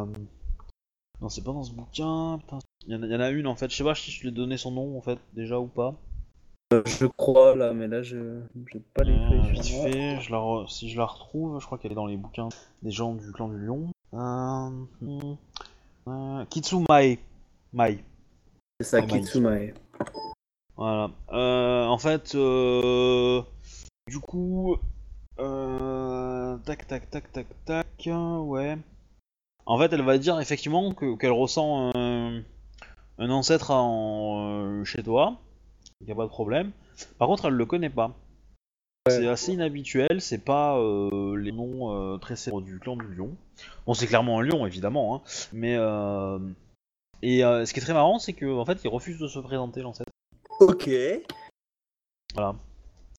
Non, 1.21 1.29
c'est 1.29 1.43
pas 1.43 1.53
dans 1.53 1.63
ce 1.63 1.71
bouquin. 1.71 2.37
Putain, 2.39 2.59
il 2.87 2.93
y, 2.93 2.95
en 2.95 3.03
a- 3.03 3.05
il 3.07 3.11
y 3.11 3.15
en 3.15 3.19
a 3.19 3.29
une 3.29 3.47
en 3.47 3.55
fait. 3.55 3.69
Je 3.71 3.75
sais 3.75 3.83
pas 3.83 3.95
si 3.95 4.11
je 4.11 4.21
lui 4.21 4.29
ai 4.29 4.31
donné 4.31 4.57
son 4.57 4.71
nom 4.71 4.97
en 4.97 5.01
fait 5.01 5.17
déjà 5.33 5.59
ou 5.59 5.67
pas. 5.67 5.93
Euh, 6.73 6.81
je 6.85 7.05
crois, 7.05 7.55
là, 7.55 7.73
mais 7.73 7.87
là, 7.87 8.01
je 8.01 8.41
j'ai 8.71 8.79
pas 8.93 9.03
les 9.03 9.13
Euh, 9.13 9.41
vite 9.51 9.63
fait, 9.65 10.19
je 10.19 10.31
la 10.31 10.37
re- 10.39 10.67
si 10.67 10.89
je 10.89 10.97
la 10.97 11.05
retrouve, 11.05 11.59
je 11.61 11.65
crois 11.65 11.77
qu'elle 11.77 11.91
est 11.91 11.95
dans 11.95 12.07
les 12.07 12.17
bouquins 12.17 12.49
des 12.81 12.91
gens 12.91 13.13
du 13.13 13.31
clan 13.31 13.47
du 13.49 13.57
lion. 13.57 13.87
Euh, 14.13 14.69
hmm, 15.01 15.35
euh, 16.07 16.45
Kitsu 16.45 16.77
Mai. 16.89 17.19
C'est 18.79 18.83
ça, 18.87 19.01
my 19.01 19.07
Kitsumae. 19.07 19.73
Voilà. 20.75 21.11
En 21.29 21.97
fait, 21.99 22.35
du 24.07 24.19
coup, 24.19 24.75
euh, 25.39 26.57
tac, 26.65 26.87
tac, 26.87 27.09
tac, 27.09 27.31
tac, 27.31 27.47
tac, 27.65 28.09
ouais. 28.09 28.77
En 29.65 29.79
fait, 29.79 29.91
elle 29.93 30.03
va 30.03 30.17
dire 30.17 30.39
effectivement 30.39 30.93
que 30.93 31.15
qu'elle 31.15 31.31
ressent 31.31 31.91
un, 31.95 32.43
un 33.17 33.29
ancêtre 33.29 33.71
en, 33.71 34.49
euh, 34.49 34.83
chez 34.83 35.01
toi, 35.03 35.37
il 36.01 36.07
y 36.07 36.11
a 36.11 36.15
pas 36.15 36.23
de 36.23 36.29
problème. 36.29 36.71
Par 37.17 37.27
contre, 37.27 37.45
elle 37.45 37.53
le 37.53 37.65
connaît 37.65 37.89
pas. 37.89 38.13
C'est 39.07 39.27
assez 39.27 39.53
inhabituel, 39.53 40.19
c'est 40.19 40.43
pas 40.43 40.79
euh, 40.79 41.35
les 41.35 41.51
noms 41.51 41.93
euh, 41.93 42.17
très 42.17 42.35
célèbres 42.35 42.61
du 42.61 42.79
clan 42.79 42.95
du 42.95 43.13
lion. 43.13 43.35
Bon, 43.85 43.93
c'est 43.93 44.07
clairement 44.07 44.39
un 44.39 44.43
lion, 44.43 44.65
évidemment, 44.65 45.15
hein, 45.15 45.21
mais 45.53 45.75
euh, 45.77 46.39
et 47.21 47.45
euh, 47.45 47.65
ce 47.65 47.73
qui 47.73 47.79
est 47.79 47.83
très 47.83 47.93
marrant, 47.93 48.17
c'est 48.17 48.33
que 48.33 48.45
en 48.45 48.65
fait, 48.65 48.83
il 48.83 48.87
refuse 48.87 49.19
de 49.19 49.27
se 49.27 49.37
présenter 49.37 49.81
l'ancêtre. 49.81 50.09
Ok. 50.59 50.89
Voilà. 52.33 52.55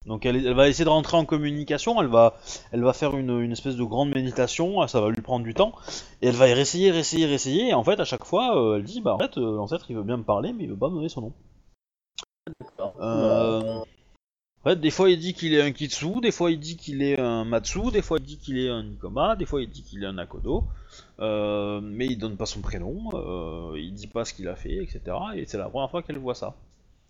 Donc 0.07 0.25
elle, 0.25 0.37
elle 0.37 0.53
va 0.53 0.69
essayer 0.69 0.85
de 0.85 0.89
rentrer 0.89 1.17
en 1.17 1.25
communication, 1.25 2.01
elle 2.01 2.07
va, 2.07 2.37
elle 2.71 2.81
va 2.81 2.93
faire 2.93 3.17
une, 3.17 3.41
une 3.41 3.51
espèce 3.51 3.75
de 3.75 3.83
grande 3.83 4.09
méditation, 4.09 4.87
ça 4.87 5.01
va 5.01 5.09
lui 5.09 5.21
prendre 5.21 5.43
du 5.43 5.53
temps, 5.53 5.73
et 6.21 6.27
elle 6.27 6.35
va 6.35 6.47
y 6.47 6.53
réessayer, 6.53 6.91
réessayer, 6.91 7.25
réessayer, 7.25 7.69
et 7.69 7.73
en 7.73 7.83
fait 7.83 7.99
à 7.99 8.05
chaque 8.05 8.23
fois 8.23 8.57
euh, 8.57 8.77
elle 8.77 8.83
dit 8.83 9.01
bah 9.01 9.13
en 9.13 9.19
fait 9.19 9.37
euh, 9.37 9.57
l'ancêtre 9.57 9.85
il 9.89 9.97
veut 9.97 10.03
bien 10.03 10.15
me 10.17 10.23
parler 10.23 10.53
mais 10.53 10.63
il 10.63 10.69
veut 10.69 10.77
pas 10.77 10.89
me 10.89 10.95
donner 10.95 11.09
son 11.09 11.21
nom. 11.21 11.33
Euh, 13.01 13.79
En 13.79 14.69
fait 14.69 14.79
des 14.79 14.91
fois 14.91 15.09
il 15.09 15.19
dit 15.19 15.33
qu'il 15.33 15.53
est 15.53 15.61
un 15.61 15.71
Kitsu, 15.73 16.21
des 16.21 16.31
fois 16.31 16.51
il 16.51 16.59
dit 16.59 16.77
qu'il 16.77 17.03
est 17.03 17.19
un 17.19 17.43
Matsu, 17.43 17.91
des 17.91 18.01
fois 18.01 18.17
il 18.19 18.25
dit 18.25 18.37
qu'il 18.37 18.57
est 18.59 18.69
un 18.69 18.83
Nikoma, 18.83 19.35
des 19.35 19.45
fois 19.45 19.61
il 19.61 19.69
dit 19.69 19.83
qu'il 19.83 20.03
est 20.03 20.07
un 20.07 20.17
Akodo, 20.17 20.63
euh, 21.19 21.81
mais 21.83 22.05
il 22.05 22.17
donne 22.17 22.37
pas 22.37 22.45
son 22.45 22.61
prénom, 22.61 23.09
il 23.75 23.93
dit 23.93 24.07
pas 24.07 24.23
ce 24.23 24.33
qu'il 24.33 24.47
a 24.47 24.55
fait, 24.55 24.75
etc. 24.75 25.01
Et 25.35 25.45
c'est 25.45 25.57
la 25.57 25.67
première 25.67 25.91
fois 25.91 26.01
qu'elle 26.01 26.17
voit 26.17 26.35
ça. 26.35 26.55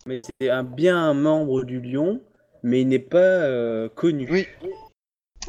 Mais 0.07 0.22
c'est 0.40 0.49
un, 0.49 0.64
bien 0.64 0.98
un 0.98 1.14
membre 1.14 1.64
du 1.64 1.80
lion, 1.82 2.22
mais 2.63 2.81
il 2.81 2.88
n'est 2.88 2.99
pas 2.99 3.17
euh, 3.17 3.89
connu. 3.89 4.27
Oui. 4.31 4.47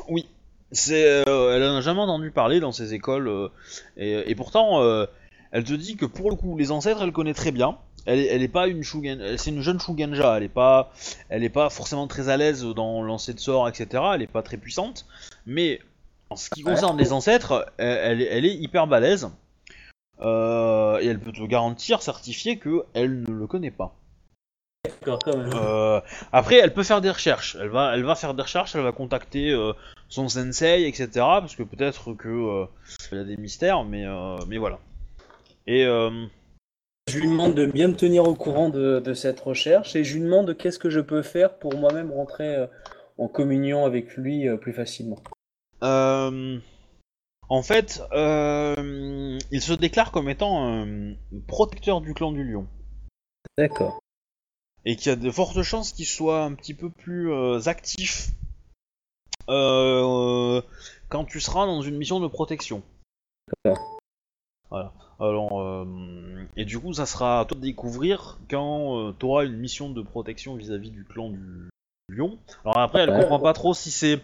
Oui. 0.09 0.27
C'est, 0.71 1.27
euh, 1.29 1.57
elle 1.57 1.63
en 1.65 1.77
a 1.77 1.81
jamais 1.81 2.01
entendu 2.01 2.31
parler 2.31 2.61
dans 2.61 2.73
ses 2.73 2.93
écoles 2.93 3.27
euh, 3.29 3.49
et, 3.97 4.31
et 4.31 4.35
pourtant 4.35 4.83
elle 5.51 5.65
te 5.65 5.73
dit 5.73 5.97
que 5.97 6.05
pour 6.05 6.29
le 6.31 6.37
coup 6.37 6.59
les 6.59 6.71
ancêtres 6.71 7.01
elle 7.03 7.13
connaît 7.13 7.33
très 7.35 7.53
bien. 7.53 7.79
Elle, 8.05 8.19
est- 8.21 8.27
elle 8.27 8.43
est 8.43 8.49
pas 8.49 8.69
une 8.69 8.83
c'est 8.85 9.51
une 9.51 9.63
jeune 9.63 9.81
Shugenja. 9.81 10.37
Elle 10.37 10.43
est 10.45 10.49
pas, 10.49 10.93
elle 11.31 11.43
est 11.43 11.49
pas 11.49 11.71
forcément 11.71 12.07
très 12.07 12.29
à 12.29 12.37
l'aise 12.37 12.65
dans 12.65 13.03
lancer 13.03 13.33
de 13.33 13.41
sorts 13.41 13.67
etc. 13.69 14.03
Elle 14.15 14.23
est 14.23 14.27
pas 14.27 14.43
très 14.43 14.57
puissante, 14.59 15.07
mais 15.47 15.81
en 16.31 16.37
ce 16.37 16.51
qui 16.51 16.63
concerne 16.63 16.99
les 16.99 17.13
ancêtres, 17.13 17.67
elle, 17.79 17.99
elle 18.03 18.23
est- 18.23 18.29
elle 18.31 18.45
est 18.45 18.55
hyper 18.55 18.87
balèze 18.87 19.31
Euh, 20.21 20.99
et 21.01 21.07
elle 21.07 21.21
peut 21.21 21.31
te 21.33 21.47
garantir, 21.47 22.03
certifier 22.03 22.59
que 22.59 22.83
elle 22.93 23.23
ne 23.23 23.31
le 23.33 23.47
connaît 23.47 23.71
pas. 23.71 23.95
D'accord, 24.89 25.19
quand 25.25 25.37
même. 25.37 25.51
Euh, 25.55 26.01
après, 26.33 26.57
elle 26.57 26.73
peut 26.73 26.83
faire 26.83 27.01
des 27.01 27.11
recherches. 27.11 27.57
Elle 27.61 27.69
va, 27.69 27.95
elle 27.95 28.05
va 28.05 28.15
faire 28.15 28.35
des 28.35 28.43
recherches. 28.43 28.75
Elle 28.75 28.83
va 28.83 28.93
contacter 28.93 29.51
euh, 29.51 29.73
son 30.09 30.29
sensei, 30.29 30.85
etc. 30.87 31.09
Parce 31.15 31.57
que 31.57 31.63
peut-être 31.63 32.15
que 32.15 32.29
euh, 32.29 32.67
a 33.13 33.25
des 33.25 33.37
mystères, 33.37 33.85
mais 33.85 34.07
euh, 34.07 34.37
mais 34.49 34.59
voilà. 34.59 34.79
Et 35.67 35.85
euh, 35.85 36.11
Je 37.09 37.19
lui 37.19 37.29
demande 37.29 37.55
de 37.55 37.67
bien 37.67 37.89
me 37.89 37.95
tenir 37.97 38.25
au 38.25 38.35
courant 38.35 38.71
de, 38.71 39.01
de 39.01 39.15
cette 39.15 39.41
recherche 39.41 39.95
et 39.97 40.05
je 40.05 40.15
lui 40.15 40.23
demande 40.23 40.57
qu'est-ce 40.57 40.79
que 40.79 40.91
je 40.91 41.01
peux 41.01 41.23
faire 41.23 41.59
pour 41.59 41.77
moi-même 41.77 42.11
rentrer 42.13 42.57
euh, 42.57 42.67
en 43.19 43.29
communion 43.29 43.85
avec 43.85 44.17
lui 44.17 44.49
euh, 44.49 44.57
plus 44.57 44.73
facilement. 44.73 45.19
euh, 45.83 46.59
en 47.51 47.63
fait, 47.63 48.03
euh, 48.13 49.39
il 49.51 49.61
se 49.63 49.73
déclare 49.73 50.13
comme 50.13 50.29
étant 50.29 50.67
un 50.67 51.15
protecteur 51.47 52.01
du 52.03 52.13
clan 52.15 52.33
du 52.33 52.45
lion. 52.45 52.67
D'accord. 53.57 54.01
Et 54.85 54.97
qu'il 54.97 55.11
y 55.11 55.13
a 55.13 55.17
de 55.17 55.31
fortes 55.31 55.63
chances 55.63 55.93
qu'il 55.93 56.07
soit 56.07 56.43
un 56.43 56.55
petit 56.55 56.75
peu 56.75 56.91
plus 56.91 57.33
euh, 57.33 57.61
actif 57.67 58.31
euh, 59.49 60.61
quand 61.09 61.25
tu 61.25 61.41
seras 61.41 61.67
dans 61.67 61.83
une 61.83 61.97
mission 61.97 62.21
de 62.21 62.27
protection. 62.27 62.83
Voilà. 64.71 64.93
Alors, 65.21 65.61
euh, 65.61 66.47
et 66.57 66.65
du 66.65 66.79
coup, 66.79 66.93
ça 66.93 67.07
sera 67.07 67.41
à 67.41 67.45
toi 67.45 67.57
de 67.57 67.63
découvrir 67.63 68.39
quand 68.51 69.13
tu 69.19 69.27
auras 69.27 69.45
une 69.45 69.57
mission 69.57 69.91
de 69.91 70.03
protection 70.03 70.55
vis-à-vis 70.55 70.91
du 70.91 71.05
clan 71.05 71.31
du 71.31 71.71
lion. 72.09 72.39
Alors 72.65 72.79
après, 72.79 73.01
elle 73.01 73.11
comprend 73.11 73.41
pas 73.41 73.55
trop 73.55 73.75
si 73.75 73.91
c'est 73.91 74.21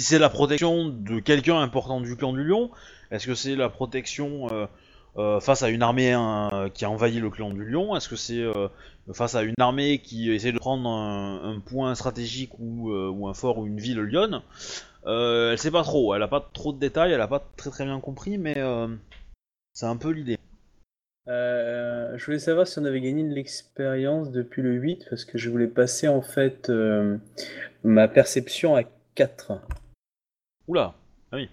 si 0.00 0.08
c'est 0.08 0.18
la 0.18 0.28
protection 0.28 0.88
de 0.88 1.20
quelqu'un 1.20 1.58
important 1.58 2.00
du 2.00 2.16
clan 2.16 2.32
du 2.32 2.44
lion. 2.44 2.70
Est-ce 3.10 3.26
que 3.26 3.34
c'est 3.34 3.56
la 3.56 3.70
protection 3.70 4.48
euh, 5.18 5.40
face 5.40 5.62
à 5.62 5.70
une 5.70 5.82
armée 5.82 6.12
hein, 6.12 6.70
qui 6.74 6.84
a 6.84 6.90
envahi 6.90 7.20
le 7.20 7.30
clan 7.30 7.50
du 7.50 7.64
lion 7.64 7.96
Est-ce 7.96 8.08
que 8.08 8.16
c'est 8.16 8.42
euh, 8.42 8.68
face 9.12 9.34
à 9.34 9.42
une 9.42 9.54
armée 9.58 9.98
qui 9.98 10.30
essaie 10.30 10.52
de 10.52 10.58
prendre 10.58 10.88
un, 10.88 11.54
un 11.54 11.60
point 11.60 11.94
stratégique 11.94 12.52
ou, 12.58 12.90
euh, 12.90 13.08
ou 13.08 13.26
un 13.26 13.32
fort 13.32 13.58
ou 13.58 13.66
une 13.66 13.80
ville 13.80 14.00
lionne 14.00 14.42
Elle 15.06 15.58
sait 15.58 15.70
pas 15.70 15.82
trop, 15.82 16.14
elle 16.14 16.22
a 16.22 16.28
pas 16.28 16.46
trop 16.52 16.72
de 16.72 16.78
détails, 16.78 17.12
elle 17.12 17.20
a 17.20 17.28
pas 17.28 17.42
très 17.56 17.70
très 17.70 17.84
bien 17.84 17.98
compris, 18.00 18.36
mais 18.36 18.56
c'est 19.72 19.86
un 19.86 19.96
peu 19.96 20.10
l'idée. 20.10 20.38
Je 21.26 22.24
voulais 22.24 22.38
savoir 22.38 22.66
si 22.66 22.78
on 22.78 22.84
avait 22.84 23.00
gagné 23.00 23.24
de 23.24 23.34
l'expérience 23.34 24.30
depuis 24.30 24.62
le 24.62 24.72
8 24.72 25.06
parce 25.08 25.24
que 25.24 25.38
je 25.38 25.48
voulais 25.48 25.66
passer 25.66 26.08
en 26.08 26.22
fait 26.22 26.70
ma 27.84 28.06
perception 28.08 28.76
à 28.76 28.82
4. 29.14 29.60
Oula, 30.68 30.94
ah 31.32 31.36
oui. 31.36 31.48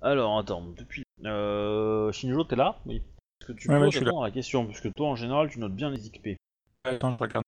Alors 0.00 0.38
attends, 0.38 0.66
depuis. 0.76 1.04
Euh, 1.24 2.10
Shinjo, 2.12 2.44
t'es 2.44 2.56
là? 2.56 2.78
Oui. 2.86 2.96
Est-ce 3.40 3.46
que 3.48 3.52
tu 3.52 3.68
Ouais, 3.70 3.78
peux 3.78 3.84
ouais, 3.84 3.90
répondre 3.98 4.22
à 4.22 4.26
la 4.26 4.32
question? 4.32 4.66
Puisque 4.66 4.92
toi 4.94 5.08
en 5.08 5.16
général 5.16 5.48
tu 5.50 5.58
notes 5.58 5.74
bien 5.74 5.90
les 5.90 5.98
XP. 5.98 6.36
Attends, 6.84 7.12
je 7.16 7.18
regarde. 7.22 7.44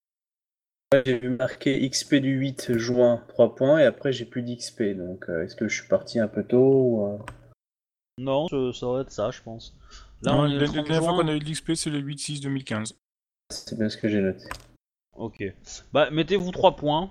J'ai 1.07 1.19
vu 1.19 1.31
marqué 1.31 1.89
XP 1.91 2.17
du 2.17 2.31
8 2.39 2.75
juin 2.78 3.25
3 3.28 3.55
points 3.57 3.78
et 3.81 3.85
après 3.85 4.12
j'ai 4.12 4.25
plus 4.25 4.43
d'XP 4.43 4.97
donc 4.97 5.28
euh, 5.28 5.43
est-ce 5.43 5.57
que 5.57 5.67
je 5.67 5.81
suis 5.81 5.89
parti 5.89 6.20
un 6.20 6.28
peu 6.28 6.44
tôt 6.44 6.59
ou, 6.59 7.07
euh, 7.07 7.19
Non, 8.19 8.47
ça, 8.47 8.73
ça 8.73 8.86
va 8.86 9.01
être 9.01 9.11
ça, 9.11 9.31
je 9.33 9.43
pense. 9.43 9.77
Là, 10.23 10.33
Non, 10.33 10.43
on 10.43 10.47
est 10.47 10.51
la 10.51 10.55
le 10.55 10.61
la 10.61 10.67
30 10.67 10.75
dernière 10.86 11.03
fois 11.03 11.20
qu'on 11.23 11.28
a 11.28 11.35
eu 11.35 11.41
de 11.41 11.44
l'XP, 11.44 11.75
c'est 11.75 11.91
le 11.91 12.01
8-6-2015. 12.01 12.93
C'est 13.51 13.77
bien 13.77 13.89
ce 13.89 13.97
que 13.97 14.09
j'ai 14.09 14.20
noté. 14.20 14.44
Ok. 15.17 15.43
Bah, 15.93 16.11
mettez-vous 16.11 16.53
3 16.53 16.77
points. 16.77 17.11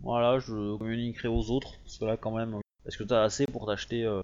Voilà, 0.00 0.38
je 0.38 0.76
communiquerai 0.76 1.28
aux 1.28 1.50
autres. 1.50 1.72
Parce 1.84 1.98
que 1.98 2.04
là, 2.04 2.16
quand 2.16 2.32
même, 2.36 2.60
est-ce 2.86 2.98
que 2.98 3.04
t'as 3.04 3.22
assez 3.22 3.46
pour 3.46 3.66
t'acheter 3.66 4.04
euh, 4.04 4.20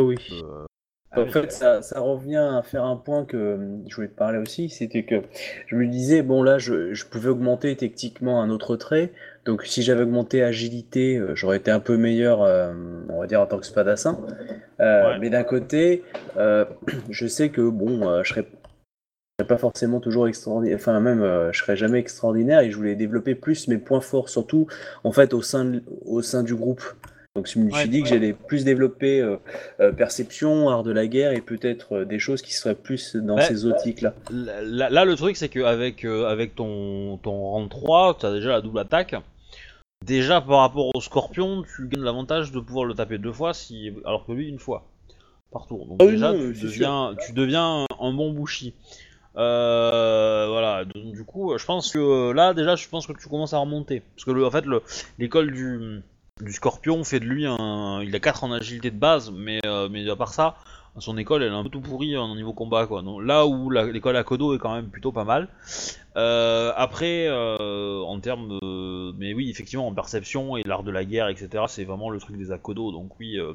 Oui. 0.00 0.16
euh, 0.32 0.66
En 1.16 1.26
fait, 1.26 1.52
ça, 1.52 1.82
ça 1.82 2.00
revient 2.00 2.36
à 2.36 2.62
faire 2.62 2.84
un 2.84 2.96
point 2.96 3.24
que 3.24 3.36
euh, 3.36 3.76
je 3.88 3.94
voulais 3.96 4.08
te 4.08 4.16
parler 4.16 4.38
aussi, 4.38 4.68
c'était 4.68 5.04
que 5.04 5.22
je 5.66 5.74
me 5.76 5.86
disais, 5.86 6.22
bon 6.22 6.42
là, 6.42 6.58
je, 6.58 6.92
je 6.92 7.06
pouvais 7.06 7.30
augmenter 7.30 7.74
techniquement 7.76 8.42
un 8.42 8.50
autre 8.50 8.76
trait, 8.76 9.12
donc 9.46 9.64
si 9.64 9.82
j'avais 9.82 10.02
augmenté 10.02 10.42
agilité, 10.42 11.16
euh, 11.16 11.34
j'aurais 11.34 11.56
été 11.56 11.70
un 11.70 11.80
peu 11.80 11.96
meilleur, 11.96 12.42
euh, 12.42 12.72
on 13.08 13.20
va 13.20 13.26
dire, 13.26 13.40
en 13.40 13.46
tant 13.46 13.58
que 13.58 13.66
spadassin. 13.66 14.18
Euh, 14.80 15.12
Ouais. 15.12 15.18
Mais 15.18 15.30
d'un 15.30 15.44
côté, 15.44 16.04
euh, 16.36 16.64
je 17.10 17.26
sais 17.26 17.48
que, 17.48 17.62
bon, 17.62 18.22
je 18.22 18.28
serais 18.28 18.46
serais 19.40 19.48
pas 19.48 19.58
forcément 19.58 20.00
toujours 20.00 20.28
extraordinaire. 20.28 20.76
Enfin, 20.76 20.98
même, 21.00 21.22
euh, 21.22 21.52
je 21.52 21.60
serais 21.62 21.76
jamais 21.76 21.98
extraordinaire 22.00 22.60
et 22.60 22.70
je 22.70 22.76
voulais 22.76 22.96
développer 22.96 23.34
plus 23.36 23.68
mes 23.68 23.78
points 23.78 24.00
forts, 24.00 24.28
surtout 24.28 24.66
en 25.04 25.12
fait 25.12 25.32
au 25.32 25.42
sein, 25.42 25.64
de- 25.64 25.82
au 26.04 26.22
sein 26.22 26.42
du 26.42 26.54
groupe. 26.56 26.82
Donc, 27.38 27.46
je 27.46 27.60
me 27.60 27.70
suis 27.70 27.82
Ouais. 27.82 27.86
dit 27.86 28.02
que 28.02 28.08
j'allais 28.08 28.32
plus 28.32 28.64
développer 28.64 29.20
euh, 29.20 29.36
euh, 29.78 29.92
perception, 29.92 30.68
art 30.70 30.82
de 30.82 30.90
la 30.90 31.06
guerre 31.06 31.30
et 31.30 31.40
peut-être 31.40 31.98
euh, 31.98 32.04
des 32.04 32.18
choses 32.18 32.42
qui 32.42 32.52
seraient 32.52 32.74
plus 32.74 33.14
dans 33.14 33.36
Ouais. 33.36 33.42
ces 33.44 33.64
optiques-là. 33.64 34.12
Là, 34.32 34.90
là, 34.90 35.04
le 35.04 35.14
truc, 35.14 35.36
c'est 35.36 35.48
qu'avec 35.48 36.04
avec 36.04 36.56
ton, 36.56 37.16
ton 37.22 37.30
rang 37.50 37.68
3, 37.68 38.16
tu 38.18 38.26
as 38.26 38.32
déjà 38.32 38.48
la 38.48 38.60
double 38.60 38.80
attaque. 38.80 39.14
Déjà, 40.04 40.40
par 40.40 40.58
rapport 40.60 40.90
au 40.92 41.00
scorpion, 41.00 41.62
tu 41.62 41.86
gagnes 41.86 42.02
l'avantage 42.02 42.50
de 42.50 42.58
pouvoir 42.58 42.84
le 42.86 42.94
taper 42.94 43.18
deux 43.18 43.32
fois, 43.32 43.54
si... 43.54 43.92
alors 44.04 44.26
que 44.26 44.32
lui, 44.32 44.48
une 44.48 44.58
fois 44.58 44.84
par 45.52 45.66
tour. 45.68 45.86
Donc, 45.86 45.98
Ah 46.02 46.06
déjà, 46.06 46.32
tu, 46.32 46.52
deviens, 46.60 47.14
tu 47.24 47.32
deviens 47.32 47.84
un 48.00 48.12
bon 48.12 48.32
bouchi. 48.32 48.74
Euh, 49.36 50.46
voilà, 50.48 50.84
donc, 50.84 51.12
du 51.14 51.24
coup, 51.24 51.56
je 51.56 51.64
pense 51.64 51.92
que 51.92 52.32
là, 52.32 52.52
déjà, 52.54 52.74
je 52.74 52.88
pense 52.88 53.06
que 53.06 53.12
tu 53.12 53.28
commences 53.28 53.54
à 53.54 53.58
remonter. 53.58 54.02
Parce 54.16 54.24
que, 54.24 54.32
le, 54.32 54.44
en 54.44 54.50
fait, 54.50 54.66
le- 54.66 54.82
l'école 55.18 55.52
du, 55.52 56.00
du 56.40 56.52
scorpion 56.52 57.04
fait 57.04 57.20
de 57.20 57.24
lui 57.24 57.46
un. 57.46 58.00
Il 58.02 58.14
a 58.14 58.20
4 58.20 58.44
en 58.44 58.52
agilité 58.52 58.90
de 58.90 58.98
base, 58.98 59.30
mais, 59.30 59.60
euh, 59.66 59.88
mais 59.90 60.08
à 60.08 60.16
part 60.16 60.32
ça, 60.32 60.56
son 60.98 61.16
école 61.18 61.42
elle 61.42 61.52
est 61.52 61.56
un 61.56 61.62
peu 61.62 61.68
tout 61.68 61.80
pourrie 61.80 62.16
en 62.16 62.34
niveau 62.34 62.52
combat 62.52 62.86
quoi. 62.86 63.02
Donc, 63.02 63.22
là 63.22 63.46
où 63.46 63.70
l'école 63.70 64.16
à 64.16 64.24
Kodo 64.24 64.54
est 64.54 64.58
quand 64.58 64.74
même 64.74 64.88
plutôt 64.88 65.12
pas 65.12 65.24
mal. 65.24 65.48
Euh, 66.16 66.72
après, 66.76 67.26
euh, 67.28 68.00
en 68.00 68.18
termes 68.18 68.48
de... 68.48 69.12
Mais 69.18 69.34
oui, 69.34 69.50
effectivement, 69.50 69.86
en 69.86 69.94
perception 69.94 70.56
et 70.56 70.64
l'art 70.64 70.82
de 70.82 70.90
la 70.90 71.04
guerre, 71.04 71.28
etc., 71.28 71.64
c'est 71.68 71.84
vraiment 71.84 72.10
le 72.10 72.18
truc 72.18 72.36
des 72.36 72.50
Akodo. 72.50 72.90
Donc 72.90 73.18
oui, 73.20 73.38
euh, 73.38 73.54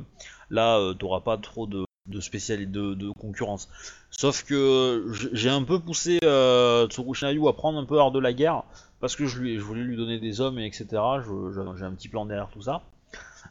là, 0.50 0.94
t'auras 0.98 1.20
pas 1.20 1.38
trop 1.38 1.68
de, 1.68 1.86
de 2.08 2.20
spécialité 2.20 2.72
de, 2.72 2.94
de 2.94 3.10
concurrence. 3.12 3.70
Sauf 4.10 4.44
que 4.44 5.06
j'ai 5.34 5.50
un 5.50 5.64
peu 5.64 5.80
poussé 5.80 6.20
euh, 6.24 6.88
Tsurushinayu 6.88 7.48
à 7.48 7.53
prendre 7.53 7.80
un 7.80 7.86
peu 7.86 8.00
art 8.00 8.12
de 8.12 8.20
la 8.20 8.34
guerre, 8.34 8.64
parce 9.03 9.17
que 9.17 9.25
je, 9.27 9.59
voulais 9.59 9.82
lui 9.82 9.98
donner 9.98 10.17
des 10.17 10.40
hommes, 10.40 10.57
et 10.59 10.65
etc. 10.65 10.85
J'ai 10.88 11.83
un 11.83 11.91
petit 11.91 12.07
plan 12.07 12.25
derrière 12.25 12.49
tout 12.49 12.61
ça. 12.61 12.83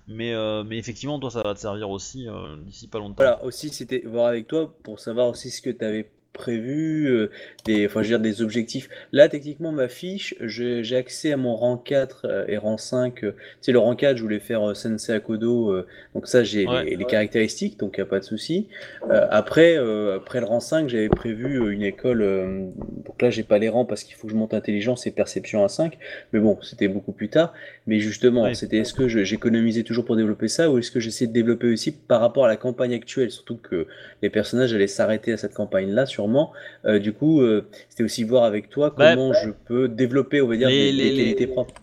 Mais, 0.08 0.32
euh, 0.32 0.64
effectivement, 0.70 1.20
toi, 1.20 1.30
ça 1.30 1.42
va 1.42 1.52
te 1.52 1.58
servir 1.58 1.90
aussi 1.90 2.26
euh, 2.26 2.56
d'ici 2.56 2.88
pas 2.88 2.98
longtemps. 2.98 3.16
Voilà, 3.18 3.44
aussi, 3.44 3.68
c'était 3.68 3.98
voir 4.06 4.28
avec 4.28 4.48
toi 4.48 4.74
pour 4.82 4.98
savoir 4.98 5.28
aussi 5.28 5.50
ce 5.50 5.60
que 5.60 5.68
tu 5.68 5.84
avais 5.84 6.10
prévu, 6.32 7.06
euh, 7.10 7.30
des, 7.64 7.86
enfin, 7.86 8.02
je 8.02 8.08
veux 8.12 8.18
dire, 8.18 8.20
des 8.20 8.42
objectifs. 8.42 8.88
Là, 9.12 9.28
techniquement, 9.28 9.72
ma 9.72 9.88
fiche, 9.88 10.34
je- 10.40 10.82
j'ai 10.82 10.96
accès 10.96 11.32
à 11.32 11.36
mon 11.36 11.54
rang 11.54 11.76
4 11.76 12.26
euh, 12.26 12.44
et 12.48 12.56
rang 12.56 12.78
5. 12.78 13.24
euh, 13.24 13.32
tu 13.32 13.36
sais, 13.62 13.72
le 13.72 13.78
rang 13.78 13.94
4, 13.94 14.16
je 14.16 14.22
voulais 14.22 14.38
faire 14.40 14.70
euh, 14.70 14.74
Sensei 14.74 15.12
Akodo, 15.12 15.70
euh, 15.70 15.86
donc 16.14 16.26
ça, 16.26 16.42
j'ai 16.42 16.66
Ouais. 16.66 16.84
les, 16.84 16.96
les 16.96 17.04
caractéristiques, 17.04 17.78
donc 17.78 17.94
il 17.96 18.00
n'y 18.00 18.06
a 18.06 18.10
pas 18.10 18.18
de 18.18 18.24
souci. 18.24 18.68
Euh, 19.10 19.26
après, 19.30 19.76
euh, 19.76 20.16
après 20.16 20.40
le 20.40 20.46
rang 20.46 20.60
5, 20.60 20.88
j'avais 20.88 21.08
prévu 21.08 21.60
euh, 21.60 21.68
une 21.70 21.82
école, 21.82 22.22
euh, 22.22 22.66
donc 23.04 23.20
là, 23.20 23.30
j'ai 23.30 23.42
pas 23.42 23.58
les 23.58 23.68
rangs 23.68 23.84
parce 23.84 24.04
qu'il 24.04 24.16
faut 24.16 24.26
que 24.26 24.32
je 24.32 24.38
monte 24.38 24.54
intelligence 24.54 25.06
et 25.06 25.10
perception 25.10 25.64
à 25.64 25.68
5, 25.68 25.98
mais 26.32 26.40
bon, 26.40 26.58
c'était 26.62 26.88
beaucoup 26.88 27.12
plus 27.12 27.28
tard. 27.28 27.52
Mais 27.86 27.98
justement, 28.00 28.44
Ouais. 28.44 28.54
c'était 28.54 28.78
est-ce 28.78 28.94
que 28.94 29.08
je- 29.08 29.24
j'économisais 29.24 29.82
toujours 29.82 30.04
pour 30.04 30.16
développer 30.16 30.48
ça 30.48 30.70
ou 30.70 30.78
est-ce 30.78 30.90
que 30.90 31.00
j'essaie 31.00 31.26
de 31.26 31.32
développer 31.32 31.70
aussi 31.72 31.92
par 31.92 32.20
rapport 32.20 32.44
à 32.44 32.48
la 32.48 32.56
campagne 32.56 32.94
actuelle, 32.94 33.30
surtout 33.30 33.56
que 33.56 33.86
les 34.22 34.30
personnages 34.30 34.72
allaient 34.72 34.86
s'arrêter 34.86 35.32
à 35.32 35.36
cette 35.36 35.54
campagne-là 35.54 36.06
sûrement. 36.22 36.52
Euh, 36.84 36.98
du 37.00 37.12
coup, 37.12 37.40
euh, 37.40 37.68
c'était 37.88 38.04
aussi 38.04 38.22
voir 38.24 38.44
avec 38.44 38.70
toi 38.70 38.94
Ouais. 38.96 39.14
comment 39.14 39.32
je 39.32 39.50
peux 39.50 39.88
développer, 39.88 40.40
on 40.40 40.46
va 40.48 40.56
dire, 40.56 40.68
Les- 40.68 40.92
des, 40.92 40.96
des 40.96 41.10
les- 41.10 41.16
qualités 41.16 41.46
les- 41.46 41.52
propres. 41.52 41.74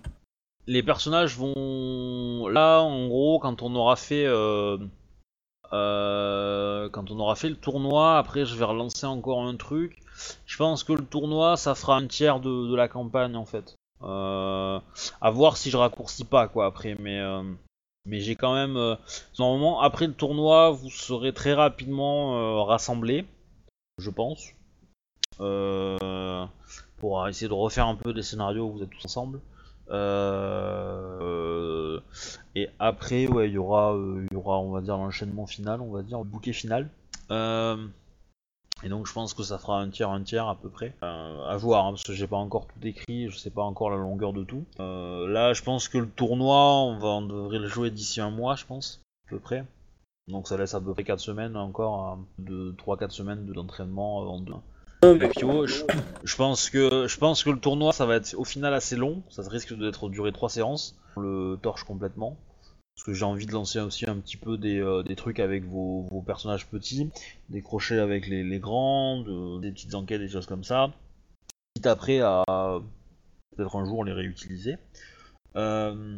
les 0.68 0.84
personnages 0.84 1.35
vont 1.35 2.48
là 2.48 2.80
en 2.82 3.08
gros 3.08 3.40
quand 3.40 3.61
on 3.64 3.74
aura 3.76 3.95
fait 3.95 4.26
euh, 4.27 4.77
quand 5.72 7.11
on 7.11 7.19
aura 7.19 7.35
fait 7.35 7.50
le 7.50 7.56
tournoi 7.56 8.18
après 8.18 8.45
je 8.45 8.56
vais 8.56 8.66
relancer 8.66 9.06
encore 9.06 9.42
un 9.43 9.56
truc 9.56 9.98
je 10.45 10.58
pense 10.58 10.84
que 10.84 10.93
le 10.93 11.03
tournoi 11.06 11.58
ça 11.58 11.74
fera 11.76 11.95
un 11.98 12.08
tiers 12.08 12.40
de, 12.40 12.68
de 12.69 12.76
la 12.76 12.88
campagne 12.88 13.35
en 13.35 13.45
fait 13.45 13.76
euh, 14.03 14.80
à 15.22 15.32
voir 15.32 15.58
si 15.58 15.69
je 15.72 15.77
raccourcis 15.77 16.24
pas 16.26 16.48
quoi 16.48 16.66
après 16.68 16.95
mais 17.00 17.19
euh, 17.19 17.42
mais 18.06 18.19
j'ai 18.19 18.35
quand 18.35 18.53
même 18.53 18.77
normalement 19.40 19.82
après 19.82 20.08
le 20.08 20.14
tournoi 20.14 20.69
vous 20.72 20.90
serez 20.90 21.34
très 21.34 21.53
rapidement 21.53 22.64
rassemblés 22.66 23.26
je 24.00 24.10
pense 24.10 24.53
euh, 25.40 26.45
pour 26.98 27.28
essayer 27.28 27.48
de 27.48 27.53
refaire 27.53 27.88
un 27.88 27.95
peu 27.95 28.14
des 28.14 28.24
scénarios 28.24 28.66
où 28.66 28.74
vous 28.74 28.84
êtes 28.84 28.90
tous 28.90 29.06
ensemble 29.06 29.40
euh, 29.92 31.19
et 32.56 32.69
après, 32.80 33.28
ouais, 33.28 33.50
il 33.50 33.53
y 33.53 33.58
aura, 33.58 33.94
euh, 33.95 34.26
il 34.30 34.34
y 34.34 34.38
aura, 34.38 34.60
on 34.60 34.72
va 34.72 34.82
dire, 34.82 34.98
l'enchaînement 34.98 35.48
final, 35.48 35.82
on 35.82 35.92
va 35.92 36.02
dire, 36.03 36.19
le 36.19 36.26
bouquet 36.26 36.53
final. 36.53 36.90
Euh, 37.32 37.88
et 38.84 38.90
donc, 38.90 39.08
je 39.08 39.14
pense 39.14 39.34
que 39.34 39.44
ça 39.44 39.58
fera 39.58 39.80
un 39.80 39.90
tiers, 39.90 40.10
un 40.10 40.22
tiers 40.24 40.48
à 40.48 40.56
peu 40.56 40.69
près. 40.69 40.94
Euh, 41.03 41.45
à 41.45 41.58
voir, 41.58 41.86
hein, 41.86 41.92
parce 41.92 42.03
que 42.03 42.14
j'ai 42.14 42.28
pas 42.28 42.38
encore 42.38 42.68
tout 42.68 42.88
écrit, 42.88 43.30
je 43.30 43.38
sais 43.38 43.50
pas 43.50 43.64
encore 43.64 43.90
la 43.90 43.98
longueur 43.98 44.34
de 44.34 44.44
tout. 44.44 44.64
Euh, 44.80 45.28
là, 45.28 45.53
je 45.53 45.64
pense 45.64 45.88
que 45.88 45.98
le 45.98 46.10
tournoi, 46.10 46.84
on 46.84 46.98
va, 46.98 47.08
on 47.08 47.22
devrait 47.24 47.60
le 47.60 47.68
jouer 47.68 47.90
d'ici 47.92 48.22
un 48.22 48.32
mois, 48.32 48.56
je 48.56 48.66
pense, 48.66 49.02
à 49.28 49.32
peu 49.32 49.40
près. 49.40 49.66
Donc, 50.30 50.48
ça 50.48 50.58
laisse 50.58 50.74
à 50.74 50.80
peu 50.82 50.93
près 50.93 51.03
4 51.03 51.19
semaines 51.19 51.58
encore, 51.58 52.17
euh, 52.40 52.41
de 52.43 52.72
3-4 52.77 53.11
semaines 53.11 53.45
de- 53.45 53.53
d'entraînement 53.53 54.22
avant 54.22 54.40
de, 54.40 54.53
et 55.16 55.19
je, 56.24 56.35
pense 56.35 56.69
que 56.69 57.08
je 57.08 57.17
pense 57.17 57.43
que 57.43 57.49
le 57.49 57.59
tournoi 57.59 57.93
ça 57.93 58.06
va 58.06 58.16
être 58.17 58.35
au 58.38 58.43
final 58.43 58.74
assez 58.74 58.95
long, 58.98 59.24
ça 59.30 59.41
risque 59.48 59.74
d'être 59.77 60.09
durer 60.09 60.32
trois 60.33 60.49
séances, 60.49 60.98
on 61.16 61.22
le 61.22 61.58
torche 61.61 61.83
complètement. 61.83 62.38
Parce 62.95 63.06
que 63.06 63.14
j'ai 63.14 63.24
envie 63.24 63.45
de 63.45 63.53
lancer 63.53 63.80
aussi 63.80 64.09
un 64.09 64.17
petit 64.17 64.35
peu 64.35 64.58
des, 64.58 64.77
euh, 64.82 65.03
des 65.03 65.16
trucs 65.16 65.40
avec 65.40 65.64
vos, 65.64 66.01
vos 66.11 66.22
personnages 66.22 66.67
petits, 66.67 67.09
des 67.48 67.61
crochets 67.61 67.98
avec 67.99 68.27
les, 68.27 68.43
les 68.43 68.59
grands, 68.59 69.22
de- 69.22 69.59
des 69.61 69.72
petites 69.72 69.95
enquêtes, 69.95 70.19
des 70.19 70.27
choses 70.27 70.48
comme 70.48 70.66
ça. 70.66 70.91
Quitte 71.75 71.88
après 71.88 72.19
à 72.19 72.43
peut-être 73.56 73.77
un 73.77 73.85
jour 73.85 74.03
les 74.03 74.11
réutiliser. 74.11 74.75
Euh, 75.56 76.17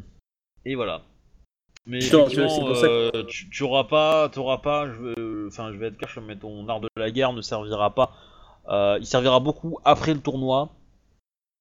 et 0.66 0.74
voilà. 0.74 1.04
Mais 1.86 2.00
Putain, 2.00 2.26
tu 2.28 2.38
vois, 2.40 2.48
effectivement, 2.48 2.50
c'est 2.50 2.64
pour 2.66 2.78
ça 2.78 2.88
euh, 2.88 3.24
tu, 3.28 3.50
tu 3.50 3.64
auras 3.64 3.84
pas, 3.86 4.30
t'auras 4.30 4.60
pas, 4.60 4.88
je 4.88 4.94
vais- 5.02 5.48
enfin 5.48 5.72
je 5.74 5.78
vais 5.78 5.88
être 5.88 5.98
cash, 5.98 6.18
mais 6.26 6.36
ton 6.38 6.68
art 6.70 6.80
de 6.80 6.90
la 6.96 7.12
guerre 7.12 7.34
ne 7.34 7.42
servira 7.42 7.94
pas 7.96 8.12
euh, 8.70 8.98
il 9.00 9.06
servira 9.08 9.40
beaucoup 9.40 9.80
après 9.86 10.14
le 10.14 10.22
tournoi, 10.22 10.70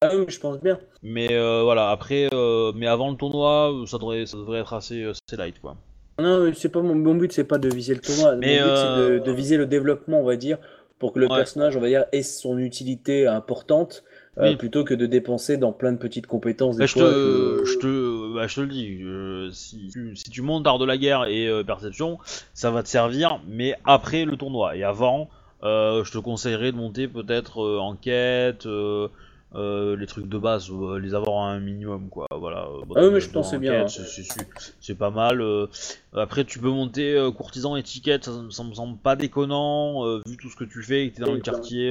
Ah 0.02 0.14
oui, 0.14 0.26
je 0.28 0.38
pense 0.38 0.60
bien. 0.60 0.78
mais 1.02 1.32
euh, 1.32 1.62
voilà, 1.62 1.90
après, 1.90 2.28
euh, 2.32 2.72
mais 2.74 2.86
avant 2.86 3.10
le 3.10 3.16
tournoi, 3.16 3.84
ça 3.86 3.98
devrait, 3.98 4.26
ça 4.26 4.36
devrait 4.36 4.60
être 4.60 4.72
assez, 4.74 5.04
assez 5.04 5.36
light 5.36 5.60
quoi. 5.60 5.76
Non, 6.18 6.44
mais 6.44 6.52
c'est 6.54 6.68
pas 6.68 6.82
mon, 6.82 6.94
mon 6.94 7.14
but, 7.14 7.32
c'est 7.32 7.44
pas 7.44 7.58
de 7.58 7.68
viser 7.68 7.94
le 7.94 8.00
tournoi. 8.00 8.36
Mais, 8.40 8.58
mon 8.58 8.64
but, 8.68 8.76
c'est 8.76 8.90
de, 8.90 9.18
de 9.18 9.32
viser 9.32 9.56
le 9.56 9.66
développement, 9.66 10.20
on 10.20 10.24
va 10.24 10.36
dire, 10.36 10.58
pour 10.98 11.12
que 11.14 11.18
le 11.18 11.28
Ouais. 11.28 11.36
personnage, 11.36 11.76
on 11.76 11.80
va 11.80 11.88
dire, 11.88 12.04
ait 12.12 12.22
son 12.22 12.58
utilité 12.58 13.26
importante, 13.26 14.04
Oui. 14.36 14.56
plutôt 14.56 14.84
que 14.84 14.94
de 14.94 15.06
dépenser 15.06 15.56
dans 15.56 15.72
plein 15.72 15.92
de 15.92 15.98
petites 15.98 16.26
compétences. 16.26 16.76
Des 16.76 16.82
Bah, 16.82 16.86
je, 16.86 16.94
te, 16.94 16.98
que- 16.98 17.64
je, 17.64 17.78
te, 17.78 18.34
bah, 18.34 18.46
je 18.46 18.54
te 18.54 18.60
le 18.60 18.66
dis, 18.68 18.98
euh, 19.02 19.50
si, 19.52 19.88
tu, 19.92 20.14
si 20.16 20.30
tu 20.30 20.42
montes 20.42 20.66
art 20.66 20.78
de 20.78 20.84
la 20.84 20.96
guerre 20.96 21.24
et 21.26 21.48
euh, 21.48 21.64
perception, 21.64 22.18
ça 22.54 22.70
va 22.70 22.82
te 22.82 22.88
servir, 22.88 23.40
mais 23.48 23.74
après 23.84 24.24
le 24.24 24.36
tournoi. 24.36 24.76
Et 24.76 24.84
avant, 24.84 25.28
euh, 25.62 26.04
je 26.04 26.12
te 26.12 26.18
conseillerais 26.18 26.72
de 26.72 26.76
monter 26.76 27.08
peut-être 27.08 27.62
euh, 27.62 27.78
enquête, 27.78 28.66
euh, 28.66 29.08
euh, 29.56 29.96
les 29.96 30.06
trucs 30.06 30.28
de 30.28 30.38
base, 30.38 30.70
euh, 30.70 30.98
les 31.00 31.14
avoir 31.14 31.44
à 31.44 31.50
un 31.50 31.58
minimum 31.60 32.08
quoi. 32.08 32.26
Voilà. 32.30 32.66
euh, 32.68 32.82
Ah 32.94 33.00
oui, 33.02 33.10
mais 33.12 33.20
je 33.20 33.30
pensais 33.30 33.58
bien, 33.58 33.82
hein. 33.82 33.88
c'est- 33.88 34.94
pas 34.94 35.10
mal. 35.10 35.40
euh. 35.40 35.66
Après, 36.14 36.44
tu 36.44 36.60
peux 36.60 36.70
monter 36.70 37.14
euh, 37.14 37.32
courtisan 37.32 37.74
étiquette, 37.74 38.24
ça, 38.26 38.32
ça 38.50 38.62
me 38.64 38.72
semble 38.74 38.96
pas 38.96 39.16
déconnant, 39.16 40.06
euh, 40.06 40.20
vu 40.26 40.36
tout 40.36 40.48
ce 40.48 40.56
que 40.56 40.64
tu 40.64 40.82
fais, 40.84 41.04
et 41.06 41.10
que 41.10 41.16
t'es 41.16 41.22
dans 41.22 41.30
Oui, 41.32 41.38
le 41.38 41.42
quartier. 41.42 41.90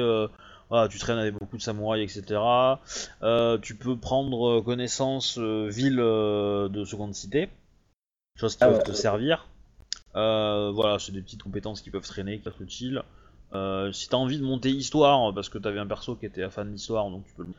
Voilà, 0.69 0.87
tu 0.87 0.99
traînes 0.99 1.17
avec 1.17 1.33
beaucoup 1.35 1.57
de 1.57 1.61
samouraïs, 1.61 2.15
etc. 2.15 2.81
Euh, 3.23 3.57
tu 3.57 3.75
peux 3.75 3.97
prendre 3.97 4.59
euh, 4.59 4.61
connaissance 4.61 5.37
euh, 5.39 5.67
ville 5.69 5.97
de 5.97 6.83
seconde 6.85 7.13
cité, 7.15 7.49
choses 8.39 8.55
qui 8.55 8.63
Ah 8.63 8.67
peuvent 8.67 8.83
te 8.83 8.91
servir. 8.93 9.47
Voilà, 10.13 10.99
c'est 10.99 11.11
des 11.11 11.21
petites 11.21 11.43
compétences 11.43 11.81
qui 11.81 11.89
peuvent 11.91 12.07
traîner, 12.07 12.37
qui 12.37 12.43
peuvent 12.43 12.53
être 12.53 12.61
utiles. 12.61 13.03
Euh, 13.55 13.91
si 13.91 14.07
t'as 14.07 14.17
envie 14.17 14.37
de 14.37 14.43
monter 14.43 14.69
histoire, 14.69 15.33
parce 15.33 15.49
que 15.49 15.57
t'avais 15.57 15.79
un 15.79 15.87
perso 15.87 16.15
qui 16.15 16.27
était 16.27 16.47
fan 16.51 16.71
d'histoire, 16.71 17.09
donc 17.09 17.25
tu 17.25 17.33
peux 17.33 17.43
le. 17.43 17.49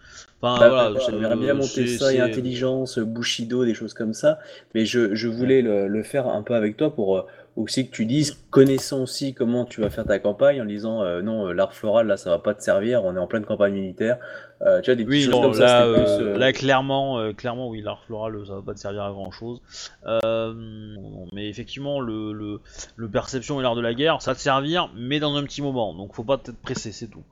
Enfin 0.40 0.60
Bah, 0.60 0.68
voilà, 0.68 1.00
c'est- 1.00 1.10
J'aimerais 1.10 1.36
bien 1.36 1.54
monter 1.54 1.86
ça 1.98 2.12
et 2.12 2.20
intelligence, 2.20 2.98
Bushido, 3.00 3.64
des 3.64 3.74
choses 3.74 3.92
comme 3.94 4.14
ça. 4.14 4.38
Mais 4.74 4.84
je, 4.86 5.16
je 5.16 5.26
voulais 5.26 5.62
le, 5.62 5.88
le 5.88 6.02
faire 6.04 6.28
un 6.28 6.42
peu 6.42 6.54
avec 6.54 6.76
toi 6.76 6.94
pour 6.94 7.26
aussi 7.62 7.88
que 7.88 7.94
tu 7.94 8.06
dises, 8.06 8.38
connaissant 8.50 9.02
aussi 9.02 9.34
comment 9.34 9.64
tu 9.64 9.80
vas 9.80 9.90
faire 9.90 10.04
ta 10.04 10.18
campagne, 10.18 10.60
en 10.60 10.64
disant 10.64 11.02
euh, 11.02 11.22
non, 11.22 11.46
euh, 11.46 11.52
l'art 11.52 11.74
floral 11.74 12.06
là 12.06 12.16
ça 12.16 12.30
va 12.30 12.38
pas 12.38 12.54
te 12.54 12.62
servir, 12.62 13.04
on 13.04 13.16
est 13.16 13.18
en 13.18 13.26
pleine 13.26 13.44
campagne 13.44 13.74
militaire. 13.74 14.18
Euh, 14.62 14.80
tu 14.82 14.90
vois, 14.90 14.94
des 14.96 15.04
petites 15.04 15.26
Oui, 15.26 15.32
choses 15.32 15.58
comme 15.58 15.58
là, 15.58 15.86
euh, 15.86 16.52
clairement, 16.52 17.32
clairement, 17.34 17.68
oui, 17.68 17.80
l'art 17.80 18.02
floral, 18.04 18.44
ça 18.46 18.56
va 18.56 18.62
pas 18.62 18.74
te 18.74 18.80
servir 18.80 19.04
à 19.04 19.10
grand 19.10 19.30
chose. 19.30 19.60
mais 21.32 21.48
effectivement, 21.48 22.00
le, 22.00 22.32
le, 22.32 22.60
le 22.96 23.08
perception 23.08 23.58
et 23.60 23.62
l'art 23.62 23.74
de 23.74 23.80
la 23.80 23.94
guerre, 23.94 24.20
ça 24.20 24.32
va 24.32 24.34
te 24.34 24.40
servir, 24.40 24.90
mais 24.96 25.18
dans 25.18 25.34
un 25.36 25.44
petit 25.44 25.62
moment. 25.62 25.94
Donc, 25.94 26.14
faut 26.14 26.24
pas 26.24 26.34
être 26.34 26.54
pressé, 26.60 26.92
c'est 26.92 27.08
tout. 27.08 27.24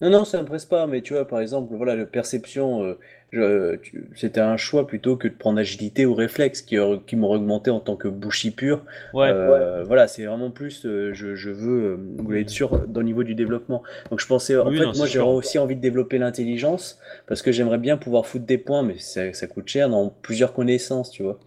Non, 0.00 0.10
non, 0.10 0.24
ça 0.24 0.40
me 0.42 0.46
presse 0.46 0.64
pas, 0.64 0.86
mais 0.86 1.02
tu 1.02 1.14
vois, 1.14 1.26
par 1.26 1.40
exemple, 1.40 1.72
voilà, 1.74 1.94
le 1.94 2.06
perception, 2.06 2.82
euh, 2.84 2.98
je- 3.32 3.76
tu- 3.76 4.10
c'était 4.16 4.40
un 4.40 4.56
choix 4.56 4.86
plutôt 4.86 5.16
que 5.16 5.28
de 5.28 5.34
prendre 5.34 5.58
agilité 5.58 6.04
ou 6.04 6.14
réflexe 6.14 6.62
qui, 6.62 6.76
qui 7.06 7.16
m'aurait 7.16 7.38
augmenté 7.38 7.70
en 7.70 7.78
tant 7.80 7.96
que 7.96 8.08
bouchi 8.08 8.50
pur. 8.50 8.84
Ouais. 9.14 9.28
Euh, 9.28 9.84
Voilà, 9.84 10.08
c'est 10.08 10.26
vraiment 10.26 10.50
plus, 10.50 10.84
euh, 10.84 11.12
je, 11.14 11.36
je 11.36 11.50
veux, 11.50 11.96
euh, 12.28 12.34
être 12.40 12.50
sûr 12.50 12.86
dans 12.88 13.00
le 13.00 13.06
niveau 13.06 13.22
du 13.22 13.34
développement. 13.36 13.82
Donc 14.10 14.20
je 14.20 14.26
pensais, 14.26 14.56
en 14.56 14.66
Oui, 14.68 14.76
fait, 14.78 14.84
non, 14.84 14.92
moi 14.96 15.06
c'est 15.06 15.12
j'ai 15.12 15.18
sûr. 15.20 15.28
aussi 15.28 15.58
envie 15.58 15.76
de 15.76 15.80
développer 15.80 16.18
l'intelligence 16.18 16.98
parce 17.28 17.40
que 17.40 17.52
j'aimerais 17.52 17.78
bien 17.78 17.96
pouvoir 17.96 18.26
foutre 18.26 18.46
des 18.46 18.58
points, 18.58 18.82
mais 18.82 18.98
ça, 18.98 19.32
ça 19.32 19.46
coûte 19.46 19.68
cher 19.68 19.88
dans 19.88 20.08
plusieurs 20.10 20.52
connaissances, 20.52 21.10
tu 21.10 21.22
vois. 21.22 21.38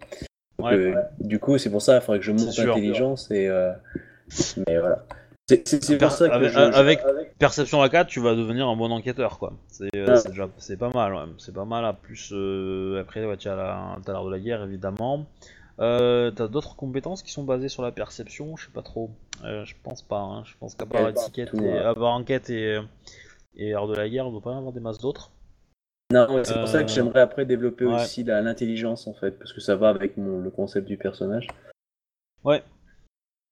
Donc, 0.59 0.67
Ouais. 0.71 0.73
euh, 0.73 0.95
du 1.19 1.39
coup, 1.39 1.57
c'est 1.57 1.69
pour 1.69 1.81
ça, 1.81 1.95
il 1.97 2.01
faudrait 2.01 2.19
que 2.19 2.25
je 2.25 2.31
monte 2.31 2.51
sûr. 2.51 2.67
l'intelligence 2.67 3.29
et. 3.29 3.47
euh, 3.49 3.71
mais 4.67 4.77
voilà. 4.79 5.05
C'est 5.49 5.65
c'est 5.83 5.97
pour 5.97 6.11
ça 6.11 6.27
que 6.27 6.33
Avec- 6.33 6.51
je- 6.51 6.57
avec- 6.59 6.99
Perception 7.39 7.81
à 7.81 7.87
4, 7.89 8.07
tu 8.07 8.19
vas 8.19 8.35
devenir 8.35 8.67
un 8.67 8.75
bon 8.75 8.91
enquêteur, 8.91 9.39
quoi. 9.39 9.53
C'est 9.69 9.89
euh, 9.95 10.05
Ouais. 10.17 10.75
pas 10.77 10.89
mal, 10.89 11.13
ouais. 11.13 11.33
C'est 11.37 11.53
pas 11.53 11.63
mal. 11.65 11.85
À 11.85 11.93
plus, 11.93 12.31
euh, 12.33 12.99
après, 13.01 13.23
ouais, 13.25 13.37
tu 13.37 13.47
as 13.47 13.55
l'art 13.55 13.99
de 14.25 14.29
la 14.31 14.39
guerre, 14.39 14.63
évidemment. 14.63 15.25
Euh, 15.79 16.31
t'as 16.31 16.47
d'autres 16.47 16.75
compétences 16.75 17.21
qui 17.23 17.31
sont 17.31 17.43
basées 17.43 17.69
sur 17.69 17.83
la 17.83 17.91
perception, 17.91 18.57
je 18.57 18.65
sais 18.65 18.71
pas 18.73 18.81
trop. 18.81 19.11
Euh, 19.45 19.63
je 19.63 19.75
pense 19.83 20.01
pas, 20.01 20.19
hein. 20.19 20.43
Je 20.45 20.53
pense 20.59 20.75
qu'à 20.75 20.85
part 20.85 21.03
Ouais, 21.03 21.11
étiquette 21.11 21.51
tout, 21.51 21.57
et, 21.57 21.61
ouais. 21.73 21.77
à 21.79 21.93
part 21.93 22.13
enquête 22.15 22.49
et, 22.49 22.79
et 23.55 23.73
art 23.73 23.87
de 23.87 23.95
la 23.95 24.09
guerre, 24.09 24.27
on 24.27 24.31
doit 24.31 24.41
pas 24.41 24.55
avoir 24.57 24.73
des 24.73 24.79
masses 24.79 24.97
d'autres. 24.99 25.31
Non, 26.11 26.25
c'est 26.43 26.55
pour 26.55 26.67
ça 26.67 26.79
que 26.83 26.89
Euh, 26.89 26.93
j'aimerais 26.93 27.19
après 27.21 27.45
développer 27.45 27.85
aussi 27.85 28.23
l'intelligence 28.23 29.07
en 29.07 29.13
fait, 29.13 29.31
parce 29.37 29.53
que 29.53 29.61
ça 29.61 29.75
va 29.75 29.89
avec 29.89 30.17
mon, 30.17 30.39
le 30.41 30.49
concept 30.49 30.87
du 30.87 30.97
personnage. 30.97 31.47
Ouais. 32.43 32.63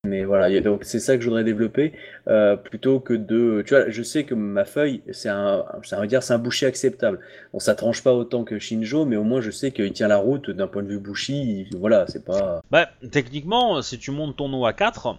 Mais 0.06 0.24
voilà, 0.24 0.61
donc 0.61 0.84
c'est 0.84 1.00
ça 1.00 1.16
que 1.17 1.22
je 1.24 1.27
voudrais 1.27 1.43
développer, 1.43 1.93
euh, 2.27 2.56
plutôt 2.56 3.00
que 3.00 3.14
de... 3.14 3.64
Tu 3.66 3.74
vois, 3.74 3.90
je 3.90 4.03
sais 4.03 4.24
que 4.24 4.35
ma 4.35 4.66
feuille, 4.66 5.01
c'est 5.11 5.30
un, 5.30 5.66
ça 5.84 6.00
veut 6.00 6.08
dire, 6.08 6.22
c'est 6.24 6.34
un 6.34 6.38
boucher 6.38 6.66
acceptable. 6.67 7.19
Bon, 7.53 7.59
ça 7.59 7.75
tranche 7.75 8.03
pas 8.03 8.14
autant 8.14 8.43
que 8.43 8.59
Shinjo, 8.59 9.06
mais 9.06 9.16
au 9.16 9.24
moins 9.24 9.42
je 9.42 9.51
sais 9.51 9.72
qu'il 9.72 9.92
tient 9.93 10.08
la 10.08 10.17
route 10.17 10.50
d'un 10.50 10.67
point 10.67 10.84
de 10.84 10.88
vue 10.90 11.00
bouchi, 11.00 11.67
il- 11.72 11.77
voilà, 11.77 12.06
c'est 12.08 12.24
pas... 12.24 12.61
Bah, 12.72 12.90
techniquement, 13.11 13.82
si 13.82 13.98
tu 13.98 14.11
montes 14.11 14.38
ton 14.38 14.51
eau 14.53 14.66
à 14.66 14.74
4, 14.74 15.17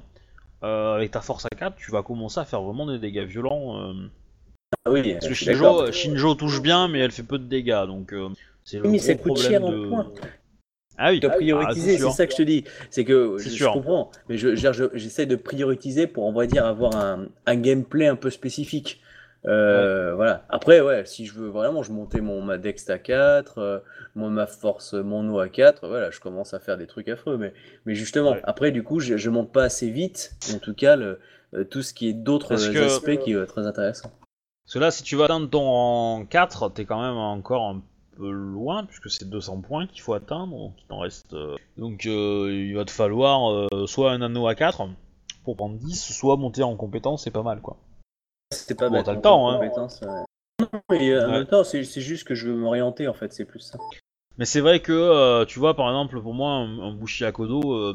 euh, 0.62 0.94
avec 0.94 1.10
ta 1.10 1.20
force 1.20 1.44
à 1.46 1.48
4, 1.56 1.76
tu 1.76 1.90
vas 1.90 2.02
commencer 2.02 2.40
à 2.40 2.44
faire 2.44 2.62
vraiment 2.62 2.86
des 2.86 2.98
dégâts 2.98 3.24
violents. 3.26 3.78
euh, 3.80 3.92
Ah 4.86 4.90
oui, 4.90 5.12
Parce 5.14 5.26
que. 5.28 5.34
Shinjo, 5.34 5.92
Shinjo 5.92 6.34
touche 6.34 6.62
bien, 6.62 6.88
mais 6.88 7.00
elle 7.00 7.10
fait 7.12 7.22
peu 7.22 7.38
de 7.38 7.44
dégâts, 7.44 7.86
donc 7.86 8.12
euh, 8.12 8.28
c'est 8.64 8.78
le 8.78 8.84
Oui, 8.84 8.90
mais 8.92 8.98
gros 8.98 9.06
ça 9.06 9.14
coûte 9.14 9.34
problème 9.34 9.64
en 9.64 9.70
de... 9.70 9.88
Ah 10.98 11.10
oui, 11.10 11.20
dois 11.20 11.30
Ah, 11.32 11.36
prioriser, 11.36 11.98
c'est 11.98 12.10
ça 12.10 12.26
que 12.26 12.32
je 12.32 12.36
te 12.38 12.42
dis. 12.42 12.64
C'est 12.90 13.04
que 13.04 13.36
je, 13.38 13.64
comprends, 13.66 14.10
mais 14.28 14.36
je, 14.38 14.54
je- 14.56 14.72
je- 14.72 14.84
j'essaie 14.94 15.26
de 15.26 15.36
prioriser 15.36 16.06
pour, 16.06 16.24
on 16.24 16.32
va 16.32 16.46
dire, 16.46 16.64
avoir 16.66 16.96
un, 16.96 17.26
un 17.46 17.56
gameplay 17.56 18.06
un 18.06 18.16
peu 18.16 18.30
spécifique. 18.30 19.00
Euh, 19.46 20.14
Voilà. 20.14 20.44
Après, 20.48 20.80
ouais, 20.80 21.04
si 21.04 21.26
je 21.26 21.34
veux 21.34 21.48
vraiment, 21.48 21.82
je 21.82 21.92
montais 21.92 22.20
mon 22.20 22.40
ma 22.42 22.58
dex 22.58 22.88
à 22.90 22.98
4, 22.98 23.58
euh, 23.58 23.78
mon 24.16 24.28
ma 24.30 24.46
force, 24.46 24.94
mon 24.94 25.28
eau 25.28 25.38
à 25.38 25.48
4, 25.48 25.86
voilà, 25.86 26.10
je 26.10 26.18
commence 26.20 26.52
à 26.54 26.58
faire 26.58 26.76
des 26.76 26.86
trucs 26.86 27.08
affreux. 27.08 27.36
Mais, 27.36 27.52
mais 27.84 27.94
justement, 27.94 28.32
Ouais. 28.32 28.40
après, 28.44 28.72
du 28.72 28.82
coup, 28.82 28.98
je, 28.98 29.30
monte 29.30 29.52
pas 29.52 29.64
assez 29.64 29.90
vite. 29.90 30.32
En 30.54 30.58
tout 30.58 30.74
cas, 30.74 30.96
le, 30.96 31.20
euh, 31.54 31.62
tout 31.64 31.82
ce 31.82 31.94
qui 31.94 32.08
est 32.08 32.12
d'autres 32.12 32.56
que- 32.56 32.84
aspects 32.86 33.18
qui 33.18 33.32
est 33.34 33.46
très 33.46 33.66
intéressant. 33.66 34.10
Parce 34.64 34.74
que 34.74 34.78
là, 34.80 34.90
si 34.90 35.04
tu 35.04 35.14
vas 35.14 35.26
atteindre 35.26 35.48
ton 35.48 35.60
rang 35.62 36.24
4, 36.28 36.70
t'es 36.70 36.84
quand 36.84 37.00
même 37.00 37.16
encore 37.16 37.62
un 37.68 37.82
peu 38.16 38.30
loin, 38.30 38.84
puisque 38.84 39.10
c'est 39.10 39.28
200 39.28 39.60
points 39.60 39.86
qu'il 39.86 40.00
faut 40.00 40.14
atteindre, 40.14 40.56
donc 40.56 40.72
il 40.90 40.94
reste... 41.00 41.34
euh, 41.34 41.56
Donc 41.76 42.06
euh, 42.06 42.50
il 42.52 42.74
va 42.74 42.84
te 42.84 42.90
falloir 42.90 43.50
euh, 43.52 43.86
soit 43.86 44.12
un 44.12 44.22
anneau 44.22 44.46
à 44.46 44.54
4 44.54 44.88
pour 45.44 45.56
prendre 45.56 45.76
10, 45.76 46.12
soit 46.12 46.36
monter 46.36 46.62
en 46.62 46.76
compétence, 46.76 47.24
c'est 47.24 47.30
pas 47.30 47.42
mal, 47.42 47.60
quoi. 47.60 47.76
C'était 48.52 48.74
pas 48.74 48.88
Bon, 48.88 48.96
bête, 48.96 49.06
t'as 49.06 49.14
le 49.14 49.20
temps, 49.20 49.48
hein. 49.50 49.58
ouais. 49.60 49.70
Non, 49.76 50.68
mais 50.90 51.18
en 51.18 51.30
même 51.30 51.46
temps, 51.46 51.64
c'est 51.64 51.82
juste 51.84 52.26
que 52.26 52.34
je 52.34 52.48
veux 52.48 52.56
m'orienter, 52.56 53.06
en 53.08 53.14
fait, 53.14 53.32
c'est 53.32 53.44
plus 53.44 53.60
ça. 53.60 53.78
Mais 54.38 54.44
c'est 54.44 54.60
vrai 54.60 54.80
que, 54.80 55.44
tu 55.44 55.58
vois, 55.58 55.74
par 55.74 55.88
exemple, 55.88 56.20
pour 56.20 56.34
moi, 56.34 56.50
un, 56.50 56.78
un 56.80 56.92
Bushi 56.92 57.24
Akodo, 57.24 57.94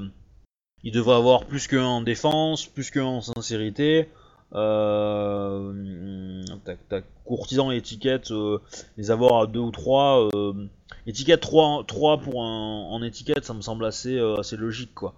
il 0.84 0.92
devrait 0.92 1.16
avoir 1.16 1.46
plus 1.46 1.68
qu'un 1.68 1.84
en 1.84 2.02
défense, 2.02 2.66
plus 2.68 2.90
qu'un 2.92 3.04
en 3.06 3.22
sincérité. 3.22 4.10
Euh, 4.54 6.44
tac, 6.90 7.06
courtisan 7.26 7.72
et 7.72 7.78
étiquette, 7.78 8.32
euh, 8.32 8.60
les 8.98 9.12
avoir 9.12 9.42
à 9.42 9.48
2 9.48 9.60
ou 9.60 9.72
3. 9.72 10.30
Euh, 10.36 10.68
étiquette 11.08 11.42
3, 11.42 11.86
3 11.88 12.20
pour 12.20 12.44
un, 12.44 12.84
en 12.90 13.02
étiquette, 13.04 13.46
ça 13.46 13.54
me 13.54 13.62
semble 13.62 13.86
assez, 13.86 14.18
euh, 14.18 14.38
assez 14.38 14.58
logique, 14.58 14.94
quoi. 14.94 15.14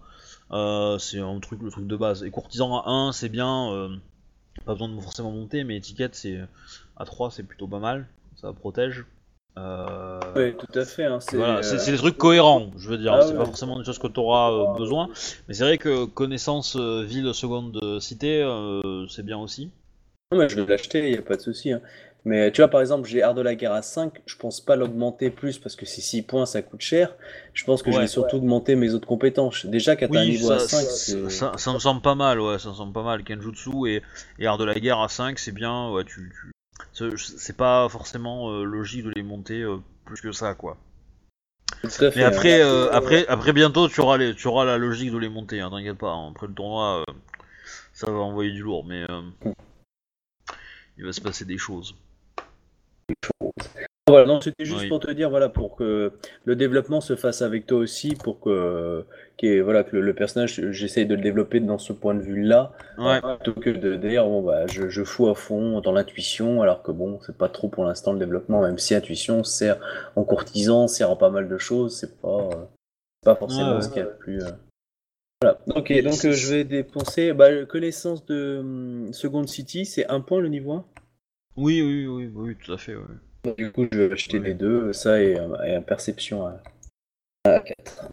C'est 1.00 1.20
un 1.20 1.40
truc, 1.40 1.62
le 1.62 1.72
truc 1.72 1.88
de 1.88 1.96
base. 1.96 2.24
Et 2.24 2.30
courtisan 2.30 2.78
à 2.78 2.90
1, 2.90 3.12
c'est 3.12 3.30
bien, 3.30 3.90
pas 4.66 4.74
besoin 4.74 4.90
de 4.90 5.02
forcément 5.02 5.32
monter, 5.32 5.64
mais 5.64 5.78
étiquette, 5.78 6.16
c'est 6.16 6.40
à 6.96 7.06
3, 7.06 7.32
c'est 7.32 7.44
plutôt 7.44 7.68
pas 7.68 7.80
mal, 7.80 8.08
ça 8.36 8.54
protège. 8.54 9.06
Euh, 9.58 10.20
Oui, 10.36 10.54
tout 10.58 10.80
à 10.80 10.86
fait. 10.86 11.06
Hein, 11.06 11.20
c'est, 11.20 11.38
voilà, 11.38 11.58
euh, 11.60 11.62
c'est 11.78 11.92
des 11.92 11.98
trucs 11.98 12.18
cohérents, 12.18 12.72
je 12.78 12.90
veux 12.90 12.98
dire. 12.98 13.14
Ah 13.14 13.22
c'est 13.22 13.34
ouais. 13.34 13.38
pas 13.38 13.46
forcément 13.46 13.78
des 13.78 13.86
choses 13.86 14.00
que 14.00 14.08
tu 14.08 14.20
auras 14.20 14.66
besoin. 14.78 15.10
Mais 15.48 15.54
c'est 15.54 15.64
vrai 15.64 15.78
que 15.78 16.06
connaissance 16.06 16.76
euh, 16.76 17.04
ville, 17.04 17.34
seconde, 17.34 17.80
euh, 17.84 18.00
cité, 18.00 18.42
euh, 18.42 19.08
c'est 19.08 19.24
bien 19.26 19.38
aussi. 19.38 19.70
Non, 20.32 20.40
mais 20.40 20.50
je 20.50 20.60
vais 20.60 20.66
l'acheter, 20.66 21.06
il 21.08 21.12
n'y 21.12 21.18
a 21.18 21.22
pas 21.22 21.36
de 21.36 21.42
souci. 21.42 21.72
hein. 21.72 21.82
Mais 22.26 22.52
tu 22.54 22.62
vois, 22.62 22.70
par 22.70 22.80
exemple, 22.80 23.06
j'ai 23.08 23.22
Art 23.22 23.34
de 23.36 23.42
la 23.42 23.54
guerre 23.54 23.74
à 23.74 23.82
5, 23.82 24.22
je 24.26 24.38
pense 24.38 24.62
pas 24.62 24.78
l'augmenter 24.78 25.30
plus 25.30 25.60
parce 25.60 25.76
que 25.76 25.86
c'est 25.86 26.00
6 26.00 26.22
points, 26.22 26.46
ça 26.46 26.62
coûte 26.62 26.80
cher. 26.80 27.14
Je 27.54 27.66
pense 27.66 27.84
que 27.84 27.92
je 27.92 27.98
Ouais. 27.98 28.04
vais 28.04 28.08
surtout 28.08 28.38
augmenter 28.38 28.76
mes 28.78 28.94
autres 28.94 29.06
compétences. 29.08 29.66
Déjà, 29.66 29.98
qu'à 29.98 30.06
un 30.06 30.10
Oui, 30.10 30.30
niveau 30.30 30.48
ça, 30.48 30.56
à 30.56 30.60
5, 30.60 30.84
ça, 30.86 31.30
ça- 31.30 31.58
ça 31.58 31.74
me 31.74 31.80
semble 31.80 32.02
pas 32.02 32.16
mal, 32.16 32.40
ouais, 32.40 32.60
ça 32.60 32.70
me 32.70 32.74
semble 32.76 32.94
pas 32.94 33.04
mal. 33.04 33.26
Kenjutsu 33.26 33.72
et, 33.90 34.02
et 34.40 34.48
Art 34.48 34.58
de 34.58 34.64
la 34.64 34.74
guerre 34.76 35.02
à 35.02 35.10
5, 35.10 35.38
c'est 35.38 35.52
bien, 35.52 35.92
ouais, 35.92 36.06
tu. 36.06 36.32
tu- 36.34 36.53
c'est- 36.94 37.58
pas 37.58 37.88
forcément 37.90 38.50
euh, 38.52 38.64
logique 38.64 39.04
de 39.06 39.12
les 39.16 39.24
monter 39.24 39.62
euh, 39.62 39.78
plus 40.06 40.22
que 40.22 40.32
ça, 40.32 40.54
quoi. 40.56 40.78
Tout 41.82 41.88
à 41.88 42.12
fait, 42.12 42.20
Mais 42.20 42.24
hein. 42.24 42.28
après, 42.28 42.62
euh, 42.62 42.92
après, 42.92 43.28
après 43.28 43.54
bientôt, 43.54 43.88
tu 43.90 44.00
auras, 44.02 44.18
les, 44.18 44.36
tu 44.36 44.48
auras 44.48 44.64
la 44.66 44.78
logique 44.78 45.12
de 45.12 45.18
les 45.18 45.30
monter, 45.30 45.60
hein, 45.60 45.70
t'inquiète 45.70 45.98
pas. 45.98 46.12
hein. 46.12 46.30
Après 46.32 46.48
le 46.48 46.54
tournoi, 46.54 47.04
ça 47.94 48.10
va 48.12 48.20
envoyer 48.20 48.52
du 48.52 48.62
lourd, 48.62 48.86
mais 48.86 49.06
il 50.98 51.06
va 51.06 51.14
se 51.14 51.22
passer 51.22 51.46
des 51.46 51.58
choses. 51.58 51.96
Voilà, 54.10 54.26
non, 54.26 54.42
c'était 54.42 54.66
juste 54.66 54.82
Oui. 54.82 54.90
pour 54.90 55.00
te 55.00 55.10
dire, 55.12 55.30
voilà, 55.30 55.48
pour 55.48 55.78
que 55.78 56.12
le 56.44 56.56
développement 56.58 57.00
se 57.00 57.16
fasse 57.16 57.42
avec 57.42 57.66
toi 57.66 57.78
aussi, 57.78 58.16
pour 58.16 58.42
que, 58.42 59.06
voilà, 59.62 59.86
que 59.86 59.96
le, 59.96 60.02
le 60.02 60.14
personnage, 60.14 60.60
j'essaye 60.72 61.06
de 61.06 61.16
le 61.16 61.22
développer 61.22 61.62
dans 61.62 61.78
ce 61.78 61.94
point 61.94 62.14
de 62.14 62.20
vue-là, 62.22 62.74
Ouais. 62.98 63.22
plutôt 63.22 63.58
que 63.60 63.70
de 63.70 63.96
dire, 63.96 64.26
bon, 64.26 64.42
bah, 64.44 64.68
je, 64.68 64.90
je 64.90 65.04
fous 65.06 65.30
à 65.30 65.36
fond 65.36 65.80
dans 65.80 65.94
l'intuition, 65.94 66.62
alors 66.62 66.84
que 66.84 66.92
bon, 66.92 67.20
c'est 67.26 67.38
pas 67.38 67.48
trop 67.48 67.70
pour 67.70 67.86
l'instant 67.86 68.12
le 68.12 68.20
développement, 68.20 68.62
même 68.62 68.78
si 68.78 68.94
intuition 68.94 69.46
sert 69.46 69.80
en 70.18 70.26
courtisan, 70.26 70.90
sert 70.90 71.10
en 71.10 71.16
pas 71.16 71.30
mal 71.30 71.48
de 71.48 71.58
choses, 71.58 71.98
c'est 71.98 72.20
pas, 72.20 72.50
pas 73.24 73.36
forcément 73.36 73.78
Ouais, 73.78 73.82
ce 73.84 73.88
qu'il 73.88 73.98
y 74.00 74.02
a 74.02 74.06
de 74.06 74.18
plus. 74.20 74.44
euh, 74.44 74.52
Voilà. 75.42 75.60
Ok, 75.78 75.94
donc 76.04 76.26
euh, 76.26 76.34
je 76.34 76.54
vais 76.54 76.64
dépenser, 76.66 77.32
bah, 77.32 77.64
connaissance 77.66 78.26
de 78.26 78.58
hum, 78.60 79.14
Second 79.14 79.48
City, 79.48 79.86
c'est 79.86 80.06
un 80.08 80.20
point 80.20 80.42
le 80.42 80.50
niveau 80.50 80.74
1 80.74 80.86
Oui, 81.56 81.82
oui, 81.82 82.06
oui, 82.06 82.30
oui, 82.36 82.58
tout 82.62 82.74
à 82.74 82.78
fait. 82.78 82.96
ouais. 82.96 83.02
Donc, 83.44 83.58
du 83.58 83.72
coup, 83.72 83.88
je 83.92 83.98
vais 83.98 84.14
acheter 84.14 84.40
Ouais. 84.40 84.48
les 84.50 84.54
deux, 84.54 84.94
ça 84.94 85.22
et, 85.22 85.38
euh, 85.40 85.64
et 85.64 85.76
un 85.76 85.82
perception 85.82 86.46
à, 86.48 86.62
à 87.46 87.60
4. 87.60 88.10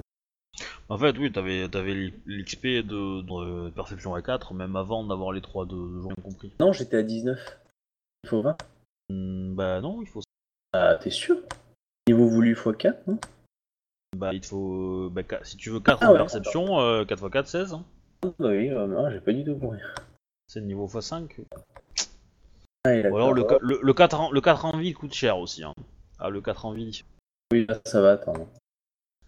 En 0.89 0.99
fait, 0.99 1.17
oui, 1.19 1.31
t'avais, 1.31 1.69
t'avais 1.69 1.95
l'XP 2.27 2.67
de, 2.67 3.23
de 3.23 3.71
perception 3.71 4.15
à 4.15 4.23
4, 4.23 4.55
même 4.55 4.75
avant 4.77 5.05
d'avoir 5.05 5.33
les 5.33 5.41
3 5.41 5.65
de, 5.67 5.75
de 5.77 6.01
jour 6.01 6.13
compris. 6.23 6.53
Non, 6.59 6.73
j'étais 6.73 6.97
à 6.97 7.03
19. 7.03 7.39
Il 8.25 8.29
faut 8.31 8.43
20. 8.43 8.57
Hmm, 9.09 9.55
bah 9.55 9.81
non, 9.81 10.03
il 10.03 10.09
faut. 10.09 10.21
Ah, 10.73 10.97
t'es 11.01 11.11
sûr? 11.11 11.37
Niveau 12.09 12.27
voulu 12.29 12.53
x 12.53 12.69
4, 12.79 13.07
non? 13.07 13.19
Bah, 14.17 14.31
il 14.35 14.41
te 14.41 14.47
faut. 14.47 15.09
Bah, 15.11 15.23
qua- 15.23 15.45
si 15.45 15.57
tu 15.57 15.71
veux 15.71 15.81
4 15.81 15.99
Ah 16.03 16.13
ouais. 16.13 16.19
perception, 16.19 16.81
euh, 16.81 17.05
4 17.05 17.23
x 17.27 17.33
4, 17.33 17.47
16. 17.49 17.73
hein. 17.73 17.85
Ah, 18.25 18.29
bah 18.39 18.49
oui, 18.49 18.69
euh, 18.69 18.87
non, 18.89 19.09
j'ai 19.11 19.21
pas 19.21 19.33
du 19.33 19.45
tout 19.45 19.57
pour 19.57 19.73
rien. 19.73 19.87
C'est 20.49 20.59
le 20.61 20.67
niveau 20.67 20.87
x5. 20.89 21.29
Ah, 22.85 22.93
Ou 23.11 23.17
alors 23.17 23.33
le, 23.33 23.45
le, 23.61 23.79
le 23.83 23.93
4 23.93 24.21
en, 24.21 24.31
le 24.31 24.41
4 24.41 24.65
en 24.65 24.79
vie 24.79 24.95
coûte 24.95 25.13
cher 25.13 25.39
aussi. 25.39 25.63
Hein. 25.63 25.75
Ah, 26.19 26.31
le 26.31 26.41
4 26.41 26.65
en 26.65 26.73
vie. 26.73 27.05
Oui, 27.53 27.67
là, 27.69 27.79
ça 27.85 28.01
va 28.01 28.13
attendre. 28.13 28.47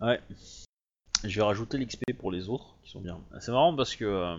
Ouais. 0.01 0.21
Je 1.25 1.37
vais 1.37 1.45
rajouter 1.45 1.79
l'XP 1.79 2.13
pour 2.19 2.33
les 2.33 2.49
autres, 2.49 2.77
qui 2.83 2.91
sont 2.91 3.01
bien. 3.01 3.21
C'est 3.41 3.53
marrant 3.53 3.75
parce 3.77 3.95
que. 3.95 4.05
Euh, 4.05 4.37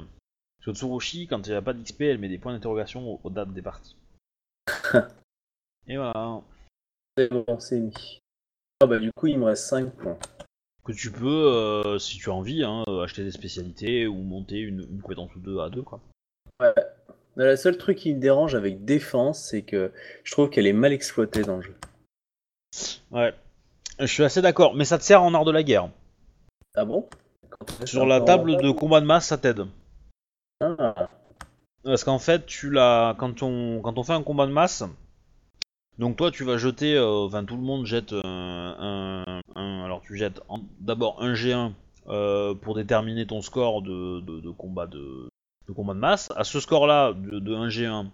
sur 0.61 0.74
Tsurushi, 0.74 1.27
quand 1.27 1.45
il 1.45 1.50
n'y 1.50 1.56
a 1.56 1.61
pas 1.61 1.74
d'XP, 1.74 2.01
elle 2.01 2.17
met 2.19 2.30
des 2.30 2.38
points 2.38 2.53
d'interrogation 2.53 3.06
aux, 3.08 3.19
aux 3.24 3.30
dates 3.30 3.53
des 3.53 3.61
parties. 3.61 3.98
Et 5.88 5.98
voilà. 5.98 6.42
C'est 7.17 7.30
bon, 7.30 7.59
c'est 7.59 7.80
mis. 7.80 8.19
Ah, 8.82 8.88
bah 8.88 8.98
du 8.98 9.11
coup, 9.11 9.27
il 9.27 9.38
me 9.38 9.45
reste 9.45 9.66
5 9.66 9.92
points. 9.92 10.17
Que 10.83 10.93
tu 10.93 11.11
peux, 11.11 11.27
euh, 11.27 12.00
si 12.00 12.17
tu 12.17 12.30
as 12.30 12.33
envie, 12.33 12.64
hein, 12.64 12.83
acheter 13.03 13.24
des 13.24 13.32
spécialités 13.32 14.08
ou 14.08 14.16
monter 14.16 14.59
une, 14.59 14.88
une 14.90 15.01
compétence 15.01 15.35
ou 15.35 15.40
deux 15.40 15.59
à 15.59 15.69
deux, 15.69 15.83
quoi. 15.83 16.01
Ouais. 16.61 16.74
Le 17.36 17.56
seul 17.56 17.78
truc 17.78 17.98
qui 17.98 18.14
me 18.14 18.20
dérange 18.20 18.53
avec 18.56 18.86
défense, 18.86 19.40
c'est 19.50 19.64
que 19.64 19.92
je 20.24 20.32
trouve 20.32 20.50
qu'elle 20.50 20.68
est 20.68 20.74
mal 20.74 20.94
exploitée 20.94 21.42
dans 21.42 21.58
le 21.58 21.62
jeu. 21.64 21.76
Ouais. 23.12 23.34
Je 24.00 24.06
suis 24.06 24.24
assez 24.24 24.42
d'accord, 24.42 24.74
mais 24.76 24.86
ça 24.86 24.98
te 24.98 25.03
sert 25.03 25.22
en 25.24 25.34
art 25.34 25.45
de 25.45 25.52
la 25.52 25.64
guerre. 25.64 25.90
Ah 26.76 26.86
bon? 26.86 27.08
Sur 27.86 28.06
la 28.06 28.22
table 28.22 28.58
de 28.58 28.72
combat 28.72 29.02
de 29.02 29.06
masse, 29.06 29.28
ça 29.28 29.38
t'aide. 29.38 29.66
Ah. 30.62 31.10
Parce 31.84 32.03
qu'en 32.03 32.20
fait, 32.20 32.45
tu 32.45 32.70
l'as 32.72 33.16
quand 33.18 33.44
on 33.44 33.82
quand 33.82 33.98
on 33.98 34.03
fait 34.03 34.14
un 34.14 34.24
combat 34.24 34.48
de 34.48 34.52
masse, 34.52 34.84
donc 36.00 36.16
toi 36.18 36.32
tu 36.32 36.44
vas 36.44 36.58
jeter, 36.58 36.95
euh, 36.95 37.26
enfin 37.26 37.44
tout 37.44 37.56
le 37.58 37.62
monde 37.62 37.86
jette 37.86 38.14
un, 38.14 38.24
un- 38.26 39.42
un- 39.56 39.84
alors 39.84 40.02
tu 40.02 40.16
jettes 40.18 40.42
en- 40.50 40.62
d'abord 40.80 41.22
un 41.22 41.34
G1 41.34 41.74
euh, 42.08 42.56
pour 42.56 42.76
déterminer 42.76 43.28
ton 43.28 43.42
score 43.42 43.82
de, 43.82 44.22
de, 44.22 44.40
de 44.40 44.50
combat 44.50 44.88
de, 44.88 45.28
de 45.67 45.74
combat 45.74 45.93
de 45.93 46.00
masse. 46.00 46.32
À 46.35 46.43
ce 46.43 46.59
score-là 46.59 47.14
de, 47.14 47.40
de 47.40 47.53
1 47.56 47.67
G1, 47.69 48.08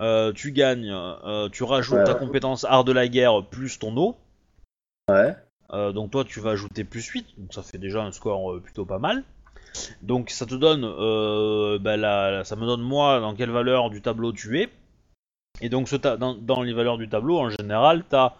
euh, 0.00 0.32
tu 0.32 0.52
gagnes, 0.52 0.90
euh, 0.90 1.48
tu 1.50 1.62
rajoutes 1.64 1.98
Ouais. 1.98 2.04
ta 2.04 2.14
compétence 2.14 2.64
art 2.64 2.84
de 2.84 2.92
la 2.92 3.08
guerre 3.08 3.44
plus 3.44 3.78
ton 3.78 3.96
eau. 3.96 4.16
Ouais. 5.10 5.34
Euh, 5.72 5.92
donc 5.92 6.10
toi 6.10 6.24
tu 6.24 6.40
vas 6.40 6.50
ajouter 6.50 6.84
plus 6.84 7.06
8, 7.06 7.26
donc 7.38 7.52
ça 7.54 7.62
fait 7.62 7.78
déjà 7.78 8.02
un 8.02 8.10
score 8.12 8.60
plutôt 8.62 8.84
pas 8.84 8.98
mal. 8.98 9.22
Donc 10.02 10.30
ça 10.30 10.46
te 10.46 10.54
donne, 10.56 10.82
bah, 11.80 11.96
la- 11.96 12.30
la- 12.30 12.44
ça 12.44 12.56
me 12.56 12.66
donne 12.66 12.80
moi 12.82 13.20
dans 13.20 13.34
quelle 13.34 13.50
valeur 13.50 13.90
du 13.90 14.02
tableau 14.02 14.32
tu 14.32 14.60
es. 14.60 14.68
Et 15.60 15.68
donc 15.68 15.88
ce 15.88 15.96
ta- 15.96 16.16
dans, 16.16 16.34
dans 16.34 16.62
les 16.62 16.72
valeurs 16.72 16.98
du 16.98 17.08
tableau, 17.08 17.38
en 17.38 17.50
général, 17.50 18.04
tu 18.08 18.16
as 18.16 18.34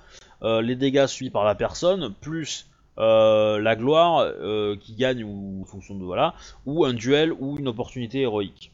les 0.63 0.75
dégâts 0.75 1.07
subis 1.07 1.31
par 1.31 1.45
la 1.45 1.55
personne, 1.55 2.13
plus 2.21 2.69
la 2.97 3.77
gloire 3.77 4.21
euh, 4.21 4.77
qui 4.77 4.95
gagne 4.95 5.25
ou 5.25 5.65
fonction 5.67 5.95
de 5.95 6.05
voilà, 6.05 6.35
ou 6.67 6.85
un 6.85 6.93
duel 6.93 7.33
ou 7.33 7.59
une 7.59 7.69
opportunité 7.69 8.21
héroïque. 8.21 8.73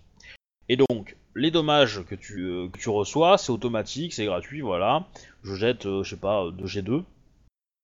Et 0.69 0.77
donc 0.77 1.17
les 1.35 1.51
dommages 1.51 2.03
que 2.09 2.15
tu, 2.15 2.45
euh, 2.45 2.69
reçois, 2.86 3.39
c'est 3.39 3.53
automatique, 3.53 4.15
c'est 4.15 4.25
gratuit, 4.25 4.62
voilà. 4.62 5.05
Je 5.45 5.55
jette, 5.55 5.86
euh, 5.86 6.03
je 6.03 6.11
sais 6.11 6.20
pas, 6.20 6.51
2G2. 6.51 7.05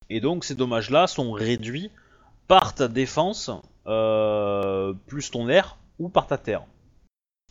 Et 0.09 0.21
donc 0.21 0.45
ces 0.45 0.55
dommages-là 0.55 1.07
sont 1.07 1.33
réduits 1.33 1.91
par 2.49 2.75
ta 2.75 2.89
défense, 2.89 3.51
euh, 3.87 4.95
plus 5.07 5.31
ton 5.31 5.49
air, 5.49 5.77
ou 5.99 6.09
par 6.09 6.27
ta 6.27 6.39
terre. 6.39 6.65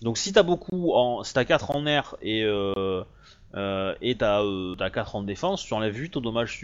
Donc 0.01 0.17
si 0.17 0.33
t'as 0.33 0.43
beaucoup 0.43 0.93
en. 0.93 1.23
Si 1.23 1.33
t'as 1.33 1.45
4 1.45 1.71
en 1.71 1.85
air 1.85 2.15
et 2.21 2.43
euh, 2.43 3.03
euh, 3.53 3.95
et 4.01 4.17
t'as 4.17 4.43
euh, 4.43 4.75
t'as 4.75 4.89
4 4.89 5.15
en 5.15 5.23
défense, 5.23 5.63
tu 5.63 5.73
enlèves 5.73 5.95
8 5.95 6.17
au 6.17 6.21
dommage 6.21 6.57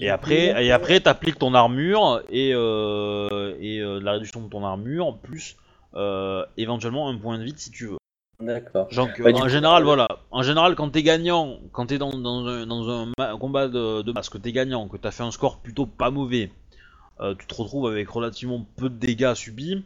Et 0.00 0.10
après, 0.10 0.64
et 0.64 0.72
après 0.72 1.00
t'appliques 1.00 1.38
ton 1.38 1.54
armure 1.54 2.22
et, 2.30 2.52
euh, 2.54 3.54
et 3.60 3.78
euh, 3.78 4.00
la 4.00 4.12
réduction 4.12 4.42
de 4.42 4.48
ton 4.48 4.64
armure, 4.64 5.16
plus 5.18 5.56
euh, 5.94 6.44
éventuellement 6.56 7.08
un 7.08 7.16
point 7.16 7.38
de 7.38 7.44
vide 7.44 7.58
si 7.58 7.70
tu 7.70 7.86
veux. 7.86 7.98
D'accord. 8.40 8.88
Donc, 8.92 9.20
Bah, 9.20 9.30
du 9.32 9.38
en 9.38 9.44
coup, 9.44 9.48
général, 9.50 9.84
voilà. 9.84 10.08
En 10.30 10.42
général, 10.42 10.74
quand 10.74 10.90
t'es 10.90 11.02
gagnant, 11.02 11.58
quand 11.72 11.86
t'es 11.86 11.98
dans, 11.98 12.10
dans 12.16 12.46
un, 12.46 12.66
dans 12.66 12.88
un 12.88 13.12
ma- 13.18 13.36
combat 13.36 13.68
de, 13.68 14.02
de 14.02 14.12
masse, 14.12 14.28
que 14.28 14.38
t'es 14.38 14.52
gagnant, 14.52 14.88
que 14.88 14.96
t'as 14.96 15.10
fait 15.10 15.22
un 15.22 15.30
score 15.30 15.58
plutôt 15.58 15.86
pas 15.86 16.10
mauvais, 16.10 16.50
euh, 17.20 17.34
tu 17.38 17.46
te 17.46 17.54
retrouves 17.54 17.86
avec 17.88 18.08
relativement 18.08 18.66
peu 18.76 18.88
de 18.88 18.96
dégâts 18.96 19.34
subis. 19.34 19.84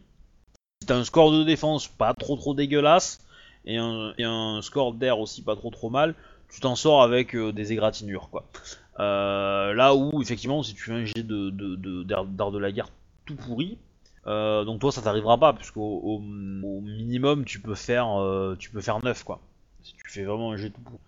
Si 0.81 0.87
t'as 0.87 0.97
un 0.97 1.05
score 1.05 1.33
de 1.33 1.45
défense 1.45 1.89
pas 1.89 2.15
trop 2.15 2.37
trop 2.37 2.55
dégueulasse 2.55 3.21
et 3.67 3.79
un, 3.79 4.15
et 4.19 4.25
un 4.25 4.61
score 4.63 4.95
d'air 4.95 5.19
aussi 5.19 5.43
pas 5.43 5.57
trop 5.57 5.71
trop 5.71 5.91
mal, 5.91 6.15
tu 6.51 6.61
t'en 6.61 6.77
sors 6.77 7.03
avec 7.03 7.35
euh, 7.35 7.53
des 7.53 7.73
égratignures, 7.73 8.29
quoi. 8.31 8.45
Euh, 9.01 9.75
là 9.75 9.95
où, 9.95 10.23
effectivement, 10.23 10.63
si 10.63 10.75
tu 10.75 10.83
fais 10.85 10.93
un 10.93 11.05
jet 11.05 11.23
de, 11.23 11.51
d'art 12.05 12.53
de 12.53 12.59
la 12.59 12.73
guerre 12.73 12.89
tout 13.27 13.37
pourri, 13.37 13.79
euh, 14.27 14.65
donc 14.65 14.81
toi 14.81 14.93
ça 14.93 15.03
t'arrivera 15.03 15.39
pas, 15.39 15.53
puisqu'au 15.53 16.01
au, 16.03 16.19
minimum 16.19 17.45
tu 17.45 17.61
peux 17.61 17.75
faire 17.75 18.21
euh, 18.21 18.57
tu 18.59 18.71
peux 18.71 18.81
faire 18.81 19.03
9 19.03 19.25
quoi. 19.25 19.41
Si 19.83 19.95
tu 19.95 20.11
fais 20.11 20.25
vraiment 20.25 20.53
un 20.53 20.57
jet 20.57 20.71
tout 20.71 20.81
pourri. 20.81 20.99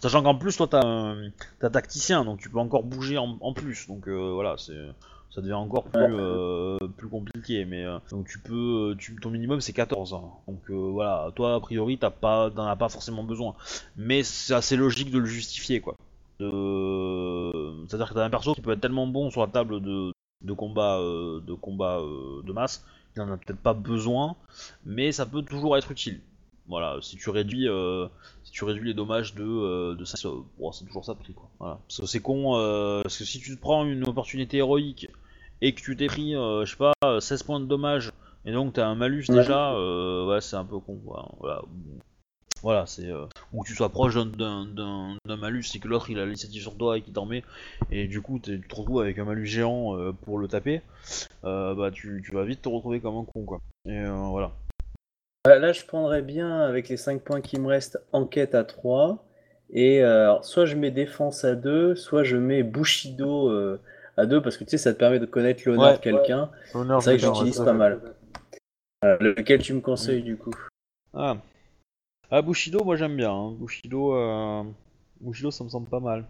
Sachant 0.00 0.22
qu'en 0.22 0.36
plus 0.36 0.56
toi 0.56 0.68
t'as 0.68 1.14
t'as 1.60 1.70
tacticien, 1.70 2.24
donc 2.24 2.40
tu 2.40 2.48
peux 2.48 2.58
encore 2.58 2.84
bouger 2.84 3.18
en, 3.18 3.36
en 3.40 3.52
plus, 3.52 3.86
donc 3.88 4.08
voilà, 4.08 4.56
c'est 4.56 4.78
ça 5.30 5.40
devient 5.40 5.54
encore 5.54 5.84
plus, 5.84 6.00
euh, 6.02 6.78
plus 6.96 7.08
compliqué, 7.08 7.64
mais 7.64 7.84
euh, 7.84 7.98
donc 8.10 8.26
tu 8.26 8.38
peux, 8.38 8.96
tu, 8.98 9.16
ton 9.16 9.30
minimum 9.30 9.60
c'est 9.60 9.72
14, 9.72 10.14
hein. 10.14 10.22
donc 10.46 10.60
euh, 10.70 10.74
voilà, 10.74 11.30
toi 11.34 11.54
a 11.54 11.60
priori 11.60 11.98
t'as 11.98 12.10
pas, 12.10 12.50
t'en 12.50 12.66
as 12.66 12.76
pas 12.76 12.88
forcément 12.88 13.24
besoin, 13.24 13.54
mais 13.96 14.22
c'est 14.22 14.54
assez 14.54 14.76
logique 14.76 15.10
de 15.10 15.18
le 15.18 15.26
justifier 15.26 15.80
quoi. 15.80 15.94
De... 16.40 17.84
C'est-à-dire 17.88 18.08
que 18.08 18.14
t'as 18.14 18.24
un 18.24 18.30
perso 18.30 18.54
qui 18.54 18.60
peut 18.60 18.72
être 18.72 18.80
tellement 18.80 19.06
bon 19.06 19.30
sur 19.30 19.40
la 19.40 19.48
table 19.48 19.80
de, 19.80 20.12
de 20.42 20.52
combat, 20.52 20.98
euh, 20.98 21.40
de, 21.40 21.54
combat 21.54 21.98
euh, 21.98 22.42
de 22.42 22.52
masse, 22.52 22.84
il 23.16 23.22
en 23.22 23.32
a 23.32 23.36
peut-être 23.36 23.60
pas 23.60 23.74
besoin, 23.74 24.36
mais 24.84 25.12
ça 25.12 25.26
peut 25.26 25.42
toujours 25.42 25.76
être 25.76 25.90
utile. 25.90 26.20
Voilà, 26.68 26.98
si 27.00 27.16
tu 27.16 27.30
réduis, 27.30 27.66
euh, 27.66 28.06
si 28.44 28.52
tu 28.52 28.64
réduis 28.64 28.88
les 28.88 28.94
dommages 28.94 29.34
de, 29.34 29.42
euh, 29.42 29.94
de 29.94 30.04
5, 30.04 30.22
euh, 30.28 30.42
bon, 30.58 30.70
c'est 30.70 30.84
toujours 30.84 31.04
ça 31.04 31.14
de 31.14 31.18
prix 31.18 31.32
quoi. 31.32 31.48
Voilà. 31.58 31.78
Parce 31.88 32.00
que 32.00 32.06
c'est 32.06 32.20
con, 32.20 32.56
euh, 32.56 33.00
parce 33.02 33.16
que 33.16 33.24
si 33.24 33.40
tu 33.40 33.56
te 33.56 33.60
prends 33.60 33.86
une 33.86 34.06
opportunité 34.06 34.58
héroïque 34.58 35.08
et 35.62 35.72
que 35.74 35.80
tu 35.80 35.96
t'es 35.96 36.08
pris, 36.08 36.36
euh, 36.36 36.66
je 36.66 36.72
sais 36.72 36.76
pas, 36.76 37.20
16 37.20 37.42
points 37.42 37.58
de 37.60 37.64
dommages, 37.64 38.12
et 38.44 38.52
donc 38.52 38.74
t'as 38.74 38.86
un 38.86 38.94
malus 38.96 39.24
Ouais. 39.30 39.38
déjà, 39.40 39.72
euh, 39.72 40.26
ouais, 40.28 40.42
c'est 40.42 40.56
un 40.56 40.64
peu 40.66 40.78
con 40.78 40.96
quoi. 41.04 41.30
Voilà, 41.40 41.62
voilà 42.62 42.84
c'est. 42.86 43.08
ou 43.52 43.62
que 43.62 43.68
tu 43.68 43.74
sois 43.74 43.88
proche 43.88 44.14
d'un- 44.16 44.26
d'un 44.26 44.66
d'un- 44.66 45.16
d'un 45.24 45.36
malus 45.36 45.64
et 45.74 45.78
que 45.78 45.88
l'autre 45.88 46.10
il 46.10 46.18
a 46.18 46.26
l'initiative 46.26 46.60
sur 46.60 46.76
toi 46.76 46.98
et 46.98 47.02
qu'il 47.02 47.14
t'en 47.14 47.24
met, 47.24 47.44
et 47.90 48.08
du 48.08 48.20
coup 48.20 48.38
t'es- 48.40 48.58
tu 48.60 48.68
te 48.68 48.74
retrouves 48.74 49.00
avec 49.00 49.18
un 49.18 49.24
malus 49.24 49.46
géant 49.46 49.96
pour 50.22 50.38
le 50.38 50.48
taper, 50.48 50.82
bah 51.42 51.90
tu, 51.92 52.22
tu 52.24 52.32
vas 52.32 52.44
vite 52.44 52.60
te 52.62 52.68
retrouver 52.68 53.00
comme 53.00 53.16
un 53.16 53.24
con 53.24 53.44
quoi. 53.46 53.58
Et 53.86 53.92
euh, 53.98 54.12
voilà. 54.28 54.52
Euh, 55.48 55.58
Là, 55.58 55.72
je 55.72 55.84
prendrais 55.84 56.22
bien 56.22 56.60
avec 56.60 56.88
les 56.88 56.96
5 56.96 57.22
points 57.22 57.40
qui 57.40 57.58
me 57.58 57.66
restent 57.68 58.00
enquête 58.12 58.54
à 58.54 58.64
3. 58.64 59.24
Et 59.70 60.02
euh, 60.02 60.40
soit 60.42 60.64
je 60.64 60.76
mets 60.76 60.90
défense 60.90 61.44
à 61.44 61.54
2, 61.54 61.94
soit 61.94 62.22
je 62.24 62.36
mets 62.36 62.62
Bushido 62.62 63.48
euh, 63.50 63.80
à 64.16 64.24
2, 64.26 64.40
parce 64.40 64.56
que 64.56 64.64
tu 64.64 64.70
sais, 64.70 64.78
ça 64.78 64.94
te 64.94 64.98
permet 64.98 65.18
de 65.18 65.26
connaître 65.26 65.62
l'honneur 65.66 65.90
Ouais. 65.90 65.96
de 65.96 66.00
quelqu'un. 66.00 66.50
C'est 66.64 66.78
vrai 66.78 67.16
que 67.16 67.18
j'utilise 67.18 67.58
ouais, 67.58 67.64
pas 67.64 67.72
mal. 67.74 68.00
Lequel 69.20 69.60
tu 69.62 69.74
me 69.74 69.80
conseilles 69.80 70.22
du 70.22 70.36
coup? 70.36 70.54
Ah. 71.14 71.36
Ah, 72.30 72.42
Bushido, 72.42 72.82
moi 72.84 72.96
j'aime 72.96 73.16
bien. 73.16 73.30
hein. 73.32 73.52
Bushido, 73.58 74.14
euh... 74.14 74.62
Bushido, 75.20 75.50
ça 75.50 75.64
me 75.64 75.68
semble 75.68 75.88
pas 75.88 76.00
mal. 76.00 76.24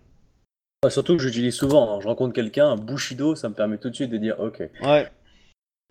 Ouais, 0.85 0.91
Surtout 0.91 1.17
que 1.17 1.23
j'utilise 1.23 1.55
souvent. 1.55 1.97
hein. 1.97 2.01
Je 2.01 2.07
rencontre 2.09 2.35
quelqu'un, 2.35 2.71
un 2.71 2.77
Bushido, 2.77 3.35
ça 3.37 3.49
me 3.49 3.55
permet 3.55 3.79
tout 3.79 3.91
de 3.91 3.95
suite 3.95 4.11
de 4.11 4.17
dire 4.19 4.39
ok. 4.39 4.63
Ouais. 4.83 5.09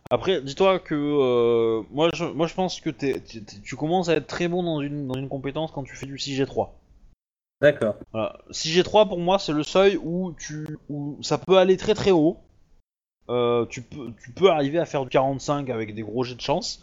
Après, 0.10 0.42
dis-toi 0.42 0.80
que 0.80 0.95
euh, 0.95 1.84
moi, 1.92 2.10
je, 2.14 2.26
moi 2.26 2.48
je 2.48 2.53
pense 2.53 2.80
que 2.80 2.90
t'es- 2.90 3.19
t'es- 3.19 3.42
t'es- 3.42 3.60
tu 3.61 3.76
commences 3.76 4.10
à 4.10 4.16
être 4.16 4.27
très 4.27 4.48
bon 4.48 4.64
dans 4.64 4.82
une, 4.82 5.08
dans 5.08 5.16
une 5.19 5.27
compétence 5.30 5.72
quand 5.72 5.84
tu 5.84 5.95
fais 5.95 6.06
du 6.06 6.18
6G3. 6.18 6.69
D'accord. 7.61 7.95
Voilà. 8.14 8.40
6G3 8.52 9.08
pour 9.08 9.19
moi 9.19 9.40
c'est 9.40 9.52
le 9.52 9.64
seuil 9.64 9.98
où, 9.98 10.34
tu, 10.40 10.77
où 10.90 11.18
ça 11.22 11.38
peut 11.38 11.58
aller 11.58 11.76
très 11.77 11.94
très 11.95 12.11
haut. 12.11 12.38
Euh, 13.30 13.66
tu, 13.66 13.82
peux, 13.82 14.14
tu 14.24 14.32
peux 14.32 14.50
arriver 14.50 14.80
à 14.80 14.86
faire 14.86 15.03
du 15.03 15.10
45 15.10 15.69
avec 15.69 15.94
des 15.94 16.03
gros 16.03 16.24
jets 16.24 16.36
de 16.36 16.42
chance. 16.42 16.82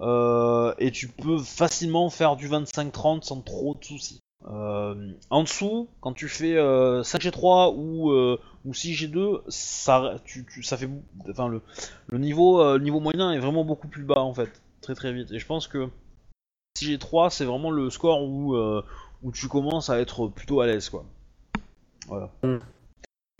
Euh, 0.00 0.74
et 0.78 0.90
tu 0.90 1.08
peux 1.08 1.38
facilement 1.38 2.10
faire 2.10 2.36
du 2.36 2.48
25-30 2.48 3.22
sans 3.22 3.40
trop 3.40 3.74
de 3.74 3.84
soucis. 3.84 4.20
Euh, 4.48 5.12
en 5.30 5.42
dessous, 5.42 5.88
quand 6.00 6.12
tu 6.12 6.28
fais 6.28 6.56
euh, 6.56 7.02
5G3 7.02 7.74
ou, 7.76 8.10
euh, 8.12 8.38
ou 8.64 8.72
6G2, 8.72 9.42
ça, 9.48 10.16
tu, 10.24 10.44
tu- 10.46 10.62
ça 10.62 10.76
fait, 10.76 10.88
enfin 11.28 11.48
le, 11.48 11.62
le 12.06 12.18
niveau, 12.18 12.60
euh, 12.60 12.78
niveau 12.78 13.00
moyen 13.00 13.32
est 13.32 13.38
vraiment 13.40 13.64
beaucoup 13.64 13.88
plus 13.88 14.04
bas 14.04 14.20
en 14.20 14.32
fait, 14.32 14.50
très 14.82 14.94
très 14.94 15.12
vite. 15.12 15.32
Et 15.32 15.40
je 15.40 15.46
pense 15.46 15.66
que 15.66 15.88
6G3 16.78 17.30
c'est 17.30 17.44
vraiment 17.44 17.70
le 17.72 17.90
score 17.90 18.22
où, 18.22 18.54
euh, 18.54 18.84
où 19.24 19.32
tu 19.32 19.48
commences 19.48 19.90
à 19.90 19.98
être 19.98 20.28
plutôt 20.28 20.60
à 20.60 20.66
l'aise 20.66 20.90
quoi. 20.90 21.04
Voilà. 22.06 22.30
Mm. 22.44 22.58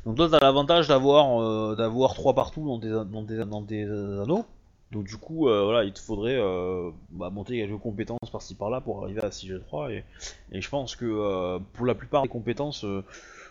Donc 0.07 0.17
toi 0.17 0.29
t'as 0.29 0.41
l'avantage 0.41 0.89
d'avoir 0.89 1.41
euh, 1.41 1.77
d'avoir 1.77 2.15
3 2.15 2.35
partout 2.35 2.67
dans 2.67 2.81
tes, 2.81 2.91
dans 2.91 3.25
tes, 3.25 3.45
dans 3.45 3.63
tes 3.63 3.85
anneaux. 3.85 4.45
Donc 4.93 5.05
du 5.05 5.17
coup 5.17 5.49
euh, 5.49 5.65
voilà 5.65 5.83
il 5.85 5.93
te 5.93 5.99
faudrait 5.99 6.37
euh, 6.37 6.91
bah, 7.11 7.31
monter 7.31 7.57
quelques 7.57 7.81
compétences 7.81 8.31
par-ci 8.31 8.55
par-là 8.55 8.81
pour 8.81 9.03
arriver 9.03 9.21
à 9.21 9.31
6G3 9.31 9.91
et, 9.91 10.05
et 10.53 10.61
je 10.61 10.69
pense 10.69 10.95
que 10.95 11.05
euh, 11.05 11.59
pour 11.73 11.87
la 11.87 11.95
plupart 11.97 12.23
des 12.23 12.29
compétences 12.29 12.87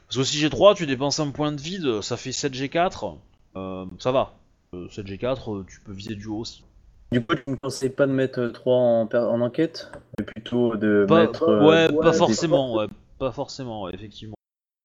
parce 0.07 0.17
que 0.17 0.23
6G3 0.23 0.75
tu 0.75 0.85
dépenses 0.85 1.19
un 1.19 1.31
point 1.31 1.51
de 1.51 1.59
vide 1.59 2.01
ça 2.01 2.15
fait 2.15 2.29
7G4 2.29 3.17
euh, 3.55 3.85
ça 3.99 4.11
va. 4.11 4.33
Euh, 4.73 4.87
7G4 4.87 5.59
euh, 5.59 5.65
tu 5.67 5.79
peux 5.81 5.93
viser 5.93 6.15
du 6.15 6.27
haut 6.27 6.39
aussi. 6.39 6.63
Du 7.11 7.21
coup, 7.23 7.35
tu 7.35 7.51
me 7.51 7.55
conseilles 7.57 7.89
pas 7.89 8.07
de 8.07 8.11
mettre 8.11 8.47
3 8.47 8.75
en, 8.75 9.41
enquête, 9.41 9.91
mais 10.17 10.25
plutôt 10.25 10.75
de 10.75 11.05
Pas, 11.07 11.21
mettre. 11.21 11.47
ouais, 11.65 11.87
pas 12.01 12.13
forcément, 12.13 12.75
ouais, 12.75 12.87
pas 13.19 13.31
forcément, 13.31 13.83
ouais, 13.83 13.91
effectivement. 13.93 14.34